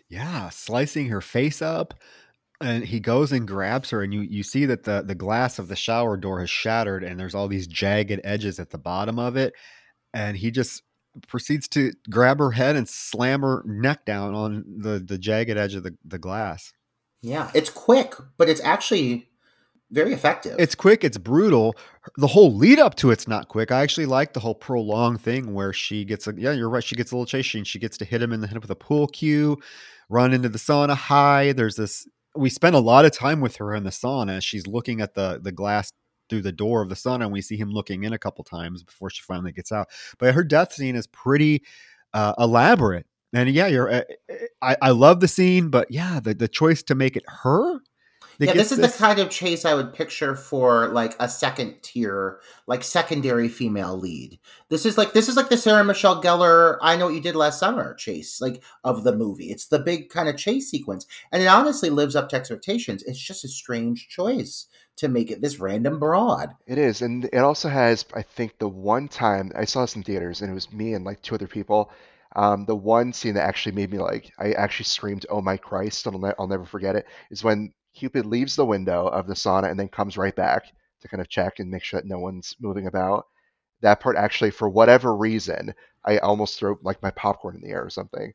yeah, 0.07 0.49
slicing 0.49 1.09
her 1.09 1.21
face 1.21 1.61
up. 1.61 1.93
And 2.61 2.85
he 2.85 3.01
goes 3.01 3.33
and 3.33 3.45
grabs 3.45 3.89
her, 3.89 4.01
and 4.01 4.13
you, 4.13 4.21
you 4.21 4.41
see 4.41 4.65
that 4.67 4.83
the, 4.83 5.03
the 5.05 5.13
glass 5.13 5.59
of 5.59 5.67
the 5.67 5.75
shower 5.75 6.15
door 6.15 6.39
has 6.39 6.49
shattered, 6.49 7.03
and 7.03 7.19
there's 7.19 7.35
all 7.35 7.49
these 7.49 7.67
jagged 7.67 8.21
edges 8.23 8.59
at 8.59 8.69
the 8.69 8.77
bottom 8.77 9.19
of 9.19 9.35
it. 9.35 9.53
And 10.13 10.37
he 10.37 10.51
just 10.51 10.81
proceeds 11.27 11.67
to 11.69 11.93
grab 12.09 12.39
her 12.39 12.51
head 12.51 12.75
and 12.75 12.87
slam 12.87 13.41
her 13.41 13.63
neck 13.65 14.05
down 14.05 14.33
on 14.33 14.63
the, 14.77 14.99
the 14.99 15.17
jagged 15.17 15.57
edge 15.57 15.75
of 15.75 15.83
the, 15.83 15.95
the 16.03 16.19
glass. 16.19 16.73
Yeah, 17.21 17.49
it's 17.53 17.69
quick, 17.69 18.15
but 18.37 18.49
it's 18.49 18.61
actually 18.61 19.29
very 19.91 20.13
effective. 20.13 20.55
It's 20.59 20.75
quick, 20.75 21.03
it's 21.03 21.17
brutal. 21.17 21.75
The 22.17 22.27
whole 22.27 22.53
lead 22.53 22.79
up 22.79 22.95
to 22.95 23.11
it's 23.11 23.27
not 23.27 23.47
quick. 23.47 23.71
I 23.71 23.81
actually 23.81 24.05
like 24.05 24.33
the 24.33 24.39
whole 24.39 24.55
prolonged 24.55 25.21
thing 25.21 25.53
where 25.53 25.73
she 25.73 26.05
gets 26.05 26.27
a 26.27 26.33
yeah, 26.37 26.51
you're 26.51 26.69
right. 26.69 26.83
She 26.83 26.95
gets 26.95 27.11
a 27.11 27.15
little 27.15 27.25
chase 27.25 27.53
and 27.55 27.65
She 27.65 27.79
gets 27.79 27.97
to 27.97 28.05
hit 28.05 28.21
him 28.21 28.33
in 28.33 28.41
the 28.41 28.47
head 28.47 28.59
with 28.59 28.69
a 28.69 28.75
pool 28.75 29.07
cue, 29.07 29.57
run 30.09 30.33
into 30.33 30.49
the 30.49 30.57
sauna 30.57 30.95
high. 30.95 31.53
There's 31.53 31.75
this 31.75 32.07
we 32.35 32.49
spend 32.49 32.75
a 32.75 32.79
lot 32.79 33.05
of 33.05 33.11
time 33.11 33.41
with 33.41 33.57
her 33.57 33.73
in 33.73 33.83
the 33.83 33.89
sauna. 33.89 34.41
She's 34.41 34.67
looking 34.67 35.01
at 35.01 35.13
the 35.13 35.39
the 35.41 35.51
glass 35.51 35.89
through 36.29 36.41
the 36.41 36.51
door 36.51 36.81
of 36.81 36.89
the 36.89 36.95
sauna, 36.95 37.23
and 37.23 37.31
we 37.31 37.41
see 37.41 37.57
him 37.57 37.71
looking 37.71 38.03
in 38.03 38.13
a 38.13 38.19
couple 38.19 38.43
times 38.43 38.83
before 38.83 39.09
she 39.09 39.21
finally 39.21 39.51
gets 39.51 39.71
out. 39.71 39.89
But 40.17 40.33
her 40.33 40.43
death 40.43 40.73
scene 40.73 40.95
is 40.95 41.07
pretty 41.07 41.63
uh, 42.13 42.33
elaborate. 42.39 43.05
And 43.33 43.49
yeah, 43.49 43.67
you're. 43.67 43.91
Uh, 43.91 44.01
I, 44.61 44.77
I 44.81 44.89
love 44.91 45.19
the 45.19 45.27
scene, 45.27 45.69
but 45.69 45.91
yeah, 45.91 46.19
the, 46.21 46.33
the 46.33 46.47
choice 46.47 46.81
to 46.83 46.95
make 46.95 47.17
it 47.17 47.23
her. 47.27 47.79
yeah, 48.39 48.53
this 48.53 48.71
is 48.71 48.79
the 48.79 48.87
kind 48.87 49.19
of 49.19 49.29
chase 49.29 49.65
I 49.65 49.73
would 49.73 49.93
picture 49.93 50.35
for 50.35 50.87
like 50.87 51.15
a 51.19 51.27
second 51.27 51.81
tier, 51.81 52.39
like 52.65 52.83
secondary 52.83 53.49
female 53.49 53.97
lead. 53.97 54.39
This 54.69 54.85
is 54.85 54.97
like 54.97 55.11
this 55.11 55.27
is 55.27 55.35
like 55.35 55.49
the 55.49 55.57
Sarah 55.57 55.83
Michelle 55.83 56.21
Gellar 56.23 56.77
"I 56.81 56.95
Know 56.95 57.05
What 57.05 57.13
You 57.13 57.21
Did 57.21 57.35
Last 57.35 57.59
Summer" 57.59 57.93
chase, 57.95 58.39
like 58.39 58.63
of 58.85 59.03
the 59.03 59.15
movie. 59.15 59.51
It's 59.51 59.67
the 59.67 59.79
big 59.79 60.09
kind 60.09 60.29
of 60.29 60.37
chase 60.37 60.69
sequence, 60.69 61.05
and 61.33 61.43
it 61.43 61.47
honestly 61.47 61.89
lives 61.89 62.15
up 62.15 62.29
to 62.29 62.37
expectations. 62.37 63.03
It's 63.03 63.19
just 63.19 63.43
a 63.43 63.49
strange 63.49 64.07
choice 64.07 64.67
to 64.97 65.07
make 65.07 65.31
it 65.31 65.41
this 65.41 65.59
random 65.59 65.99
broad. 65.99 66.55
It 66.67 66.77
is, 66.77 67.01
and 67.01 67.25
it 67.25 67.37
also 67.37 67.69
has, 67.69 68.05
I 68.13 68.21
think, 68.21 68.57
the 68.57 68.69
one 68.69 69.07
time 69.07 69.51
I 69.55 69.65
saw 69.65 69.81
this 69.81 69.95
in 69.95 70.03
theaters, 70.03 70.41
and 70.41 70.49
it 70.49 70.53
was 70.53 70.71
me 70.71 70.93
and 70.93 71.05
like 71.05 71.21
two 71.21 71.35
other 71.35 71.47
people. 71.47 71.91
Um, 72.35 72.65
the 72.65 72.75
one 72.75 73.13
scene 73.13 73.35
that 73.35 73.47
actually 73.47 73.75
made 73.75 73.91
me 73.91 73.99
like, 73.99 74.31
I 74.37 74.51
actually 74.53 74.85
screamed, 74.85 75.25
"Oh 75.29 75.41
my 75.41 75.57
Christ!" 75.57 76.05
I'll, 76.07 76.19
ne- 76.19 76.33
I'll 76.39 76.47
never 76.47 76.65
forget 76.65 76.95
it. 76.95 77.05
Is 77.29 77.43
when 77.43 77.73
Cupid 77.95 78.25
leaves 78.25 78.55
the 78.57 78.65
window 78.65 79.07
of 79.07 79.25
the 79.25 79.35
sauna 79.35 79.69
and 79.69 79.79
then 79.79 79.87
comes 79.87 80.17
right 80.17 80.35
back 80.35 80.65
to 81.01 81.07
kind 81.07 81.21
of 81.21 81.29
check 81.29 81.59
and 81.59 81.71
make 81.71 81.83
sure 81.83 81.99
that 81.99 82.07
no 82.07 82.19
one's 82.19 82.55
moving 82.59 82.87
about. 82.87 83.27
That 83.81 84.01
part 84.01 84.17
actually, 84.17 84.51
for 84.51 84.67
whatever 84.67 85.15
reason, 85.15 85.73
I 86.03 86.17
almost 86.17 86.59
threw 86.59 86.77
like 86.81 87.01
my 87.01 87.11
popcorn 87.11 87.55
in 87.55 87.61
the 87.61 87.69
air 87.69 87.83
or 87.83 87.89
something. 87.89 88.33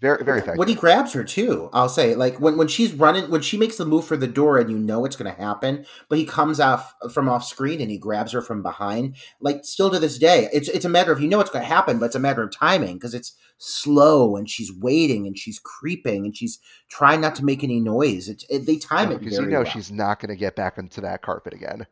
Very, 0.00 0.24
very 0.24 0.38
effective. 0.38 0.58
When 0.58 0.68
he 0.68 0.74
grabs 0.74 1.12
her 1.12 1.22
too, 1.22 1.68
I'll 1.74 1.90
say 1.90 2.14
like 2.14 2.40
when 2.40 2.56
when 2.56 2.68
she's 2.68 2.94
running 2.94 3.30
when 3.30 3.42
she 3.42 3.58
makes 3.58 3.76
the 3.76 3.84
move 3.84 4.06
for 4.06 4.16
the 4.16 4.26
door 4.26 4.58
and 4.58 4.70
you 4.70 4.78
know 4.78 5.04
it's 5.04 5.14
going 5.14 5.30
to 5.30 5.38
happen, 5.38 5.84
but 6.08 6.16
he 6.16 6.24
comes 6.24 6.58
off 6.58 6.94
from 7.12 7.28
off 7.28 7.44
screen 7.44 7.82
and 7.82 7.90
he 7.90 7.98
grabs 7.98 8.32
her 8.32 8.40
from 8.40 8.62
behind. 8.62 9.16
Like 9.40 9.62
still 9.66 9.90
to 9.90 9.98
this 9.98 10.16
day, 10.16 10.48
it's 10.54 10.70
it's 10.70 10.86
a 10.86 10.88
matter 10.88 11.12
of 11.12 11.20
you 11.20 11.28
know 11.28 11.40
it's 11.40 11.50
going 11.50 11.64
to 11.64 11.68
happen, 11.68 11.98
but 11.98 12.06
it's 12.06 12.14
a 12.14 12.20
matter 12.20 12.42
of 12.42 12.50
timing 12.50 12.94
because 12.94 13.12
it's 13.12 13.36
slow 13.58 14.36
and 14.36 14.48
she's 14.48 14.72
waiting 14.72 15.26
and 15.26 15.36
she's 15.36 15.58
creeping 15.58 16.24
and 16.24 16.34
she's 16.34 16.60
trying 16.88 17.20
not 17.20 17.34
to 17.34 17.44
make 17.44 17.62
any 17.62 17.78
noise. 17.78 18.30
It, 18.30 18.44
it 18.48 18.64
they 18.64 18.76
time 18.76 19.12
it 19.12 19.20
because 19.20 19.38
you 19.38 19.44
know 19.44 19.62
well. 19.62 19.70
she's 19.70 19.92
not 19.92 20.18
going 20.18 20.30
to 20.30 20.36
get 20.36 20.56
back 20.56 20.78
into 20.78 21.02
that 21.02 21.20
carpet 21.20 21.52
again. 21.52 21.86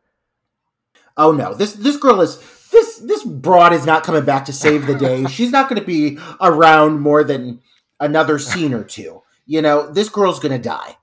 Oh 1.15 1.31
no, 1.31 1.53
this 1.53 1.73
this 1.73 1.97
girl 1.97 2.21
is 2.21 2.37
this 2.71 2.97
this 2.97 3.23
broad 3.23 3.73
is 3.73 3.85
not 3.85 4.03
coming 4.03 4.25
back 4.25 4.45
to 4.45 4.53
save 4.53 4.87
the 4.87 4.95
day. 4.95 5.25
She's 5.29 5.51
not 5.51 5.69
going 5.69 5.79
to 5.79 5.85
be 5.85 6.17
around 6.39 7.01
more 7.01 7.23
than 7.23 7.61
another 7.99 8.39
scene 8.39 8.73
or 8.73 8.83
two. 8.83 9.21
You 9.45 9.61
know, 9.61 9.91
this 9.91 10.09
girl's 10.09 10.39
going 10.39 10.51
to 10.51 10.69
die. 10.69 10.97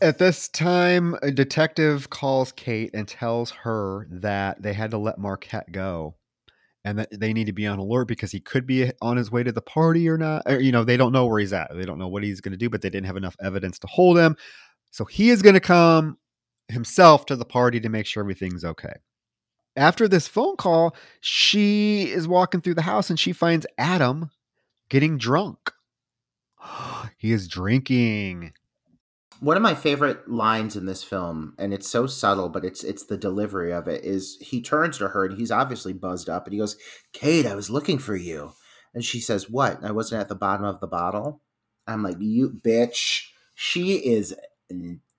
At 0.00 0.18
this 0.18 0.48
time, 0.48 1.14
a 1.20 1.30
detective 1.30 2.08
calls 2.08 2.52
Kate 2.52 2.90
and 2.94 3.06
tells 3.06 3.50
her 3.50 4.06
that 4.10 4.62
they 4.62 4.72
had 4.72 4.92
to 4.92 4.98
let 4.98 5.18
Marquette 5.18 5.70
go 5.70 6.14
and 6.84 6.98
that 6.98 7.08
they 7.12 7.32
need 7.32 7.46
to 7.46 7.52
be 7.52 7.66
on 7.66 7.78
alert 7.78 8.08
because 8.08 8.32
he 8.32 8.40
could 8.40 8.66
be 8.66 8.90
on 9.02 9.16
his 9.16 9.30
way 9.30 9.42
to 9.42 9.52
the 9.52 9.60
party 9.60 10.08
or 10.08 10.16
not. 10.16 10.42
Or, 10.46 10.58
you 10.58 10.72
know, 10.72 10.84
they 10.84 10.96
don't 10.96 11.12
know 11.12 11.26
where 11.26 11.38
he's 11.38 11.52
at. 11.52 11.70
They 11.74 11.84
don't 11.84 11.98
know 11.98 12.08
what 12.08 12.24
he's 12.24 12.40
going 12.40 12.52
to 12.52 12.58
do, 12.58 12.70
but 12.70 12.80
they 12.80 12.90
didn't 12.90 13.06
have 13.06 13.16
enough 13.16 13.36
evidence 13.42 13.78
to 13.80 13.86
hold 13.86 14.16
him. 14.16 14.36
So 14.90 15.04
he 15.04 15.30
is 15.30 15.42
going 15.42 15.54
to 15.54 15.60
come 15.60 16.18
himself 16.68 17.26
to 17.26 17.36
the 17.36 17.44
party 17.44 17.78
to 17.80 17.88
make 17.88 18.06
sure 18.06 18.22
everything's 18.22 18.64
okay. 18.64 18.94
After 19.76 20.08
this 20.08 20.28
phone 20.28 20.56
call, 20.56 20.96
she 21.20 22.10
is 22.10 22.26
walking 22.26 22.60
through 22.60 22.74
the 22.74 22.82
house 22.82 23.10
and 23.10 23.18
she 23.18 23.32
finds 23.32 23.66
Adam 23.78 24.30
getting 24.92 25.16
drunk. 25.16 25.72
he 27.16 27.32
is 27.32 27.48
drinking. 27.48 28.52
One 29.40 29.56
of 29.56 29.62
my 29.62 29.74
favorite 29.74 30.30
lines 30.30 30.76
in 30.76 30.84
this 30.84 31.02
film, 31.02 31.54
and 31.58 31.72
it's 31.72 31.88
so 31.88 32.06
subtle, 32.06 32.50
but 32.50 32.62
it's 32.62 32.84
it's 32.84 33.06
the 33.06 33.16
delivery 33.16 33.72
of 33.72 33.88
it, 33.88 34.04
is 34.04 34.36
he 34.42 34.60
turns 34.60 34.98
to 34.98 35.08
her 35.08 35.24
and 35.24 35.38
he's 35.38 35.50
obviously 35.50 35.94
buzzed 35.94 36.28
up 36.28 36.44
and 36.44 36.52
he 36.52 36.58
goes, 36.58 36.76
Kate, 37.14 37.46
I 37.46 37.54
was 37.54 37.70
looking 37.70 37.98
for 37.98 38.14
you. 38.14 38.52
And 38.92 39.02
she 39.02 39.18
says, 39.18 39.48
What? 39.48 39.82
I 39.82 39.92
wasn't 39.92 40.20
at 40.20 40.28
the 40.28 40.34
bottom 40.34 40.66
of 40.66 40.78
the 40.80 40.86
bottle? 40.86 41.40
I'm 41.86 42.02
like, 42.02 42.16
You 42.20 42.50
bitch. 42.50 43.28
She 43.54 43.94
is 43.94 44.34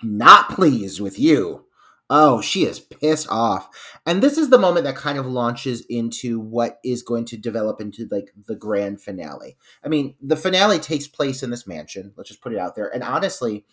not 0.04 0.50
pleased 0.50 1.02
with 1.02 1.18
you. 1.18 1.66
Oh, 2.10 2.42
she 2.42 2.64
is 2.64 2.80
pissed 2.80 3.28
off. 3.30 3.70
And 4.06 4.22
this 4.22 4.38
is 4.38 4.50
the 4.50 4.60
moment 4.60 4.86
that 4.86 4.96
kind 4.96 5.18
of 5.18 5.26
launches 5.26 5.82
into 5.90 6.40
what 6.40 6.80
is 6.84 7.02
going 7.02 7.26
to 7.26 7.38
develop 7.38 7.82
into 7.82 8.08
like 8.12 8.32
the 8.46 8.56
grand 8.56 9.02
finale. 9.02 9.58
I 9.84 9.88
mean, 9.88 10.16
the 10.22 10.36
finale 10.36 10.80
takes 10.80 11.08
place 11.08 11.42
in 11.44 11.50
this 11.50 11.66
mansion. 11.66 12.14
Let's 12.16 12.30
just 12.30 12.42
put 12.42 12.54
it 12.54 12.60
out 12.60 12.76
there. 12.76 12.94
And 12.94 13.04
honestly, 13.04 13.66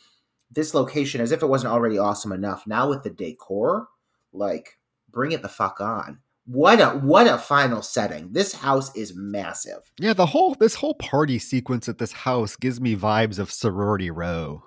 this 0.51 0.74
location, 0.74 1.20
as 1.20 1.32
if 1.32 1.43
it 1.43 1.48
wasn't 1.48 1.73
already 1.73 1.98
awesome 1.98 2.32
enough, 2.32 2.66
now 2.66 2.89
with 2.89 3.02
the 3.02 3.11
decor, 3.11 3.89
like 4.32 4.78
bring 5.11 5.32
it 5.32 5.43
the 5.43 5.48
fuck 5.48 5.81
on. 5.81 6.20
What 6.47 6.81
a 6.81 6.90
what 6.90 7.27
a 7.27 7.39
final 7.39 7.82
setting. 7.82 8.32
This 8.32 8.55
house 8.55 8.94
is 8.97 9.15
massive. 9.15 9.93
Yeah, 9.98 10.15
the 10.15 10.27
whole 10.27 10.55
this 10.55 10.74
whole 10.74 10.94
party 10.94 11.39
sequence 11.39 11.89
at 11.89 11.98
this 11.98 12.12
house 12.12 12.57
gives 12.57 12.81
me 12.81 12.97
vibes 12.97 13.39
of 13.39 13.52
Sorority 13.52 14.11
Row, 14.11 14.65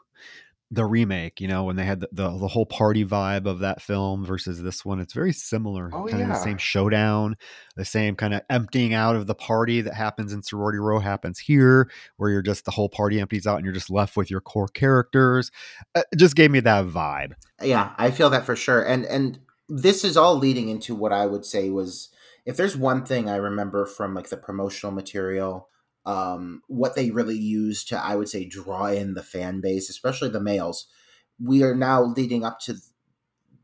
the 0.73 0.85
remake. 0.85 1.39
You 1.39 1.47
know, 1.47 1.63
when 1.63 1.75
they 1.75 1.85
had 1.85 1.99
the 1.99 2.09
the, 2.11 2.37
the 2.37 2.47
whole 2.47 2.65
party 2.65 3.05
vibe 3.05 3.45
of 3.45 3.59
that 3.59 3.81
film 3.81 4.25
versus 4.25 4.61
this 4.61 4.83
one, 4.83 4.99
it's 4.99 5.13
very 5.13 5.33
similar. 5.33 5.89
Oh, 5.93 6.07
kind 6.07 6.21
of 6.21 6.27
the 6.29 6.33
yeah. 6.33 6.43
same 6.43 6.57
showdown, 6.57 7.37
the 7.75 7.85
same 7.85 8.15
kind 8.15 8.33
of 8.33 8.41
emptying 8.49 8.93
out 8.93 9.15
of 9.15 9.27
the 9.27 9.35
party 9.35 9.81
that 9.81 9.93
happens 9.93 10.33
in 10.33 10.41
Sorority 10.41 10.79
Row 10.79 10.99
happens 10.99 11.39
here, 11.39 11.89
where 12.17 12.29
you're 12.29 12.41
just 12.41 12.65
the 12.65 12.71
whole 12.71 12.89
party 12.89 13.19
empties 13.19 13.45
out 13.45 13.57
and 13.57 13.65
you're 13.65 13.73
just 13.73 13.89
left 13.89 14.17
with 14.17 14.31
your 14.31 14.41
core 14.41 14.67
characters. 14.67 15.51
Uh, 15.95 16.03
It 16.11 16.17
just 16.17 16.35
gave 16.35 16.51
me 16.51 16.59
that 16.61 16.85
vibe. 16.85 17.33
Yeah, 17.61 17.93
I 17.97 18.11
feel 18.11 18.29
that 18.31 18.45
for 18.45 18.55
sure. 18.55 18.81
And 18.83 19.05
and 19.05 19.39
this 19.69 20.03
is 20.03 20.17
all 20.17 20.37
leading 20.37 20.69
into 20.69 20.95
what 20.95 21.13
I 21.13 21.25
would 21.25 21.45
say 21.45 21.69
was 21.69 22.09
if 22.45 22.57
there's 22.57 22.75
one 22.75 23.05
thing 23.05 23.29
I 23.29 23.37
remember 23.37 23.85
from 23.85 24.13
like 24.13 24.29
the 24.29 24.37
promotional 24.37 24.91
material, 24.91 25.69
um, 26.05 26.61
what 26.67 26.95
they 26.95 27.11
really 27.11 27.37
use 27.37 27.83
to 27.85 27.97
I 27.97 28.15
would 28.15 28.29
say 28.29 28.45
draw 28.45 28.87
in 28.87 29.13
the 29.13 29.23
fan 29.23 29.61
base, 29.61 29.89
especially 29.89 30.29
the 30.29 30.41
males. 30.41 30.87
We 31.41 31.63
are 31.63 31.75
now 31.75 32.03
leading 32.03 32.43
up 32.43 32.59
to 32.61 32.75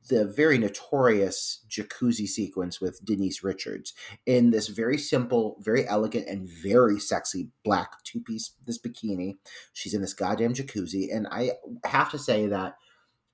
the 0.10 0.26
very 0.26 0.58
notorious 0.58 1.64
jacuzzi 1.70 2.28
sequence 2.28 2.82
with 2.82 3.04
Denise 3.06 3.44
Richards 3.44 3.94
in 4.26 4.50
this 4.50 4.68
very 4.68 4.98
simple, 4.98 5.58
very 5.60 5.88
elegant, 5.88 6.28
and 6.28 6.50
very 6.50 7.00
sexy 7.00 7.50
black 7.64 8.04
two 8.04 8.20
piece 8.20 8.54
this 8.66 8.80
bikini. 8.80 9.38
She's 9.74 9.94
in 9.94 10.02
this 10.02 10.14
goddamn 10.14 10.54
jacuzzi, 10.54 11.16
and 11.16 11.28
I 11.32 11.52
have 11.86 12.10
to 12.12 12.20
say 12.20 12.48
that 12.48 12.76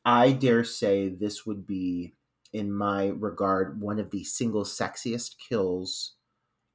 I 0.04 0.34
dare 0.34 0.64
say 0.64 1.10
this 1.10 1.46
would 1.46 1.66
be, 1.66 2.14
in 2.54 2.72
my 2.72 3.08
regard, 3.08 3.82
one 3.82 4.00
of 4.00 4.12
the 4.12 4.24
single 4.24 4.64
sexiest 4.64 5.36
kills 5.50 6.16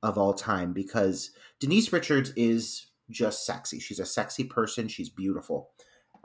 of 0.03 0.17
all 0.17 0.35
time 0.35 0.73
because 0.73 1.31
Denise 1.59 1.93
Richards 1.93 2.33
is 2.37 2.87
just 3.11 3.45
sexy. 3.45 3.79
She's 3.79 4.01
a 4.01 4.07
sexy 4.07 4.45
person. 4.45 4.89
She's 4.89 5.09
beautiful. 5.11 5.71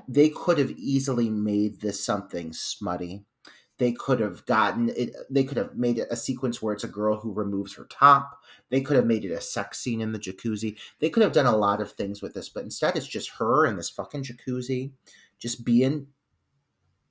They 0.08 0.30
could 0.30 0.58
have 0.58 0.72
easily 0.72 1.30
made 1.30 1.82
this 1.82 2.04
something 2.04 2.54
smutty. 2.54 3.26
They 3.78 3.92
could 3.92 4.22
have 4.22 4.46
gotten 4.46 4.90
it. 4.90 5.14
They 5.30 5.44
could 5.44 5.58
have 5.58 5.76
made 5.76 6.00
it 6.00 6.08
a 6.10 6.16
sequence 6.16 6.62
where 6.62 6.74
it's 6.74 6.86
a 6.86 6.90
girl 6.90 7.18
who 7.18 7.34
removes 7.34 7.74
her 7.76 7.86
top. 7.90 8.40
They 8.70 8.82
could 8.82 8.96
have 8.96 9.06
made 9.06 9.26
it 9.26 9.34
a 9.34 9.42
sex 9.42 9.80
scene 9.80 10.00
in 10.00 10.14
the 10.14 10.20
jacuzzi. 10.20 10.78
They 11.00 11.10
could 11.10 11.24
have 11.24 11.34
done 11.34 11.46
a 11.46 11.56
lot 11.56 11.82
of 11.82 11.92
things 11.92 12.22
with 12.22 12.34
this, 12.34 12.48
but 12.48 12.64
instead 12.64 12.96
it's 12.96 13.08
just 13.08 13.32
her 13.32 13.66
in 13.66 13.76
this 13.76 13.90
fucking 13.90 14.24
jacuzzi, 14.24 14.92
just 15.40 15.66
being 15.66 16.08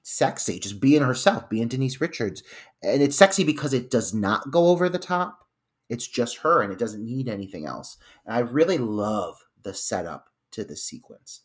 sexy, 0.03 0.59
just 0.59 0.81
being 0.81 1.03
herself, 1.03 1.51
being 1.51 1.69
Denise 1.69 2.01
Richards. 2.01 2.43
And 2.83 3.03
it's 3.03 3.17
sexy 3.17 3.45
because 3.45 3.75
it 3.75 3.91
does 3.91 4.15
not 4.15 4.51
go 4.51 4.69
over 4.69 4.89
the 4.89 4.99
top. 4.99 5.44
It's 5.89 6.07
just 6.07 6.39
her 6.39 6.63
and 6.63 6.73
it 6.73 6.79
doesn't 6.79 7.05
need 7.05 7.29
anything 7.29 7.67
else. 7.67 7.97
And 8.27 8.35
I 8.35 8.41
really 8.41 8.79
love 8.79 9.37
the 9.63 9.75
setup 9.75 10.29
to 10.53 10.65
the 10.65 10.77
sequence. 10.77 11.43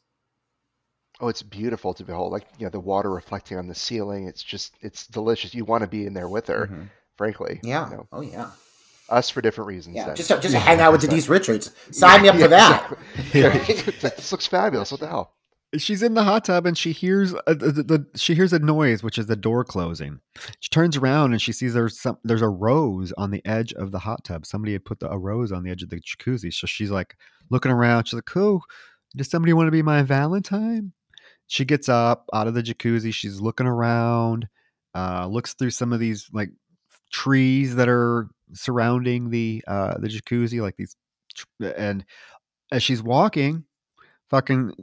Oh, 1.21 1.27
it's 1.27 1.41
beautiful 1.43 1.93
to 1.95 2.03
behold. 2.05 2.31
Like, 2.31 2.45
you 2.57 2.65
know, 2.65 2.69
the 2.69 2.79
water 2.79 3.11
reflecting 3.11 3.57
on 3.57 3.67
the 3.67 3.75
ceiling. 3.75 4.27
It's 4.27 4.41
just, 4.43 4.73
it's 4.81 5.05
delicious. 5.07 5.53
You 5.53 5.65
want 5.65 5.81
to 5.83 5.87
be 5.89 6.05
in 6.05 6.13
there 6.13 6.29
with 6.29 6.47
her, 6.47 6.67
Mhm. 6.71 6.89
frankly. 7.17 7.59
Yeah. 7.63 7.89
You 7.89 7.95
know, 7.97 8.07
Oh 8.13 8.21
yeah. 8.21 8.51
us 9.09 9.29
for 9.29 9.41
different 9.41 9.67
reasons. 9.67 9.97
Yeah. 9.97 10.05
then. 10.07 10.15
Just 10.15 10.29
just 10.41 10.53
hang 10.55 10.79
out 10.79 10.93
with 10.93 11.01
Denise 11.09 11.27
Richards. 11.27 11.71
Sign 11.91 12.21
me 12.21 12.29
up 12.29 12.35
Yeah, 12.35 12.41
for 12.43 12.47
that. 12.47 12.97
exactly. 13.33 13.75
It's 13.93 14.01
this 14.01 14.31
looks 14.31 14.47
fabulous. 14.47 14.91
What 14.91 15.01
the 15.01 15.07
hell? 15.07 15.33
She's 15.77 16.01
in 16.01 16.15
the 16.15 16.23
hot 16.23 16.45
tub 16.45 16.65
and 16.65 16.77
she 16.77 16.91
hears 16.91 17.33
a, 17.45 17.53
the, 17.53 17.71
the 17.71 18.05
she 18.15 18.33
hears 18.33 18.53
a 18.53 18.59
noise 18.59 19.03
which 19.03 19.17
is 19.17 19.27
the 19.27 19.35
door 19.35 19.63
closing. 19.63 20.19
She 20.59 20.69
turns 20.69 20.97
around 20.97 21.31
and 21.31 21.41
she 21.41 21.51
sees 21.51 21.73
there's 21.73 21.99
some 21.99 22.17
there's 22.23 22.41
a 22.41 22.49
rose 22.49 23.13
on 23.17 23.31
the 23.31 23.45
edge 23.45 23.73
of 23.73 23.91
the 23.91 23.99
hot 23.99 24.23
tub. 24.23 24.45
Somebody 24.45 24.73
had 24.73 24.85
put 24.85 24.99
the, 24.99 25.09
a 25.09 25.17
rose 25.17 25.51
on 25.51 25.63
the 25.63 25.69
edge 25.69 25.83
of 25.83 25.89
the 25.89 26.01
jacuzzi. 26.01 26.51
So 26.53 26.65
she's 26.65 26.91
like 26.91 27.15
looking 27.51 27.71
around. 27.71 28.05
She's 28.05 28.15
like 28.15 28.35
oh 28.35 28.61
does 29.15 29.29
somebody 29.29 29.53
want 29.53 29.67
to 29.67 29.71
be 29.71 29.81
my 29.81 30.01
valentine? 30.03 30.93
She 31.47 31.65
gets 31.65 31.89
up 31.89 32.25
out 32.33 32.47
of 32.47 32.53
the 32.53 32.63
jacuzzi. 32.63 33.13
She's 33.13 33.39
looking 33.39 33.67
around 33.67 34.47
uh 34.95 35.27
looks 35.27 35.53
through 35.53 35.71
some 35.71 35.93
of 35.93 35.99
these 35.99 36.29
like 36.33 36.49
trees 37.11 37.75
that 37.75 37.89
are 37.89 38.27
surrounding 38.53 39.29
the 39.29 39.63
uh 39.67 39.97
the 39.99 40.07
jacuzzi 40.07 40.61
like 40.61 40.75
these 40.77 40.95
and 41.77 42.03
as 42.71 42.81
she's 42.81 43.03
walking 43.03 43.63
fucking 44.29 44.73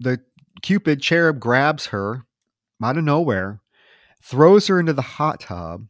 the 0.00 0.20
cupid 0.62 1.00
cherub 1.00 1.38
grabs 1.38 1.86
her 1.86 2.24
out 2.82 2.98
of 2.98 3.04
nowhere 3.04 3.60
throws 4.22 4.66
her 4.66 4.80
into 4.80 4.92
the 4.92 5.02
hot 5.02 5.40
tub 5.40 5.86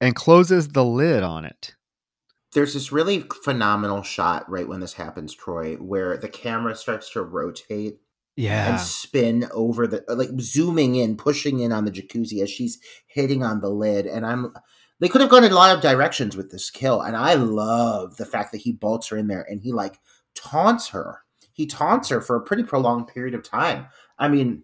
and 0.00 0.14
closes 0.14 0.68
the 0.68 0.84
lid 0.84 1.22
on 1.22 1.44
it 1.44 1.74
There's 2.52 2.74
this 2.74 2.92
really 2.92 3.26
phenomenal 3.44 4.02
shot 4.02 4.48
right 4.50 4.66
when 4.66 4.80
this 4.80 4.94
happens, 4.94 5.34
Troy, 5.34 5.76
where 5.76 6.16
the 6.16 6.28
camera 6.28 6.74
starts 6.74 7.10
to 7.10 7.22
rotate 7.22 7.98
yeah 8.36 8.70
and 8.70 8.80
spin 8.80 9.48
over 9.52 9.86
the 9.86 10.04
like 10.08 10.30
zooming 10.40 10.94
in, 10.96 11.16
pushing 11.16 11.60
in 11.60 11.72
on 11.72 11.84
the 11.84 11.90
jacuzzi 11.90 12.42
as 12.42 12.50
she's 12.50 12.78
hitting 13.06 13.42
on 13.42 13.60
the 13.60 13.70
lid. 13.70 14.06
And 14.06 14.24
I'm 14.24 14.54
they 15.00 15.08
could 15.08 15.20
have 15.20 15.30
gone 15.30 15.44
in 15.44 15.52
a 15.52 15.54
lot 15.54 15.74
of 15.74 15.82
directions 15.82 16.36
with 16.36 16.50
this 16.50 16.70
kill. 16.70 17.02
And 17.02 17.16
I 17.16 17.34
love 17.34 18.16
the 18.16 18.26
fact 18.26 18.52
that 18.52 18.62
he 18.62 18.72
bolts 18.72 19.08
her 19.08 19.16
in 19.18 19.26
there 19.26 19.46
and 19.48 19.60
he 19.60 19.72
like 19.72 19.98
taunts 20.34 20.88
her. 20.90 21.18
He 21.56 21.64
taunts 21.66 22.10
her 22.10 22.20
for 22.20 22.36
a 22.36 22.40
pretty 22.42 22.62
prolonged 22.62 23.08
period 23.08 23.34
of 23.34 23.42
time. 23.42 23.86
I 24.18 24.28
mean, 24.28 24.62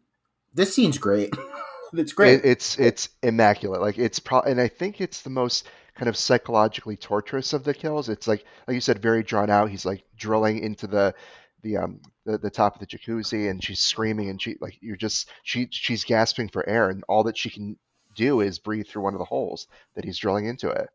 this 0.53 0.75
scene's 0.75 0.99
great. 0.99 1.35
it's 1.95 2.13
great. 2.13 2.41
It, 2.41 2.45
it's 2.45 2.79
it's 2.79 3.09
immaculate. 3.23 3.81
Like 3.81 3.97
it's 3.97 4.19
pro, 4.19 4.41
and 4.41 4.61
I 4.61 4.69
think 4.69 5.01
it's 5.01 5.23
the 5.23 5.31
most 5.31 5.67
kind 5.95 6.11
of 6.11 6.19
psychologically 6.19 6.99
torturous 6.99 7.55
of 7.55 7.65
the 7.65 7.73
kills. 7.73 8.11
It's 8.11 8.29
like 8.29 8.45
like 8.69 8.75
you 8.75 8.81
said, 8.83 9.01
very 9.01 9.23
drawn 9.23 9.49
out. 9.49 9.71
He's 9.71 9.87
like 9.87 10.05
drilling 10.19 10.59
into 10.59 10.87
the 10.87 11.15
the 11.63 11.79
um 11.79 12.01
the, 12.27 12.37
the 12.37 12.51
top 12.51 12.75
of 12.75 12.81
the 12.81 12.87
jacuzzi, 12.87 13.49
and 13.51 13.65
she's 13.65 13.81
screaming, 13.81 14.29
and 14.29 14.41
she 14.41 14.57
like 14.61 14.77
you're 14.83 14.97
just 14.97 15.31
she 15.45 15.69
she's 15.71 16.05
gasping 16.05 16.49
for 16.49 16.69
air, 16.69 16.91
and 16.91 17.03
all 17.09 17.25
that 17.25 17.39
she 17.39 17.49
can 17.49 17.79
do 18.15 18.43
is 18.43 18.59
breathe 18.59 18.87
through 18.87 19.03
one 19.03 19.15
of 19.15 19.19
the 19.19 19.25
holes 19.25 19.67
that 19.95 20.05
he's 20.05 20.19
drilling 20.19 20.45
into 20.45 20.69
it. 20.69 20.91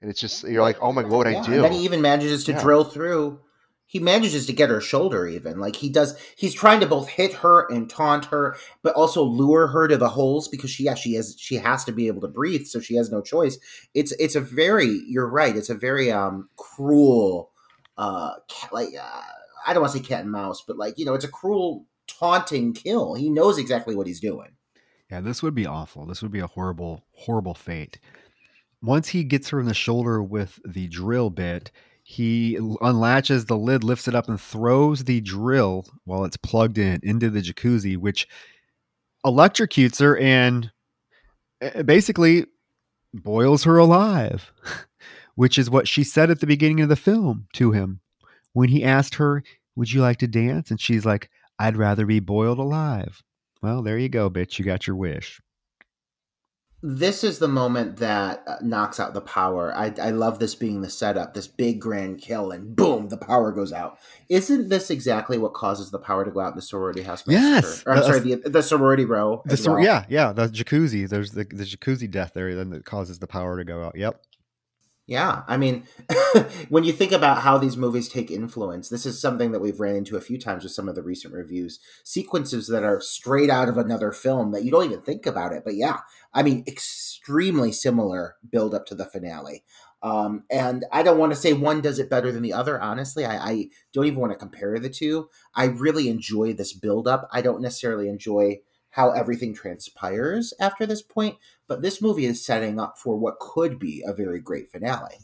And 0.00 0.10
it's 0.10 0.20
just 0.20 0.42
you're 0.42 0.62
like, 0.62 0.78
oh 0.80 0.92
my 0.92 1.02
god, 1.02 1.10
what 1.12 1.18
would 1.18 1.26
I 1.28 1.32
Yeah, 1.34 1.42
do? 1.44 1.52
And 1.52 1.64
then 1.64 1.72
he 1.72 1.84
even 1.84 2.00
manages 2.02 2.42
to 2.44 2.52
Yeah. 2.52 2.60
drill 2.60 2.82
through. 2.82 3.38
He 3.90 3.98
manages 3.98 4.46
to 4.46 4.52
get 4.52 4.70
her 4.70 4.80
shoulder 4.80 5.26
even. 5.26 5.58
Like 5.58 5.74
he 5.74 5.90
does 5.90 6.16
he's 6.36 6.54
trying 6.54 6.78
to 6.78 6.86
both 6.86 7.08
hit 7.08 7.32
her 7.34 7.66
and 7.68 7.90
taunt 7.90 8.26
her, 8.26 8.56
but 8.84 8.94
also 8.94 9.24
lure 9.24 9.66
her 9.66 9.88
to 9.88 9.96
the 9.96 10.10
holes 10.10 10.46
because 10.46 10.70
she 10.70 10.84
yeah, 10.84 10.94
she 10.94 11.14
has 11.14 11.34
she 11.36 11.56
has 11.56 11.82
to 11.84 11.92
be 11.92 12.06
able 12.06 12.20
to 12.20 12.28
breathe, 12.28 12.66
so 12.66 12.78
she 12.78 12.94
has 12.94 13.10
no 13.10 13.20
choice. 13.20 13.58
It's 13.92 14.12
it's 14.12 14.36
a 14.36 14.40
very 14.40 15.02
you're 15.08 15.28
right, 15.28 15.56
it's 15.56 15.70
a 15.70 15.74
very 15.74 16.12
um 16.12 16.48
cruel 16.56 17.50
uh 17.98 18.34
like 18.70 18.90
uh, 18.96 19.22
I 19.66 19.72
don't 19.74 19.82
want 19.82 19.92
to 19.92 19.98
say 19.98 20.04
cat 20.04 20.20
and 20.22 20.30
mouse, 20.30 20.62
but 20.66 20.78
like, 20.78 20.96
you 20.96 21.04
know, 21.04 21.14
it's 21.14 21.24
a 21.24 21.28
cruel 21.28 21.86
taunting 22.06 22.72
kill. 22.72 23.14
He 23.14 23.28
knows 23.28 23.58
exactly 23.58 23.96
what 23.96 24.06
he's 24.06 24.20
doing. 24.20 24.52
yeah 25.10 25.20
this 25.20 25.42
would 25.42 25.54
be 25.54 25.66
awful 25.66 26.06
this 26.06 26.22
would 26.22 26.30
be 26.30 26.38
a 26.40 26.46
horrible 26.46 27.04
horrible 27.12 27.54
fate 27.54 27.98
once 28.80 29.08
he 29.08 29.24
gets 29.24 29.48
her 29.50 29.58
in 29.60 29.66
the 29.66 29.74
shoulder 29.74 30.22
with 30.22 30.60
the 30.64 30.86
drill 30.86 31.28
bit 31.30 31.70
he 32.10 32.58
unlatches 32.80 33.44
the 33.44 33.56
lid 33.56 33.84
lifts 33.84 34.08
it 34.08 34.16
up 34.16 34.28
and 34.28 34.40
throws 34.40 35.04
the 35.04 35.20
drill 35.20 35.86
while 36.04 36.24
it's 36.24 36.36
plugged 36.36 36.76
in 36.76 36.98
into 37.04 37.30
the 37.30 37.40
jacuzzi 37.40 37.96
which 37.96 38.26
electrocutes 39.24 40.00
her 40.00 40.16
and 40.16 40.72
uh, 41.62 41.84
basically 41.84 42.46
boils 43.14 43.62
her 43.62 43.78
alive, 43.78 44.52
which 45.36 45.56
is 45.56 45.70
what 45.70 45.86
she 45.86 46.02
said 46.02 46.30
at 46.30 46.40
the 46.40 46.46
beginning 46.46 46.80
of 46.80 46.88
the 46.88 46.96
film 46.96 47.46
to 47.52 47.70
him 47.70 48.00
when 48.54 48.68
he 48.68 48.84
asked 48.84 49.14
her, 49.14 49.44
Would 49.76 49.92
you 49.92 50.00
like 50.00 50.18
to 50.18 50.26
dance? 50.26 50.70
And 50.70 50.80
she's 50.80 51.04
like, 51.04 51.30
I'd 51.58 51.76
rather 51.76 52.06
be 52.06 52.20
boiled 52.20 52.58
alive. 52.58 53.22
Well, 53.62 53.82
there 53.82 53.98
you 53.98 54.08
go, 54.08 54.30
bitch. 54.30 54.58
You 54.58 54.64
got 54.64 54.86
your 54.86 54.96
wish. 54.96 55.40
This 56.82 57.22
is 57.22 57.38
the 57.38 57.48
moment 57.48 57.98
that 57.98 58.42
uh, 58.46 58.56
knocks 58.62 58.98
out 58.98 59.12
the 59.12 59.20
power. 59.20 59.74
I, 59.74 59.92
I 60.00 60.10
love 60.10 60.38
this 60.38 60.54
being 60.54 60.80
the 60.80 60.88
setup, 60.88 61.34
this 61.34 61.46
big 61.46 61.80
grand 61.80 62.20
kill, 62.20 62.50
and 62.50 62.74
boom, 62.74 63.08
the 63.08 63.18
power 63.18 63.52
goes 63.52 63.72
out. 63.72 63.98
Isn't 64.28 64.68
this 64.68 64.90
exactly 64.90 65.36
what 65.36 65.52
causes 65.52 65.90
the 65.90 65.98
power 65.98 66.24
to 66.24 66.30
go 66.30 66.40
out 66.40 66.52
in 66.52 66.56
the 66.56 66.62
sorority 66.62 67.02
house? 67.02 67.22
Yes! 67.26 67.82
Or, 67.86 67.92
I'm 67.92 67.98
Uh, 67.98 68.02
sorry, 68.02 68.20
the, 68.20 68.36
the 68.48 68.62
sorority 68.62 69.04
row. 69.04 69.42
The 69.44 69.56
sor- 69.56 69.74
well. 69.74 69.84
Yeah, 69.84 70.04
yeah. 70.08 70.32
The 70.32 70.48
jacuzzi. 70.48 71.08
There's 71.08 71.32
the, 71.32 71.44
the 71.44 71.64
jacuzzi 71.64 72.10
death 72.10 72.32
there 72.34 72.54
then 72.54 72.70
that 72.70 72.84
causes 72.84 73.18
the 73.18 73.26
power 73.26 73.58
to 73.58 73.64
go 73.64 73.84
out. 73.84 73.96
Yep. 73.96 74.22
Yeah, 75.10 75.42
I 75.48 75.56
mean, 75.56 75.88
when 76.68 76.84
you 76.84 76.92
think 76.92 77.10
about 77.10 77.38
how 77.42 77.58
these 77.58 77.76
movies 77.76 78.08
take 78.08 78.30
influence, 78.30 78.90
this 78.90 79.04
is 79.04 79.20
something 79.20 79.50
that 79.50 79.58
we've 79.58 79.80
ran 79.80 79.96
into 79.96 80.16
a 80.16 80.20
few 80.20 80.38
times 80.38 80.62
with 80.62 80.70
some 80.70 80.88
of 80.88 80.94
the 80.94 81.02
recent 81.02 81.34
reviews. 81.34 81.80
Sequences 82.04 82.68
that 82.68 82.84
are 82.84 83.00
straight 83.00 83.50
out 83.50 83.68
of 83.68 83.76
another 83.76 84.12
film 84.12 84.52
that 84.52 84.62
you 84.62 84.70
don't 84.70 84.84
even 84.84 85.00
think 85.02 85.26
about 85.26 85.52
it. 85.52 85.62
But 85.64 85.74
yeah, 85.74 85.98
I 86.32 86.42
mean, 86.42 86.64
extremely 86.66 87.72
similar 87.72 88.36
build 88.50 88.74
up 88.74 88.86
to 88.86 88.94
the 88.94 89.04
finale. 89.06 89.64
Um, 90.02 90.44
and 90.50 90.84
I 90.92 91.02
don't 91.02 91.18
want 91.18 91.32
to 91.32 91.36
say 91.36 91.52
one 91.52 91.80
does 91.80 91.98
it 91.98 92.08
better 92.08 92.32
than 92.32 92.42
the 92.42 92.54
other. 92.54 92.80
Honestly, 92.80 93.24
I, 93.24 93.36
I 93.36 93.68
don't 93.92 94.06
even 94.06 94.20
want 94.20 94.32
to 94.32 94.38
compare 94.38 94.78
the 94.78 94.88
two. 94.88 95.28
I 95.54 95.66
really 95.66 96.08
enjoy 96.08 96.54
this 96.54 96.72
build 96.72 97.06
up. 97.06 97.28
I 97.32 97.42
don't 97.42 97.60
necessarily 97.60 98.08
enjoy 98.08 98.60
how 98.90 99.10
everything 99.10 99.54
transpires 99.54 100.52
after 100.58 100.86
this 100.86 101.02
point, 101.02 101.36
but 101.68 101.82
this 101.82 102.02
movie 102.02 102.24
is 102.24 102.44
setting 102.44 102.80
up 102.80 102.98
for 102.98 103.16
what 103.16 103.38
could 103.38 103.78
be 103.78 104.02
a 104.04 104.12
very 104.12 104.40
great 104.40 104.70
finale. 104.70 105.18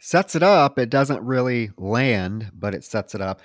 Sets 0.00 0.34
it 0.34 0.42
up. 0.42 0.78
It 0.78 0.90
doesn't 0.90 1.22
really 1.22 1.70
land, 1.78 2.50
but 2.52 2.74
it 2.74 2.84
sets 2.84 3.14
it 3.14 3.22
up. 3.22 3.40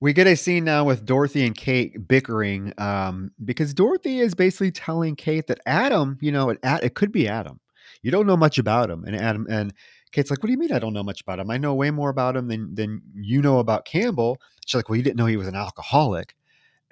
We 0.00 0.12
get 0.12 0.28
a 0.28 0.36
scene 0.36 0.64
now 0.64 0.84
with 0.84 1.04
Dorothy 1.04 1.44
and 1.44 1.56
Kate 1.56 2.06
bickering 2.06 2.72
um, 2.78 3.32
because 3.44 3.74
Dorothy 3.74 4.20
is 4.20 4.34
basically 4.34 4.70
telling 4.70 5.16
Kate 5.16 5.48
that 5.48 5.60
Adam, 5.66 6.18
you 6.20 6.30
know, 6.30 6.50
it, 6.50 6.58
it 6.62 6.94
could 6.94 7.10
be 7.10 7.26
Adam. 7.26 7.58
You 8.02 8.12
don't 8.12 8.26
know 8.26 8.36
much 8.36 8.58
about 8.58 8.90
him, 8.90 9.04
and 9.04 9.16
Adam 9.16 9.46
and 9.50 9.74
Kate's 10.12 10.30
like, 10.30 10.40
"What 10.40 10.46
do 10.46 10.52
you 10.52 10.58
mean 10.58 10.72
I 10.72 10.78
don't 10.78 10.92
know 10.92 11.02
much 11.02 11.20
about 11.20 11.40
him? 11.40 11.50
I 11.50 11.58
know 11.58 11.74
way 11.74 11.90
more 11.90 12.10
about 12.10 12.36
him 12.36 12.46
than 12.46 12.74
than 12.74 13.02
you 13.14 13.42
know 13.42 13.58
about 13.58 13.84
Campbell." 13.86 14.38
She's 14.66 14.76
like, 14.76 14.88
"Well, 14.88 14.96
you 14.96 15.02
didn't 15.02 15.16
know 15.16 15.26
he 15.26 15.36
was 15.36 15.48
an 15.48 15.56
alcoholic," 15.56 16.36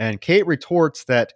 and 0.00 0.20
Kate 0.20 0.46
retorts 0.46 1.04
that, 1.04 1.32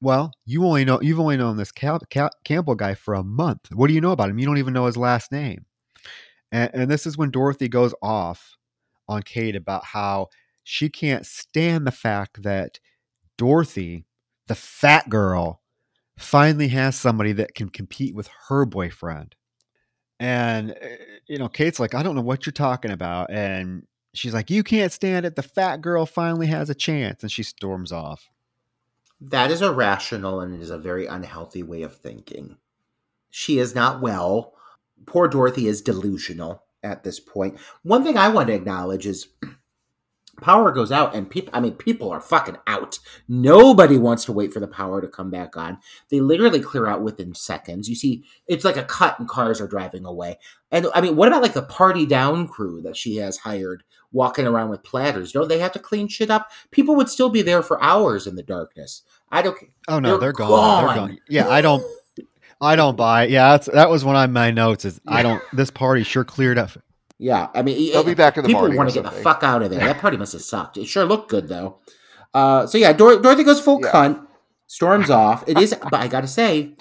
"Well, 0.00 0.32
you 0.46 0.64
only 0.64 0.86
know 0.86 1.00
you've 1.02 1.20
only 1.20 1.36
known 1.36 1.58
this 1.58 1.70
Cal- 1.70 2.00
Cal- 2.08 2.30
Campbell 2.44 2.76
guy 2.76 2.94
for 2.94 3.12
a 3.12 3.22
month. 3.22 3.68
What 3.74 3.88
do 3.88 3.92
you 3.94 4.00
know 4.00 4.12
about 4.12 4.30
him? 4.30 4.38
You 4.38 4.46
don't 4.46 4.58
even 4.58 4.72
know 4.72 4.86
his 4.86 4.96
last 4.96 5.30
name." 5.32 5.66
And, 6.50 6.70
and 6.72 6.90
this 6.90 7.06
is 7.06 7.18
when 7.18 7.30
Dorothy 7.30 7.68
goes 7.68 7.94
off 8.00 8.56
on 9.08 9.22
Kate 9.22 9.56
about 9.56 9.84
how 9.84 10.28
she 10.68 10.88
can't 10.88 11.24
stand 11.24 11.86
the 11.86 11.92
fact 11.92 12.42
that 12.42 12.80
Dorothy, 13.38 14.04
the 14.48 14.56
fat 14.56 15.08
girl, 15.08 15.62
finally 16.18 16.66
has 16.68 16.96
somebody 16.96 17.30
that 17.34 17.54
can 17.54 17.68
compete 17.68 18.16
with 18.16 18.28
her 18.48 18.64
boyfriend. 18.64 19.36
And, 20.18 20.72
eh, 20.80 20.96
you 21.28 21.38
know, 21.38 21.48
Kate's 21.48 21.78
like, 21.78 21.94
I 21.94 22.02
don't 22.02 22.16
know 22.16 22.20
what 22.20 22.46
you're 22.46 22.52
talking 22.52 22.90
about. 22.90 23.30
And 23.30 23.86
she's 24.12 24.34
like, 24.34 24.50
You 24.50 24.64
can't 24.64 24.90
stand 24.90 25.24
it. 25.24 25.36
The 25.36 25.42
fat 25.44 25.82
girl 25.82 26.04
finally 26.04 26.48
has 26.48 26.68
a 26.68 26.74
chance. 26.74 27.22
And 27.22 27.30
she 27.30 27.44
storms 27.44 27.92
off. 27.92 28.28
That 29.20 29.52
is 29.52 29.62
irrational 29.62 30.40
and 30.40 30.52
it 30.52 30.60
is 30.60 30.70
a 30.70 30.78
very 30.78 31.06
unhealthy 31.06 31.62
way 31.62 31.82
of 31.82 31.96
thinking. 31.96 32.56
She 33.30 33.60
is 33.60 33.72
not 33.72 34.00
well. 34.00 34.54
Poor 35.06 35.28
Dorothy 35.28 35.68
is 35.68 35.80
delusional 35.80 36.64
at 36.82 37.04
this 37.04 37.20
point. 37.20 37.56
One 37.84 38.02
thing 38.02 38.18
I 38.18 38.28
want 38.30 38.48
to 38.48 38.54
acknowledge 38.54 39.06
is 39.06 39.28
power 40.40 40.70
goes 40.70 40.92
out 40.92 41.14
and 41.14 41.30
people 41.30 41.50
i 41.54 41.60
mean 41.60 41.72
people 41.72 42.10
are 42.10 42.20
fucking 42.20 42.56
out 42.66 42.98
nobody 43.28 43.96
wants 43.96 44.24
to 44.24 44.32
wait 44.32 44.52
for 44.52 44.60
the 44.60 44.68
power 44.68 45.00
to 45.00 45.08
come 45.08 45.30
back 45.30 45.56
on 45.56 45.78
they 46.10 46.20
literally 46.20 46.60
clear 46.60 46.86
out 46.86 47.02
within 47.02 47.34
seconds 47.34 47.88
you 47.88 47.94
see 47.94 48.24
it's 48.46 48.64
like 48.64 48.76
a 48.76 48.84
cut 48.84 49.18
and 49.18 49.28
cars 49.28 49.60
are 49.60 49.68
driving 49.68 50.04
away 50.04 50.38
and 50.70 50.86
i 50.94 51.00
mean 51.00 51.16
what 51.16 51.28
about 51.28 51.42
like 51.42 51.54
the 51.54 51.62
party 51.62 52.06
down 52.06 52.46
crew 52.46 52.82
that 52.82 52.96
she 52.96 53.16
has 53.16 53.38
hired 53.38 53.82
walking 54.12 54.46
around 54.46 54.68
with 54.68 54.82
platters 54.82 55.32
don't 55.32 55.48
they 55.48 55.58
have 55.58 55.72
to 55.72 55.78
clean 55.78 56.08
shit 56.08 56.30
up 56.30 56.50
people 56.70 56.94
would 56.96 57.08
still 57.08 57.30
be 57.30 57.42
there 57.42 57.62
for 57.62 57.82
hours 57.82 58.26
in 58.26 58.36
the 58.36 58.42
darkness 58.42 59.02
i 59.30 59.42
don't 59.42 59.56
oh 59.88 59.98
no 59.98 60.10
they're, 60.10 60.20
they're 60.20 60.32
gone. 60.32 60.48
gone. 60.48 60.86
they're 60.86 60.96
gone 60.96 61.18
yeah 61.28 61.48
i 61.48 61.60
don't 61.60 61.84
I 62.58 62.74
don't 62.74 62.96
buy. 62.96 63.24
It. 63.24 63.30
Yeah, 63.32 63.58
that 63.74 63.90
was 63.90 64.02
one 64.02 64.16
of 64.16 64.30
my 64.30 64.50
notes. 64.50 64.86
Is 64.86 64.98
I 65.06 65.22
don't. 65.22 65.42
This 65.52 65.70
party 65.70 66.04
sure 66.04 66.24
cleared 66.24 66.56
up 66.56 66.70
yeah, 67.18 67.48
I 67.54 67.62
mean, 67.62 67.92
they'll 67.92 68.04
be 68.04 68.14
back 68.14 68.36
in 68.36 68.42
the 68.42 68.48
people 68.48 68.70
want 68.74 68.90
to 68.90 68.94
get 68.94 69.04
the 69.04 69.22
fuck 69.22 69.42
out 69.42 69.62
of 69.62 69.70
there. 69.70 69.80
That 69.80 69.98
party 69.98 70.16
must 70.16 70.34
have 70.34 70.42
sucked. 70.42 70.76
It 70.76 70.86
sure 70.86 71.04
looked 71.04 71.30
good 71.30 71.48
though. 71.48 71.80
Uh, 72.34 72.66
so 72.66 72.76
yeah, 72.76 72.92
Dor- 72.92 73.20
Dorothy 73.20 73.44
goes 73.44 73.60
full 73.60 73.80
yeah. 73.82 73.90
cunt, 73.90 74.26
storms 74.66 75.08
off. 75.08 75.44
It 75.46 75.58
is, 75.58 75.74
but 75.74 75.94
I 75.94 76.08
gotta 76.08 76.28
say, 76.28 76.76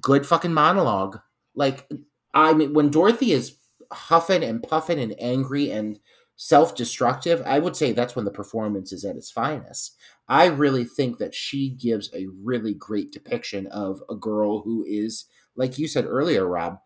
good 0.00 0.26
fucking 0.26 0.54
monologue. 0.54 1.18
Like, 1.54 1.88
I 2.32 2.54
mean, 2.54 2.72
when 2.72 2.90
Dorothy 2.90 3.32
is 3.32 3.56
huffing 3.92 4.42
and 4.42 4.62
puffing 4.62 4.98
and 4.98 5.14
angry 5.20 5.70
and 5.70 6.00
self-destructive, 6.36 7.42
I 7.44 7.58
would 7.58 7.76
say 7.76 7.92
that's 7.92 8.16
when 8.16 8.24
the 8.24 8.30
performance 8.30 8.92
is 8.92 9.04
at 9.04 9.16
its 9.16 9.30
finest. 9.30 9.96
I 10.26 10.46
really 10.46 10.84
think 10.84 11.18
that 11.18 11.34
she 11.34 11.68
gives 11.68 12.10
a 12.14 12.26
really 12.42 12.74
great 12.74 13.12
depiction 13.12 13.66
of 13.66 14.02
a 14.08 14.14
girl 14.14 14.62
who 14.62 14.84
is, 14.88 15.26
like 15.54 15.78
you 15.78 15.86
said 15.86 16.06
earlier, 16.06 16.46
Rob. 16.46 16.78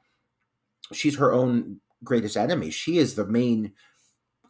She's 0.92 1.16
her 1.18 1.32
own 1.32 1.80
greatest 2.04 2.36
enemy. 2.36 2.70
She 2.70 2.98
is 2.98 3.14
the 3.14 3.26
main 3.26 3.72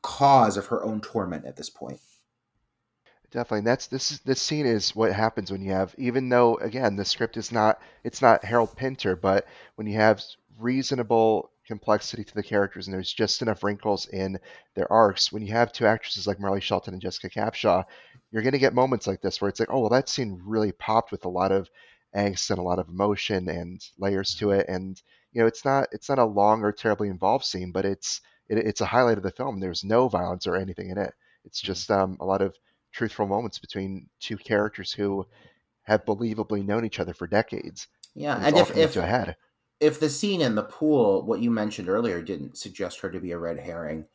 cause 0.03 0.57
of 0.57 0.67
her 0.67 0.85
own 0.85 1.01
torment 1.01 1.45
at 1.45 1.57
this 1.57 1.71
point. 1.71 2.01
Definitely. 3.31 3.59
And 3.59 3.67
that's 3.67 3.89
this 3.89 4.19
this 4.21 4.41
scene 4.41 4.65
is 4.65 4.97
what 4.97 5.13
happens 5.13 5.53
when 5.53 5.61
you 5.61 5.73
have 5.73 5.95
even 5.99 6.31
though 6.31 6.57
again 6.57 6.97
the 6.97 7.05
script 7.05 7.37
is 7.37 7.53
not 7.53 7.81
it's 8.03 8.23
not 8.23 8.45
Harold 8.45 8.75
Pinter, 8.75 9.17
but 9.17 9.47
when 9.75 9.87
you 9.87 9.97
have 9.97 10.23
reasonable 10.59 11.51
complexity 11.67 12.25
to 12.25 12.35
the 12.35 12.43
characters 12.43 12.87
and 12.87 12.95
there's 12.95 13.13
just 13.13 13.43
enough 13.43 13.63
wrinkles 13.63 14.07
in 14.07 14.39
their 14.75 14.91
arcs, 14.91 15.31
when 15.31 15.43
you 15.43 15.53
have 15.53 15.73
two 15.73 15.87
actresses 15.87 16.27
like 16.27 16.41
Marley 16.41 16.63
Shelton 16.63 16.95
and 16.95 17.03
Jessica 17.03 17.29
Capshaw, 17.29 17.85
you're 18.31 18.43
gonna 18.43 18.57
get 18.57 18.73
moments 18.73 19.07
like 19.07 19.21
this 19.21 19.41
where 19.43 19.51
it's 19.51 19.61
like, 19.61 19.71
oh 19.71 19.81
well 19.81 19.91
that 19.91 20.09
scene 20.09 20.41
really 20.47 20.73
popped 20.73 21.13
with 21.13 21.27
a 21.27 21.29
lot 21.29 21.53
of 21.53 21.69
angst 22.17 22.49
and 22.49 22.59
a 22.59 22.63
lot 22.63 22.79
of 22.79 22.89
emotion 22.89 23.51
and 23.51 23.85
layers 23.99 24.37
to 24.37 24.53
it 24.53 24.67
and 24.71 25.03
you 25.39 25.45
know, 25.45 25.47
it's 25.47 25.65
not 25.65 25.87
it's 25.93 26.09
not 26.09 26.19
a 26.19 26.25
long 26.25 26.65
or 26.65 26.73
terribly 26.73 27.09
involved 27.09 27.45
scene, 27.45 27.71
but 27.71 27.85
it's 27.85 28.21
it, 28.49 28.59
it's 28.59 28.81
a 28.81 28.87
highlight 28.87 29.19
of 29.19 29.23
the 29.23 29.31
film. 29.31 29.61
There's 29.61 29.85
no 29.85 30.09
violence 30.09 30.49
or 30.49 30.57
anything 30.57 30.91
in 30.91 30.99
it. 30.99 31.15
It's 31.45 31.61
mm-hmm. 31.61 31.67
just 31.67 31.93
um, 31.93 32.17
a 32.19 32.25
lot 32.25 32.43
of 32.43 32.57
truthful 32.91 33.29
moments 33.29 33.61
between 33.61 34.09
two 34.19 34.37
characters 34.37 34.93
who 34.93 35.29
have 35.85 36.05
believably 36.05 36.67
known 36.67 36.85
each 36.85 36.99
other 36.99 37.15
for 37.15 37.29
decades. 37.29 37.87
Yeah, 38.17 38.35
and, 38.35 38.47
and 38.47 38.57
if 38.57 38.77
if 38.77 39.37
if 39.79 40.01
the 40.01 40.11
scene 40.11 40.41
in 40.41 40.57
the 40.57 40.65
pool, 40.65 41.23
what 41.25 41.39
you 41.39 41.53
mentioned 41.53 41.89
earlier, 41.89 42.21
didn't 42.21 42.59
suggest 42.59 42.99
her 43.03 43.11
to 43.13 43.21
be 43.21 43.31
a 43.31 43.39
red 43.39 43.61
herring, 43.61 44.07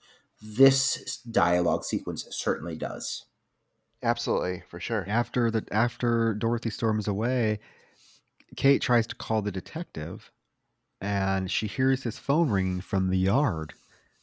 this 0.42 1.20
dialogue 1.20 1.86
sequence 1.86 2.28
certainly 2.32 2.76
does. 2.76 3.28
Absolutely, 4.04 4.64
for 4.68 4.82
sure. 4.82 5.06
After 5.08 5.50
the 5.50 5.64
after 5.72 6.34
Dorothy 6.34 6.70
storms 6.70 7.08
away, 7.08 7.60
Kate 8.58 8.82
tries 8.82 9.08
to 9.08 9.16
call 9.16 9.42
the 9.42 9.54
detective, 9.54 10.30
and 11.04 11.52
she 11.52 11.68
hears 11.68 12.02
his 12.02 12.18
phone 12.18 12.50
ringing 12.50 12.80
from 12.80 13.10
the 13.10 13.18
yard. 13.18 13.74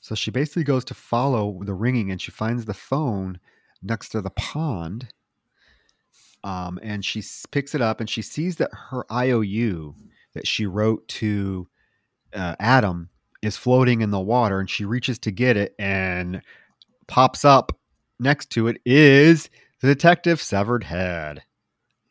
So 0.00 0.14
she 0.14 0.30
basically 0.30 0.64
goes 0.64 0.84
to 0.86 0.94
follow 0.94 1.60
the 1.62 1.74
ringing 1.74 2.10
and 2.10 2.20
she 2.20 2.30
finds 2.30 2.64
the 2.64 2.74
phone 2.74 3.38
next 3.82 4.08
to 4.10 4.22
the 4.22 4.30
pond. 4.30 5.08
Um, 6.42 6.80
and 6.82 7.04
she 7.04 7.22
picks 7.50 7.74
it 7.74 7.82
up 7.82 8.00
and 8.00 8.08
she 8.08 8.22
sees 8.22 8.56
that 8.56 8.70
her 8.72 9.04
IOU 9.12 9.94
that 10.32 10.46
she 10.46 10.64
wrote 10.64 11.06
to 11.08 11.68
uh, 12.32 12.56
Adam 12.58 13.10
is 13.42 13.58
floating 13.58 14.00
in 14.00 14.10
the 14.10 14.18
water 14.18 14.58
and 14.58 14.70
she 14.70 14.86
reaches 14.86 15.18
to 15.18 15.30
get 15.30 15.58
it 15.58 15.74
and 15.78 16.40
pops 17.08 17.44
up 17.44 17.72
next 18.18 18.48
to 18.50 18.68
it 18.68 18.80
is 18.86 19.50
the 19.82 19.88
detective's 19.88 20.42
severed 20.42 20.84
head. 20.84 21.42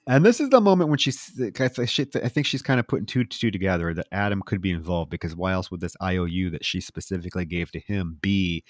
And 0.10 0.26
this 0.26 0.40
is 0.40 0.49
the 0.49 0.60
moment 0.60 0.90
when 0.90 0.98
she's, 0.98 1.40
I 1.40 2.30
think 2.30 2.48
she's 2.48 2.64
kind 2.64 2.80
of 2.80 2.88
putting 2.88 3.06
two 3.06 3.23
two 3.26 3.52
together 3.52 3.94
that 3.94 4.07
Adam 4.11 4.41
could 4.41 4.60
be 4.60 4.72
involved 4.72 5.11
because 5.11 5.36
why 5.36 5.52
else 5.52 5.69
would 5.69 5.81
this 5.81 5.95
IOU 6.02 6.49
that 6.49 6.65
she 6.65 6.81
specifically 6.81 7.45
gave 7.45 7.72
to 7.73 7.80
him 7.80 8.18
be 8.19 8.64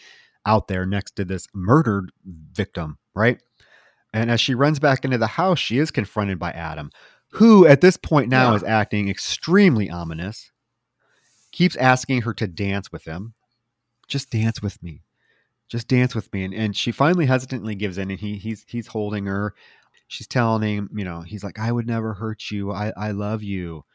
out 0.46 0.68
there 0.68 0.86
next 0.86 1.16
to 1.16 1.24
this 1.24 1.48
murdered 1.54 2.12
victim, 2.26 2.98
right? 3.16 3.42
And 4.14 4.30
as 4.30 4.42
she 4.42 4.54
runs 4.54 4.80
back 4.80 5.06
into 5.06 5.18
the 5.18 5.28
house, 5.28 5.60
she 5.60 5.78
is 5.78 5.92
confronted 5.92 6.40
by 6.40 6.52
Adam, 6.52 6.92
who 7.32 7.66
at 7.66 7.80
this 7.80 7.96
point 7.96 8.28
now 8.28 8.50
yeah. 8.50 8.58
is 8.58 8.64
acting 8.64 9.08
extremely 9.08 9.90
ominous, 9.90 10.52
keeps 11.54 11.78
asking 11.78 12.24
her 12.24 12.34
to 12.34 12.48
dance 12.48 12.92
with 12.92 13.06
him. 13.06 13.34
Just 14.10 14.30
dance 14.30 14.62
with 14.62 14.84
me. 14.84 15.04
Just 15.70 15.88
dance 15.88 16.14
with 16.14 16.34
me. 16.34 16.44
And, 16.44 16.54
and 16.54 16.76
she 16.76 16.92
finally 16.92 17.28
hesitantly 17.28 17.76
gives 17.76 17.98
in 17.98 18.12
and 18.12 18.20
he 18.20 18.36
he's 18.36 18.66
he's 18.68 18.88
holding 18.88 19.28
her 19.28 19.54
she's 20.10 20.28
telling 20.28 20.64
him, 20.64 20.90
you 20.94 21.06
know, 21.06 21.22
he's 21.22 21.44
like, 21.44 21.58
I 21.58 21.72
would 21.72 21.88
never 21.88 22.16
hurt 22.16 22.52
you. 22.52 22.72
I, 22.72 22.92
I 22.98 23.12
love 23.12 23.42
you. 23.44 23.86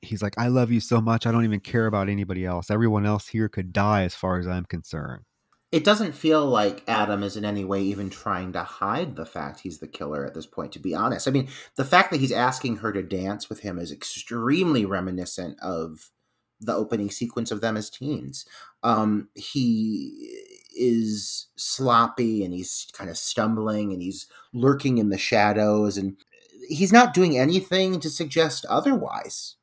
He's 0.00 0.22
like, 0.22 0.34
I 0.36 0.48
love 0.48 0.72
you 0.72 0.80
so 0.80 1.00
much. 1.00 1.26
I 1.26 1.30
don't 1.30 1.44
even 1.44 1.60
care 1.60 1.86
about 1.86 2.08
anybody 2.08 2.44
else. 2.44 2.70
Everyone 2.70 3.06
else 3.06 3.28
here 3.28 3.48
could 3.48 3.72
die 3.72 4.02
as 4.02 4.14
far 4.14 4.40
as 4.40 4.48
I'm 4.48 4.64
concerned. 4.64 5.22
It 5.70 5.84
doesn't 5.84 6.12
feel 6.12 6.44
like 6.46 6.82
Adam 6.88 7.22
is 7.22 7.36
in 7.36 7.44
any 7.44 7.64
way 7.64 7.82
even 7.82 8.10
trying 8.10 8.52
to 8.54 8.62
hide 8.62 9.14
the 9.14 9.24
fact 9.24 9.60
he's 9.60 9.78
the 9.78 9.86
killer 9.86 10.26
at 10.26 10.34
this 10.34 10.46
point, 10.46 10.72
to 10.72 10.78
be 10.78 10.94
honest. 10.94 11.28
I 11.28 11.30
mean, 11.30 11.48
the 11.76 11.84
fact 11.84 12.10
that 12.10 12.20
he's 12.20 12.32
asking 12.32 12.78
her 12.78 12.92
to 12.92 13.02
dance 13.02 13.48
with 13.48 13.60
him 13.60 13.78
is 13.78 13.92
extremely 13.92 14.84
reminiscent 14.84 15.58
of 15.60 16.10
the 16.60 16.74
opening 16.74 17.10
sequence 17.10 17.50
of 17.50 17.60
them 17.60 17.76
as 17.76 17.90
teens. 17.90 18.46
Um, 18.82 19.28
he 19.34 20.34
is 20.76 21.46
sloppy 21.56 22.44
and 22.44 22.52
he's 22.54 22.86
kind 22.92 23.10
of 23.10 23.16
stumbling 23.16 23.92
and 23.92 24.02
he's 24.02 24.26
lurking 24.52 24.98
in 24.98 25.08
the 25.08 25.18
shadows 25.18 25.96
and 25.96 26.16
he's 26.68 26.92
not 26.92 27.14
doing 27.14 27.38
anything 27.38 28.00
to 28.00 28.10
suggest 28.10 28.64
otherwise. 28.66 29.56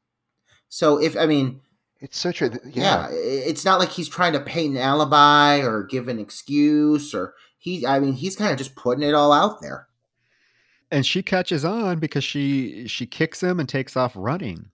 So 0.69 1.01
if 1.01 1.17
I 1.17 1.25
mean 1.25 1.61
it's 1.99 2.17
such 2.17 2.41
a 2.41 2.59
yeah. 2.65 2.71
yeah. 2.73 3.07
it's 3.11 3.65
not 3.65 3.79
like 3.79 3.89
he's 3.89 4.09
trying 4.09 4.33
to 4.33 4.39
paint 4.39 4.75
an 4.75 4.81
alibi 4.81 5.59
or 5.59 5.83
give 5.83 6.07
an 6.07 6.19
excuse 6.19 7.13
or 7.13 7.33
he 7.57 7.85
I 7.85 7.99
mean 7.99 8.13
he's 8.13 8.35
kind 8.35 8.51
of 8.51 8.57
just 8.57 8.75
putting 8.75 9.03
it 9.03 9.13
all 9.13 9.31
out 9.31 9.61
there. 9.61 9.87
And 10.91 11.05
she 11.05 11.21
catches 11.21 11.65
on 11.65 11.99
because 11.99 12.23
she 12.23 12.87
she 12.87 13.05
kicks 13.05 13.41
him 13.41 13.59
and 13.59 13.69
takes 13.69 13.95
off 13.95 14.13
running. 14.15 14.71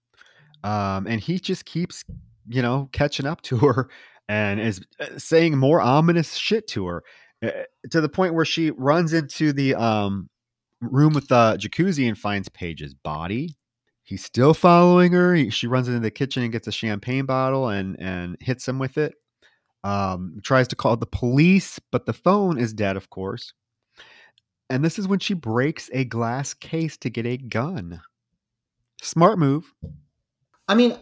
Um, 0.63 1.05
and 1.07 1.21
he 1.21 1.39
just 1.39 1.65
keeps 1.65 2.03
you 2.47 2.61
know 2.61 2.89
catching 2.91 3.25
up 3.25 3.41
to 3.43 3.57
her 3.57 3.89
and 4.27 4.59
is 4.59 4.81
uh, 4.99 5.17
saying 5.17 5.57
more 5.57 5.81
ominous 5.81 6.35
shit 6.35 6.67
to 6.67 6.87
her 6.87 7.03
uh, 7.43 7.51
to 7.91 8.01
the 8.01 8.09
point 8.09 8.33
where 8.33 8.45
she 8.45 8.71
runs 8.71 9.13
into 9.13 9.53
the 9.53 9.75
um, 9.75 10.29
room 10.81 11.13
with 11.13 11.27
the 11.27 11.57
jacuzzi 11.59 12.07
and 12.07 12.17
finds 12.17 12.49
Paige's 12.49 12.93
body. 12.93 13.55
He's 14.03 14.23
still 14.23 14.53
following 14.53 15.13
her. 15.13 15.33
He, 15.33 15.49
she 15.49 15.67
runs 15.67 15.87
into 15.87 15.99
the 15.99 16.11
kitchen 16.11 16.43
and 16.43 16.51
gets 16.51 16.67
a 16.67 16.71
champagne 16.71 17.25
bottle 17.25 17.69
and 17.69 17.99
and 17.99 18.37
hits 18.39 18.67
him 18.67 18.79
with 18.79 18.97
it. 18.97 19.15
Um, 19.83 20.39
tries 20.43 20.67
to 20.69 20.75
call 20.75 20.97
the 20.97 21.05
police, 21.05 21.79
but 21.91 22.05
the 22.05 22.13
phone 22.13 22.57
is 22.57 22.73
dead, 22.73 22.97
of 22.97 23.09
course. 23.09 23.53
And 24.69 24.83
this 24.83 24.97
is 24.97 25.07
when 25.07 25.19
she 25.19 25.35
breaks 25.35 25.91
a 25.93 26.05
glass 26.05 26.55
case 26.55 26.97
to 26.97 27.09
get 27.09 27.27
a 27.27 27.37
gun. 27.37 28.01
Smart 29.01 29.37
move. 29.37 29.71
I 30.67 30.73
mean, 30.73 30.97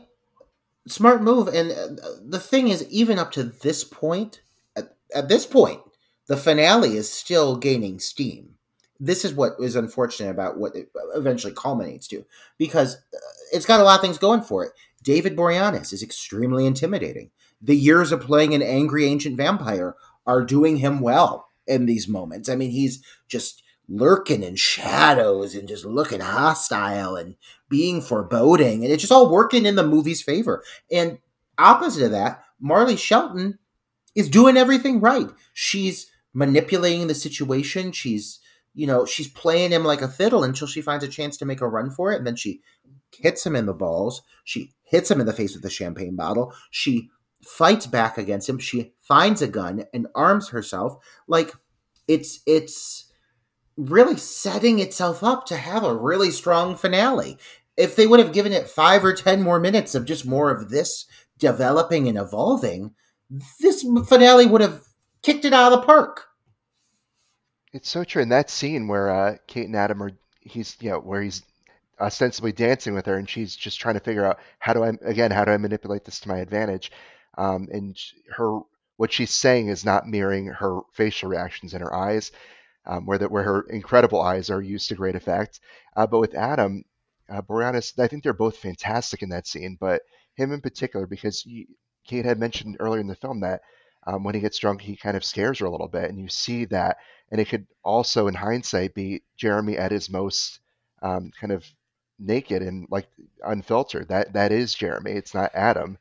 smart 0.88 1.22
move. 1.22 1.48
And 1.48 1.72
uh, 1.72 2.10
the 2.26 2.40
thing 2.40 2.68
is, 2.68 2.88
even 2.90 3.20
up 3.20 3.32
to 3.34 3.44
this 3.44 3.84
point, 3.84 4.42
at, 4.76 4.96
at 5.14 5.30
this 5.30 5.46
point, 5.46 5.82
the 6.28 6.38
finale 6.38 6.96
is 6.96 7.12
still 7.12 7.56
gaining 7.56 8.00
steam. 8.00 8.56
This 9.00 9.26
is 9.26 9.34
what 9.34 9.54
is 9.60 9.76
unfortunate 9.76 10.30
about 10.30 10.58
what 10.58 10.76
it 10.76 10.90
eventually 11.16 11.54
culminates 11.54 12.08
to, 12.08 12.26
because 12.58 12.96
uh, 12.96 13.18
it's 13.52 13.66
got 13.66 13.80
a 13.80 13.84
lot 13.84 13.96
of 13.96 14.02
things 14.02 14.18
going 14.18 14.42
for 14.42 14.64
it. 14.66 14.72
David 15.02 15.36
Boreanaz 15.36 15.92
is 15.92 16.04
extremely 16.04 16.66
intimidating. 16.66 17.32
The 17.62 17.76
years 17.76 18.12
of 18.12 18.22
playing 18.22 18.54
an 18.54 18.62
angry 18.62 19.06
ancient 19.06 19.36
vampire 19.36 19.96
are 20.26 20.46
doing 20.46 20.78
him 20.78 21.02
well 21.02 21.48
in 21.68 21.86
these 21.86 22.08
moments. 22.08 22.48
I 22.48 22.56
mean, 22.56 22.72
he's 22.72 23.04
just 23.28 23.63
lurking 23.88 24.44
in 24.44 24.56
shadows 24.56 25.56
and 25.56 25.68
just 25.68 25.86
looking 25.86 26.22
hostile 26.22 27.16
and 27.16 27.36
being 27.70 28.02
foreboding. 28.02 28.84
And 28.84 28.94
it's 28.94 29.02
just 29.02 29.12
all 29.12 29.32
working 29.32 29.66
in 29.66 29.76
the 29.76 29.86
movie's 29.86 30.22
favor. 30.22 30.64
And 30.92 31.20
opposite 31.58 32.06
of 32.06 32.12
that, 32.12 32.44
Marley 32.60 32.96
Shelton 32.96 33.60
is 34.16 34.30
doing 34.30 34.58
everything 34.58 35.00
right. 35.00 35.30
She's 35.54 36.10
manipulating 36.34 37.08
the 37.08 37.16
situation. 37.16 37.92
She's, 37.92 38.40
you 38.74 38.88
know, 38.88 39.06
she's 39.06 39.28
playing 39.28 39.72
him 39.72 39.84
like 39.84 40.02
a 40.02 40.08
fiddle 40.08 40.44
until 40.44 40.68
she 40.68 40.82
finds 40.82 41.04
a 41.04 41.10
chance 41.10 41.38
to 41.38 41.46
make 41.46 41.62
a 41.62 41.68
run 41.68 41.92
for 41.92 42.12
it. 42.12 42.18
And 42.18 42.28
then 42.28 42.36
she 42.36 42.62
hits 43.18 43.46
him 43.46 43.56
in 43.56 43.66
the 43.66 43.74
balls. 43.74 44.22
She 44.44 44.72
hits 44.84 45.12
him 45.12 45.20
in 45.20 45.26
the 45.26 45.34
face 45.34 45.54
with 45.54 45.64
the 45.64 45.70
champagne 45.70 46.16
bottle. 46.16 46.54
She 46.72 47.10
fights 47.44 47.86
back 47.86 48.18
against 48.18 48.48
him. 48.48 48.60
She 48.60 48.94
finds 49.02 49.42
a 49.42 49.48
gun 49.48 49.86
and 49.94 50.08
arms 50.16 50.50
herself. 50.50 50.96
Like 51.28 51.54
it's 52.08 52.42
it's 52.46 53.03
really 53.78 54.18
setting 54.18 54.80
itself 54.80 55.24
up 55.24 55.46
to 55.48 55.58
have 55.58 55.84
a 55.84 55.96
really 55.96 56.32
strong 56.32 56.76
finale. 56.76 57.38
If 57.76 57.96
they 57.96 58.06
would 58.06 58.20
have 58.20 58.34
given 58.34 58.54
it 58.54 58.70
five 58.70 59.04
or 59.04 59.14
ten 59.14 59.42
more 59.42 59.60
minutes 59.60 59.96
of 59.96 60.06
just 60.06 60.26
more 60.26 60.52
of 60.52 60.70
this 60.70 61.06
developing 61.40 62.08
and 62.08 62.18
evolving, 62.18 62.94
this 63.60 63.86
finale 64.08 64.46
would 64.46 64.62
have 64.62 64.84
kicked 65.24 65.46
it 65.46 65.54
out 65.54 65.72
of 65.72 65.80
the 65.80 65.86
park. 65.86 66.26
It's 67.74 67.90
so 67.90 68.04
true. 68.04 68.22
In 68.22 68.30
that 68.30 68.52
scene 68.52 68.88
where 68.88 69.10
uh, 69.10 69.38
Kate 69.48 69.66
and 69.66 69.76
Adam 69.76 70.04
are, 70.04 70.12
he's 70.42 70.78
you 70.80 70.92
know 70.92 71.00
where 71.00 71.22
he's 71.22 71.42
ostensibly 72.00 72.52
dancing 72.52 72.94
with 72.94 73.08
her, 73.08 73.18
and 73.18 73.28
she's 73.28 73.56
just 73.56 73.80
trying 73.80 73.96
to 73.96 74.00
figure 74.00 74.26
out 74.26 74.40
how 74.60 74.74
do 74.74 74.84
I 74.84 74.92
again 75.02 75.32
how 75.32 75.46
do 75.46 75.52
I 75.52 75.58
manipulate 75.58 76.06
this 76.06 76.20
to 76.22 76.30
my 76.30 76.38
advantage, 76.38 76.92
um, 77.38 77.68
and 77.72 77.98
her 78.30 78.60
what 78.98 79.12
she's 79.12 79.32
saying 79.32 79.70
is 79.70 79.84
not 79.84 80.08
mirroring 80.08 80.46
her 80.46 80.82
facial 80.92 81.30
reactions 81.30 81.74
in 81.74 81.82
her 81.82 81.94
eyes, 81.96 82.32
um, 82.86 83.06
where 83.06 83.20
where 83.20 83.44
her 83.44 83.62
incredible 83.70 84.22
eyes 84.22 84.50
are 84.50 84.62
used 84.62 84.90
to 84.90 84.96
great 84.96 85.16
effect. 85.16 85.60
Uh, 85.96 86.08
but 86.08 86.20
with 86.20 86.36
Adam, 86.36 86.84
uh, 87.30 87.42
Boreanaz, 87.42 87.98
I 88.00 88.08
think 88.08 88.24
they're 88.24 88.34
both 88.34 88.58
fantastic 88.58 89.22
in 89.22 89.30
that 89.30 89.48
scene, 89.48 89.78
but 89.80 90.02
him 90.36 90.52
in 90.52 90.62
particular 90.62 91.06
because 91.06 91.42
he, 91.42 91.68
Kate 92.06 92.26
had 92.26 92.40
mentioned 92.40 92.78
earlier 92.80 93.02
in 93.02 93.08
the 93.08 93.16
film 93.16 93.42
that 93.42 93.62
um, 94.06 94.24
when 94.24 94.36
he 94.36 94.42
gets 94.42 94.58
drunk, 94.58 94.82
he 94.82 94.96
kind 94.96 95.16
of 95.16 95.24
scares 95.24 95.60
her 95.60 95.66
a 95.66 95.72
little 95.72 95.88
bit, 95.88 96.10
and 96.10 96.20
you 96.20 96.28
see 96.28 96.66
that. 96.66 96.98
And 97.32 97.40
it 97.40 97.46
could 97.46 97.66
also, 97.84 98.28
in 98.28 98.36
hindsight, 98.36 98.94
be 98.94 99.24
Jeremy 99.38 99.78
at 99.78 99.92
his 99.92 100.10
most 100.10 100.60
um, 101.02 101.32
kind 101.40 101.54
of 101.54 101.66
naked 102.20 102.62
and 102.62 102.88
like 102.90 103.08
unfiltered. 103.44 104.10
That 104.10 104.34
that 104.34 104.52
is 104.52 104.76
Jeremy. 104.76 105.12
It's 105.12 105.34
not 105.34 105.52
Adam. 105.54 105.98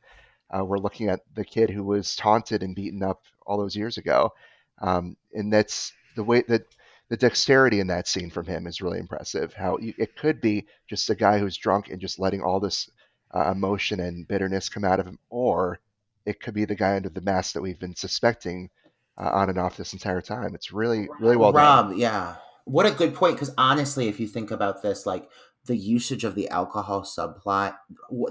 Uh, 0.55 0.63
we're 0.63 0.77
looking 0.77 1.09
at 1.09 1.21
the 1.33 1.45
kid 1.45 1.69
who 1.69 1.83
was 1.83 2.15
taunted 2.15 2.61
and 2.61 2.75
beaten 2.75 3.01
up 3.01 3.23
all 3.47 3.57
those 3.57 3.75
years 3.75 3.97
ago, 3.97 4.33
um, 4.81 5.15
and 5.33 5.51
that's 5.51 5.93
the 6.15 6.23
way 6.23 6.43
that 6.47 6.65
the 7.09 7.17
dexterity 7.17 7.79
in 7.79 7.87
that 7.87 8.07
scene 8.07 8.29
from 8.29 8.45
him 8.45 8.65
is 8.65 8.81
really 8.81 8.99
impressive. 8.99 9.53
How 9.53 9.77
you, 9.77 9.93
it 9.97 10.15
could 10.15 10.41
be 10.41 10.65
just 10.89 11.09
a 11.09 11.15
guy 11.15 11.37
who's 11.37 11.57
drunk 11.57 11.89
and 11.89 12.01
just 12.01 12.19
letting 12.19 12.41
all 12.41 12.59
this 12.59 12.89
uh, 13.35 13.51
emotion 13.51 13.99
and 13.99 14.27
bitterness 14.27 14.69
come 14.69 14.83
out 14.83 14.99
of 14.99 15.07
him, 15.07 15.19
or 15.29 15.79
it 16.25 16.39
could 16.41 16.53
be 16.53 16.65
the 16.65 16.75
guy 16.75 16.95
under 16.95 17.09
the 17.09 17.21
mask 17.21 17.53
that 17.53 17.61
we've 17.61 17.79
been 17.79 17.95
suspecting 17.95 18.69
uh, 19.17 19.29
on 19.29 19.49
and 19.49 19.59
off 19.59 19.77
this 19.77 19.93
entire 19.93 20.21
time. 20.21 20.55
It's 20.55 20.71
really, 20.71 21.07
really 21.19 21.37
well 21.37 21.51
Rob, 21.51 21.89
done. 21.89 21.99
yeah. 21.99 22.35
What 22.65 22.85
a 22.85 22.91
good 22.91 23.13
point. 23.13 23.35
Because 23.35 23.53
honestly, 23.57 24.07
if 24.07 24.19
you 24.19 24.27
think 24.27 24.51
about 24.51 24.81
this, 24.81 25.05
like 25.05 25.29
the 25.65 25.77
usage 25.77 26.23
of 26.23 26.35
the 26.35 26.49
alcohol 26.49 27.03
subplot, 27.03 27.75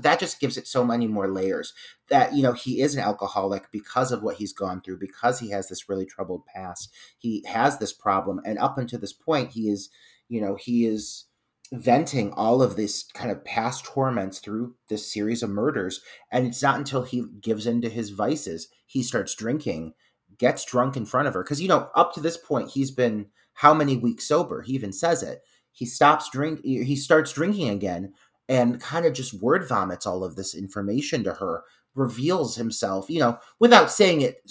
that 0.01 0.21
just 0.21 0.39
gives 0.39 0.59
it 0.59 0.67
so 0.67 0.85
many 0.85 1.07
more 1.07 1.29
layers. 1.29 1.73
That, 2.11 2.35
you 2.35 2.43
know, 2.43 2.53
he 2.53 2.83
is 2.83 2.95
an 2.95 3.01
alcoholic 3.01 3.71
because 3.73 4.13
of 4.13 4.23
what 4.23 4.37
he's 4.37 4.53
gone 4.53 4.83
through, 4.83 4.99
because 4.99 5.41
he 5.41 5.51
has 5.51 5.69
this 5.69 5.89
really 5.89 6.05
troubled 6.05 6.45
past. 6.47 6.91
He 7.19 7.43
has 7.47 7.79
this 7.79 7.93
problem. 7.93 8.41
And 8.45 8.59
up 8.59 8.77
until 8.77 9.01
this 9.01 9.15
point, 9.15 9.53
he 9.53 9.71
is, 9.71 9.89
you 10.29 10.41
know, 10.41 10.57
he 10.57 10.85
is 10.85 11.25
venting 11.73 12.33
all 12.35 12.63
of 12.63 12.77
this 12.77 13.05
kind 13.15 13.31
of 13.31 13.45
past 13.47 13.87
torments 13.87 14.39
through 14.39 14.75
this 14.91 15.11
series 15.11 15.43
of 15.43 15.49
murders. 15.49 16.03
And 16.31 16.47
it's 16.47 16.63
not 16.63 16.77
until 16.77 17.03
he 17.03 17.25
gives 17.41 17.67
in 17.67 17.81
to 17.81 17.89
his 17.89 18.11
vices, 18.11 18.69
he 18.87 19.03
starts 19.03 19.35
drinking, 19.35 19.95
gets 20.37 20.67
drunk 20.67 20.99
in 20.99 21.07
front 21.07 21.29
of 21.29 21.35
her. 21.35 21.43
Because, 21.43 21.63
you 21.63 21.69
know, 21.69 21.89
up 21.95 22.13
to 22.13 22.21
this 22.21 22.37
point, 22.37 22.73
he's 22.73 22.91
been 22.91 23.29
how 23.55 23.73
many 23.73 23.97
weeks 23.97 24.29
sober? 24.29 24.61
He 24.61 24.75
even 24.75 24.93
says 24.93 25.23
it. 25.23 25.41
He 25.73 25.87
stops 25.87 26.31
drink. 26.31 26.61
He 26.65 26.97
starts 26.97 27.33
drinking 27.33 27.71
again, 27.71 28.13
and 28.49 28.81
kind 28.81 29.07
of 29.07 29.13
just 29.13 29.35
word 29.35 29.67
vomits 29.67 30.07
all 30.07 30.25
of 30.25 30.37
this 30.37 30.55
information 30.55 31.25
to 31.25 31.35
her. 31.35 31.65
Reveals 31.95 32.57
himself, 32.57 33.11
you 33.11 33.21
know, 33.21 33.39
without 33.59 33.91
saying 33.91 34.23
it 34.23 34.49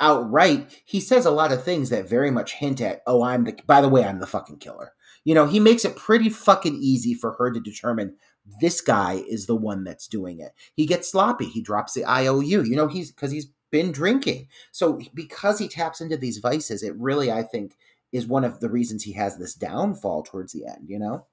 outright. 0.00 0.82
He 0.84 1.00
says 1.00 1.24
a 1.24 1.30
lot 1.30 1.52
of 1.52 1.64
things 1.64 1.90
that 1.90 2.08
very 2.08 2.30
much 2.30 2.54
hint 2.54 2.80
at, 2.80 3.02
"Oh, 3.06 3.22
I'm 3.22 3.44
the." 3.44 3.58
By 3.66 3.80
the 3.80 3.88
way, 3.88 4.04
I'm 4.04 4.20
the 4.20 4.26
fucking 4.26 4.58
killer 4.58 4.92
you 5.24 5.34
know, 5.34 5.46
he 5.46 5.58
makes 5.58 5.84
it 5.84 5.96
pretty 5.96 6.28
fucking 6.28 6.78
easy 6.80 7.14
for 7.14 7.32
her 7.32 7.50
to 7.50 7.60
determine 7.60 8.16
this 8.60 8.80
guy 8.80 9.24
is 9.28 9.46
the 9.46 9.56
one 9.56 9.84
that's 9.84 10.06
doing 10.06 10.38
it. 10.38 10.52
He 10.74 10.86
gets 10.86 11.10
sloppy. 11.10 11.46
He 11.46 11.62
drops 11.62 11.94
the 11.94 12.04
IOU. 12.04 12.64
You 12.64 12.76
know, 12.76 12.88
he's 12.88 13.10
because 13.10 13.32
he's 13.32 13.48
been 13.70 13.90
drinking. 13.90 14.48
So 14.70 15.00
because 15.14 15.58
he 15.58 15.66
taps 15.66 16.02
into 16.02 16.18
these 16.18 16.38
vices, 16.38 16.82
it 16.82 16.94
really, 16.98 17.32
I 17.32 17.42
think, 17.42 17.76
is 18.14 18.26
one 18.26 18.44
of 18.44 18.60
the 18.60 18.70
reasons 18.70 19.02
he 19.02 19.12
has 19.12 19.36
this 19.36 19.54
downfall 19.54 20.22
towards 20.22 20.52
the 20.54 20.66
end. 20.66 20.88
You 20.88 20.98
know. 20.98 21.26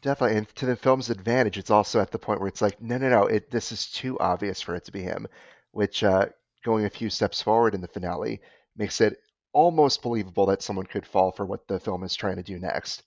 Definitely, 0.00 0.38
and 0.38 0.56
to 0.56 0.64
the 0.64 0.76
film's 0.76 1.10
advantage, 1.10 1.58
it's 1.58 1.70
also 1.70 2.00
at 2.00 2.10
the 2.10 2.18
point 2.18 2.40
where 2.40 2.48
it's 2.48 2.62
like, 2.62 2.80
no, 2.80 2.96
no, 2.96 3.10
no, 3.10 3.26
it, 3.26 3.50
this 3.50 3.70
is 3.70 3.90
too 3.90 4.18
obvious 4.18 4.62
for 4.62 4.74
it 4.74 4.86
to 4.86 4.92
be 4.92 5.02
him. 5.02 5.26
Which, 5.72 6.02
uh, 6.02 6.26
going 6.64 6.86
a 6.86 6.90
few 6.90 7.10
steps 7.10 7.42
forward 7.42 7.74
in 7.74 7.82
the 7.82 7.86
finale, 7.86 8.40
makes 8.76 9.02
it 9.02 9.18
almost 9.52 10.02
believable 10.02 10.46
that 10.46 10.62
someone 10.62 10.86
could 10.86 11.06
fall 11.06 11.32
for 11.32 11.44
what 11.44 11.68
the 11.68 11.78
film 11.78 12.02
is 12.02 12.14
trying 12.14 12.36
to 12.36 12.42
do 12.42 12.58
next. 12.58 13.02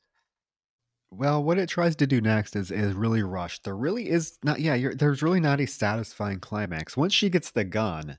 Well, 1.10 1.44
what 1.44 1.60
it 1.60 1.70
tries 1.70 1.96
to 1.98 2.08
do 2.08 2.22
next 2.22 2.56
is 2.56 2.72
is 2.72 2.94
really 2.94 3.24
rushed. 3.24 3.64
There 3.64 3.76
really 3.76 4.10
is 4.10 4.38
not. 4.44 4.60
Yeah, 4.60 4.76
you're, 4.76 4.96
there's 4.96 5.22
really 5.22 5.40
not 5.40 5.62
a 5.62 5.68
satisfying 5.68 6.40
climax. 6.40 6.98
Once 6.98 7.14
she 7.14 7.30
gets 7.30 7.52
the 7.52 7.64
gun, 7.64 8.18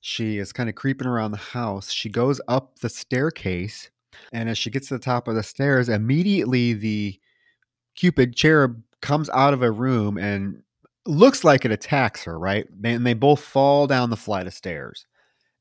she 0.00 0.38
is 0.38 0.52
kind 0.52 0.68
of 0.68 0.74
creeping 0.74 1.06
around 1.06 1.30
the 1.30 1.36
house. 1.36 1.92
She 1.92 2.08
goes 2.08 2.40
up 2.48 2.78
the 2.80 2.88
staircase, 2.88 3.90
and 4.32 4.48
as 4.48 4.58
she 4.58 4.70
gets 4.70 4.88
to 4.88 4.94
the 4.94 5.00
top 5.00 5.28
of 5.28 5.34
the 5.34 5.42
stairs, 5.42 5.88
immediately 5.88 6.72
the 6.72 7.18
Cupid 7.96 8.34
cherub 8.34 8.82
comes 9.02 9.30
out 9.30 9.54
of 9.54 9.62
a 9.62 9.70
room 9.70 10.18
and 10.18 10.62
looks 11.06 11.44
like 11.44 11.64
it 11.64 11.70
attacks 11.70 12.24
her. 12.24 12.38
Right, 12.38 12.66
and 12.82 13.06
they 13.06 13.14
both 13.14 13.40
fall 13.40 13.86
down 13.86 14.10
the 14.10 14.16
flight 14.16 14.46
of 14.46 14.54
stairs. 14.54 15.06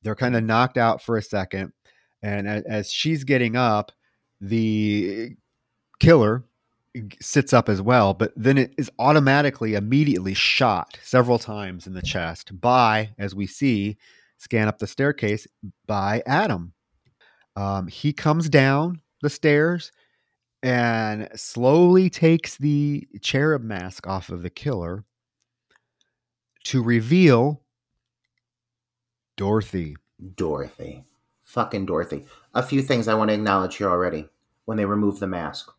They're 0.01 0.15
kind 0.15 0.35
of 0.35 0.43
knocked 0.43 0.77
out 0.77 1.01
for 1.01 1.17
a 1.17 1.21
second, 1.21 1.73
and 2.21 2.47
as, 2.47 2.91
she's 2.91 3.23
getting 3.23 3.55
up, 3.55 3.91
the 4.41 5.35
killer 5.99 6.43
sits 7.21 7.53
up 7.53 7.69
as 7.69 7.81
well, 7.81 8.13
but 8.13 8.33
then 8.35 8.57
it 8.57 8.73
is 8.77 8.91
automatically 8.99 9.75
immediately 9.75 10.33
shot 10.33 10.97
several 11.01 11.39
times 11.39 11.87
in 11.87 11.93
the 11.93 12.01
chest 12.01 12.59
by, 12.59 13.09
as 13.17 13.33
we 13.33 13.47
see, 13.47 13.97
scan 14.37 14.67
up 14.67 14.77
the 14.77 14.87
staircase 14.87 15.47
by 15.87 16.21
Adam. 16.25 16.72
Um, 17.55 17.87
he 17.87 18.13
comes 18.13 18.49
down 18.49 19.01
the 19.21 19.29
stairs 19.29 19.91
and 20.61 21.29
slowly 21.35 22.09
takes 22.09 22.57
the 22.57 23.07
cherub 23.21 23.63
mask 23.63 24.07
off 24.07 24.29
of 24.29 24.43
the 24.43 24.49
killer 24.49 25.03
to 26.65 26.81
reveal 26.81 27.61
Dorothy. 29.35 29.95
Dorothy. 30.35 31.03
Fucking 31.41 31.85
Dorothy. 31.85 32.25
A 32.53 32.63
few 32.63 32.81
things 32.81 33.07
I 33.07 33.15
want 33.15 33.29
to 33.29 33.35
acknowledge 33.35 33.77
here 33.77 33.89
already 33.89 34.29
when 34.65 34.77
they 34.77 34.85
remove 34.85 35.19
the 35.19 35.27
mask 35.27 35.71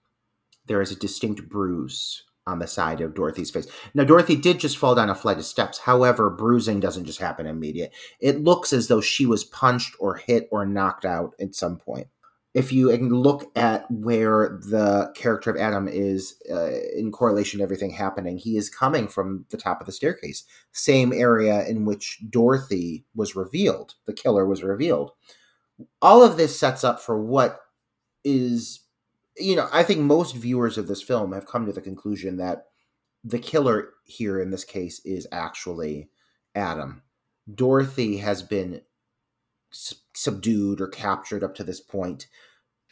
there 0.66 0.80
is 0.80 0.90
a 0.90 0.96
distinct 0.96 1.48
bruise 1.48 2.22
on 2.46 2.58
the 2.58 2.66
side 2.66 3.00
of 3.00 3.14
Dorothy's 3.14 3.50
face. 3.50 3.66
Now, 3.94 4.04
Dorothy 4.04 4.36
did 4.36 4.60
just 4.60 4.76
fall 4.76 4.94
down 4.94 5.10
a 5.10 5.14
flight 5.14 5.38
of 5.38 5.44
steps. 5.44 5.78
However, 5.78 6.28
bruising 6.28 6.80
doesn't 6.80 7.06
just 7.06 7.18
happen 7.18 7.46
immediate. 7.46 7.92
It 8.20 8.42
looks 8.42 8.72
as 8.72 8.88
though 8.88 9.00
she 9.00 9.24
was 9.24 9.44
punched 9.44 9.94
or 9.98 10.16
hit 10.16 10.48
or 10.50 10.66
knocked 10.66 11.04
out 11.04 11.34
at 11.40 11.54
some 11.54 11.78
point. 11.78 12.08
If 12.52 12.72
you 12.72 12.94
look 12.96 13.50
at 13.56 13.90
where 13.90 14.60
the 14.62 15.12
character 15.16 15.50
of 15.50 15.56
Adam 15.56 15.88
is 15.88 16.36
uh, 16.48 16.70
in 16.94 17.10
correlation 17.10 17.58
to 17.58 17.64
everything 17.64 17.90
happening, 17.90 18.38
he 18.38 18.56
is 18.56 18.70
coming 18.70 19.08
from 19.08 19.44
the 19.50 19.56
top 19.56 19.80
of 19.80 19.86
the 19.86 19.92
staircase, 19.92 20.44
same 20.70 21.12
area 21.12 21.66
in 21.66 21.84
which 21.84 22.20
Dorothy 22.30 23.04
was 23.16 23.34
revealed, 23.34 23.94
the 24.06 24.12
killer 24.12 24.46
was 24.46 24.62
revealed. 24.62 25.10
All 26.00 26.22
of 26.22 26.36
this 26.36 26.56
sets 26.56 26.84
up 26.84 27.00
for 27.00 27.20
what 27.20 27.58
is 28.22 28.83
you 29.36 29.56
know, 29.56 29.68
I 29.72 29.82
think 29.82 30.00
most 30.00 30.36
viewers 30.36 30.78
of 30.78 30.86
this 30.86 31.02
film 31.02 31.32
have 31.32 31.46
come 31.46 31.66
to 31.66 31.72
the 31.72 31.80
conclusion 31.80 32.36
that 32.36 32.66
the 33.22 33.38
killer 33.38 33.90
here 34.04 34.40
in 34.40 34.50
this 34.50 34.64
case 34.64 35.00
is 35.04 35.26
actually 35.32 36.10
Adam. 36.54 37.02
Dorothy 37.52 38.18
has 38.18 38.42
been 38.42 38.82
subdued 39.70 40.80
or 40.80 40.88
captured 40.88 41.42
up 41.42 41.54
to 41.56 41.64
this 41.64 41.80
point. 41.80 42.26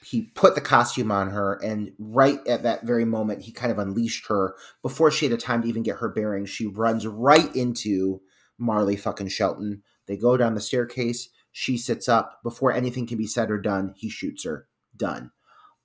He 0.04 0.22
put 0.34 0.56
the 0.56 0.60
costume 0.60 1.12
on 1.12 1.30
her, 1.30 1.54
and 1.62 1.92
right 1.98 2.44
at 2.48 2.64
that 2.64 2.82
very 2.82 3.04
moment, 3.04 3.42
he 3.42 3.52
kind 3.52 3.70
of 3.70 3.78
unleashed 3.78 4.26
her. 4.26 4.56
Before 4.82 5.12
she 5.12 5.26
had 5.26 5.32
a 5.32 5.40
time 5.40 5.62
to 5.62 5.68
even 5.68 5.84
get 5.84 5.98
her 5.98 6.08
bearings, 6.08 6.50
she 6.50 6.66
runs 6.66 7.06
right 7.06 7.54
into 7.54 8.20
Marley 8.58 8.96
fucking 8.96 9.28
Shelton. 9.28 9.82
They 10.06 10.16
go 10.16 10.36
down 10.36 10.54
the 10.54 10.60
staircase. 10.60 11.28
She 11.52 11.78
sits 11.78 12.08
up. 12.08 12.40
Before 12.42 12.72
anything 12.72 13.06
can 13.06 13.16
be 13.16 13.28
said 13.28 13.48
or 13.48 13.58
done, 13.58 13.94
he 13.96 14.08
shoots 14.08 14.42
her. 14.42 14.66
Done 14.96 15.30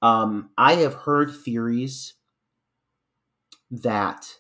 Um, 0.01 0.51
I 0.57 0.75
have 0.75 0.93
heard 0.93 1.31
theories 1.31 2.13
that 3.71 4.35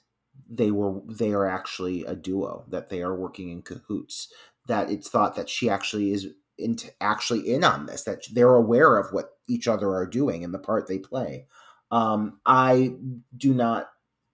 they 0.49 0.71
were 0.71 1.01
they 1.07 1.33
are 1.33 1.45
actually 1.45 2.05
a 2.05 2.15
duo 2.15 2.65
that 2.69 2.89
they 2.89 3.01
are 3.01 3.15
working 3.15 3.49
in 3.49 3.61
cahoots 3.61 4.31
that 4.67 4.89
it's 4.89 5.09
thought 5.09 5.35
that 5.35 5.49
she 5.49 5.69
actually 5.69 6.11
is 6.11 6.27
into 6.57 6.89
actually 7.01 7.51
in 7.51 7.63
on 7.63 7.85
this 7.85 8.03
that 8.03 8.23
they're 8.31 8.55
aware 8.55 8.97
of 8.97 9.11
what 9.11 9.31
each 9.47 9.67
other 9.67 9.93
are 9.93 10.07
doing 10.07 10.43
and 10.43 10.53
the 10.53 10.59
part 10.59 10.87
they 10.87 10.99
play. 10.99 11.45
Um 11.91 12.39
i 12.45 12.93
do 13.35 13.53
not 13.53 13.89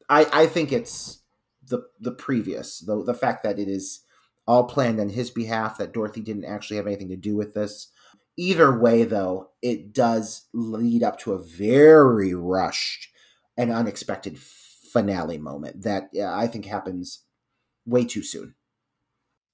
i 0.10 0.26
i 0.34 0.48
think 0.48 0.72
it's 0.72 1.22
the 1.68 1.84
the 2.00 2.12
previous 2.12 2.80
the 2.80 3.04
the 3.04 3.14
fact 3.14 3.44
that 3.44 3.60
it 3.60 3.68
is 3.68 4.02
all 4.48 4.66
planned 4.66 5.00
on 5.00 5.10
his 5.10 5.30
behalf 5.30 5.78
that 5.78 5.94
dorothy 5.94 6.22
didn't 6.22 6.46
actually 6.46 6.78
have 6.78 6.88
anything 6.88 7.10
to 7.10 7.16
do 7.16 7.36
with 7.36 7.54
this 7.54 7.92
either 8.38 8.78
way 8.78 9.04
though 9.04 9.50
it 9.62 9.94
does 9.94 10.48
lead 10.54 11.04
up 11.04 11.20
to 11.20 11.34
a 11.34 11.44
very 11.44 12.34
rushed 12.34 13.10
and 13.58 13.72
unexpected 13.72 14.38
finale 14.40 15.38
moment 15.38 15.84
that 15.84 16.10
uh, 16.16 16.32
I 16.32 16.48
think 16.48 16.66
happens 16.66 17.24
way 17.86 18.06
too 18.06 18.24
soon. 18.24 18.56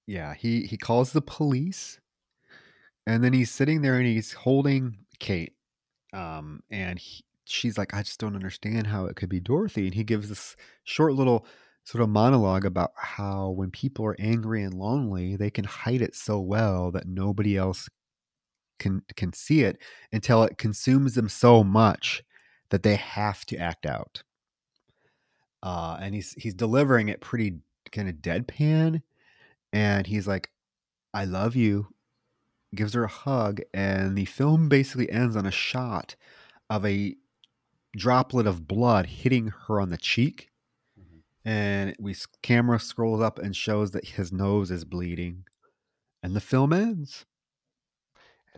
Yeah, 0.07 0.33
he 0.33 0.63
he 0.63 0.77
calls 0.77 1.11
the 1.11 1.21
police, 1.21 1.99
and 3.05 3.23
then 3.23 3.33
he's 3.33 3.51
sitting 3.51 3.81
there 3.81 3.97
and 3.97 4.07
he's 4.07 4.33
holding 4.33 5.05
Kate, 5.19 5.53
um, 6.13 6.61
and 6.71 6.97
he, 6.97 7.23
she's 7.45 7.77
like, 7.77 7.93
"I 7.93 8.01
just 8.01 8.19
don't 8.19 8.35
understand 8.35 8.87
how 8.87 9.05
it 9.05 9.15
could 9.15 9.29
be 9.29 9.39
Dorothy." 9.39 9.85
And 9.85 9.93
he 9.93 10.03
gives 10.03 10.29
this 10.29 10.55
short 10.83 11.13
little 11.13 11.45
sort 11.83 12.03
of 12.03 12.09
monologue 12.09 12.65
about 12.65 12.91
how 12.95 13.49
when 13.49 13.71
people 13.71 14.05
are 14.05 14.15
angry 14.19 14.63
and 14.63 14.73
lonely, 14.73 15.35
they 15.35 15.49
can 15.49 15.65
hide 15.65 16.01
it 16.01 16.15
so 16.15 16.39
well 16.39 16.91
that 16.91 17.07
nobody 17.07 17.55
else 17.57 17.87
can 18.79 19.03
can 19.15 19.33
see 19.33 19.61
it 19.61 19.77
until 20.11 20.43
it 20.43 20.57
consumes 20.57 21.15
them 21.15 21.29
so 21.29 21.63
much 21.63 22.23
that 22.69 22.83
they 22.83 22.95
have 22.95 23.45
to 23.45 23.57
act 23.57 23.85
out 23.85 24.23
uh, 25.63 25.97
and 25.99 26.15
he's 26.15 26.33
he's 26.33 26.53
delivering 26.53 27.09
it 27.09 27.21
pretty 27.21 27.59
kind 27.91 28.09
of 28.09 28.15
deadpan, 28.15 29.01
and 29.73 30.07
he's 30.07 30.27
like, 30.27 30.49
"I 31.13 31.25
love 31.25 31.55
you," 31.55 31.87
gives 32.75 32.93
her 32.93 33.03
a 33.03 33.09
hug, 33.09 33.61
and 33.73 34.17
the 34.17 34.25
film 34.25 34.69
basically 34.69 35.09
ends 35.11 35.35
on 35.35 35.45
a 35.45 35.51
shot 35.51 36.15
of 36.69 36.85
a 36.85 37.15
droplet 37.97 38.47
of 38.47 38.67
blood 38.67 39.05
hitting 39.07 39.47
her 39.67 39.81
on 39.81 39.89
the 39.89 39.97
cheek, 39.97 40.49
mm-hmm. 40.99 41.49
and 41.49 41.95
we 41.99 42.15
camera 42.41 42.79
scrolls 42.79 43.21
up 43.21 43.39
and 43.39 43.55
shows 43.55 43.91
that 43.91 44.05
his 44.05 44.31
nose 44.31 44.71
is 44.71 44.85
bleeding, 44.85 45.45
and 46.23 46.35
the 46.35 46.41
film 46.41 46.71
ends. 46.73 47.25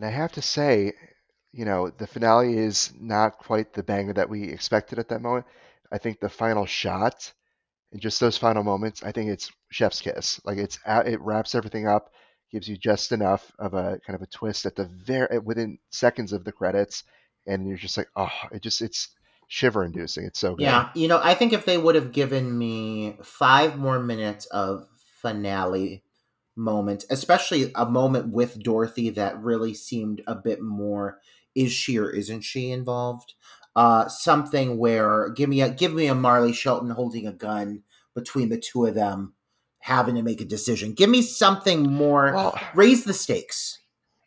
And 0.01 0.09
I 0.09 0.13
have 0.13 0.31
to 0.31 0.41
say, 0.41 0.93
you 1.51 1.63
know, 1.63 1.91
the 1.91 2.07
finale 2.07 2.57
is 2.57 2.91
not 2.99 3.37
quite 3.37 3.71
the 3.71 3.83
banger 3.83 4.13
that 4.13 4.31
we 4.31 4.45
expected 4.45 4.97
at 4.97 5.09
that 5.09 5.21
moment. 5.21 5.45
I 5.91 5.99
think 5.99 6.19
the 6.19 6.27
final 6.27 6.65
shot 6.65 7.31
and 7.91 8.01
just 8.01 8.19
those 8.19 8.35
final 8.35 8.63
moments, 8.63 9.03
I 9.03 9.11
think 9.11 9.29
it's 9.29 9.51
chef's 9.69 10.01
kiss. 10.01 10.41
Like 10.43 10.57
it's 10.57 10.79
it 10.87 11.21
wraps 11.21 11.53
everything 11.53 11.87
up, 11.87 12.09
gives 12.51 12.67
you 12.67 12.77
just 12.77 13.11
enough 13.11 13.51
of 13.59 13.75
a 13.75 13.99
kind 14.07 14.15
of 14.15 14.23
a 14.23 14.25
twist 14.25 14.65
at 14.65 14.75
the 14.75 14.85
very 14.85 15.37
within 15.37 15.77
seconds 15.91 16.33
of 16.33 16.45
the 16.45 16.51
credits, 16.51 17.03
and 17.45 17.67
you're 17.67 17.77
just 17.77 17.97
like, 17.97 18.09
oh, 18.15 18.31
it 18.51 18.63
just 18.63 18.81
it's 18.81 19.09
shiver 19.49 19.83
inducing. 19.83 20.25
It's 20.25 20.39
so 20.39 20.55
good. 20.55 20.63
Yeah, 20.63 20.89
you 20.95 21.09
know, 21.09 21.21
I 21.23 21.35
think 21.35 21.53
if 21.53 21.65
they 21.65 21.77
would 21.77 21.93
have 21.93 22.11
given 22.11 22.57
me 22.57 23.17
five 23.21 23.77
more 23.77 23.99
minutes 23.99 24.47
of 24.47 24.87
finale 25.21 26.03
moment, 26.55 27.05
especially 27.09 27.71
a 27.75 27.85
moment 27.85 28.29
with 28.29 28.61
Dorothy 28.61 29.09
that 29.11 29.41
really 29.41 29.73
seemed 29.73 30.21
a 30.27 30.35
bit 30.35 30.61
more 30.61 31.19
is 31.53 31.71
she 31.71 31.99
or 31.99 32.09
isn't 32.09 32.41
she 32.41 32.71
involved? 32.71 33.33
uh, 33.75 34.07
something 34.07 34.77
where 34.77 35.29
give 35.29 35.49
me 35.49 35.61
a 35.61 35.69
give 35.69 35.93
me 35.93 36.07
a 36.07 36.15
Marley 36.15 36.53
Shelton 36.53 36.89
holding 36.89 37.25
a 37.27 37.31
gun 37.31 37.83
between 38.13 38.49
the 38.49 38.57
two 38.57 38.85
of 38.85 38.95
them, 38.95 39.33
having 39.79 40.15
to 40.15 40.23
make 40.23 40.41
a 40.41 40.45
decision. 40.45 40.93
Give 40.93 41.09
me 41.09 41.21
something 41.21 41.83
more. 41.83 42.33
Well, 42.33 42.59
raise 42.75 43.05
the 43.05 43.13
stakes. 43.13 43.79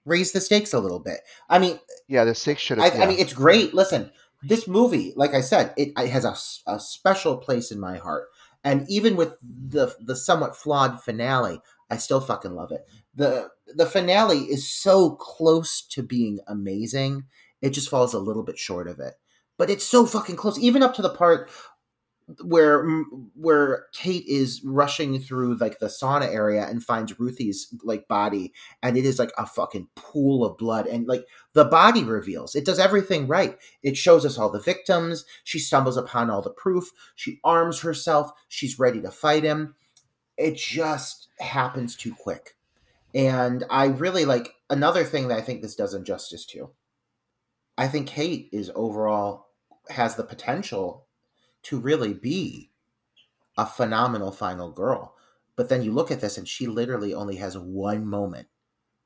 Raise 0.05 0.33
the 0.33 0.41
stakes 0.41 0.73
a 0.73 0.81
little 0.81 1.01
bit. 1.01 1.21
I 1.49 1.59
mean, 1.59 1.79
yeah, 2.09 2.25
the 2.25 2.35
stakes 2.35 2.63
should. 2.63 2.79
I, 2.79 2.89
yeah. 2.89 3.03
I 3.03 3.07
mean, 3.07 3.19
it's 3.19 3.33
great. 3.33 3.75
Listen, 3.75 4.11
this 4.43 4.67
movie, 4.67 5.13
like 5.17 5.35
I 5.35 5.41
said, 5.41 5.73
it, 5.77 5.93
it 5.97 6.09
has 6.09 6.25
a, 6.25 6.71
a 6.71 6.81
special 6.81 7.37
place 7.37 7.71
in 7.71 7.81
my 7.81 7.99
heart. 7.99 8.29
And 8.63 8.87
even 8.89 9.15
with 9.17 9.37
the 9.43 9.95
the 10.01 10.17
somewhat 10.17 10.57
flawed 10.57 11.03
finale, 11.03 11.61
I 11.95 11.99
still 11.99 12.21
fucking 12.21 12.55
love 12.55 12.73
it. 12.73 12.87
the 13.15 13.51
The 13.75 13.87
finale 13.87 14.41
is 14.41 14.69
so 14.69 15.11
close 15.13 15.81
to 15.91 16.03
being 16.03 16.41
amazing; 16.49 17.25
it 17.63 17.71
just 17.71 17.89
falls 17.89 18.15
a 18.15 18.19
little 18.19 18.43
bit 18.43 18.59
short 18.59 18.89
of 18.89 18.99
it. 18.99 19.15
But 19.57 19.71
it's 19.71 19.87
so 19.87 20.05
fucking 20.05 20.37
close. 20.37 20.59
Even 20.59 20.83
up 20.83 20.95
to 20.95 21.03
the 21.03 21.11
part 21.11 21.49
where 22.43 22.85
where 23.35 23.87
Kate 23.93 24.25
is 24.27 24.61
rushing 24.65 25.21
through 25.21 25.57
like 25.59 25.79
the 25.79 25.87
sauna 25.87 26.27
area 26.27 26.67
and 26.67 26.83
finds 26.83 27.19
Ruthie's 27.21 27.73
like 27.85 28.09
body 28.09 28.53
and 28.83 28.97
it 28.97 29.05
is 29.05 29.19
like 29.19 29.31
a 29.37 29.47
fucking 29.47 29.89
pool 29.95 30.45
of 30.45 30.57
blood 30.57 30.87
and 30.87 31.07
like 31.07 31.27
the 31.53 31.67
body 31.67 32.03
reveals. 32.03 32.55
It 32.55 32.65
does 32.65 32.79
everything 32.79 33.27
right. 33.29 33.57
It 33.83 33.97
shows 33.97 34.25
us 34.25 34.39
all 34.39 34.51
the 34.51 34.59
victims. 34.59 35.25
She 35.45 35.59
stumbles 35.59 35.99
upon 35.99 36.31
all 36.31 36.43
the 36.43 36.51
proof. 36.51 36.91
She 37.15 37.41
arms 37.45 37.81
herself. 37.81 38.33
She's 38.49 38.79
ready 38.79 39.03
to 39.03 39.11
fight 39.11 39.45
him 39.45 39.75
it 40.37 40.57
just 40.57 41.29
happens 41.39 41.97
too 41.97 42.15
quick 42.15 42.57
and 43.15 43.65
I 43.71 43.87
really 43.87 44.25
like 44.25 44.55
another 44.71 45.05
thing 45.05 45.29
that 45.29 45.39
I 45.39 45.43
think 45.43 45.63
this 45.63 45.77
does 45.77 45.95
injustice 45.95 46.45
to 46.47 46.71
I 47.77 47.89
think 47.89 48.07
Kate 48.09 48.49
is 48.53 48.71
overall 48.75 49.49
has 49.89 50.17
the 50.17 50.25
potential 50.25 51.07
to 51.65 51.79
really 51.79 52.15
be 52.15 52.71
a 53.57 53.67
phenomenal 53.67 54.31
final 54.33 54.71
girl. 54.71 55.15
But 55.57 55.69
then 55.69 55.83
you 55.83 55.93
look 55.93 56.11
at 56.11 56.21
this 56.21 56.37
and 56.39 56.49
she 56.49 56.67
literally 56.67 57.15
only 57.15 57.37
has 57.37 57.57
one 57.57 58.07
moment 58.07 58.49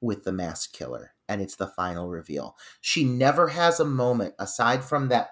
with 0.00 0.24
the 0.24 0.32
mask 0.32 0.72
killer 0.72 1.12
and 1.28 1.40
it's 1.42 1.56
the 1.56 1.66
final 1.66 2.08
reveal. 2.08 2.56
She 2.80 3.04
never 3.04 3.48
has 3.48 3.80
a 3.80 3.84
moment 3.84 4.34
aside 4.38 4.84
from 4.84 5.08
that 5.08 5.30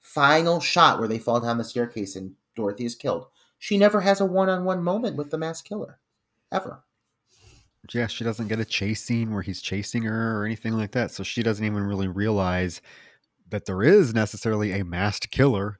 final 0.00 0.60
shot 0.60 0.98
where 0.98 1.08
they 1.08 1.18
fall 1.18 1.40
down 1.40 1.58
the 1.58 1.64
staircase 1.64 2.16
and 2.16 2.32
Dorothy 2.54 2.84
is 2.84 2.94
killed. 2.94 3.26
She 3.64 3.78
never 3.78 4.02
has 4.02 4.20
a 4.20 4.26
one-on-one 4.26 4.82
moment 4.82 5.16
with 5.16 5.30
the 5.30 5.38
mask 5.38 5.64
killer 5.64 5.98
ever. 6.52 6.84
Yeah, 7.94 8.08
she 8.08 8.22
doesn't 8.22 8.48
get 8.48 8.60
a 8.60 8.64
chase 8.66 9.02
scene 9.02 9.32
where 9.32 9.40
he's 9.40 9.62
chasing 9.62 10.02
her 10.02 10.38
or 10.38 10.44
anything 10.44 10.74
like 10.74 10.90
that. 10.90 11.12
So 11.12 11.22
she 11.22 11.42
doesn't 11.42 11.64
even 11.64 11.82
really 11.84 12.06
realize 12.06 12.82
that 13.48 13.64
there 13.64 13.82
is 13.82 14.12
necessarily 14.12 14.72
a 14.72 14.84
masked 14.84 15.30
killer 15.30 15.78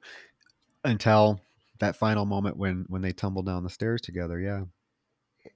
until 0.83 1.41
that 1.77 1.95
final 1.95 2.25
moment 2.25 2.57
when 2.57 2.85
when 2.87 3.03
they 3.03 3.11
tumble 3.11 3.43
down 3.43 3.63
the 3.63 3.69
stairs 3.69 4.01
together. 4.01 4.39
Yeah. 4.39 4.63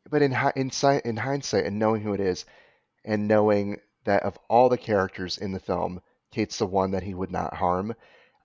But 0.08 0.22
in 0.22 0.32
in, 0.56 0.72
in 1.06 1.18
hindsight, 1.18 1.66
and 1.66 1.80
knowing 1.80 2.04
who 2.04 2.14
it 2.14 2.20
is, 2.20 2.46
and 3.04 3.28
knowing 3.28 3.78
that 4.04 4.22
of 4.22 4.38
all 4.48 4.70
the 4.70 4.78
characters 4.78 5.40
in 5.40 5.52
the 5.52 5.60
film, 5.60 6.00
Kate's 6.30 6.60
the 6.60 6.68
one 6.68 6.92
that 6.92 7.02
he 7.02 7.16
would 7.16 7.32
not 7.32 7.56
harm. 7.56 7.96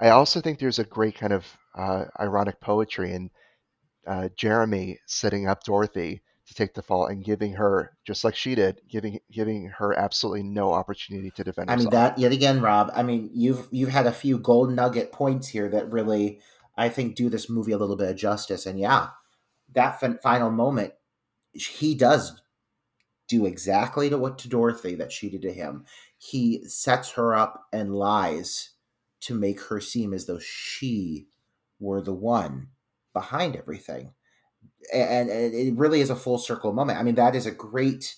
I 0.00 0.08
also 0.08 0.40
think 0.40 0.58
there's 0.58 0.78
a 0.78 0.84
great 0.84 1.18
kind 1.18 1.34
of 1.34 1.44
uh, 1.74 2.06
ironic 2.18 2.62
poetry 2.62 3.12
in 3.12 3.30
uh, 4.06 4.28
Jeremy 4.36 4.98
setting 5.06 5.46
up 5.46 5.64
Dorothy 5.64 6.22
to 6.46 6.54
take 6.54 6.74
the 6.74 6.82
fall 6.82 7.06
and 7.06 7.24
giving 7.24 7.54
her, 7.54 7.96
just 8.06 8.24
like 8.24 8.36
she 8.36 8.54
did, 8.54 8.80
giving 8.88 9.18
giving 9.32 9.68
her 9.78 9.98
absolutely 9.98 10.42
no 10.42 10.72
opportunity 10.72 11.30
to 11.30 11.44
defend 11.44 11.68
her. 11.68 11.72
I 11.72 11.76
herself. 11.76 11.92
mean 11.92 12.00
that 12.00 12.18
yet 12.18 12.32
again, 12.32 12.60
Rob. 12.60 12.90
I 12.94 13.02
mean 13.02 13.30
you've 13.32 13.66
you've 13.70 13.90
had 13.90 14.06
a 14.06 14.12
few 14.12 14.38
gold 14.38 14.72
nugget 14.72 15.10
points 15.10 15.48
here 15.48 15.68
that 15.70 15.90
really 15.90 16.40
I 16.76 16.88
think 16.88 17.14
do 17.14 17.30
this 17.30 17.48
movie 17.48 17.72
a 17.72 17.78
little 17.78 17.96
bit 17.96 18.10
of 18.10 18.16
justice. 18.16 18.66
And 18.66 18.78
yeah, 18.78 19.08
that 19.72 20.00
fin- 20.00 20.18
final 20.22 20.50
moment, 20.50 20.92
he 21.52 21.94
does 21.94 22.40
do 23.26 23.46
exactly 23.46 24.10
to 24.10 24.18
what 24.18 24.38
to 24.38 24.48
Dorothy 24.48 24.94
that 24.96 25.12
she 25.12 25.30
did 25.30 25.42
to 25.42 25.52
him. 25.52 25.84
He 26.18 26.64
sets 26.66 27.12
her 27.12 27.34
up 27.34 27.66
and 27.72 27.94
lies 27.94 28.70
to 29.20 29.34
make 29.34 29.60
her 29.62 29.80
seem 29.80 30.12
as 30.12 30.26
though 30.26 30.38
she 30.38 31.28
were 31.80 32.02
the 32.02 32.12
one 32.12 32.68
behind 33.14 33.56
everything 33.56 34.12
and, 34.92 35.30
and 35.30 35.54
it 35.54 35.74
really 35.76 36.00
is 36.00 36.10
a 36.10 36.16
full 36.16 36.38
circle 36.38 36.72
moment. 36.72 36.98
I 36.98 37.02
mean, 37.02 37.14
that 37.14 37.34
is 37.34 37.46
a 37.46 37.50
great 37.50 38.16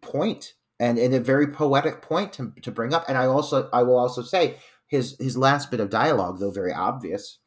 point 0.00 0.54
and, 0.78 0.98
and 0.98 1.14
a 1.14 1.20
very 1.20 1.48
poetic 1.48 2.02
point 2.02 2.32
to, 2.34 2.52
to 2.62 2.70
bring 2.70 2.94
up. 2.94 3.04
And 3.08 3.16
I 3.18 3.26
also 3.26 3.68
I 3.72 3.82
will 3.82 3.98
also 3.98 4.22
say 4.22 4.58
his 4.86 5.16
his 5.18 5.36
last 5.36 5.70
bit 5.70 5.80
of 5.80 5.90
dialogue, 5.90 6.38
though 6.38 6.50
very 6.50 6.72
obvious, 6.72 7.38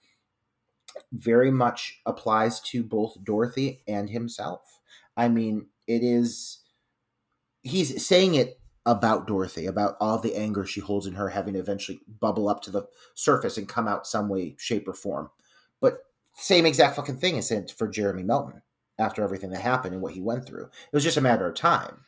very 1.12 1.52
much 1.52 2.02
applies 2.06 2.60
to 2.62 2.84
both 2.84 3.24
Dorothy 3.24 3.84
and 3.88 4.10
himself. 4.10 4.80
I 5.16 5.30
mean, 5.30 5.68
it 5.88 6.04
is 6.04 6.60
he's 7.64 8.06
saying 8.06 8.36
it 8.36 8.60
about 8.86 9.28
Dorothy, 9.28 9.66
about 9.66 9.98
all 10.00 10.18
the 10.18 10.36
anger 10.36 10.66
she 10.66 10.80
holds 10.80 11.06
in 11.06 11.14
her, 11.14 11.30
having 11.30 11.54
to 11.54 11.60
eventually 11.60 12.00
bubble 12.08 12.48
up 12.48 12.62
to 12.64 12.72
the 12.72 12.84
surface 13.16 13.58
and 13.58 13.68
come 13.68 13.88
out 13.88 14.08
some 14.08 14.30
way, 14.30 14.56
shape, 14.58 14.88
or 14.88 14.94
form. 14.94 15.30
But 15.82 16.00
same 16.38 16.66
exact 16.66 16.96
fucking 16.96 17.18
thing 17.18 17.36
is 17.38 17.48
said 17.48 17.72
for 17.72 17.88
Jeremy 17.88 18.24
Melton 18.24 18.62
after 19.00 19.24
everything 19.24 19.50
that 19.52 19.62
happened 19.62 19.94
and 19.94 20.02
what 20.02 20.14
he 20.14 20.22
went 20.22 20.46
through. 20.46 20.66
It 20.66 20.94
was 20.94 21.04
just 21.04 21.18
a 21.18 21.22
matter 21.22 21.48
of 21.48 21.56
time. 21.56 22.06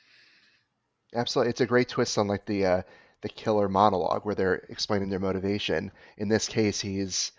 Absolutely, 1.14 1.50
it's 1.50 1.62
a 1.62 1.66
great 1.66 1.88
twist 1.90 2.18
on 2.18 2.28
like 2.28 2.46
the 2.46 2.66
uh, 2.66 2.82
the 3.22 3.30
killer 3.30 3.68
monologue 3.68 4.26
where 4.26 4.36
they're 4.36 4.66
explaining 4.70 5.10
their 5.10 5.20
motivation. 5.20 5.92
In 6.18 6.28
this 6.30 6.48
case, 6.48 6.80
he's 6.80 7.32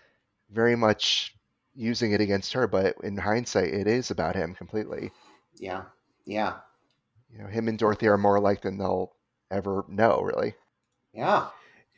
very 0.49 0.75
much 0.75 1.35
using 1.73 2.11
it 2.11 2.21
against 2.21 2.53
her, 2.53 2.67
but 2.67 2.95
in 3.03 3.17
hindsight, 3.17 3.73
it 3.73 3.87
is 3.87 4.11
about 4.11 4.35
him 4.35 4.53
completely. 4.55 5.11
Yeah, 5.57 5.83
yeah, 6.25 6.59
You 7.29 7.39
know, 7.39 7.47
him 7.47 7.67
and 7.67 7.77
Dorothy 7.79 8.07
are 8.07 8.17
more 8.17 8.35
alike 8.35 8.61
than 8.61 8.77
they'll 8.77 9.13
ever 9.49 9.85
know, 9.87 10.21
really. 10.21 10.55
yeah. 11.13 11.49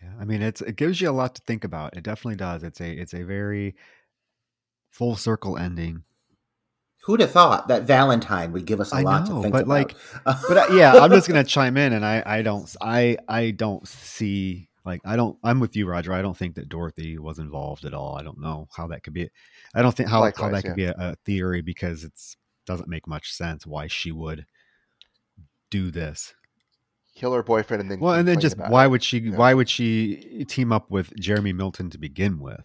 Yeah, 0.02 0.11
I 0.20 0.26
mean, 0.26 0.41
it's 0.41 0.61
it 0.61 0.76
gives 0.76 0.99
you 1.02 1.10
a 1.10 1.11
lot 1.11 1.36
to 1.36 1.41
think 1.44 1.64
about. 1.64 1.95
It 1.95 2.03
definitely 2.03 2.36
does. 2.36 2.64
It's 2.64 2.82
a 2.82 2.91
it's 2.91 3.14
a 3.14 3.24
very 3.24 3.76
full 4.94 5.15
circle 5.15 5.57
ending. 5.57 6.03
Who'd 7.06 7.20
have 7.20 7.32
thought 7.32 7.68
that 7.68 7.84
Valentine 7.84 8.53
would 8.53 8.65
give 8.65 8.80
us 8.80 8.94
a 8.94 8.98
I 8.98 9.02
lot 9.02 9.28
know, 9.28 9.38
to 9.38 9.41
think 9.41 9.52
but, 9.53 9.64
about? 9.64 9.68
like, 9.68 9.95
But 10.48 10.70
uh, 10.72 10.74
yeah, 10.74 10.94
I'm 10.94 11.11
just 11.11 11.28
gonna 11.28 11.44
chime 11.44 11.76
in, 11.76 11.91
and 11.91 12.06
I 12.06 12.24
I 12.26 12.41
don't 12.44 12.74
I 12.80 13.18
I 13.28 13.52
don't 13.52 13.86
see 13.86 14.70
like 14.86 15.02
I 15.03 15.18
don't 15.18 15.38
I'm 15.44 15.60
with 15.60 15.76
you, 15.76 15.86
Roger. 15.86 16.14
I 16.14 16.22
don't 16.22 16.38
think 16.38 16.56
that 16.56 16.70
Dorothy 16.70 17.18
was 17.18 17.40
involved 17.40 17.84
at 17.84 17.94
all. 17.94 18.15
I 18.18 18.24
don't 18.24 18.40
know 18.40 18.70
how 18.78 18.88
that 18.88 19.03
could 19.03 19.14
be. 19.14 19.30
I 19.76 19.82
don't 19.82 19.94
think 19.94 20.07
how 20.07 20.20
how 20.20 20.22
Likewise, 20.22 20.52
that 20.53 20.64
could 20.64 20.76
be 20.78 20.86
a, 20.86 20.95
a 20.98 21.15
theory 21.26 21.61
because 21.61 22.06
it's 22.06 22.38
doesn't 22.65 22.88
make 22.88 23.06
much 23.06 23.34
sense 23.34 23.65
why 23.68 23.88
she 23.88 24.14
would 24.14 24.45
do 25.70 25.91
this. 25.91 26.34
Kill 27.15 27.34
her 27.34 27.44
boyfriend 27.44 27.82
and 27.82 27.91
then 27.91 27.99
Well, 27.99 28.14
and 28.14 28.26
then 28.26 28.40
just 28.40 28.57
why 28.57 28.86
it. 28.86 28.88
would 28.88 29.03
she 29.03 29.20
Yeah. 29.20 29.36
why 29.36 29.53
would 29.53 29.68
she 29.70 30.45
team 30.48 30.72
up 30.72 30.90
with 30.90 31.14
Jeremy 31.20 31.52
Melton 31.52 31.90
to 31.90 31.98
begin 31.98 32.40
with? 32.40 32.64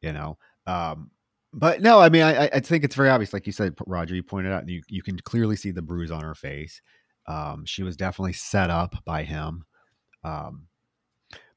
You 0.00 0.14
know. 0.14 0.38
Um 0.66 1.10
but 1.52 1.80
no, 1.80 2.00
I 2.00 2.08
mean, 2.08 2.22
I, 2.22 2.46
I- 2.46 2.60
think 2.60 2.84
it's 2.84 2.94
very 2.94 3.08
obvious, 3.10 3.32
like 3.32 3.46
you 3.46 3.52
said, 3.52 3.74
Roger. 3.86 4.14
You 4.14 4.22
pointed 4.22 4.52
out, 4.52 4.68
you 4.68 4.82
you 4.88 5.02
can 5.02 5.18
clearly 5.20 5.56
see 5.56 5.70
the 5.70 5.82
bruise 5.82 6.10
on 6.10 6.22
her 6.22 6.34
face. 6.34 6.80
Um, 7.26 7.64
she 7.64 7.82
was 7.82 7.96
definitely 7.96 8.34
set 8.34 8.70
up 8.70 8.94
by 9.04 9.22
him. 9.24 9.64
Um, 10.24 10.66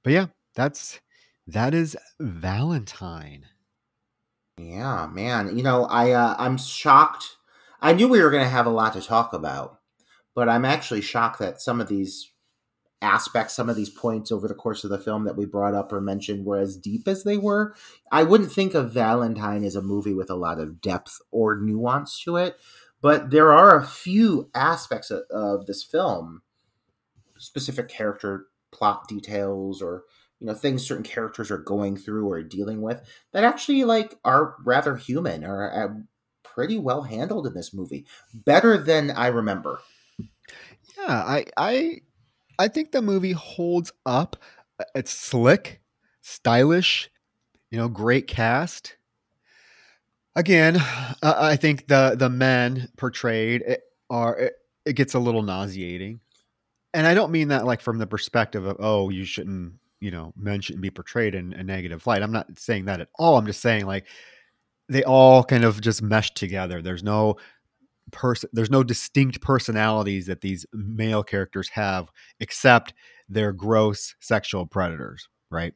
but 0.03 0.13
yeah, 0.13 0.27
that's 0.55 0.99
that 1.47 1.73
is 1.73 1.97
Valentine. 2.19 3.45
Yeah, 4.57 5.07
man. 5.11 5.55
You 5.55 5.63
know, 5.63 5.85
I 5.85 6.11
uh, 6.11 6.35
I'm 6.37 6.57
shocked. 6.57 7.37
I 7.81 7.93
knew 7.93 8.07
we 8.07 8.21
were 8.21 8.31
going 8.31 8.43
to 8.43 8.49
have 8.49 8.65
a 8.65 8.71
lot 8.71 8.93
to 8.93 9.01
talk 9.01 9.33
about, 9.33 9.79
but 10.35 10.49
I'm 10.49 10.65
actually 10.65 11.01
shocked 11.01 11.39
that 11.39 11.61
some 11.61 11.79
of 11.79 11.87
these 11.87 12.28
aspects, 13.01 13.55
some 13.55 13.69
of 13.69 13.75
these 13.75 13.89
points 13.89 14.31
over 14.31 14.47
the 14.47 14.53
course 14.53 14.83
of 14.83 14.89
the 14.89 14.99
film 14.99 15.23
that 15.25 15.37
we 15.37 15.45
brought 15.45 15.73
up 15.73 15.91
or 15.91 16.01
mentioned 16.01 16.45
were 16.45 16.59
as 16.59 16.75
deep 16.75 17.07
as 17.07 17.23
they 17.23 17.37
were. 17.37 17.75
I 18.11 18.23
wouldn't 18.23 18.51
think 18.51 18.73
of 18.73 18.91
Valentine 18.91 19.63
as 19.63 19.75
a 19.75 19.81
movie 19.81 20.13
with 20.13 20.29
a 20.29 20.35
lot 20.35 20.59
of 20.59 20.81
depth 20.81 21.19
or 21.31 21.59
nuance 21.59 22.21
to 22.23 22.37
it, 22.37 22.57
but 23.01 23.29
there 23.29 23.51
are 23.51 23.77
a 23.77 23.85
few 23.85 24.49
aspects 24.53 25.11
of, 25.11 25.23
of 25.31 25.65
this 25.65 25.83
film, 25.83 26.41
specific 27.37 27.87
character 27.87 28.47
plot 28.71 29.07
details 29.07 29.81
or 29.81 30.03
you 30.39 30.47
know 30.47 30.53
things 30.53 30.85
certain 30.85 31.03
characters 31.03 31.49
are 31.49 31.57
going 31.57 31.97
through 31.97 32.29
or 32.29 32.43
dealing 32.43 32.81
with 32.81 33.01
that 33.31 33.43
actually 33.43 33.83
like 33.83 34.15
are 34.23 34.55
rather 34.63 34.95
human 34.95 35.43
or 35.43 35.71
uh, 35.71 35.87
pretty 36.43 36.77
well 36.77 37.01
handled 37.01 37.47
in 37.47 37.55
this 37.55 37.73
movie 37.73 38.05
better 38.33 38.77
than 38.77 39.09
i 39.09 39.25
remember 39.25 39.79
Yeah, 40.97 41.23
I 41.23 41.45
I 41.57 42.01
I 42.59 42.67
think 42.67 42.91
the 42.91 43.01
movie 43.01 43.31
holds 43.31 43.91
up. 44.05 44.35
It's 44.93 45.11
slick, 45.11 45.79
stylish, 46.21 47.09
you 47.71 47.77
know, 47.77 47.87
great 47.87 48.27
cast. 48.27 48.97
Again, 50.35 50.77
uh, 51.23 51.35
I 51.37 51.55
think 51.55 51.87
the 51.87 52.15
the 52.17 52.29
men 52.29 52.89
portrayed 52.97 53.61
it 53.61 53.81
are 54.09 54.37
it, 54.37 54.53
it 54.85 54.93
gets 54.93 55.13
a 55.13 55.19
little 55.19 55.41
nauseating, 55.41 56.19
and 56.93 57.07
I 57.07 57.13
don't 57.13 57.31
mean 57.31 57.47
that 57.47 57.65
like 57.65 57.81
from 57.81 57.97
the 57.97 58.07
perspective 58.07 58.65
of 58.65 58.77
oh 58.79 59.09
you 59.09 59.25
shouldn't 59.25 59.73
you 60.01 60.11
know 60.11 60.33
men 60.37 60.61
shouldn't 60.61 60.83
be 60.83 60.91
portrayed 60.91 61.35
in 61.35 61.53
a 61.53 61.63
negative 61.63 62.05
light. 62.05 62.21
I'm 62.21 62.31
not 62.31 62.59
saying 62.59 62.85
that 62.85 63.01
at 63.01 63.09
all. 63.17 63.37
I'm 63.37 63.45
just 63.45 63.61
saying 63.61 63.85
like 63.85 64.05
they 64.89 65.03
all 65.03 65.43
kind 65.43 65.63
of 65.63 65.81
just 65.81 66.01
mesh 66.01 66.33
together. 66.33 66.81
There's 66.81 67.03
no 67.03 67.37
person 68.11 68.49
there's 68.53 68.69
no 68.69 68.83
distinct 68.83 69.41
personalities 69.41 70.27
that 70.27 70.41
these 70.41 70.65
male 70.73 71.23
characters 71.23 71.69
have 71.69 72.09
except 72.39 72.93
they're 73.27 73.53
gross 73.53 74.15
sexual 74.19 74.65
predators 74.65 75.27
right 75.49 75.73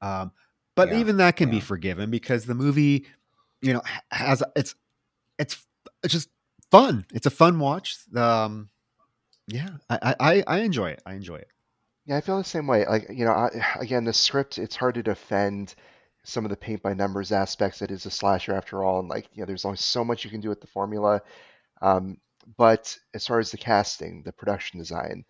um, 0.00 0.32
but 0.74 0.90
Yeah, 0.90 0.98
even 0.98 1.18
that 1.18 1.36
can 1.36 1.50
be 1.50 1.60
forgiven 1.60 2.10
because 2.10 2.44
the 2.44 2.54
movie 2.54 3.06
you 3.60 3.72
know 3.72 3.82
has 4.10 4.42
it's 4.56 4.74
it's 5.38 5.64
it's 6.02 6.12
just 6.12 6.28
fun 6.70 7.04
it's 7.12 7.26
a 7.26 7.30
fun 7.30 7.58
watch 7.58 7.96
um 8.16 8.68
yeah 9.48 9.70
i 9.90 10.14
i 10.20 10.44
i 10.46 10.58
enjoy 10.60 10.88
it 10.90 11.02
i 11.06 11.14
enjoy 11.14 11.36
it 11.36 11.48
Yeah, 12.06 12.16
I 12.16 12.20
feel 12.20 12.38
the 12.38 12.44
same 12.44 12.66
way. 12.66 12.84
Like, 12.86 13.08
you 13.10 13.24
know, 13.24 13.32
I, 13.32 13.50
again, 13.80 14.04
the 14.04 14.12
script, 14.12 14.58
it's 14.58 14.76
hard 14.76 14.94
to 14.96 15.02
defend 15.02 15.74
some 16.24 16.44
of 16.44 16.50
the 16.50 16.56
paint 16.56 16.82
by 16.82 16.94
numbers 16.94 17.32
aspects. 17.32 17.82
It 17.82 17.90
is 17.90 18.06
a 18.06 18.10
slasher 18.10 18.54
after 18.54 18.82
all, 18.82 19.00
and 19.00 19.08
like, 19.08 19.28
you 19.34 19.42
know, 19.42 19.46
there's 19.46 19.64
only 19.64 19.76
so 19.78 20.04
much 20.04 20.24
you 20.24 20.30
can 20.30 20.40
do 20.40 20.48
with 20.48 20.60
the 20.60 20.66
formula. 20.66 21.22
Um, 21.82 22.18
but 22.56 22.96
as 23.14 23.26
far 23.26 23.40
as 23.40 23.50
the 23.52 23.58
casting, 23.58 24.22
the 24.24 24.32
production 24.32 24.78
design, 24.78 25.24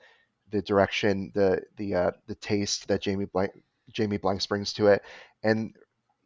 the 0.51 0.63
direction, 0.63 1.33
the 1.35 1.63
the 1.77 1.95
uh, 1.95 2.11
the 2.29 2.37
taste 2.37 2.89
that 2.89 3.03
Jamie 3.03 3.27
Blank 3.27 3.53
Jamie 3.93 4.19
Blanks 4.19 4.47
brings 4.47 4.73
to 4.75 4.89
it, 4.89 5.03
and 5.43 5.75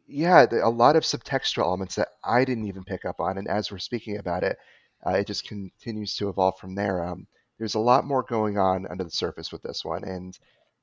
yeah, 0.07 0.45
the, 0.45 0.65
a 0.65 0.69
lot 0.69 0.95
of 0.95 1.03
subtextual 1.03 1.63
elements 1.63 1.95
that 1.95 2.09
I 2.23 2.45
didn't 2.45 2.67
even 2.67 2.83
pick 2.83 3.05
up 3.05 3.19
on. 3.19 3.37
And 3.37 3.47
as 3.47 3.71
we're 3.71 3.79
speaking 3.79 4.17
about 4.17 4.43
it, 4.43 4.57
uh, 5.05 5.11
it 5.11 5.27
just 5.27 5.47
continues 5.47 6.15
to 6.17 6.29
evolve 6.29 6.57
from 6.59 6.75
there. 6.75 7.03
Um, 7.03 7.27
there's 7.57 7.75
a 7.75 7.79
lot 7.79 8.05
more 8.05 8.23
going 8.23 8.57
on 8.57 8.87
under 8.87 9.03
the 9.03 9.11
surface 9.11 9.51
with 9.51 9.63
this 9.63 9.83
one, 9.85 10.03
and 10.03 10.37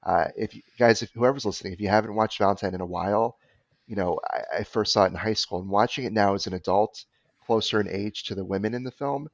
uh, 0.05 0.27
if 0.37 0.55
you 0.55 0.63
guys, 0.79 1.03
if 1.03 1.11
whoever's 1.13 1.47
listening, 1.47 1.73
if 1.73 1.81
you 1.81 1.89
haven't 1.89 2.15
watched 2.15 2.39
Valentine 2.39 2.75
in 2.75 2.81
a 2.81 2.87
while, 2.87 3.39
you 3.87 3.97
know, 3.97 4.21
I, 4.31 4.61
I 4.61 4.65
first 4.65 4.93
saw 4.93 5.05
it 5.05 5.09
in 5.09 5.15
high 5.17 5.35
school, 5.35 5.61
and 5.61 5.71
watching 5.71 6.05
it 6.05 6.13
now 6.13 6.35
as 6.35 6.47
an 6.47 6.55
adult, 6.55 7.05
closer 7.45 7.81
in 7.81 7.89
age 7.89 8.25
to 8.25 8.35
the 8.35 8.45
women 8.45 8.75
in 8.75 8.85
the 8.85 8.91
film, 8.91 9.29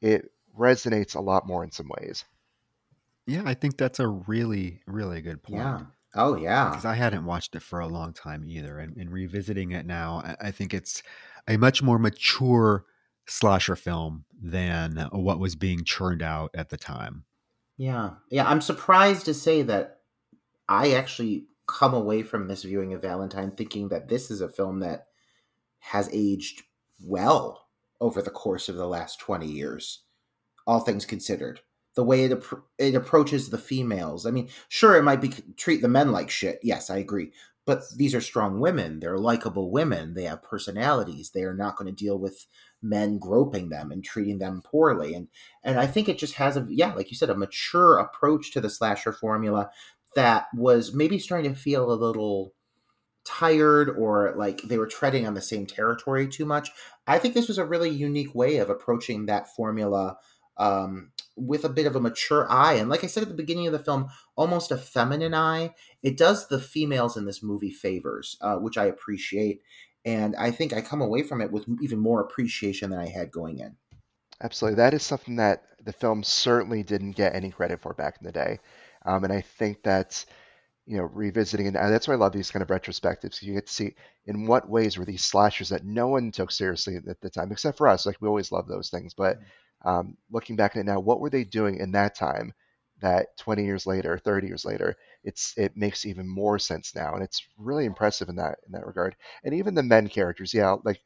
it 0.00 0.30
resonates 0.58 1.14
a 1.14 1.20
lot 1.20 1.46
more 1.46 1.64
in 1.64 1.70
some 1.70 1.88
ways. 1.98 2.24
yeah 3.26 3.42
i 3.44 3.54
think 3.54 3.76
that's 3.76 3.98
a 4.00 4.06
really 4.06 4.80
really 4.86 5.20
good 5.20 5.42
point 5.42 5.58
yeah 5.62 5.80
oh 6.14 6.36
yeah 6.36 6.68
because 6.68 6.84
I 6.84 6.94
hadn't 6.94 7.24
watched 7.24 7.56
it 7.56 7.62
for 7.62 7.80
a 7.80 7.88
long 7.88 8.12
time 8.12 8.44
either, 8.44 8.78
and, 8.78 8.96
and 8.96 9.10
revisiting 9.10 9.72
it 9.72 9.84
now, 9.84 10.22
I, 10.24 10.48
I 10.48 10.50
think 10.52 10.72
it's 10.72 11.02
a 11.48 11.56
much 11.56 11.82
more 11.82 11.98
mature 11.98 12.84
slasher 13.26 13.74
film 13.74 14.24
than 14.40 15.08
what 15.10 15.40
was 15.40 15.56
being 15.56 15.82
churned 15.84 16.22
out 16.22 16.50
at 16.54 16.68
the 16.68 16.76
time. 16.76 17.24
yeah 17.76 18.10
yeah 18.30 18.46
i'm 18.48 18.60
surprised 18.60 19.24
to 19.24 19.34
say 19.34 19.62
that 19.62 19.98
i 20.68 20.92
actually 20.92 21.46
come 21.66 21.94
away 21.94 22.22
from 22.22 22.46
this 22.46 22.62
viewing 22.62 22.92
of 22.92 23.02
valentine 23.02 23.50
thinking 23.50 23.88
that 23.88 24.06
this 24.08 24.30
is 24.30 24.40
a 24.40 24.48
film 24.48 24.80
that 24.80 25.06
has 25.78 26.08
aged 26.12 26.62
well 27.04 27.66
over 28.00 28.20
the 28.22 28.30
course 28.30 28.68
of 28.68 28.76
the 28.76 28.86
last 28.86 29.20
20 29.20 29.46
years 29.46 30.02
all 30.66 30.80
things 30.80 31.04
considered. 31.04 31.60
The 31.94 32.04
way 32.04 32.24
it, 32.24 32.44
it 32.78 32.94
approaches 32.96 33.50
the 33.50 33.58
females 33.58 34.26
i 34.26 34.32
mean 34.32 34.48
sure 34.68 34.96
it 34.96 35.04
might 35.04 35.20
be 35.20 35.30
treat 35.56 35.80
the 35.80 35.88
men 35.88 36.10
like 36.10 36.28
shit 36.28 36.58
yes 36.60 36.90
i 36.90 36.96
agree 36.96 37.30
but 37.66 37.82
these 37.96 38.16
are 38.16 38.20
strong 38.20 38.58
women 38.58 38.98
they're 38.98 39.16
likable 39.16 39.70
women 39.70 40.14
they 40.14 40.24
have 40.24 40.42
personalities 40.42 41.30
they 41.30 41.44
are 41.44 41.54
not 41.54 41.76
going 41.76 41.86
to 41.86 42.04
deal 42.04 42.18
with 42.18 42.48
men 42.82 43.18
groping 43.18 43.68
them 43.68 43.92
and 43.92 44.04
treating 44.04 44.38
them 44.38 44.60
poorly 44.60 45.14
and 45.14 45.28
and 45.62 45.78
i 45.78 45.86
think 45.86 46.08
it 46.08 46.18
just 46.18 46.34
has 46.34 46.56
a 46.56 46.66
yeah 46.68 46.92
like 46.94 47.12
you 47.12 47.16
said 47.16 47.30
a 47.30 47.36
mature 47.36 47.98
approach 47.98 48.50
to 48.50 48.60
the 48.60 48.68
slasher 48.68 49.12
formula 49.12 49.70
that 50.16 50.46
was 50.52 50.94
maybe 50.94 51.20
starting 51.20 51.54
to 51.54 51.58
feel 51.58 51.92
a 51.92 51.94
little 51.94 52.53
tired 53.24 53.88
or 53.90 54.34
like 54.36 54.62
they 54.62 54.78
were 54.78 54.86
treading 54.86 55.26
on 55.26 55.34
the 55.34 55.40
same 55.40 55.66
territory 55.66 56.28
too 56.28 56.44
much 56.44 56.70
i 57.06 57.18
think 57.18 57.34
this 57.34 57.48
was 57.48 57.58
a 57.58 57.64
really 57.64 57.90
unique 57.90 58.34
way 58.34 58.58
of 58.58 58.70
approaching 58.70 59.26
that 59.26 59.48
formula 59.54 60.16
um, 60.56 61.10
with 61.36 61.64
a 61.64 61.68
bit 61.68 61.86
of 61.86 61.96
a 61.96 62.00
mature 62.00 62.50
eye 62.50 62.74
and 62.74 62.88
like 62.88 63.02
i 63.02 63.06
said 63.06 63.22
at 63.22 63.28
the 63.28 63.34
beginning 63.34 63.66
of 63.66 63.72
the 63.72 63.78
film 63.78 64.08
almost 64.36 64.70
a 64.70 64.76
feminine 64.76 65.34
eye 65.34 65.74
it 66.02 66.16
does 66.16 66.48
the 66.48 66.60
females 66.60 67.16
in 67.16 67.24
this 67.24 67.42
movie 67.42 67.70
favors 67.70 68.36
uh, 68.40 68.56
which 68.56 68.78
i 68.78 68.84
appreciate 68.84 69.62
and 70.04 70.36
i 70.36 70.50
think 70.50 70.72
i 70.72 70.80
come 70.80 71.00
away 71.00 71.22
from 71.22 71.40
it 71.40 71.50
with 71.50 71.64
even 71.82 71.98
more 71.98 72.20
appreciation 72.20 72.90
than 72.90 73.00
i 73.00 73.08
had 73.08 73.32
going 73.32 73.58
in 73.58 73.76
Absolutely. 74.42 74.76
That 74.76 74.94
is 74.94 75.02
something 75.02 75.36
that 75.36 75.64
the 75.82 75.92
film 75.92 76.22
certainly 76.22 76.82
didn't 76.82 77.12
get 77.12 77.34
any 77.34 77.50
credit 77.50 77.80
for 77.80 77.94
back 77.94 78.16
in 78.20 78.26
the 78.26 78.32
day. 78.32 78.58
Um, 79.04 79.24
and 79.24 79.32
I 79.32 79.40
think 79.40 79.82
that's, 79.82 80.26
you 80.86 80.96
know, 80.98 81.04
revisiting, 81.04 81.66
and 81.66 81.76
that's 81.76 82.06
why 82.08 82.14
I 82.14 82.18
love 82.18 82.32
these 82.32 82.50
kind 82.50 82.62
of 82.62 82.68
retrospectives. 82.68 83.42
You 83.42 83.54
get 83.54 83.66
to 83.66 83.72
see 83.72 83.94
in 84.26 84.46
what 84.46 84.68
ways 84.68 84.98
were 84.98 85.04
these 85.04 85.24
slashers 85.24 85.70
that 85.70 85.84
no 85.84 86.08
one 86.08 86.30
took 86.30 86.50
seriously 86.50 86.96
at 86.96 87.20
the 87.20 87.30
time, 87.30 87.52
except 87.52 87.78
for 87.78 87.88
us. 87.88 88.06
Like, 88.06 88.20
we 88.20 88.28
always 88.28 88.52
love 88.52 88.68
those 88.68 88.90
things. 88.90 89.14
But 89.14 89.38
um, 89.84 90.16
looking 90.30 90.56
back 90.56 90.76
at 90.76 90.80
it 90.80 90.86
now, 90.86 91.00
what 91.00 91.20
were 91.20 91.30
they 91.30 91.44
doing 91.44 91.76
in 91.78 91.92
that 91.92 92.14
time 92.16 92.52
that 93.00 93.36
20 93.38 93.64
years 93.64 93.86
later, 93.86 94.18
30 94.18 94.46
years 94.46 94.64
later, 94.64 94.94
it's 95.24 95.54
it 95.56 95.76
makes 95.76 96.06
even 96.06 96.28
more 96.28 96.58
sense 96.58 96.94
now. 96.94 97.14
And 97.14 97.22
it's 97.22 97.42
really 97.58 97.84
impressive 97.86 98.28
in 98.28 98.36
that 98.36 98.58
in 98.66 98.72
that 98.72 98.86
regard. 98.86 99.16
And 99.44 99.54
even 99.54 99.74
the 99.74 99.82
men 99.82 100.08
characters, 100.08 100.54
yeah, 100.54 100.76
like 100.84 101.00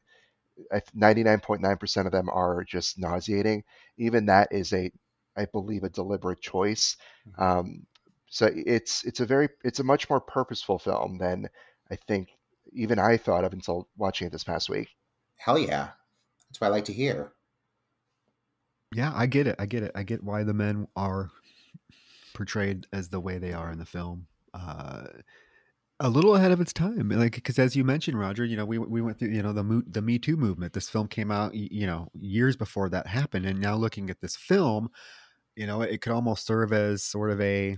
99.9% 0.93 2.05
of 2.05 2.11
them 2.11 2.29
are 2.29 2.63
just 2.63 2.97
nauseating. 2.99 3.63
Even 3.97 4.25
that 4.27 4.49
is 4.51 4.73
a, 4.73 4.91
I 5.37 5.45
believe, 5.45 5.83
a 5.83 5.89
deliberate 5.89 6.41
choice. 6.41 6.97
Um, 7.37 7.85
so 8.29 8.49
it's 8.53 9.03
it's 9.03 9.19
a 9.19 9.25
very 9.25 9.49
it's 9.63 9.79
a 9.79 9.83
much 9.83 10.09
more 10.09 10.21
purposeful 10.21 10.79
film 10.79 11.17
than 11.17 11.49
I 11.91 11.95
think 11.95 12.29
even 12.71 12.99
I 12.99 13.17
thought 13.17 13.43
of 13.43 13.53
until 13.53 13.87
watching 13.97 14.27
it 14.27 14.31
this 14.31 14.43
past 14.43 14.69
week. 14.69 14.89
Hell 15.37 15.57
yeah. 15.57 15.89
That's 16.49 16.61
what 16.61 16.67
I 16.67 16.71
like 16.71 16.85
to 16.85 16.93
hear. 16.93 17.33
Yeah, 18.93 19.11
I 19.15 19.25
get 19.25 19.47
it. 19.47 19.55
I 19.59 19.65
get 19.65 19.83
it. 19.83 19.91
I 19.95 20.03
get 20.03 20.23
why 20.23 20.43
the 20.43 20.53
men 20.53 20.87
are 20.95 21.29
portrayed 22.33 22.87
as 22.93 23.09
the 23.09 23.19
way 23.19 23.37
they 23.37 23.53
are 23.53 23.71
in 23.71 23.79
the 23.79 23.85
film. 23.85 24.27
Uh, 24.53 25.03
a 25.99 26.09
little 26.09 26.35
ahead 26.35 26.51
of 26.51 26.61
its 26.61 26.73
time, 26.73 27.09
like 27.09 27.35
because 27.35 27.59
as 27.59 27.75
you 27.75 27.83
mentioned, 27.83 28.17
Roger, 28.17 28.45
you 28.45 28.55
know, 28.55 28.65
we 28.65 28.77
we 28.77 29.01
went 29.01 29.19
through 29.19 29.29
you 29.29 29.43
know 29.43 29.53
the 29.53 29.83
the 29.87 30.01
Me 30.01 30.17
Too 30.17 30.37
movement. 30.37 30.73
This 30.73 30.89
film 30.89 31.07
came 31.07 31.29
out, 31.29 31.53
you 31.53 31.85
know, 31.85 32.09
years 32.13 32.55
before 32.55 32.89
that 32.89 33.05
happened, 33.05 33.45
and 33.45 33.59
now 33.59 33.75
looking 33.75 34.09
at 34.09 34.21
this 34.21 34.35
film, 34.35 34.89
you 35.55 35.67
know, 35.67 35.81
it 35.81 36.01
could 36.01 36.13
almost 36.13 36.45
serve 36.45 36.71
as 36.71 37.03
sort 37.03 37.31
of 37.31 37.41
a, 37.41 37.77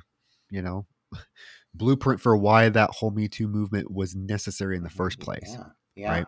you 0.51 0.61
know, 0.61 0.85
blueprint 1.73 2.21
for 2.21 2.37
why 2.37 2.69
that 2.69 2.91
whole 2.91 3.11
Me 3.11 3.27
Too 3.27 3.47
movement 3.47 3.91
was 3.91 4.15
necessary 4.15 4.77
in 4.77 4.83
the 4.83 4.89
first 4.89 5.19
mm, 5.19 5.23
place. 5.23 5.55
Yeah. 5.57 5.63
Yeah. 5.95 6.11
Right. 6.11 6.25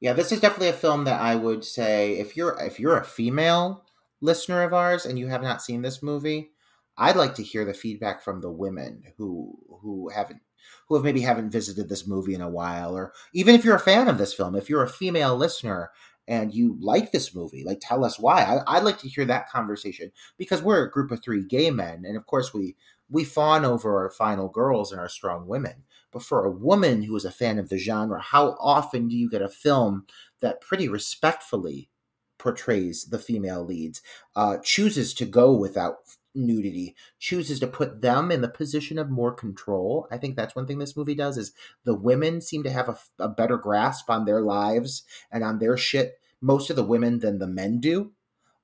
Yeah, 0.00 0.12
this 0.12 0.32
is 0.32 0.40
definitely 0.40 0.68
a 0.68 0.74
film 0.74 1.04
that 1.04 1.20
I 1.20 1.34
would 1.34 1.64
say 1.64 2.18
if 2.18 2.36
you're 2.36 2.58
if 2.60 2.78
you're 2.78 2.98
a 2.98 3.04
female 3.04 3.84
listener 4.20 4.62
of 4.62 4.74
ours 4.74 5.06
and 5.06 5.18
you 5.18 5.28
have 5.28 5.42
not 5.42 5.62
seen 5.62 5.82
this 5.82 6.02
movie, 6.02 6.50
I'd 6.98 7.16
like 7.16 7.34
to 7.36 7.42
hear 7.42 7.64
the 7.64 7.74
feedback 7.74 8.22
from 8.22 8.40
the 8.40 8.50
women 8.50 9.04
who 9.16 9.56
who 9.80 10.10
haven't 10.10 10.40
who 10.88 10.96
have 10.96 11.04
maybe 11.04 11.20
haven't 11.20 11.50
visited 11.50 11.88
this 11.88 12.06
movie 12.06 12.34
in 12.34 12.40
a 12.40 12.50
while 12.50 12.96
or 12.96 13.12
even 13.32 13.54
if 13.54 13.64
you're 13.64 13.76
a 13.76 13.80
fan 13.80 14.08
of 14.08 14.18
this 14.18 14.34
film, 14.34 14.54
if 14.54 14.68
you're 14.68 14.82
a 14.82 14.88
female 14.88 15.36
listener 15.36 15.90
and 16.26 16.54
you 16.54 16.76
like 16.80 17.12
this 17.12 17.34
movie, 17.34 17.64
like 17.64 17.78
tell 17.80 18.04
us 18.04 18.18
why. 18.18 18.42
I, 18.42 18.76
I'd 18.76 18.84
like 18.84 18.98
to 19.00 19.08
hear 19.08 19.24
that 19.26 19.48
conversation 19.48 20.10
because 20.38 20.62
we're 20.62 20.84
a 20.84 20.90
group 20.90 21.10
of 21.10 21.22
three 21.22 21.44
gay 21.46 21.70
men, 21.70 22.04
and 22.06 22.16
of 22.16 22.26
course 22.26 22.52
we 22.52 22.76
we 23.08 23.24
fawn 23.24 23.64
over 23.64 23.98
our 23.98 24.10
final 24.10 24.48
girls 24.48 24.90
and 24.90 25.00
our 25.00 25.08
strong 25.08 25.46
women. 25.46 25.84
But 26.12 26.22
for 26.22 26.44
a 26.44 26.50
woman 26.50 27.02
who 27.02 27.16
is 27.16 27.24
a 27.24 27.30
fan 27.30 27.58
of 27.58 27.68
the 27.68 27.78
genre, 27.78 28.20
how 28.20 28.56
often 28.60 29.08
do 29.08 29.16
you 29.16 29.28
get 29.28 29.42
a 29.42 29.48
film 29.48 30.06
that 30.40 30.60
pretty 30.60 30.88
respectfully 30.88 31.90
portrays 32.38 33.06
the 33.06 33.18
female 33.18 33.64
leads, 33.64 34.00
uh, 34.36 34.58
chooses 34.62 35.14
to 35.14 35.24
go 35.24 35.52
without 35.52 35.96
nudity, 36.34 36.94
chooses 37.18 37.60
to 37.60 37.66
put 37.66 38.00
them 38.00 38.30
in 38.30 38.42
the 38.42 38.48
position 38.48 38.98
of 38.98 39.10
more 39.10 39.32
control? 39.32 40.06
I 40.10 40.18
think 40.18 40.36
that's 40.36 40.54
one 40.54 40.66
thing 40.66 40.78
this 40.78 40.96
movie 40.96 41.14
does 41.14 41.36
is 41.36 41.52
the 41.84 41.94
women 41.94 42.40
seem 42.40 42.62
to 42.64 42.70
have 42.70 42.88
a, 42.88 42.96
a 43.18 43.28
better 43.28 43.56
grasp 43.56 44.10
on 44.10 44.24
their 44.24 44.40
lives 44.40 45.04
and 45.30 45.42
on 45.42 45.58
their 45.58 45.76
shit, 45.76 46.20
most 46.40 46.70
of 46.70 46.76
the 46.76 46.84
women 46.84 47.20
than 47.20 47.38
the 47.38 47.46
men 47.46 47.80
do. 47.80 48.12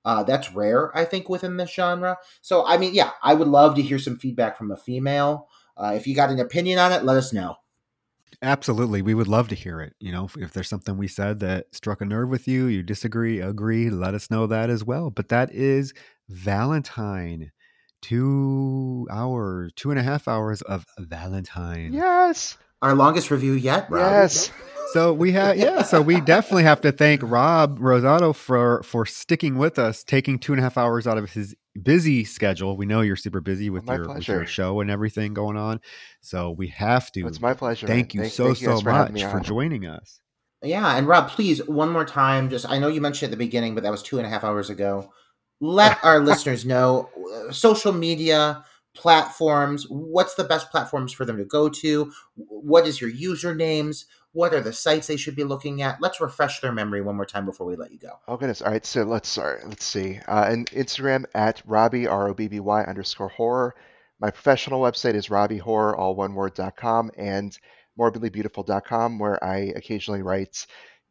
Uh, 0.04 0.22
that's 0.22 0.52
rare, 0.52 0.96
I 0.96 1.04
think, 1.04 1.28
within 1.28 1.56
this 1.56 1.70
genre. 1.70 2.16
So, 2.40 2.66
I 2.66 2.78
mean, 2.78 2.94
yeah, 2.94 3.10
I 3.22 3.34
would 3.34 3.48
love 3.48 3.74
to 3.74 3.82
hear 3.82 3.98
some 3.98 4.16
feedback 4.16 4.56
from 4.56 4.70
a 4.70 4.76
female. 4.76 5.48
Uh, 5.76 5.92
if 5.94 6.06
you 6.06 6.14
got 6.14 6.30
an 6.30 6.40
opinion 6.40 6.78
on 6.78 6.92
it, 6.92 7.04
let 7.04 7.16
us 7.16 7.32
know. 7.32 7.56
Absolutely. 8.42 9.02
We 9.02 9.14
would 9.14 9.28
love 9.28 9.48
to 9.48 9.54
hear 9.54 9.80
it. 9.80 9.94
You 10.00 10.12
know, 10.12 10.24
if, 10.24 10.36
if 10.36 10.52
there's 10.52 10.68
something 10.68 10.96
we 10.96 11.08
said 11.08 11.40
that 11.40 11.66
struck 11.74 12.00
a 12.00 12.06
nerve 12.06 12.30
with 12.30 12.48
you, 12.48 12.66
you 12.66 12.82
disagree, 12.82 13.40
agree, 13.40 13.90
let 13.90 14.14
us 14.14 14.30
know 14.30 14.46
that 14.46 14.70
as 14.70 14.82
well. 14.82 15.10
But 15.10 15.28
that 15.28 15.52
is 15.52 15.92
Valentine. 16.28 17.52
Two 18.00 19.06
hours, 19.10 19.72
two 19.76 19.90
and 19.90 20.00
a 20.00 20.02
half 20.02 20.26
hours 20.26 20.62
of 20.62 20.86
Valentine. 20.98 21.92
Yes. 21.92 22.56
Our 22.80 22.94
longest 22.94 23.30
review 23.30 23.52
yet, 23.52 23.90
Rob. 23.90 24.10
Yes. 24.10 24.50
So 24.92 25.12
we 25.12 25.32
have, 25.32 25.56
yeah. 25.56 25.82
So 25.82 26.02
we 26.02 26.20
definitely 26.20 26.64
have 26.64 26.80
to 26.80 26.92
thank 26.92 27.20
Rob 27.22 27.78
Rosato 27.78 28.34
for 28.34 28.82
for 28.82 29.06
sticking 29.06 29.56
with 29.56 29.78
us, 29.78 30.02
taking 30.02 30.38
two 30.38 30.52
and 30.52 30.60
a 30.60 30.62
half 30.62 30.76
hours 30.76 31.06
out 31.06 31.18
of 31.18 31.30
his 31.30 31.54
busy 31.80 32.24
schedule. 32.24 32.76
We 32.76 32.86
know 32.86 33.00
you're 33.00 33.16
super 33.16 33.40
busy 33.40 33.70
with, 33.70 33.86
your, 33.86 34.08
with 34.08 34.26
your 34.26 34.46
show 34.46 34.80
and 34.80 34.90
everything 34.90 35.34
going 35.34 35.56
on. 35.56 35.80
So 36.20 36.50
we 36.50 36.68
have 36.68 37.12
to. 37.12 37.26
It's 37.26 37.40
my 37.40 37.54
pleasure. 37.54 37.86
Thank 37.86 38.14
man. 38.14 38.24
you 38.24 38.30
so 38.30 38.46
thank 38.46 38.60
you 38.60 38.66
so 38.78 38.80
much 38.80 39.12
me 39.12 39.22
for 39.22 39.40
joining 39.40 39.86
us. 39.86 40.20
Yeah, 40.62 40.96
and 40.96 41.08
Rob, 41.08 41.30
please, 41.30 41.66
one 41.66 41.90
more 41.90 42.04
time. 42.04 42.50
Just 42.50 42.68
I 42.68 42.78
know 42.78 42.88
you 42.88 43.00
mentioned 43.00 43.28
at 43.28 43.30
the 43.30 43.44
beginning, 43.44 43.74
but 43.74 43.82
that 43.84 43.90
was 43.90 44.02
two 44.02 44.18
and 44.18 44.26
a 44.26 44.30
half 44.30 44.44
hours 44.44 44.70
ago. 44.70 45.10
Let 45.60 46.02
our 46.04 46.20
listeners 46.24 46.66
know 46.66 47.08
uh, 47.34 47.52
social 47.52 47.92
media 47.92 48.64
platforms. 48.94 49.86
What's 49.88 50.34
the 50.34 50.44
best 50.44 50.70
platforms 50.70 51.12
for 51.12 51.24
them 51.24 51.38
to 51.38 51.44
go 51.44 51.68
to? 51.68 52.12
What 52.34 52.86
is 52.86 53.00
your 53.00 53.10
usernames? 53.10 54.04
What 54.32 54.54
are 54.54 54.60
the 54.60 54.72
sites 54.72 55.08
they 55.08 55.16
should 55.16 55.34
be 55.34 55.44
looking 55.44 55.82
at? 55.82 56.00
Let's 56.00 56.20
refresh 56.20 56.60
their 56.60 56.72
memory 56.72 57.00
one 57.00 57.16
more 57.16 57.26
time 57.26 57.44
before 57.44 57.66
we 57.66 57.76
let 57.76 57.90
you 57.90 57.98
go. 57.98 58.20
Oh 58.28 58.36
goodness! 58.36 58.62
All 58.62 58.70
right, 58.70 58.86
so 58.86 59.02
let's 59.02 59.28
start. 59.28 59.66
Let's 59.66 59.84
see. 59.84 60.20
Uh, 60.28 60.46
and 60.48 60.70
Instagram 60.70 61.24
at 61.34 61.62
Robby 61.66 62.06
R 62.06 62.28
O 62.28 62.34
B 62.34 62.46
B 62.46 62.60
Y 62.60 62.84
underscore 62.84 63.28
horror. 63.28 63.74
My 64.20 64.30
professional 64.30 64.82
website 64.82 65.14
is 65.14 65.28
RobbyHorror, 65.28 65.98
all 65.98 66.14
one 66.14 66.34
word, 66.34 66.54
dot 66.54 66.76
com, 66.76 67.10
and 67.16 67.56
morbidlybeautiful.com, 67.98 69.18
where 69.18 69.42
I 69.42 69.72
occasionally 69.74 70.22
write 70.22 70.66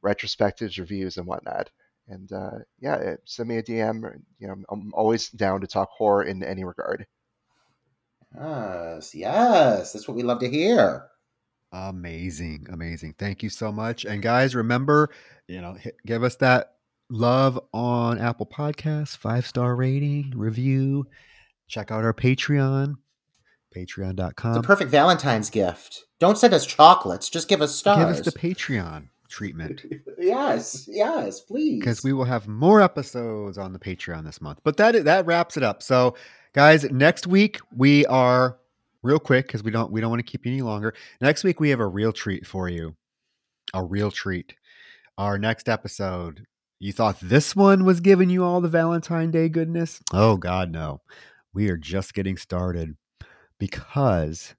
retrospectives, 0.06 0.78
reviews, 0.78 1.18
and 1.18 1.26
whatnot. 1.26 1.70
And 2.08 2.32
uh, 2.32 2.60
yeah, 2.80 2.94
uh, 2.96 3.16
send 3.26 3.50
me 3.50 3.58
a 3.58 3.64
DM. 3.64 4.04
You 4.40 4.48
know, 4.48 4.56
I'm 4.70 4.94
always 4.94 5.30
down 5.30 5.62
to 5.62 5.68
talk 5.68 5.90
horror 5.90 6.24
in 6.24 6.44
any 6.44 6.64
regard. 6.64 7.06
Yes, 8.36 9.14
yes, 9.14 9.94
that's 9.94 10.08
what 10.08 10.16
we 10.16 10.24
love 10.24 10.40
to 10.40 10.50
hear. 10.50 11.10
Amazing, 11.72 12.68
amazing. 12.72 13.16
Thank 13.18 13.44
you 13.44 13.50
so 13.50 13.72
much. 13.72 14.06
And 14.06 14.22
guys, 14.22 14.56
remember, 14.56 15.10
you 15.48 15.62
know, 15.62 15.74
hit, 15.74 15.98
give 16.06 16.24
us 16.24 16.36
that 16.38 16.76
love 17.10 17.60
on 17.74 18.20
Apple 18.20 18.48
Podcasts, 18.48 19.16
five 19.16 19.46
star 19.46 19.76
rating, 19.76 20.34
review. 20.36 21.06
Check 21.68 21.92
out 21.92 22.04
our 22.04 22.14
Patreon, 22.14 22.96
patreon.com. 23.76 24.56
It's 24.58 24.66
a 24.66 24.68
perfect 24.68 24.90
Valentine's 24.90 25.52
gift. 25.52 26.06
Don't 26.20 26.38
send 26.38 26.54
us 26.54 26.66
chocolates; 26.66 27.30
just 27.30 27.48
give 27.48 27.62
us 27.62 27.76
stars. 27.76 28.00
Give 28.00 28.08
us 28.08 28.34
the 28.34 28.40
Patreon 28.40 29.10
treatment 29.30 29.86
yes, 30.20 30.88
yes, 30.88 31.40
please. 31.40 31.80
because 31.80 32.04
we 32.04 32.12
will 32.12 32.26
have 32.26 32.48
more 32.48 32.82
episodes 32.82 33.58
on 33.58 33.74
the 33.74 33.80
Patreon 33.80 34.26
this 34.26 34.42
month. 34.42 34.60
But 34.64 34.78
that 34.78 35.06
that 35.06 35.26
wraps 35.26 35.56
it 35.56 35.64
up. 35.64 35.82
So, 35.82 36.16
guys, 36.54 36.84
next 36.86 37.28
week 37.28 37.60
we 37.76 38.06
are 38.08 38.58
real 39.04 39.20
quick 39.20 39.48
because 39.48 39.64
we 39.64 39.72
don't 39.72 39.92
we 39.92 40.02
don't 40.02 40.10
want 40.10 40.26
to 40.26 40.30
keep 40.30 40.46
you 40.46 40.52
any 40.52 40.62
longer. 40.62 40.94
Next 41.22 41.44
week 41.44 41.60
we 41.60 41.70
have 41.70 41.80
a 41.80 41.88
real 41.88 42.12
treat 42.12 42.46
for 42.46 42.70
you, 42.70 42.96
a 43.74 43.84
real 43.84 44.12
treat. 44.12 44.56
Our 45.18 45.38
next 45.38 45.68
episode. 45.68 46.46
You 46.82 46.94
thought 46.94 47.20
this 47.20 47.58
one 47.58 47.84
was 47.84 48.00
giving 48.00 48.30
you 48.30 48.46
all 48.46 48.62
the 48.62 48.70
Valentine 48.70 49.32
Day 49.32 49.50
goodness? 49.50 50.02
Oh 50.14 50.38
God, 50.38 50.72
no. 50.72 51.02
We 51.54 51.70
are 51.70 51.76
just 51.76 52.14
getting 52.14 52.38
started 52.38 52.96
because 53.60 54.56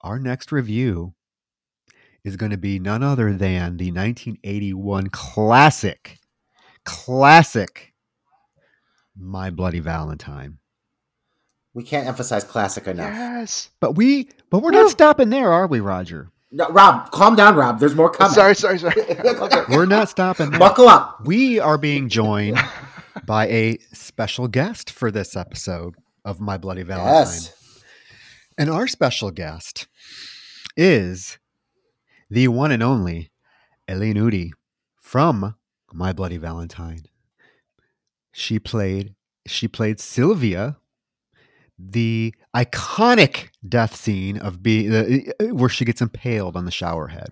our 0.00 0.18
next 0.18 0.52
review 0.52 1.14
is 2.24 2.36
going 2.36 2.50
to 2.50 2.56
be 2.56 2.78
none 2.78 3.02
other 3.02 3.34
than 3.34 3.76
the 3.76 3.92
1981 3.92 5.10
classic, 5.10 6.18
classic 6.86 7.92
My 9.14 9.50
Bloody 9.50 9.80
Valentine. 9.80 10.58
We 11.74 11.82
can't 11.82 12.06
emphasize 12.06 12.44
classic 12.44 12.86
enough. 12.86 13.12
Yes. 13.12 13.70
But 13.80 13.92
we, 13.96 14.28
but 14.48 14.60
we're 14.60 14.70
Woo. 14.70 14.82
not 14.82 14.90
stopping 14.90 15.30
there, 15.30 15.52
are 15.52 15.66
we, 15.66 15.80
Roger? 15.80 16.30
No, 16.52 16.68
Rob, 16.68 17.10
calm 17.10 17.34
down, 17.34 17.56
Rob. 17.56 17.80
There's 17.80 17.96
more 17.96 18.10
coming. 18.10 18.32
Sorry, 18.32 18.54
sorry, 18.54 18.78
sorry. 18.78 18.94
We're 19.68 19.86
not 19.86 20.08
stopping 20.08 20.50
there. 20.50 20.60
Buckle 20.60 20.86
up. 20.88 21.26
We 21.26 21.58
are 21.58 21.76
being 21.76 22.08
joined 22.08 22.60
by 23.26 23.48
a 23.48 23.78
special 23.92 24.46
guest 24.46 24.88
for 24.88 25.10
this 25.10 25.34
episode 25.36 25.96
of 26.24 26.40
My 26.40 26.56
Bloody 26.56 26.84
Valentine. 26.84 27.12
Yes. 27.14 27.82
And 28.56 28.70
our 28.70 28.86
special 28.86 29.32
guest 29.32 29.88
is 30.76 31.38
the 32.30 32.46
one 32.46 32.70
and 32.70 32.84
only 32.84 33.32
Helene 33.88 34.16
Udy 34.16 34.52
from 35.00 35.56
My 35.92 36.12
Bloody 36.12 36.36
Valentine. 36.36 37.02
She 38.30 38.60
played 38.60 39.16
she 39.46 39.66
played 39.66 39.98
Sylvia, 39.98 40.76
the 41.78 42.34
iconic 42.54 43.48
death 43.68 43.96
scene 43.96 44.38
of 44.38 44.62
be 44.62 44.88
uh, 45.40 45.46
where 45.54 45.68
she 45.68 45.84
gets 45.84 46.00
impaled 46.00 46.56
on 46.56 46.64
the 46.64 46.70
shower 46.70 47.08
head. 47.08 47.30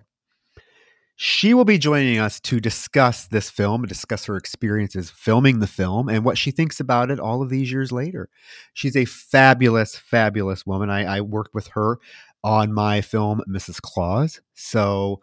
She 1.15 1.53
will 1.53 1.65
be 1.65 1.77
joining 1.77 2.17
us 2.17 2.39
to 2.41 2.59
discuss 2.59 3.27
this 3.27 3.49
film, 3.49 3.81
and 3.81 3.87
discuss 3.87 4.25
her 4.25 4.35
experiences 4.35 5.11
filming 5.11 5.59
the 5.59 5.67
film, 5.67 6.09
and 6.09 6.25
what 6.25 6.37
she 6.37 6.51
thinks 6.51 6.79
about 6.79 7.11
it 7.11 7.19
all 7.19 7.41
of 7.41 7.49
these 7.49 7.71
years 7.71 7.91
later. 7.91 8.29
She's 8.73 8.97
a 8.97 9.05
fabulous, 9.05 9.95
fabulous 9.95 10.65
woman. 10.65 10.89
I, 10.89 11.17
I 11.17 11.21
worked 11.21 11.53
with 11.53 11.67
her 11.67 11.99
on 12.43 12.73
my 12.73 13.01
film 13.01 13.41
Mrs. 13.47 13.79
Claus, 13.79 14.41
so 14.53 15.21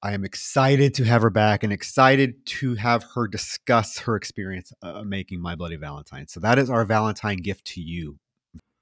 I 0.00 0.14
am 0.14 0.24
excited 0.24 0.94
to 0.94 1.04
have 1.04 1.22
her 1.22 1.30
back 1.30 1.64
and 1.64 1.72
excited 1.72 2.46
to 2.46 2.76
have 2.76 3.04
her 3.14 3.26
discuss 3.26 3.98
her 3.98 4.14
experience 4.14 4.72
uh, 4.80 5.02
making 5.02 5.42
My 5.42 5.56
Bloody 5.56 5.76
Valentine. 5.76 6.28
So 6.28 6.38
that 6.40 6.58
is 6.58 6.70
our 6.70 6.84
Valentine 6.84 7.38
gift 7.38 7.64
to 7.66 7.80
you. 7.80 8.18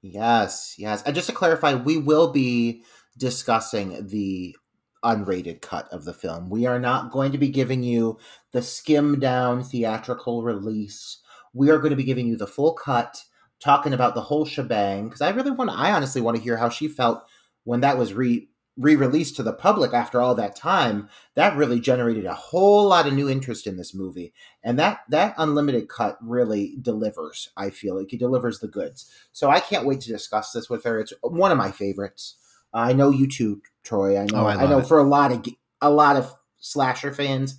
Yes, 0.01 0.75
yes. 0.77 1.03
And 1.03 1.15
just 1.15 1.27
to 1.27 1.33
clarify, 1.35 1.73
we 1.73 1.97
will 1.97 2.31
be 2.31 2.83
discussing 3.17 4.07
the 4.07 4.55
unrated 5.03 5.61
cut 5.61 5.87
of 5.91 6.05
the 6.05 6.13
film. 6.13 6.49
We 6.49 6.65
are 6.65 6.79
not 6.79 7.11
going 7.11 7.31
to 7.31 7.37
be 7.37 7.49
giving 7.49 7.83
you 7.83 8.17
the 8.51 8.61
skim 8.61 9.19
down 9.19 9.63
theatrical 9.63 10.43
release. 10.43 11.19
We 11.53 11.69
are 11.69 11.77
going 11.79 11.91
to 11.91 11.95
be 11.95 12.03
giving 12.03 12.27
you 12.27 12.37
the 12.37 12.47
full 12.47 12.73
cut, 12.73 13.23
talking 13.59 13.93
about 13.93 14.15
the 14.15 14.21
whole 14.21 14.45
shebang 14.45 15.05
because 15.05 15.21
I 15.21 15.29
really 15.29 15.51
want. 15.51 15.71
I 15.71 15.91
honestly 15.91 16.21
want 16.21 16.37
to 16.37 16.43
hear 16.43 16.57
how 16.57 16.69
she 16.69 16.87
felt 16.87 17.23
when 17.63 17.81
that 17.81 17.97
was 17.97 18.13
re 18.13 18.49
re-released 18.77 19.35
to 19.35 19.43
the 19.43 19.53
public 19.53 19.93
after 19.93 20.21
all 20.21 20.35
that 20.35 20.55
time 20.55 21.09
that 21.33 21.55
really 21.57 21.79
generated 21.79 22.25
a 22.25 22.33
whole 22.33 22.87
lot 22.87 23.07
of 23.07 23.13
new 23.13 23.27
interest 23.29 23.65
in 23.67 23.75
this 23.77 23.93
movie. 23.93 24.33
And 24.63 24.77
that 24.79 24.99
that 25.09 25.33
unlimited 25.37 25.89
cut 25.89 26.17
really 26.21 26.77
delivers 26.81 27.49
i 27.57 27.69
feel 27.69 27.97
like. 27.97 28.13
It 28.13 28.19
delivers 28.19 28.59
the 28.59 28.67
goods. 28.67 29.11
So 29.33 29.49
i 29.49 29.59
can't 29.59 29.85
wait 29.85 30.01
to 30.01 30.09
discuss 30.09 30.51
this 30.51 30.69
with 30.69 30.83
her. 30.83 30.99
It's 30.99 31.13
one 31.21 31.51
of 31.51 31.57
my 31.57 31.71
favorites. 31.71 32.35
I 32.73 32.93
know 32.93 33.09
you 33.09 33.27
too 33.27 33.61
troy. 33.83 34.17
I 34.19 34.25
know 34.25 34.41
Oh, 34.41 34.45
I 34.45 34.63
I, 34.63 34.67
know 34.69 34.79
it. 34.79 34.87
for 34.87 34.99
a 34.99 35.03
lot 35.03 35.31
of 35.31 35.45
a 35.81 35.89
lot 35.89 36.15
of 36.15 36.33
slasher 36.59 37.13
fans 37.13 37.57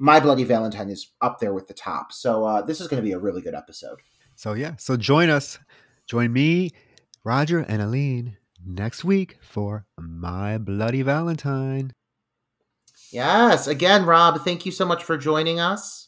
my 0.00 0.20
bloody 0.20 0.44
valentine 0.44 0.88
is 0.90 1.10
up 1.20 1.40
there 1.40 1.52
with 1.52 1.66
the 1.66 1.74
top. 1.74 2.12
So 2.12 2.44
uh, 2.44 2.62
this 2.62 2.80
is 2.80 2.86
going 2.86 3.02
to 3.02 3.06
be 3.06 3.10
a 3.12 3.18
really 3.18 3.42
good 3.42 3.54
episode. 3.54 3.98
So 4.36 4.52
yeah, 4.52 4.76
so 4.78 4.96
join 4.96 5.28
us, 5.28 5.58
join 6.06 6.32
me, 6.32 6.70
Roger, 7.24 7.58
and 7.58 7.82
Helene 7.82 8.36
next 8.68 9.02
week 9.04 9.38
for 9.40 9.86
My 9.98 10.58
Bloody 10.58 11.02
Valentine. 11.02 11.92
yes 13.10 13.66
again 13.66 14.04
rob 14.04 14.40
thank 14.44 14.66
you 14.66 14.72
so 14.72 14.84
much 14.84 15.02
for 15.02 15.16
joining 15.16 15.58
us 15.58 16.04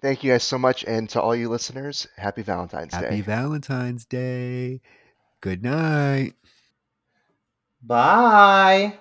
Thank 0.00 0.22
you 0.22 0.30
guys 0.30 0.44
so 0.44 0.58
much, 0.58 0.84
and 0.84 1.08
to 1.10 1.20
all 1.20 1.34
you 1.34 1.48
listeners, 1.48 2.06
happy 2.16 2.42
Valentine's 2.42 2.94
Happy 2.94 3.06
Day. 3.06 3.16
Happy 3.16 3.22
Valentine's 3.22 4.04
Day. 4.04 4.80
Good 5.40 5.64
night. 5.64 6.34
bye 7.82 8.96